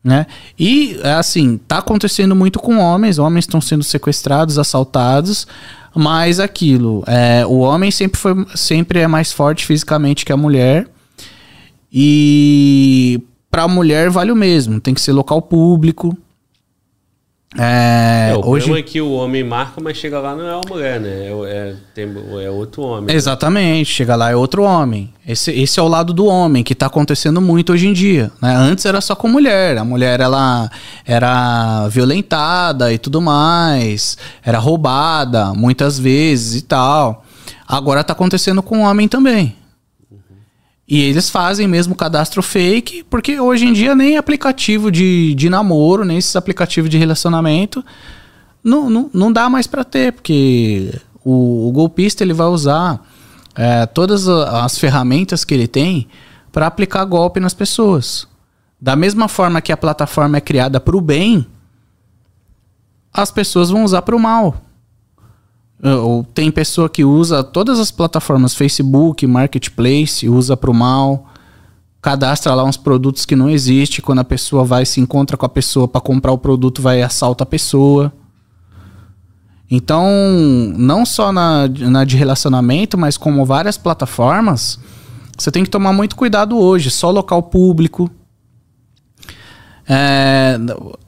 Né? 0.04 0.26
E 0.58 1.00
assim, 1.16 1.56
tá 1.56 1.78
acontecendo 1.78 2.36
muito 2.36 2.58
com 2.58 2.76
homens, 2.76 3.18
homens 3.18 3.46
estão 3.46 3.62
sendo 3.62 3.82
sequestrados, 3.82 4.58
assaltados, 4.58 5.46
mas 5.94 6.38
aquilo, 6.38 7.02
é, 7.06 7.46
o 7.46 7.60
homem 7.60 7.90
sempre 7.90 8.20
foi 8.20 8.46
sempre 8.54 8.98
é 8.98 9.06
mais 9.06 9.32
forte 9.32 9.64
fisicamente 9.64 10.22
que 10.22 10.32
a 10.32 10.36
mulher. 10.36 10.86
E 11.90 13.22
pra 13.50 13.66
mulher 13.66 14.10
vale 14.10 14.30
o 14.30 14.36
mesmo, 14.36 14.78
tem 14.78 14.92
que 14.92 15.00
ser 15.00 15.12
local 15.12 15.40
público. 15.40 16.14
É, 17.58 18.30
É, 18.30 18.36
o 18.36 18.48
hoje 18.48 18.66
problema 18.66 18.78
é 18.78 18.82
que 18.82 19.00
o 19.00 19.10
homem 19.10 19.42
marca, 19.42 19.80
mas 19.82 19.96
chega 19.96 20.20
lá 20.20 20.36
não 20.36 20.46
é 20.46 20.54
uma 20.54 20.62
mulher, 20.68 21.00
né? 21.00 21.08
É, 21.08 21.30
é, 21.30 21.74
tem, 21.92 22.08
é 22.44 22.48
outro 22.48 22.82
homem. 22.82 23.14
Exatamente, 23.14 23.90
chega 23.90 24.14
lá 24.14 24.30
é 24.30 24.36
outro 24.36 24.62
homem. 24.62 25.12
Esse, 25.26 25.50
esse 25.50 25.80
é 25.80 25.82
o 25.82 25.88
lado 25.88 26.12
do 26.12 26.26
homem 26.26 26.62
que 26.62 26.76
tá 26.76 26.86
acontecendo 26.86 27.40
muito 27.40 27.72
hoje 27.72 27.88
em 27.88 27.92
dia. 27.92 28.30
Né? 28.40 28.54
Antes 28.54 28.84
era 28.84 29.00
só 29.00 29.16
com 29.16 29.26
mulher, 29.26 29.78
a 29.78 29.84
mulher 29.84 30.20
ela 30.20 30.70
era 31.04 31.88
violentada 31.88 32.92
e 32.92 32.98
tudo 32.98 33.20
mais, 33.20 34.16
era 34.44 34.58
roubada 34.58 35.52
muitas 35.52 35.98
vezes 35.98 36.60
e 36.60 36.62
tal. 36.62 37.24
Agora 37.66 38.04
tá 38.04 38.12
acontecendo 38.12 38.62
com 38.62 38.78
o 38.78 38.82
homem 38.82 39.08
também. 39.08 39.59
E 40.90 41.02
eles 41.02 41.30
fazem 41.30 41.68
mesmo 41.68 41.94
cadastro 41.94 42.42
fake, 42.42 43.04
porque 43.08 43.38
hoje 43.38 43.64
em 43.64 43.72
dia 43.72 43.94
nem 43.94 44.16
aplicativo 44.16 44.90
de, 44.90 45.32
de 45.36 45.48
namoro, 45.48 46.04
nem 46.04 46.18
esses 46.18 46.34
aplicativos 46.34 46.90
de 46.90 46.98
relacionamento, 46.98 47.84
não, 48.62 48.90
não, 48.90 49.10
não 49.14 49.32
dá 49.32 49.48
mais 49.48 49.68
pra 49.68 49.84
ter, 49.84 50.12
porque 50.12 50.92
o, 51.24 51.68
o 51.68 51.72
golpista 51.72 52.24
ele 52.24 52.32
vai 52.32 52.48
usar 52.48 53.06
é, 53.54 53.86
todas 53.86 54.28
as 54.28 54.78
ferramentas 54.78 55.44
que 55.44 55.54
ele 55.54 55.68
tem 55.68 56.08
para 56.50 56.66
aplicar 56.66 57.04
golpe 57.04 57.38
nas 57.38 57.54
pessoas. 57.54 58.26
Da 58.80 58.96
mesma 58.96 59.28
forma 59.28 59.60
que 59.60 59.70
a 59.70 59.76
plataforma 59.76 60.38
é 60.38 60.40
criada 60.40 60.80
para 60.80 60.96
o 60.96 61.00
bem, 61.00 61.46
as 63.12 63.30
pessoas 63.30 63.70
vão 63.70 63.84
usar 63.84 64.02
para 64.02 64.16
o 64.16 64.18
mal. 64.18 64.60
Ou 65.82 66.24
tem 66.24 66.50
pessoa 66.50 66.88
que 66.88 67.04
usa 67.04 67.42
todas 67.42 67.78
as 67.78 67.90
plataformas, 67.90 68.54
Facebook, 68.54 69.26
Marketplace, 69.26 70.28
usa 70.28 70.56
para 70.56 70.70
o 70.70 70.74
mal, 70.74 71.26
cadastra 72.02 72.54
lá 72.54 72.64
uns 72.64 72.76
produtos 72.76 73.24
que 73.24 73.34
não 73.34 73.48
existem. 73.48 74.04
Quando 74.04 74.18
a 74.18 74.24
pessoa 74.24 74.62
vai 74.62 74.84
se 74.84 75.00
encontra 75.00 75.36
com 75.36 75.46
a 75.46 75.48
pessoa 75.48 75.88
para 75.88 76.00
comprar 76.00 76.32
o 76.32 76.38
produto, 76.38 76.82
vai 76.82 77.00
e 77.00 77.02
assalta 77.02 77.44
a 77.44 77.46
pessoa. 77.46 78.12
Então, 79.70 80.04
não 80.76 81.06
só 81.06 81.32
na, 81.32 81.68
na 81.68 82.04
de 82.04 82.16
relacionamento, 82.16 82.98
mas 82.98 83.16
como 83.16 83.46
várias 83.46 83.78
plataformas, 83.78 84.78
você 85.38 85.50
tem 85.50 85.62
que 85.62 85.70
tomar 85.70 85.92
muito 85.92 86.16
cuidado 86.16 86.58
hoje. 86.58 86.90
Só 86.90 87.10
local 87.10 87.42
público. 87.44 88.10
É, 89.92 90.56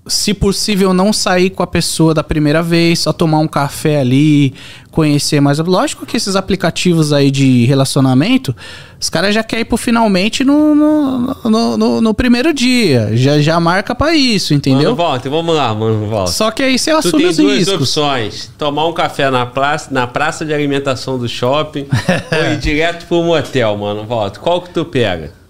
se 0.09 0.35
possível, 0.35 0.93
não 0.93 1.13
sair 1.13 1.51
com 1.51 1.63
a 1.63 1.67
pessoa 1.69 2.13
da 2.13 2.25
primeira 2.25 2.61
vez, 2.65 2.99
só 2.99 3.13
tomar 3.13 3.39
um 3.39 3.47
café 3.47 4.01
ali, 4.01 4.53
conhecer 4.91 5.41
mais. 5.41 5.61
Lógico 5.61 6.05
que 6.05 6.17
esses 6.17 6.35
aplicativos 6.35 7.13
aí 7.13 7.31
de 7.31 7.65
relacionamento, 7.67 8.53
os 9.01 9.09
caras 9.09 9.33
já 9.37 9.45
querem 9.45 9.63
ir 9.63 9.67
pro 9.67 9.77
finalmente 9.77 10.43
no, 10.43 10.75
no, 10.75 11.37
no, 11.45 11.77
no- 11.77 12.01
no 12.01 12.13
primeiro 12.15 12.53
dia. 12.53 13.11
Já, 13.17 13.41
já 13.41 13.61
marca 13.61 13.95
pra 13.95 14.13
isso, 14.17 14.53
entendeu? 14.53 14.83
Mano, 14.91 14.97
volta, 14.97 15.31
vamos 15.31 15.55
lá, 15.55 15.73
mano, 15.73 16.07
volta. 16.09 16.33
Só 16.33 16.51
que 16.51 16.65
aí 16.65 16.77
você 16.77 16.91
Tu 16.91 16.97
assume 16.97 17.23
tem 17.23 17.27
os 17.31 17.37
duas 17.37 17.59
riscos. 17.59 17.75
opções: 17.97 18.51
tomar 18.59 18.89
um 18.89 18.93
café 18.93 19.31
na 19.31 19.47
praça, 19.47 19.89
na 19.93 20.09
praça 20.09 20.45
de 20.45 20.53
alimentação 20.53 21.17
do 21.17 21.29
shopping 21.29 21.87
ou 22.37 22.53
ir 22.53 22.59
direto 22.59 23.07
pro 23.07 23.23
motel, 23.23 23.77
mano. 23.77 24.03
Volta. 24.05 24.41
Qual 24.41 24.61
que 24.61 24.71
tu 24.71 24.85
pega? 24.85 25.41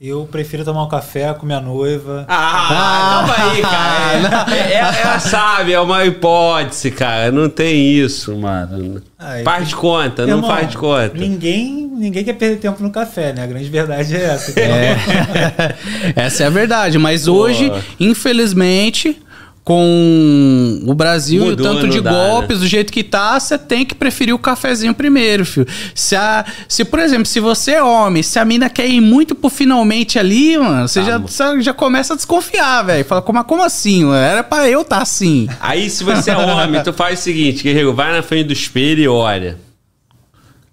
Eu 0.00 0.28
prefiro 0.30 0.64
tomar 0.64 0.84
um 0.84 0.88
café 0.88 1.34
com 1.34 1.44
minha 1.44 1.60
noiva. 1.60 2.24
Ah, 2.28 3.24
calma 3.26 3.50
aí, 3.50 3.60
cara. 3.62 4.46
É- 4.54 4.72
é- 4.74 5.00
ela 5.02 5.18
sabe, 5.18 5.72
é 5.72 5.80
uma 5.80 6.04
hipótese, 6.04 6.92
cara. 6.92 7.32
Não 7.32 7.48
tem 7.48 7.94
isso, 7.98 8.36
mano. 8.36 9.02
Ai, 9.18 9.42
faz 9.42 9.66
de 9.68 9.74
conta, 9.74 10.24
não 10.24 10.36
Irmão, 10.36 10.48
faz 10.50 10.70
de 10.70 10.76
conta. 10.78 11.10
Ninguém, 11.18 11.90
ninguém 11.92 12.22
quer 12.22 12.34
perder 12.34 12.58
tempo 12.58 12.80
no 12.80 12.90
café, 12.92 13.32
né? 13.32 13.42
A 13.42 13.46
grande 13.46 13.68
verdade 13.68 14.14
é 14.14 14.22
essa. 14.22 14.52
Essa 16.14 16.44
é 16.44 16.46
a 16.46 16.50
verdade. 16.50 16.96
Mas 16.96 17.26
hoje, 17.26 17.72
infelizmente, 17.98 19.20
com 19.68 20.80
o 20.86 20.94
Brasil 20.94 21.42
e 21.42 21.46
o 21.48 21.50
Mudou, 21.50 21.74
tanto 21.74 21.88
de 21.88 22.00
dá, 22.00 22.10
golpes, 22.10 22.56
né? 22.56 22.64
do 22.64 22.66
jeito 22.66 22.90
que 22.90 23.04
tá, 23.04 23.38
você 23.38 23.58
tem 23.58 23.84
que 23.84 23.94
preferir 23.94 24.34
o 24.34 24.38
cafezinho 24.38 24.94
primeiro, 24.94 25.44
filho. 25.44 25.66
Se, 25.94 26.16
a, 26.16 26.42
se, 26.66 26.86
por 26.86 26.98
exemplo, 26.98 27.26
se 27.26 27.38
você 27.38 27.72
é 27.72 27.82
homem, 27.82 28.22
se 28.22 28.38
a 28.38 28.46
mina 28.46 28.70
quer 28.70 28.88
ir 28.88 29.02
muito 29.02 29.34
pro 29.34 29.50
finalmente 29.50 30.18
ali, 30.18 30.56
mano, 30.56 30.88
você 30.88 31.02
Tá, 31.02 31.20
já, 31.28 31.60
já 31.60 31.74
começa 31.74 32.14
a 32.14 32.16
desconfiar, 32.16 32.82
velho. 32.84 33.04
Fala, 33.04 33.20
como, 33.20 33.44
como 33.44 33.62
assim? 33.62 34.04
mano? 34.04 34.16
Era 34.16 34.42
pra 34.42 34.66
eu 34.66 34.80
estar 34.80 34.96
tá 34.96 35.02
assim. 35.02 35.46
Aí, 35.60 35.90
se 35.90 36.02
você 36.02 36.30
é 36.30 36.36
homem, 36.38 36.82
tu 36.82 36.94
faz 36.94 37.20
o 37.20 37.22
seguinte, 37.22 37.62
guerreiro, 37.62 37.92
vai 37.92 38.10
na 38.10 38.22
frente 38.22 38.46
do 38.46 38.54
espelho 38.54 39.02
e 39.02 39.08
olha. 39.08 39.58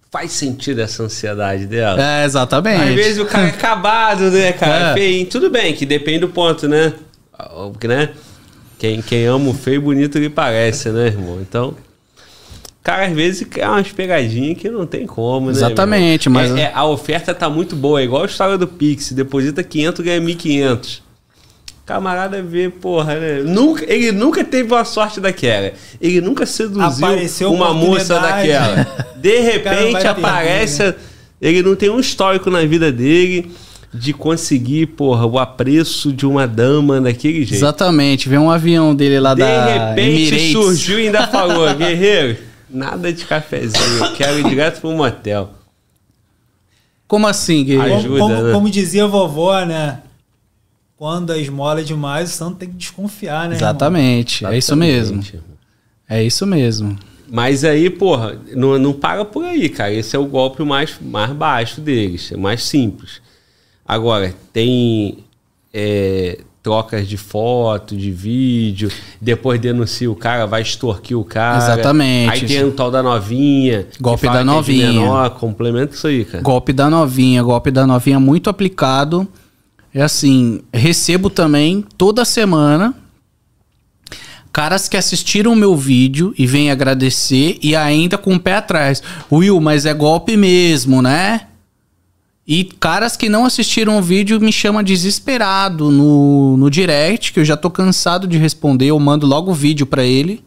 Faz 0.10 0.32
sentido 0.32 0.80
essa 0.80 1.04
ansiedade 1.04 1.66
dela? 1.66 2.02
É, 2.02 2.24
exatamente. 2.24 2.82
Às 2.82 2.96
vezes 2.96 3.18
o 3.20 3.26
cara 3.26 3.48
é 3.48 3.50
acabado, 3.52 4.32
né, 4.32 4.54
cara? 4.54 4.92
É. 4.92 4.94
Feio. 4.94 5.26
Tudo 5.26 5.50
bem, 5.50 5.74
que 5.74 5.86
depende 5.86 6.20
do 6.20 6.30
ponto, 6.30 6.66
né? 6.66 6.94
Porque, 7.74 7.90
né? 7.90 8.12
Quem, 8.78 9.02
quem 9.02 9.26
ama 9.26 9.50
o 9.50 9.54
feio, 9.54 9.82
bonito 9.82 10.18
lhe 10.18 10.30
parece, 10.30 10.90
né, 10.90 11.08
irmão? 11.08 11.40
Então, 11.42 11.76
cara, 12.84 13.06
às 13.08 13.14
vezes 13.14 13.48
é 13.58 13.68
umas 13.68 13.92
pegadinhas 13.92 14.58
que 14.58 14.70
não 14.70 14.86
tem 14.86 15.06
como, 15.06 15.48
né? 15.48 15.52
Exatamente, 15.54 16.28
irmão? 16.28 16.42
mas- 16.42 16.52
É- 16.58 16.64
é- 16.64 16.72
a 16.74 16.86
oferta 16.86 17.34
tá 17.34 17.50
muito 17.50 17.76
boa, 17.76 18.02
é 18.02 18.04
igual 18.04 18.24
a 18.24 18.26
história 18.26 18.58
do 18.58 18.68
Pix. 18.68 19.12
Deposita 19.14 19.64
500, 19.64 20.04
ganha 20.04 20.20
1.500. 20.22 21.02
Camarada 21.86 22.42
vê, 22.42 22.68
porra, 22.70 23.16
né? 23.16 23.44
Nunca, 23.44 23.86
ele 23.88 24.12
nunca 24.12 24.44
teve 24.44 24.74
uma 24.74 24.84
sorte 24.84 25.20
daquela. 25.20 25.72
Ele 26.02 26.20
nunca 26.20 26.44
seduziu 26.46 27.06
Apareceu 27.06 27.54
uma 27.54 27.74
moça 27.76 28.20
daquela. 28.20 29.06
De 29.22 29.40
repente 29.40 30.06
aparece. 30.08 30.78
perder. 30.80 31.00
Ele 31.40 31.62
não 31.62 31.76
tem 31.76 31.90
um 31.92 32.00
histórico 32.00 32.50
na 32.50 32.62
vida 32.66 32.92
dele 32.92 33.52
de 34.00 34.14
conseguir, 34.14 34.88
porra, 34.88 35.26
o 35.26 35.40
apreço 35.40 36.12
de 36.14 36.26
uma 36.26 36.48
dama 36.48 37.00
daquele 37.02 37.40
jeito. 37.40 37.54
Exatamente. 37.56 38.28
Vem 38.30 38.38
um 38.40 38.50
avião 38.52 38.94
dele 38.96 39.20
lá 39.20 39.34
De 39.34 39.40
da 39.42 39.90
repente 39.90 40.10
Emirates. 40.36 40.52
surgiu 40.52 41.00
e 41.00 41.06
ainda 41.08 41.28
falou, 41.28 41.74
guerreiro, 41.76 42.38
nada 42.70 43.12
de 43.12 43.26
cafezinho, 43.26 44.04
eu 44.06 44.14
quero 44.14 44.40
ir 44.40 44.50
direto 44.50 44.82
pro 44.82 44.92
motel. 44.92 45.52
Como 47.08 47.28
assim, 47.28 47.64
guerreiro? 47.64 47.96
Ajuda, 47.98 48.20
como, 48.20 48.34
como- 48.36 48.48
né? 48.48 48.54
como 48.54 48.70
dizia 48.70 49.04
a 49.04 49.08
vovó, 49.08 49.64
né? 49.66 50.00
Quando 50.98 51.32
a 51.32 51.38
esmola 51.38 51.82
é 51.82 51.84
demais, 51.84 52.30
o 52.32 52.34
santo 52.34 52.58
tem 52.58 52.70
que 52.70 52.76
desconfiar, 52.76 53.50
né? 53.50 53.56
irmão? 53.56 53.70
Exatamente. 53.70 54.46
É 54.46 54.58
isso 54.58 54.76
mesmo. 54.76 55.22
É 56.08 56.24
isso 56.24 56.46
mesmo. 56.46 56.98
Mas 57.30 57.64
aí, 57.64 57.90
porra, 57.90 58.40
não, 58.56 58.78
não 58.80 58.94
paga 58.94 59.26
por 59.26 59.44
aí, 59.44 59.68
cara. 59.68 59.92
Esse 59.92 60.16
é 60.16 60.20
o 60.20 60.26
golpe 60.26 60.64
mais, 60.64 60.96
mais 61.02 61.32
baixo 61.34 61.82
deles, 61.82 62.32
é 62.32 62.38
mais 62.38 62.64
simples. 62.64 63.20
Agora, 63.88 64.34
tem 64.52 65.20
é, 65.74 66.40
trocas 66.64 67.08
de 67.08 67.18
foto, 67.18 67.96
de 67.96 68.12
vídeo, 68.12 68.92
depois 69.22 69.60
denuncia 69.60 70.10
o 70.10 70.16
cara, 70.16 70.46
vai 70.46 70.62
extorquir 70.62 71.18
o 71.18 71.24
cara. 71.24 71.58
Exatamente. 71.58 72.32
Aí 72.32 72.42
tem 72.48 72.64
o 72.64 72.72
tal 72.72 72.90
da 72.90 73.04
novinha. 73.04 73.88
Golpe 74.00 74.28
da 74.28 74.42
é 74.42 74.44
novinha. 74.44 74.92
menor, 74.92 75.30
complementa 75.32 75.94
isso 75.94 76.08
aí, 76.08 76.26
cara. 76.26 76.44
Golpe 76.44 76.74
da 76.74 76.90
novinha, 76.90 77.44
golpe 77.44 77.70
da 77.70 77.86
novinha 77.86 78.20
muito 78.20 78.50
aplicado. 78.50 79.28
É 79.94 80.02
assim, 80.02 80.62
recebo 80.74 81.30
também 81.30 81.86
toda 81.98 82.26
semana 82.26 82.94
Caras 84.56 84.88
que 84.88 84.96
assistiram 84.96 85.52
o 85.52 85.56
meu 85.56 85.76
vídeo 85.76 86.34
e 86.38 86.48
vêm 86.48 86.72
agradecer 86.72 87.60
e 87.62 87.76
ainda 87.76 88.18
com 88.18 88.36
o 88.36 88.40
pé 88.40 88.56
atrás. 88.56 89.04
Will, 89.30 89.60
mas 89.60 89.86
é 89.86 89.94
golpe 89.94 90.38
mesmo, 90.38 91.02
né? 91.02 91.42
E 92.48 92.64
caras 92.64 93.18
que 93.18 93.28
não 93.28 93.46
assistiram 93.46 93.98
o 93.98 94.02
vídeo 94.02 94.40
me 94.40 94.52
chamam 94.52 94.84
desesperado 94.84 95.90
no, 95.90 96.56
no 96.58 96.70
direct, 96.70 97.34
que 97.34 97.40
eu 97.40 97.46
já 97.46 97.58
tô 97.58 97.72
cansado 97.72 98.28
de 98.28 98.38
responder. 98.38 98.88
Eu 98.88 99.00
mando 99.00 99.26
logo 99.26 99.52
o 99.52 99.56
vídeo 99.56 99.86
para 99.86 100.04
ele. 100.04 100.44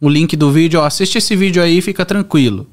O 0.00 0.08
link 0.08 0.36
do 0.36 0.52
vídeo, 0.52 0.80
ó, 0.80 0.84
assiste 0.84 1.18
esse 1.18 1.34
vídeo 1.34 1.60
aí, 1.62 1.80
fica 1.80 2.04
tranquilo. 2.04 2.68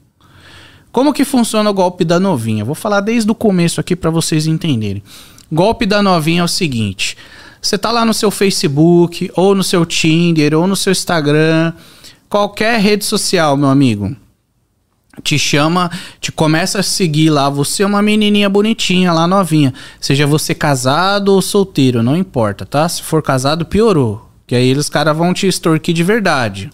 Como 0.92 1.14
que 1.14 1.26
funciona 1.26 1.70
o 1.70 1.74
golpe 1.74 2.04
da 2.04 2.20
novinha? 2.20 2.66
Vou 2.66 2.76
falar 2.76 3.00
desde 3.00 3.32
o 3.32 3.36
começo 3.36 3.80
aqui 3.80 3.96
para 3.96 4.12
vocês 4.12 4.46
entenderem. 4.46 5.02
Golpe 5.52 5.86
da 5.86 6.04
novinha 6.04 6.42
é 6.42 6.44
o 6.44 6.48
seguinte: 6.48 7.18
você 7.62 7.78
tá 7.78 7.92
lá 7.92 8.06
no 8.06 8.14
seu 8.14 8.30
Facebook, 8.30 9.32
ou 9.36 9.56
no 9.56 9.64
seu 9.64 9.86
Tinder, 9.86 10.54
ou 10.54 10.68
no 10.68 10.76
seu 10.76 10.92
Instagram, 10.92 11.74
qualquer 12.30 12.80
rede 12.80 13.06
social, 13.06 13.56
meu 13.56 13.70
amigo. 13.70 14.16
Te 15.22 15.38
chama, 15.38 15.92
te 16.22 16.32
começa 16.32 16.80
a 16.80 16.84
seguir 16.84 17.30
lá. 17.30 17.50
Você 17.50 17.84
é 17.84 17.86
uma 17.86 18.02
menininha 18.02 18.50
bonitinha 18.50 19.12
lá, 19.12 19.28
novinha. 19.28 19.74
Seja 20.00 20.26
você 20.26 20.56
casado 20.56 21.30
ou 21.30 21.42
solteiro, 21.42 22.02
não 22.02 22.16
importa, 22.16 22.66
tá? 22.66 22.88
Se 22.88 23.04
for 23.04 23.22
casado, 23.22 23.66
piorou. 23.66 24.30
Que 24.48 24.56
aí 24.56 24.74
os 24.74 24.90
caras 24.90 25.16
vão 25.16 25.34
te 25.34 25.48
extorquir 25.48 25.94
de 25.94 26.04
verdade. 26.04 26.70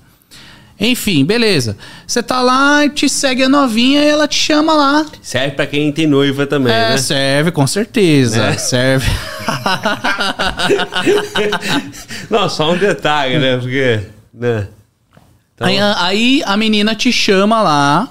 Enfim, 0.80 1.26
beleza. 1.26 1.76
Você 2.06 2.22
tá 2.22 2.40
lá 2.40 2.86
e 2.86 2.92
te 2.92 3.10
segue 3.10 3.44
a 3.44 3.50
novinha 3.50 4.04
e 4.04 4.08
ela 4.08 4.28
te 4.28 4.36
chama 4.36 4.74
lá. 4.74 5.06
Serve 5.22 5.56
pra 5.56 5.66
quem 5.66 5.92
tem 5.92 6.06
noiva 6.06 6.46
também, 6.46 6.72
é, 6.72 6.92
né? 6.92 6.98
serve, 6.98 7.52
com 7.52 7.66
certeza. 7.66 8.40
Né? 8.40 8.58
Serve. 8.58 9.10
Não, 12.30 12.48
só 12.48 12.72
um 12.72 12.78
detalhe, 12.78 13.40
né? 13.40 13.58
Porque. 13.58 14.02
Né? 14.32 14.68
Então, 15.56 15.68
Aí, 15.68 15.80
aí 15.80 16.44
a 16.46 16.56
menina 16.56 16.94
te 16.94 17.12
chama 17.12 17.64
lá. 17.64 18.08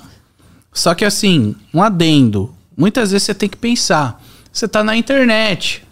Só 0.76 0.94
que 0.94 1.06
assim, 1.06 1.56
um 1.72 1.82
adendo. 1.82 2.54
Muitas 2.76 3.10
vezes 3.10 3.24
você 3.24 3.34
tem 3.34 3.48
que 3.48 3.56
pensar. 3.56 4.22
Você 4.52 4.68
tá 4.68 4.84
na 4.84 4.94
internet. 4.94 5.82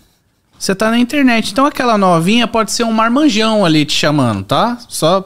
Você 0.58 0.74
tá 0.74 0.90
na 0.90 0.98
internet. 0.98 1.50
Então 1.50 1.64
aquela 1.64 1.96
novinha 1.96 2.46
pode 2.46 2.70
ser 2.70 2.84
um 2.84 2.92
marmanjão 2.92 3.64
ali 3.64 3.86
te 3.86 3.94
chamando, 3.94 4.44
tá? 4.44 4.76
Só 4.86 5.22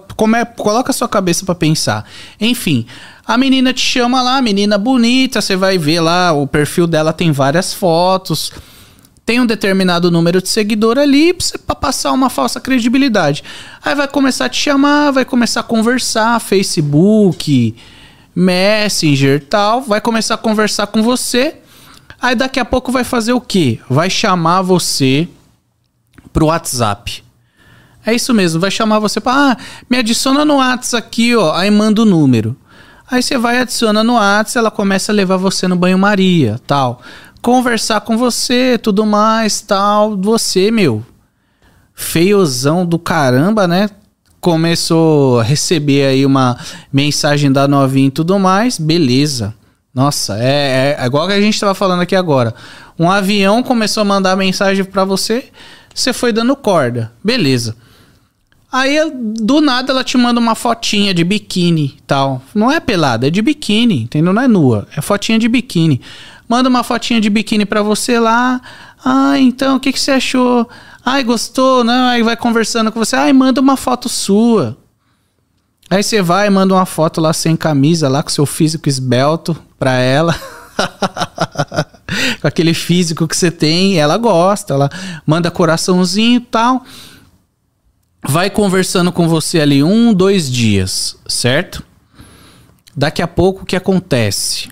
coloca 0.56 0.90
a 0.90 0.94
sua 0.94 1.08
cabeça 1.08 1.44
pra 1.44 1.56
pensar. 1.56 2.08
Enfim, 2.40 2.86
a 3.26 3.36
menina 3.36 3.72
te 3.72 3.80
chama 3.80 4.22
lá, 4.22 4.40
menina 4.40 4.78
bonita, 4.78 5.40
você 5.40 5.56
vai 5.56 5.76
ver 5.76 6.00
lá, 6.00 6.32
o 6.32 6.46
perfil 6.46 6.86
dela 6.86 7.12
tem 7.12 7.32
várias 7.32 7.74
fotos. 7.74 8.52
Tem 9.26 9.40
um 9.40 9.46
determinado 9.46 10.08
número 10.08 10.40
de 10.40 10.48
seguidor 10.48 10.98
ali 10.98 11.36
pra 11.66 11.74
passar 11.74 12.12
uma 12.12 12.30
falsa 12.30 12.60
credibilidade. 12.60 13.42
Aí 13.84 13.94
vai 13.96 14.06
começar 14.06 14.44
a 14.44 14.48
te 14.48 14.62
chamar, 14.62 15.10
vai 15.10 15.24
começar 15.24 15.60
a 15.60 15.64
conversar, 15.64 16.40
Facebook, 16.40 17.74
Messenger 18.38 19.44
tal, 19.44 19.82
vai 19.82 20.00
começar 20.00 20.34
a 20.34 20.38
conversar 20.38 20.86
com 20.86 21.02
você. 21.02 21.56
Aí 22.22 22.36
daqui 22.36 22.60
a 22.60 22.64
pouco 22.64 22.92
vai 22.92 23.02
fazer 23.02 23.32
o 23.32 23.40
quê? 23.40 23.80
Vai 23.90 24.08
chamar 24.08 24.62
você 24.62 25.28
pro 26.32 26.46
WhatsApp. 26.46 27.24
É 28.06 28.14
isso 28.14 28.32
mesmo, 28.32 28.60
vai 28.60 28.70
chamar 28.70 29.00
você 29.00 29.20
para, 29.20 29.52
ah, 29.52 29.56
me 29.90 29.98
adiciona 29.98 30.44
no 30.44 30.56
WhatsApp 30.56 31.04
aqui, 31.04 31.34
ó, 31.34 31.52
aí 31.52 31.68
manda 31.68 32.02
o 32.02 32.04
número. 32.04 32.56
Aí 33.10 33.22
você 33.22 33.36
vai 33.36 33.58
adiciona 33.58 34.04
no 34.04 34.14
WhatsApp, 34.14 34.58
ela 34.58 34.70
começa 34.70 35.10
a 35.10 35.14
levar 35.14 35.36
você 35.36 35.66
no 35.66 35.74
banho-maria, 35.74 36.60
tal. 36.64 37.02
Conversar 37.42 38.02
com 38.02 38.16
você, 38.16 38.78
tudo 38.78 39.04
mais, 39.04 39.60
tal. 39.60 40.16
Você, 40.16 40.70
meu, 40.70 41.04
feiozão 41.92 42.86
do 42.86 42.98
caramba, 43.00 43.66
né? 43.66 43.90
Começou 44.48 45.40
a 45.40 45.42
receber 45.42 46.06
aí 46.06 46.24
uma 46.24 46.56
mensagem 46.90 47.52
da 47.52 47.68
novinha 47.68 48.08
e 48.08 48.10
tudo 48.10 48.38
mais, 48.38 48.78
beleza. 48.78 49.54
Nossa, 49.94 50.38
é, 50.38 50.96
é 50.98 51.04
igual 51.04 51.26
que 51.26 51.34
a 51.34 51.40
gente 51.40 51.60
tava 51.60 51.74
falando 51.74 52.00
aqui 52.00 52.16
agora. 52.16 52.54
Um 52.98 53.10
avião 53.10 53.62
começou 53.62 54.00
a 54.00 54.04
mandar 54.04 54.34
mensagem 54.36 54.86
pra 54.86 55.04
você, 55.04 55.50
você 55.94 56.14
foi 56.14 56.32
dando 56.32 56.56
corda, 56.56 57.12
beleza. 57.22 57.76
Aí, 58.72 58.98
do 59.12 59.60
nada, 59.60 59.92
ela 59.92 60.02
te 60.02 60.16
manda 60.16 60.40
uma 60.40 60.54
fotinha 60.54 61.12
de 61.12 61.24
biquíni 61.24 61.98
tal. 62.06 62.40
Não 62.54 62.72
é 62.72 62.80
pelada, 62.80 63.26
é 63.26 63.30
de 63.30 63.42
biquíni, 63.42 64.04
entendeu? 64.04 64.32
Não 64.32 64.40
é 64.40 64.48
nua, 64.48 64.88
é 64.96 65.02
fotinha 65.02 65.38
de 65.38 65.46
biquíni. 65.46 66.00
Manda 66.48 66.70
uma 66.70 66.82
fotinha 66.82 67.20
de 67.20 67.28
biquíni 67.28 67.66
pra 67.66 67.82
você 67.82 68.18
lá. 68.18 68.62
Ah, 69.04 69.38
então, 69.38 69.76
o 69.76 69.80
que, 69.80 69.92
que 69.92 70.00
você 70.00 70.12
achou? 70.12 70.66
Ai, 71.04 71.24
gostou? 71.24 71.84
Não, 71.84 72.08
aí 72.08 72.22
vai 72.22 72.36
conversando 72.36 72.92
com 72.92 72.98
você. 72.98 73.16
Ai, 73.16 73.32
manda 73.32 73.60
uma 73.60 73.76
foto 73.76 74.08
sua. 74.08 74.76
Aí 75.90 76.02
você 76.02 76.20
vai, 76.20 76.50
manda 76.50 76.74
uma 76.74 76.84
foto 76.84 77.20
lá 77.20 77.32
sem 77.32 77.56
camisa, 77.56 78.08
lá 78.08 78.22
com 78.22 78.28
seu 78.28 78.44
físico 78.44 78.88
esbelto 78.88 79.56
pra 79.78 79.92
ela. 79.92 80.38
com 82.40 82.46
aquele 82.46 82.74
físico 82.74 83.26
que 83.26 83.36
você 83.36 83.50
tem, 83.50 83.98
ela 83.98 84.16
gosta, 84.16 84.74
ela 84.74 84.90
manda 85.26 85.50
coraçãozinho 85.50 86.36
e 86.36 86.40
tal. 86.40 86.84
Vai 88.22 88.50
conversando 88.50 89.12
com 89.12 89.28
você 89.28 89.60
ali 89.60 89.82
um, 89.82 90.12
dois 90.12 90.50
dias, 90.50 91.16
certo? 91.26 91.82
Daqui 92.94 93.22
a 93.22 93.28
pouco 93.28 93.62
o 93.62 93.66
que 93.66 93.76
acontece? 93.76 94.68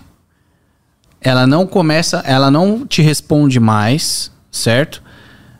Ela 1.21 1.47
não 1.47 1.65
começa, 1.65 2.21
ela 2.25 2.51
não 2.51 2.85
te 2.85 3.01
responde 3.01 3.59
mais, 3.59 4.31
certo? 4.51 5.01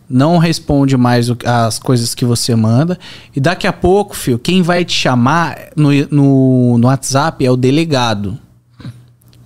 Não 0.09 0.37
responde 0.37 0.95
mais 0.95 1.29
o- 1.29 1.37
as 1.45 1.79
coisas 1.79 2.15
que 2.15 2.23
você 2.23 2.55
manda. 2.55 2.97
E 3.35 3.39
daqui 3.39 3.67
a 3.67 3.73
pouco, 3.73 4.15
filho, 4.15 4.39
quem 4.39 4.61
vai 4.61 4.85
te 4.85 4.93
chamar 4.93 5.57
no, 5.75 5.89
no, 6.09 6.77
no 6.77 6.87
WhatsApp 6.87 7.45
é 7.45 7.51
o 7.51 7.57
delegado. 7.57 8.37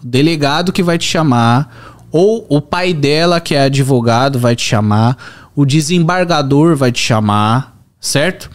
O 0.04 0.08
delegado 0.08 0.72
que 0.72 0.84
vai 0.84 0.98
te 0.98 1.06
chamar, 1.08 1.98
ou 2.12 2.46
o 2.50 2.62
pai 2.62 2.94
dela, 2.94 3.40
que 3.40 3.56
é 3.56 3.64
advogado, 3.64 4.38
vai 4.38 4.56
te 4.56 4.64
chamar, 4.64 5.18
o 5.56 5.66
desembargador 5.66 6.76
vai 6.76 6.92
te 6.92 7.00
chamar, 7.00 7.76
certo? 8.00 8.50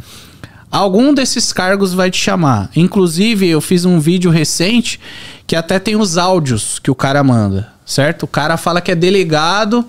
Algum 0.70 1.15
desses 1.15 1.52
cargos 1.52 1.93
vai 1.94 2.10
te 2.10 2.18
chamar. 2.18 2.70
Inclusive, 2.76 3.49
eu 3.49 3.60
fiz 3.60 3.85
um 3.85 3.99
vídeo 3.99 4.31
recente 4.31 5.01
que 5.47 5.57
até 5.57 5.78
tem 5.78 5.97
os 5.97 6.18
áudios 6.18 6.78
que 6.78 6.91
o 6.91 6.94
cara 6.94 7.23
manda, 7.25 7.73
certo? 7.85 8.25
O 8.25 8.28
cara 8.28 8.57
fala 8.57 8.81
que 8.81 8.91
é 8.91 8.94
delegado. 8.94 9.85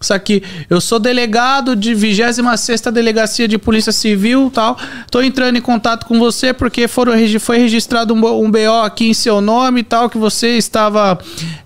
Só 0.00 0.18
que 0.18 0.42
eu 0.70 0.80
sou 0.80 0.98
delegado 0.98 1.76
de 1.76 1.92
26ª 1.94 2.90
Delegacia 2.90 3.46
de 3.46 3.58
Polícia 3.58 3.92
Civil 3.92 4.50
tal. 4.52 4.78
Tô 5.10 5.20
entrando 5.20 5.56
em 5.58 5.60
contato 5.60 6.06
com 6.06 6.18
você 6.18 6.54
porque 6.54 6.88
foram, 6.88 7.12
foi 7.38 7.58
registrado 7.58 8.14
um, 8.14 8.20
bo- 8.20 8.40
um 8.42 8.50
BO 8.50 8.80
aqui 8.82 9.08
em 9.10 9.14
seu 9.14 9.42
nome 9.42 9.80
e 9.80 9.84
tal, 9.84 10.08
que 10.08 10.16
você 10.16 10.56
estava 10.56 11.18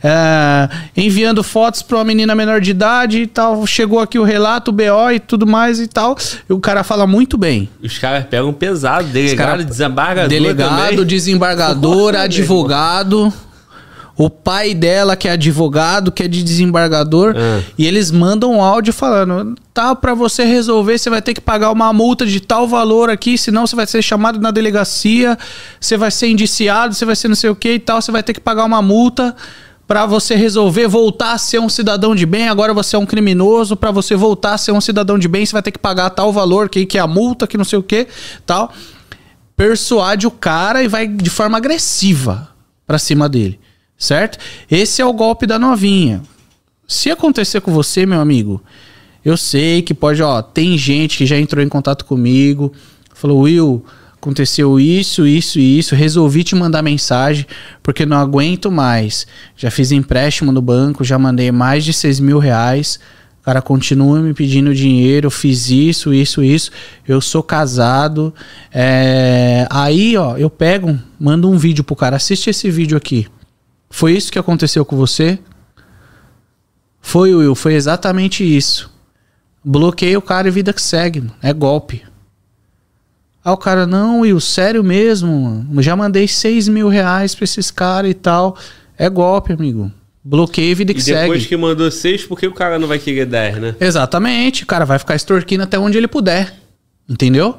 é, 0.03 0.69
enviando 0.97 1.45
fotos 1.45 1.81
para 1.83 1.99
uma 1.99 2.05
menina 2.05 2.35
menor 2.35 2.61
de 2.61 2.73
idade 2.73 3.23
e 3.23 3.27
tal. 3.29 3.65
Chegou 3.67 4.01
aqui 4.01 4.19
o 4.19 4.25
relato, 4.25 4.71
o 4.71 4.75
BO 4.75 5.11
e 5.15 5.21
tudo 5.21 5.47
mais 5.47 5.79
e 5.79 5.87
tal. 5.87 6.17
E 6.49 6.53
o 6.53 6.59
cara 6.59 6.83
fala 6.83 7.07
muito 7.07 7.39
bem. 7.39 7.69
Os 7.83 7.99
caras 7.99 8.25
pegam 8.29 8.53
pesado. 8.53 9.05
Delegado, 9.09 9.47
cara- 9.47 9.65
desembargador 9.65 10.29
Delegado, 10.29 10.89
também. 10.89 11.07
desembargador, 11.07 12.17
advogado. 12.19 13.33
O 14.17 14.31
pai 14.31 14.75
dela, 14.75 15.17
que 15.17 15.27
é 15.27 15.33
advogado, 15.33 16.13
que 16.13 16.23
é 16.23 16.29
de 16.29 16.43
desembargador. 16.43 17.35
Ah. 17.37 17.63
E 17.77 17.87
eles 17.87 18.11
mandam 18.11 18.53
um 18.53 18.63
áudio 18.63 18.93
falando: 18.93 19.57
tá, 19.73 19.95
pra 19.95 20.15
você 20.15 20.45
resolver, 20.45 20.99
você 20.99 21.11
vai 21.11 21.21
ter 21.21 21.35
que 21.35 21.41
pagar 21.41 21.71
uma 21.73 21.93
multa 21.93 22.25
de 22.25 22.41
tal 22.41 22.69
valor 22.69 23.11
aqui, 23.11 23.37
senão 23.37 23.67
você 23.67 23.75
vai 23.75 23.87
ser 23.87 24.03
chamado 24.03 24.41
na 24.41 24.51
delegacia, 24.51 25.37
você 25.81 25.97
vai 25.97 26.11
ser 26.11 26.29
indiciado, 26.29 26.95
você 26.95 27.05
vai 27.05 27.17
ser 27.17 27.29
não 27.29 27.35
sei 27.35 27.51
o 27.51 27.57
que 27.57 27.73
e 27.73 27.79
tal, 27.79 28.01
você 28.01 28.13
vai 28.13 28.23
ter 28.23 28.33
que 28.33 28.41
pagar 28.41 28.65
uma 28.65 28.83
multa. 28.83 29.35
Pra 29.87 30.07
você 30.07 30.35
resolver 30.35 30.89
voltar 30.89 31.33
a 31.33 31.39
ser 31.39 31.59
um 31.59 31.69
cidadão 31.69 32.15
de 32.15 32.25
bem, 32.25 32.49
agora 32.49 32.73
você 32.73 32.97
é 32.97 32.99
um 32.99 33.05
criminoso. 33.05 33.77
Pra 33.77 33.91
você 33.91 34.17
voltar 34.17 34.55
a 34.55 34.59
ser 34.59 34.73
um 34.73 34.81
cidadão 34.81 35.19
de 35.19 35.29
bem, 35.29 35.45
você 35.45 35.53
vai 35.53 35.61
ter 35.61 35.73
que 35.73 35.79
pagar 35.79 36.09
tal 36.09 36.33
valor, 36.33 36.71
que, 36.71 36.87
que 36.87 36.97
é 36.97 37.03
a 37.03 37.07
multa, 37.07 37.47
que 37.47 37.59
não 37.59 37.67
sei 37.67 37.79
o 37.79 37.83
que, 37.83 38.07
tal 38.47 38.73
persuade 39.57 40.27
o 40.27 40.31
cara 40.31 40.83
e 40.83 40.89
vai 40.89 41.07
de 41.07 41.31
forma 41.31 41.57
agressiva 41.57 42.49
pra 42.87 42.99
cima 42.99 43.29
dele, 43.29 43.59
certo? 44.05 44.39
Esse 44.71 45.03
é 45.03 45.07
o 45.07 45.13
golpe 45.13 45.47
da 45.47 45.59
novinha. 45.59 46.23
Se 46.87 47.11
acontecer 47.11 47.61
com 47.61 47.73
você, 47.73 48.05
meu 48.05 48.21
amigo, 48.21 48.63
eu 49.25 49.37
sei 49.37 49.81
que 49.81 49.95
pode, 49.95 50.23
ó, 50.23 50.43
tem 50.43 50.77
gente 50.77 51.17
que 51.17 51.27
já 51.27 51.39
entrou 51.39 51.65
em 51.65 51.69
contato 51.69 52.05
comigo, 52.05 52.73
falou, 53.15 53.41
Will, 53.41 53.85
aconteceu 54.13 54.79
isso, 54.79 55.27
isso 55.27 55.59
e 55.59 55.79
isso, 55.79 55.95
resolvi 55.95 56.45
te 56.45 56.55
mandar 56.55 56.83
mensagem 56.83 57.47
porque 57.83 58.05
não 58.05 58.19
aguento 58.19 58.71
mais. 58.71 59.27
Já 59.57 59.71
fiz 59.71 59.93
empréstimo 59.93 60.53
no 60.53 60.61
banco, 60.61 61.03
já 61.05 61.19
mandei 61.19 61.51
mais 61.51 61.85
de 61.85 61.93
6 61.93 62.21
mil 62.21 62.39
reais. 62.39 62.99
O 63.41 63.45
cara 63.45 63.61
continua 63.61 64.21
me 64.21 64.33
pedindo 64.33 64.75
dinheiro, 64.75 65.31
fiz 65.31 65.69
isso, 65.69 66.15
isso, 66.15 66.43
isso. 66.43 66.71
Eu 67.07 67.21
sou 67.21 67.43
casado. 67.43 68.33
É, 68.73 69.67
Aí, 69.69 70.17
ó, 70.17 70.39
eu 70.39 70.49
pego, 70.49 70.99
mando 71.21 71.51
um 71.51 71.59
vídeo 71.59 71.85
pro 71.85 71.95
cara. 71.95 72.17
Assiste 72.17 72.49
esse 72.49 72.71
vídeo 72.71 72.97
aqui. 72.97 73.27
Foi 73.97 74.11
isso 74.13 74.33
que 74.33 74.41
aconteceu 74.41 74.85
com 74.85 74.97
você? 74.97 75.39
Foi, 77.01 77.33
Will, 77.33 77.55
foi 77.55 77.75
exatamente 77.75 78.43
isso. 78.43 78.91
Bloqueei 79.65 80.17
o 80.17 80.21
cara 80.21 80.49
e 80.49 80.51
vida 80.51 80.73
que 80.73 80.83
segue. 80.83 81.21
mano. 81.21 81.33
É 81.41 81.53
golpe. 81.53 82.03
Aí 83.45 83.53
o 83.53 83.57
cara, 83.57 83.87
não, 83.87 84.21
Will, 84.23 84.41
sério 84.41 84.83
mesmo, 84.83 85.31
mano. 85.69 85.81
Já 85.81 85.95
mandei 85.95 86.27
6 86.27 86.67
mil 86.67 86.89
reais 86.89 87.37
pra 87.37 87.45
esses 87.45 87.71
caras 87.71 88.11
e 88.11 88.15
tal. 88.15 88.57
É 88.99 89.09
golpe, 89.09 89.53
amigo. 89.53 89.93
Bloqueia 90.25 90.75
vida 90.75 90.93
que 90.93 90.99
E 91.01 91.05
depois 91.05 91.43
segue. 91.43 91.49
que 91.51 91.57
mandou 91.57 91.89
seis, 91.89 92.25
por 92.25 92.37
que 92.37 92.49
o 92.49 92.53
cara 92.53 92.81
não 92.81 92.89
vai 92.89 92.99
querer 92.99 93.27
10, 93.27 93.59
né? 93.61 93.77
Exatamente, 93.79 94.65
o 94.65 94.67
cara 94.67 94.85
vai 94.85 94.99
ficar 94.99 95.15
extorquindo 95.15 95.63
até 95.63 95.79
onde 95.79 95.97
ele 95.97 96.09
puder. 96.09 96.53
Entendeu? 97.09 97.57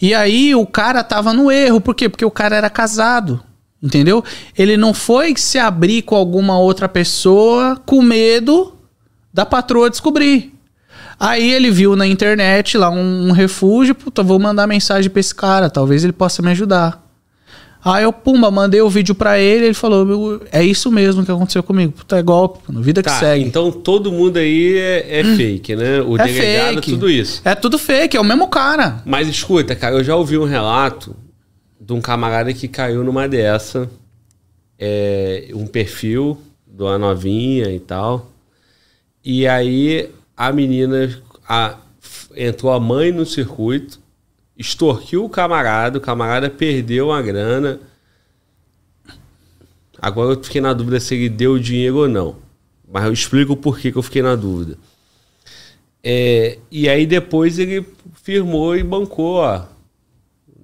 E 0.00 0.14
aí 0.14 0.54
o 0.54 0.64
cara 0.66 1.04
tava 1.04 1.34
no 1.34 1.50
erro, 1.50 1.78
por 1.78 1.94
quê? 1.94 2.08
Porque 2.08 2.24
o 2.24 2.30
cara 2.30 2.56
era 2.56 2.70
casado. 2.70 3.42
Entendeu? 3.86 4.24
Ele 4.58 4.76
não 4.76 4.92
foi 4.92 5.32
se 5.36 5.58
abrir 5.58 6.02
com 6.02 6.16
alguma 6.16 6.58
outra 6.58 6.88
pessoa 6.88 7.80
com 7.86 8.02
medo 8.02 8.74
da 9.32 9.46
patroa 9.46 9.88
descobrir. 9.88 10.52
Aí 11.20 11.52
ele 11.52 11.70
viu 11.70 11.94
na 11.94 12.06
internet 12.06 12.76
lá 12.76 12.90
um, 12.90 13.28
um 13.28 13.32
refúgio, 13.32 13.94
puta, 13.94 14.22
vou 14.24 14.38
mandar 14.40 14.66
mensagem 14.66 15.08
pra 15.08 15.20
esse 15.20 15.34
cara, 15.34 15.70
talvez 15.70 16.02
ele 16.02 16.12
possa 16.12 16.42
me 16.42 16.50
ajudar. 16.50 17.04
Aí 17.84 18.02
eu, 18.02 18.12
pumba, 18.12 18.50
mandei 18.50 18.80
o 18.80 18.90
vídeo 18.90 19.14
pra 19.14 19.38
ele, 19.38 19.66
ele 19.66 19.74
falou, 19.74 20.04
"Meu, 20.04 20.42
é 20.50 20.64
isso 20.64 20.90
mesmo 20.90 21.24
que 21.24 21.30
aconteceu 21.30 21.62
comigo. 21.62 21.92
Puta, 21.92 22.18
é 22.18 22.22
golpe, 22.22 22.58
mano, 22.66 22.82
vida 22.82 23.00
que 23.00 23.08
Tá, 23.08 23.20
segue. 23.20 23.44
então 23.44 23.70
todo 23.70 24.10
mundo 24.10 24.38
aí 24.38 24.76
é, 24.76 25.20
é 25.20 25.24
fake, 25.36 25.76
né? 25.76 26.00
O 26.02 26.16
é 26.18 26.24
delegado, 26.26 26.74
fake. 26.74 26.90
tudo 26.90 27.08
isso. 27.08 27.40
É 27.44 27.54
tudo 27.54 27.78
fake, 27.78 28.16
é 28.16 28.20
o 28.20 28.24
mesmo 28.24 28.48
cara. 28.48 29.00
Mas 29.06 29.28
escuta, 29.28 29.76
cara, 29.76 29.94
eu 29.94 30.02
já 30.02 30.16
ouvi 30.16 30.36
um 30.36 30.44
relato 30.44 31.14
de 31.86 31.92
um 31.92 32.00
camarada 32.00 32.52
que 32.52 32.66
caiu 32.66 33.04
numa 33.04 33.28
dessa. 33.28 33.88
É, 34.78 35.48
um 35.54 35.66
perfil 35.66 36.36
de 36.66 36.82
uma 36.82 36.98
novinha 36.98 37.70
e 37.70 37.78
tal. 37.78 38.30
E 39.24 39.46
aí 39.46 40.10
a 40.36 40.52
menina 40.52 41.22
a- 41.48 41.78
entrou 42.36 42.72
a 42.72 42.80
mãe 42.80 43.12
no 43.12 43.24
circuito, 43.24 44.00
extorquiu 44.58 45.24
o 45.24 45.30
camarada, 45.30 45.98
o 45.98 46.00
camarada 46.00 46.50
perdeu 46.50 47.12
a 47.12 47.22
grana. 47.22 47.78
Agora 50.02 50.34
eu 50.34 50.42
fiquei 50.44 50.60
na 50.60 50.72
dúvida 50.72 50.98
se 51.00 51.14
ele 51.14 51.28
deu 51.28 51.52
o 51.52 51.60
dinheiro 51.60 51.98
ou 51.98 52.08
não. 52.08 52.36
Mas 52.92 53.04
eu 53.04 53.12
explico 53.12 53.52
o 53.52 53.56
porquê 53.56 53.90
que 53.92 53.98
eu 53.98 54.02
fiquei 54.02 54.22
na 54.22 54.34
dúvida. 54.34 54.76
É, 56.02 56.58
e 56.70 56.88
aí 56.88 57.06
depois 57.06 57.58
ele 57.58 57.84
firmou 58.22 58.76
e 58.76 58.82
bancou, 58.82 59.36
ó. 59.36 59.64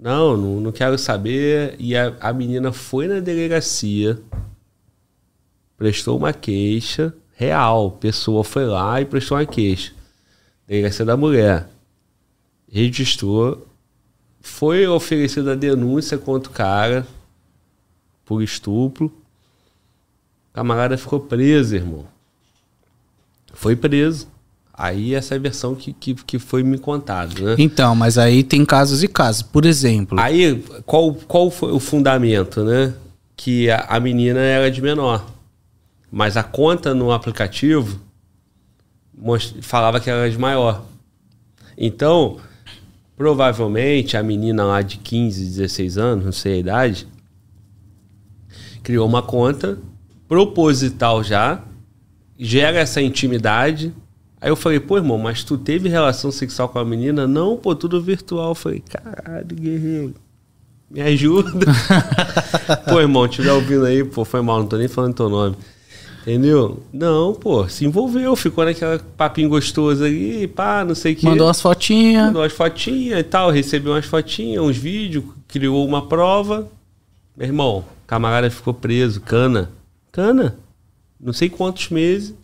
Não, 0.03 0.37
não, 0.37 0.61
não 0.61 0.73
quero 0.73 0.99
saber. 0.99 1.77
E 1.79 1.97
a, 1.97 2.17
a 2.21 2.33
menina 2.33 2.73
foi 2.73 3.07
na 3.07 3.21
delegacia, 3.21 4.21
prestou 5.77 6.19
uma 6.19 6.33
queixa 6.33 7.15
real. 7.37 7.93
Pessoa 7.93 8.43
foi 8.43 8.67
lá 8.67 9.01
e 9.01 9.05
prestou 9.05 9.39
uma 9.39 9.47
queixa. 9.47 9.93
Delegacia 10.67 11.05
da 11.05 11.17
mulher. 11.17 11.69
Registrou. 12.69 13.69
Foi 14.41 14.85
oferecida 14.89 15.53
a 15.53 15.55
denúncia 15.55 16.19
contra 16.19 16.51
o 16.51 16.53
cara 16.53 17.07
por 18.25 18.43
estupro. 18.43 19.07
O 19.07 20.53
camarada 20.53 20.99
ficou 20.99 21.21
preso, 21.21 21.77
irmão. 21.77 22.09
Foi 23.55 23.77
preso. 23.77 24.27
Aí 24.83 25.15
essa 25.15 25.35
é 25.35 25.37
a 25.37 25.41
versão 25.41 25.77
que, 25.77 25.93
que, 25.93 26.13
que 26.13 26.41
foi 26.41 26.65
me 26.65 26.77
contada, 26.77 27.41
né? 27.41 27.55
Então, 27.57 27.95
mas 27.95 28.19
aí 28.19 28.43
tem 28.43 28.65
casos 28.65 29.05
e 29.05 29.07
casos. 29.07 29.41
Por 29.41 29.65
exemplo, 29.65 30.19
Aí, 30.19 30.61
qual, 30.85 31.15
qual 31.15 31.53
foi 31.53 31.71
o 31.71 31.79
fundamento, 31.79 32.65
né? 32.65 32.93
Que 33.37 33.71
a, 33.71 33.87
a 33.89 34.01
menina 34.01 34.41
era 34.41 34.69
de 34.69 34.83
menor. 34.83 35.25
Mas 36.11 36.37
a 36.37 36.43
conta 36.43 36.93
no 36.93 37.13
aplicativo 37.13 38.01
falava 39.61 40.01
que 40.01 40.11
era 40.11 40.29
de 40.29 40.37
maior. 40.37 40.85
Então, 41.79 42.39
provavelmente 43.17 44.17
a 44.17 44.23
menina 44.25 44.65
lá 44.65 44.83
de 44.83 44.97
15, 44.97 45.45
16 45.45 45.97
anos, 45.97 46.25
não 46.25 46.33
sei 46.33 46.55
a 46.55 46.59
idade, 46.59 47.07
criou 48.83 49.07
uma 49.07 49.23
conta 49.23 49.79
proposital 50.27 51.23
já, 51.23 51.63
gera 52.37 52.81
essa 52.81 53.01
intimidade. 53.01 53.95
Aí 54.43 54.51
eu 54.51 54.57
falei, 54.57 54.81
pô, 54.81 54.97
irmão, 54.97 55.17
mas 55.17 55.45
tu 55.45 55.57
teve 55.57 55.89
relação 55.89 56.33
sexual 56.33 56.69
com 56.69 56.81
a 56.81 56.85
menina? 56.85 57.29
Não, 57.29 57.57
pô, 57.57 57.77
tudo 57.77 58.03
virtual. 58.03 58.49
Eu 58.49 58.55
falei, 58.57 58.81
caralho, 58.81 59.47
guerreiro, 59.47 60.15
me 60.91 61.01
ajuda. 61.01 61.65
pô, 62.91 63.01
irmão, 63.01 63.25
estiver 63.25 63.53
ouvindo 63.53 63.85
aí, 63.87 64.03
pô, 64.03 64.25
foi 64.25 64.43
mal, 64.43 64.59
não 64.59 64.67
tô 64.67 64.77
nem 64.77 64.89
falando 64.89 65.15
teu 65.15 65.29
nome. 65.29 65.57
Entendeu? 66.23 66.83
Não, 66.93 67.33
pô, 67.33 67.69
se 67.69 67.85
envolveu, 67.85 68.35
ficou 68.35 68.65
naquela 68.65 68.99
papinho 69.17 69.49
gostoso 69.49 70.03
ali, 70.03 70.49
pá, 70.49 70.85
não 70.85 70.97
sei 70.97 71.13
o 71.13 71.17
que. 71.17 71.25
mandou 71.25 71.49
as 71.49 71.61
fotinhas. 71.61 72.27
Mandou 72.27 72.43
umas 72.43 72.53
fotinhas 72.53 73.21
e 73.21 73.23
tal, 73.23 73.49
recebeu 73.49 73.93
umas 73.93 74.07
fotinhas, 74.07 74.65
uns 74.65 74.77
vídeos, 74.77 75.25
criou 75.47 75.87
uma 75.87 76.09
prova. 76.09 76.69
Meu 77.37 77.47
irmão, 77.47 77.85
camarada 78.09 78.51
ficou 78.51 78.75
preso, 78.75 79.21
cana. 79.21 79.71
Cana. 80.11 80.57
Não 81.21 81.33
sei 81.33 81.49
quantos 81.49 81.91
meses. 81.91 82.35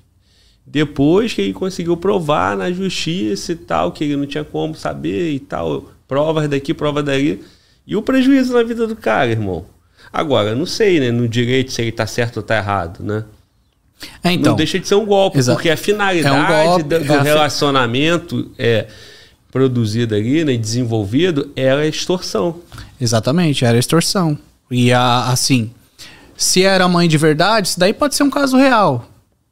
Depois 0.71 1.33
que 1.33 1.41
ele 1.43 1.53
conseguiu 1.53 1.97
provar 1.97 2.57
na 2.57 2.71
justiça 2.71 3.53
e 3.53 3.57
tal, 3.57 3.91
que 3.93 4.05
ele 4.05 4.17
não 4.17 4.27
tinha 4.27 4.45
como 4.45 4.75
saber 4.75 5.33
e 5.33 5.39
tal, 5.41 5.91
provas 6.07 6.49
daqui, 6.49 6.75
provas 6.75 7.05
dali. 7.05 7.43
E 7.87 7.97
o 7.97 8.03
prejuízo 8.03 8.53
na 8.53 8.63
vida 8.63 8.87
do 8.87 8.95
cara, 8.95 9.31
irmão. 9.31 9.65
Agora, 10.13 10.55
não 10.55 10.67
sei, 10.67 11.01
né, 11.01 11.11
no 11.11 11.27
direito 11.27 11.73
se 11.73 11.81
ele 11.83 11.93
tá 11.93 12.07
certo 12.07 12.39
ou 12.39 12.43
tá 12.43 12.57
errado, 12.59 13.03
né? 13.03 13.25
É, 14.23 14.31
então, 14.33 14.51
não 14.53 14.57
deixa 14.57 14.79
de 14.79 14.87
ser 14.87 14.95
um 14.95 15.05
golpe, 15.07 15.39
Exato. 15.39 15.57
porque 15.57 15.71
a 15.71 15.77
finalidade 15.77 16.35
É 16.35 16.39
um 16.63 16.65
golpe, 16.67 16.83
do, 16.85 16.89
do 17.01 17.13
é 17.13 17.17
a 17.17 17.19
fi- 17.21 17.25
relacionamento 17.25 18.51
é, 18.59 18.87
produzido 19.51 20.15
ali, 20.15 20.45
né, 20.45 20.57
desenvolvido, 20.57 21.51
era 21.57 21.81
a 21.81 21.87
extorsão. 21.87 22.61
exatamente, 23.01 23.65
era 23.65 23.77
extorsão. 23.79 24.39
E 24.71 24.93
a, 24.93 25.25
assim, 25.31 25.71
se 26.37 26.63
era 26.63 26.87
mãe 26.89 27.09
de 27.09 27.17
verdade, 27.19 27.69
isso 27.69 27.81
daí 27.81 27.93
pode 27.93 28.15
ser 28.15 28.23
um 28.23 28.31
caso 28.31 28.57
real. 28.57 29.09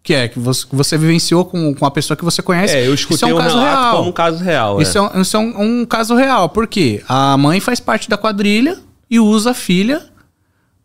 Que 0.06 0.14
é, 0.14 0.28
que 0.28 0.38
você, 0.38 0.64
você 0.70 0.96
vivenciou 0.96 1.44
com, 1.44 1.74
com 1.74 1.84
a 1.84 1.90
pessoa 1.90 2.16
que 2.16 2.24
você 2.24 2.40
conhece. 2.40 2.76
É, 2.76 2.86
eu 2.86 2.94
Isso 2.94 3.12
escutei 3.12 3.28
é 3.28 3.34
um 3.34 3.38
um 3.38 3.40
caso 3.40 3.58
real. 3.58 3.96
como 3.96 4.08
um 4.08 4.12
caso 4.12 4.44
real. 4.44 4.80
Isso 4.80 4.96
é, 4.96 5.00
um, 5.02 5.20
isso 5.20 5.36
é 5.36 5.40
um, 5.40 5.80
um 5.80 5.84
caso 5.84 6.14
real. 6.14 6.48
Por 6.48 6.68
quê? 6.68 7.02
A 7.08 7.36
mãe 7.36 7.58
faz 7.58 7.80
parte 7.80 8.08
da 8.08 8.16
quadrilha 8.16 8.78
e 9.10 9.18
usa 9.18 9.50
a 9.50 9.54
filha 9.54 10.00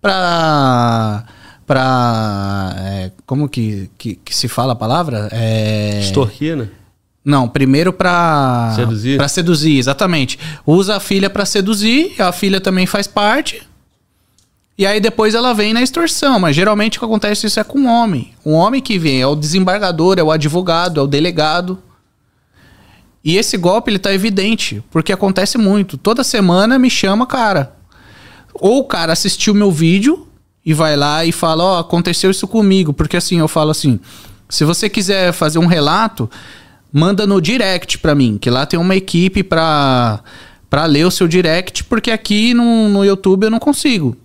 pra. 0.01 1.24
pra. 1.67 2.74
é, 2.80 3.11
como 3.27 3.48
que, 3.48 3.91
que, 3.95 4.16
que 4.16 4.35
se 4.35 4.48
fala 4.48 4.74
a 4.74 4.75
palavra? 4.75 5.30
É, 5.32 6.00
Extorquir, 6.00 6.56
né? 6.58 6.67
Não, 7.24 7.48
primeiro 7.48 7.93
pra. 7.93 8.74
Seduzir? 8.75 9.17
Pra 9.17 9.27
seduzir, 9.27 9.77
exatamente. 9.77 10.40
Usa 10.66 10.95
a 10.95 11.00
filha 11.00 11.30
pra 11.30 11.45
seduzir, 11.45 12.19
a 12.19 12.32
filha 12.32 12.59
também 12.59 12.88
faz 12.88 13.06
parte. 13.06 13.61
E 14.82 14.85
aí 14.88 15.00
depois 15.00 15.35
ela 15.35 15.53
vem 15.53 15.76
na 15.76 15.84
extorsão, 15.84 16.40
mas 16.40 16.56
geralmente 16.56 16.98
o 16.98 17.01
que 17.01 17.06
acontece 17.06 17.45
isso 17.45 17.60
é 17.60 17.64
com 17.64 17.82
o 17.82 17.85
homem. 17.85 18.34
O 18.43 18.53
homem 18.53 18.82
que 18.82 18.98
vem 18.98 19.22
é 19.22 19.27
o 19.27 19.35
desembargador, 19.35 20.18
é 20.18 20.24
o 20.24 20.32
advogado, 20.32 21.00
é 21.00 21.03
o 21.03 21.08
delegado. 21.08 21.77
E 23.24 23.38
esse 23.38 23.58
golpe 23.58 23.92
ele 23.92 24.00
tá 24.00 24.11
evidente, 24.11 24.84
porque 24.90 25.14
acontece 25.14 25.56
muito. 25.56 26.00
Toda 26.00 26.24
semana 26.24 26.80
me 26.80 26.90
chama 26.90 27.27
cara. 27.27 27.76
Ou 28.56 28.80
o 28.80 28.84
cara 28.84 29.14
assistiu 29.14 29.53
meu 29.53 29.72
vídeo 29.72 30.27
e 30.66 30.74
vai 30.74 30.95
lá 30.95 31.24
e 31.24 31.32
fala, 31.32 31.64
ó, 31.64 31.80
aconteceu 31.80 32.32
isso 32.32 32.48
comigo, 32.48 32.92
porque 32.92 33.18
assim 33.18 33.38
eu 33.38 33.48
falo 33.48 33.69
assim, 33.69 34.00
se 34.50 34.66
você 34.66 34.90
quiser 34.90 35.32
fazer 35.32 35.60
um 35.60 35.68
relato, 35.68 36.27
manda 36.92 37.27
no 37.27 37.40
direct 37.40 38.00
pra 38.00 38.16
mim, 38.16 38.40
que 38.42 38.50
lá 38.50 38.66
tem 38.66 38.80
uma 38.80 38.95
equipe 38.95 39.43
pra 39.43 40.22
para 40.68 40.85
ler 40.85 41.06
o 41.06 41.11
seu 41.11 41.27
direct, 41.27 41.84
porque 41.84 42.10
aqui 42.10 42.56
no, 42.56 42.90
no 42.90 43.06
YouTube 43.06 43.43
eu 43.43 43.51
não 43.51 43.60
consigo. 43.60 44.18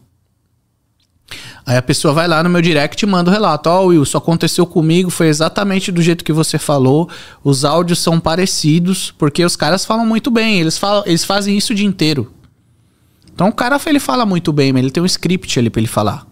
Aí 1.66 1.76
a 1.76 1.82
pessoa 1.82 2.14
vai 2.14 2.28
lá 2.28 2.44
no 2.44 2.48
meu 2.48 2.62
direct 2.62 3.04
e 3.04 3.08
manda 3.08 3.28
o 3.28 3.32
relato. 3.32 3.68
Ó, 3.68 3.86
Will, 3.86 4.04
isso 4.04 4.16
aconteceu 4.16 4.64
comigo, 4.64 5.10
foi 5.10 5.26
exatamente 5.26 5.90
do 5.90 6.00
jeito 6.00 6.24
que 6.24 6.32
você 6.32 6.58
falou. 6.58 7.10
Os 7.42 7.64
áudios 7.64 7.98
são 7.98 8.20
parecidos, 8.20 9.12
porque 9.18 9.44
os 9.44 9.56
caras 9.56 9.84
falam 9.84 10.06
muito 10.06 10.30
bem, 10.30 10.60
eles, 10.60 10.78
falam, 10.78 11.02
eles 11.04 11.24
fazem 11.24 11.58
isso 11.58 11.72
o 11.72 11.76
dia 11.76 11.86
inteiro. 11.86 12.32
Então 13.34 13.48
o 13.48 13.52
cara 13.52 13.80
ele 13.86 13.98
fala 13.98 14.24
muito 14.24 14.52
bem, 14.52 14.72
mas 14.72 14.80
ele 14.82 14.92
tem 14.92 15.02
um 15.02 15.06
script 15.06 15.58
ali 15.58 15.68
pra 15.68 15.80
ele 15.80 15.88
falar. 15.88 16.24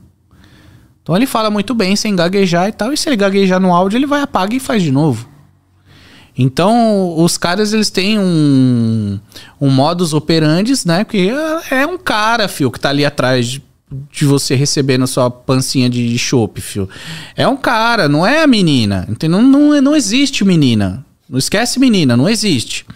Então 1.02 1.16
ele 1.16 1.26
fala 1.26 1.50
muito 1.50 1.74
bem, 1.74 1.96
sem 1.96 2.14
gaguejar 2.14 2.68
e 2.68 2.72
tal. 2.72 2.92
E 2.92 2.96
se 2.96 3.08
ele 3.08 3.16
gaguejar 3.16 3.58
no 3.58 3.74
áudio, 3.74 3.98
ele 3.98 4.06
vai 4.06 4.22
apaga 4.22 4.54
e 4.54 4.60
faz 4.60 4.84
de 4.84 4.92
novo. 4.92 5.28
Então, 6.36 7.14
os 7.18 7.36
caras, 7.36 7.72
eles 7.72 7.90
têm 7.90 8.18
um, 8.18 9.20
um 9.60 9.70
modus 9.70 10.12
operandi, 10.12 10.72
né? 10.84 11.04
Que 11.04 11.30
é, 11.30 11.82
é 11.82 11.86
um 11.86 11.98
cara, 11.98 12.48
fio, 12.48 12.70
que 12.70 12.80
tá 12.80 12.88
ali 12.88 13.04
atrás 13.04 13.46
de, 13.46 13.62
de 14.12 14.24
você 14.24 14.54
recebendo 14.54 15.06
sua 15.06 15.30
pancinha 15.30 15.88
de, 15.88 16.18
chopp, 16.18 16.60
fio. 16.60 16.88
É 17.36 17.46
um 17.46 17.56
cara, 17.56 18.08
não 18.08 18.26
é 18.26 18.42
a 18.42 18.46
menina. 18.46 19.06
Entendeu? 19.08 19.40
Não, 19.42 19.70
não, 19.70 19.82
não 19.82 19.96
existe 19.96 20.44
menina. 20.44 21.04
Não 21.28 21.38
esquece 21.38 21.78
menina, 21.80 22.16
não 22.16 22.28
existe. 22.28 22.86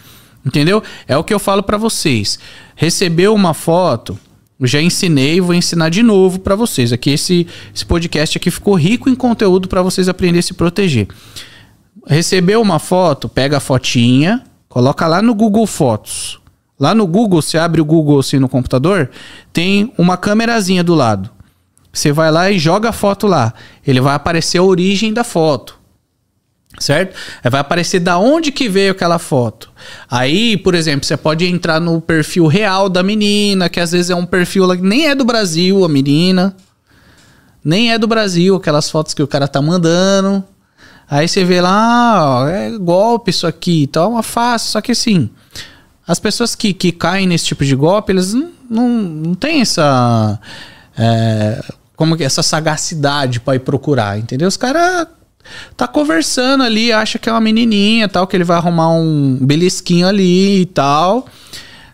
Entendeu? 0.45 0.83
É 1.07 1.17
o 1.17 1.25
que 1.25 1.35
eu 1.35 1.39
falo 1.39 1.63
pra 1.63 1.77
vocês. 1.77 2.39
Recebeu 2.75 3.35
uma 3.35 3.55
foto, 3.55 4.19
já 4.61 4.81
ensinei 4.81 5.41
vou 5.41 5.55
ensinar 5.55 5.89
de 5.89 6.03
novo 6.03 6.39
pra 6.41 6.55
vocês. 6.55 6.93
Aqui 6.93 7.11
esse, 7.11 7.47
esse 7.75 7.85
podcast 7.85 8.39
aqui 8.39 8.51
ficou 8.51 8.75
rico 8.75 9.09
em 9.09 9.15
conteúdo 9.15 9.69
pra 9.69 9.83
vocês 9.83 10.09
aprenderem 10.09 10.41
a 10.41 10.43
se 10.43 10.55
proteger. 10.55 11.09
Recebeu 12.07 12.61
uma 12.61 12.79
foto, 12.79 13.29
pega 13.29 13.59
a 13.59 13.61
fotinha, 13.61 14.43
coloca 14.69 15.07
lá 15.07 15.21
no 15.21 15.35
Google 15.35 15.67
Fotos. 15.67 16.41
Lá 16.79 16.95
no 16.95 17.07
Google, 17.07 17.43
você 17.43 17.59
abre 17.59 17.81
o 17.81 17.85
Google 17.85 18.21
assim 18.21 18.39
no 18.39 18.49
computador, 18.49 19.11
tem 19.53 19.93
uma 19.99 20.17
câmerazinha 20.17 20.85
do 20.85 20.95
lado. 20.95 21.31
Você 21.93 22.13
vai 22.13 22.31
lá 22.31 22.51
e 22.51 22.59
joga 22.59 22.91
a 22.91 22.93
foto 22.93 23.27
lá. 23.27 23.53
Ele 23.87 24.01
vai 24.01 24.15
aparecer 24.15 24.59
a 24.59 24.63
origem 24.63 25.13
da 25.13 25.25
foto. 25.25 25.77
Certo? 26.79 27.17
Aí 27.43 27.51
vai 27.51 27.61
aparecer 27.61 27.99
da 27.99 28.19
onde 28.19 28.53
que 28.53 28.69
veio 28.69 28.93
aquela 28.93 29.19
foto. 29.19 29.73
Aí, 30.09 30.57
por 30.57 30.77
exemplo, 30.77 31.05
você 31.05 31.17
pode 31.17 31.45
entrar 31.45 31.81
no 31.81 32.01
perfil 32.01 32.47
real 32.47 32.89
da 32.89 33.03
menina, 33.03 33.69
que 33.69 33.81
às 33.81 33.91
vezes 33.91 34.11
é 34.11 34.15
um 34.15 34.27
perfil 34.27 34.69
que 34.77 34.83
nem 34.83 35.09
é 35.09 35.15
do 35.15 35.25
Brasil, 35.25 35.85
a 35.85 35.89
menina. 35.89 36.55
Nem 37.65 37.93
é 37.93 37.99
do 37.99 38.07
Brasil, 38.07 38.55
aquelas 38.55 38.89
fotos 38.89 39.13
que 39.13 39.23
o 39.23 39.27
cara 39.27 39.49
tá 39.49 39.61
mandando. 39.61 40.45
Aí 41.11 41.27
você 41.27 41.43
vê 41.43 41.61
lá, 41.61 42.43
ó, 42.43 42.49
é 42.49 42.71
golpe 42.79 43.31
isso 43.31 43.47
aqui, 43.47 43.83
então 43.85 44.05
é 44.05 44.09
uma 44.09 44.23
fácil, 44.23 44.71
só 44.71 44.81
que 44.81 44.93
assim, 44.93 45.31
as 46.09 46.19
pessoas 46.19 46.55
que, 46.55 46.73
que 46.73 46.91
caem 46.91 47.27
nesse 47.27 47.45
tipo 47.45 47.67
de 47.67 47.77
golpe, 47.77 48.13
eles 48.13 48.33
não, 48.33 48.51
não, 48.71 48.89
não 48.89 49.35
têm 49.35 49.61
essa. 49.61 50.41
É, 50.97 51.63
como 51.95 52.17
que 52.17 52.25
essa 52.25 52.43
sagacidade 52.43 53.41
para 53.41 53.57
ir 53.57 53.59
procurar, 53.59 54.19
entendeu? 54.19 54.49
Os 54.49 54.57
caras 54.57 55.07
tá 55.77 55.87
conversando 55.87 56.63
ali, 56.63 56.91
acha 56.93 57.19
que 57.19 57.29
é 57.29 57.33
uma 57.33 57.41
menininha, 57.41 58.09
tal, 58.09 58.27
que 58.27 58.35
ele 58.35 58.45
vai 58.45 58.57
arrumar 58.57 58.91
um 58.91 59.39
belisquinho 59.41 60.09
ali 60.09 60.63
e 60.63 60.67
tal. 60.67 61.27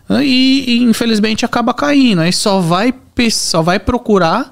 E, 0.09 0.63
e, 0.67 0.83
infelizmente 0.83 1.43
acaba 1.43 1.73
caindo. 1.73 2.21
Aí 2.21 2.31
só 2.31 2.61
vai 2.61 2.93
só 3.31 3.61
vai 3.61 3.79
procurar 3.79 4.51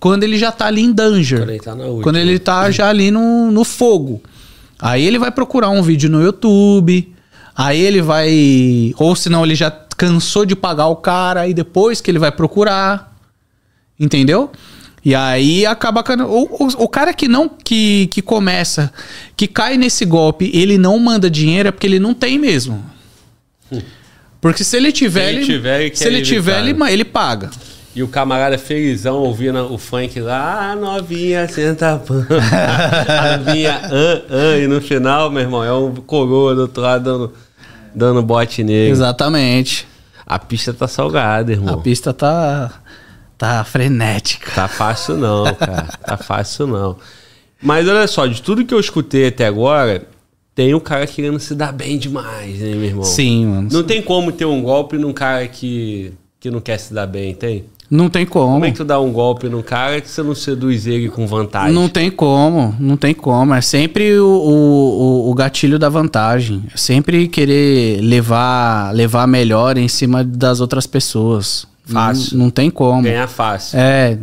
quando 0.00 0.22
ele 0.22 0.38
já 0.38 0.50
tá 0.50 0.66
ali 0.66 0.82
em 0.82 0.92
danger. 0.92 1.40
Quando 1.40 1.50
ele 1.50 1.60
tá, 1.60 1.72
última. 1.74 2.02
Quando 2.02 2.16
ele 2.16 2.38
tá 2.38 2.70
já 2.70 2.88
ali 2.88 3.10
no, 3.10 3.50
no 3.50 3.64
fogo. 3.64 4.22
Aí 4.78 5.04
ele 5.04 5.18
vai 5.18 5.30
procurar 5.30 5.68
um 5.68 5.82
vídeo 5.82 6.08
no 6.08 6.22
YouTube. 6.22 7.11
Aí 7.56 7.80
ele 7.80 8.00
vai. 8.00 8.94
Ou 8.96 9.14
senão 9.14 9.44
ele 9.44 9.54
já 9.54 9.70
cansou 9.70 10.44
de 10.44 10.56
pagar 10.56 10.86
o 10.86 10.96
cara. 10.96 11.46
E 11.46 11.54
depois 11.54 12.00
que 12.00 12.10
ele 12.10 12.18
vai 12.18 12.32
procurar. 12.32 13.16
Entendeu? 13.98 14.50
E 15.04 15.14
aí 15.14 15.66
acaba. 15.66 16.04
O, 16.28 16.88
cara 16.88 17.12
que 17.12 17.28
não. 17.28 17.48
Que, 17.48 18.06
que 18.08 18.22
começa. 18.22 18.92
Que 19.36 19.46
cai 19.46 19.76
nesse 19.76 20.04
golpe, 20.04 20.50
ele 20.54 20.78
não 20.78 20.98
manda 20.98 21.28
dinheiro 21.28 21.68
é 21.68 21.72
porque 21.72 21.86
ele 21.86 21.98
não 21.98 22.14
tem 22.14 22.38
mesmo. 22.38 22.84
Porque 24.40 24.64
se 24.64 24.76
ele 24.76 24.92
tiver. 24.92 25.30
Se 25.30 25.36
ele, 25.36 25.44
tiver, 25.44 25.96
se 25.96 26.04
ele, 26.04 26.22
tiver 26.22 26.60
ele, 26.60 26.92
ele 26.92 27.04
paga. 27.04 27.50
E 27.94 28.02
o 28.02 28.08
camarada 28.08 28.56
felizão 28.56 29.18
ouvindo 29.18 29.72
o 29.72 29.76
funk 29.76 30.18
lá, 30.18 30.70
ah, 30.70 30.76
novinha, 30.76 31.46
senta 31.46 31.98
pan. 31.98 32.26
a 33.06 33.36
novinha, 33.36 33.80
ah, 33.84 34.22
ah, 34.30 34.58
e 34.58 34.66
no 34.66 34.80
final, 34.80 35.30
meu 35.30 35.42
irmão, 35.42 35.62
é 35.62 35.72
um 35.72 35.94
coroa 35.94 36.54
do 36.54 36.62
outro 36.62 36.82
lado 36.82 37.04
dando, 37.04 37.32
dando 37.94 38.22
bote 38.22 38.64
nele. 38.64 38.90
Exatamente. 38.90 39.86
A 40.26 40.38
pista 40.38 40.72
tá 40.72 40.88
salgada, 40.88 41.52
irmão. 41.52 41.74
A 41.74 41.78
pista 41.78 42.12
tá. 42.14 42.80
Tá 43.36 43.64
frenética. 43.64 44.52
Tá 44.54 44.68
fácil 44.68 45.16
não, 45.16 45.52
cara. 45.54 45.88
tá 46.06 46.16
fácil 46.16 46.66
não. 46.68 46.96
Mas 47.60 47.88
olha 47.88 48.06
só, 48.06 48.26
de 48.26 48.40
tudo 48.40 48.64
que 48.64 48.72
eu 48.72 48.78
escutei 48.78 49.26
até 49.26 49.46
agora, 49.46 50.06
tem 50.54 50.74
um 50.74 50.80
cara 50.80 51.06
querendo 51.06 51.38
se 51.40 51.54
dar 51.54 51.72
bem 51.72 51.98
demais, 51.98 52.58
né, 52.60 52.70
meu 52.70 52.84
irmão? 52.84 53.04
Sim, 53.04 53.46
mano. 53.46 53.68
Não 53.70 53.82
tem 53.82 54.00
como 54.00 54.30
ter 54.30 54.44
um 54.44 54.62
golpe 54.62 54.96
num 54.96 55.12
cara 55.12 55.46
que, 55.48 56.12
que 56.38 56.50
não 56.50 56.60
quer 56.60 56.78
se 56.78 56.94
dar 56.94 57.06
bem, 57.06 57.34
tem? 57.34 57.64
Não 57.92 58.08
tem 58.08 58.24
como. 58.24 58.54
Como 58.54 58.64
é 58.64 58.70
que 58.70 58.78
tu 58.78 58.86
dá 58.86 58.98
um 58.98 59.12
golpe 59.12 59.50
num 59.50 59.60
cara 59.60 60.00
que 60.00 60.08
você 60.08 60.22
não 60.22 60.34
seduz 60.34 60.86
ele 60.86 61.10
com 61.10 61.26
vantagem? 61.26 61.74
Não 61.74 61.90
tem 61.90 62.10
como, 62.10 62.74
não 62.80 62.96
tem 62.96 63.12
como. 63.12 63.52
É 63.52 63.60
sempre 63.60 64.18
o, 64.18 64.26
o, 64.26 65.30
o 65.30 65.34
gatilho 65.34 65.78
da 65.78 65.90
vantagem. 65.90 66.64
É 66.72 66.76
sempre 66.78 67.28
querer 67.28 68.00
levar, 68.00 68.94
levar 68.94 69.26
melhor 69.26 69.76
em 69.76 69.88
cima 69.88 70.24
das 70.24 70.58
outras 70.58 70.86
pessoas. 70.86 71.66
Fácil. 71.84 72.38
Não, 72.38 72.44
não 72.44 72.50
tem 72.50 72.70
como. 72.70 73.02
Ganhar 73.02 73.28
fácil. 73.28 73.78
É. 73.78 74.16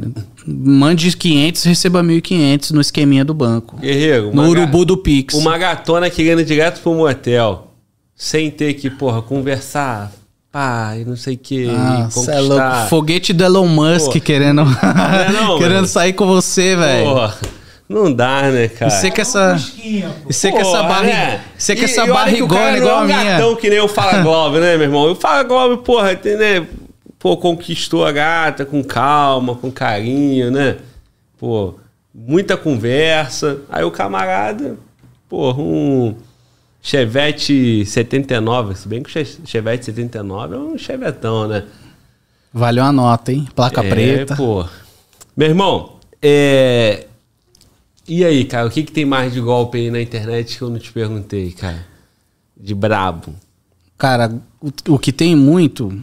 Mande 0.48 1.16
500, 1.16 1.64
receba 1.66 2.02
1.500 2.02 2.72
no 2.72 2.82
esqueminha 2.82 3.24
do 3.24 3.36
banco. 3.36 3.78
Guerreiro. 3.78 4.34
No 4.34 4.48
urubu 4.48 4.84
do 4.84 4.98
Pix. 4.98 5.36
Uma 5.36 5.60
gatona 5.60 6.10
querendo 6.10 6.44
direto 6.44 6.82
pro 6.82 6.96
motel. 6.96 7.68
Sem 8.16 8.50
ter 8.50 8.74
que, 8.74 8.90
porra, 8.90 9.22
conversar. 9.22 10.12
Pá, 10.52 10.96
e 10.98 11.06
não 11.06 11.16
sei 11.16 11.36
o 11.36 11.38
que. 11.38 11.70
Ah, 11.70 12.10
é 12.28 12.40
louco. 12.40 12.90
Foguete 12.90 13.34
do 13.34 13.44
Elon 13.44 13.68
Musk 13.68 14.14
Pô. 14.14 14.22
querendo, 14.22 14.62
é 14.62 15.32
não, 15.32 15.58
querendo 15.60 15.86
sair 15.86 16.14
com 16.14 16.26
você, 16.26 16.76
velho. 16.76 17.32
Não 17.88 18.12
dá, 18.12 18.50
né, 18.50 18.68
cara? 18.68 18.90
Você 18.90 19.12
que 19.12 19.22
essa. 19.22 19.58
Você 20.26 20.52
que 20.52 20.58
essa 20.58 20.84
barriga. 20.84 21.16
Né? 21.16 21.42
Você 21.58 21.76
que 21.76 21.86
essa 21.86 22.06
barrigona 22.06 22.78
igual 22.78 23.00
a 23.00 23.06
minha. 23.06 23.18
Não 23.18 23.24
é 23.24 23.28
um 23.28 23.32
gatão 23.32 23.56
que 23.56 23.70
nem 23.70 23.80
o 23.80 23.88
Fala 23.88 24.22
Globo, 24.24 24.60
né, 24.60 24.76
meu 24.78 24.88
irmão? 24.88 25.12
O 25.12 25.16
Fala 25.16 25.44
Globo, 25.44 25.78
porra, 25.84 26.16
tem, 26.16 26.36
né? 26.36 26.68
pô, 27.20 27.36
conquistou 27.36 28.06
a 28.06 28.12
gata 28.12 28.66
com 28.66 28.82
calma, 28.82 29.54
com 29.54 29.70
carinho, 29.70 30.50
né? 30.50 30.78
Pô, 31.38 31.76
muita 32.16 32.56
conversa. 32.56 33.60
Aí 33.70 33.84
o 33.84 33.92
camarada, 33.92 34.78
pô, 35.28 35.52
um 35.52 36.16
Chevette 36.82 37.86
79, 37.86 38.76
se 38.76 38.88
bem 38.88 39.04
que 39.04 39.10
o 39.10 39.26
Chevette 39.46 39.86
79 39.86 40.56
é 40.56 40.58
um 40.58 40.78
chevetão, 40.78 41.48
né? 41.48 41.66
Valeu 42.54 42.84
a 42.84 42.92
nota, 42.92 43.32
hein? 43.32 43.48
Placa 43.54 43.84
é, 43.84 43.90
preta. 43.90 44.36
pô. 44.36 44.66
Meu 45.36 45.50
irmão, 45.50 45.98
é... 46.22 47.06
E 48.08 48.26
aí, 48.26 48.44
cara, 48.46 48.68
o 48.68 48.72
que, 48.72 48.84
que 48.84 48.92
tem 48.92 49.06
mais 49.06 49.34
de 49.34 49.40
golpe 49.40 49.78
aí 49.78 49.92
na 49.92 50.02
internet 50.02 50.58
que 50.58 50.64
eu 50.64 50.70
não 50.70 50.80
te 50.80 50.92
perguntei, 50.92 51.52
cara? 51.52 51.86
De 52.58 52.74
brabo. 52.74 53.36
Cara, 53.98 54.34
o, 54.60 54.94
o 54.94 54.98
que 54.98 55.12
tem 55.12 55.36
muito 55.36 55.94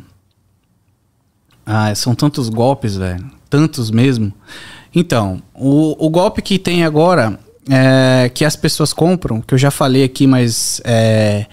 ah, 1.66 1.92
são 1.96 2.14
tantos 2.14 2.48
golpes, 2.48 2.96
velho. 2.96 3.28
Tantos 3.50 3.90
mesmo. 3.90 4.32
Então, 4.94 5.42
o, 5.52 6.06
o 6.06 6.08
golpe 6.08 6.40
que 6.40 6.60
tem 6.60 6.84
agora, 6.84 7.40
é, 7.68 8.28
que 8.28 8.44
as 8.44 8.56
pessoas 8.56 8.92
compram, 8.92 9.40
que 9.40 9.54
eu 9.54 9.58
já 9.58 9.70
falei 9.70 10.04
aqui, 10.04 10.26
mas 10.26 10.80
é, 10.84 11.46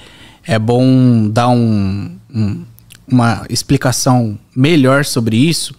é 0.45 0.59
bom 0.59 1.29
dar 1.29 1.49
um, 1.49 2.17
um, 2.33 2.65
uma 3.07 3.45
explicação 3.49 4.37
melhor 4.55 5.05
sobre 5.05 5.37
isso. 5.37 5.75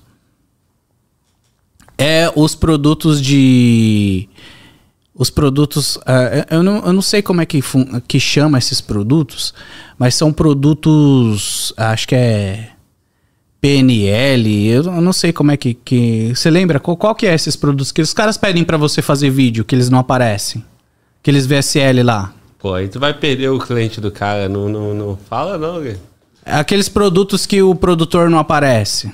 É 1.96 2.30
os 2.34 2.54
produtos 2.54 3.22
de. 3.22 4.28
Os 5.14 5.30
produtos. 5.30 5.96
Uh, 5.96 6.44
eu, 6.50 6.62
não, 6.62 6.84
eu 6.84 6.92
não 6.92 7.02
sei 7.02 7.22
como 7.22 7.40
é 7.40 7.46
que, 7.46 7.60
que 8.08 8.18
chama 8.18 8.58
esses 8.58 8.80
produtos, 8.80 9.54
mas 9.96 10.16
são 10.16 10.32
produtos. 10.32 11.72
Acho 11.76 12.08
que 12.08 12.16
é 12.16 12.73
PNL, 13.64 14.68
eu 14.68 14.82
não 15.00 15.10
sei 15.10 15.32
como 15.32 15.50
é 15.50 15.56
que, 15.56 15.72
que 15.72 16.34
você 16.34 16.50
lembra 16.50 16.78
qual, 16.78 16.98
qual 16.98 17.14
que 17.14 17.26
é 17.26 17.32
esses 17.32 17.56
produtos 17.56 17.90
que 17.90 18.02
os 18.02 18.12
caras 18.12 18.36
pedem 18.36 18.62
para 18.62 18.76
você 18.76 19.00
fazer 19.00 19.30
vídeo 19.30 19.64
que 19.64 19.74
eles 19.74 19.88
não 19.88 19.98
aparecem, 19.98 20.62
aqueles 21.22 21.46
VSL 21.46 22.02
lá. 22.02 22.34
Pô, 22.58 22.74
aí 22.74 22.88
tu 22.88 23.00
vai 23.00 23.14
perder 23.14 23.48
o 23.48 23.58
cliente 23.58 24.02
do 24.02 24.10
cara, 24.10 24.50
não, 24.50 24.68
não, 24.68 24.92
não 24.92 25.18
fala 25.30 25.56
não, 25.56 25.82
cara. 25.82 25.98
Aqueles 26.44 26.90
produtos 26.90 27.46
que 27.46 27.62
o 27.62 27.74
produtor 27.74 28.28
não 28.28 28.38
aparece. 28.38 29.10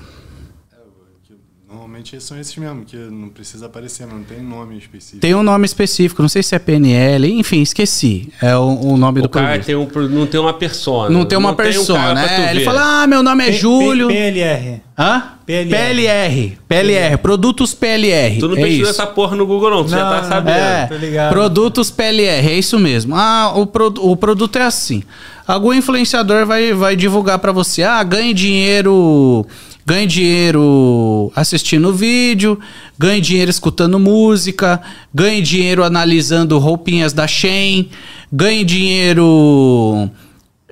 Normalmente 2.01 2.21
são 2.21 2.41
esses 2.41 2.57
mesmo, 2.57 2.85
que 2.85 2.97
não 2.97 3.29
precisa 3.29 3.67
aparecer, 3.67 4.07
não 4.07 4.23
tem 4.23 4.43
nome 4.43 4.79
específico. 4.79 5.21
Tem 5.21 5.35
um 5.35 5.43
nome 5.43 5.67
específico, 5.67 6.23
não 6.23 6.29
sei 6.31 6.43
se 6.43 6.55
é 6.55 6.59
PNL, 6.59 7.31
enfim, 7.31 7.61
esqueci. 7.61 8.33
É 8.41 8.57
o, 8.57 8.79
o 8.81 8.97
nome 8.97 9.21
o 9.21 9.23
do 9.25 9.29
cara 9.29 9.59
tem 9.59 9.77
um, 9.77 9.87
não 10.09 10.27
tem 10.27 10.41
uma 10.41 10.55
persona. 10.55 11.11
Não 11.11 11.27
tem 11.27 11.37
uma 11.37 11.51
não 11.51 11.57
persona, 11.57 12.27
tem 12.27 12.39
um 12.39 12.43
né? 12.43 12.51
Ele 12.53 12.65
fala, 12.65 13.03
ah, 13.03 13.07
meu 13.07 13.23
nome 13.23 13.45
é 13.45 13.47
P 13.49 13.53
Júlio. 13.53 14.09
PLR. 14.09 14.81
Hã? 14.99 15.23
PLR. 15.45 15.71
PLR. 15.71 16.59
PLR. 16.67 17.17
Produtos 17.19 17.75
PLR. 17.75 18.39
Tu 18.39 18.49
não 18.49 18.57
é 18.57 18.63
pesquisa 18.63 18.91
essa 18.91 19.07
porra 19.07 19.37
no 19.37 19.47
Google, 19.47 19.71
não. 19.71 19.85
Tu 19.85 19.91
não, 19.91 19.99
já 19.99 20.11
tá 20.11 20.25
sabendo. 20.25 20.57
É, 20.57 21.29
Produtos 21.29 21.91
PLR, 21.91 22.49
é 22.49 22.59
isso 22.59 22.79
mesmo. 22.79 23.15
Ah, 23.15 23.53
o, 23.57 23.67
pro, 23.67 23.93
o 23.99 24.17
produto 24.17 24.57
é 24.57 24.63
assim. 24.63 25.03
Algum 25.47 25.75
influenciador 25.75 26.47
vai, 26.47 26.73
vai 26.73 26.97
divulgar 26.97 27.39
para 27.41 27.53
você. 27.53 27.83
Ah, 27.83 28.03
ganhe 28.03 28.33
dinheiro 28.33 29.47
ganhe 29.91 30.07
dinheiro 30.07 31.33
assistindo 31.35 31.93
vídeo, 31.93 32.61
ganhe 32.97 33.21
dinheiro 33.21 33.51
escutando 33.51 33.99
música, 33.99 34.81
ganhe 35.13 35.43
dinheiro 35.43 35.83
analisando 35.83 36.57
roupinhas 36.61 37.13
da 37.13 37.27
Shein, 37.27 37.91
ganhe 38.33 38.63
dinheiro. 38.63 40.09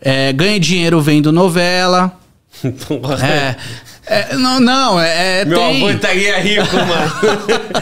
É, 0.00 0.32
ganhe 0.32 0.60
dinheiro 0.60 1.00
vendo 1.00 1.32
novela. 1.32 2.16
é, 3.20 3.56
é, 4.06 4.36
não, 4.36 4.60
não, 4.60 5.00
é. 5.00 5.40
é 5.40 5.44
Meu 5.44 5.58
tem... 5.58 5.76
avô 5.78 5.90
estaria 5.90 6.38
rico, 6.38 6.76
mano. 6.76 7.12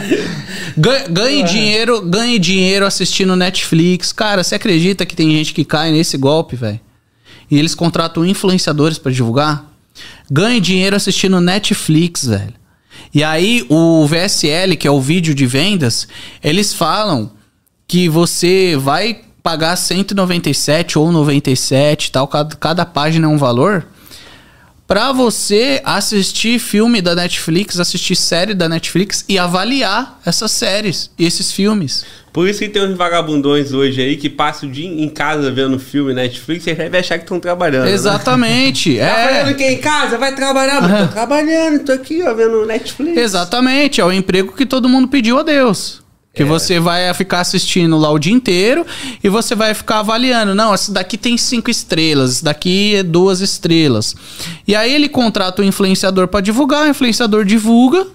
ganhe, 0.75 1.07
ganhe 1.07 1.43
dinheiro, 1.43 2.01
ganhe 2.01 2.39
dinheiro 2.39 2.83
assistindo 2.83 3.35
Netflix. 3.35 4.11
Cara, 4.11 4.43
você 4.43 4.55
acredita 4.55 5.05
que 5.05 5.15
tem 5.15 5.29
gente 5.29 5.53
que 5.53 5.63
cai 5.63 5.91
nesse 5.91 6.17
golpe, 6.17 6.55
velho? 6.55 6.79
E 7.51 7.59
eles 7.59 7.75
contratam 7.75 8.25
influenciadores 8.25 8.97
para 8.97 9.11
divulgar? 9.11 9.76
Ganhe 10.29 10.59
dinheiro 10.59 10.95
assistindo 10.95 11.41
Netflix, 11.41 12.25
velho. 12.25 12.53
E 13.13 13.23
aí 13.23 13.65
o 13.69 14.05
VSL, 14.05 14.75
que 14.77 14.87
é 14.87 14.91
o 14.91 15.01
vídeo 15.01 15.33
de 15.33 15.45
vendas, 15.45 16.07
eles 16.43 16.73
falam 16.73 17.31
que 17.87 18.09
você 18.09 18.75
vai 18.77 19.21
pagar 19.41 19.75
197 19.77 20.99
ou 20.99 21.11
97 21.11 22.11
tal, 22.11 22.27
cada, 22.27 22.55
cada 22.55 22.85
página 22.85 23.27
é 23.27 23.29
um 23.29 23.37
valor, 23.37 23.87
pra 24.87 25.11
você 25.11 25.81
assistir 25.83 26.57
filme 26.59 27.01
da 27.01 27.13
Netflix, 27.13 27.79
assistir 27.79 28.15
série 28.15 28.53
da 28.53 28.69
Netflix 28.69 29.25
e 29.27 29.37
avaliar 29.37 30.19
essas 30.25 30.51
séries 30.51 31.11
e 31.19 31.25
esses 31.25 31.51
filmes. 31.51 32.05
Por 32.31 32.47
isso 32.47 32.59
que 32.59 32.69
tem 32.69 32.83
uns 32.83 32.95
vagabundões 32.95 33.73
hoje 33.73 33.99
aí 33.99 34.15
que 34.15 34.29
passam 34.29 34.69
o 34.69 34.71
dia 34.71 34.87
em 34.87 35.09
casa 35.09 35.51
vendo 35.51 35.77
filme 35.79 36.13
Netflix 36.13 36.67
e 36.67 36.73
devem 36.73 36.99
achar 36.99 37.17
que 37.17 37.23
estão 37.23 37.39
trabalhando. 37.39 37.85
né? 37.85 37.91
Exatamente. 37.91 38.97
Tá 39.07 39.15
fazendo 39.15 39.49
é. 39.49 39.51
o 39.51 39.55
que 39.55 39.63
em 39.63 39.77
casa? 39.77 40.17
Vai 40.17 40.35
trabalhar? 40.35 40.81
Mas 40.81 41.07
tô 41.07 41.13
trabalhando, 41.13 41.83
tô 41.83 41.91
aqui, 41.91 42.21
ó, 42.23 42.33
vendo 42.33 42.65
Netflix. 42.65 43.17
Exatamente, 43.17 43.99
é 43.99 44.05
o 44.05 44.11
emprego 44.11 44.53
que 44.53 44.65
todo 44.65 44.87
mundo 44.87 45.07
pediu 45.07 45.39
a 45.39 45.43
Deus. 45.43 46.01
Que 46.37 46.43
você 46.43 46.79
vai 46.79 47.13
ficar 47.13 47.41
assistindo 47.41 47.97
lá 47.97 48.11
o 48.11 48.19
dia 48.19 48.33
inteiro 48.33 48.85
e 49.23 49.27
você 49.27 49.55
vai 49.55 49.73
ficar 49.73 49.99
avaliando. 49.99 50.53
Não, 50.53 50.73
esse 50.73 50.91
daqui 50.91 51.17
tem 51.17 51.37
cinco 51.37 51.69
estrelas, 51.69 52.33
esse 52.33 52.43
daqui 52.43 52.95
é 52.95 53.03
duas 53.03 53.41
estrelas. 53.41 54.15
E 54.67 54.75
aí 54.75 54.93
ele 54.93 55.09
contrata 55.09 55.61
o 55.61 55.65
influenciador 55.65 56.27
para 56.27 56.41
divulgar, 56.41 56.85
o 56.85 56.89
influenciador 56.89 57.43
divulga. 57.43 58.07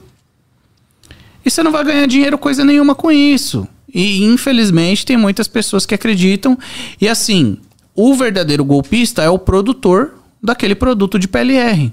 E 1.44 1.50
você 1.50 1.62
não 1.62 1.72
vai 1.72 1.84
ganhar 1.84 2.06
dinheiro 2.06 2.38
coisa 2.38 2.64
nenhuma 2.64 2.94
com 2.94 3.10
isso. 3.10 3.66
E 3.92 4.22
infelizmente 4.24 5.04
tem 5.04 5.16
muitas 5.16 5.48
pessoas 5.48 5.84
que 5.84 5.94
acreditam. 5.94 6.56
E 7.00 7.08
assim, 7.08 7.58
o 7.94 8.14
verdadeiro 8.14 8.64
golpista 8.64 9.22
é 9.22 9.28
o 9.28 9.38
produtor 9.38 10.14
daquele 10.42 10.74
produto 10.74 11.18
de 11.18 11.28
PLR. 11.28 11.92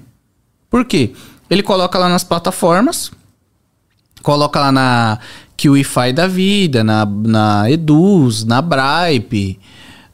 Por 0.70 0.84
quê? 0.84 1.12
Ele 1.50 1.62
coloca 1.62 1.98
lá 1.98 2.08
nas 2.08 2.24
plataformas, 2.24 3.10
coloca 4.22 4.60
lá 4.60 4.72
na 4.72 5.18
QIFI 5.60 6.12
da 6.14 6.26
vida, 6.26 6.82
na, 6.82 7.04
na 7.04 7.70
Eduz, 7.70 8.44
na 8.44 8.62
Bripe, 8.62 9.58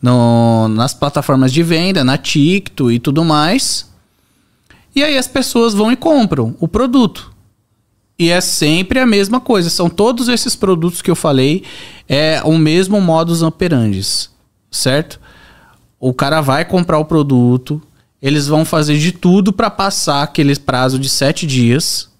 no, 0.03 0.67
nas 0.69 0.93
plataformas 0.93 1.53
de 1.53 1.63
venda, 1.63 2.03
na 2.03 2.19
Ticto 2.19 2.91
e 2.91 2.99
tudo 2.99 3.25
mais. 3.25 3.89
E 4.95 5.05
aí 5.05 5.17
as 5.17 5.29
pessoas 5.29 5.73
vão 5.73 5.93
e 5.93 5.97
compram 5.97 6.57
o 6.59 6.67
produto. 6.67 7.33
E 8.19 8.31
é 8.31 8.41
sempre 8.41 8.99
a 8.99 9.07
mesma 9.07 9.39
coisa. 9.39 9.71
São 9.71 9.89
todos 9.89 10.29
esses 10.29 10.57
produtos 10.57 11.01
que 11.01 11.11
eu 11.11 11.17
falei, 11.17 11.63
é 12.09 12.41
o 12.45 12.59
mesmo 12.59 13.01
modus 13.01 13.43
operandi, 13.43 14.03
certo? 14.71 15.21
O 16.01 16.13
cara 16.13 16.41
vai 16.41 16.65
comprar 16.65 16.99
o 16.99 17.05
produto, 17.05 17.81
eles 18.21 18.49
vão 18.49 18.65
fazer 18.65 18.99
de 18.99 19.13
tudo 19.13 19.53
para 19.53 19.71
passar 19.71 20.23
aquele 20.23 20.57
prazo 20.59 20.99
de 20.99 21.09
sete 21.09 21.47
dias 21.47 22.11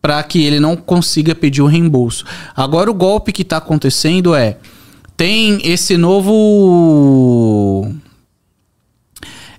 para 0.00 0.22
que 0.22 0.42
ele 0.44 0.60
não 0.60 0.76
consiga 0.76 1.34
pedir 1.34 1.60
o 1.62 1.66
reembolso. 1.66 2.24
Agora 2.56 2.90
o 2.90 2.94
golpe 2.94 3.32
que 3.32 3.42
está 3.42 3.56
acontecendo 3.56 4.34
é 4.34 4.56
tem 5.16 5.60
esse 5.64 5.96
novo 5.96 7.92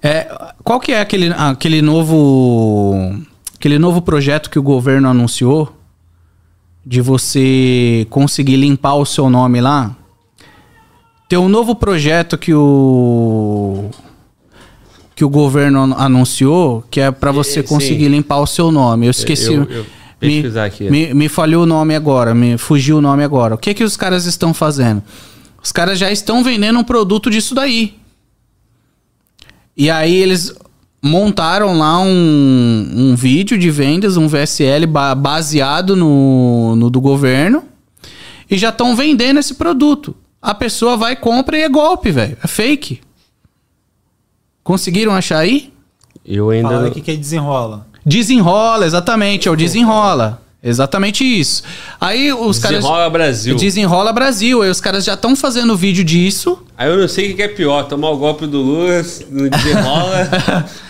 é, 0.02 0.28
qual 0.64 0.80
que 0.80 0.92
é 0.94 1.02
aquele, 1.02 1.28
aquele 1.36 1.82
novo 1.82 3.14
aquele 3.56 3.78
novo 3.78 4.02
projeto 4.02 4.50
que 4.50 4.58
o 4.58 4.64
governo 4.64 5.10
anunciou 5.10 5.76
de 6.86 7.02
você 7.02 8.08
conseguir 8.10 8.56
limpar 8.56 8.96
o 8.96 9.06
seu 9.06 9.30
nome 9.30 9.60
lá? 9.60 9.96
Tem 11.28 11.38
um 11.38 11.50
novo 11.50 11.76
projeto 11.76 12.38
que 12.38 12.54
o 12.54 13.90
que 15.16 15.26
o 15.26 15.30
governo 15.30 15.84
an- 15.84 15.96
anunciou, 15.98 16.82
que 16.90 17.02
é 17.02 17.12
para 17.12 17.30
você 17.34 17.62
sim. 17.62 17.68
conseguir 17.68 18.08
limpar 18.08 18.38
o 18.40 18.48
seu 18.48 18.72
nome. 18.72 19.06
Eu 19.06 19.12
esqueci. 19.12 19.54
eu- 19.54 19.64
eu 19.70 19.86
me, 20.22 20.34
pesquisar 20.34 20.66
aqui. 20.66 20.90
Me, 20.90 21.14
me 21.14 21.30
falhou 21.30 21.64
o 21.64 21.66
nome 21.66 21.96
agora, 21.96 22.34
me 22.34 22.58
fugiu 22.58 22.98
o 22.98 23.02
nome 23.02 23.24
agora. 23.24 23.56
O 23.56 23.58
que 23.58 23.74
que 23.74 23.84
os 23.84 23.96
caras 23.98 24.26
estão 24.26 24.54
fazendo? 24.54 25.02
Os 25.64 25.72
caras 25.72 25.98
já 26.00 26.12
estão 26.12 26.44
vendendo 26.44 26.80
um 26.80 26.84
produto 26.84 27.30
disso 27.30 27.54
daí. 27.56 27.98
E 29.76 29.90
aí 29.90 30.16
eles 30.16 30.54
montaram 31.02 31.78
lá 31.78 32.00
um, 32.00 32.92
um 32.94 33.16
vídeo 33.16 33.58
de 33.58 33.70
vendas, 33.72 34.18
um 34.18 34.28
VSL 34.28 34.86
ba- 34.86 35.16
baseado 35.16 35.96
no, 35.96 36.76
no 36.76 36.90
do 36.90 37.00
governo 37.00 37.64
e 38.50 38.58
já 38.58 38.70
estão 38.70 38.96
vendendo 38.96 39.40
esse 39.40 39.54
produto. 39.56 40.16
A 40.42 40.54
pessoa 40.54 40.98
vai, 40.98 41.16
compra 41.16 41.58
e 41.58 41.62
é 41.62 41.70
golpe, 41.70 42.12
velho. 42.12 42.38
É 42.44 42.48
fake. 42.48 43.02
Conseguiram 44.64 45.14
achar 45.14 45.40
aí? 45.40 45.74
Eu 46.26 46.50
ainda. 46.50 46.68
Fala 46.70 46.82
não- 46.82 46.88
aqui 46.90 47.02
que 47.02 47.12
é 47.12 47.16
desenrola. 47.16 47.88
Desenrola, 48.06 48.86
exatamente, 48.86 49.48
é 49.48 49.52
o 49.52 49.56
desenrola. 49.56 50.42
Exatamente 50.62 51.24
isso. 51.24 51.64
Aí 52.02 52.34
os 52.34 52.60
caras. 52.60 52.80
Desenrola 52.80 53.10
Brasil. 53.10 53.56
Desenrola 53.56 54.12
Brasil. 54.14 54.62
Aí 54.62 54.70
os 54.70 54.82
caras 54.82 55.06
já 55.06 55.14
estão 55.14 55.34
fazendo 55.36 55.76
vídeo 55.78 56.04
disso. 56.04 56.62
Aí 56.78 56.90
eu 56.90 56.98
não 56.98 57.08
sei 57.08 57.32
o 57.32 57.36
que 57.36 57.42
é 57.42 57.48
pior, 57.48 57.84
tomar 57.84 58.10
o 58.10 58.18
golpe 58.18 58.46
do 58.46 58.62
Lula, 58.62 59.06
no 59.30 59.50
desenrola. 59.50 60.30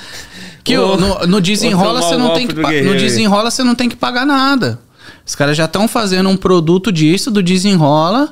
Que 0.62 0.78
Ou- 0.78 0.96
o- 0.96 0.98
no, 0.98 1.28
no 1.28 1.42
desenrola 1.42 2.02
você 2.02 2.18
não 2.18 2.34
tem 2.34 2.46
que 2.46 2.54
no 2.54 2.96
desenrola 2.96 3.50
você 3.50 3.64
não 3.64 3.74
tem 3.74 3.90
que 3.90 3.96
pagar 3.96 4.26
nada. 4.26 4.80
Os 5.26 5.34
caras 5.34 5.56
já 5.58 5.66
estão 5.66 5.88
fazendo 5.88 6.30
um 6.30 6.38
produto 6.38 6.92
disso 6.92 7.32
do 7.32 7.42
desenrola 7.42 8.32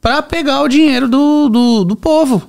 pra 0.00 0.20
pegar 0.20 0.62
o 0.62 0.68
dinheiro 0.68 1.08
do, 1.08 1.48
do, 1.48 1.84
do 1.84 1.96
povo. 1.96 2.42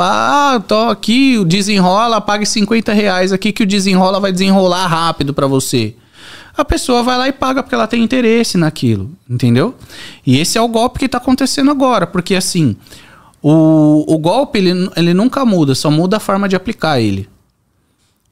Ah, 0.00 0.62
tô 0.68 0.76
aqui, 0.88 1.36
o 1.38 1.44
desenrola, 1.44 2.20
pague 2.20 2.46
50 2.46 2.92
reais 2.92 3.32
aqui 3.32 3.50
que 3.50 3.64
o 3.64 3.66
desenrola 3.66 4.20
vai 4.20 4.30
desenrolar 4.30 4.86
rápido 4.86 5.34
pra 5.34 5.48
você. 5.48 5.96
A 6.56 6.64
pessoa 6.64 7.02
vai 7.02 7.18
lá 7.18 7.28
e 7.28 7.32
paga 7.32 7.64
porque 7.64 7.74
ela 7.74 7.88
tem 7.88 8.02
interesse 8.02 8.56
naquilo, 8.56 9.10
entendeu? 9.28 9.74
E 10.24 10.38
esse 10.38 10.56
é 10.56 10.60
o 10.60 10.68
golpe 10.68 11.00
que 11.00 11.08
tá 11.08 11.18
acontecendo 11.18 11.72
agora, 11.72 12.06
porque 12.06 12.36
assim, 12.36 12.76
o, 13.42 14.04
o 14.06 14.18
golpe 14.18 14.58
ele, 14.58 14.88
ele 14.94 15.12
nunca 15.12 15.44
muda, 15.44 15.74
só 15.74 15.90
muda 15.90 16.18
a 16.18 16.20
forma 16.20 16.48
de 16.48 16.54
aplicar 16.54 17.00
ele. 17.00 17.28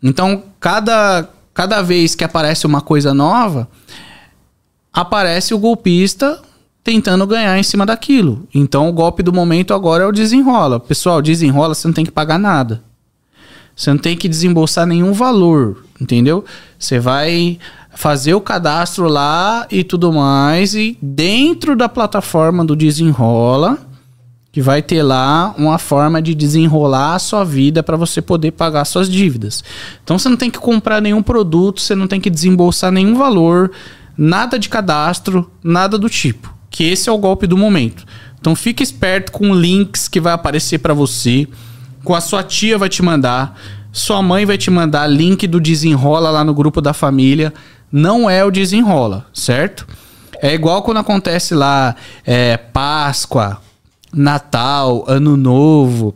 Então, 0.01 0.45
cada, 0.61 1.29
cada 1.53 1.83
vez 1.83 2.15
que 2.15 2.23
aparece 2.23 2.65
uma 2.65 2.81
coisa 2.81 3.13
nova, 3.13 3.69
aparece 4.93 5.53
o 5.53 5.59
golpista 5.59 6.41
tentando 6.87 7.27
ganhar 7.27 7.59
em 7.59 7.65
cima 7.65 7.85
daquilo. 7.85 8.47
Então, 8.55 8.89
o 8.89 8.93
golpe 8.93 9.21
do 9.21 9.33
momento 9.33 9.75
agora 9.75 10.05
é 10.05 10.07
o 10.07 10.13
desenrola. 10.13 10.79
Pessoal, 10.79 11.21
desenrola, 11.21 11.75
você 11.75 11.89
não 11.89 11.93
tem 11.93 12.05
que 12.05 12.13
pagar 12.13 12.39
nada. 12.39 12.81
Você 13.75 13.91
não 13.91 13.99
tem 13.99 14.17
que 14.17 14.29
desembolsar 14.29 14.87
nenhum 14.87 15.13
valor, 15.13 15.85
entendeu? 16.01 16.45
Você 16.79 17.01
vai 17.01 17.59
fazer 17.93 18.35
o 18.35 18.41
cadastro 18.41 19.09
lá 19.09 19.67
e 19.69 19.83
tudo 19.83 20.13
mais, 20.13 20.77
e 20.77 20.97
dentro 21.03 21.75
da 21.75 21.89
plataforma 21.89 22.65
do 22.65 22.77
Desenrola, 22.77 23.79
que 24.53 24.63
vai 24.63 24.81
ter 24.81 25.03
lá 25.03 25.53
uma 25.59 25.79
forma 25.79 26.23
de 26.23 26.37
desenrolar 26.37 27.17
a 27.17 27.19
sua 27.19 27.43
vida 27.43 27.83
para 27.83 27.97
você 27.97 28.23
poder 28.23 28.53
pagar 28.53 28.85
suas 28.85 29.11
dívidas. 29.11 29.65
Então 30.05 30.17
você 30.21 30.29
não 30.29 30.37
tem 30.37 30.53
que 30.53 30.59
comprar 30.61 31.03
nenhum 31.03 31.23
produto, 31.23 31.81
você 31.81 31.97
não 31.97 32.07
tem 32.07 32.21
que 32.21 32.31
desembolsar 32.31 32.93
nenhum 32.93 33.17
valor, 33.17 33.73
nada 34.17 34.57
de 34.57 34.69
cadastro, 34.69 35.51
nada 35.65 35.99
do 35.99 36.09
tipo. 36.09 36.56
Que 36.77 36.85
esse 36.85 37.09
é 37.09 37.13
o 37.13 37.17
golpe 37.17 37.47
do 37.47 37.57
momento. 37.57 38.05
Então 38.39 38.55
fique 38.55 38.83
esperto 38.83 39.33
com 39.33 39.55
links 39.55 40.09
que 40.09 40.21
vai 40.21 40.35
aparecer 40.35 40.77
para 40.77 40.93
você, 40.93 41.49
com 42.05 42.15
a 42.15 42.21
sua 42.21 42.43
tia 42.43 42.77
vai 42.77 42.91
te 42.91 43.03
mandar, 43.03 43.59
sua 43.91 44.21
mãe 44.21 44.45
vai 44.45 44.59
te 44.59 44.71
mandar 44.71 45.07
link 45.07 45.47
do 45.47 45.59
desenrola 45.59 46.29
lá 46.29 46.45
no 46.45 46.53
grupo 46.53 46.83
da 46.83 46.93
família. 46.93 47.51
Não 47.91 48.29
é 48.29 48.45
o 48.45 48.51
desenrola, 48.51 49.25
certo? 49.33 49.89
É 50.43 50.53
igual 50.53 50.83
quando 50.83 50.99
acontece 50.99 51.55
lá 51.55 51.97
é, 52.27 52.59
Páscoa, 52.59 53.57
Natal, 54.13 55.03
Ano 55.09 55.35
Novo. 55.35 56.15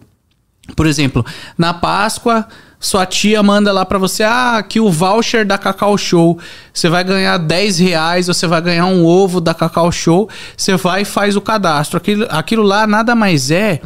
Por 0.76 0.86
exemplo, 0.86 1.24
na 1.56 1.72
Páscoa, 1.72 2.46
sua 2.82 3.04
tia 3.04 3.42
manda 3.42 3.70
lá 3.72 3.84
pra 3.84 3.98
você, 3.98 4.22
ah, 4.22 4.56
aqui 4.56 4.80
o 4.80 4.90
voucher 4.90 5.44
da 5.46 5.58
Cacau 5.58 5.98
Show. 5.98 6.38
Você 6.72 6.88
vai 6.88 7.04
ganhar 7.04 7.36
10 7.36 7.78
reais, 7.78 8.26
você 8.26 8.46
vai 8.46 8.62
ganhar 8.62 8.86
um 8.86 9.04
ovo 9.04 9.38
da 9.38 9.52
Cacau 9.52 9.92
Show. 9.92 10.30
Você 10.56 10.76
vai 10.78 11.02
e 11.02 11.04
faz 11.04 11.36
o 11.36 11.42
cadastro. 11.42 11.98
Aquilo, 11.98 12.26
aquilo 12.30 12.62
lá 12.62 12.86
nada 12.86 13.14
mais 13.14 13.50
é 13.50 13.82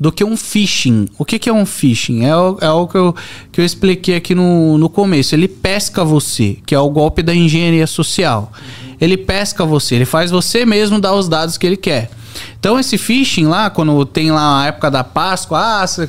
do 0.00 0.10
que 0.10 0.24
um 0.24 0.34
phishing. 0.34 1.08
O 1.18 1.26
que, 1.26 1.38
que 1.38 1.50
é 1.50 1.52
um 1.52 1.66
phishing? 1.66 2.24
É 2.24 2.34
o, 2.34 2.58
é 2.62 2.70
o 2.70 2.86
que, 2.86 2.96
eu, 2.96 3.14
que 3.52 3.60
eu 3.60 3.64
expliquei 3.66 4.16
aqui 4.16 4.34
no, 4.34 4.78
no 4.78 4.88
começo. 4.88 5.34
Ele 5.34 5.46
pesca 5.46 6.02
você, 6.02 6.56
que 6.64 6.74
é 6.74 6.80
o 6.80 6.88
golpe 6.88 7.22
da 7.22 7.34
engenharia 7.34 7.86
social. 7.86 8.50
Ele 8.98 9.18
pesca 9.18 9.66
você, 9.66 9.96
ele 9.96 10.06
faz 10.06 10.30
você 10.30 10.64
mesmo 10.64 10.98
dar 10.98 11.14
os 11.14 11.28
dados 11.28 11.58
que 11.58 11.66
ele 11.66 11.76
quer. 11.76 12.10
Então 12.58 12.78
esse 12.78 12.96
phishing 12.96 13.46
lá, 13.46 13.68
quando 13.68 14.06
tem 14.06 14.30
lá 14.30 14.62
a 14.62 14.66
época 14.68 14.90
da 14.90 15.04
Páscoa, 15.04 15.82
ah, 15.82 15.86
cê- 15.86 16.08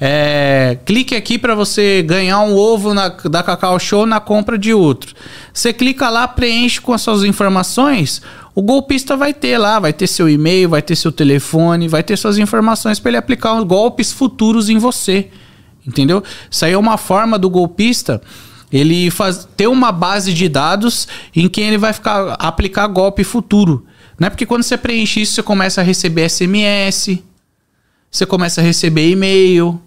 é, 0.00 0.78
clique 0.86 1.14
aqui 1.14 1.38
para 1.38 1.54
você 1.54 2.02
ganhar 2.02 2.40
um 2.40 2.56
ovo 2.56 2.94
na- 2.94 3.08
da 3.08 3.42
Cacau 3.42 3.78
Show 3.78 4.06
na 4.06 4.18
compra 4.18 4.56
de 4.56 4.72
outro. 4.72 5.14
Você 5.52 5.72
clica 5.72 6.08
lá, 6.08 6.26
preenche 6.26 6.80
com 6.80 6.92
as 6.92 7.02
suas 7.02 7.22
informações, 7.22 8.22
o 8.54 8.62
golpista 8.62 9.16
vai 9.16 9.34
ter 9.34 9.58
lá, 9.58 9.78
vai 9.78 9.92
ter 9.92 10.06
seu 10.06 10.28
e-mail, 10.28 10.68
vai 10.70 10.80
ter 10.80 10.96
seu 10.96 11.12
telefone, 11.12 11.86
vai 11.86 12.02
ter 12.02 12.16
suas 12.16 12.38
informações 12.38 12.98
para 12.98 13.10
ele 13.10 13.18
aplicar 13.18 13.54
os 13.54 13.64
golpes 13.64 14.10
futuros 14.10 14.68
em 14.70 14.78
você. 14.78 15.28
Entendeu? 15.86 16.22
Isso 16.50 16.64
aí 16.64 16.72
é 16.72 16.78
uma 16.78 16.96
forma 16.96 17.38
do 17.38 17.50
golpista 17.50 18.20
ele 18.72 19.10
faz, 19.10 19.48
ter 19.56 19.66
uma 19.66 19.90
base 19.90 20.32
de 20.32 20.48
dados 20.48 21.08
em 21.34 21.48
quem 21.48 21.64
ele 21.64 21.78
vai 21.78 21.92
ficar 21.92 22.34
aplicar 22.38 22.86
golpe 22.86 23.24
futuro. 23.24 23.84
Não 24.18 24.26
é 24.26 24.30
porque 24.30 24.46
quando 24.46 24.62
você 24.62 24.76
preenche 24.76 25.22
isso, 25.22 25.34
você 25.34 25.42
começa 25.42 25.80
a 25.80 25.84
receber 25.84 26.28
SMS, 26.28 27.18
você 28.10 28.24
começa 28.24 28.60
a 28.60 28.64
receber 28.64 29.10
e-mail, 29.10 29.80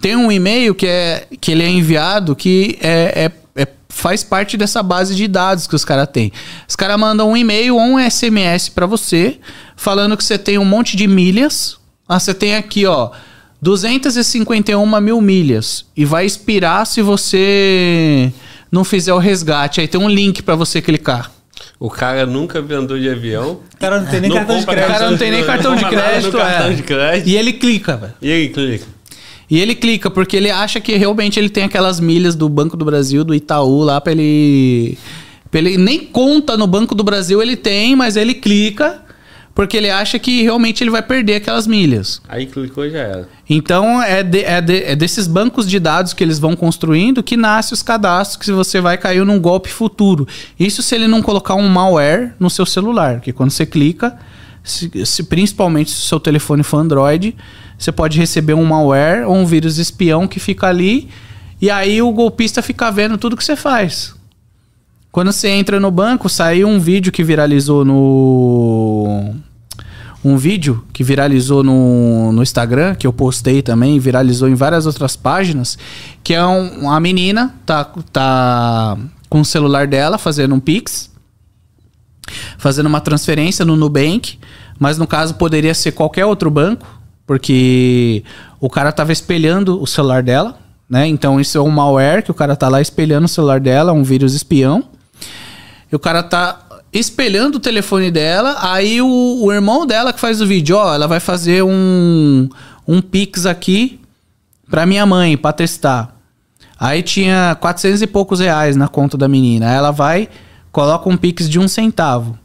tem 0.00 0.16
um 0.16 0.30
e-mail 0.30 0.74
que, 0.74 0.86
é, 0.86 1.26
que 1.40 1.52
ele 1.52 1.62
é 1.62 1.68
enviado 1.68 2.36
que 2.36 2.78
é, 2.80 3.30
é- 3.56 3.62
é- 3.62 3.68
faz 3.88 4.22
parte 4.22 4.56
dessa 4.56 4.82
base 4.82 5.14
de 5.14 5.26
dados 5.26 5.66
que 5.66 5.74
os 5.74 5.84
caras 5.84 6.08
têm. 6.12 6.32
Os 6.68 6.76
caras 6.76 6.98
mandam 6.98 7.30
um 7.30 7.36
e-mail 7.36 7.76
ou 7.76 7.80
um 7.80 7.98
SMS 7.98 8.68
pra 8.68 8.86
você, 8.86 9.38
falando 9.76 10.16
que 10.16 10.24
você 10.24 10.38
tem 10.38 10.58
um 10.58 10.64
monte 10.64 10.96
de 10.96 11.06
milhas. 11.06 11.76
Ah, 12.08 12.18
você 12.18 12.32
tem 12.32 12.54
aqui, 12.54 12.86
ó, 12.86 13.10
251 13.60 15.00
mil 15.00 15.20
milhas. 15.20 15.84
E 15.96 16.04
vai 16.04 16.24
expirar 16.24 16.86
se 16.86 17.02
você 17.02 18.32
não 18.70 18.84
fizer 18.84 19.12
o 19.12 19.18
resgate. 19.18 19.80
Aí 19.80 19.88
tem 19.88 20.00
um 20.00 20.08
link 20.08 20.42
pra 20.42 20.54
você 20.54 20.80
clicar. 20.80 21.32
O 21.80 21.90
cara 21.90 22.24
nunca 22.24 22.60
vendeu 22.60 22.98
de 22.98 23.08
avião. 23.08 23.60
O 23.74 23.78
cara 23.78 24.00
não 24.00 24.06
tem 24.08 24.20
nem 24.20 24.30
cartão 24.30 24.58
de 24.58 24.66
crédito. 24.66 24.84
O 24.84 24.92
cara 24.92 25.10
não 25.10 25.18
tem 25.18 25.30
nem 25.30 25.44
cartão 25.44 25.76
de 25.76 25.84
crédito, 25.84 26.36
cartão 26.36 26.66
é. 26.68 26.74
de 26.74 26.82
crédito. 26.82 27.28
E 27.28 27.36
ele 27.36 27.52
clica, 27.52 27.96
velho. 27.96 28.14
E 28.22 28.32
aí, 28.32 28.48
clica. 28.48 28.86
E 29.50 29.58
ele 29.58 29.74
clica 29.74 30.10
porque 30.10 30.36
ele 30.36 30.50
acha 30.50 30.78
que 30.80 30.94
realmente 30.96 31.38
ele 31.40 31.48
tem 31.48 31.64
aquelas 31.64 32.00
milhas 32.00 32.34
do 32.34 32.48
Banco 32.48 32.76
do 32.76 32.84
Brasil, 32.84 33.24
do 33.24 33.34
Itaú 33.34 33.82
lá 33.82 34.00
pra 34.00 34.12
ele. 34.12 34.98
pra 35.50 35.60
ele 35.60 35.78
nem 35.78 35.98
conta 36.00 36.56
no 36.56 36.66
Banco 36.66 36.94
do 36.94 37.02
Brasil 37.02 37.40
ele 37.42 37.56
tem, 37.56 37.96
mas 37.96 38.16
ele 38.16 38.34
clica 38.34 39.02
porque 39.54 39.76
ele 39.76 39.90
acha 39.90 40.20
que 40.20 40.42
realmente 40.42 40.84
ele 40.84 40.90
vai 40.90 41.02
perder 41.02 41.34
aquelas 41.36 41.66
milhas. 41.66 42.22
Aí 42.28 42.46
clicou 42.46 42.84
e 42.84 42.90
já 42.90 42.98
era. 43.00 43.28
Então 43.50 44.00
é, 44.00 44.22
de- 44.22 44.44
é 44.44 44.60
de- 44.60 44.84
é 44.84 44.94
desses 44.94 45.26
bancos 45.26 45.68
de 45.68 45.80
dados 45.80 46.12
que 46.12 46.22
eles 46.22 46.38
vão 46.38 46.54
construindo 46.54 47.22
que 47.24 47.36
nasce 47.36 47.72
os 47.72 47.82
cadastros 47.82 48.36
que 48.44 48.52
você 48.52 48.80
vai 48.80 48.96
cair 48.96 49.24
num 49.24 49.40
golpe 49.40 49.68
futuro. 49.68 50.28
Isso 50.60 50.80
se 50.82 50.94
ele 50.94 51.08
não 51.08 51.20
colocar 51.22 51.54
um 51.56 51.66
malware 51.68 52.34
no 52.38 52.48
seu 52.50 52.64
celular, 52.66 53.20
que 53.20 53.32
quando 53.32 53.50
você 53.50 53.66
clica, 53.66 54.16
se, 54.62 54.90
se- 55.04 55.24
principalmente 55.24 55.90
se 55.90 55.96
o 56.04 56.06
seu 56.06 56.20
telefone 56.20 56.62
for 56.62 56.76
Android, 56.78 57.34
você 57.78 57.92
pode 57.92 58.18
receber 58.18 58.54
um 58.54 58.64
malware 58.64 59.26
ou 59.28 59.36
um 59.36 59.46
vírus 59.46 59.78
espião 59.78 60.26
que 60.26 60.40
fica 60.40 60.66
ali 60.66 61.08
e 61.60 61.70
aí 61.70 62.02
o 62.02 62.12
golpista 62.12 62.60
fica 62.60 62.90
vendo 62.90 63.16
tudo 63.16 63.36
que 63.36 63.44
você 63.44 63.56
faz. 63.56 64.14
Quando 65.10 65.32
você 65.32 65.48
entra 65.48 65.80
no 65.80 65.90
banco, 65.90 66.28
saiu 66.28 66.68
um 66.68 66.78
vídeo 66.78 67.10
que 67.10 67.24
viralizou 67.24 67.84
no 67.84 69.34
um 70.24 70.36
vídeo 70.36 70.84
que 70.92 71.04
viralizou 71.04 71.62
no, 71.62 72.32
no 72.32 72.42
Instagram, 72.42 72.94
que 72.94 73.06
eu 73.06 73.12
postei 73.12 73.62
também, 73.62 73.98
viralizou 73.98 74.48
em 74.48 74.54
várias 74.54 74.84
outras 74.84 75.16
páginas, 75.16 75.78
que 76.24 76.34
é 76.34 76.44
um, 76.44 76.80
uma 76.80 76.98
menina, 76.98 77.54
tá, 77.64 77.84
tá 78.12 78.98
com 79.28 79.40
o 79.40 79.44
celular 79.44 79.86
dela 79.86 80.18
fazendo 80.18 80.54
um 80.54 80.60
Pix, 80.60 81.10
fazendo 82.58 82.86
uma 82.86 83.00
transferência 83.00 83.64
no 83.64 83.76
Nubank, 83.76 84.38
mas 84.78 84.98
no 84.98 85.06
caso 85.06 85.34
poderia 85.34 85.74
ser 85.74 85.92
qualquer 85.92 86.26
outro 86.26 86.50
banco, 86.50 86.86
porque 87.28 88.24
o 88.58 88.70
cara 88.70 88.90
tava 88.90 89.12
espelhando 89.12 89.80
o 89.82 89.86
celular 89.86 90.22
dela, 90.22 90.58
né? 90.88 91.06
Então 91.06 91.38
isso 91.38 91.58
é 91.58 91.60
um 91.60 91.68
malware 91.68 92.22
que 92.22 92.30
o 92.30 92.34
cara 92.34 92.56
tá 92.56 92.70
lá 92.70 92.80
espelhando 92.80 93.26
o 93.26 93.28
celular 93.28 93.60
dela, 93.60 93.92
um 93.92 94.02
vírus 94.02 94.32
espião. 94.32 94.82
E 95.92 95.94
o 95.94 95.98
cara 95.98 96.22
tá 96.22 96.58
espelhando 96.90 97.58
o 97.58 97.60
telefone 97.60 98.10
dela. 98.10 98.56
Aí 98.62 99.02
o, 99.02 99.44
o 99.44 99.52
irmão 99.52 99.86
dela 99.86 100.10
que 100.10 100.18
faz 100.18 100.40
o 100.40 100.46
vídeo, 100.46 100.78
ó, 100.78 100.94
ela 100.94 101.06
vai 101.06 101.20
fazer 101.20 101.62
um, 101.62 102.48
um 102.86 103.02
Pix 103.02 103.44
aqui 103.44 104.00
pra 104.70 104.86
minha 104.86 105.04
mãe, 105.04 105.36
pra 105.36 105.52
testar. 105.52 106.16
Aí 106.80 107.02
tinha 107.02 107.58
400 107.60 108.00
e 108.00 108.06
poucos 108.06 108.40
reais 108.40 108.74
na 108.74 108.88
conta 108.88 109.18
da 109.18 109.28
menina. 109.28 109.68
Aí 109.68 109.76
ela 109.76 109.90
vai, 109.90 110.30
coloca 110.72 111.10
um 111.10 111.16
Pix 111.18 111.46
de 111.46 111.58
um 111.58 111.68
centavo. 111.68 112.38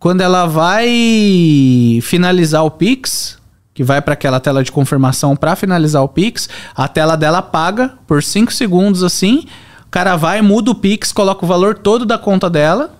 Quando 0.00 0.20
ela 0.20 0.46
vai 0.46 2.00
finalizar 2.02 2.64
o 2.64 2.72
Pix, 2.72 3.38
que 3.76 3.84
vai 3.84 4.00
para 4.00 4.14
aquela 4.14 4.40
tela 4.40 4.64
de 4.64 4.72
confirmação 4.72 5.36
para 5.36 5.54
finalizar 5.54 6.02
o 6.02 6.08
Pix, 6.08 6.48
a 6.74 6.88
tela 6.88 7.14
dela 7.14 7.38
apaga 7.38 7.92
por 8.06 8.22
5 8.22 8.50
segundos 8.50 9.04
assim. 9.04 9.44
O 9.86 9.90
cara 9.90 10.16
vai, 10.16 10.40
muda 10.40 10.70
o 10.70 10.74
Pix, 10.74 11.12
coloca 11.12 11.44
o 11.44 11.48
valor 11.48 11.76
todo 11.76 12.06
da 12.06 12.16
conta 12.16 12.48
dela 12.48 12.98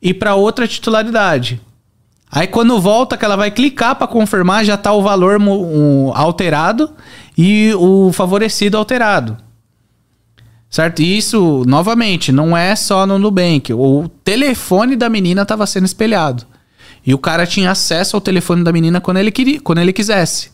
e 0.00 0.14
para 0.14 0.36
outra 0.36 0.68
titularidade. 0.68 1.60
Aí 2.30 2.46
quando 2.46 2.80
volta 2.80 3.16
que 3.16 3.24
ela 3.24 3.34
vai 3.34 3.50
clicar 3.50 3.96
para 3.96 4.06
confirmar, 4.06 4.64
já 4.64 4.76
tá 4.76 4.92
o 4.92 5.02
valor 5.02 5.40
alterado 6.14 6.92
e 7.36 7.74
o 7.74 8.12
favorecido 8.12 8.78
alterado. 8.78 9.36
Certo? 10.70 11.02
E 11.02 11.18
isso, 11.18 11.64
novamente, 11.66 12.30
não 12.30 12.56
é 12.56 12.76
só 12.76 13.04
no 13.04 13.18
Nubank. 13.18 13.72
O 13.72 14.08
telefone 14.22 14.94
da 14.94 15.10
menina 15.10 15.42
estava 15.42 15.66
sendo 15.66 15.86
espelhado. 15.86 16.46
E 17.08 17.14
o 17.14 17.18
cara 17.18 17.46
tinha 17.46 17.70
acesso 17.70 18.18
ao 18.18 18.20
telefone 18.20 18.62
da 18.62 18.70
menina 18.70 19.00
quando 19.00 19.16
ele, 19.16 19.32
queria, 19.32 19.58
quando 19.62 19.78
ele 19.78 19.94
quisesse. 19.94 20.50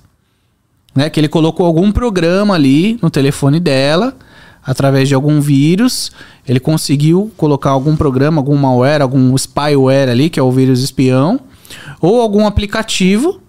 Né? 0.95 1.11
Que 1.11 1.19
ele 1.19 1.27
colocou 1.27 1.67
algum 1.67 1.91
programa 1.91 2.55
ali 2.55 2.97
no 3.03 3.11
telefone 3.11 3.59
dela, 3.59 4.17
através 4.65 5.09
de 5.09 5.17
algum 5.17 5.41
vírus. 5.41 6.13
Ele 6.47 6.61
conseguiu 6.61 7.33
colocar 7.37 7.71
algum 7.71 7.97
programa, 7.97 8.39
algum 8.41 8.55
malware, 8.57 9.03
algum 9.03 9.37
spyware 9.37 10.09
ali, 10.09 10.31
que 10.31 10.39
é 10.39 10.43
o 10.45 10.53
vírus 10.53 10.81
espião. 10.81 11.41
Ou 12.01 12.21
algum 12.21 12.47
aplicativo 12.47 13.41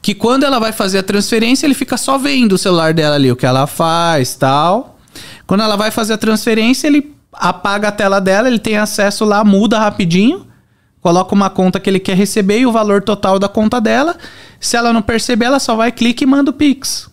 que 0.00 0.14
quando 0.14 0.44
ela 0.44 0.58
vai 0.58 0.72
fazer 0.72 1.00
a 1.00 1.02
transferência, 1.02 1.66
ele 1.66 1.74
fica 1.74 1.98
só 1.98 2.16
vendo 2.16 2.54
o 2.54 2.58
celular 2.58 2.94
dela 2.94 3.16
ali, 3.16 3.30
o 3.30 3.36
que 3.36 3.44
ela 3.44 3.66
faz, 3.66 4.34
tal. 4.34 4.98
Quando 5.46 5.62
ela 5.62 5.76
vai 5.76 5.90
fazer 5.90 6.14
a 6.14 6.18
transferência, 6.18 6.86
ele 6.86 7.14
apaga 7.30 7.88
a 7.88 7.92
tela 7.92 8.18
dela, 8.18 8.48
ele 8.48 8.58
tem 8.58 8.78
acesso 8.78 9.26
lá, 9.26 9.44
muda 9.44 9.78
rapidinho, 9.78 10.48
coloca 11.00 11.34
uma 11.34 11.50
conta 11.50 11.80
que 11.80 11.88
ele 11.88 12.00
quer 12.00 12.16
receber 12.16 12.60
e 12.60 12.66
o 12.66 12.72
valor 12.72 13.02
total 13.02 13.38
da 13.38 13.48
conta 13.48 13.80
dela. 13.80 14.16
Se 14.58 14.76
ela 14.76 14.92
não 14.92 15.02
perceber, 15.02 15.46
ela 15.46 15.58
só 15.58 15.74
vai, 15.74 15.90
clica 15.90 16.24
e 16.24 16.26
manda 16.26 16.50
o 16.50 16.54
Pix. 16.54 17.10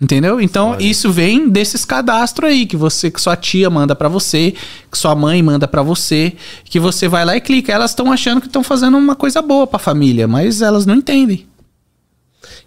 Entendeu? 0.00 0.40
Então, 0.40 0.76
isso 0.78 1.10
vem 1.10 1.48
desses 1.48 1.84
cadastros 1.84 2.50
aí 2.50 2.66
que 2.66 2.76
você 2.76 3.10
que 3.10 3.20
sua 3.20 3.36
tia 3.36 3.70
manda 3.70 3.94
pra 3.94 4.08
você, 4.08 4.52
que 4.90 4.98
sua 4.98 5.14
mãe 5.14 5.42
manda 5.42 5.68
pra 5.68 5.82
você, 5.82 6.34
que 6.64 6.80
você 6.80 7.08
vai 7.08 7.24
lá 7.24 7.36
e 7.36 7.40
clica. 7.40 7.72
Elas 7.72 7.92
estão 7.92 8.12
achando 8.12 8.40
que 8.40 8.48
estão 8.48 8.62
fazendo 8.62 8.98
uma 8.98 9.14
coisa 9.14 9.40
boa 9.40 9.66
pra 9.66 9.78
família, 9.78 10.26
mas 10.26 10.60
elas 10.60 10.84
não 10.84 10.96
entendem. 10.96 11.46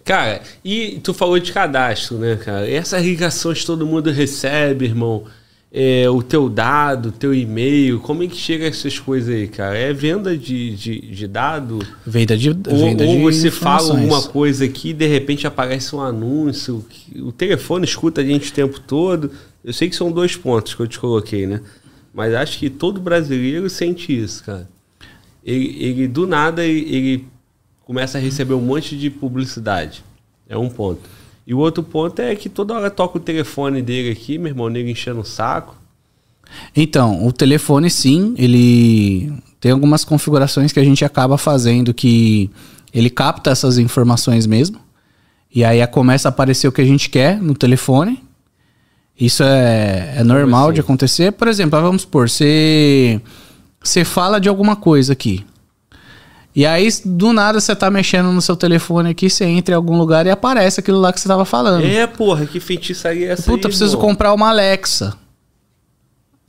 Cara, 0.04 0.40
e 0.64 1.00
tu 1.02 1.12
falou 1.12 1.38
de 1.38 1.52
cadastro, 1.52 2.16
né, 2.18 2.36
cara? 2.36 2.68
Essas 2.68 3.04
ligações 3.04 3.64
todo 3.64 3.86
mundo 3.86 4.10
recebe, 4.10 4.86
irmão. 4.86 5.24
É, 5.70 6.08
o 6.08 6.22
teu 6.22 6.48
dado, 6.48 7.10
o 7.10 7.12
teu 7.12 7.34
e-mail, 7.34 8.00
como 8.00 8.22
é 8.22 8.26
que 8.26 8.36
chega 8.36 8.66
essas 8.66 8.98
coisas 8.98 9.34
aí, 9.34 9.46
cara? 9.46 9.76
É 9.76 9.92
venda 9.92 10.36
de, 10.36 10.74
de, 10.74 11.00
de 11.00 11.28
dado? 11.28 11.80
Venda 12.06 12.34
de 12.36 12.48
Ou, 12.48 12.56
venda 12.56 13.04
ou 13.04 13.20
você 13.20 13.50
fala 13.50 13.90
alguma 13.90 14.22
coisa 14.22 14.64
aqui 14.64 14.90
e 14.90 14.94
de 14.94 15.06
repente 15.06 15.46
aparece 15.46 15.94
um 15.94 16.00
anúncio. 16.00 16.84
O 17.16 17.32
telefone 17.32 17.84
escuta 17.84 18.22
a 18.22 18.24
gente 18.24 18.50
o 18.50 18.54
tempo 18.54 18.80
todo. 18.80 19.30
Eu 19.62 19.74
sei 19.74 19.90
que 19.90 19.96
são 19.96 20.10
dois 20.10 20.34
pontos 20.36 20.74
que 20.74 20.80
eu 20.80 20.86
te 20.86 20.98
coloquei, 20.98 21.46
né? 21.46 21.60
Mas 22.14 22.32
acho 22.32 22.58
que 22.58 22.70
todo 22.70 22.98
brasileiro 22.98 23.68
sente 23.68 24.18
isso, 24.18 24.42
cara. 24.44 24.68
Ele, 25.44 25.76
ele, 25.78 26.08
do 26.08 26.26
nada, 26.26 26.64
ele, 26.64 26.94
ele 26.96 27.28
começa 27.84 28.16
a 28.16 28.20
receber 28.20 28.54
um 28.54 28.60
monte 28.60 28.96
de 28.96 29.10
publicidade. 29.10 30.02
É 30.48 30.56
um 30.56 30.70
ponto. 30.70 31.02
E 31.48 31.54
o 31.54 31.58
outro 31.58 31.82
ponto 31.82 32.20
é 32.20 32.36
que 32.36 32.46
toda 32.46 32.74
hora 32.74 32.90
toca 32.90 33.16
o 33.16 33.20
telefone 33.20 33.80
dele 33.80 34.10
aqui, 34.10 34.36
meu 34.36 34.48
irmão, 34.48 34.68
nele 34.68 34.90
enchendo 34.90 35.20
o 35.20 35.24
saco. 35.24 35.74
Então, 36.76 37.26
o 37.26 37.32
telefone 37.32 37.88
sim, 37.88 38.34
ele 38.36 39.32
tem 39.58 39.72
algumas 39.72 40.04
configurações 40.04 40.72
que 40.72 40.78
a 40.78 40.84
gente 40.84 41.06
acaba 41.06 41.38
fazendo 41.38 41.94
que 41.94 42.50
ele 42.92 43.08
capta 43.08 43.50
essas 43.50 43.78
informações 43.78 44.46
mesmo. 44.46 44.78
E 45.54 45.64
aí 45.64 45.84
começa 45.86 46.28
a 46.28 46.30
aparecer 46.30 46.68
o 46.68 46.72
que 46.72 46.82
a 46.82 46.84
gente 46.84 47.08
quer 47.08 47.40
no 47.40 47.54
telefone. 47.54 48.22
Isso 49.18 49.42
é, 49.42 50.16
é 50.18 50.22
normal 50.22 50.70
de 50.70 50.80
acontecer. 50.80 51.32
Por 51.32 51.48
exemplo, 51.48 51.80
vamos 51.80 52.02
supor, 52.02 52.28
você, 52.28 53.22
você 53.82 54.04
fala 54.04 54.38
de 54.38 54.50
alguma 54.50 54.76
coisa 54.76 55.14
aqui. 55.14 55.46
E 56.58 56.66
aí, 56.66 56.88
do 57.04 57.32
nada, 57.32 57.60
você 57.60 57.72
tá 57.76 57.88
mexendo 57.88 58.32
no 58.32 58.42
seu 58.42 58.56
telefone 58.56 59.10
aqui, 59.10 59.30
você 59.30 59.44
entra 59.44 59.74
em 59.74 59.76
algum 59.76 59.96
lugar 59.96 60.26
e 60.26 60.30
aparece 60.30 60.80
aquilo 60.80 60.98
lá 60.98 61.12
que 61.12 61.20
você 61.20 61.28
tava 61.28 61.44
falando. 61.44 61.84
É, 61.84 62.04
porra, 62.04 62.46
que 62.46 62.58
feitiçaria 62.58 63.28
é 63.28 63.30
essa 63.30 63.44
Puta, 63.44 63.68
aí, 63.68 63.70
preciso 63.70 63.96
comprar 63.96 64.34
uma 64.34 64.48
Alexa. 64.48 65.14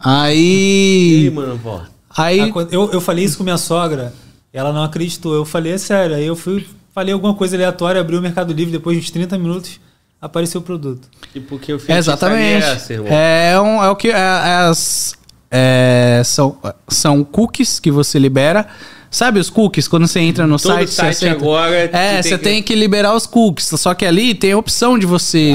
E 0.03 0.09
aí, 0.09 1.25
Aí. 1.25 1.29
mano, 1.29 1.59
pô. 1.59 1.79
Aí. 2.17 2.51
Eu, 2.71 2.89
eu 2.91 2.99
falei 2.99 3.23
isso 3.23 3.37
com 3.37 3.43
minha 3.43 3.59
sogra, 3.59 4.11
ela 4.51 4.73
não 4.73 4.83
acreditou. 4.83 5.35
Eu 5.35 5.45
falei, 5.45 5.73
é 5.73 5.77
sério. 5.77 6.15
Aí 6.15 6.25
eu 6.25 6.35
fui, 6.35 6.67
falei 6.91 7.13
alguma 7.13 7.35
coisa 7.35 7.55
aleatória, 7.55 8.01
abri 8.01 8.17
o 8.17 8.21
Mercado 8.21 8.51
Livre, 8.51 8.71
depois 8.71 8.97
de 8.97 9.03
uns 9.03 9.11
30 9.11 9.37
minutos, 9.37 9.79
apareceu 10.19 10.59
o 10.59 10.63
produto. 10.63 11.07
E 11.35 11.39
porque 11.39 11.71
o 11.71 11.75
É, 11.75 11.79
feitiçaria 11.79 11.99
exatamente. 11.99 12.65
é 12.65 12.71
essa? 12.71 12.93
É, 12.93 13.61
um- 13.61 13.83
é 13.83 13.89
o 13.91 13.95
que. 13.95 14.07
É, 14.07 14.13
é 14.13 14.55
as, 14.69 15.13
é, 15.51 16.23
são, 16.25 16.57
são 16.87 17.23
cookies 17.23 17.79
que 17.79 17.91
você 17.91 18.17
libera. 18.17 18.67
Sabe 19.11 19.39
os 19.39 19.49
cookies? 19.49 19.87
Quando 19.87 20.07
você 20.07 20.19
entra 20.19 20.45
no 20.45 20.59
Todo 20.59 20.71
site, 20.73 20.89
você 20.89 20.95
site 20.95 21.09
aceita? 21.15 21.35
agora, 21.35 21.89
É, 21.93 22.21
você 22.21 22.37
tem 22.37 22.53
tem 22.55 22.63
que 22.63 22.75
liberar 22.75 23.15
os 23.15 23.25
cookies. 23.25 23.67
Só 23.67 23.93
que 23.93 24.05
ali 24.05 24.33
tem 24.35 24.51
a 24.51 24.57
opção 24.57 24.97
de 24.99 25.05
você 25.05 25.53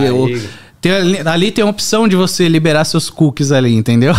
Tem 0.81 0.93
ali, 0.93 1.19
ali 1.25 1.51
tem 1.51 1.65
a 1.65 1.67
opção 1.69 2.07
de 2.09 2.15
você 2.17 2.49
liberar 2.49 2.85
seus 2.85 3.09
cookies 3.09 3.53
ali, 3.53 3.75
entendeu? 3.75 4.13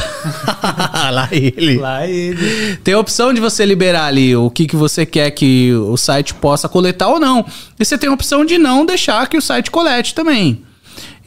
Lá 1.14 1.27
ele. 1.31 1.77
Lá 1.77 2.07
ele. 2.07 2.77
Tem 2.77 2.93
a 2.93 2.99
opção 2.99 3.33
de 3.33 3.39
você 3.41 3.65
liberar 3.65 4.05
ali 4.05 4.35
o 4.35 4.49
que, 4.49 4.65
que 4.65 4.75
você 4.75 5.05
quer 5.05 5.30
que 5.31 5.72
o 5.73 5.97
site 5.97 6.33
possa 6.33 6.67
coletar 6.69 7.09
ou 7.09 7.19
não. 7.19 7.45
E 7.80 7.85
você 7.85 7.97
tem 7.97 8.09
a 8.09 8.14
opção 8.14 8.45
de 8.45 8.57
não 8.57 8.85
deixar 8.85 9.27
que 9.27 9.38
o 9.38 9.41
site 9.41 9.69
colete 9.69 10.15
também. 10.15 10.61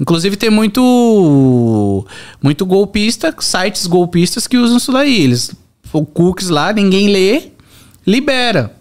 Inclusive 0.01 0.37
tem 0.37 0.51
muito 0.51 2.07
muito 2.43 2.65
golpista, 2.65 3.35
sites 3.39 3.87
golpistas 3.87 4.47
que 4.47 4.57
usam 4.57 4.79
isso 4.79 4.93
daí. 4.93 5.23
Eles 5.23 5.51
o 5.93 6.05
cookies 6.05 6.49
lá, 6.49 6.73
ninguém 6.73 7.09
lê, 7.11 7.43
libera. 8.09 8.73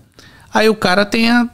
Aí 0.53 0.69
o 0.69 0.75
cara 0.75 1.05
tem, 1.05 1.29
a, 1.29 1.49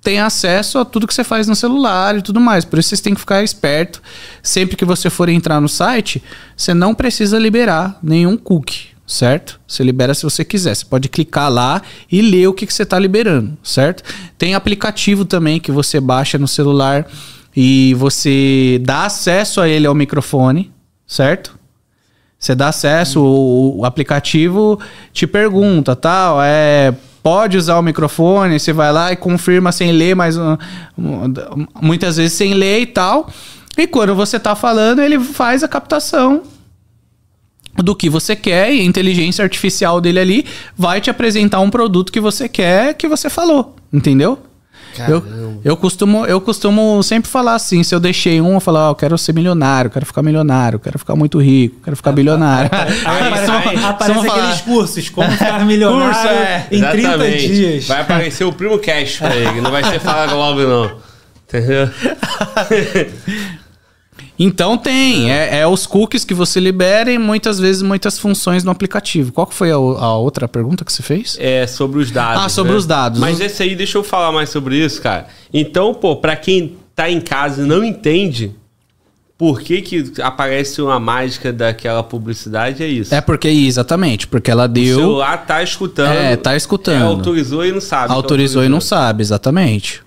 tem 0.00 0.20
acesso 0.20 0.78
a 0.78 0.84
tudo 0.84 1.06
que 1.06 1.12
você 1.12 1.24
faz 1.24 1.48
no 1.48 1.56
celular 1.56 2.16
e 2.16 2.22
tudo 2.22 2.40
mais. 2.40 2.64
Por 2.64 2.78
isso 2.78 2.90
vocês 2.90 3.00
têm 3.00 3.14
que 3.14 3.20
ficar 3.20 3.42
esperto. 3.42 4.00
Sempre 4.42 4.76
que 4.76 4.84
você 4.84 5.10
for 5.10 5.28
entrar 5.28 5.60
no 5.60 5.68
site, 5.68 6.22
você 6.56 6.72
não 6.72 6.94
precisa 6.94 7.38
liberar 7.38 7.98
nenhum 8.00 8.36
cookie, 8.36 8.90
certo? 9.04 9.60
Você 9.66 9.82
libera 9.82 10.14
se 10.14 10.22
você 10.22 10.44
quiser. 10.44 10.76
Você 10.76 10.84
pode 10.84 11.08
clicar 11.08 11.50
lá 11.50 11.82
e 12.10 12.22
ler 12.22 12.46
o 12.46 12.54
que, 12.54 12.64
que 12.64 12.72
você 12.72 12.84
está 12.84 12.98
liberando, 12.98 13.58
certo? 13.62 14.04
Tem 14.38 14.54
aplicativo 14.54 15.24
também 15.24 15.58
que 15.58 15.72
você 15.72 15.98
baixa 15.98 16.38
no 16.38 16.46
celular 16.46 17.06
e 17.56 17.92
você 17.94 18.80
dá 18.82 19.06
acesso 19.06 19.60
a 19.60 19.68
ele 19.68 19.86
ao 19.86 19.94
microfone, 19.94 20.72
certo? 21.06 21.58
Você 22.38 22.54
dá 22.54 22.68
acesso, 22.68 23.20
o, 23.20 23.80
o 23.80 23.84
aplicativo 23.84 24.78
te 25.12 25.26
pergunta, 25.26 25.96
tal, 25.96 26.38
é 26.40 26.94
pode 27.26 27.56
usar 27.56 27.76
o 27.76 27.82
microfone, 27.82 28.60
você 28.60 28.72
vai 28.72 28.92
lá 28.92 29.10
e 29.10 29.16
confirma 29.16 29.72
sem 29.72 29.90
ler, 29.90 30.14
mas 30.14 30.36
muitas 31.82 32.18
vezes 32.18 32.34
sem 32.34 32.54
ler 32.54 32.82
e 32.82 32.86
tal. 32.86 33.28
E 33.76 33.84
quando 33.88 34.14
você 34.14 34.38
tá 34.38 34.54
falando, 34.54 35.00
ele 35.00 35.18
faz 35.18 35.64
a 35.64 35.68
captação 35.68 36.44
do 37.74 37.96
que 37.96 38.08
você 38.08 38.36
quer 38.36 38.72
e 38.72 38.78
a 38.78 38.84
inteligência 38.84 39.42
artificial 39.42 40.00
dele 40.00 40.20
ali 40.20 40.46
vai 40.78 41.00
te 41.00 41.10
apresentar 41.10 41.58
um 41.58 41.68
produto 41.68 42.12
que 42.12 42.20
você 42.20 42.48
quer 42.48 42.94
que 42.94 43.08
você 43.08 43.28
falou, 43.28 43.74
entendeu? 43.92 44.38
Eu, 45.02 45.60
eu, 45.64 45.76
costumo, 45.76 46.24
eu 46.26 46.40
costumo 46.40 47.02
sempre 47.02 47.30
falar 47.30 47.54
assim: 47.54 47.82
se 47.82 47.94
eu 47.94 48.00
deixei 48.00 48.40
um, 48.40 48.54
eu 48.54 48.60
falo, 48.60 48.78
ó, 48.78 48.90
eu 48.90 48.94
quero 48.94 49.16
ser 49.18 49.32
milionário, 49.32 49.90
quero 49.90 50.06
ficar 50.06 50.22
milionário, 50.22 50.78
quero 50.78 50.98
ficar 50.98 51.16
muito 51.16 51.40
rico, 51.40 51.80
quero 51.82 51.96
ficar 51.96 52.12
bilionário. 52.12 52.70
Aí 52.74 53.84
aparece, 53.84 54.28
aqueles 54.28 54.60
cursos, 54.62 55.08
como 55.08 55.30
ficar 55.32 55.64
milionário 55.64 56.14
Curso, 56.14 56.28
é. 56.28 56.66
em 56.70 56.78
Exatamente. 56.78 57.38
30 57.38 57.54
dias. 57.54 57.88
Vai 57.88 58.00
aparecer 58.00 58.44
o 58.44 58.52
primo 58.52 58.78
cash 58.78 59.16
pra 59.18 59.34
ele, 59.34 59.60
não 59.60 59.70
vai 59.70 59.84
ser 59.84 60.00
Fala 60.00 60.26
Globo, 60.26 60.62
não. 60.62 60.96
Entendeu? 61.48 61.90
Então 64.38 64.76
tem, 64.76 65.32
é. 65.32 65.60
é, 65.60 65.66
os 65.66 65.86
cookies 65.86 66.24
que 66.24 66.34
você 66.34 66.60
libera 66.60 67.10
e 67.10 67.18
muitas 67.18 67.58
vezes 67.58 67.82
muitas 67.82 68.18
funções 68.18 68.62
no 68.64 68.70
aplicativo. 68.70 69.32
Qual 69.32 69.46
que 69.46 69.54
foi 69.54 69.70
a, 69.70 69.76
a 69.76 70.16
outra 70.16 70.46
pergunta 70.46 70.84
que 70.84 70.92
você 70.92 71.02
fez? 71.02 71.36
É 71.40 71.66
sobre 71.66 72.00
os 72.00 72.10
dados. 72.10 72.44
Ah, 72.44 72.48
sobre 72.48 72.72
né? 72.72 72.78
os 72.78 72.86
dados. 72.86 73.20
Mas 73.20 73.40
esse 73.40 73.62
aí, 73.62 73.74
deixa 73.74 73.98
eu 73.98 74.04
falar 74.04 74.32
mais 74.32 74.50
sobre 74.50 74.76
isso, 74.76 75.00
cara. 75.00 75.26
Então, 75.52 75.94
pô, 75.94 76.16
pra 76.16 76.36
quem 76.36 76.76
tá 76.94 77.10
em 77.10 77.20
casa 77.20 77.62
e 77.62 77.66
não 77.66 77.82
entende 77.82 78.54
por 79.38 79.60
que, 79.60 79.82
que 79.82 80.12
aparece 80.22 80.80
uma 80.80 80.98
mágica 80.98 81.52
daquela 81.52 82.02
publicidade, 82.02 82.82
é 82.82 82.86
isso. 82.86 83.14
É 83.14 83.20
porque, 83.20 83.48
exatamente, 83.48 84.26
porque 84.26 84.50
ela 84.50 84.66
deu... 84.66 84.96
O 84.96 85.00
celular 85.00 85.46
tá 85.46 85.62
escutando. 85.62 86.12
É, 86.12 86.36
tá 86.36 86.56
escutando. 86.56 87.02
É, 87.02 87.06
autorizou 87.06 87.64
e 87.64 87.70
não 87.70 87.80
sabe. 87.80 88.12
Autorizou, 88.12 88.16
autorizou 88.16 88.64
e 88.64 88.68
não 88.68 88.80
sabe, 88.80 89.22
exatamente. 89.22 90.05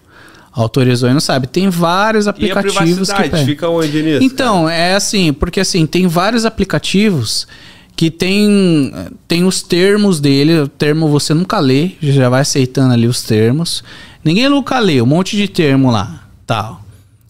Autorizou 0.62 1.10
e 1.10 1.14
não 1.14 1.20
sabe. 1.20 1.48
Tem 1.48 1.70
vários 1.70 2.28
aplicativos 2.28 3.08
e 3.08 3.12
a 3.12 3.24
que 3.24 3.46
fica 3.46 3.70
onde 3.70 4.04
nisso? 4.04 4.24
Então, 4.24 4.66
cara? 4.66 4.76
é 4.76 4.96
assim, 4.96 5.32
porque 5.32 5.60
assim, 5.60 5.86
tem 5.86 6.06
vários 6.06 6.46
aplicativos 6.46 7.48
que 7.96 8.12
tem, 8.12 8.94
tem 9.28 9.46
os 9.46 9.62
termos 9.62 10.20
dele, 10.20 10.60
o 10.60 10.68
termo 10.68 11.08
você 11.08 11.34
nunca 11.34 11.60
lê, 11.60 11.92
já 12.02 12.30
vai 12.30 12.42
aceitando 12.42 12.94
ali 12.94 13.08
os 13.08 13.24
termos. 13.24 13.84
Ninguém 14.24 14.50
nunca 14.50 14.80
lê, 14.80 15.02
um 15.02 15.06
monte 15.06 15.38
de 15.38 15.48
termo 15.48 15.92
lá, 15.92 16.24
tal. 16.46 16.82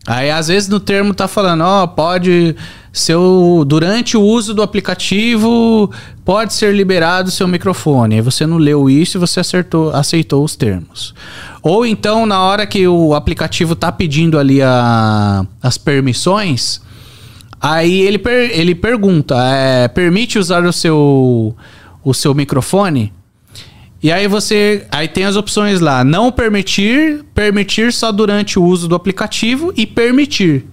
Aí 0.08 0.32
às 0.32 0.48
vezes 0.48 0.68
no 0.68 0.80
termo 0.80 1.14
tá 1.14 1.28
falando, 1.28 1.62
ó, 1.62 1.84
oh, 1.84 1.88
pode 1.88 2.56
seu 2.92 3.64
durante 3.68 4.18
o 4.18 4.22
uso 4.22 4.54
do 4.54 4.64
aplicativo 4.64 5.92
pode 6.26 6.54
ser 6.54 6.74
liberado 6.74 7.32
seu 7.32 7.48
microfone. 7.48 8.16
Aí 8.16 8.22
você 8.22 8.46
não 8.46 8.58
leu 8.58 8.90
isso 8.90 9.18
e 9.18 9.20
você 9.20 9.40
acertou, 9.40 9.92
aceitou 9.92 10.44
os 10.44 10.56
termos. 10.56 11.14
Ou 11.62 11.86
então 11.86 12.26
na 12.26 12.42
hora 12.42 12.66
que 12.66 12.88
o 12.88 13.14
aplicativo 13.14 13.76
tá 13.76 13.92
pedindo 13.92 14.40
ali 14.40 14.62
a, 14.62 15.46
as 15.62 15.78
permissões, 15.78 16.82
aí 17.60 18.02
ele, 18.02 18.18
per, 18.18 18.58
ele 18.58 18.74
pergunta, 18.74 19.36
é, 19.38 19.88
permite 19.88 20.40
usar 20.40 20.66
o 20.66 20.72
seu 20.72 21.56
o 22.04 22.14
seu 22.14 22.34
microfone? 22.34 23.14
E 24.02 24.12
aí 24.12 24.28
você. 24.28 24.86
Aí 24.92 25.08
tem 25.08 25.26
as 25.26 25.36
opções 25.36 25.80
lá: 25.80 26.04
não 26.04 26.32
permitir, 26.32 27.24
permitir 27.34 27.92
só 27.92 28.12
durante 28.12 28.58
o 28.58 28.64
uso 28.64 28.88
do 28.88 28.96
aplicativo 28.96 29.74
e 29.76 29.86
permitir. 29.86 30.66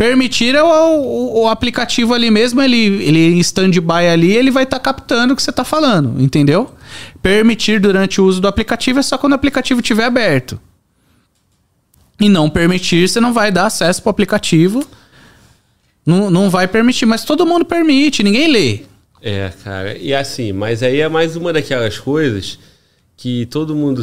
Permitir 0.00 0.54
é 0.54 0.62
o, 0.62 0.66
o, 0.66 1.42
o 1.42 1.48
aplicativo 1.48 2.14
ali 2.14 2.30
mesmo, 2.30 2.62
ele, 2.62 3.04
ele 3.04 3.34
em 3.34 3.38
stand-by 3.40 4.08
ali, 4.10 4.32
ele 4.32 4.50
vai 4.50 4.64
estar 4.64 4.78
tá 4.78 4.82
captando 4.82 5.34
o 5.34 5.36
que 5.36 5.42
você 5.42 5.50
está 5.50 5.62
falando, 5.62 6.18
entendeu? 6.18 6.74
Permitir 7.20 7.78
durante 7.78 8.18
o 8.18 8.24
uso 8.24 8.40
do 8.40 8.48
aplicativo 8.48 8.98
é 8.98 9.02
só 9.02 9.18
quando 9.18 9.32
o 9.32 9.34
aplicativo 9.34 9.80
estiver 9.80 10.04
aberto. 10.04 10.58
E 12.18 12.30
não 12.30 12.48
permitir, 12.48 13.06
você 13.06 13.20
não 13.20 13.34
vai 13.34 13.52
dar 13.52 13.66
acesso 13.66 14.00
para 14.00 14.08
o 14.08 14.12
aplicativo. 14.12 14.82
Não, 16.06 16.30
não 16.30 16.48
vai 16.48 16.66
permitir, 16.66 17.04
mas 17.04 17.22
todo 17.22 17.44
mundo 17.44 17.66
permite, 17.66 18.22
ninguém 18.22 18.48
lê. 18.48 18.80
É, 19.20 19.52
cara. 19.62 19.98
E 19.98 20.14
assim, 20.14 20.50
mas 20.50 20.82
aí 20.82 21.00
é 21.00 21.10
mais 21.10 21.36
uma 21.36 21.52
daquelas 21.52 21.98
coisas 21.98 22.58
que 23.18 23.44
todo 23.44 23.76
mundo. 23.76 24.02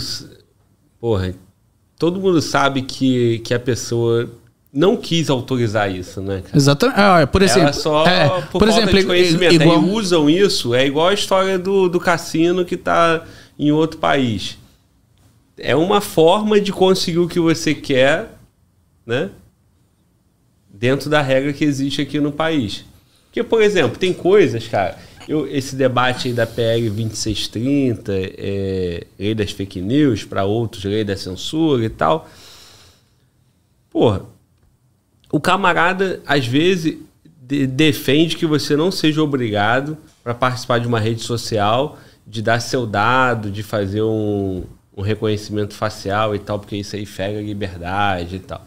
Porra, 1.00 1.34
todo 1.98 2.20
mundo 2.20 2.40
sabe 2.40 2.84
que, 2.84 3.40
que 3.40 3.52
a 3.52 3.60
pessoa 3.60 4.30
não 4.72 4.98
quis 4.98 5.30
autorizar 5.30 5.94
isso, 5.94 6.22
né? 6.22 6.42
Cara? 6.42 6.58
Exatamente. 6.58 7.00
Ah, 7.00 7.28
por 7.28 7.42
exemplo, 7.42 7.62
Ela 7.64 7.74
só 7.74 8.08
é, 8.08 8.42
por, 8.52 8.60
por 8.60 8.68
exemplo, 8.68 9.00
de 9.00 9.06
conhecimento. 9.06 9.56
Igual... 9.56 9.80
Aí 9.80 9.90
usam 9.90 10.30
isso, 10.30 10.76
é 10.76 10.86
igual 10.86 11.08
a 11.08 11.14
história 11.14 11.58
do, 11.58 11.90
do 11.90 12.00
cassino 12.00 12.66
que 12.66 12.76
está 12.76 13.26
em 13.58 13.72
outro 13.72 13.98
país. 14.00 14.58
É 15.58 15.76
uma 15.76 16.02
forma 16.02 16.62
de 16.62 16.72
conseguir 16.72 17.20
o 17.20 17.28
que 17.28 17.40
você 17.40 17.74
quer, 17.74 18.38
né? 19.06 19.32
Dentro 20.70 21.10
da 21.10 21.22
regra 21.22 21.52
que 21.54 21.66
existe 21.66 22.02
aqui 22.02 22.20
no 22.20 22.32
país. 22.32 22.86
Porque, 23.26 23.42
por 23.44 23.62
exemplo, 23.62 23.98
tem 23.98 24.14
coisas, 24.14 24.68
cara. 24.68 24.98
Eu, 25.28 25.48
esse 25.48 25.76
debate 25.76 26.28
aí 26.28 26.34
da 26.34 26.46
PL 26.46 26.90
2630, 26.90 28.14
é, 28.16 29.08
lei 29.20 29.36
das 29.36 29.52
fake 29.52 29.82
news, 29.82 30.24
para 30.24 30.46
outros, 30.46 30.84
lei 30.86 31.04
da 31.04 31.18
censura 31.18 31.84
e 31.84 31.90
tal. 31.90 32.30
Porra, 33.90 34.22
o 35.32 35.40
camarada, 35.40 36.22
às 36.26 36.46
vezes, 36.46 36.98
de, 37.42 37.68
defende 37.68 38.36
que 38.36 38.46
você 38.46 38.76
não 38.76 38.92
seja 38.92 39.22
obrigado 39.22 39.98
para 40.24 40.34
participar 40.34 40.80
de 40.80 40.88
uma 40.88 41.00
rede 41.00 41.22
social, 41.22 41.98
de 42.26 42.42
dar 42.42 42.60
seu 42.60 42.86
dado, 42.86 43.50
de 43.50 43.64
fazer 43.64 44.02
um, 44.02 44.64
um 44.96 45.02
reconhecimento 45.02 45.74
facial 45.74 46.36
e 46.36 46.40
tal, 46.40 46.60
porque 46.60 46.76
isso 46.76 46.96
aí 46.96 47.06
fega 47.06 47.40
a 47.40 47.42
liberdade 47.42 48.36
e 48.38 48.40
tal. 48.40 48.66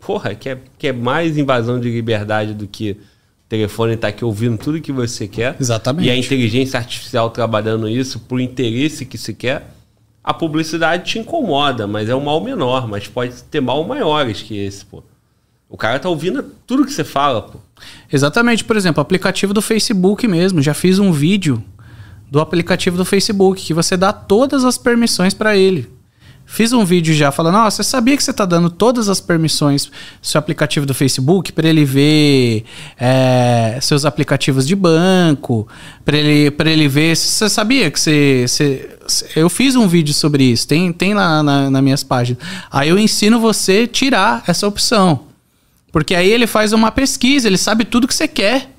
Porra, 0.00 0.34
que 0.34 0.48
é, 0.48 0.58
que 0.78 0.88
é 0.88 0.92
mais 0.92 1.38
invasão 1.38 1.78
de 1.78 1.90
liberdade 1.90 2.54
do 2.54 2.66
que 2.66 2.96
telefone 3.48 3.94
está 3.94 4.08
aqui 4.08 4.24
ouvindo 4.24 4.56
tudo 4.56 4.80
que 4.80 4.90
você 4.90 5.28
quer. 5.28 5.56
Exatamente. 5.60 6.08
E 6.08 6.10
a 6.10 6.16
inteligência 6.16 6.78
artificial 6.78 7.28
trabalhando 7.30 7.88
isso 7.88 8.18
por 8.20 8.40
interesse 8.40 9.04
que 9.04 9.18
se 9.18 9.34
quer. 9.34 9.74
A 10.24 10.32
publicidade 10.32 11.04
te 11.04 11.18
incomoda, 11.18 11.86
mas 11.86 12.08
é 12.08 12.14
um 12.14 12.20
mal 12.20 12.42
menor, 12.42 12.88
mas 12.88 13.08
pode 13.08 13.42
ter 13.44 13.60
mal 13.60 13.84
maiores 13.84 14.40
que 14.40 14.56
esse, 14.56 14.84
pô. 14.86 15.02
O 15.72 15.76
cara 15.78 15.98
tá 15.98 16.06
ouvindo 16.06 16.44
tudo 16.66 16.84
que 16.84 16.92
você 16.92 17.02
fala, 17.02 17.40
pô. 17.40 17.58
Exatamente, 18.12 18.62
por 18.62 18.76
exemplo, 18.76 19.00
aplicativo 19.00 19.54
do 19.54 19.62
Facebook 19.62 20.28
mesmo. 20.28 20.60
Já 20.60 20.74
fiz 20.74 20.98
um 20.98 21.10
vídeo 21.10 21.64
do 22.30 22.40
aplicativo 22.40 22.98
do 22.98 23.06
Facebook 23.06 23.64
que 23.64 23.72
você 23.72 23.96
dá 23.96 24.12
todas 24.12 24.66
as 24.66 24.76
permissões 24.76 25.32
para 25.32 25.56
ele. 25.56 25.90
Fiz 26.44 26.74
um 26.74 26.84
vídeo 26.84 27.14
já 27.14 27.32
falando, 27.32 27.56
ó, 27.56 27.70
você 27.70 27.82
sabia 27.82 28.14
que 28.18 28.22
você 28.22 28.32
está 28.32 28.44
dando 28.44 28.68
todas 28.68 29.08
as 29.08 29.18
permissões 29.18 29.90
seu 30.20 30.38
aplicativo 30.38 30.84
do 30.84 30.92
Facebook 30.92 31.52
para 31.52 31.66
ele 31.66 31.86
ver 31.86 32.64
é, 33.00 33.78
seus 33.80 34.04
aplicativos 34.04 34.66
de 34.66 34.76
banco, 34.76 35.66
para 36.04 36.18
ele, 36.18 36.50
para 36.50 36.70
ele 36.70 36.86
ver. 36.86 37.16
Você 37.16 37.48
sabia 37.48 37.90
que 37.90 37.98
você, 37.98 38.44
você, 38.46 38.90
Eu 39.34 39.48
fiz 39.48 39.74
um 39.74 39.88
vídeo 39.88 40.12
sobre 40.12 40.44
isso, 40.44 40.68
tem, 40.68 40.92
tem 40.92 41.14
lá 41.14 41.42
na, 41.42 41.70
nas 41.70 41.82
minhas 41.82 42.04
páginas. 42.04 42.42
Aí 42.70 42.90
eu 42.90 42.98
ensino 42.98 43.40
você 43.40 43.86
tirar 43.86 44.44
essa 44.46 44.66
opção. 44.66 45.31
Porque 45.92 46.14
aí 46.14 46.30
ele 46.30 46.46
faz 46.46 46.72
uma 46.72 46.90
pesquisa, 46.90 47.46
ele 47.46 47.58
sabe 47.58 47.84
tudo 47.84 48.08
que 48.08 48.14
você 48.14 48.26
quer. 48.26 48.70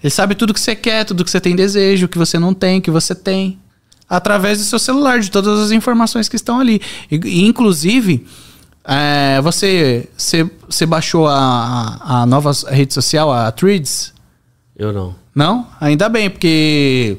Ele 0.00 0.10
sabe 0.10 0.34
tudo 0.36 0.54
que 0.54 0.60
você 0.60 0.76
quer, 0.76 1.04
tudo 1.04 1.24
que 1.24 1.30
você 1.30 1.40
tem 1.40 1.56
desejo, 1.56 2.06
que 2.06 2.18
você 2.18 2.38
não 2.38 2.54
tem, 2.54 2.80
que 2.80 2.90
você 2.90 3.14
tem 3.14 3.58
através 4.08 4.58
do 4.58 4.64
seu 4.64 4.78
celular, 4.78 5.18
de 5.18 5.30
todas 5.30 5.58
as 5.58 5.70
informações 5.70 6.28
que 6.28 6.36
estão 6.36 6.60
ali. 6.60 6.80
E, 7.10 7.44
inclusive, 7.46 8.24
É, 8.90 9.38
você, 9.42 10.08
você, 10.16 10.50
você 10.66 10.86
baixou 10.86 11.28
a, 11.28 12.00
a 12.00 12.26
nova 12.26 12.52
rede 12.70 12.94
social, 12.94 13.30
a 13.30 13.52
Threads? 13.52 14.14
Eu 14.74 14.94
não. 14.94 15.14
Não? 15.34 15.66
Ainda 15.78 16.08
bem, 16.08 16.30
porque 16.30 17.18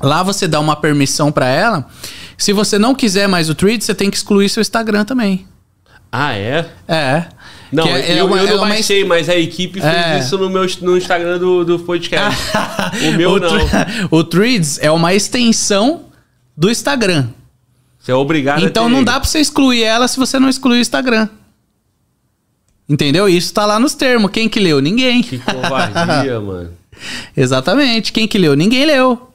lá 0.00 0.24
você 0.24 0.48
dá 0.48 0.58
uma 0.58 0.74
permissão 0.74 1.30
pra 1.30 1.46
ela. 1.46 1.86
Se 2.36 2.52
você 2.52 2.80
não 2.80 2.96
quiser 2.96 3.28
mais 3.28 3.48
o 3.48 3.54
Threads, 3.54 3.86
você 3.86 3.94
tem 3.94 4.10
que 4.10 4.16
excluir 4.16 4.48
seu 4.48 4.60
Instagram 4.60 5.04
também. 5.04 5.46
Ah, 6.10 6.32
é? 6.34 6.68
É. 6.88 7.26
Não, 7.76 7.86
é- 7.86 8.12
é 8.12 8.20
eu, 8.20 8.26
uma- 8.26 8.38
eu 8.38 8.46
é 8.46 8.50
não 8.50 8.56
uma 8.58 8.68
baixei, 8.68 9.04
mas 9.04 9.28
a 9.28 9.36
equipe 9.36 9.80
fez 9.80 9.94
É. 9.94 10.18
isso 10.18 10.36
no, 10.38 10.48
meu, 10.48 10.66
no 10.82 10.96
Instagram 10.96 11.38
do, 11.38 11.64
do 11.64 11.78
podcast. 11.80 12.40
o 13.08 13.12
meu 13.16 13.32
o 13.32 13.38
não. 13.38 13.50
O 14.10 14.24
Threads 14.24 14.78
é 14.80 14.90
uma 14.90 15.12
extensão 15.14 16.06
do 16.56 16.70
Instagram. 16.70 17.28
Você 17.98 18.12
é 18.12 18.14
obrigado 18.14 18.62
a 18.62 18.66
Então 18.66 18.88
não 18.88 18.98
ele. 18.98 19.04
dá 19.06 19.20
pra 19.20 19.28
você 19.28 19.40
excluir 19.40 19.82
ela 19.82 20.06
se 20.08 20.16
você 20.18 20.38
não 20.38 20.48
excluir 20.48 20.78
o 20.78 20.80
Instagram. 20.80 21.28
Entendeu? 22.88 23.28
Isso 23.28 23.52
tá 23.52 23.66
lá 23.66 23.78
nos 23.80 23.94
termos. 23.94 24.30
Quem 24.30 24.48
que 24.48 24.60
leu? 24.60 24.80
Ninguém. 24.80 25.22
Que 25.22 25.38
covardia, 25.38 26.38
mano. 26.40 26.70
Exatamente. 27.36 28.12
Quem 28.12 28.28
que 28.28 28.38
leu? 28.38 28.54
Ninguém 28.54 28.86
leu. 28.86 29.28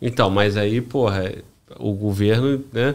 Então, 0.00 0.30
mas 0.30 0.56
aí, 0.56 0.80
porra, 0.80 1.32
o 1.78 1.92
governo, 1.92 2.64
né? 2.72 2.94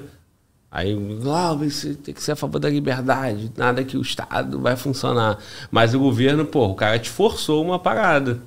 Aí, 0.77 0.93
ah, 1.33 1.53
você 1.53 1.93
tem 1.93 2.13
que 2.13 2.21
ser 2.21 2.33
a 2.33 2.35
favor 2.35 2.59
da 2.59 2.69
liberdade, 2.69 3.49
nada 3.55 3.81
que 3.81 3.95
o 3.95 4.01
Estado 4.01 4.59
vai 4.59 4.75
funcionar. 4.75 5.37
Mas 5.71 5.93
o 5.95 5.99
governo, 5.99 6.43
porra, 6.43 6.73
o 6.73 6.75
cara 6.75 6.99
te 6.99 7.09
forçou 7.09 7.63
uma 7.63 7.79
parada. 7.79 8.41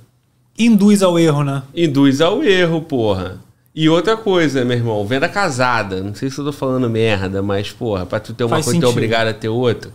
Induz 0.57 1.01
ao 1.01 1.17
erro, 1.17 1.43
né? 1.43 1.63
Induz 1.73 2.21
ao 2.21 2.43
erro, 2.43 2.83
porra. 2.83 3.39
E 3.73 3.89
outra 3.89 4.15
coisa, 4.15 4.63
meu 4.63 4.77
irmão, 4.77 5.07
venda 5.07 5.27
casada. 5.27 6.03
Não 6.03 6.13
sei 6.13 6.29
se 6.29 6.37
eu 6.37 6.45
tô 6.45 6.51
falando 6.51 6.87
merda, 6.87 7.41
mas, 7.41 7.71
porra, 7.71 8.05
pra 8.05 8.19
tu 8.19 8.31
ter 8.31 8.43
uma 8.43 8.57
Faz 8.57 8.65
coisa, 8.65 8.79
tu 8.79 8.85
é 8.85 8.89
obrigado 8.89 9.27
a 9.29 9.33
ter 9.33 9.49
outra. 9.49 9.89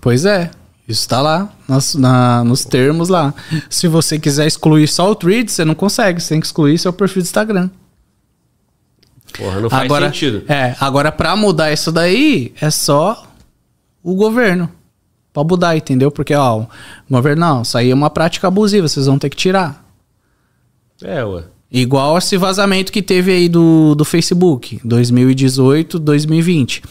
Pois 0.00 0.24
é. 0.26 0.50
Isso 0.86 1.08
tá 1.08 1.20
lá 1.22 1.50
nas- 1.66 1.94
na- 1.94 2.42
nos 2.44 2.64
termos 2.66 3.08
lá. 3.08 3.32
Se 3.70 3.86
você 3.88 4.18
quiser 4.18 4.46
excluir 4.46 4.88
só 4.88 5.10
o 5.10 5.14
Threads, 5.14 5.54
você 5.54 5.64
não 5.64 5.74
consegue. 5.74 6.20
Você 6.20 6.30
tem 6.30 6.40
que 6.40 6.46
excluir 6.46 6.78
seu 6.78 6.92
perfil 6.92 7.22
do 7.22 7.26
Instagram. 7.26 7.70
Porra, 9.36 9.60
não 9.60 9.70
faz 9.70 9.84
agora, 9.84 10.06
sentido. 10.06 10.42
É, 10.48 10.74
agora 10.80 11.12
pra 11.12 11.34
mudar 11.36 11.72
isso 11.72 11.90
daí, 11.92 12.52
é 12.60 12.70
só 12.70 13.24
o 14.02 14.14
governo. 14.14 14.70
Pra 15.32 15.44
mudar, 15.44 15.76
entendeu? 15.76 16.10
Porque, 16.10 16.34
ó, 16.34 16.60
o 16.60 16.66
governo, 17.10 17.40
não, 17.40 17.62
isso 17.62 17.76
aí 17.78 17.90
é 17.90 17.94
uma 17.94 18.10
prática 18.10 18.48
abusiva, 18.48 18.88
vocês 18.88 19.06
vão 19.06 19.18
ter 19.18 19.28
que 19.30 19.36
tirar. 19.36 19.84
É, 21.02 21.24
ué. 21.24 21.44
Igual 21.70 22.16
esse 22.16 22.36
vazamento 22.38 22.90
que 22.90 23.02
teve 23.02 23.30
aí 23.30 23.48
do, 23.48 23.94
do 23.94 24.04
Facebook, 24.04 24.80
2018, 24.82 25.98
2020. 25.98 26.82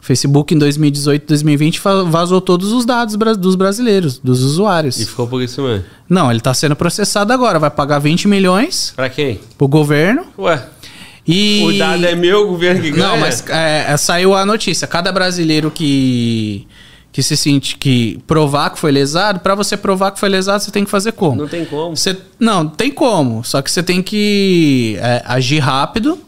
O 0.00 0.04
Facebook 0.04 0.52
em 0.54 0.58
2018, 0.58 1.26
2020 1.28 1.78
fa- 1.78 2.02
vazou 2.04 2.40
todos 2.40 2.72
os 2.72 2.84
dados 2.84 3.14
dos 3.36 3.54
brasileiros, 3.54 4.18
dos 4.18 4.42
usuários. 4.42 4.98
E 4.98 5.04
ficou 5.06 5.28
por 5.28 5.40
isso 5.42 5.62
mesmo. 5.62 5.84
Não, 6.08 6.30
ele 6.30 6.40
tá 6.40 6.52
sendo 6.54 6.74
processado 6.74 7.32
agora, 7.32 7.58
vai 7.58 7.70
pagar 7.70 7.98
20 8.00 8.26
milhões 8.26 8.92
Pra 8.96 9.08
quem? 9.08 9.38
pro 9.56 9.68
governo 9.68 10.24
Ué, 10.38 10.66
e... 11.26 11.62
o 11.64 11.78
dado 11.78 12.04
é 12.04 12.14
meu, 12.14 12.44
o 12.44 12.48
governo 12.48 12.82
que 12.82 12.90
ganha. 12.90 13.08
Não, 13.08 13.18
mas 13.18 13.44
é, 13.48 13.92
é, 13.92 13.96
saiu 13.96 14.34
a 14.34 14.44
notícia. 14.44 14.86
Cada 14.86 15.12
brasileiro 15.12 15.70
que 15.70 16.66
que 17.12 17.22
se 17.22 17.36
sente 17.36 17.76
que 17.76 18.18
provar 18.26 18.70
que 18.70 18.78
foi 18.78 18.90
lesado, 18.90 19.40
pra 19.40 19.54
você 19.54 19.76
provar 19.76 20.12
que 20.12 20.18
foi 20.18 20.30
lesado, 20.30 20.64
você 20.64 20.70
tem 20.70 20.82
que 20.82 20.90
fazer 20.90 21.12
como? 21.12 21.42
Não 21.42 21.46
tem 21.46 21.66
como. 21.66 21.94
Você, 21.94 22.16
não, 22.40 22.66
tem 22.66 22.90
como. 22.90 23.44
Só 23.44 23.60
que 23.60 23.70
você 23.70 23.82
tem 23.82 24.02
que 24.02 24.96
é, 24.98 25.22
agir 25.26 25.58
rápido, 25.58 26.18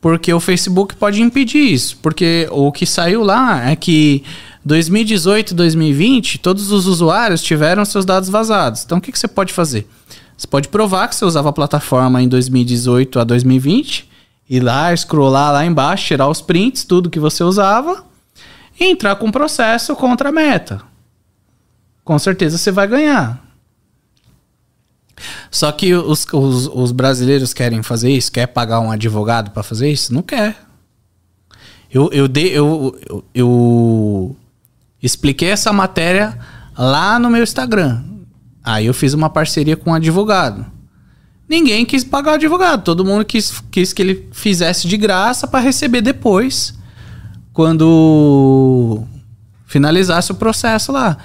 porque 0.00 0.32
o 0.32 0.40
Facebook 0.40 0.96
pode 0.96 1.20
impedir 1.20 1.58
isso. 1.58 1.98
Porque 2.00 2.48
o 2.50 2.72
que 2.72 2.86
saiu 2.86 3.22
lá 3.22 3.70
é 3.70 3.76
que 3.76 4.24
2018 4.64 5.54
2020, 5.54 6.38
todos 6.38 6.72
os 6.72 6.86
usuários 6.86 7.42
tiveram 7.42 7.84
seus 7.84 8.06
dados 8.06 8.30
vazados. 8.30 8.84
Então 8.84 8.96
o 8.96 9.00
que, 9.02 9.12
que 9.12 9.18
você 9.18 9.28
pode 9.28 9.52
fazer? 9.52 9.86
Você 10.36 10.46
pode 10.46 10.68
provar 10.68 11.08
que 11.08 11.14
você 11.14 11.24
usava 11.24 11.50
a 11.50 11.52
plataforma 11.52 12.22
em 12.22 12.28
2018 12.28 13.20
a 13.20 13.24
2020, 13.24 14.08
ir 14.48 14.60
lá, 14.60 14.94
scrollar 14.96 15.52
lá 15.52 15.66
embaixo, 15.66 16.06
tirar 16.06 16.28
os 16.28 16.40
prints, 16.40 16.84
tudo 16.84 17.10
que 17.10 17.18
você 17.18 17.42
usava, 17.42 18.04
e 18.78 18.84
entrar 18.84 19.16
com 19.16 19.30
processo 19.30 19.96
contra 19.96 20.28
a 20.28 20.32
meta. 20.32 20.82
Com 22.04 22.18
certeza 22.18 22.58
você 22.58 22.70
vai 22.70 22.86
ganhar. 22.86 23.44
Só 25.50 25.72
que 25.72 25.94
os, 25.94 26.26
os, 26.32 26.66
os 26.68 26.92
brasileiros 26.92 27.54
querem 27.54 27.82
fazer 27.82 28.10
isso? 28.10 28.30
Quer 28.30 28.46
pagar 28.46 28.80
um 28.80 28.90
advogado 28.90 29.50
para 29.50 29.62
fazer 29.62 29.90
isso? 29.90 30.12
Não 30.12 30.22
quer. 30.22 30.56
Eu, 31.90 32.10
eu, 32.12 32.28
dei, 32.28 32.50
eu, 32.56 32.98
eu, 33.08 33.24
eu 33.34 34.36
expliquei 35.02 35.48
essa 35.48 35.72
matéria 35.72 36.38
lá 36.76 37.18
no 37.18 37.30
meu 37.30 37.42
Instagram. 37.42 38.04
Aí 38.62 38.86
eu 38.86 38.94
fiz 38.94 39.14
uma 39.14 39.30
parceria 39.30 39.76
com 39.76 39.90
um 39.90 39.94
advogado. 39.94 40.66
Ninguém 41.48 41.84
quis 41.84 42.02
pagar 42.02 42.32
o 42.32 42.34
advogado. 42.34 42.82
Todo 42.82 43.04
mundo 43.04 43.24
quis, 43.24 43.62
quis 43.70 43.92
que 43.92 44.02
ele 44.02 44.28
fizesse 44.32 44.88
de 44.88 44.96
graça 44.96 45.46
para 45.46 45.60
receber 45.60 46.00
depois, 46.00 46.74
quando 47.52 49.04
finalizasse 49.66 50.32
o 50.32 50.34
processo 50.34 50.92
lá. 50.92 51.16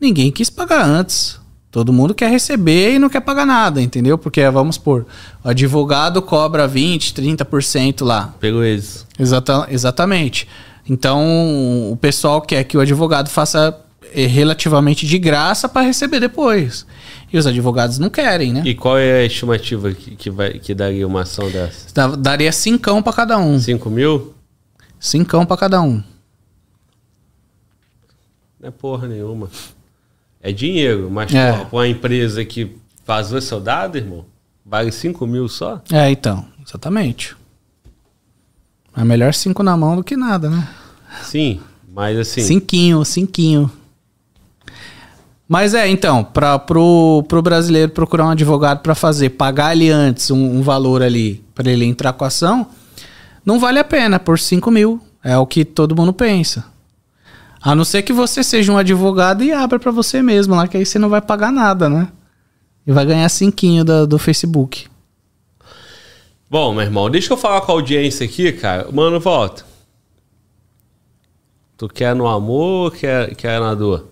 Ninguém 0.00 0.30
quis 0.30 0.50
pagar 0.50 0.84
antes. 0.84 1.40
Todo 1.70 1.92
mundo 1.92 2.14
quer 2.14 2.30
receber 2.30 2.94
e 2.94 2.98
não 3.00 3.08
quer 3.08 3.20
pagar 3.20 3.44
nada, 3.44 3.82
entendeu? 3.82 4.16
Porque, 4.16 4.48
vamos 4.48 4.76
supor, 4.76 5.06
o 5.42 5.48
advogado 5.48 6.22
cobra 6.22 6.68
20, 6.68 7.12
30% 7.14 8.04
lá. 8.04 8.32
Pegou 8.38 8.64
isso. 8.64 9.04
Exata, 9.18 9.66
exatamente. 9.68 10.46
Então, 10.88 11.90
o 11.90 11.96
pessoal 11.96 12.40
quer 12.40 12.62
que 12.62 12.76
o 12.76 12.80
advogado 12.80 13.28
faça 13.28 13.76
eh, 14.14 14.26
relativamente 14.26 15.04
de 15.04 15.18
graça 15.18 15.68
para 15.68 15.82
receber 15.82 16.20
depois. 16.20 16.86
E 17.34 17.36
os 17.36 17.48
advogados 17.48 17.98
não 17.98 18.08
querem, 18.08 18.52
né? 18.52 18.62
E 18.64 18.76
qual 18.76 18.96
é 18.96 19.22
a 19.22 19.24
estimativa 19.24 19.92
que, 19.92 20.14
que, 20.14 20.30
vai, 20.30 20.52
que 20.52 20.72
daria 20.72 21.04
uma 21.04 21.22
ação 21.22 21.50
dessa? 21.50 22.16
Daria 22.16 22.52
cincão 22.52 23.02
para 23.02 23.12
cada 23.12 23.36
um. 23.38 23.58
5 23.58 23.90
mil? 23.90 24.32
Cincão 25.00 25.44
para 25.44 25.56
cada 25.56 25.82
um. 25.82 26.00
Não 28.60 28.68
é 28.68 28.70
porra 28.70 29.08
nenhuma. 29.08 29.50
É 30.40 30.52
dinheiro, 30.52 31.10
mas 31.10 31.34
É. 31.34 31.50
porra, 31.50 31.64
pra 31.64 31.76
uma 31.78 31.88
empresa 31.88 32.44
que 32.44 32.76
vazou 33.04 33.40
seu 33.40 33.58
dado, 33.58 33.98
irmão, 33.98 34.24
vale 34.64 34.92
5 34.92 35.26
mil 35.26 35.48
só? 35.48 35.82
É, 35.90 36.08
então, 36.12 36.46
exatamente. 36.64 37.34
É 38.96 39.02
melhor 39.02 39.34
cinco 39.34 39.64
na 39.64 39.76
mão 39.76 39.96
do 39.96 40.04
que 40.04 40.16
nada, 40.16 40.48
né? 40.48 40.68
Sim, 41.24 41.60
mas 41.92 42.16
assim. 42.16 42.42
Cinquinho, 42.42 43.04
cinquinho. 43.04 43.68
Mas 45.48 45.74
é, 45.74 45.86
então, 45.88 46.24
para 46.24 46.58
pro, 46.58 47.22
pro 47.28 47.42
brasileiro 47.42 47.92
procurar 47.92 48.26
um 48.26 48.30
advogado 48.30 48.80
para 48.80 48.94
fazer, 48.94 49.30
pagar 49.30 49.66
ali 49.66 49.90
antes 49.90 50.30
um, 50.30 50.58
um 50.58 50.62
valor 50.62 51.02
ali 51.02 51.44
para 51.54 51.70
ele 51.70 51.84
entrar 51.84 52.12
com 52.14 52.24
a 52.24 52.28
ação, 52.28 52.66
não 53.44 53.58
vale 53.60 53.78
a 53.78 53.84
pena 53.84 54.18
por 54.18 54.38
5 54.38 54.70
mil. 54.70 55.00
É 55.22 55.36
o 55.38 55.46
que 55.46 55.64
todo 55.64 55.96
mundo 55.96 56.12
pensa. 56.12 56.64
A 57.62 57.74
não 57.74 57.84
ser 57.84 58.02
que 58.02 58.12
você 58.12 58.42
seja 58.42 58.70
um 58.72 58.76
advogado 58.76 59.42
e 59.42 59.52
abra 59.52 59.78
para 59.78 59.90
você 59.90 60.20
mesmo 60.22 60.54
lá, 60.54 60.68
que 60.68 60.76
aí 60.76 60.84
você 60.84 60.98
não 60.98 61.08
vai 61.08 61.20
pagar 61.22 61.50
nada, 61.50 61.88
né? 61.88 62.08
E 62.86 62.92
vai 62.92 63.06
ganhar 63.06 63.26
cinquinho 63.30 63.82
da- 63.84 64.04
do 64.04 64.18
Facebook. 64.18 64.86
Bom, 66.50 66.72
meu 66.74 66.82
irmão, 66.82 67.08
deixa 67.10 67.32
eu 67.32 67.36
falar 67.38 67.62
com 67.62 67.72
a 67.72 67.74
audiência 67.74 68.26
aqui, 68.26 68.52
cara. 68.52 68.90
Mano, 68.92 69.18
volta. 69.18 69.64
Tu 71.76 71.88
quer 71.88 72.14
no 72.14 72.26
amor 72.28 72.84
ou 72.84 72.90
quer, 72.90 73.34
quer 73.34 73.58
na 73.60 73.74
dor? 73.74 74.08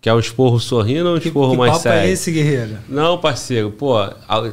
Quer 0.00 0.14
um 0.14 0.18
esporro 0.18 0.58
sorrindo 0.58 1.08
ou 1.10 1.14
um 1.16 1.18
esporro 1.18 1.52
que 1.52 1.58
mais 1.58 1.72
papo 1.72 1.82
sério? 1.82 2.08
é 2.08 2.12
esse, 2.12 2.30
guerreiro? 2.32 2.78
Não, 2.88 3.18
parceiro, 3.18 3.70
pô, 3.70 3.96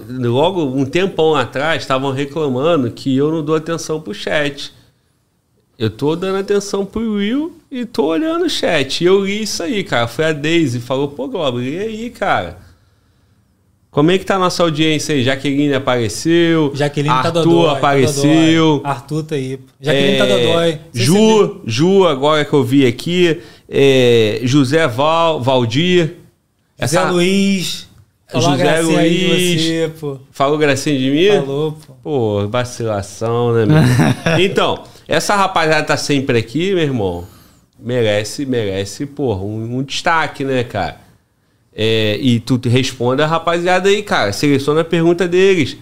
logo 0.09 0.65
um 0.65 0.83
tempão 0.83 1.35
atrás 1.35 1.81
estavam 1.83 2.11
reclamando 2.11 2.91
que 2.91 3.15
eu 3.15 3.31
não 3.31 3.41
dou 3.43 3.55
atenção 3.55 4.01
pro 4.01 4.13
chat. 4.13 4.73
Eu 5.79 5.89
tô 5.89 6.15
dando 6.15 6.39
atenção 6.39 6.85
pro 6.85 7.13
Will 7.13 7.55
e 7.71 7.85
tô 7.85 8.05
olhando 8.07 8.45
o 8.45 8.49
chat. 8.49 9.01
E 9.01 9.07
eu 9.07 9.23
li 9.23 9.43
isso 9.43 9.61
aí, 9.63 9.83
cara. 9.83 10.07
Foi 10.07 10.25
a 10.25 10.33
Daisy, 10.33 10.79
falou, 10.79 11.07
pô, 11.09 11.27
Globo, 11.27 11.59
lê 11.59 11.77
aí, 11.79 12.09
cara. 12.09 12.57
Como 13.91 14.11
é 14.11 14.17
que 14.17 14.25
tá 14.25 14.35
a 14.35 14.39
nossa 14.39 14.61
audiência 14.63 15.15
aí? 15.15 15.23
Jaqueline 15.23 15.73
apareceu. 15.73 16.71
Jaqueline 16.75 17.13
tá 17.13 17.19
Arthur 17.29 17.31
dodói. 17.43 17.65
tá 17.71 17.77
apareceu. 17.77 18.65
dodói. 18.77 18.81
Arthur 18.91 19.23
tá 19.23 19.35
aí. 19.35 19.59
Jaqueline 19.79 20.17
tá 20.17 20.25
É, 20.25 20.27
dodói. 20.47 20.79
Você 20.91 21.03
Ju, 21.03 21.61
Ju, 21.65 22.07
agora 22.07 22.43
que 22.43 22.53
eu 22.53 22.63
vi 22.63 22.85
aqui. 22.85 23.39
É, 23.69 24.39
José 24.43 24.87
Val, 24.87 25.41
Valdir. 25.41 26.15
José 26.79 27.03
Luiz. 27.03 27.87
Falou 28.27 28.51
José 28.51 28.81
Luiz. 28.81 29.61
você, 29.61 29.91
pô. 29.99 30.19
Falou 30.31 30.57
gracinha 30.57 30.97
de 30.97 31.09
mim? 31.09 31.27
Falou, 31.39 31.71
pô. 31.71 31.93
Pô, 32.03 32.47
vacilação, 32.47 33.53
né, 33.53 33.65
meu? 33.65 33.77
então, 34.43 34.83
essa 35.07 35.35
rapaziada 35.35 35.85
tá 35.85 35.97
sempre 35.97 36.37
aqui, 36.37 36.73
meu 36.73 36.83
irmão. 36.83 37.25
Merece, 37.79 38.45
merece, 38.45 39.05
porra, 39.05 39.41
um, 39.41 39.77
um 39.77 39.83
destaque, 39.83 40.43
né, 40.43 40.63
cara? 40.63 40.97
É, 41.73 42.17
e 42.19 42.39
tu 42.39 42.59
responde 42.65 43.21
a 43.21 43.27
rapaziada 43.27 43.87
aí, 43.87 44.01
cara. 44.01 44.33
Seleciona 44.33 44.81
a 44.81 44.85
pergunta 44.85 45.27
deles. 45.27 45.77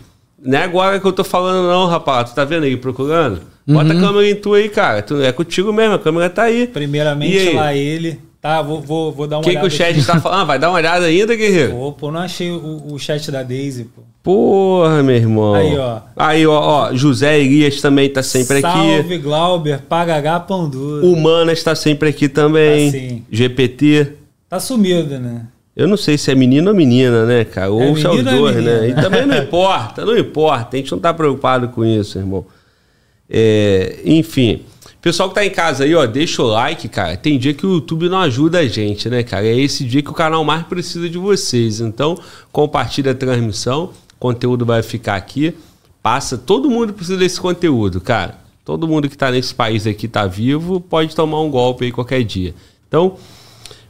Não 0.45 0.57
é 0.59 0.63
agora 0.63 0.99
que 0.99 1.05
eu 1.07 1.11
tô 1.13 1.23
falando, 1.23 1.67
não, 1.67 1.87
rapaz. 1.87 2.29
Tu 2.31 2.35
tá 2.35 2.45
vendo 2.45 2.63
aí 2.65 2.77
procurando? 2.77 3.41
Bota 3.67 3.91
Uhum. 3.93 3.97
a 3.97 4.01
câmera 4.01 4.29
em 4.29 4.35
tu 4.35 4.53
aí, 4.53 4.69
cara. 4.69 5.01
Tu, 5.01 5.21
é 5.21 5.31
contigo 5.31 5.73
mesmo, 5.73 5.95
a 5.95 5.99
câmera 5.99 6.29
tá 6.29 6.43
aí. 6.43 6.67
Primeiramente 6.67 7.37
aí? 7.37 7.55
lá 7.55 7.73
ele. 7.75 8.19
Tá, 8.39 8.61
vou, 8.61 8.79
vou, 8.79 9.11
vou 9.11 9.25
dar 9.25 9.37
O 9.37 9.39
uma 9.39 9.43
que, 9.43 9.49
que 9.49 9.55
olhada. 9.57 9.67
o 9.67 9.71
chat 9.71 9.97
aqui. 9.97 10.05
tá 10.05 10.19
falando? 10.21 10.39
Ah, 10.41 10.43
vai 10.43 10.59
dar 10.59 10.69
uma 10.69 10.77
olhada 10.77 11.05
ainda, 11.07 11.35
guerreiro? 11.35 11.71
Pô, 11.71 11.91
pô, 11.93 12.11
não 12.11 12.19
achei 12.19 12.51
o, 12.51 12.83
o 12.91 12.99
chat 12.99 13.31
da 13.31 13.41
Daisy, 13.41 13.85
pô. 13.85 14.03
Porra, 14.21 15.01
meu 15.01 15.15
irmão. 15.15 15.55
Aí, 15.55 15.75
ó. 15.77 15.99
Aí, 16.15 16.45
ó, 16.47 16.59
ó. 16.89 16.93
José 16.93 17.39
Elias 17.39 17.81
também 17.81 18.07
tá 18.09 18.21
sempre 18.21 18.57
aqui. 18.59 18.61
Salve, 18.67 19.17
Glauber, 19.17 19.79
Pagagá 19.81 20.39
Pão 20.39 20.69
Duro. 20.69 21.05
Humanas 21.07 21.63
tá 21.63 21.73
sempre 21.75 22.09
aqui 22.09 22.29
também. 22.29 22.91
Tá 22.91 22.97
sim. 22.99 23.23
GPT. 23.31 24.13
Tá 24.47 24.59
sumido, 24.59 25.17
né? 25.19 25.41
Eu 25.75 25.87
não 25.87 25.97
sei 25.97 26.17
se 26.17 26.31
é 26.31 26.35
menino 26.35 26.69
ou 26.69 26.75
menina, 26.75 27.25
né, 27.25 27.43
cara? 27.43 27.69
Ou 27.69 27.97
se 27.97 28.05
é 28.05 28.09
os 28.09 28.19
é 28.19 28.23
dois, 28.23 28.63
né? 28.63 28.89
E 28.89 28.95
também 28.95 29.25
não 29.25 29.37
importa, 29.37 30.05
não 30.05 30.17
importa. 30.17 30.77
A 30.77 30.79
gente 30.79 30.91
não 30.91 30.99
tá 30.99 31.13
preocupado 31.13 31.67
com 31.69 31.83
isso, 31.83 32.17
irmão. 32.17 32.45
É, 33.29 33.99
enfim. 34.05 34.61
Pessoal 35.01 35.29
que 35.29 35.35
tá 35.35 35.45
em 35.45 35.49
casa 35.49 35.83
aí, 35.83 35.93
ó, 35.93 36.05
deixa 36.05 36.41
o 36.41 36.47
like, 36.47 36.87
cara. 36.87 37.17
Tem 37.17 37.37
dia 37.37 37.53
que 37.53 37.65
o 37.65 37.73
YouTube 37.73 38.07
não 38.07 38.19
ajuda 38.19 38.59
a 38.59 38.67
gente, 38.67 39.09
né, 39.09 39.21
cara? 39.21 39.45
É 39.45 39.55
esse 39.55 39.83
dia 39.83 40.01
que 40.01 40.09
o 40.09 40.13
canal 40.13 40.43
mais 40.43 40.65
precisa 40.65 41.09
de 41.09 41.17
vocês. 41.17 41.79
Então, 41.81 42.17
compartilha 42.51 43.11
a 43.11 43.15
transmissão. 43.15 43.91
O 44.15 44.19
conteúdo 44.19 44.65
vai 44.65 44.81
ficar 44.81 45.15
aqui. 45.15 45.53
Passa. 46.01 46.37
Todo 46.37 46.69
mundo 46.69 46.93
precisa 46.93 47.17
desse 47.17 47.39
conteúdo, 47.39 47.99
cara. 47.99 48.39
Todo 48.63 48.87
mundo 48.87 49.07
que 49.07 49.15
tá 49.15 49.29
nesse 49.29 49.53
país 49.53 49.85
aqui 49.85 50.07
tá 50.07 50.25
vivo, 50.25 50.79
pode 50.79 51.15
tomar 51.15 51.39
um 51.41 51.51
golpe 51.51 51.85
aí 51.85 51.91
qualquer 51.91 52.23
dia. 52.23 52.55
Então, 52.87 53.17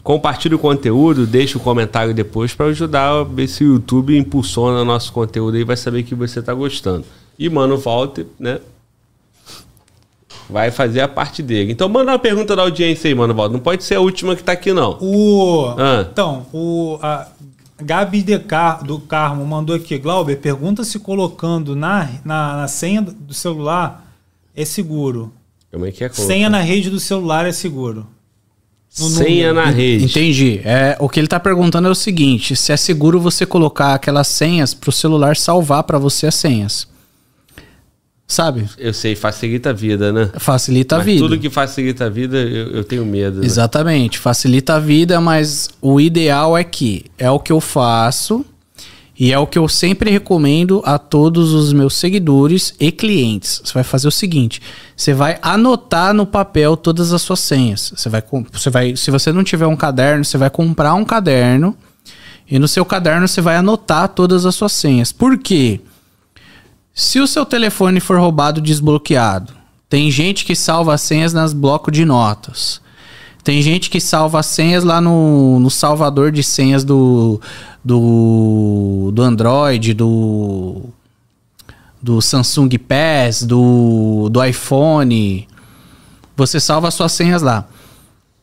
compartilha 0.06 0.56
o 0.56 0.60
conteúdo, 0.60 1.26
deixa 1.26 1.58
o 1.58 1.60
comentário 1.60 2.14
depois 2.14 2.54
para 2.54 2.68
ajudar 2.68 3.10
a 3.10 3.24
ver 3.24 3.48
se 3.48 3.64
o 3.64 3.74
YouTube 3.74 4.16
impulsiona 4.16 4.86
nosso 4.86 5.12
conteúdo 5.12 5.58
aí, 5.58 5.64
vai 5.64 5.76
saber 5.76 6.04
que 6.04 6.14
você 6.14 6.44
tá 6.44 6.54
gostando. 6.54 7.04
E 7.40 7.50
Mano 7.50 7.76
Walter, 7.76 8.28
né? 8.40 8.60
Vai 10.48 10.70
fazer 10.70 11.02
a 11.02 11.08
parte 11.08 11.42
dele. 11.42 11.72
Então 11.72 11.90
manda 11.90 12.12
uma 12.12 12.20
pergunta 12.20 12.56
da 12.56 12.62
audiência 12.62 13.08
aí, 13.08 13.16
Mano 13.16 13.34
Walter. 13.34 13.54
Não 13.54 13.60
pode 13.60 13.84
ser 13.84 13.96
a 13.96 14.00
última 14.00 14.36
que 14.36 14.44
tá 14.44 14.52
aqui, 14.52 14.72
não. 14.72 14.96
O. 15.02 15.74
Ah. 15.76 16.06
Então, 16.08 16.46
o. 16.54 17.00
A 17.02 17.28
Gabi 17.82 18.22
de 18.22 18.38
Car, 18.38 18.84
do 18.84 19.00
Carmo 19.00 19.44
mandou 19.44 19.76
aqui, 19.76 19.98
Glauber, 19.98 20.36
pergunta 20.36 20.84
se 20.84 21.00
colocando 21.00 21.76
na, 21.76 22.08
na, 22.24 22.58
na 22.58 22.68
senha 22.68 23.02
do 23.02 23.34
celular 23.34 24.08
é 24.56 24.64
seguro. 24.64 25.34
Como 25.72 25.84
é 25.84 25.92
que 25.92 26.04
é? 26.04 26.10
Senha 26.10 26.48
na 26.48 26.62
rede 26.62 26.92
do 26.92 27.00
celular 27.00 27.48
é 27.48 27.52
seguro. 27.52 28.06
No 29.00 29.10
Senha 29.10 29.54
na 29.54 29.66
rede. 29.66 30.06
Entendi. 30.06 30.62
É, 30.64 30.96
o 31.00 31.10
que 31.10 31.20
ele 31.20 31.28
tá 31.28 31.40
perguntando 31.40 31.88
é 31.88 31.92
o 31.92 31.96
seguinte: 31.96 32.56
se 32.56 32.72
é 32.72 32.78
seguro 32.78 33.20
você 33.20 33.46
colocar 33.46 33.94
aquelas 33.96 34.28
senhas 34.28 34.74
pro 34.74 34.92
celular 34.92 35.36
salvar 35.36 35.84
pra 35.84 35.98
você 35.98 36.28
as 36.28 36.36
senhas. 36.36 36.88
Sabe? 38.28 38.68
Eu 38.80 38.92
sei, 38.92 39.16
facilita 39.16 39.70
a 39.70 39.74
vida, 39.74 40.12
né? 40.12 40.32
Facilita 40.40 40.96
a 40.96 40.98
Mas 40.98 41.06
vida. 41.06 41.20
tudo 41.20 41.38
que 41.38 41.48
facilita 41.50 42.06
a 42.06 42.10
vida, 42.10 42.38
eu, 42.38 42.72
eu 42.72 42.84
tenho 42.84 43.06
medo. 43.06 43.40
né? 43.40 43.46
Exatamente, 43.46 44.18
facilita 44.18 44.76
a 44.76 44.80
vida, 44.80 45.22
mas 45.22 45.70
o 45.80 46.02
ideal 46.02 46.58
é 46.58 46.64
que 46.64 47.06
é 47.20 47.30
o 47.30 47.40
que 47.40 47.52
eu 47.52 47.62
faço 47.62 48.44
e 49.18 49.32
é 49.32 49.40
o 49.40 49.48
que 49.48 49.58
eu 49.58 49.68
sempre 49.70 50.12
recomendo 50.12 50.82
a 50.86 51.00
todos 51.00 51.54
os 51.54 51.72
meus 51.72 51.96
seguidores 51.96 52.76
e 52.80 52.92
clientes. 52.92 53.62
Você 53.64 53.74
vai 53.74 53.84
fazer 53.84 54.08
o 54.08 54.12
seguinte: 54.12 54.62
você 54.96 55.14
vai 55.14 55.40
anotar 55.42 56.14
no 56.14 56.26
papel 56.26 56.76
todas 56.76 57.14
as 57.14 57.22
suas 57.22 57.40
senhas. 57.40 57.94
Você 57.96 58.10
vai, 58.10 58.24
você 58.52 58.70
vai, 58.70 58.96
se 58.96 59.10
você 59.12 59.32
não 59.32 59.44
tiver 59.44 59.68
um 59.68 59.76
caderno, 59.76 60.26
você 60.26 60.38
vai 60.38 60.50
comprar 60.50 60.94
um 60.96 61.06
caderno 61.06 61.76
e 62.48 62.60
no 62.60 62.68
seu 62.68 62.86
caderno 62.86 63.28
você 63.28 63.42
vai 63.42 63.56
anotar 63.56 64.10
todas 64.10 64.46
as 64.46 64.54
suas 64.54 64.74
senhas. 64.74 65.12
Por 65.12 65.38
quê? 65.38 65.80
Se 66.94 67.20
o 67.20 67.28
seu 67.28 67.46
telefone 67.46 68.00
for 68.00 68.20
roubado 68.20 68.62
desbloqueado, 68.62 69.54
tem 69.90 70.12
gente 70.12 70.46
que 70.46 70.56
salva 70.56 70.94
as 70.94 71.02
senhas 71.02 71.34
nas 71.34 71.54
blocos 71.54 71.94
de 71.94 72.06
notas. 72.06 72.82
Tem 73.46 73.62
gente 73.62 73.92
que 73.92 74.02
salva 74.02 74.40
as 74.40 74.48
senhas 74.48 74.84
lá 74.84 75.00
no, 75.00 75.60
no 75.60 75.70
salvador 75.70 76.32
de 76.32 76.42
senhas 76.42 76.84
do, 76.84 77.40
do, 77.84 79.12
do 79.14 79.22
Android, 79.22 79.94
do, 79.94 80.82
do 82.02 82.20
Samsung 82.24 82.70
Pass, 82.80 83.44
do, 83.44 84.30
do 84.32 84.44
iPhone. 84.44 85.48
Você 86.36 86.60
salva 86.60 86.88
as 86.88 86.96
suas 86.96 87.12
senhas 87.12 87.44
lá. 87.44 87.68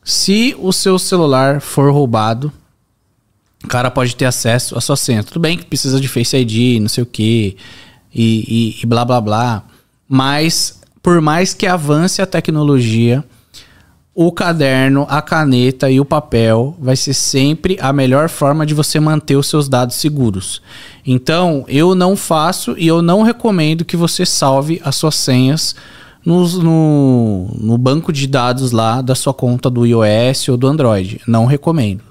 Se 0.05 0.55
o 0.57 0.71
seu 0.71 0.97
celular 0.97 1.59
for 1.59 1.91
roubado, 1.91 2.49
o 3.61 3.67
cara 3.67 3.91
pode 3.91 4.15
ter 4.15 4.23
acesso 4.23 4.77
à 4.77 4.79
sua 4.79 4.95
senha. 4.95 5.21
Tudo 5.21 5.41
bem 5.41 5.57
que 5.57 5.65
precisa 5.65 5.99
de 5.99 6.07
Face 6.07 6.37
ID, 6.37 6.81
não 6.81 6.87
sei 6.87 7.03
o 7.03 7.05
que, 7.05 7.57
e, 8.15 8.75
e- 8.77 8.79
e 8.81 8.85
blá 8.85 9.03
blá 9.03 9.19
blá. 9.19 9.63
Mas, 10.07 10.79
por 11.01 11.19
mais 11.19 11.53
que 11.53 11.67
avance 11.67 12.21
a 12.21 12.25
tecnologia, 12.25 13.21
o 14.15 14.31
caderno, 14.31 15.07
a 15.09 15.21
caneta 15.21 15.89
e 15.89 15.99
o 15.99 16.05
papel 16.05 16.75
vai 16.79 16.95
ser 16.95 17.13
sempre 17.15 17.77
a 17.81 17.91
melhor 17.91 18.29
forma 18.29 18.65
de 18.65 18.73
você 18.73 18.99
manter 18.99 19.35
os 19.35 19.47
seus 19.47 19.67
dados 19.67 19.95
seguros. 19.95 20.61
Então, 21.05 21.65
eu 21.67 21.95
não 21.95 22.15
faço 22.15 22.75
e 22.77 22.87
eu 22.87 23.01
não 23.01 23.23
recomendo 23.23 23.83
que 23.83 23.97
você 23.97 24.25
salve 24.25 24.79
as 24.85 24.95
suas 24.95 25.15
senhas 25.15 25.75
nos- 26.23 26.57
no, 26.57 27.47
no 27.59 27.77
banco 27.77 28.13
de 28.13 28.27
dados 28.27 28.71
lá 28.71 29.01
da 29.01 29.15
sua 29.15 29.33
conta 29.33 29.69
do 29.69 29.85
iOS 29.85 30.47
ou 30.49 30.57
do 30.57 30.67
Android. 30.67 31.19
Não 31.27 31.45
recomendo. 31.45 32.01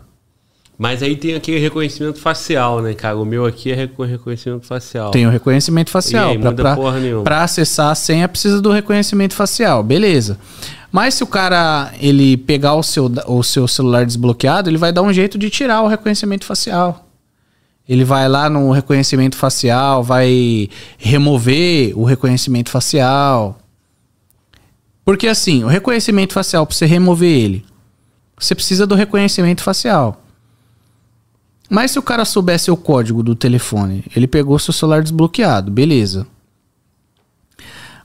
Mas 0.77 1.01
aí 1.05 1.15
tem 1.15 1.35
aquele 1.37 1.61
reconhecimento 1.61 2.19
facial, 2.19 2.83
né, 2.83 2.93
cara? 2.95 3.17
O 3.17 3.25
meu 3.25 3.47
aqui 3.47 3.71
é 3.71 3.75
recon- 3.77 4.03
reconhecimento 4.05 4.67
facial. 4.67 5.13
Tem 5.13 5.25
o 5.25 5.31
reconhecimento 5.31 5.91
facial. 5.91 6.31
E 6.31 6.33
aí, 6.33 6.39
Pra- 6.39 6.53
pra-. 6.53 6.77
Pra 7.23 7.45
acessar 7.45 7.91
a 7.91 7.95
senha 7.95 8.27
precisa 8.29 8.61
do 8.61 8.73
reconhecimento 8.73 9.35
facial, 9.35 9.85
beleza. 9.85 10.37
Mas 10.93 11.15
se 11.15 11.25
o 11.25 11.27
cara 11.27 11.91
ele 11.99 12.37
pegar 12.37 12.75
o 12.75 12.83
seu, 12.83 13.11
o 13.27 13.43
seu 13.43 13.67
celular 13.67 14.05
desbloqueado, 14.05 14.69
ele 14.69 14.77
vai 14.77 14.93
dar 14.93 15.01
um 15.01 15.13
jeito 15.13 15.39
de 15.39 15.49
tirar 15.49 15.81
o 15.81 15.89
reconhecimento 15.89 16.45
facial. 16.45 17.09
Ele 17.89 18.05
vai 18.05 18.29
lá 18.29 18.51
no 18.51 18.71
reconhecimento 18.71 19.35
facial, 19.35 20.05
vai 20.05 20.69
remover 20.99 21.99
o 21.99 22.05
reconhecimento 22.05 22.71
facial. 22.71 23.59
Porque 25.03 25.27
assim, 25.27 25.65
o 25.65 25.67
reconhecimento 25.67 26.35
facial, 26.35 26.67
para 26.67 26.77
você 26.77 26.85
remover 26.85 27.31
ele, 27.31 27.65
você 28.39 28.55
precisa 28.55 28.87
do 28.87 28.95
reconhecimento 28.95 29.63
facial. 29.63 30.23
Mas 31.71 31.93
se 31.93 31.99
o 31.99 32.03
cara 32.03 32.27
soubesse 32.27 32.71
o 32.71 32.77
código 32.77 33.23
do 33.23 33.35
telefone, 33.35 34.05
ele 34.15 34.27
pegou 34.27 34.59
seu 34.59 34.75
celular 34.75 35.03
desbloqueado, 35.03 35.71
beleza. 35.71 36.27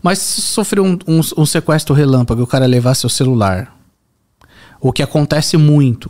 Mas 0.08 0.19
se 0.19 0.42
sofreu 0.42 0.86
um, 0.86 0.98
um- 1.06 1.22
um 1.42 1.45
sequestro 1.45 1.94
relâmpago 1.94 2.40
e 2.40 2.44
o 2.44 2.48
cara 2.48 2.66
levar 2.66 2.94
seu 2.95 3.10
celular, 3.10 3.76
o 4.80 4.94
que 4.94 5.03
acontece 5.03 5.58
muito, 5.58 6.10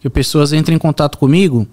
que 0.00 0.10
pessoas 0.10 0.52
entram 0.52 0.74
em 0.74 0.78
contato 0.80 1.16
comigo, 1.16 1.64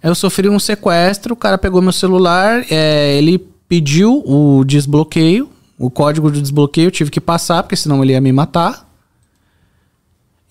eu 0.00 0.14
sofri 0.14 0.48
um 0.48 0.60
sequestro, 0.60 1.34
o 1.34 1.36
cara 1.36 1.58
pegou 1.58 1.82
meu 1.82 1.90
celular, 1.92 2.64
é, 2.70 3.16
ele 3.18 3.36
pediu 3.68 4.22
o 4.24 4.62
desbloqueio, 4.64 5.50
o 5.76 5.90
código 5.90 6.30
de 6.30 6.40
desbloqueio, 6.40 6.86
eu 6.86 6.90
tive 6.92 7.10
que 7.10 7.20
passar, 7.20 7.64
porque 7.64 7.74
senão 7.74 8.00
ele 8.04 8.12
ia 8.12 8.20
me 8.20 8.30
matar. 8.32 8.88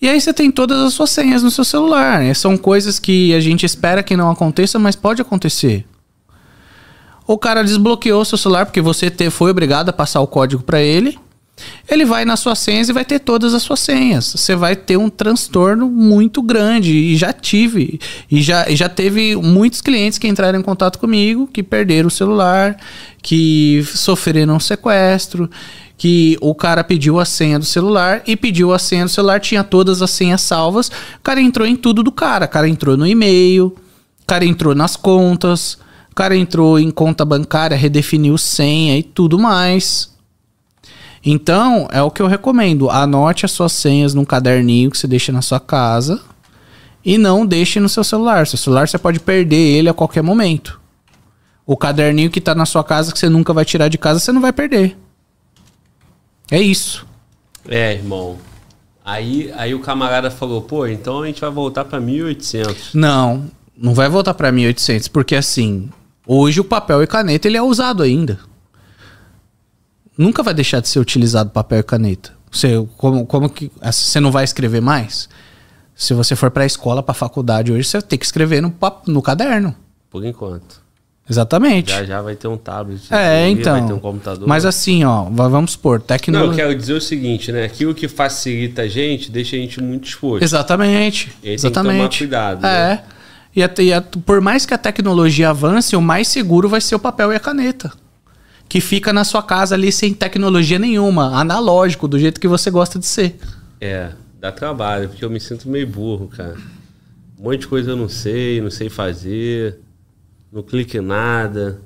E 0.02 0.08
aí 0.08 0.20
você 0.20 0.34
tem 0.34 0.50
todas 0.50 0.78
as 0.80 0.92
suas 0.92 1.08
senhas 1.10 1.42
no 1.42 1.50
seu 1.50 1.64
celular. 1.64 2.20
né? 2.20 2.34
São 2.34 2.58
coisas 2.58 2.98
que 2.98 3.32
a 3.34 3.40
gente 3.40 3.64
espera 3.64 4.02
que 4.02 4.16
não 4.16 4.30
aconteça, 4.30 4.78
mas 4.78 4.96
pode 4.96 5.22
acontecer. 5.22 5.86
O 7.26 7.38
cara 7.38 7.62
desbloqueou 7.62 8.24
seu 8.24 8.36
celular 8.38 8.66
porque 8.66 8.80
você 8.80 9.10
te- 9.10 9.30
foi 9.30 9.50
obrigado 9.50 9.88
a 9.88 9.92
passar 9.92 10.20
o 10.20 10.26
código 10.26 10.62
para 10.62 10.80
ele. 10.80 11.18
Ele 11.88 12.04
vai 12.04 12.24
nas 12.24 12.40
suas 12.40 12.58
senhas 12.58 12.88
e 12.88 12.92
vai 12.92 13.04
ter 13.04 13.20
todas 13.20 13.54
as 13.54 13.62
suas 13.62 13.78
senhas. 13.78 14.32
Você 14.36 14.56
vai 14.56 14.74
ter 14.74 14.96
um 14.96 15.08
transtorno 15.08 15.88
muito 15.88 16.42
grande. 16.42 16.90
E 16.92 17.16
já 17.16 17.32
tive. 17.32 18.00
E 18.30 18.42
já, 18.42 18.68
e 18.68 18.74
já 18.74 18.88
teve 18.88 19.36
muitos 19.36 19.80
clientes 19.80 20.18
que 20.18 20.26
entraram 20.26 20.58
em 20.58 20.62
contato 20.62 20.98
comigo, 20.98 21.46
que 21.46 21.62
perderam 21.62 22.08
o 22.08 22.10
celular, 22.10 22.76
que 23.22 23.84
sofreram 23.94 24.56
um 24.56 24.60
sequestro, 24.60 25.48
que 25.96 26.36
o 26.40 26.52
cara 26.54 26.82
pediu 26.82 27.20
a 27.20 27.24
senha 27.24 27.58
do 27.60 27.64
celular 27.64 28.22
e 28.26 28.34
pediu 28.34 28.72
a 28.72 28.78
senha 28.78 29.04
do 29.04 29.10
celular, 29.10 29.38
tinha 29.38 29.62
todas 29.62 30.02
as 30.02 30.10
senhas 30.10 30.40
salvas. 30.40 30.88
O 30.88 31.22
cara 31.22 31.40
entrou 31.40 31.68
em 31.68 31.76
tudo 31.76 32.02
do 32.02 32.10
cara. 32.10 32.46
O 32.46 32.48
cara 32.48 32.68
entrou 32.68 32.96
no 32.96 33.06
e-mail, 33.06 33.66
o 33.66 34.26
cara 34.26 34.44
entrou 34.44 34.74
nas 34.74 34.96
contas, 34.96 35.78
o 36.12 36.14
cara 36.14 36.36
entrou 36.36 36.78
em 36.78 36.90
conta 36.90 37.24
bancária, 37.24 37.74
redefiniu 37.74 38.36
senha 38.36 38.98
e 38.98 39.02
tudo 39.02 39.38
mais. 39.38 40.12
Então, 41.24 41.88
é 41.90 42.02
o 42.02 42.10
que 42.10 42.20
eu 42.20 42.26
recomendo. 42.26 42.90
Anote 42.90 43.46
as 43.46 43.52
suas 43.52 43.72
senhas 43.72 44.12
num 44.12 44.24
caderninho 44.24 44.90
que 44.90 44.98
você 44.98 45.06
deixa 45.06 45.32
na 45.32 45.40
sua 45.40 45.58
casa 45.58 46.20
e 47.02 47.16
não 47.16 47.46
deixe 47.46 47.80
no 47.80 47.88
seu 47.88 48.04
celular. 48.04 48.46
Seu 48.46 48.58
celular 48.58 48.86
você 48.86 48.98
pode 48.98 49.20
perder 49.20 49.56
ele 49.56 49.88
a 49.88 49.94
qualquer 49.94 50.22
momento. 50.22 50.78
O 51.64 51.78
caderninho 51.78 52.30
que 52.30 52.42
tá 52.42 52.54
na 52.54 52.66
sua 52.66 52.84
casa 52.84 53.10
que 53.10 53.18
você 53.18 53.30
nunca 53.30 53.54
vai 53.54 53.64
tirar 53.64 53.88
de 53.88 53.96
casa, 53.96 54.20
você 54.20 54.32
não 54.32 54.42
vai 54.42 54.52
perder. 54.52 54.94
É 56.50 56.60
isso. 56.60 57.06
É, 57.66 57.94
irmão. 57.94 58.36
Aí, 59.02 59.50
aí 59.56 59.74
o 59.74 59.80
camarada 59.80 60.30
falou, 60.30 60.60
pô, 60.60 60.86
então 60.86 61.22
a 61.22 61.26
gente 61.26 61.40
vai 61.40 61.50
voltar 61.50 61.86
pra 61.86 61.98
1800. 61.98 62.92
Não, 62.92 63.50
não 63.74 63.94
vai 63.94 64.10
voltar 64.10 64.34
para 64.34 64.52
1800, 64.52 65.08
porque 65.08 65.34
assim, 65.34 65.88
hoje 66.26 66.60
o 66.60 66.64
papel 66.64 67.02
e 67.02 67.06
caneta 67.06 67.48
ele 67.48 67.56
é 67.56 67.62
usado 67.62 68.02
ainda. 68.02 68.38
nunca 70.16 70.42
vai 70.42 70.54
deixar 70.54 70.80
de 70.80 70.88
ser 70.88 70.98
utilizado 70.98 71.50
papel 71.50 71.80
e 71.80 71.82
caneta. 71.82 72.32
Você, 72.50 72.86
como, 72.98 73.24
como 73.26 73.48
que 73.48 73.70
você 73.82 74.20
não 74.20 74.30
vai 74.30 74.44
escrever 74.44 74.80
mais? 74.82 75.28
Se 75.94 76.12
você 76.14 76.36
for 76.36 76.50
para 76.50 76.64
a 76.64 76.66
escola, 76.66 77.02
para 77.02 77.12
a 77.12 77.14
faculdade 77.14 77.72
hoje, 77.72 77.84
você 77.88 78.00
tem 78.02 78.18
que 78.18 78.24
escrever 78.24 78.60
no, 78.60 78.74
no 79.06 79.22
caderno. 79.22 79.74
Por 80.10 80.24
enquanto. 80.24 80.82
Exatamente. 81.28 81.90
Já 81.90 82.04
já 82.04 82.20
vai 82.20 82.34
ter 82.34 82.48
um 82.48 82.56
tablet. 82.56 83.02
É, 83.12 83.48
então. 83.48 83.78
Vai 83.78 83.86
ter 83.86 83.92
um 83.94 83.98
computador. 83.98 84.46
Mas 84.46 84.66
assim, 84.66 85.04
ó, 85.04 85.24
va- 85.30 85.48
vamos 85.48 85.72
supor, 85.72 85.98
Não, 85.98 86.02
eu 86.02 86.06
tecnologia. 86.06 86.64
quero 86.64 86.74
dizer 86.78 86.92
o 86.94 87.00
seguinte, 87.00 87.52
né? 87.52 87.64
Aquilo 87.64 87.94
que 87.94 88.08
facilita 88.08 88.82
a 88.82 88.88
gente, 88.88 89.30
deixa 89.30 89.56
a 89.56 89.58
gente 89.58 89.80
muito 89.80 90.08
exposto. 90.08 90.42
Exatamente. 90.42 91.28
E 91.28 91.30
aí 91.30 91.32
tem 91.32 91.40
que 91.42 91.54
exatamente. 91.54 91.96
tomar 91.96 92.18
cuidado, 92.18 92.66
É. 92.66 92.88
né? 92.96 93.04
E, 93.54 93.62
até- 93.62 93.82
e 93.84 93.92
a- 93.92 94.00
por 94.00 94.40
mais 94.40 94.64
que 94.64 94.72
a 94.74 94.78
tecnologia 94.78 95.50
avance, 95.50 95.94
o 95.94 96.00
mais 96.00 96.28
seguro 96.28 96.68
vai 96.68 96.80
ser 96.80 96.94
o 96.94 96.98
papel 96.98 97.32
e 97.32 97.36
a 97.36 97.40
caneta. 97.40 97.92
Que 98.68 98.80
fica 98.80 99.12
na 99.12 99.24
sua 99.24 99.42
casa 99.42 99.74
ali 99.74 99.92
sem 99.92 100.14
tecnologia 100.14 100.78
nenhuma, 100.78 101.38
analógico, 101.38 102.08
do 102.08 102.18
jeito 102.18 102.40
que 102.40 102.48
você 102.48 102.70
gosta 102.70 102.98
de 102.98 103.04
ser. 103.06 103.38
É, 103.80 104.12
dá 104.40 104.50
trabalho, 104.50 105.08
porque 105.10 105.24
eu 105.24 105.28
me 105.30 105.38
sinto 105.38 105.68
meio 105.68 105.86
burro, 105.86 106.28
cara. 106.28 106.56
Um 107.38 107.42
monte 107.44 107.60
de 107.60 107.66
coisa 107.66 107.90
eu 107.90 107.96
não 107.96 108.08
sei, 108.08 108.60
não 108.62 108.70
sei 108.70 108.88
fazer, 108.88 109.78
não 110.50 110.62
clique 110.62 110.96
em 110.96 111.00
nada. 111.02 111.82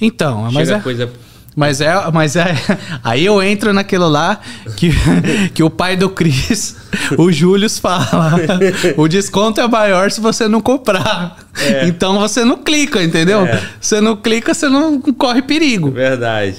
Então, 0.00 0.42
mas 0.50 0.68
Chega 0.68 0.76
é, 0.78 0.80
coisa. 0.80 1.10
Mas 1.54 1.80
é, 1.80 1.92
mas 2.12 2.36
é, 2.36 2.54
aí 3.04 3.24
eu 3.24 3.42
entro 3.42 3.72
naquilo 3.72 4.08
lá 4.08 4.40
que, 4.76 4.90
que 5.52 5.62
o 5.62 5.68
pai 5.68 5.96
do 5.96 6.08
Cris, 6.08 6.76
o 7.18 7.30
Júlio 7.30 7.68
fala, 7.68 8.36
o 8.96 9.06
desconto 9.06 9.60
é 9.60 9.68
maior 9.68 10.10
se 10.10 10.20
você 10.20 10.48
não 10.48 10.60
comprar. 10.60 11.36
Então 11.86 12.18
você 12.18 12.44
não 12.44 12.56
clica, 12.58 13.02
entendeu? 13.02 13.44
É. 13.44 13.62
Você 13.80 14.00
não 14.00 14.16
clica, 14.16 14.54
você 14.54 14.68
não 14.68 15.00
corre 15.00 15.42
perigo. 15.42 15.90
Verdade, 15.90 16.56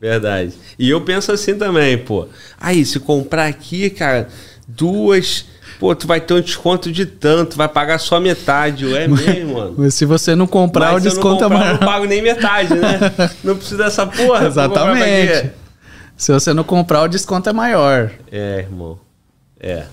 verdade. 0.00 0.54
E 0.78 0.90
eu 0.90 1.00
penso 1.02 1.30
assim 1.30 1.54
também, 1.54 1.96
pô. 1.96 2.26
Aí, 2.60 2.84
se 2.84 2.98
comprar 2.98 3.46
aqui, 3.46 3.88
cara, 3.90 4.28
duas. 4.66 5.46
Pô, 5.82 5.96
tu 5.96 6.06
vai 6.06 6.20
ter 6.20 6.32
um 6.32 6.40
desconto 6.40 6.92
de 6.92 7.04
tanto, 7.04 7.56
vai 7.56 7.66
pagar 7.68 7.98
só 7.98 8.20
metade. 8.20 8.86
É 8.94 9.08
mesmo, 9.08 9.54
mano. 9.54 9.74
Mas 9.76 9.94
se 9.94 10.04
você 10.04 10.36
não 10.36 10.46
comprar, 10.46 10.92
Mas 10.92 11.02
o 11.02 11.08
eu 11.08 11.10
desconto 11.10 11.42
comprar, 11.42 11.56
é 11.56 11.58
eu 11.58 11.58
maior. 11.58 11.80
não 11.80 11.86
pago 11.88 12.04
nem 12.04 12.22
metade, 12.22 12.72
né? 12.72 13.00
Não 13.42 13.56
precisa 13.56 13.82
dessa 13.82 14.06
porra. 14.06 14.42
quê? 14.42 14.46
Exatamente. 14.46 15.50
Se 16.16 16.32
você 16.32 16.54
não 16.54 16.62
comprar, 16.62 17.02
o 17.02 17.08
desconto 17.08 17.50
é 17.50 17.52
maior. 17.52 18.12
É, 18.30 18.58
irmão. 18.60 18.96
É. 19.58 19.86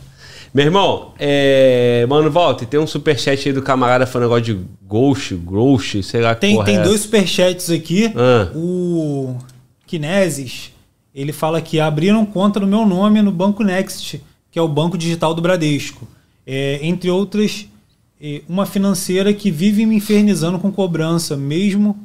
Meu 0.54 0.66
irmão, 0.66 1.14
é... 1.18 2.06
mano, 2.08 2.30
volta. 2.30 2.68
Tem 2.68 2.80
um 2.80 2.86
superchat 2.86 3.50
aí 3.50 3.54
do 3.54 3.64
camarada 3.64 4.06
falando 4.06 4.30
negócio 4.30 4.54
de 4.54 4.62
Ghost, 4.86 5.34
Ghost, 5.38 6.04
sei 6.04 6.22
lá 6.22 6.36
que 6.36 6.42
Tem, 6.42 6.54
porra 6.54 6.66
tem 6.68 6.78
é 6.78 6.84
dois 6.84 7.02
superchats 7.02 7.72
aqui. 7.72 8.14
Ah. 8.16 8.52
O 8.54 9.38
Kinesis, 9.88 10.72
ele 11.16 11.34
fala 11.34 11.60
que 11.60 11.80
abriram 11.80 12.24
conta 12.28 12.60
no 12.60 12.68
meu 12.68 12.86
nome 12.86 13.24
no 13.24 13.32
Banco 13.32 13.64
Next, 13.64 14.22
que 14.52 14.58
é 14.60 14.62
o 14.62 14.68
banco 14.68 14.98
digital 14.98 15.34
do 15.34 15.42
Bradesco. 15.42 16.08
É, 16.46 16.80
entre 16.82 17.10
outras, 17.10 17.68
é, 18.22 18.42
uma 18.50 18.66
financeira 18.66 19.34
que 19.34 19.52
vive 19.52 19.86
me 19.86 19.96
infernizando 19.96 20.58
com 20.60 20.72
cobrança, 20.72 21.38
mesmo 21.38 21.98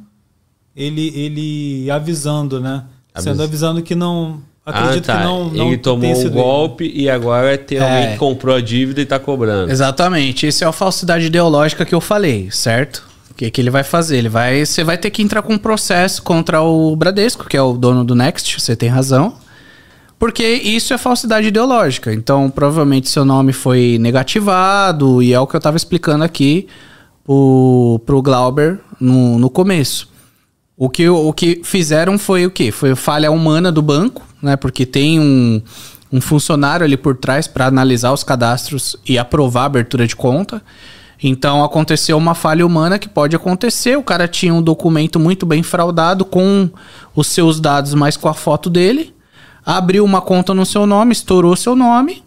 ele, 0.75 1.07
ele 1.15 1.89
avisando, 1.91 2.59
né? 2.59 2.83
Sendo 3.15 3.29
Avisa- 3.29 3.43
avisando 3.45 3.81
que 3.81 3.95
não. 3.95 4.41
Acredito 4.65 5.09
ah, 5.11 5.13
tá. 5.13 5.17
que 5.19 5.23
não, 5.23 5.49
não 5.51 5.67
Ele 5.67 5.77
tomou 5.77 6.11
um 6.11 6.15
sido 6.15 6.27
ele. 6.27 6.41
golpe 6.41 6.91
e 6.93 7.07
agora 7.07 7.55
tem 7.55 7.77
alguém 7.77 8.03
É. 8.03 8.11
que 8.13 8.17
comprou 8.17 8.55
a 8.55 8.59
dívida 8.61 8.99
e 8.99 9.05
tá 9.05 9.19
cobrando. 9.19 9.71
Exatamente. 9.71 10.47
Esse 10.47 10.63
é 10.63 10.67
a 10.67 10.71
falsidade 10.71 11.25
ideológica 11.27 11.85
que 11.85 11.93
eu 11.93 12.01
falei, 12.01 12.49
certo? 12.51 13.07
O 13.29 13.35
que, 13.35 13.51
que 13.51 13.61
ele 13.61 13.69
vai 13.69 13.83
fazer? 13.83 14.17
Ele 14.17 14.27
vai, 14.29 14.65
você 14.65 14.83
vai 14.83 14.97
ter 14.97 15.11
que 15.11 15.21
entrar 15.21 15.43
com 15.43 15.53
um 15.53 15.57
processo 15.57 16.23
contra 16.23 16.63
o 16.63 16.95
Bradesco, 16.95 17.47
que 17.47 17.55
é 17.55 17.61
o 17.61 17.73
dono 17.73 18.03
do 18.03 18.15
Next, 18.15 18.59
você 18.59 18.75
tem 18.75 18.89
razão. 18.89 19.35
Porque 20.17 20.43
isso 20.43 20.93
é 20.93 20.97
falsidade 20.97 21.47
ideológica. 21.47 22.13
Então, 22.13 22.49
provavelmente 22.49 23.09
seu 23.09 23.25
nome 23.25 23.51
foi 23.53 23.97
negativado, 23.99 25.21
e 25.21 25.33
é 25.33 25.39
o 25.39 25.45
que 25.45 25.55
eu 25.55 25.59
estava 25.59 25.77
explicando 25.77 26.23
aqui 26.23 26.67
pro, 27.23 28.01
pro 28.05 28.21
Glauber 28.21 28.79
no, 28.99 29.37
no 29.37 29.49
começo. 29.49 30.09
O 30.77 30.89
que, 30.89 31.07
o 31.07 31.31
que 31.31 31.61
fizeram 31.63 32.17
foi 32.17 32.45
o 32.45 32.51
quê? 32.51 32.71
Foi 32.71 32.95
falha 32.95 33.31
humana 33.31 33.71
do 33.71 33.81
banco, 33.81 34.21
né? 34.41 34.55
Porque 34.57 34.85
tem 34.85 35.19
um, 35.19 35.61
um 36.11 36.19
funcionário 36.19 36.85
ali 36.85 36.97
por 36.97 37.15
trás 37.15 37.47
para 37.47 37.67
analisar 37.67 38.11
os 38.11 38.23
cadastros 38.23 38.97
e 39.07 39.17
aprovar 39.17 39.63
a 39.63 39.65
abertura 39.65 40.05
de 40.05 40.15
conta. 40.15 40.61
Então 41.23 41.63
aconteceu 41.63 42.17
uma 42.17 42.35
falha 42.35 42.65
humana 42.65 42.99
que 42.99 43.07
pode 43.07 43.35
acontecer. 43.35 43.97
O 43.97 44.03
cara 44.03 44.27
tinha 44.27 44.53
um 44.53 44.61
documento 44.61 45.17
muito 45.17 45.45
bem 45.45 45.63
fraudado 45.63 46.25
com 46.25 46.69
os 47.15 47.27
seus 47.27 47.59
dados, 47.59 47.93
mas 47.93 48.17
com 48.17 48.27
a 48.27 48.33
foto 48.33 48.69
dele. 48.69 49.13
Abriu 49.65 50.05
uma 50.05 50.21
conta 50.21 50.53
no 50.53 50.65
seu 50.65 50.85
nome, 50.85 51.11
estourou 51.11 51.55
seu 51.55 51.75
nome. 51.75 52.23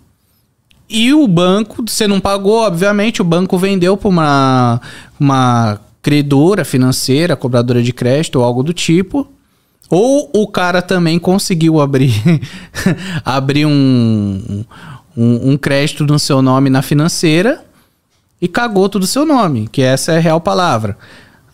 E 0.89 1.13
o 1.13 1.29
banco, 1.29 1.85
você 1.87 2.09
não 2.09 2.19
pagou, 2.19 2.63
obviamente, 2.63 3.21
o 3.21 3.25
banco 3.25 3.59
vendeu 3.59 3.97
para 3.97 4.09
uma, 4.09 4.81
uma 5.21 5.79
credora 6.03 6.65
financeira, 6.65 7.37
cobradora 7.37 7.83
de 7.83 7.93
crédito 7.93 8.37
ou 8.37 8.45
algo 8.45 8.63
do 8.63 8.73
tipo. 8.73 9.29
Ou 9.91 10.31
o 10.35 10.47
cara 10.47 10.83
também 10.83 11.19
conseguiu 11.19 11.81
abrir, 11.81 12.13
abrir 13.25 13.67
um, 13.67 14.65
um, 15.17 15.53
um 15.53 15.57
crédito 15.57 16.05
no 16.05 16.19
seu 16.19 16.43
nome 16.43 16.71
na 16.71 16.83
financeira 16.83 17.65
e 18.41 18.49
cagou 18.49 18.89
tudo 18.89 19.07
seu 19.07 19.27
nome, 19.27 19.69
que 19.71 19.83
essa 19.83 20.13
é 20.13 20.17
a 20.17 20.21
real 20.21 20.41
palavra. 20.41 20.97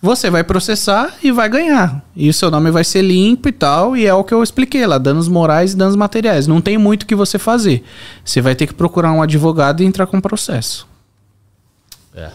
Você 0.05 0.28
vai 0.28 0.44
processar 0.44 1.15
e 1.23 1.33
vai 1.33 1.49
ganhar. 1.49 2.05
E 2.15 2.28
o 2.28 2.34
seu 2.34 2.50
nome 2.50 2.70
vai 2.70 2.84
ser 2.84 3.00
limpo 3.00 3.49
e 3.49 3.52
tal, 3.52 3.97
e 3.97 4.05
é 4.05 4.12
o 4.12 4.23
que 4.23 4.34
eu 4.34 4.42
expliquei 4.42 4.86
lá, 4.86 4.99
danos 4.99 5.28
morais 5.28 5.73
e 5.73 5.76
danos 5.78 5.97
materiais. 5.97 6.47
Não 6.47 6.60
tem 6.60 6.76
muito 6.76 7.05
o 7.05 7.07
que 7.07 7.15
você 7.15 7.39
fazer. 7.39 7.83
Você 8.23 8.42
vai 8.42 8.55
ter 8.55 8.66
que 8.66 8.74
procurar 8.74 9.12
um 9.12 9.23
advogado 9.23 9.83
e 9.83 9.86
entrar 9.86 10.07
com 10.07 10.20
processo. 10.20 10.86
É. 12.15 12.28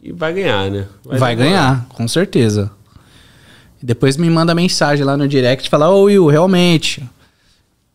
E 0.00 0.10
vai 0.10 0.32
ganhar, 0.32 0.70
né? 0.70 0.86
Vai, 1.04 1.36
demorar. 1.36 1.50
ganhar, 1.50 1.86
com 1.90 2.08
certeza. 2.08 2.70
E 3.82 3.84
depois 3.84 4.16
me 4.16 4.30
manda 4.30 4.54
mensagem 4.54 5.04
lá 5.04 5.18
no 5.18 5.28
direct 5.28 5.66
e 5.66 5.70
fala, 5.70 5.90
ô 5.90 6.04
Will, 6.04 6.28
realmente, 6.28 7.06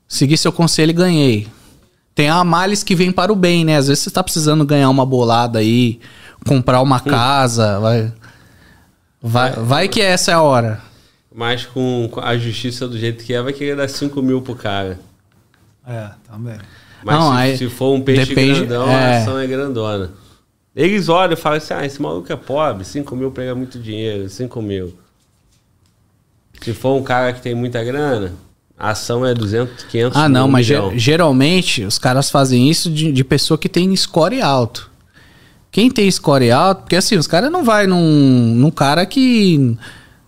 segui 0.07 0.37
seu 0.37 0.51
conselho 0.51 0.91
e 0.91 0.93
ganhei. 0.93 1.47
Tem 2.13 2.29
a 2.29 2.43
males 2.43 2.83
que 2.83 2.93
vem 2.93 3.11
para 3.11 3.33
o 3.33 3.35
bem, 3.35 3.65
né? 3.65 3.77
Às 3.77 3.87
vezes 3.87 4.03
você 4.03 4.11
tá 4.11 4.21
precisando 4.21 4.63
ganhar 4.63 4.91
uma 4.91 5.07
bolada 5.07 5.57
aí, 5.57 5.99
comprar 6.45 6.81
uma 6.81 6.99
casa, 6.99 7.79
vai... 7.79 8.13
Vai, 9.25 9.51
vai 9.53 9.87
que 9.87 10.01
essa 10.01 10.31
é 10.31 10.33
a 10.33 10.41
hora. 10.41 10.81
Mas 11.33 11.65
com 11.65 12.11
a 12.21 12.37
justiça 12.37 12.87
do 12.87 12.97
jeito 12.99 13.23
que 13.23 13.33
é, 13.33 13.41
vai 13.41 13.53
querer 13.53 13.75
dar 13.77 13.87
5 13.87 14.21
mil 14.21 14.41
pro 14.41 14.53
cara. 14.53 14.99
É, 15.87 16.09
também. 16.29 16.57
Mas 17.03 17.15
Não, 17.15 17.31
se, 17.31 17.37
aí 17.37 17.57
se 17.57 17.69
for 17.69 17.93
um 17.93 18.01
peixe 18.01 18.25
depende- 18.25 18.59
grandão, 18.59 18.89
é. 18.89 19.15
a 19.17 19.21
ação 19.21 19.39
é 19.39 19.47
grandona. 19.47 20.11
Eles 20.75 21.07
olham 21.09 21.33
e 21.33 21.37
falam 21.37 21.57
assim: 21.57 21.73
ah, 21.73 21.85
esse 21.85 22.01
maluco 22.01 22.31
é 22.31 22.35
pobre, 22.35 22.83
5 22.83 23.15
mil 23.15 23.31
pega 23.31 23.55
muito 23.55 23.79
dinheiro, 23.79 24.29
5 24.29 24.61
mil. 24.61 24.93
Se 26.61 26.73
for 26.73 26.95
um 26.95 27.03
cara 27.03 27.33
que 27.33 27.41
tem 27.41 27.53
muita 27.55 27.83
grana, 27.83 28.33
a 28.77 28.91
ação 28.91 29.25
é 29.25 29.33
200, 29.33 29.83
500 29.85 30.17
Ah, 30.17 30.29
não, 30.29 30.47
mas 30.47 30.65
geralmente 30.95 31.83
os 31.83 31.97
caras 31.97 32.29
fazem 32.29 32.69
isso 32.69 32.89
de, 32.89 33.11
de 33.11 33.23
pessoa 33.23 33.57
que 33.57 33.67
tem 33.69 33.93
score 33.95 34.41
alto. 34.41 34.89
Quem 35.73 35.89
tem 35.89 36.09
score 36.09 36.51
alto, 36.51 36.81
porque 36.81 36.95
assim, 36.95 37.17
os 37.17 37.25
caras 37.25 37.51
não 37.51 37.63
vai 37.63 37.87
num, 37.87 38.53
num 38.55 38.69
cara 38.69 39.07
que 39.07 39.75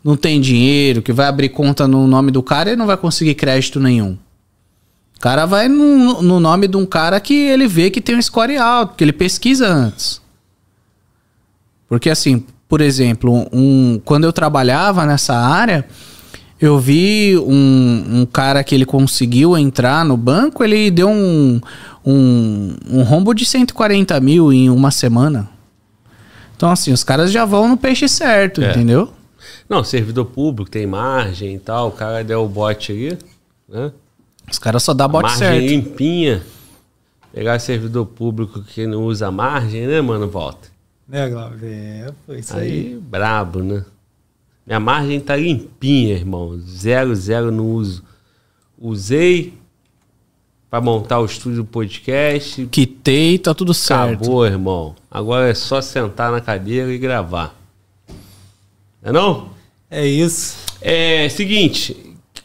não 0.03 0.17
tem 0.17 0.41
dinheiro, 0.41 1.03
que 1.03 1.13
vai 1.13 1.27
abrir 1.27 1.49
conta 1.49 1.87
no 1.87 2.07
nome 2.07 2.31
do 2.31 2.41
cara 2.41 2.71
e 2.71 2.75
não 2.75 2.87
vai 2.87 2.97
conseguir 2.97 3.35
crédito 3.35 3.79
nenhum. 3.79 4.17
O 5.15 5.19
cara 5.19 5.45
vai 5.45 5.67
no, 5.67 6.23
no 6.23 6.39
nome 6.39 6.67
de 6.67 6.75
um 6.75 6.85
cara 6.85 7.19
que 7.19 7.35
ele 7.35 7.67
vê 7.67 7.91
que 7.91 8.01
tem 8.01 8.15
um 8.15 8.21
score 8.21 8.57
alto, 8.57 8.95
que 8.95 9.03
ele 9.03 9.13
pesquisa 9.13 9.67
antes. 9.67 10.19
Porque 11.87 12.09
assim, 12.09 12.43
por 12.67 12.81
exemplo, 12.81 13.47
um, 13.53 14.01
quando 14.03 14.23
eu 14.23 14.33
trabalhava 14.33 15.05
nessa 15.05 15.35
área, 15.35 15.85
eu 16.59 16.79
vi 16.79 17.37
um, 17.37 18.21
um 18.21 18.25
cara 18.25 18.63
que 18.63 18.73
ele 18.73 18.85
conseguiu 18.85 19.57
entrar 19.57 20.05
no 20.05 20.15
banco, 20.15 20.63
ele 20.63 20.89
deu 20.89 21.09
um, 21.09 21.59
um, 22.05 22.75
um 22.89 23.03
rombo 23.03 23.33
de 23.33 23.45
140 23.45 24.19
mil 24.19 24.51
em 24.53 24.69
uma 24.69 24.91
semana. 24.91 25.49
Então, 26.55 26.71
assim, 26.71 26.93
os 26.93 27.03
caras 27.03 27.31
já 27.31 27.43
vão 27.43 27.67
no 27.67 27.75
peixe 27.77 28.07
certo, 28.07 28.61
É. 28.61 28.71
entendeu? 28.71 29.11
Não, 29.69 29.83
servidor 29.83 30.25
público 30.25 30.69
tem 30.71 30.87
margem 30.87 31.55
e 31.55 31.59
tal, 31.59 31.89
o 31.89 31.91
cara 31.91 32.23
deu 32.23 32.43
o 32.43 32.47
bote 32.47 32.91
ali, 32.91 33.17
né? 33.67 33.91
Os 34.49 34.59
caras 34.59 34.83
só 34.83 34.93
dá 34.93 35.07
bote 35.07 35.23
margem 35.23 35.47
certo. 35.47 35.65
limpinha. 35.67 36.43
Pegar 37.33 37.59
servidor 37.59 38.05
público 38.05 38.61
que 38.61 38.87
não 38.87 39.03
usa 39.03 39.29
margem, 39.29 39.85
né, 39.87 39.99
mano? 40.01 40.27
Volta. 40.29 40.69
Né, 41.07 41.29
Glauber? 41.29 41.67
É, 41.67 42.13
foi 42.25 42.39
isso 42.39 42.55
aí. 42.55 42.71
Aí, 42.71 42.99
brabo, 43.01 43.59
né? 43.61 43.83
Minha 44.65 44.79
margem 44.79 45.19
tá 45.19 45.35
limpinha, 45.35 46.13
irmão. 46.13 46.57
Zero, 46.59 47.15
zero 47.15 47.51
no 47.51 47.65
uso. 47.65 48.03
Usei 48.77 49.53
pra 50.69 50.81
montar 50.81 51.19
o 51.19 51.25
estúdio 51.25 51.63
do 51.63 51.65
podcast. 51.65 52.65
Quitei, 52.67 53.37
tá 53.37 53.53
tudo 53.53 53.73
certo. 53.73 54.23
Acabou, 54.23 54.45
irmão. 54.45 54.95
Agora 55.09 55.47
é 55.49 55.53
só 55.53 55.81
sentar 55.81 56.31
na 56.31 56.41
cadeira 56.41 56.91
e 56.91 56.97
gravar. 56.97 57.55
Não 59.01 59.09
é 59.09 59.11
não? 59.11 59.49
É 59.89 60.05
isso. 60.05 60.57
É 60.81 61.29
seguinte, 61.29 61.95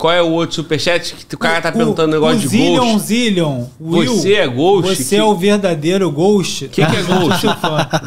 Qual 0.01 0.13
é 0.13 0.23
o 0.23 0.31
outro 0.31 0.57
superchat 0.57 1.15
que 1.29 1.35
o 1.35 1.39
cara 1.39 1.61
tá 1.61 1.69
O- 1.69 1.73
perguntando 1.73 2.09
o 2.09 2.13
negócio 2.13 2.39
de 2.39 2.49
Zillion, 2.49 2.93
ghost? 2.93 3.07
Zillion, 3.07 3.65
Will, 3.81 4.17
Você 4.17 4.33
é 4.35 4.49
ghost? 4.49 4.97
Você 4.97 5.05
Que- 5.17 5.21
é 5.21 5.25
o 5.25 5.35
verdadeiro 5.37 6.11
ghost. 6.11 6.65
O 6.65 6.69
que, 6.71 6.85
que 6.87 6.97
é 6.97 7.03
ghost? 7.05 7.47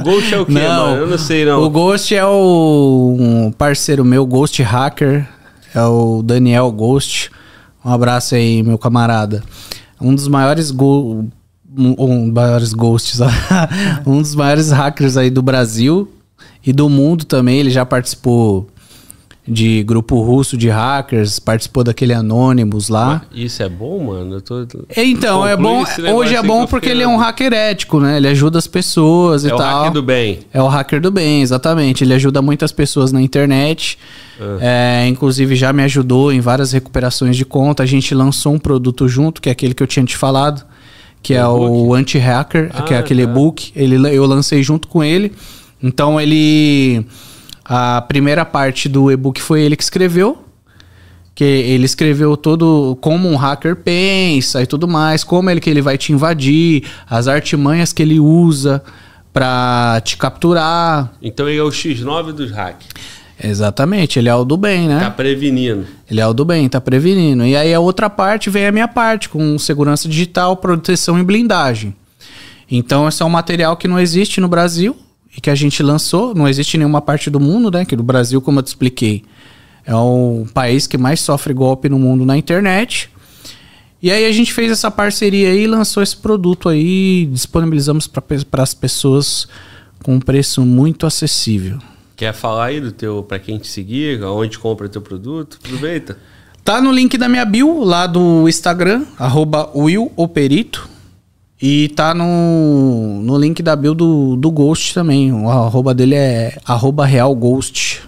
ghost 0.03 0.33
é 0.33 0.39
o 0.39 0.45
quê, 0.45 0.51
mano? 0.53 0.95
Eu 0.97 1.07
não 1.07 1.17
sei, 1.17 1.45
não. 1.45 1.61
O 1.63 1.69
Ghost 1.69 2.15
é 2.15 2.25
o 2.25 3.15
um 3.19 3.51
parceiro 3.51 4.03
meu, 4.03 4.25
Ghost 4.25 4.61
Hacker. 4.63 5.27
É 5.75 5.81
o 5.83 6.21
Daniel 6.23 6.71
Ghost. 6.71 7.29
Um 7.85 7.91
abraço 7.91 8.33
aí, 8.35 8.63
meu 8.63 8.77
camarada. 8.77 9.43
Um 10.01 10.13
dos 10.15 10.27
maiores 10.27 10.71
go 10.71 11.25
um, 11.77 11.95
um 11.97 12.23
dos 12.25 12.33
maiores 12.33 12.73
ghosts, 12.73 13.19
um 14.05 14.21
dos 14.21 14.35
maiores 14.35 14.69
hackers 14.71 15.15
aí 15.17 15.29
do 15.29 15.41
Brasil 15.41 16.11
e 16.65 16.71
do 16.73 16.87
mundo 16.89 17.23
também. 17.25 17.59
Ele 17.59 17.69
já 17.71 17.85
participou 17.85 18.67
de 19.45 19.83
grupo 19.83 20.21
russo 20.21 20.55
de 20.55 20.69
hackers, 20.69 21.37
participou 21.37 21.83
daquele 21.83 22.13
Anonymous 22.13 22.87
lá. 22.87 23.23
Isso 23.33 23.61
é 23.61 23.67
bom, 23.67 24.05
mano? 24.05 24.39
Tô... 24.39 24.65
Então, 24.95 25.45
é 25.45 25.57
bom. 25.57 25.83
Hoje 26.15 26.33
é 26.35 26.41
bom 26.41 26.65
porque 26.65 26.87
ele 26.89 27.03
é 27.03 27.07
um 27.07 27.17
hacker 27.17 27.51
ético, 27.51 27.99
né? 27.99 28.15
Ele 28.17 28.27
ajuda 28.29 28.57
as 28.57 28.67
pessoas 28.67 29.43
e 29.43 29.49
É 29.49 29.53
o 29.53 29.57
tal. 29.57 29.79
hacker 29.79 29.91
do 29.93 30.01
bem. 30.01 30.39
É 30.53 30.61
o 30.61 30.67
hacker 30.67 31.01
do 31.01 31.11
bem, 31.11 31.41
exatamente. 31.41 32.05
Ele 32.05 32.13
ajuda 32.13 32.41
muitas 32.41 32.71
pessoas 32.71 33.11
na 33.11 33.21
internet. 33.21 33.97
É, 34.61 35.05
inclusive 35.07 35.55
já 35.55 35.73
me 35.73 35.83
ajudou 35.83 36.31
em 36.31 36.39
várias 36.39 36.71
recuperações 36.71 37.35
de 37.35 37.43
conta. 37.43 37.83
A 37.83 37.85
gente 37.85 38.15
lançou 38.15 38.53
um 38.53 38.59
produto 38.59 39.07
junto, 39.09 39.41
que 39.41 39.49
é 39.49 39.51
aquele 39.51 39.73
que 39.73 39.83
eu 39.83 39.87
tinha 39.87 40.05
te 40.05 40.15
falado, 40.15 40.63
que 41.21 41.33
é 41.33 41.45
o 41.45 41.93
Anti-Hacker, 41.93 42.71
que 42.85 42.93
é 42.93 42.97
Ah, 42.97 42.99
aquele 43.01 43.25
tá. 43.25 43.29
e-book. 43.29 43.71
Ele, 43.75 43.95
eu 44.15 44.25
lancei 44.25 44.63
junto 44.63 44.87
com 44.87 45.03
ele. 45.03 45.33
Então 45.81 46.19
ele. 46.19 47.05
A 47.65 48.01
primeira 48.01 48.43
parte 48.43 48.89
do 48.89 49.11
e-book 49.11 49.41
foi 49.41 49.61
ele 49.61 49.75
que 49.75 49.83
escreveu. 49.83 50.43
Que 51.35 51.43
ele 51.43 51.85
escreveu 51.85 52.37
todo 52.37 52.97
como 53.01 53.27
um 53.27 53.35
hacker 53.35 53.75
pensa 53.75 54.61
e 54.61 54.67
tudo 54.67 54.87
mais, 54.87 55.23
como 55.23 55.49
ele 55.49 55.59
que 55.59 55.69
ele 55.69 55.81
vai 55.81 55.97
te 55.97 56.13
invadir, 56.13 56.83
as 57.09 57.27
artimanhas 57.27 57.91
que 57.91 58.03
ele 58.03 58.19
usa 58.19 58.83
pra 59.33 59.99
te 60.03 60.15
capturar. 60.15 61.11
Então 61.21 61.49
ele 61.49 61.57
é 61.57 61.63
o 61.63 61.69
X9 61.69 62.33
dos 62.33 62.51
hacks. 62.51 62.87
Exatamente, 63.43 64.19
ele 64.19 64.29
é 64.29 64.35
o 64.35 64.45
do 64.45 64.55
bem, 64.55 64.87
né? 64.87 64.99
Tá 64.99 65.09
prevenindo. 65.09 65.87
Ele 66.09 66.21
é 66.21 66.27
o 66.27 66.33
do 66.33 66.45
bem, 66.45 66.69
tá 66.69 66.79
prevenindo. 66.79 67.43
E 67.43 67.55
aí 67.55 67.73
a 67.73 67.79
outra 67.79 68.09
parte 68.11 68.49
vem 68.49 68.67
a 68.67 68.71
minha 68.71 68.87
parte, 68.87 69.27
com 69.27 69.57
segurança 69.57 70.07
digital, 70.07 70.55
proteção 70.57 71.17
e 71.17 71.23
blindagem. 71.23 71.95
Então 72.69 73.07
esse 73.07 73.23
é 73.23 73.25
um 73.25 73.29
material 73.29 73.75
que 73.75 73.87
não 73.87 73.99
existe 73.99 74.39
no 74.39 74.47
Brasil 74.47 74.95
e 75.35 75.41
que 75.41 75.49
a 75.49 75.55
gente 75.55 75.81
lançou, 75.81 76.35
não 76.35 76.47
existe 76.47 76.75
em 76.75 76.79
nenhuma 76.79 77.01
parte 77.01 77.29
do 77.29 77.39
mundo, 77.39 77.71
né? 77.71 77.85
Que 77.85 77.95
no 77.95 78.03
Brasil, 78.03 78.41
como 78.41 78.59
eu 78.59 78.63
te 78.63 78.67
expliquei, 78.67 79.23
é 79.85 79.95
o 79.95 80.45
país 80.53 80.87
que 80.87 80.97
mais 80.97 81.19
sofre 81.19 81.53
golpe 81.53 81.89
no 81.89 81.99
mundo 81.99 82.25
na 82.25 82.37
internet. 82.37 83.09
E 84.01 84.11
aí 84.11 84.25
a 84.25 84.31
gente 84.31 84.53
fez 84.53 84.71
essa 84.71 84.91
parceria 84.91 85.49
aí 85.49 85.63
e 85.63 85.67
lançou 85.67 86.03
esse 86.03 86.15
produto 86.15 86.69
aí, 86.69 87.25
disponibilizamos 87.31 88.05
para 88.05 88.63
as 88.63 88.73
pessoas 88.73 89.47
com 90.03 90.15
um 90.15 90.19
preço 90.19 90.61
muito 90.61 91.05
acessível. 91.05 91.79
Quer 92.15 92.33
falar 92.33 92.65
aí 92.65 92.81
do 92.81 92.91
teu, 92.91 93.23
pra 93.23 93.39
quem 93.39 93.57
te 93.57 93.67
seguir, 93.67 94.21
onde 94.23 94.59
compra 94.59 94.87
teu 94.89 95.01
produto? 95.01 95.57
Aproveita. 95.63 96.17
Tá 96.63 96.81
no 96.81 96.91
link 96.91 97.17
da 97.17 97.27
minha 97.27 97.43
bio, 97.43 97.83
lá 97.83 98.05
do 98.05 98.47
Instagram, 98.47 99.05
arroba 99.17 99.69
Will 99.75 100.11
o 100.15 100.27
Perito. 100.27 100.87
E 101.65 101.87
tá 101.95 102.13
no, 102.13 103.21
no 103.23 103.37
link 103.37 103.63
da 103.63 103.73
bio 103.73 103.93
do, 103.93 104.35
do 104.35 104.51
Ghost 104.51 104.93
também. 104.93 105.31
O 105.31 105.47
arroba 105.49 105.93
dele 105.93 106.13
é 106.13 106.57
arroba 106.65 107.05
Real 107.05 107.33
Ghost. 107.33 108.01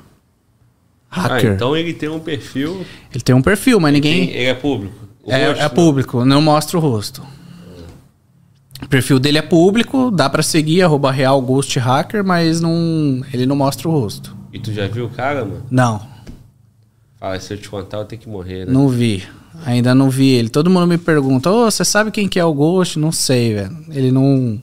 Hacker. 1.09 1.51
Ah, 1.51 1.53
então 1.55 1.77
ele 1.77 1.93
tem 1.93 2.09
um 2.09 2.19
perfil. 2.19 2.85
Ele 3.13 3.23
tem 3.23 3.33
um 3.33 3.41
perfil, 3.41 3.79
mas 3.79 3.93
ninguém. 3.93 4.27
Tem- 4.27 4.35
ele 4.35 4.45
é 4.49 4.53
público. 4.53 4.93
O 5.23 5.31
É, 5.31 5.47
rosto, 5.47 5.63
é 5.63 5.69
público, 5.69 6.25
não 6.25 6.41
mostra 6.41 6.77
o 6.77 6.81
rosto. 6.81 7.23
O 8.83 8.89
perfil 8.89 9.19
dele 9.19 9.37
é 9.37 9.41
público, 9.41 10.11
dá 10.11 10.29
pra 10.29 10.43
seguir, 10.43 10.81
arroba 10.81 11.09
Real 11.09 11.41
Ghost 11.41 11.79
Hacker, 11.79 12.25
mas 12.25 12.59
não, 12.59 13.23
ele 13.33 13.45
não 13.45 13.55
mostra 13.55 13.87
o 13.87 13.91
rosto. 13.91 14.35
E 14.51 14.59
tu 14.59 14.73
já 14.73 14.85
viu 14.85 15.05
o 15.05 15.09
cara, 15.09 15.45
mano? 15.45 15.63
Não, 15.71 16.01
Fala, 17.17 17.39
se 17.39 17.53
eu 17.53 17.57
te 17.57 17.69
contar, 17.69 17.99
eu 17.99 18.05
tenho 18.05 18.21
que 18.21 18.27
morrer, 18.27 18.65
né? 18.65 18.73
não 18.73 18.89
vi. 18.89 19.23
Ainda 19.65 19.93
não 19.93 20.09
vi 20.09 20.29
ele. 20.29 20.49
Todo 20.49 20.69
mundo 20.69 20.87
me 20.87 20.97
pergunta: 20.97 21.51
Ô, 21.51 21.69
você 21.69 21.85
sabe 21.85 22.11
quem 22.11 22.27
que 22.27 22.39
é 22.39 22.45
o 22.45 22.53
Ghost? 22.53 22.97
Não 22.97 23.11
sei, 23.11 23.53
velho. 23.53 23.77
Ele 23.89 24.11
não, 24.11 24.61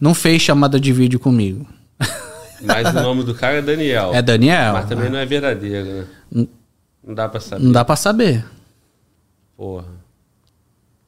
não 0.00 0.14
fez 0.14 0.42
chamada 0.42 0.78
de 0.78 0.92
vídeo 0.92 1.18
comigo. 1.18 1.66
Mas 2.62 2.88
o 2.88 2.92
nome 2.92 3.22
do 3.24 3.34
cara 3.34 3.58
é 3.58 3.62
Daniel. 3.62 4.10
É 4.14 4.20
Daniel. 4.20 4.74
Mas 4.74 4.88
também 4.88 5.08
não 5.08 5.18
é 5.18 5.26
verdadeiro, 5.26 6.06
né? 6.32 6.46
Não 7.02 7.14
dá 7.14 7.28
pra 7.28 7.40
saber. 7.40 7.64
Não 7.64 7.72
dá 7.72 7.84
pra 7.84 7.96
saber. 7.96 8.44
Porra. 9.56 9.86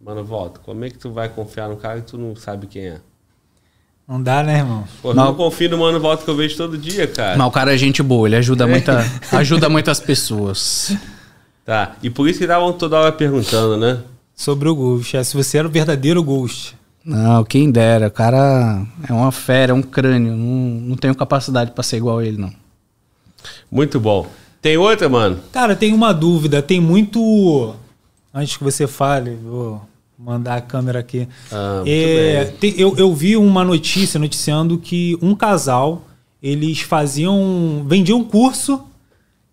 Mano, 0.01 0.25
volta. 0.25 0.60
Como 0.60 0.84
é 0.84 0.91
que 0.91 0.99
tu 0.99 1.12
vai 1.12 1.28
confiar 1.28 1.68
num 1.68 1.76
cara 1.76 2.01
que 2.01 2.10
tu 2.10 2.18
não 2.18 2.34
sabe 2.34 2.67
quem 2.67 2.86
é? 2.86 3.01
Não 4.09 4.20
dá, 4.20 4.42
né, 4.42 4.59
irmão? 4.59 4.84
Porra, 5.01 5.15
Não. 5.15 5.23
eu 5.25 5.28
não 5.28 5.34
confio 5.36 5.70
no 5.70 5.78
Mano 5.78 6.01
Volta 6.01 6.25
que 6.25 6.31
eu 6.31 6.36
vejo 6.36 6.57
todo 6.57 6.76
dia, 6.76 7.07
cara. 7.07 7.36
Mas 7.39 7.47
o 7.47 7.51
cara 7.51 7.73
é 7.73 7.78
gente 7.78 8.02
boa, 8.02 8.26
ele 8.26 8.36
ajuda, 8.36 8.67
muita, 8.67 9.05
ajuda 9.33 9.68
muitas 9.68 10.01
pessoas. 10.01 10.97
Tá. 11.65 11.97
E 12.02 12.10
por 12.10 12.28
isso 12.28 12.39
que 12.39 12.44
estavam 12.44 12.73
toda 12.73 12.99
hora 12.99 13.12
perguntando, 13.12 13.76
né? 13.76 14.00
Sobre 14.34 14.68
o 14.68 14.74
Ghost. 14.74 15.16
É, 15.16 15.23
se 15.23 15.36
você 15.36 15.58
era 15.58 15.68
o 15.68 15.70
verdadeiro 15.70 16.23
Ghost. 16.23 16.76
Não, 17.05 17.44
quem 17.44 17.70
dera. 17.70 18.08
O 18.08 18.10
cara 18.10 18.84
é 19.08 19.12
uma 19.12 19.31
fera, 19.32 19.73
é 19.73 19.74
um 19.74 19.82
crânio. 19.82 20.36
Não, 20.36 20.81
não 20.89 20.97
tenho 20.97 21.15
capacidade 21.15 21.70
pra 21.73 21.82
ser 21.82 21.97
igual 21.99 22.18
a 22.18 22.24
ele, 22.24 22.39
não. 22.39 22.52
Muito 23.70 23.99
bom. 24.00 24.26
Tem 24.60 24.76
outra, 24.76 25.08
mano? 25.08 25.39
Cara, 25.52 25.74
tem 25.74 25.92
uma 25.92 26.12
dúvida. 26.12 26.62
Tem 26.62 26.81
muito. 26.81 27.74
Antes 28.32 28.57
que 28.57 28.65
você 28.65 28.86
fale, 28.86 29.34
vou 29.36 29.82
mandar 30.18 30.57
a 30.57 30.60
câmera 30.60 31.00
aqui. 31.00 31.28
Ah, 31.50 31.82
É, 31.86 32.52
eu, 32.76 32.97
eu 32.97 33.12
vi 33.15 33.36
uma 33.36 33.65
notícia 33.65 34.18
noticiando 34.20 34.78
que 34.78 35.18
um 35.20 35.34
casal 35.34 36.02
eles 36.42 36.81
faziam. 36.81 37.84
vendiam 37.86 38.18
um 38.20 38.24
curso 38.24 38.84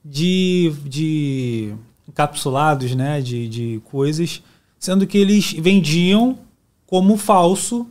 de, 0.06 0.72
de 0.86 1.74
encapsulados, 2.20 2.94
né? 2.96 3.22
De, 3.22 3.48
de 3.48 3.82
coisas, 3.86 4.44
sendo 4.78 5.08
que 5.08 5.18
eles 5.18 5.54
vendiam 5.54 6.38
como 6.86 7.16
falso 7.16 7.88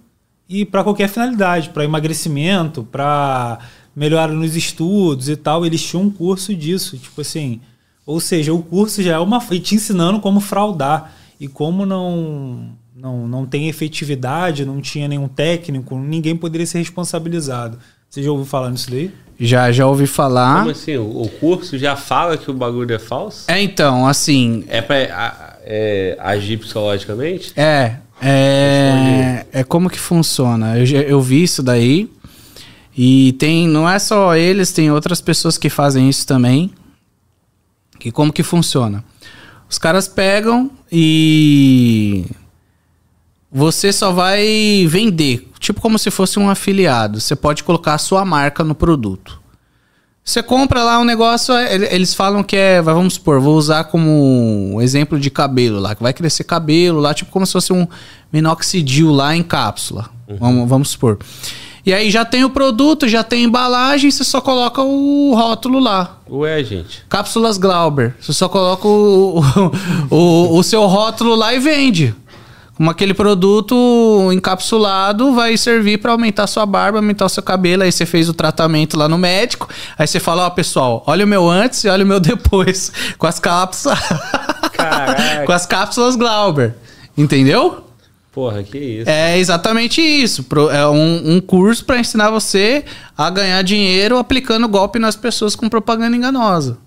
e 0.48 0.65
para 0.65 0.84
qualquer 0.84 1.08
finalidade, 1.08 1.70
para 1.70 1.84
emagrecimento, 1.84 2.82
para 2.84 3.58
melhora 3.94 4.32
nos 4.32 4.55
estudos 4.55 5.28
e 5.28 5.36
tal. 5.36 5.65
Eles 5.65 5.82
tinham 5.82 6.05
um 6.05 6.10
curso 6.10 6.55
disso, 6.55 6.97
tipo 6.98 7.20
assim. 7.20 7.60
Ou 8.07 8.20
seja, 8.20 8.52
o 8.52 8.62
curso 8.62 9.02
já 9.02 9.15
é 9.15 9.18
uma. 9.18 9.44
e 9.50 9.60
te 9.60 9.74
ensinando 9.74 10.20
como 10.20 10.40
fraudar. 10.40 11.15
E 11.40 11.47
como 11.47 11.86
não, 11.86 12.73
não, 12.97 13.28
não 13.28 13.47
tem 13.47 13.68
efetividade, 13.68 14.65
não 14.65 14.81
tinha 14.81 15.07
nenhum 15.07 15.28
técnico, 15.28 15.97
ninguém 15.97 16.36
poderia 16.36 16.66
ser 16.66 16.78
responsabilizado. 16.78 17.78
Você 18.09 18.23
já 18.23 18.31
ouviu 18.31 18.47
falar 18.47 18.70
nisso 18.70 18.91
daí? 18.91 19.11
Já, 19.41 19.70
já 19.70 19.87
ouvi 19.87 20.07
falar. 20.07 20.59
Como 20.61 20.70
assim? 20.70 20.97
O, 20.97 21.23
o 21.23 21.28
curso 21.28 21.78
já 21.78 21.95
fala 21.95 22.37
que 22.37 22.51
o 22.51 22.55
bagulho 22.55 22.93
é 22.95 22.99
falso? 22.99 23.45
É, 23.51 23.61
então, 23.62 24.07
assim. 24.07 24.65
É 24.69 24.81
pra 24.83 24.97
a- 24.97 25.57
é, 25.65 26.17
agir 26.20 26.57
psicologicamente? 26.59 27.53
É. 27.57 27.97
É, 28.20 29.47
é 29.53 29.62
como 29.65 29.89
que 29.89 29.99
funciona. 29.99 30.77
Eu, 30.78 30.85
eu 31.03 31.20
vi 31.20 31.43
isso 31.45 31.62
daí. 31.62 32.11
E 32.97 33.33
tem. 33.39 33.69
Não 33.69 33.89
é 33.89 33.99
só 34.01 34.35
eles, 34.35 34.73
tem 34.73 34.91
outras 34.91 35.20
pessoas 35.20 35.57
que 35.57 35.69
fazem 35.70 36.09
isso 36.09 36.27
também. 36.27 36.73
Que 38.01 38.11
como 38.11 38.33
que 38.33 38.43
funciona? 38.43 39.05
Os 39.70 39.78
caras 39.78 40.09
pegam 40.09 40.69
e. 40.91 42.25
Você 43.51 43.93
só 43.93 44.12
vai 44.12 44.86
vender. 44.89 45.49
Tipo 45.59 45.81
como 45.81 45.99
se 45.99 46.10
fosse 46.10 46.39
um 46.39 46.51
afiliado. 46.51 47.20
Você 47.20 47.35
pode 47.35 47.65
colocar 47.65 47.94
a 47.94 47.99
sua 47.99 48.25
marca 48.25 48.62
no 48.62 48.75
produto. 48.75 49.41
Você 50.23 50.43
compra 50.43 50.85
lá 50.85 50.99
um 50.99 51.05
negócio, 51.05 51.55
é, 51.55 51.75
ele- 51.75 51.89
eles 51.91 52.12
falam 52.12 52.43
que 52.43 52.55
é, 52.55 52.83
vamos 52.83 53.15
supor, 53.15 53.41
vou 53.41 53.57
usar 53.57 53.85
como 53.85 54.75
um 54.75 54.81
exemplo 54.83 55.18
de 55.18 55.31
cabelo 55.31 55.81
lá, 55.81 55.94
que 55.94 56.02
vai 56.02 56.12
crescer 56.12 56.44
cabelo 56.44 57.01
lá, 57.01 57.15
tipo 57.15 57.31
como 57.31 57.47
se 57.47 57.52
fosse 57.55 57.73
um 57.73 57.86
minoxidil 58.31 59.10
lá 59.10 59.35
em 59.35 59.43
cápsula. 59.43 60.10
Vamos, 60.39 60.68
vamos 60.68 60.91
supor. 60.91 61.18
E 61.86 61.94
aí 61.94 62.10
já 62.10 62.27
tem 62.27 62.44
o 62.44 62.51
produto, 62.51 63.09
já 63.09 63.25
tem 63.25 63.41
a 63.44 63.49
embalagem, 63.49 64.10
você 64.10 64.23
só 64.23 64.43
coloca 64.43 64.83
o 64.83 65.35
rótulo 65.35 65.78
lá. 65.78 66.18
Ué, 66.31 66.62
gente. 66.62 67.02
Cápsulas 67.09 67.57
Glauber. 67.57 68.15
Você 68.20 68.35
só 68.35 68.47
coloca 68.51 68.86
o, 68.86 69.39
o, 69.41 69.43
o, 70.15 70.59
o 70.59 70.62
seu 70.62 70.85
rótulo 70.86 71.35
lá 71.35 71.55
e 71.55 71.59
vende. 71.59 72.15
Como 72.78 72.90
aquele 72.92 73.12
produto 73.12 74.31
encapsulado 74.32 75.34
vai 75.34 75.57
servir 75.57 75.98
para 75.98 76.12
aumentar 76.12 76.47
sua 76.47 76.65
barba, 76.65 76.98
aumentar 76.98 77.24
o 77.24 77.28
seu 77.28 77.42
cabelo. 77.42 77.82
Aí 77.82 77.90
você 77.90 78.07
fez 78.07 78.28
o 78.28 78.32
tratamento 78.32 78.97
lá 78.97 79.08
no 79.08 79.18
médico. 79.18 79.68
Aí 79.98 80.07
você 80.07 80.20
fala, 80.20 80.47
ó, 80.47 80.50
pessoal, 80.50 81.02
olha 81.05 81.24
o 81.24 81.28
meu 81.28 81.50
antes 81.50 81.82
e 81.82 81.89
olha 81.89 82.05
o 82.05 82.07
meu 82.07 82.20
depois. 82.23 82.92
Com 83.18 83.26
as 83.26 83.40
cápsulas. 83.40 83.98
Com 85.44 85.52
as 85.52 85.66
cápsulas 85.66 86.15
Glauber. 86.15 86.76
Entendeu? 87.16 87.84
Porra, 88.31 88.62
que 88.62 88.78
isso. 88.78 89.10
É 89.10 89.36
exatamente 89.36 90.00
isso. 90.00 90.47
É 90.70 90.86
um, 90.86 91.34
um 91.34 91.40
curso 91.40 91.84
para 91.84 91.98
ensinar 91.98 92.31
você 92.31 92.84
a 93.16 93.28
ganhar 93.28 93.60
dinheiro 93.62 94.18
aplicando 94.18 94.68
golpe 94.68 95.00
nas 95.00 95.16
pessoas 95.16 95.57
com 95.57 95.68
propaganda 95.68 96.16
enganosa. 96.16 96.78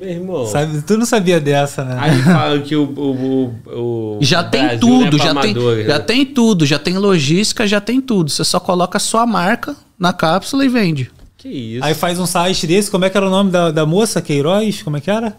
Meu 0.00 0.08
irmão. 0.08 0.46
Sabe, 0.46 0.82
tu 0.82 0.96
não 0.96 1.06
sabia 1.06 1.40
dessa, 1.40 1.84
né? 1.84 1.96
Aí 1.98 2.22
falam 2.22 2.60
que 2.62 2.76
o. 2.76 2.84
o, 2.84 3.54
o, 3.66 4.16
o 4.16 4.18
Já 4.20 4.40
o 4.40 4.44
tem 4.44 4.62
Brasil 4.62 4.78
tudo, 4.80 5.16
é 5.16 5.18
já, 5.18 5.34
tem, 5.34 5.50
amadores, 5.52 5.86
já 5.86 5.98
né? 5.98 6.04
tem 6.04 6.26
tudo, 6.26 6.66
já 6.66 6.78
tem 6.78 6.98
logística, 6.98 7.66
já 7.66 7.80
tem 7.80 8.00
tudo. 8.00 8.30
Você 8.30 8.44
só 8.44 8.58
coloca 8.60 8.96
a 8.96 9.00
sua 9.00 9.26
marca 9.26 9.74
na 9.98 10.12
cápsula 10.12 10.64
e 10.64 10.68
vende. 10.68 11.10
Que 11.36 11.48
isso. 11.48 11.84
Aí 11.84 11.94
faz 11.94 12.18
um 12.18 12.26
site 12.26 12.66
desse, 12.66 12.90
como 12.90 13.04
é 13.04 13.10
que 13.10 13.16
era 13.16 13.26
o 13.26 13.30
nome 13.30 13.50
da, 13.50 13.70
da 13.70 13.86
moça? 13.86 14.20
Queiroz? 14.20 14.82
Como 14.82 14.96
é 14.96 15.00
que 15.00 15.10
era? 15.10 15.36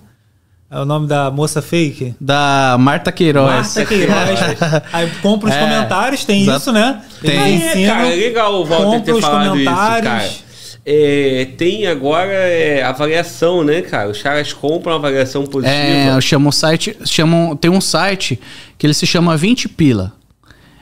É 0.71 0.79
o 0.79 0.85
nome 0.85 1.07
da 1.07 1.31
moça 1.31 1.61
fake? 1.63 2.13
Da 2.21 2.77
Marta 2.79 3.11
Queiroz. 3.11 3.49
Marta 3.75 3.85
Queiroz. 3.85 4.39
Aí 4.93 5.09
compra 5.21 5.49
os 5.49 5.55
É, 5.55 5.59
comentários, 5.59 6.23
tem 6.25 6.43
exato. 6.43 6.59
isso, 6.59 6.71
né? 6.71 7.01
Tem. 7.21 7.37
É, 7.39 7.49
ensinam, 7.49 7.95
cara, 7.95 8.07
é 8.07 8.15
legal 8.15 8.53
o 8.61 8.65
Walter 8.65 8.83
compra 8.85 8.99
ter 9.01 9.13
os 9.13 9.19
falado 9.21 9.45
isso, 9.57 9.65
comentários. 9.65 10.03
cara. 10.11 10.48
É, 10.91 11.45
tem 11.55 11.85
agora 11.85 12.33
é, 12.33 12.81
avaliação, 12.81 13.63
né, 13.63 13.83
cara? 13.83 14.09
Os 14.09 14.23
caras 14.23 14.51
compram 14.53 14.95
avaliação 14.95 15.45
positiva. 15.45 15.77
É, 15.77 16.17
o 16.17 16.51
site. 16.51 16.97
Chamam, 17.05 17.55
tem 17.55 17.69
um 17.69 17.79
site 17.79 18.39
que 18.75 18.87
ele 18.87 18.95
se 18.95 19.05
chama 19.05 19.37
20 19.37 19.69
Pila. 19.69 20.13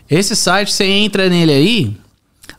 Esse 0.10 0.34
site, 0.34 0.72
você 0.72 0.86
entra 0.86 1.27
nele 1.27 1.52
aí, 1.52 1.98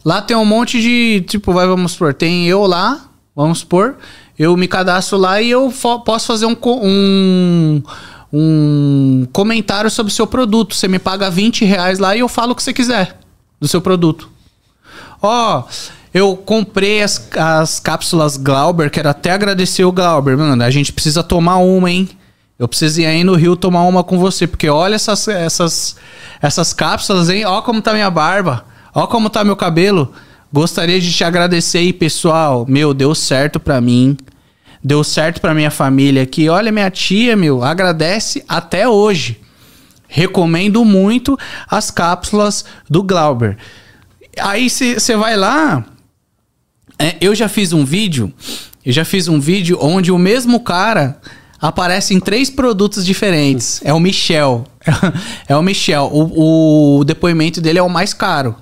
lá 0.04 0.20
tem 0.20 0.36
um 0.36 0.44
monte 0.44 0.78
de. 0.78 1.24
Tipo, 1.26 1.54
vai, 1.54 1.66
vamos 1.66 1.92
supor, 1.92 2.12
tem 2.12 2.46
eu 2.46 2.66
lá, 2.66 3.08
vamos 3.34 3.60
supor, 3.60 3.96
eu 4.38 4.54
me 4.54 4.68
cadastro 4.68 5.16
lá 5.16 5.40
e 5.40 5.48
eu 5.48 5.72
posso 6.04 6.26
fazer 6.26 6.44
um, 6.44 6.56
um, 6.62 7.82
um 8.30 9.26
comentário 9.32 9.88
sobre 9.88 10.12
o 10.12 10.14
seu 10.14 10.26
produto. 10.26 10.74
Você 10.74 10.86
me 10.86 10.98
paga 10.98 11.30
20 11.30 11.64
reais 11.64 11.98
lá 11.98 12.14
e 12.14 12.20
eu 12.20 12.28
falo 12.28 12.52
o 12.52 12.54
que 12.54 12.62
você 12.62 12.74
quiser 12.74 13.18
do 13.58 13.66
seu 13.66 13.80
produto. 13.80 14.28
Ó, 15.22 15.64
eu 16.12 16.36
comprei 16.36 17.02
as, 17.02 17.28
as 17.36 17.80
cápsulas 17.80 18.36
Glauber, 18.36 18.90
quero 18.90 19.08
até 19.08 19.32
agradecer 19.32 19.84
o 19.84 19.92
Glauber, 19.92 20.36
mano. 20.36 20.62
A 20.62 20.70
gente 20.70 20.92
precisa 20.92 21.22
tomar 21.22 21.56
uma, 21.56 21.90
hein? 21.90 22.08
Eu 22.58 22.66
preciso 22.66 23.00
ir 23.00 23.06
aí 23.06 23.22
no 23.22 23.34
Rio 23.34 23.54
tomar 23.54 23.82
uma 23.82 24.02
com 24.02 24.18
você, 24.18 24.46
porque 24.46 24.68
olha 24.68 24.96
essas, 24.96 25.28
essas, 25.28 25.96
essas 26.42 26.72
cápsulas, 26.72 27.28
hein? 27.30 27.44
Ó 27.44 27.62
como 27.62 27.80
tá 27.80 27.92
minha 27.92 28.10
barba, 28.10 28.64
ó 28.94 29.06
como 29.06 29.30
tá 29.30 29.44
meu 29.44 29.54
cabelo. 29.54 30.12
Gostaria 30.52 30.98
de 30.98 31.12
te 31.12 31.22
agradecer 31.22 31.78
aí, 31.78 31.92
pessoal. 31.92 32.64
Meu, 32.66 32.94
deu 32.94 33.14
certo 33.14 33.60
pra 33.60 33.80
mim. 33.80 34.16
Deu 34.82 35.04
certo 35.04 35.40
pra 35.40 35.54
minha 35.54 35.70
família 35.70 36.22
aqui. 36.22 36.48
Olha, 36.48 36.72
minha 36.72 36.90
tia, 36.90 37.36
meu, 37.36 37.62
agradece 37.62 38.42
até 38.48 38.88
hoje. 38.88 39.40
Recomendo 40.08 40.84
muito 40.84 41.38
as 41.70 41.90
cápsulas 41.90 42.64
do 42.88 43.02
Glauber. 43.02 43.58
Aí 44.40 44.70
você 44.70 45.16
vai 45.16 45.36
lá. 45.36 45.84
É, 46.98 47.16
eu 47.20 47.34
já 47.34 47.48
fiz 47.48 47.72
um 47.72 47.84
vídeo. 47.84 48.32
Eu 48.84 48.92
já 48.92 49.04
fiz 49.04 49.28
um 49.28 49.38
vídeo 49.38 49.78
onde 49.80 50.10
o 50.10 50.18
mesmo 50.18 50.60
cara 50.60 51.20
aparece 51.60 52.14
em 52.14 52.20
três 52.20 52.48
produtos 52.48 53.04
diferentes. 53.04 53.80
É 53.84 53.92
o 53.92 54.00
Michel. 54.00 54.64
É 55.48 55.56
o 55.56 55.62
Michel. 55.62 56.10
O, 56.12 57.00
o 57.00 57.04
depoimento 57.04 57.60
dele 57.60 57.78
é 57.78 57.82
o 57.82 57.88
mais 57.88 58.14
caro. 58.14 58.54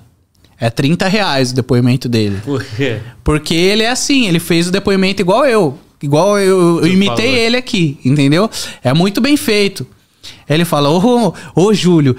É 0.59 0.69
30 0.69 1.07
reais 1.07 1.51
o 1.51 1.55
depoimento 1.55 2.09
dele. 2.09 2.39
Por 2.43 2.63
quê? 2.63 2.99
Porque 3.23 3.53
ele 3.53 3.83
é 3.83 3.89
assim, 3.89 4.27
ele 4.27 4.39
fez 4.39 4.67
o 4.67 4.71
depoimento 4.71 5.21
igual 5.21 5.45
eu. 5.45 5.77
Igual 6.01 6.39
eu, 6.39 6.79
eu 6.79 6.87
imitei 6.87 7.27
falou. 7.27 7.41
ele 7.41 7.57
aqui, 7.57 7.99
entendeu? 8.03 8.49
É 8.83 8.93
muito 8.93 9.21
bem 9.21 9.37
feito. 9.37 9.85
Ele 10.49 10.65
fala, 10.65 10.89
ô, 10.89 11.33
ô 11.55 11.73
Júlio, 11.73 12.15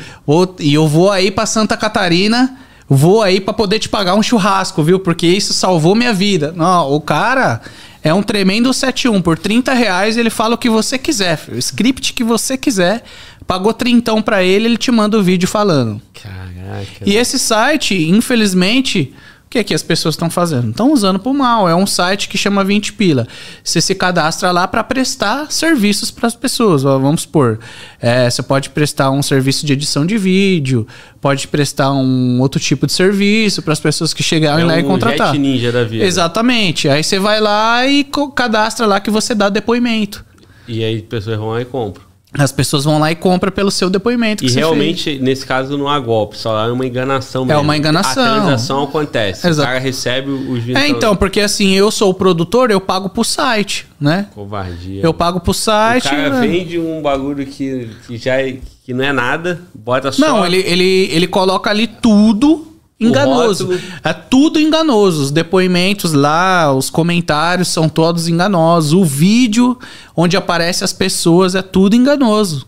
e 0.60 0.74
eu 0.74 0.86
vou 0.86 1.10
aí 1.10 1.30
pra 1.30 1.47
Santa 1.47 1.76
Catarina, 1.76 2.57
vou 2.89 3.23
aí 3.23 3.41
pra 3.41 3.52
poder 3.52 3.78
te 3.78 3.89
pagar 3.89 4.15
um 4.15 4.23
churrasco, 4.23 4.83
viu? 4.83 4.99
Porque 4.99 5.26
isso 5.26 5.52
salvou 5.52 5.94
minha 5.94 6.12
vida. 6.12 6.52
Não, 6.57 6.92
o 6.92 7.00
cara 7.00 7.60
é 8.02 8.12
um 8.15 8.23
tremendo 8.23 8.73
71. 8.73 9.20
Por 9.20 9.39
30 9.39 9.73
reais 9.75 10.17
ele 10.17 10.31
fala 10.31 10.55
o 10.55 10.58
que 10.58 10.70
você 10.70 10.97
quiser, 10.99 11.36
filho. 11.36 11.57
o 11.57 11.58
script 11.58 12.12
que 12.12 12.25
você 12.25 12.57
quiser. 12.57 13.02
Pagou 13.47 13.73
trintão 13.73 14.20
pra 14.20 14.42
ele, 14.42 14.67
ele 14.67 14.76
te 14.76 14.91
manda 14.91 15.18
o 15.18 15.23
vídeo 15.23 15.49
falando. 15.49 16.00
Caraca. 16.12 17.05
E 17.05 17.17
esse 17.17 17.39
site, 17.39 17.94
infelizmente, 18.08 19.15
o 19.48 19.50
que 19.50 19.58
é 19.58 19.64
que 19.64 19.72
as 19.72 19.82
pessoas 19.82 20.14
estão 20.14 20.28
fazendo? 20.28 20.68
Estão 20.68 20.92
usando 20.92 21.18
pro 21.18 21.32
mal. 21.32 21.66
É 21.66 21.74
um 21.74 21.86
site 21.86 22.28
que 22.28 22.36
chama 22.36 22.62
20 22.62 22.92
pila. 22.92 23.26
Você 23.64 23.80
se 23.80 23.94
cadastra 23.94 24.50
lá 24.52 24.68
para 24.68 24.84
prestar 24.84 25.50
serviços 25.50 26.10
para 26.10 26.26
as 26.26 26.34
pessoas. 26.34 26.82
Vamos 26.82 27.22
supor, 27.22 27.58
é, 27.98 28.28
você 28.28 28.42
pode 28.42 28.68
prestar 28.68 29.10
um 29.10 29.22
serviço 29.22 29.64
de 29.64 29.72
edição 29.72 30.04
de 30.04 30.18
vídeo, 30.18 30.86
pode 31.18 31.48
prestar 31.48 31.90
um 31.92 32.38
outro 32.42 32.60
tipo 32.60 32.86
de 32.86 32.92
serviço 32.92 33.62
para 33.62 33.72
as 33.72 33.80
pessoas 33.80 34.12
que 34.12 34.22
chegarem 34.22 34.66
É 34.66 34.68
lá 34.68 34.78
e 34.78 34.82
um 34.82 34.86
contratar. 34.86 35.28
Jet 35.28 35.38
Ninja 35.38 35.72
da 35.72 35.82
vida. 35.82 36.04
Exatamente. 36.04 36.86
Aí 36.86 37.02
você 37.02 37.18
vai 37.18 37.40
lá 37.40 37.86
e 37.86 38.06
cadastra 38.36 38.84
lá 38.84 39.00
que 39.00 39.10
você 39.10 39.34
dá 39.34 39.48
depoimento. 39.48 40.22
E 40.68 40.84
aí 40.84 41.00
pessoas 41.00 41.38
vão 41.38 41.52
lá 41.52 41.62
e 41.62 41.64
compram. 41.64 42.07
As 42.32 42.52
pessoas 42.52 42.84
vão 42.84 42.98
lá 42.98 43.10
e 43.10 43.15
compram 43.15 43.50
pelo 43.50 43.70
seu 43.70 43.89
depoimento. 43.89 44.44
E 44.44 44.50
realmente, 44.50 45.18
nesse 45.18 45.47
caso, 45.47 45.78
não 45.78 45.89
há 45.89 45.98
golpe, 45.98 46.36
só 46.36 46.66
é 46.66 46.70
uma 46.70 46.86
enganação 46.86 47.47
mesmo. 47.47 47.62
uma 47.62 47.76
enganação. 47.76 48.23
A 48.23 48.40
transação 48.40 48.82
acontece. 48.82 49.47
Exato. 49.48 49.66
O 49.66 49.73
cara 49.73 49.78
recebe 49.78 50.31
os 50.31 50.62
20 50.62 50.76
É, 50.76 50.89
então, 50.89 51.16
porque 51.16 51.40
assim, 51.40 51.73
eu 51.73 51.90
sou 51.90 52.10
o 52.10 52.15
produtor, 52.15 52.70
eu 52.70 52.81
pago 52.81 53.08
pro 53.08 53.24
site, 53.24 53.86
né? 53.98 54.26
Covardia. 54.34 55.00
Eu 55.02 55.15
pago 55.15 55.40
pro 55.40 55.52
o 55.52 55.55
site. 55.55 56.08
cara 56.08 56.28
né? 56.28 56.47
vende 56.47 56.78
um 56.78 57.00
bagulho 57.00 57.47
que, 57.47 57.89
que 58.07 58.18
já 58.18 58.42
é, 58.42 58.58
que 58.84 58.92
não 58.92 59.05
é 59.05 59.12
nada, 59.12 59.62
bota 59.74 60.12
só. 60.12 60.20
Não, 60.20 60.44
ele, 60.44 60.58
ele, 60.58 61.08
ele 61.10 61.26
coloca 61.26 61.70
ali 61.70 61.86
tudo 61.86 62.77
enganoso. 63.00 63.70
É 64.02 64.12
tudo 64.12 64.58
enganoso. 64.58 65.22
Os 65.22 65.30
depoimentos 65.30 66.12
lá, 66.12 66.72
os 66.72 66.90
comentários 66.90 67.68
são 67.68 67.88
todos 67.88 68.28
enganosos. 68.28 68.92
O 68.92 69.04
vídeo 69.04 69.78
onde 70.16 70.36
aparece 70.36 70.82
as 70.84 70.92
pessoas 70.92 71.54
é 71.54 71.62
tudo 71.62 71.94
enganoso. 71.96 72.66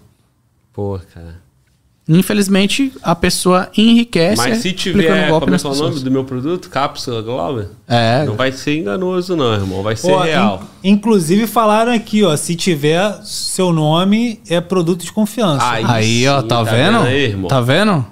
Pô, 0.73 0.99
cara. 1.13 1.41
Infelizmente, 2.13 2.93
a 3.05 3.15
pessoa 3.15 3.71
enriquece. 3.77 4.37
Mas 4.37 4.59
se 4.59 4.73
tiver, 4.73 5.29
golpe 5.29 5.45
como 5.47 5.55
é 5.57 5.61
é 5.63 5.69
o 5.69 5.75
nome 5.85 6.01
do 6.01 6.11
meu 6.11 6.25
produto? 6.25 6.69
Cápsula 6.69 7.23
Global? 7.23 7.67
É. 7.87 8.25
Não 8.25 8.35
vai 8.35 8.51
ser 8.51 8.79
enganoso 8.79 9.37
não, 9.37 9.53
irmão. 9.55 9.81
Vai 9.81 9.95
ser 9.95 10.11
Ó, 10.11 10.21
real. 10.23 10.63
in- 10.83 10.91
inclusive 10.91 11.47
falaram 11.47 11.93
aqui, 11.93 12.25
ó, 12.25 12.37
se 12.37 12.57
tiver 12.57 13.21
seu 13.23 13.73
nome 13.73 14.41
é 14.49 14.61
produto 14.61 15.05
de 15.05 15.13
confiança. 15.13 15.65
Aí, 15.65 15.85
Aí, 15.87 16.27
ó, 16.29 16.41
sim, 16.41 16.49
tá, 16.49 16.63
vendo? 16.65 16.99
aí, 16.99 17.25
irmão? 17.27 17.47
tá 17.49 17.61
vendo? 17.61 18.05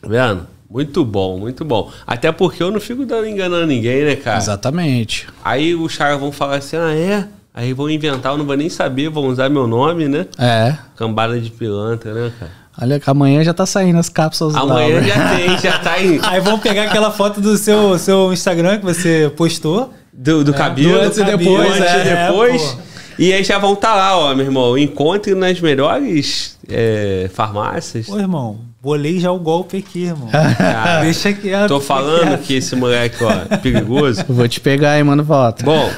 Tá 0.00 0.08
vendo? 0.08 0.46
Muito 0.74 1.04
bom, 1.04 1.38
muito 1.38 1.64
bom. 1.64 1.88
Até 2.04 2.32
porque 2.32 2.60
eu 2.60 2.72
não 2.72 2.80
fico 2.80 3.06
dando 3.06 3.28
enganando 3.28 3.64
ninguém, 3.64 4.04
né, 4.04 4.16
cara? 4.16 4.38
Exatamente. 4.38 5.28
Aí 5.44 5.72
os 5.72 5.96
caras 5.96 6.18
vão 6.18 6.32
falar 6.32 6.56
assim, 6.56 6.76
ah, 6.76 6.92
é? 6.92 7.28
Aí 7.54 7.72
vão 7.72 7.88
inventar, 7.88 8.32
eu 8.32 8.38
não 8.38 8.44
vou 8.44 8.56
nem 8.56 8.68
saber, 8.68 9.08
vão 9.08 9.28
usar 9.28 9.48
meu 9.48 9.68
nome, 9.68 10.08
né? 10.08 10.26
É. 10.36 10.76
Cambada 10.96 11.40
de 11.40 11.48
pilantra, 11.48 12.12
né, 12.12 12.32
cara? 12.40 12.50
Olha 12.82 13.00
amanhã 13.06 13.44
já 13.44 13.54
tá 13.54 13.64
saindo 13.64 14.00
as 14.00 14.08
cápsulas 14.08 14.56
Amanhã 14.56 14.96
lá. 14.96 15.02
já 15.02 15.36
tem, 15.36 15.58
já 15.58 15.78
tá 15.78 16.02
em... 16.02 16.18
Aí 16.26 16.40
vão 16.40 16.58
pegar 16.58 16.82
aquela 16.82 17.12
foto 17.12 17.40
do 17.40 17.56
seu, 17.56 17.96
seu 17.96 18.32
Instagram 18.32 18.78
que 18.78 18.84
você 18.84 19.32
postou. 19.36 19.94
Do, 20.12 20.42
do 20.42 20.52
cabelo, 20.52 20.94
do 20.94 21.00
antes 21.02 21.18
e 21.18 21.24
cabelo, 21.24 21.38
depois, 21.38 21.70
antes 21.70 21.94
e 21.94 22.08
é, 22.08 22.26
depois. 22.26 22.62
pô. 22.62 22.78
e 23.16 23.32
aí 23.32 23.44
já 23.44 23.58
vão 23.58 23.74
estar 23.74 23.94
lá, 23.94 24.18
ó, 24.18 24.34
meu 24.34 24.46
irmão. 24.46 24.76
Encontre 24.76 25.36
nas 25.36 25.60
melhores 25.60 26.58
é, 26.68 27.30
farmácias. 27.32 28.06
Pô, 28.06 28.18
irmão, 28.18 28.58
bolei 28.84 29.18
já 29.18 29.32
o 29.32 29.38
golpe 29.38 29.78
aqui, 29.78 30.04
irmão. 30.04 30.28
Cara, 30.30 31.00
Deixa 31.00 31.32
quieto. 31.32 31.68
Tô 31.68 31.80
falando 31.80 32.28
quieto. 32.28 32.42
que 32.42 32.54
esse 32.54 32.76
moleque, 32.76 33.24
ó, 33.24 33.30
é 33.50 33.56
perigoso. 33.56 34.20
Eu 34.28 34.34
vou 34.36 34.46
te 34.46 34.60
pegar 34.60 34.92
aí, 34.92 35.02
mano, 35.02 35.24
volta. 35.24 35.64
Bom, 35.64 35.90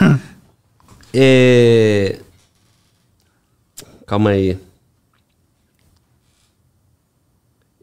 é... 1.12 2.20
Calma 4.06 4.30
aí. 4.30 4.56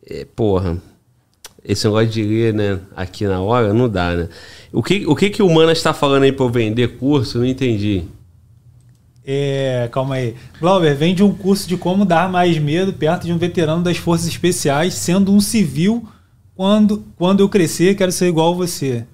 É, 0.10 0.26
porra, 0.34 0.78
esse 1.66 1.86
negócio 1.86 2.08
de 2.08 2.24
ler, 2.24 2.54
né, 2.54 2.80
aqui 2.96 3.26
na 3.26 3.42
hora, 3.42 3.74
não 3.74 3.90
dá, 3.90 4.16
né? 4.16 4.30
O 4.72 4.82
que 4.82 5.06
o, 5.06 5.16
que 5.16 5.30
que 5.30 5.44
o 5.44 5.54
Manas 5.54 5.78
está 5.78 5.94
falando 5.94 6.24
aí 6.24 6.32
pra 6.32 6.46
eu 6.46 6.50
vender 6.50 6.98
curso? 6.98 7.38
Eu 7.38 7.42
não 7.42 7.48
entendi. 7.48 8.06
É, 9.26 9.88
calma 9.92 10.16
aí. 10.16 10.36
Glauber, 10.60 10.96
vende 10.96 11.24
um 11.24 11.34
curso 11.34 11.68
de 11.68 11.78
como 11.78 12.04
dar 12.04 12.30
mais 12.30 12.58
medo 12.58 12.92
perto 12.92 13.26
de 13.26 13.32
um 13.32 13.38
veterano 13.38 13.82
das 13.82 13.98
Forças 13.98 14.28
Especiais, 14.28 14.94
sendo 14.96 15.32
um 15.34 15.40
civil. 15.40 16.06
Quando, 16.56 17.04
quando 17.18 17.40
eu 17.40 17.50
crescer, 17.50 17.96
quero 17.96 18.12
ser 18.12 18.28
igual 18.28 18.54
a 18.54 18.56
você. 18.56 19.06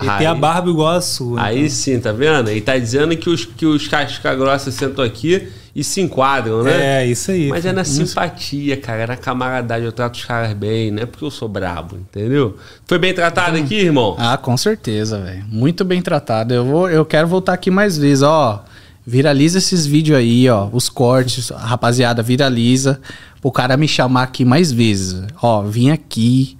E 0.00 0.08
Aí- 0.08 0.18
ter 0.18 0.26
a 0.26 0.34
barba 0.34 0.70
igual 0.70 0.94
a 0.94 1.00
sua. 1.00 1.42
Aí 1.42 1.58
então. 1.58 1.70
sim, 1.70 1.98
tá 1.98 2.12
vendo? 2.12 2.50
E 2.50 2.60
tá 2.60 2.76
dizendo 2.78 3.16
que 3.16 3.28
os, 3.30 3.44
que 3.44 3.64
os 3.64 3.88
casca 3.88 4.34
grossa 4.34 4.70
sentam 4.70 5.02
aqui 5.04 5.48
e 5.74 5.82
se 5.82 6.00
enquadram, 6.00 6.62
né? 6.62 7.02
É, 7.02 7.06
isso 7.06 7.30
aí. 7.30 7.48
Mas 7.48 7.64
é 7.66 7.72
na 7.72 7.84
simpatia, 7.84 8.76
cara, 8.76 9.02
é 9.02 9.06
na 9.06 9.16
camaradagem. 9.16 9.84
Eu 9.86 9.92
trato 9.92 10.14
os 10.14 10.24
caras 10.24 10.52
bem, 10.52 10.90
não 10.90 11.02
é 11.02 11.06
porque 11.06 11.24
eu 11.24 11.30
sou 11.30 11.48
brabo, 11.48 11.96
entendeu? 11.96 12.56
Foi 12.86 12.98
bem 12.98 13.12
tratado 13.14 13.56
aqui, 13.56 13.74
irmão? 13.74 14.16
Ah, 14.18 14.36
com 14.36 14.56
certeza, 14.56 15.18
velho. 15.18 15.44
Muito 15.48 15.84
bem 15.84 16.00
tratado. 16.02 16.52
Eu, 16.54 16.64
vou, 16.64 16.90
eu 16.90 17.04
quero 17.04 17.26
voltar 17.26 17.54
aqui 17.54 17.70
mais 17.70 17.96
vezes, 17.96 18.22
ó. 18.22 18.64
Viraliza 19.06 19.58
esses 19.58 19.86
vídeos 19.86 20.18
aí, 20.18 20.48
ó. 20.48 20.68
Os 20.72 20.88
cortes, 20.88 21.50
rapaziada, 21.50 22.22
viraliza. 22.22 23.00
O 23.40 23.52
cara 23.52 23.76
me 23.76 23.86
chamar 23.86 24.24
aqui 24.24 24.44
mais 24.44 24.72
vezes. 24.72 25.22
Ó, 25.40 25.62
vim 25.62 25.90
aqui. 25.90 26.58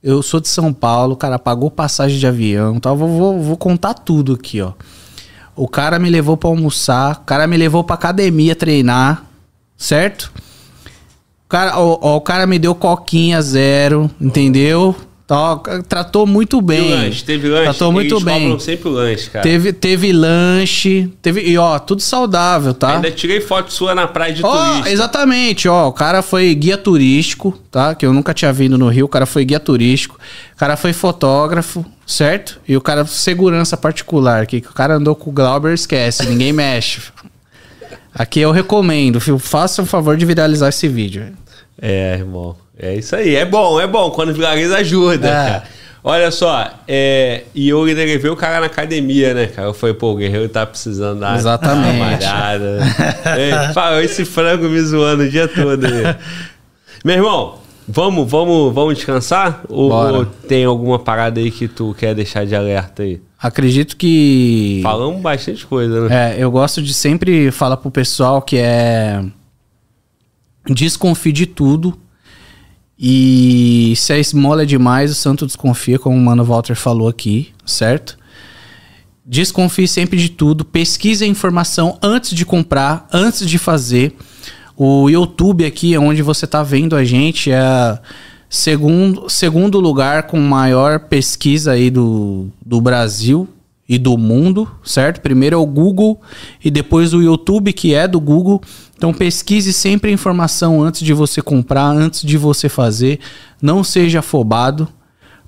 Eu 0.00 0.22
sou 0.22 0.38
de 0.38 0.46
São 0.46 0.72
Paulo, 0.72 1.14
o 1.14 1.16
cara 1.16 1.36
pagou 1.36 1.68
passagem 1.68 2.16
de 2.16 2.26
avião, 2.26 2.78
tal. 2.78 2.96
Vou, 2.96 3.08
vou, 3.08 3.42
vou 3.42 3.56
contar 3.56 3.94
tudo 3.94 4.34
aqui, 4.34 4.60
ó. 4.60 4.72
O 5.56 5.66
cara 5.66 5.98
me 5.98 6.08
levou 6.08 6.36
pra 6.36 6.48
almoçar, 6.48 7.16
o 7.16 7.24
cara 7.24 7.44
me 7.48 7.56
levou 7.56 7.82
pra 7.82 7.94
academia 7.96 8.54
treinar, 8.54 9.24
certo? 9.76 10.32
O 11.44 11.48
cara, 11.48 11.80
o, 11.80 12.16
o 12.16 12.20
cara 12.20 12.46
me 12.46 12.60
deu 12.60 12.76
coquinha 12.76 13.42
zero, 13.42 14.08
entendeu? 14.20 14.94
Tratou 15.86 16.26
muito 16.26 16.62
bem. 16.62 16.80
Teve 16.88 16.94
lanche, 16.94 17.24
teve 17.24 17.48
lanche. 17.48 17.64
Tratou 17.64 17.92
muito 17.92 18.18
bem. 18.18 18.58
sempre 18.58 18.88
o 18.88 18.92
lanche, 18.92 19.28
cara. 19.28 19.42
Teve, 19.42 19.74
teve 19.74 20.10
lanche, 20.10 21.10
teve. 21.20 21.42
E 21.42 21.58
ó, 21.58 21.78
tudo 21.78 22.00
saudável, 22.00 22.72
tá? 22.72 22.94
Ainda 22.96 23.10
tirei 23.10 23.38
foto 23.38 23.70
sua 23.70 23.94
na 23.94 24.06
praia 24.06 24.32
de 24.32 24.42
Ó, 24.42 24.66
turista. 24.70 24.90
exatamente, 24.90 25.68
ó. 25.68 25.86
O 25.88 25.92
cara 25.92 26.22
foi 26.22 26.54
guia 26.54 26.78
turístico, 26.78 27.52
tá? 27.70 27.94
Que 27.94 28.06
eu 28.06 28.12
nunca 28.14 28.32
tinha 28.32 28.50
vindo 28.54 28.78
no 28.78 28.88
Rio. 28.88 29.04
O 29.04 29.08
cara 29.08 29.26
foi 29.26 29.44
guia 29.44 29.60
turístico. 29.60 30.18
O 30.54 30.56
cara 30.56 30.78
foi 30.78 30.94
fotógrafo, 30.94 31.84
certo? 32.06 32.58
E 32.66 32.74
o 32.74 32.80
cara, 32.80 33.04
segurança 33.04 33.76
particular, 33.76 34.46
que 34.46 34.56
o 34.56 34.72
cara 34.72 34.94
andou 34.96 35.14
com 35.14 35.28
o 35.28 35.32
Glauber, 35.32 35.74
esquece, 35.74 36.24
ninguém 36.26 36.54
mexe. 36.54 37.02
Aqui 38.14 38.40
eu 38.40 38.50
recomendo, 38.50 39.20
viu? 39.20 39.38
Faça 39.38 39.82
o 39.82 39.86
favor 39.86 40.16
de 40.16 40.24
viralizar 40.24 40.70
esse 40.70 40.88
vídeo. 40.88 41.26
É, 41.80 42.14
irmão. 42.14 42.56
É 42.78 42.94
isso 42.94 43.16
aí. 43.16 43.34
É 43.34 43.44
bom, 43.44 43.80
é 43.80 43.86
bom. 43.86 44.10
Quando 44.10 44.32
viraliza, 44.32 44.76
ajuda, 44.76 45.28
É. 45.28 45.78
Olha 46.02 46.30
só, 46.30 46.70
é, 46.86 47.42
e 47.54 47.68
eu 47.68 47.82
levei 47.82 48.30
o 48.30 48.36
cara 48.36 48.60
na 48.60 48.66
academia, 48.66 49.34
né, 49.34 49.46
cara? 49.48 49.68
Eu 49.68 49.74
falei, 49.74 49.94
pô, 49.94 50.12
o 50.12 50.16
guerreiro 50.16 50.48
tá 50.48 50.64
precisando 50.64 51.20
dar 51.20 51.36
Exatamente. 51.36 51.98
malhada. 51.98 52.78
Ei, 53.36 54.04
esse 54.04 54.24
frango 54.24 54.68
me 54.68 54.80
zoando 54.80 55.24
o 55.24 55.28
dia 55.28 55.48
todo 55.48 55.84
aí. 55.84 56.16
Meu 57.04 57.16
irmão, 57.16 57.58
vamos, 57.86 58.30
vamos, 58.30 58.72
vamos 58.72 58.94
descansar? 58.94 59.62
Ou, 59.68 59.90
ou 59.92 60.24
tem 60.24 60.64
alguma 60.64 60.98
parada 60.98 61.40
aí 61.40 61.50
que 61.50 61.66
tu 61.66 61.94
quer 61.98 62.14
deixar 62.14 62.46
de 62.46 62.54
alerta 62.54 63.02
aí? 63.02 63.20
Acredito 63.40 63.96
que. 63.96 64.80
Falamos 64.82 65.20
bastante 65.20 65.66
coisa, 65.66 66.08
né? 66.08 66.36
É, 66.36 66.42
eu 66.42 66.50
gosto 66.50 66.80
de 66.80 66.94
sempre 66.94 67.50
falar 67.50 67.76
pro 67.76 67.90
pessoal 67.90 68.40
que 68.40 68.56
é. 68.56 69.22
Desconfie 70.66 71.32
de 71.32 71.46
tudo. 71.46 71.98
E 72.98 73.94
se 73.96 74.12
a 74.12 74.18
esmola 74.18 74.62
é 74.62 74.66
demais, 74.66 75.10
o 75.10 75.14
santo 75.14 75.46
desconfia, 75.46 75.98
como 75.98 76.16
o 76.16 76.20
Mano 76.20 76.44
Walter 76.44 76.74
falou 76.74 77.08
aqui, 77.08 77.52
certo? 77.64 78.18
Desconfie 79.24 79.86
sempre 79.86 80.18
de 80.18 80.30
tudo. 80.30 80.64
Pesquise 80.64 81.24
a 81.24 81.28
informação 81.28 81.96
antes 82.02 82.30
de 82.30 82.44
comprar, 82.44 83.06
antes 83.12 83.48
de 83.48 83.56
fazer. 83.56 84.16
O 84.76 85.08
YouTube 85.08 85.64
aqui, 85.64 85.96
onde 85.96 86.22
você 86.22 86.46
tá 86.46 86.62
vendo 86.62 86.96
a 86.96 87.04
gente, 87.04 87.52
é 87.52 87.98
segundo, 88.48 89.28
segundo 89.28 89.78
lugar 89.78 90.24
com 90.24 90.40
maior 90.40 91.00
pesquisa 91.00 91.72
aí 91.72 91.90
do, 91.90 92.48
do 92.64 92.80
Brasil 92.80 93.48
e 93.88 93.96
do 93.96 94.18
mundo, 94.18 94.70
certo? 94.84 95.20
Primeiro 95.22 95.56
é 95.56 95.58
o 95.58 95.64
Google 95.64 96.20
e 96.62 96.70
depois 96.70 97.14
o 97.14 97.22
YouTube, 97.22 97.72
que 97.72 97.94
é 97.94 98.06
do 98.06 98.20
Google. 98.20 98.60
Então 98.96 99.14
pesquise 99.14 99.72
sempre 99.72 100.10
a 100.10 100.12
informação 100.12 100.82
antes 100.82 101.00
de 101.00 101.14
você 101.14 101.40
comprar, 101.40 101.86
antes 101.86 102.20
de 102.22 102.36
você 102.36 102.68
fazer. 102.68 103.18
Não 103.62 103.82
seja 103.82 104.18
afobado, 104.18 104.86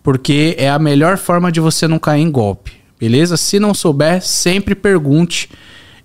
porque 0.03 0.55
é 0.59 0.71
a 0.71 0.79
melhor 0.79 1.19
forma 1.19 1.53
de 1.53 1.61
você 1.61 1.87
não 1.87 1.99
cair 1.99 2.23
em 2.23 2.31
golpe, 2.31 2.73
beleza? 2.99 3.37
Se 3.37 3.59
não 3.59 3.75
souber, 3.75 4.23
sempre 4.23 4.75
pergunte 4.75 5.51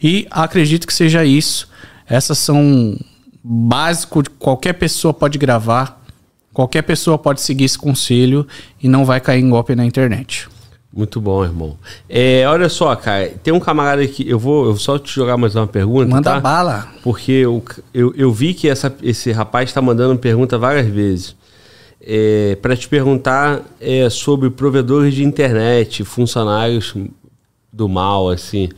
e 0.04 0.28
acredito 0.30 0.86
que 0.86 0.94
seja 0.94 1.24
isso. 1.24 1.70
Essas 2.06 2.38
são 2.38 2.98
básico, 3.42 4.22
qualquer 4.38 4.74
pessoa 4.74 5.14
pode 5.14 5.38
gravar, 5.38 6.04
qualquer 6.52 6.82
pessoa 6.82 7.18
pode 7.18 7.40
seguir 7.40 7.64
esse 7.64 7.78
conselho 7.78 8.46
e 8.84 8.90
não 8.90 9.06
vai 9.06 9.22
cair 9.22 9.42
em 9.42 9.50
golpe 9.50 9.74
na 9.74 9.86
internet. 9.86 10.50
Muito 10.96 11.20
bom, 11.20 11.44
irmão. 11.44 11.78
É, 12.08 12.46
olha 12.48 12.70
só, 12.70 12.96
cara, 12.96 13.28
tem 13.44 13.54
um 13.54 13.60
camarada 13.60 14.02
aqui, 14.02 14.26
eu 14.30 14.40
vou, 14.40 14.62
eu 14.68 14.72
vou 14.72 14.80
só 14.80 14.98
te 14.98 15.14
jogar 15.14 15.36
mais 15.36 15.54
uma 15.54 15.68
pergunta, 15.68 16.08
Manda 16.08 16.36
tá? 16.36 16.40
bala. 16.40 16.88
Porque 17.04 17.34
eu, 17.34 17.62
eu, 17.94 18.14
eu 18.16 18.32
vi 18.32 18.54
que 18.54 18.70
essa, 18.70 18.96
esse 19.04 19.30
rapaz 19.34 19.70
está 19.70 19.82
mandando 19.82 20.18
pergunta 20.18 20.58
várias 20.58 20.88
vezes. 20.88 21.36
É, 22.02 22.58
para 22.62 22.78
te 22.78 22.88
perguntar 22.88 23.62
é, 23.82 24.10
sobre 24.10 24.50
provedores 24.50 25.14
de 25.14 25.22
internet, 25.24 26.06
funcionários 26.06 26.94
do 27.74 27.90
mal, 27.90 28.30
assim. 28.30 28.70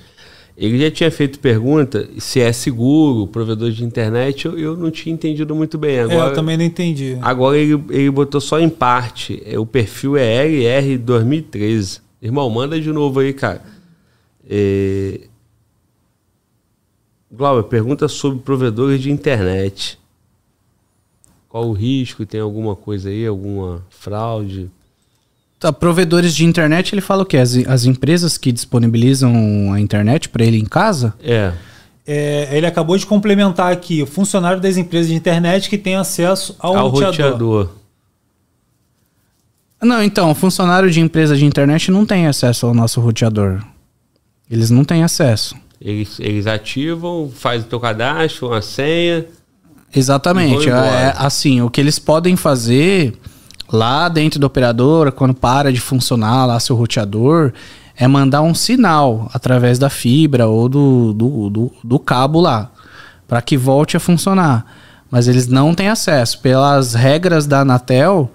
Ele 0.58 0.80
já 0.80 0.90
tinha 0.90 1.12
feito 1.12 1.38
pergunta 1.38 2.10
se 2.18 2.40
é 2.42 2.52
seguro, 2.52 3.28
provedor 3.28 3.70
de 3.70 3.84
internet, 3.84 4.48
eu, 4.48 4.58
eu 4.58 4.76
não 4.76 4.90
tinha 4.90 5.14
entendido 5.14 5.54
muito 5.54 5.78
bem. 5.78 5.98
É, 5.98 6.02
Agora, 6.02 6.30
eu 6.30 6.34
também 6.34 6.58
não 6.58 6.64
entendi. 6.66 7.16
agora 7.22 7.56
ele, 7.56 7.80
ele 7.92 8.10
botou 8.10 8.42
só 8.42 8.60
em 8.60 8.70
parte. 8.70 9.40
É, 9.46 9.60
O 9.60 9.68
perfil 9.68 10.18
é 10.18 10.48
LR 10.48 10.98
2013. 10.98 12.07
Irmão, 12.22 12.50
manda 12.50 12.80
de 12.80 12.92
novo 12.92 13.20
aí, 13.20 13.34
cara. 13.34 13.62
É... 14.50 15.22
Glauber, 17.32 17.64
pergunta 17.68 18.08
sobre 18.08 18.40
provedores 18.40 19.02
de 19.02 19.12
internet. 19.12 20.00
Qual 21.50 21.68
o 21.68 21.74
risco? 21.74 22.26
Tem 22.26 22.40
alguma 22.40 22.76
coisa 22.76 23.10
aí? 23.10 23.26
Alguma 23.26 23.84
fraude? 23.90 24.70
Tá, 25.60 25.74
provedores 25.74 26.36
de 26.36 26.46
internet, 26.46 26.94
ele 26.94 27.02
fala 27.02 27.24
o 27.24 27.26
quê? 27.26 27.38
As, 27.38 27.56
as 27.68 27.86
empresas 27.86 28.38
que 28.38 28.52
disponibilizam 28.52 29.74
a 29.74 29.80
internet 29.80 30.30
para 30.30 30.46
ele 30.46 30.58
em 30.58 30.66
casa? 30.66 31.16
É. 31.22 31.52
É, 32.06 32.56
ele 32.56 32.66
acabou 32.66 32.98
de 32.98 33.06
complementar 33.06 33.72
aqui, 33.74 34.02
o 34.02 34.06
funcionário 34.06 34.62
das 34.62 34.78
empresas 34.78 35.10
de 35.10 35.16
internet 35.16 35.70
que 35.70 35.78
tem 35.78 35.96
acesso 35.96 36.56
ao, 36.60 36.78
Ao 36.78 36.88
roteador. 36.90 37.32
roteador. 37.32 37.70
Não, 39.82 40.02
então, 40.02 40.34
funcionário 40.34 40.90
de 40.90 41.00
empresa 41.00 41.36
de 41.36 41.46
internet 41.46 41.92
não 41.92 42.06
tem 42.06 42.28
acesso 42.28 42.66
ao 42.66 42.74
nosso 42.74 43.00
roteador. 43.00 43.62
Eles 44.50 44.70
não 44.70 44.84
têm 44.84 45.04
acesso. 45.04 45.56
Eles, 45.80 46.20
eles 46.20 46.48
ativam, 46.48 47.30
faz 47.34 47.64
o 47.64 47.68
teu 47.68 47.80
cadastro, 47.80 48.48
uma 48.48 48.62
senha. 48.62 49.26
Exatamente. 49.96 50.70
É, 50.70 51.14
assim, 51.18 51.62
o 51.62 51.70
que 51.70 51.80
eles 51.80 52.00
podem 52.00 52.36
fazer 52.36 53.14
lá 53.72 54.10
dentro 54.10 54.40
da 54.40 54.48
operadora, 54.48 55.12
quando 55.12 55.34
para 55.34 55.72
de 55.72 55.80
funcionar 55.80 56.46
lá 56.46 56.60
seu 56.60 56.76
roteador, 56.76 57.54
é 57.96 58.08
mandar 58.08 58.42
um 58.42 58.56
sinal 58.56 59.30
através 59.34 59.78
da 59.78 59.90
fibra 59.90 60.48
ou 60.48 60.68
do, 60.70 61.14
do, 61.14 61.50
do, 61.50 61.72
do 61.84 62.00
cabo 62.00 62.40
lá, 62.40 62.72
para 63.28 63.42
que 63.42 63.58
volte 63.58 63.98
a 63.98 64.00
funcionar. 64.00 64.66
Mas 65.10 65.28
eles 65.28 65.48
não 65.48 65.74
têm 65.74 65.90
acesso. 65.90 66.40
Pelas 66.42 66.94
regras 66.94 67.46
da 67.46 67.62
Anatel, 67.62 68.32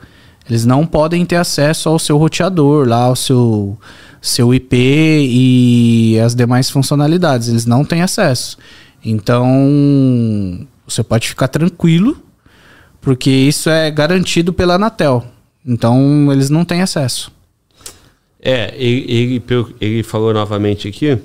eles 0.48 0.64
não 0.64 0.86
podem 0.86 1.24
ter 1.24 1.36
acesso 1.36 1.88
ao 1.88 1.98
seu 1.98 2.16
roteador, 2.16 2.88
lá 2.88 3.04
ao 3.04 3.16
seu, 3.16 3.78
seu 4.20 4.52
IP 4.54 4.76
e 4.76 6.18
as 6.20 6.34
demais 6.34 6.70
funcionalidades. 6.70 7.48
Eles 7.48 7.66
não 7.66 7.84
têm 7.84 8.02
acesso. 8.02 8.58
Então, 9.04 10.66
você 10.86 11.02
pode 11.02 11.28
ficar 11.28 11.48
tranquilo, 11.48 12.16
porque 13.00 13.30
isso 13.30 13.70
é 13.70 13.90
garantido 13.90 14.52
pela 14.52 14.74
Anatel. 14.74 15.24
Então, 15.64 16.32
eles 16.32 16.50
não 16.50 16.64
têm 16.64 16.82
acesso. 16.82 17.32
É, 18.40 18.74
ele, 18.76 19.40
ele, 19.48 19.74
ele 19.80 20.02
falou 20.02 20.34
novamente 20.34 20.88
aqui 20.88 21.18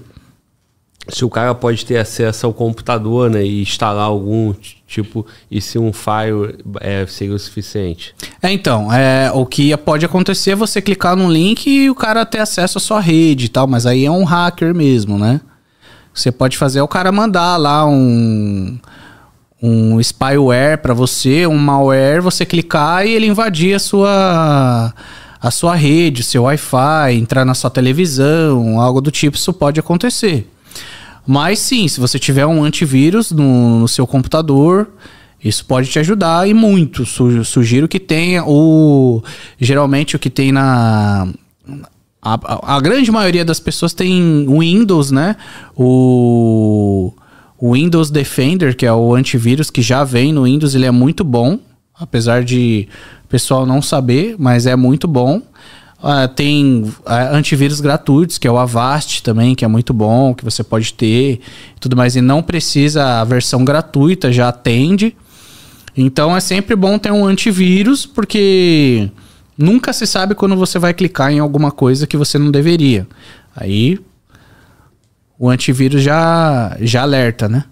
se 1.09 1.23
o 1.23 1.29
cara 1.29 1.55
pode 1.55 1.85
ter 1.85 1.97
acesso 1.97 2.45
ao 2.45 2.53
computador, 2.53 3.29
né, 3.29 3.43
e 3.43 3.61
instalar 3.61 4.05
algum 4.05 4.53
tipo, 4.85 5.25
e 5.49 5.61
se 5.61 5.77
um 5.77 5.91
file 5.91 6.63
é, 6.79 7.05
seria 7.07 7.35
o 7.35 7.39
suficiente. 7.39 8.13
É, 8.41 8.51
então, 8.51 8.91
é, 8.91 9.31
o 9.33 9.45
que 9.45 9.75
pode 9.77 10.05
acontecer 10.05 10.51
é 10.51 10.55
você 10.55 10.81
clicar 10.81 11.15
num 11.15 11.31
link 11.31 11.67
e 11.67 11.89
o 11.89 11.95
cara 11.95 12.25
ter 12.25 12.39
acesso 12.39 12.77
à 12.77 12.81
sua 12.81 12.99
rede 12.99 13.45
e 13.45 13.49
tal, 13.49 13.67
mas 13.67 13.85
aí 13.85 14.05
é 14.05 14.11
um 14.11 14.23
hacker 14.23 14.73
mesmo, 14.73 15.17
né? 15.17 15.41
Você 16.13 16.31
pode 16.31 16.57
fazer 16.57 16.79
é 16.79 16.83
o 16.83 16.87
cara 16.87 17.11
mandar 17.11 17.57
lá 17.57 17.85
um 17.85 18.77
um 19.61 19.99
spyware 19.99 20.77
para 20.77 20.93
você, 20.93 21.47
um 21.47 21.57
malware, 21.57 22.21
você 22.21 22.45
clicar 22.45 23.05
e 23.05 23.11
ele 23.11 23.25
invadir 23.25 23.75
a 23.75 23.79
sua 23.79 24.93
a 25.39 25.51
sua 25.51 25.75
rede, 25.75 26.23
seu 26.23 26.43
Wi-Fi, 26.43 27.13
entrar 27.13 27.45
na 27.45 27.53
sua 27.53 27.69
televisão, 27.69 28.79
algo 28.79 28.99
do 28.99 29.11
tipo, 29.11 29.37
isso 29.37 29.53
pode 29.53 29.79
acontecer. 29.79 30.47
Mas 31.27 31.59
sim, 31.59 31.87
se 31.89 31.99
você 31.99 32.17
tiver 32.17 32.45
um 32.45 32.63
antivírus 32.63 33.31
no, 33.31 33.79
no 33.81 33.87
seu 33.87 34.07
computador, 34.07 34.87
isso 35.43 35.65
pode 35.65 35.89
te 35.89 35.99
ajudar 35.99 36.47
e 36.47 36.53
muito. 36.53 37.05
Su- 37.05 37.43
sugiro 37.43 37.87
que 37.87 37.99
tenha 37.99 38.43
o. 38.45 39.21
Geralmente 39.59 40.15
o 40.15 40.19
que 40.19 40.29
tem 40.29 40.51
na. 40.53 41.27
A, 42.21 42.75
a- 42.75 42.79
grande 42.79 43.11
maioria 43.11 43.43
das 43.45 43.59
pessoas 43.59 43.93
tem 43.93 44.45
o 44.47 44.59
Windows, 44.59 45.11
né? 45.11 45.35
O, 45.75 47.13
o 47.57 47.73
Windows 47.73 48.09
Defender, 48.09 48.75
que 48.75 48.85
é 48.85 48.93
o 48.93 49.13
antivírus 49.13 49.69
que 49.69 49.81
já 49.81 50.03
vem 50.03 50.31
no 50.33 50.43
Windows, 50.43 50.75
ele 50.75 50.85
é 50.85 50.91
muito 50.91 51.23
bom. 51.23 51.59
Apesar 51.99 52.43
de 52.43 52.87
o 53.25 53.27
pessoal 53.27 53.65
não 53.65 53.81
saber, 53.81 54.35
mas 54.37 54.65
é 54.65 54.75
muito 54.75 55.07
bom. 55.07 55.41
Ah, 56.09 56.25
tem 56.25 56.89
ah, 57.05 57.35
antivírus 57.35 57.81
gratuitos, 57.81 58.37
que 58.37 58.47
é 58.47 58.51
o 58.51 58.57
Avast 58.57 59.21
também, 59.21 59.53
que 59.53 59.65
é 59.65 59.67
muito 59.67 59.93
bom, 59.93 60.33
que 60.33 60.41
você 60.45 60.63
pode 60.63 60.93
ter 60.93 61.41
e 61.75 61.79
tudo 61.81 61.97
mais. 61.97 62.15
E 62.15 62.21
não 62.21 62.41
precisa, 62.41 63.19
a 63.19 63.25
versão 63.25 63.65
gratuita 63.65 64.31
já 64.31 64.47
atende. 64.47 65.17
Então 65.97 66.33
é 66.33 66.39
sempre 66.39 66.77
bom 66.77 66.97
ter 66.97 67.11
um 67.11 67.25
antivírus, 67.25 68.05
porque 68.05 69.09
nunca 69.57 69.91
se 69.91 70.07
sabe 70.07 70.33
quando 70.33 70.55
você 70.55 70.79
vai 70.79 70.93
clicar 70.93 71.29
em 71.29 71.39
alguma 71.39 71.71
coisa 71.71 72.07
que 72.07 72.15
você 72.15 72.37
não 72.37 72.51
deveria. 72.51 73.05
Aí 73.53 73.99
o 75.37 75.49
antivírus 75.49 76.01
já, 76.01 76.77
já 76.79 77.01
alerta, 77.01 77.49
né? 77.49 77.65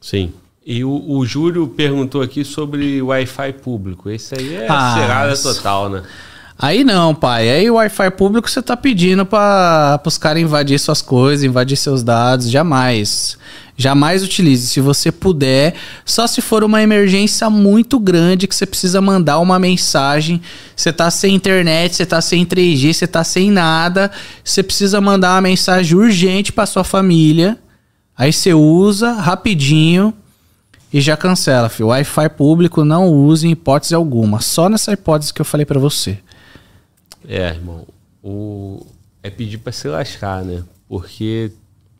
Sim. 0.00 0.32
E 0.64 0.82
o, 0.82 0.90
o 0.90 1.26
Júlio 1.26 1.68
perguntou 1.68 2.22
aqui 2.22 2.46
sobre 2.46 3.02
Wi-Fi 3.02 3.52
público. 3.62 4.08
Esse 4.08 4.34
aí 4.38 4.54
é 4.54 4.66
Ah, 4.70 4.94
cerada 4.96 5.36
total, 5.36 5.90
né? 5.90 6.02
Aí 6.62 6.84
não, 6.84 7.12
pai. 7.12 7.50
Aí 7.50 7.68
o 7.68 7.74
Wi-Fi 7.74 8.12
público 8.12 8.48
você 8.48 8.62
tá 8.62 8.76
pedindo 8.76 9.26
para 9.26 10.00
os 10.06 10.16
caras 10.16 10.40
invadir 10.40 10.78
suas 10.78 11.02
coisas, 11.02 11.42
invadir 11.42 11.76
seus 11.76 12.04
dados. 12.04 12.48
Jamais. 12.48 13.36
Jamais 13.76 14.22
utilize. 14.22 14.68
Se 14.68 14.80
você 14.80 15.10
puder, 15.10 15.74
só 16.04 16.24
se 16.24 16.40
for 16.40 16.62
uma 16.62 16.80
emergência 16.80 17.50
muito 17.50 17.98
grande 17.98 18.46
que 18.46 18.54
você 18.54 18.64
precisa 18.64 19.00
mandar 19.00 19.40
uma 19.40 19.58
mensagem. 19.58 20.40
Você 20.76 20.92
tá 20.92 21.10
sem 21.10 21.34
internet, 21.34 21.96
você 21.96 22.06
tá 22.06 22.20
sem 22.20 22.46
3G, 22.46 22.92
você 22.92 23.08
tá 23.08 23.24
sem 23.24 23.50
nada. 23.50 24.08
Você 24.44 24.62
precisa 24.62 25.00
mandar 25.00 25.34
uma 25.34 25.40
mensagem 25.40 25.98
urgente 25.98 26.52
para 26.52 26.64
sua 26.64 26.84
família. 26.84 27.58
Aí 28.16 28.32
você 28.32 28.54
usa 28.54 29.14
rapidinho 29.14 30.14
e 30.92 31.00
já 31.00 31.16
cancela, 31.16 31.68
filho. 31.68 31.88
Wi-Fi 31.88 32.28
público 32.28 32.84
não 32.84 33.08
use 33.08 33.48
em 33.48 33.50
hipótese 33.50 33.96
alguma. 33.96 34.40
Só 34.40 34.68
nessa 34.68 34.92
hipótese 34.92 35.34
que 35.34 35.40
eu 35.40 35.44
falei 35.44 35.66
para 35.66 35.80
você. 35.80 36.20
É, 37.28 37.48
irmão. 37.48 37.86
O... 38.22 38.86
É 39.22 39.30
pedir 39.30 39.58
pra 39.58 39.72
se 39.72 39.86
lascar, 39.86 40.44
né? 40.44 40.62
Porque 40.88 41.52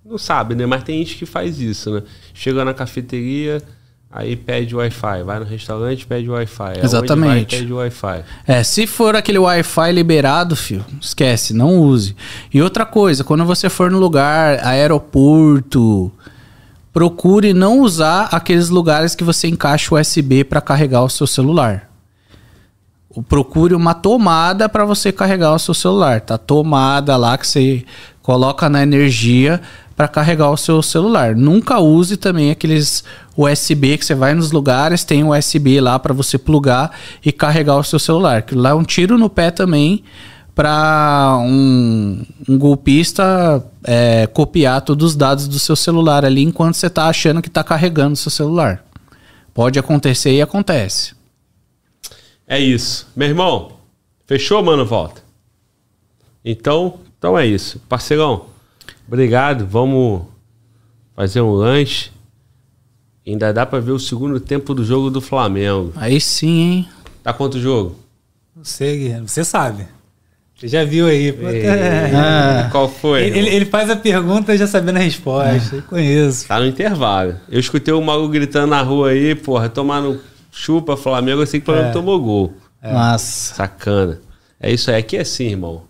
não 0.05 0.19
sabe, 0.19 0.55
né? 0.55 0.67
Mas 0.67 0.83
tem 0.83 0.99
gente 0.99 1.17
que 1.17 1.27
faz 1.27 1.61
isso, 1.61 1.91
né? 1.91 2.03
Chega 2.35 2.65
na 2.65 2.75
cafeteria, 2.75 3.63
aí 4.11 4.35
pede 4.35 4.75
Wi-Fi. 4.75 5.23
Vai 5.25 5.39
no 5.39 5.45
restaurante, 5.45 6.05
pede 6.05 6.29
Wi-Fi. 6.29 6.81
Exatamente. 6.83 7.57
Vai, 7.57 7.61
pede 7.61 7.73
Wi-Fi. 7.73 8.25
É, 8.47 8.65
se 8.65 8.87
for 8.87 9.15
aquele 9.15 9.39
Wi-Fi 9.39 9.93
liberado, 9.93 10.57
filho, 10.57 10.85
esquece, 11.01 11.55
não 11.55 11.79
use. 11.79 12.17
E 12.53 12.61
outra 12.61 12.85
coisa, 12.85 13.23
quando 13.23 13.45
você 13.45 13.69
for 13.71 13.91
no 13.91 13.99
lugar, 13.99 14.59
aeroporto, 14.67 16.11
procure 16.93 17.55
não 17.55 17.81
usar 17.81 18.29
aqueles 18.33 18.69
lugares 18.69 19.15
que 19.15 19.23
você 19.23 19.47
encaixa 19.47 19.95
USB 19.95 20.43
para 20.43 20.61
carregar 20.61 21.05
o 21.05 21.09
seu 21.09 21.27
celular. 21.27 21.92
Procure 23.29 23.75
uma 23.75 23.95
tomada 23.95 24.69
para 24.69 24.85
você 24.85 25.13
carregar 25.13 25.55
o 25.55 25.59
seu 25.59 25.75
celular, 25.75 26.21
tá? 26.21 26.39
Tomada 26.39 27.17
lá 27.17 27.37
que 27.37 27.47
você 27.47 27.85
coloca 28.23 28.69
na 28.69 28.83
energia 28.83 29.61
para 29.95 30.09
carregar 30.09 30.51
o 30.51 30.57
seu 30.57 30.83
celular. 30.83 31.37
Nunca 31.37 31.79
use 31.79 32.17
também 32.17 32.51
aqueles 32.51 33.05
USB 33.37 33.99
que 33.99 34.05
você 34.05 34.15
vai 34.15 34.35
nos 34.35 34.51
lugares, 34.51 35.05
tem 35.05 35.25
USB 35.25 35.81
lá 35.81 35.99
para 35.99 36.15
você 36.15 36.39
plugar 36.39 36.91
e 37.25 37.31
carregar 37.31 37.77
o 37.77 37.85
seu 37.85 37.99
celular. 37.99 38.39
Aquilo 38.39 38.63
lá 38.63 38.71
é 38.71 38.75
um 38.75 38.85
tiro 38.85 39.19
no 39.19 39.29
pé 39.29 39.51
também 39.51 40.03
para 40.55 41.39
um, 41.41 42.25
um 42.49 42.59
golpista 42.59 43.65
é, 43.85 44.27
copiar 44.27 44.83
todos 44.83 45.11
os 45.11 45.17
dados 45.17 45.49
do 45.49 45.59
seu 45.59 45.75
celular 45.77 46.25
ali 46.25 46.43
enquanto 46.43 46.75
você 46.75 46.91
tá 46.91 47.07
achando 47.07 47.41
que 47.41 47.51
tá 47.51 47.65
carregando 47.65 48.13
o 48.15 48.17
seu 48.17 48.31
celular. 48.31 48.85
Pode 49.55 49.79
acontecer 49.79 50.33
e 50.33 50.43
acontece. 50.43 51.22
É 52.47 52.59
isso. 52.59 53.09
Meu 53.17 53.29
irmão, 53.29 53.73
fechou, 54.27 54.63
mano? 54.63 54.85
Volta. 54.85 55.23
Então, 56.45 56.99
então 57.19 57.39
é 57.39 57.47
isso. 57.47 57.81
Parceirão, 57.89 58.47
obrigado. 59.07 59.67
Vamos 59.67 60.23
fazer 61.15 61.41
um 61.41 61.53
lanche. 61.53 62.11
Ainda 63.27 63.53
dá 63.53 63.65
pra 63.65 63.79
ver 63.79 63.93
o 63.93 63.99
segundo 64.01 64.41
tempo 64.41 64.75
do 64.75 64.85
jogo 64.85 65.09
do 65.09 65.21
Flamengo. 65.21 65.93
Aí 65.97 66.21
sim, 66.21 66.61
hein? 66.61 66.89
Tá 67.23 67.33
quanto 67.33 67.55
o 67.57 67.61
jogo? 67.61 67.97
Não 68.57 68.65
sei, 68.65 68.99
Guilherme. 68.99 69.29
Você 69.29 69.45
sabe. 69.45 69.87
Você 70.59 70.67
já 70.69 70.85
viu 70.85 71.07
aí. 71.07 71.33
pô. 71.33 71.47
Ah. 72.17 72.69
Qual 72.73 72.89
foi? 72.89 73.23
Ele, 73.25 73.49
ele- 73.49 73.65
faz 73.65 73.89
a 73.91 73.97
pergunta 73.97 74.57
já 74.57 74.67
sabendo 74.67 74.97
a 74.97 75.01
resposta. 75.01 75.77
Eu 75.77 75.83
conheço. 75.83 76.49
Tá 76.49 76.59
no 76.59 76.67
intervalo. 76.67 77.37
Eu 77.49 77.61
escutei 77.61 77.95
o 77.95 78.01
maluco 78.03 78.29
gritando 78.31 78.69
na 78.69 78.83
rua 78.83 79.11
aí, 79.11 79.35
porra, 79.37 79.69
tomando 79.69 80.21
chupa 80.53 80.97
Flamengo, 80.97 81.43
eu 81.43 81.47
sei 81.47 81.59
que 81.59 81.65
o 81.65 81.73
Flamengo 81.73 81.89
É. 81.89 81.93
tomou 81.93 82.21
gol. 82.21 82.53
Nossa. 82.83 83.55
Sacana. 83.55 84.21
É 84.61 84.71
isso 84.73 84.91
aí. 84.91 84.99
Aqui 84.99 85.17
é 85.17 85.23
assim, 85.23 85.47
irmão. 85.49 85.83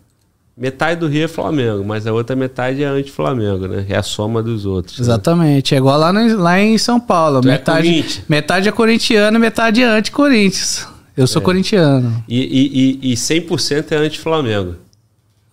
Metade 0.57 1.00
do 1.00 1.08
Rio 1.08 1.24
é 1.24 1.28
Flamengo, 1.28 1.82
mas 1.84 2.07
a 2.07 2.12
outra 2.12 2.36
metade 2.36 2.82
é 2.82 2.86
anti-Flamengo, 2.86 3.66
né? 3.66 3.86
É 3.89 3.97
a 3.97 4.02
soma 4.02 4.42
dos 4.42 4.65
outros. 4.66 4.99
né? 4.99 5.02
Exatamente. 5.05 5.74
É 5.74 5.78
igual 5.78 5.99
lá, 5.99 6.12
no- 6.12 6.36
lá 6.41 6.60
em 6.60 6.76
São 6.78 7.00
Paulo. 7.00 7.41
Tu 7.41 7.49
é 7.49 7.52
metade, 7.52 7.89
Corinthians. 7.89 8.24
metade 8.28 8.68
é 8.68 8.73
corintiano 8.73 9.36
e 9.36 9.41
metade 9.41 9.82
é 9.82 9.86
anti-Corinthians. 9.86 10.86
Eu 11.16 11.24
É. 11.24 11.26
sou 11.26 11.41
corintiano. 11.42 12.23
E, 12.28 12.39
e, 12.41 13.08
e, 13.08 13.12
e 13.12 13.16
100% 13.16 13.92
é 13.92 13.97
anti-Flamengo. 13.97 14.76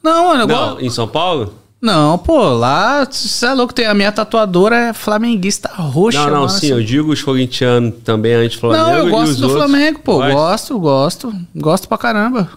Não, 0.04 0.28
mano, 0.28 0.44
eu 0.44 0.48
Não, 0.48 0.80
em 0.82 0.90
São 0.90 1.08
Paulo? 1.08 1.54
Não, 1.82 2.18
pô, 2.18 2.50
lá, 2.50 3.06
você 3.10 3.46
é 3.46 3.54
louco, 3.54 3.74
tem 3.74 3.86
a 3.86 3.94
minha 3.94 4.12
tatuadora 4.12 4.76
é 4.90 4.94
flamenguista 4.94 5.70
roxa. 5.70 6.18
não, 6.20 6.26
não, 6.26 6.36
mano, 6.42 6.50
sim, 6.50 6.58
assim. 6.58 6.68
eu 6.72 6.84
digo 6.84 7.12
os 7.12 7.24
corintianos 7.24 7.96
também 8.04 8.34
é 8.34 8.36
anti-Flamengo. 8.36 8.84
Não, 8.84 8.98
eu 8.98 9.10
gosto 9.10 9.32
os 9.32 9.38
do 9.38 9.48
outros- 9.48 9.64
Flamengo, 9.66 10.00
pô. 10.00 10.18
Gosta? 10.18 10.34
Gosto, 10.34 10.80
gosto. 10.80 11.34
Gosto 11.56 11.88
pra 11.88 11.98
caramba. 11.98 12.50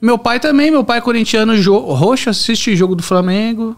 Meu 0.00 0.16
pai 0.16 0.38
também, 0.38 0.70
meu 0.70 0.84
pai 0.84 0.98
é 0.98 1.00
corintiano 1.00 1.52
roxo, 1.94 2.30
assiste 2.30 2.76
jogo 2.76 2.94
do 2.94 3.02
Flamengo. 3.02 3.76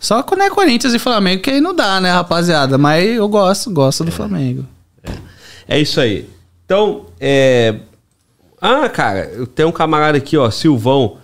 Só 0.00 0.20
quando 0.22 0.42
é 0.42 0.50
Corinthians 0.50 0.92
e 0.92 0.98
Flamengo, 0.98 1.40
que 1.40 1.50
aí 1.50 1.60
não 1.60 1.72
dá, 1.74 2.00
né, 2.00 2.10
rapaziada? 2.10 2.76
Mas 2.76 3.08
eu 3.16 3.28
gosto, 3.28 3.70
gosto 3.70 4.02
do 4.04 4.10
Flamengo. 4.10 4.66
É 5.68 5.78
isso 5.80 6.00
aí. 6.00 6.28
Então, 6.64 7.06
é. 7.20 7.76
Ah, 8.60 8.88
cara, 8.88 9.26
eu 9.34 9.46
tenho 9.46 9.68
um 9.68 9.72
camarada 9.72 10.18
aqui, 10.18 10.36
ó, 10.36 10.50
Silvão. 10.50 11.18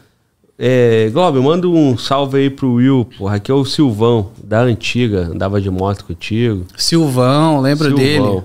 É, 0.62 1.08
Globo, 1.10 1.42
manda 1.42 1.66
um 1.66 1.97
salve 1.97 2.36
aí 2.36 2.50
pro 2.50 2.74
Will, 2.74 3.08
porra. 3.16 3.36
Aqui 3.36 3.50
é 3.50 3.55
o 3.55 3.64
Silvão, 3.64 4.30
da 4.44 4.60
antiga, 4.60 5.20
andava 5.32 5.58
de 5.58 5.70
moto 5.70 6.05
contigo. 6.05 6.66
Silvão, 6.76 7.62
lembro 7.62 7.89
Silvão. 7.89 8.05
dele. 8.05 8.42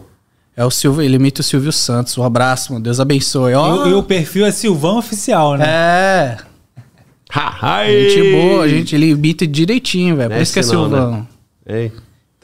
É 0.56 0.64
o 0.64 0.72
Silvio, 0.72 1.02
ele 1.02 1.18
imita 1.18 1.42
o 1.42 1.44
Silvio 1.44 1.74
Santos. 1.74 2.18
Um 2.18 2.24
abraço, 2.24 2.72
mano. 2.72 2.82
Deus 2.86 3.02
abençoe. 3.02 3.52
E, 3.52 3.56
Ó, 3.56 3.86
e 3.88 3.94
o 3.94 4.02
perfil 4.02 4.46
é 4.46 4.52
Silvão 4.52 4.98
Oficial, 4.98 5.58
né? 5.58 5.66
É, 5.68 6.38
Ha, 7.34 7.84
gente 7.86 8.32
boa, 8.32 8.70
gente, 8.70 8.96
ele 8.96 9.10
imita 9.10 9.46
direitinho, 9.46 10.16
velho. 10.16 10.30
Por 10.30 10.36
Não 10.36 10.40
é 10.40 10.44
isso 10.44 10.54
que 10.54 10.60
é 10.60 10.62
não, 10.62 10.70
Silvão. 10.70 11.12
né? 11.12 11.26
Hein? 11.84 11.92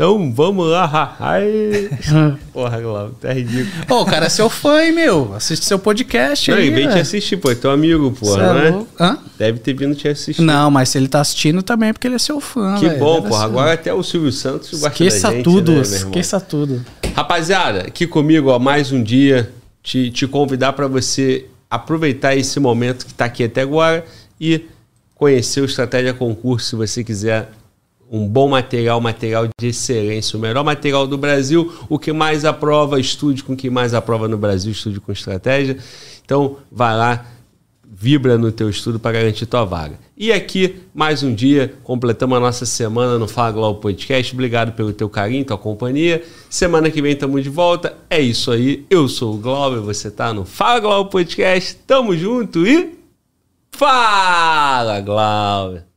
Então, 0.02 0.34
vamos 0.34 0.68
lá. 0.68 1.16
ai. 1.20 1.88
porra, 2.52 2.82
Globo, 2.82 3.16
tá 3.22 3.32
ridículo. 3.32 3.86
Pô, 3.86 4.02
o 4.02 4.06
cara 4.06 4.26
é 4.26 4.30
seu 4.30 4.50
fã, 4.50 4.84
hein, 4.84 4.92
meu? 4.92 5.32
Assiste 5.36 5.64
seu 5.64 5.78
podcast 5.78 6.50
Não, 6.50 6.58
aí, 6.58 6.66
ele 6.66 6.76
veio 6.76 6.90
te 6.90 6.98
assistir, 6.98 7.38
pô. 7.38 7.52
É 7.52 7.54
teu 7.54 7.70
amigo, 7.70 8.12
Cê 8.16 8.26
porra, 8.26 8.42
é 8.42 8.48
não 8.48 8.60
é? 8.60 8.70
louco. 8.72 8.88
Hã? 9.00 9.20
Deve 9.38 9.60
ter 9.60 9.76
vindo 9.76 9.94
te 9.94 10.08
assistir. 10.08 10.42
Não, 10.42 10.72
mas 10.72 10.90
se 10.90 10.98
ele 10.98 11.08
tá 11.08 11.22
assistindo 11.22 11.62
também 11.62 11.90
é 11.90 11.94
porque 11.94 12.08
ele 12.08 12.16
é 12.16 12.18
seu 12.18 12.42
fã, 12.42 12.80
Que 12.80 12.88
velho. 12.90 13.00
bom, 13.00 13.30
ser. 13.30 13.44
Agora 13.44 13.74
até 13.74 13.94
o 13.94 14.02
Silvio 14.02 14.32
Santos 14.32 14.72
gosta 14.72 14.88
Esqueça 14.88 15.28
da 15.28 15.36
gente, 15.36 15.44
tudo, 15.44 15.72
né, 15.74 15.82
meu 15.82 15.86
irmão? 15.94 16.10
esqueça 16.10 16.40
tudo. 16.40 16.84
Rapaziada, 17.16 17.82
aqui 17.82 18.08
comigo, 18.08 18.50
ó, 18.50 18.58
mais 18.58 18.92
um 18.92 19.04
dia, 19.04 19.52
te, 19.84 20.10
te 20.10 20.26
convidar 20.26 20.74
para 20.74 20.88
você 20.88 21.46
aproveitar 21.70 22.36
esse 22.36 22.60
momento 22.60 23.06
que 23.06 23.12
está 23.12 23.26
aqui 23.26 23.44
até 23.44 23.62
agora 23.62 24.04
e 24.40 24.66
conhecer 25.14 25.62
o 25.62 25.66
Estratégia 25.66 26.12
Concurso, 26.12 26.70
se 26.70 26.76
você 26.76 27.04
quiser 27.04 27.52
um 28.12 28.28
bom 28.28 28.50
material, 28.50 29.00
material 29.00 29.48
de 29.58 29.68
excelência, 29.68 30.38
o 30.38 30.42
melhor 30.42 30.66
material 30.66 31.08
do 31.08 31.18
Brasil, 31.18 31.74
o 31.88 31.98
que 31.98 32.12
mais 32.12 32.44
aprova, 32.44 33.00
estude 33.00 33.42
com 33.42 33.54
o 33.54 33.56
que 33.56 33.70
mais 33.70 33.94
aprova 33.94 34.28
no 34.28 34.38
Brasil, 34.38 34.74
estude 34.74 35.00
com 35.00 35.14
estratégia. 35.14 35.78
Então, 36.26 36.58
vai 36.70 36.94
lá, 36.98 37.26
vibra 37.90 38.38
no 38.38 38.52
teu 38.52 38.70
estudo 38.70 39.00
para 39.00 39.14
garantir 39.14 39.46
tua 39.46 39.64
vaga. 39.64 39.98
E 40.18 40.30
aqui, 40.34 40.82
mais 40.94 41.24
um 41.24 41.34
dia, 41.34 41.74
completamos 41.84 42.38
a 42.38 42.42
nossa 42.42 42.66
semana 42.66 43.18
no 43.18 43.30
Fala 43.30 43.52
Globo 43.52 43.80
Podcast. 43.80 44.34
Obrigado 44.34 44.74
pelo 44.74 44.92
teu 44.92 45.08
carinho, 45.08 45.46
tua 45.46 45.58
companhia. 45.58 46.22
Semana 46.50 46.92
que 46.92 47.02
vem 47.02 47.14
estamos 47.14 47.42
de 47.42 47.50
volta. 47.50 47.96
É 48.10 48.20
isso 48.20 48.52
aí. 48.52 48.86
Eu 48.90 49.08
sou 49.08 49.36
o 49.36 49.38
Glauber, 49.38 49.80
você 49.80 50.12
tá 50.12 50.34
no 50.34 50.44
Fala 50.44 50.82
Globo 50.82 51.10
Podcast. 51.10 51.76
Tamo 51.88 52.16
junto 52.18 52.68
e... 52.68 53.00
Fala, 53.72 55.00
Glauber! 55.00 55.91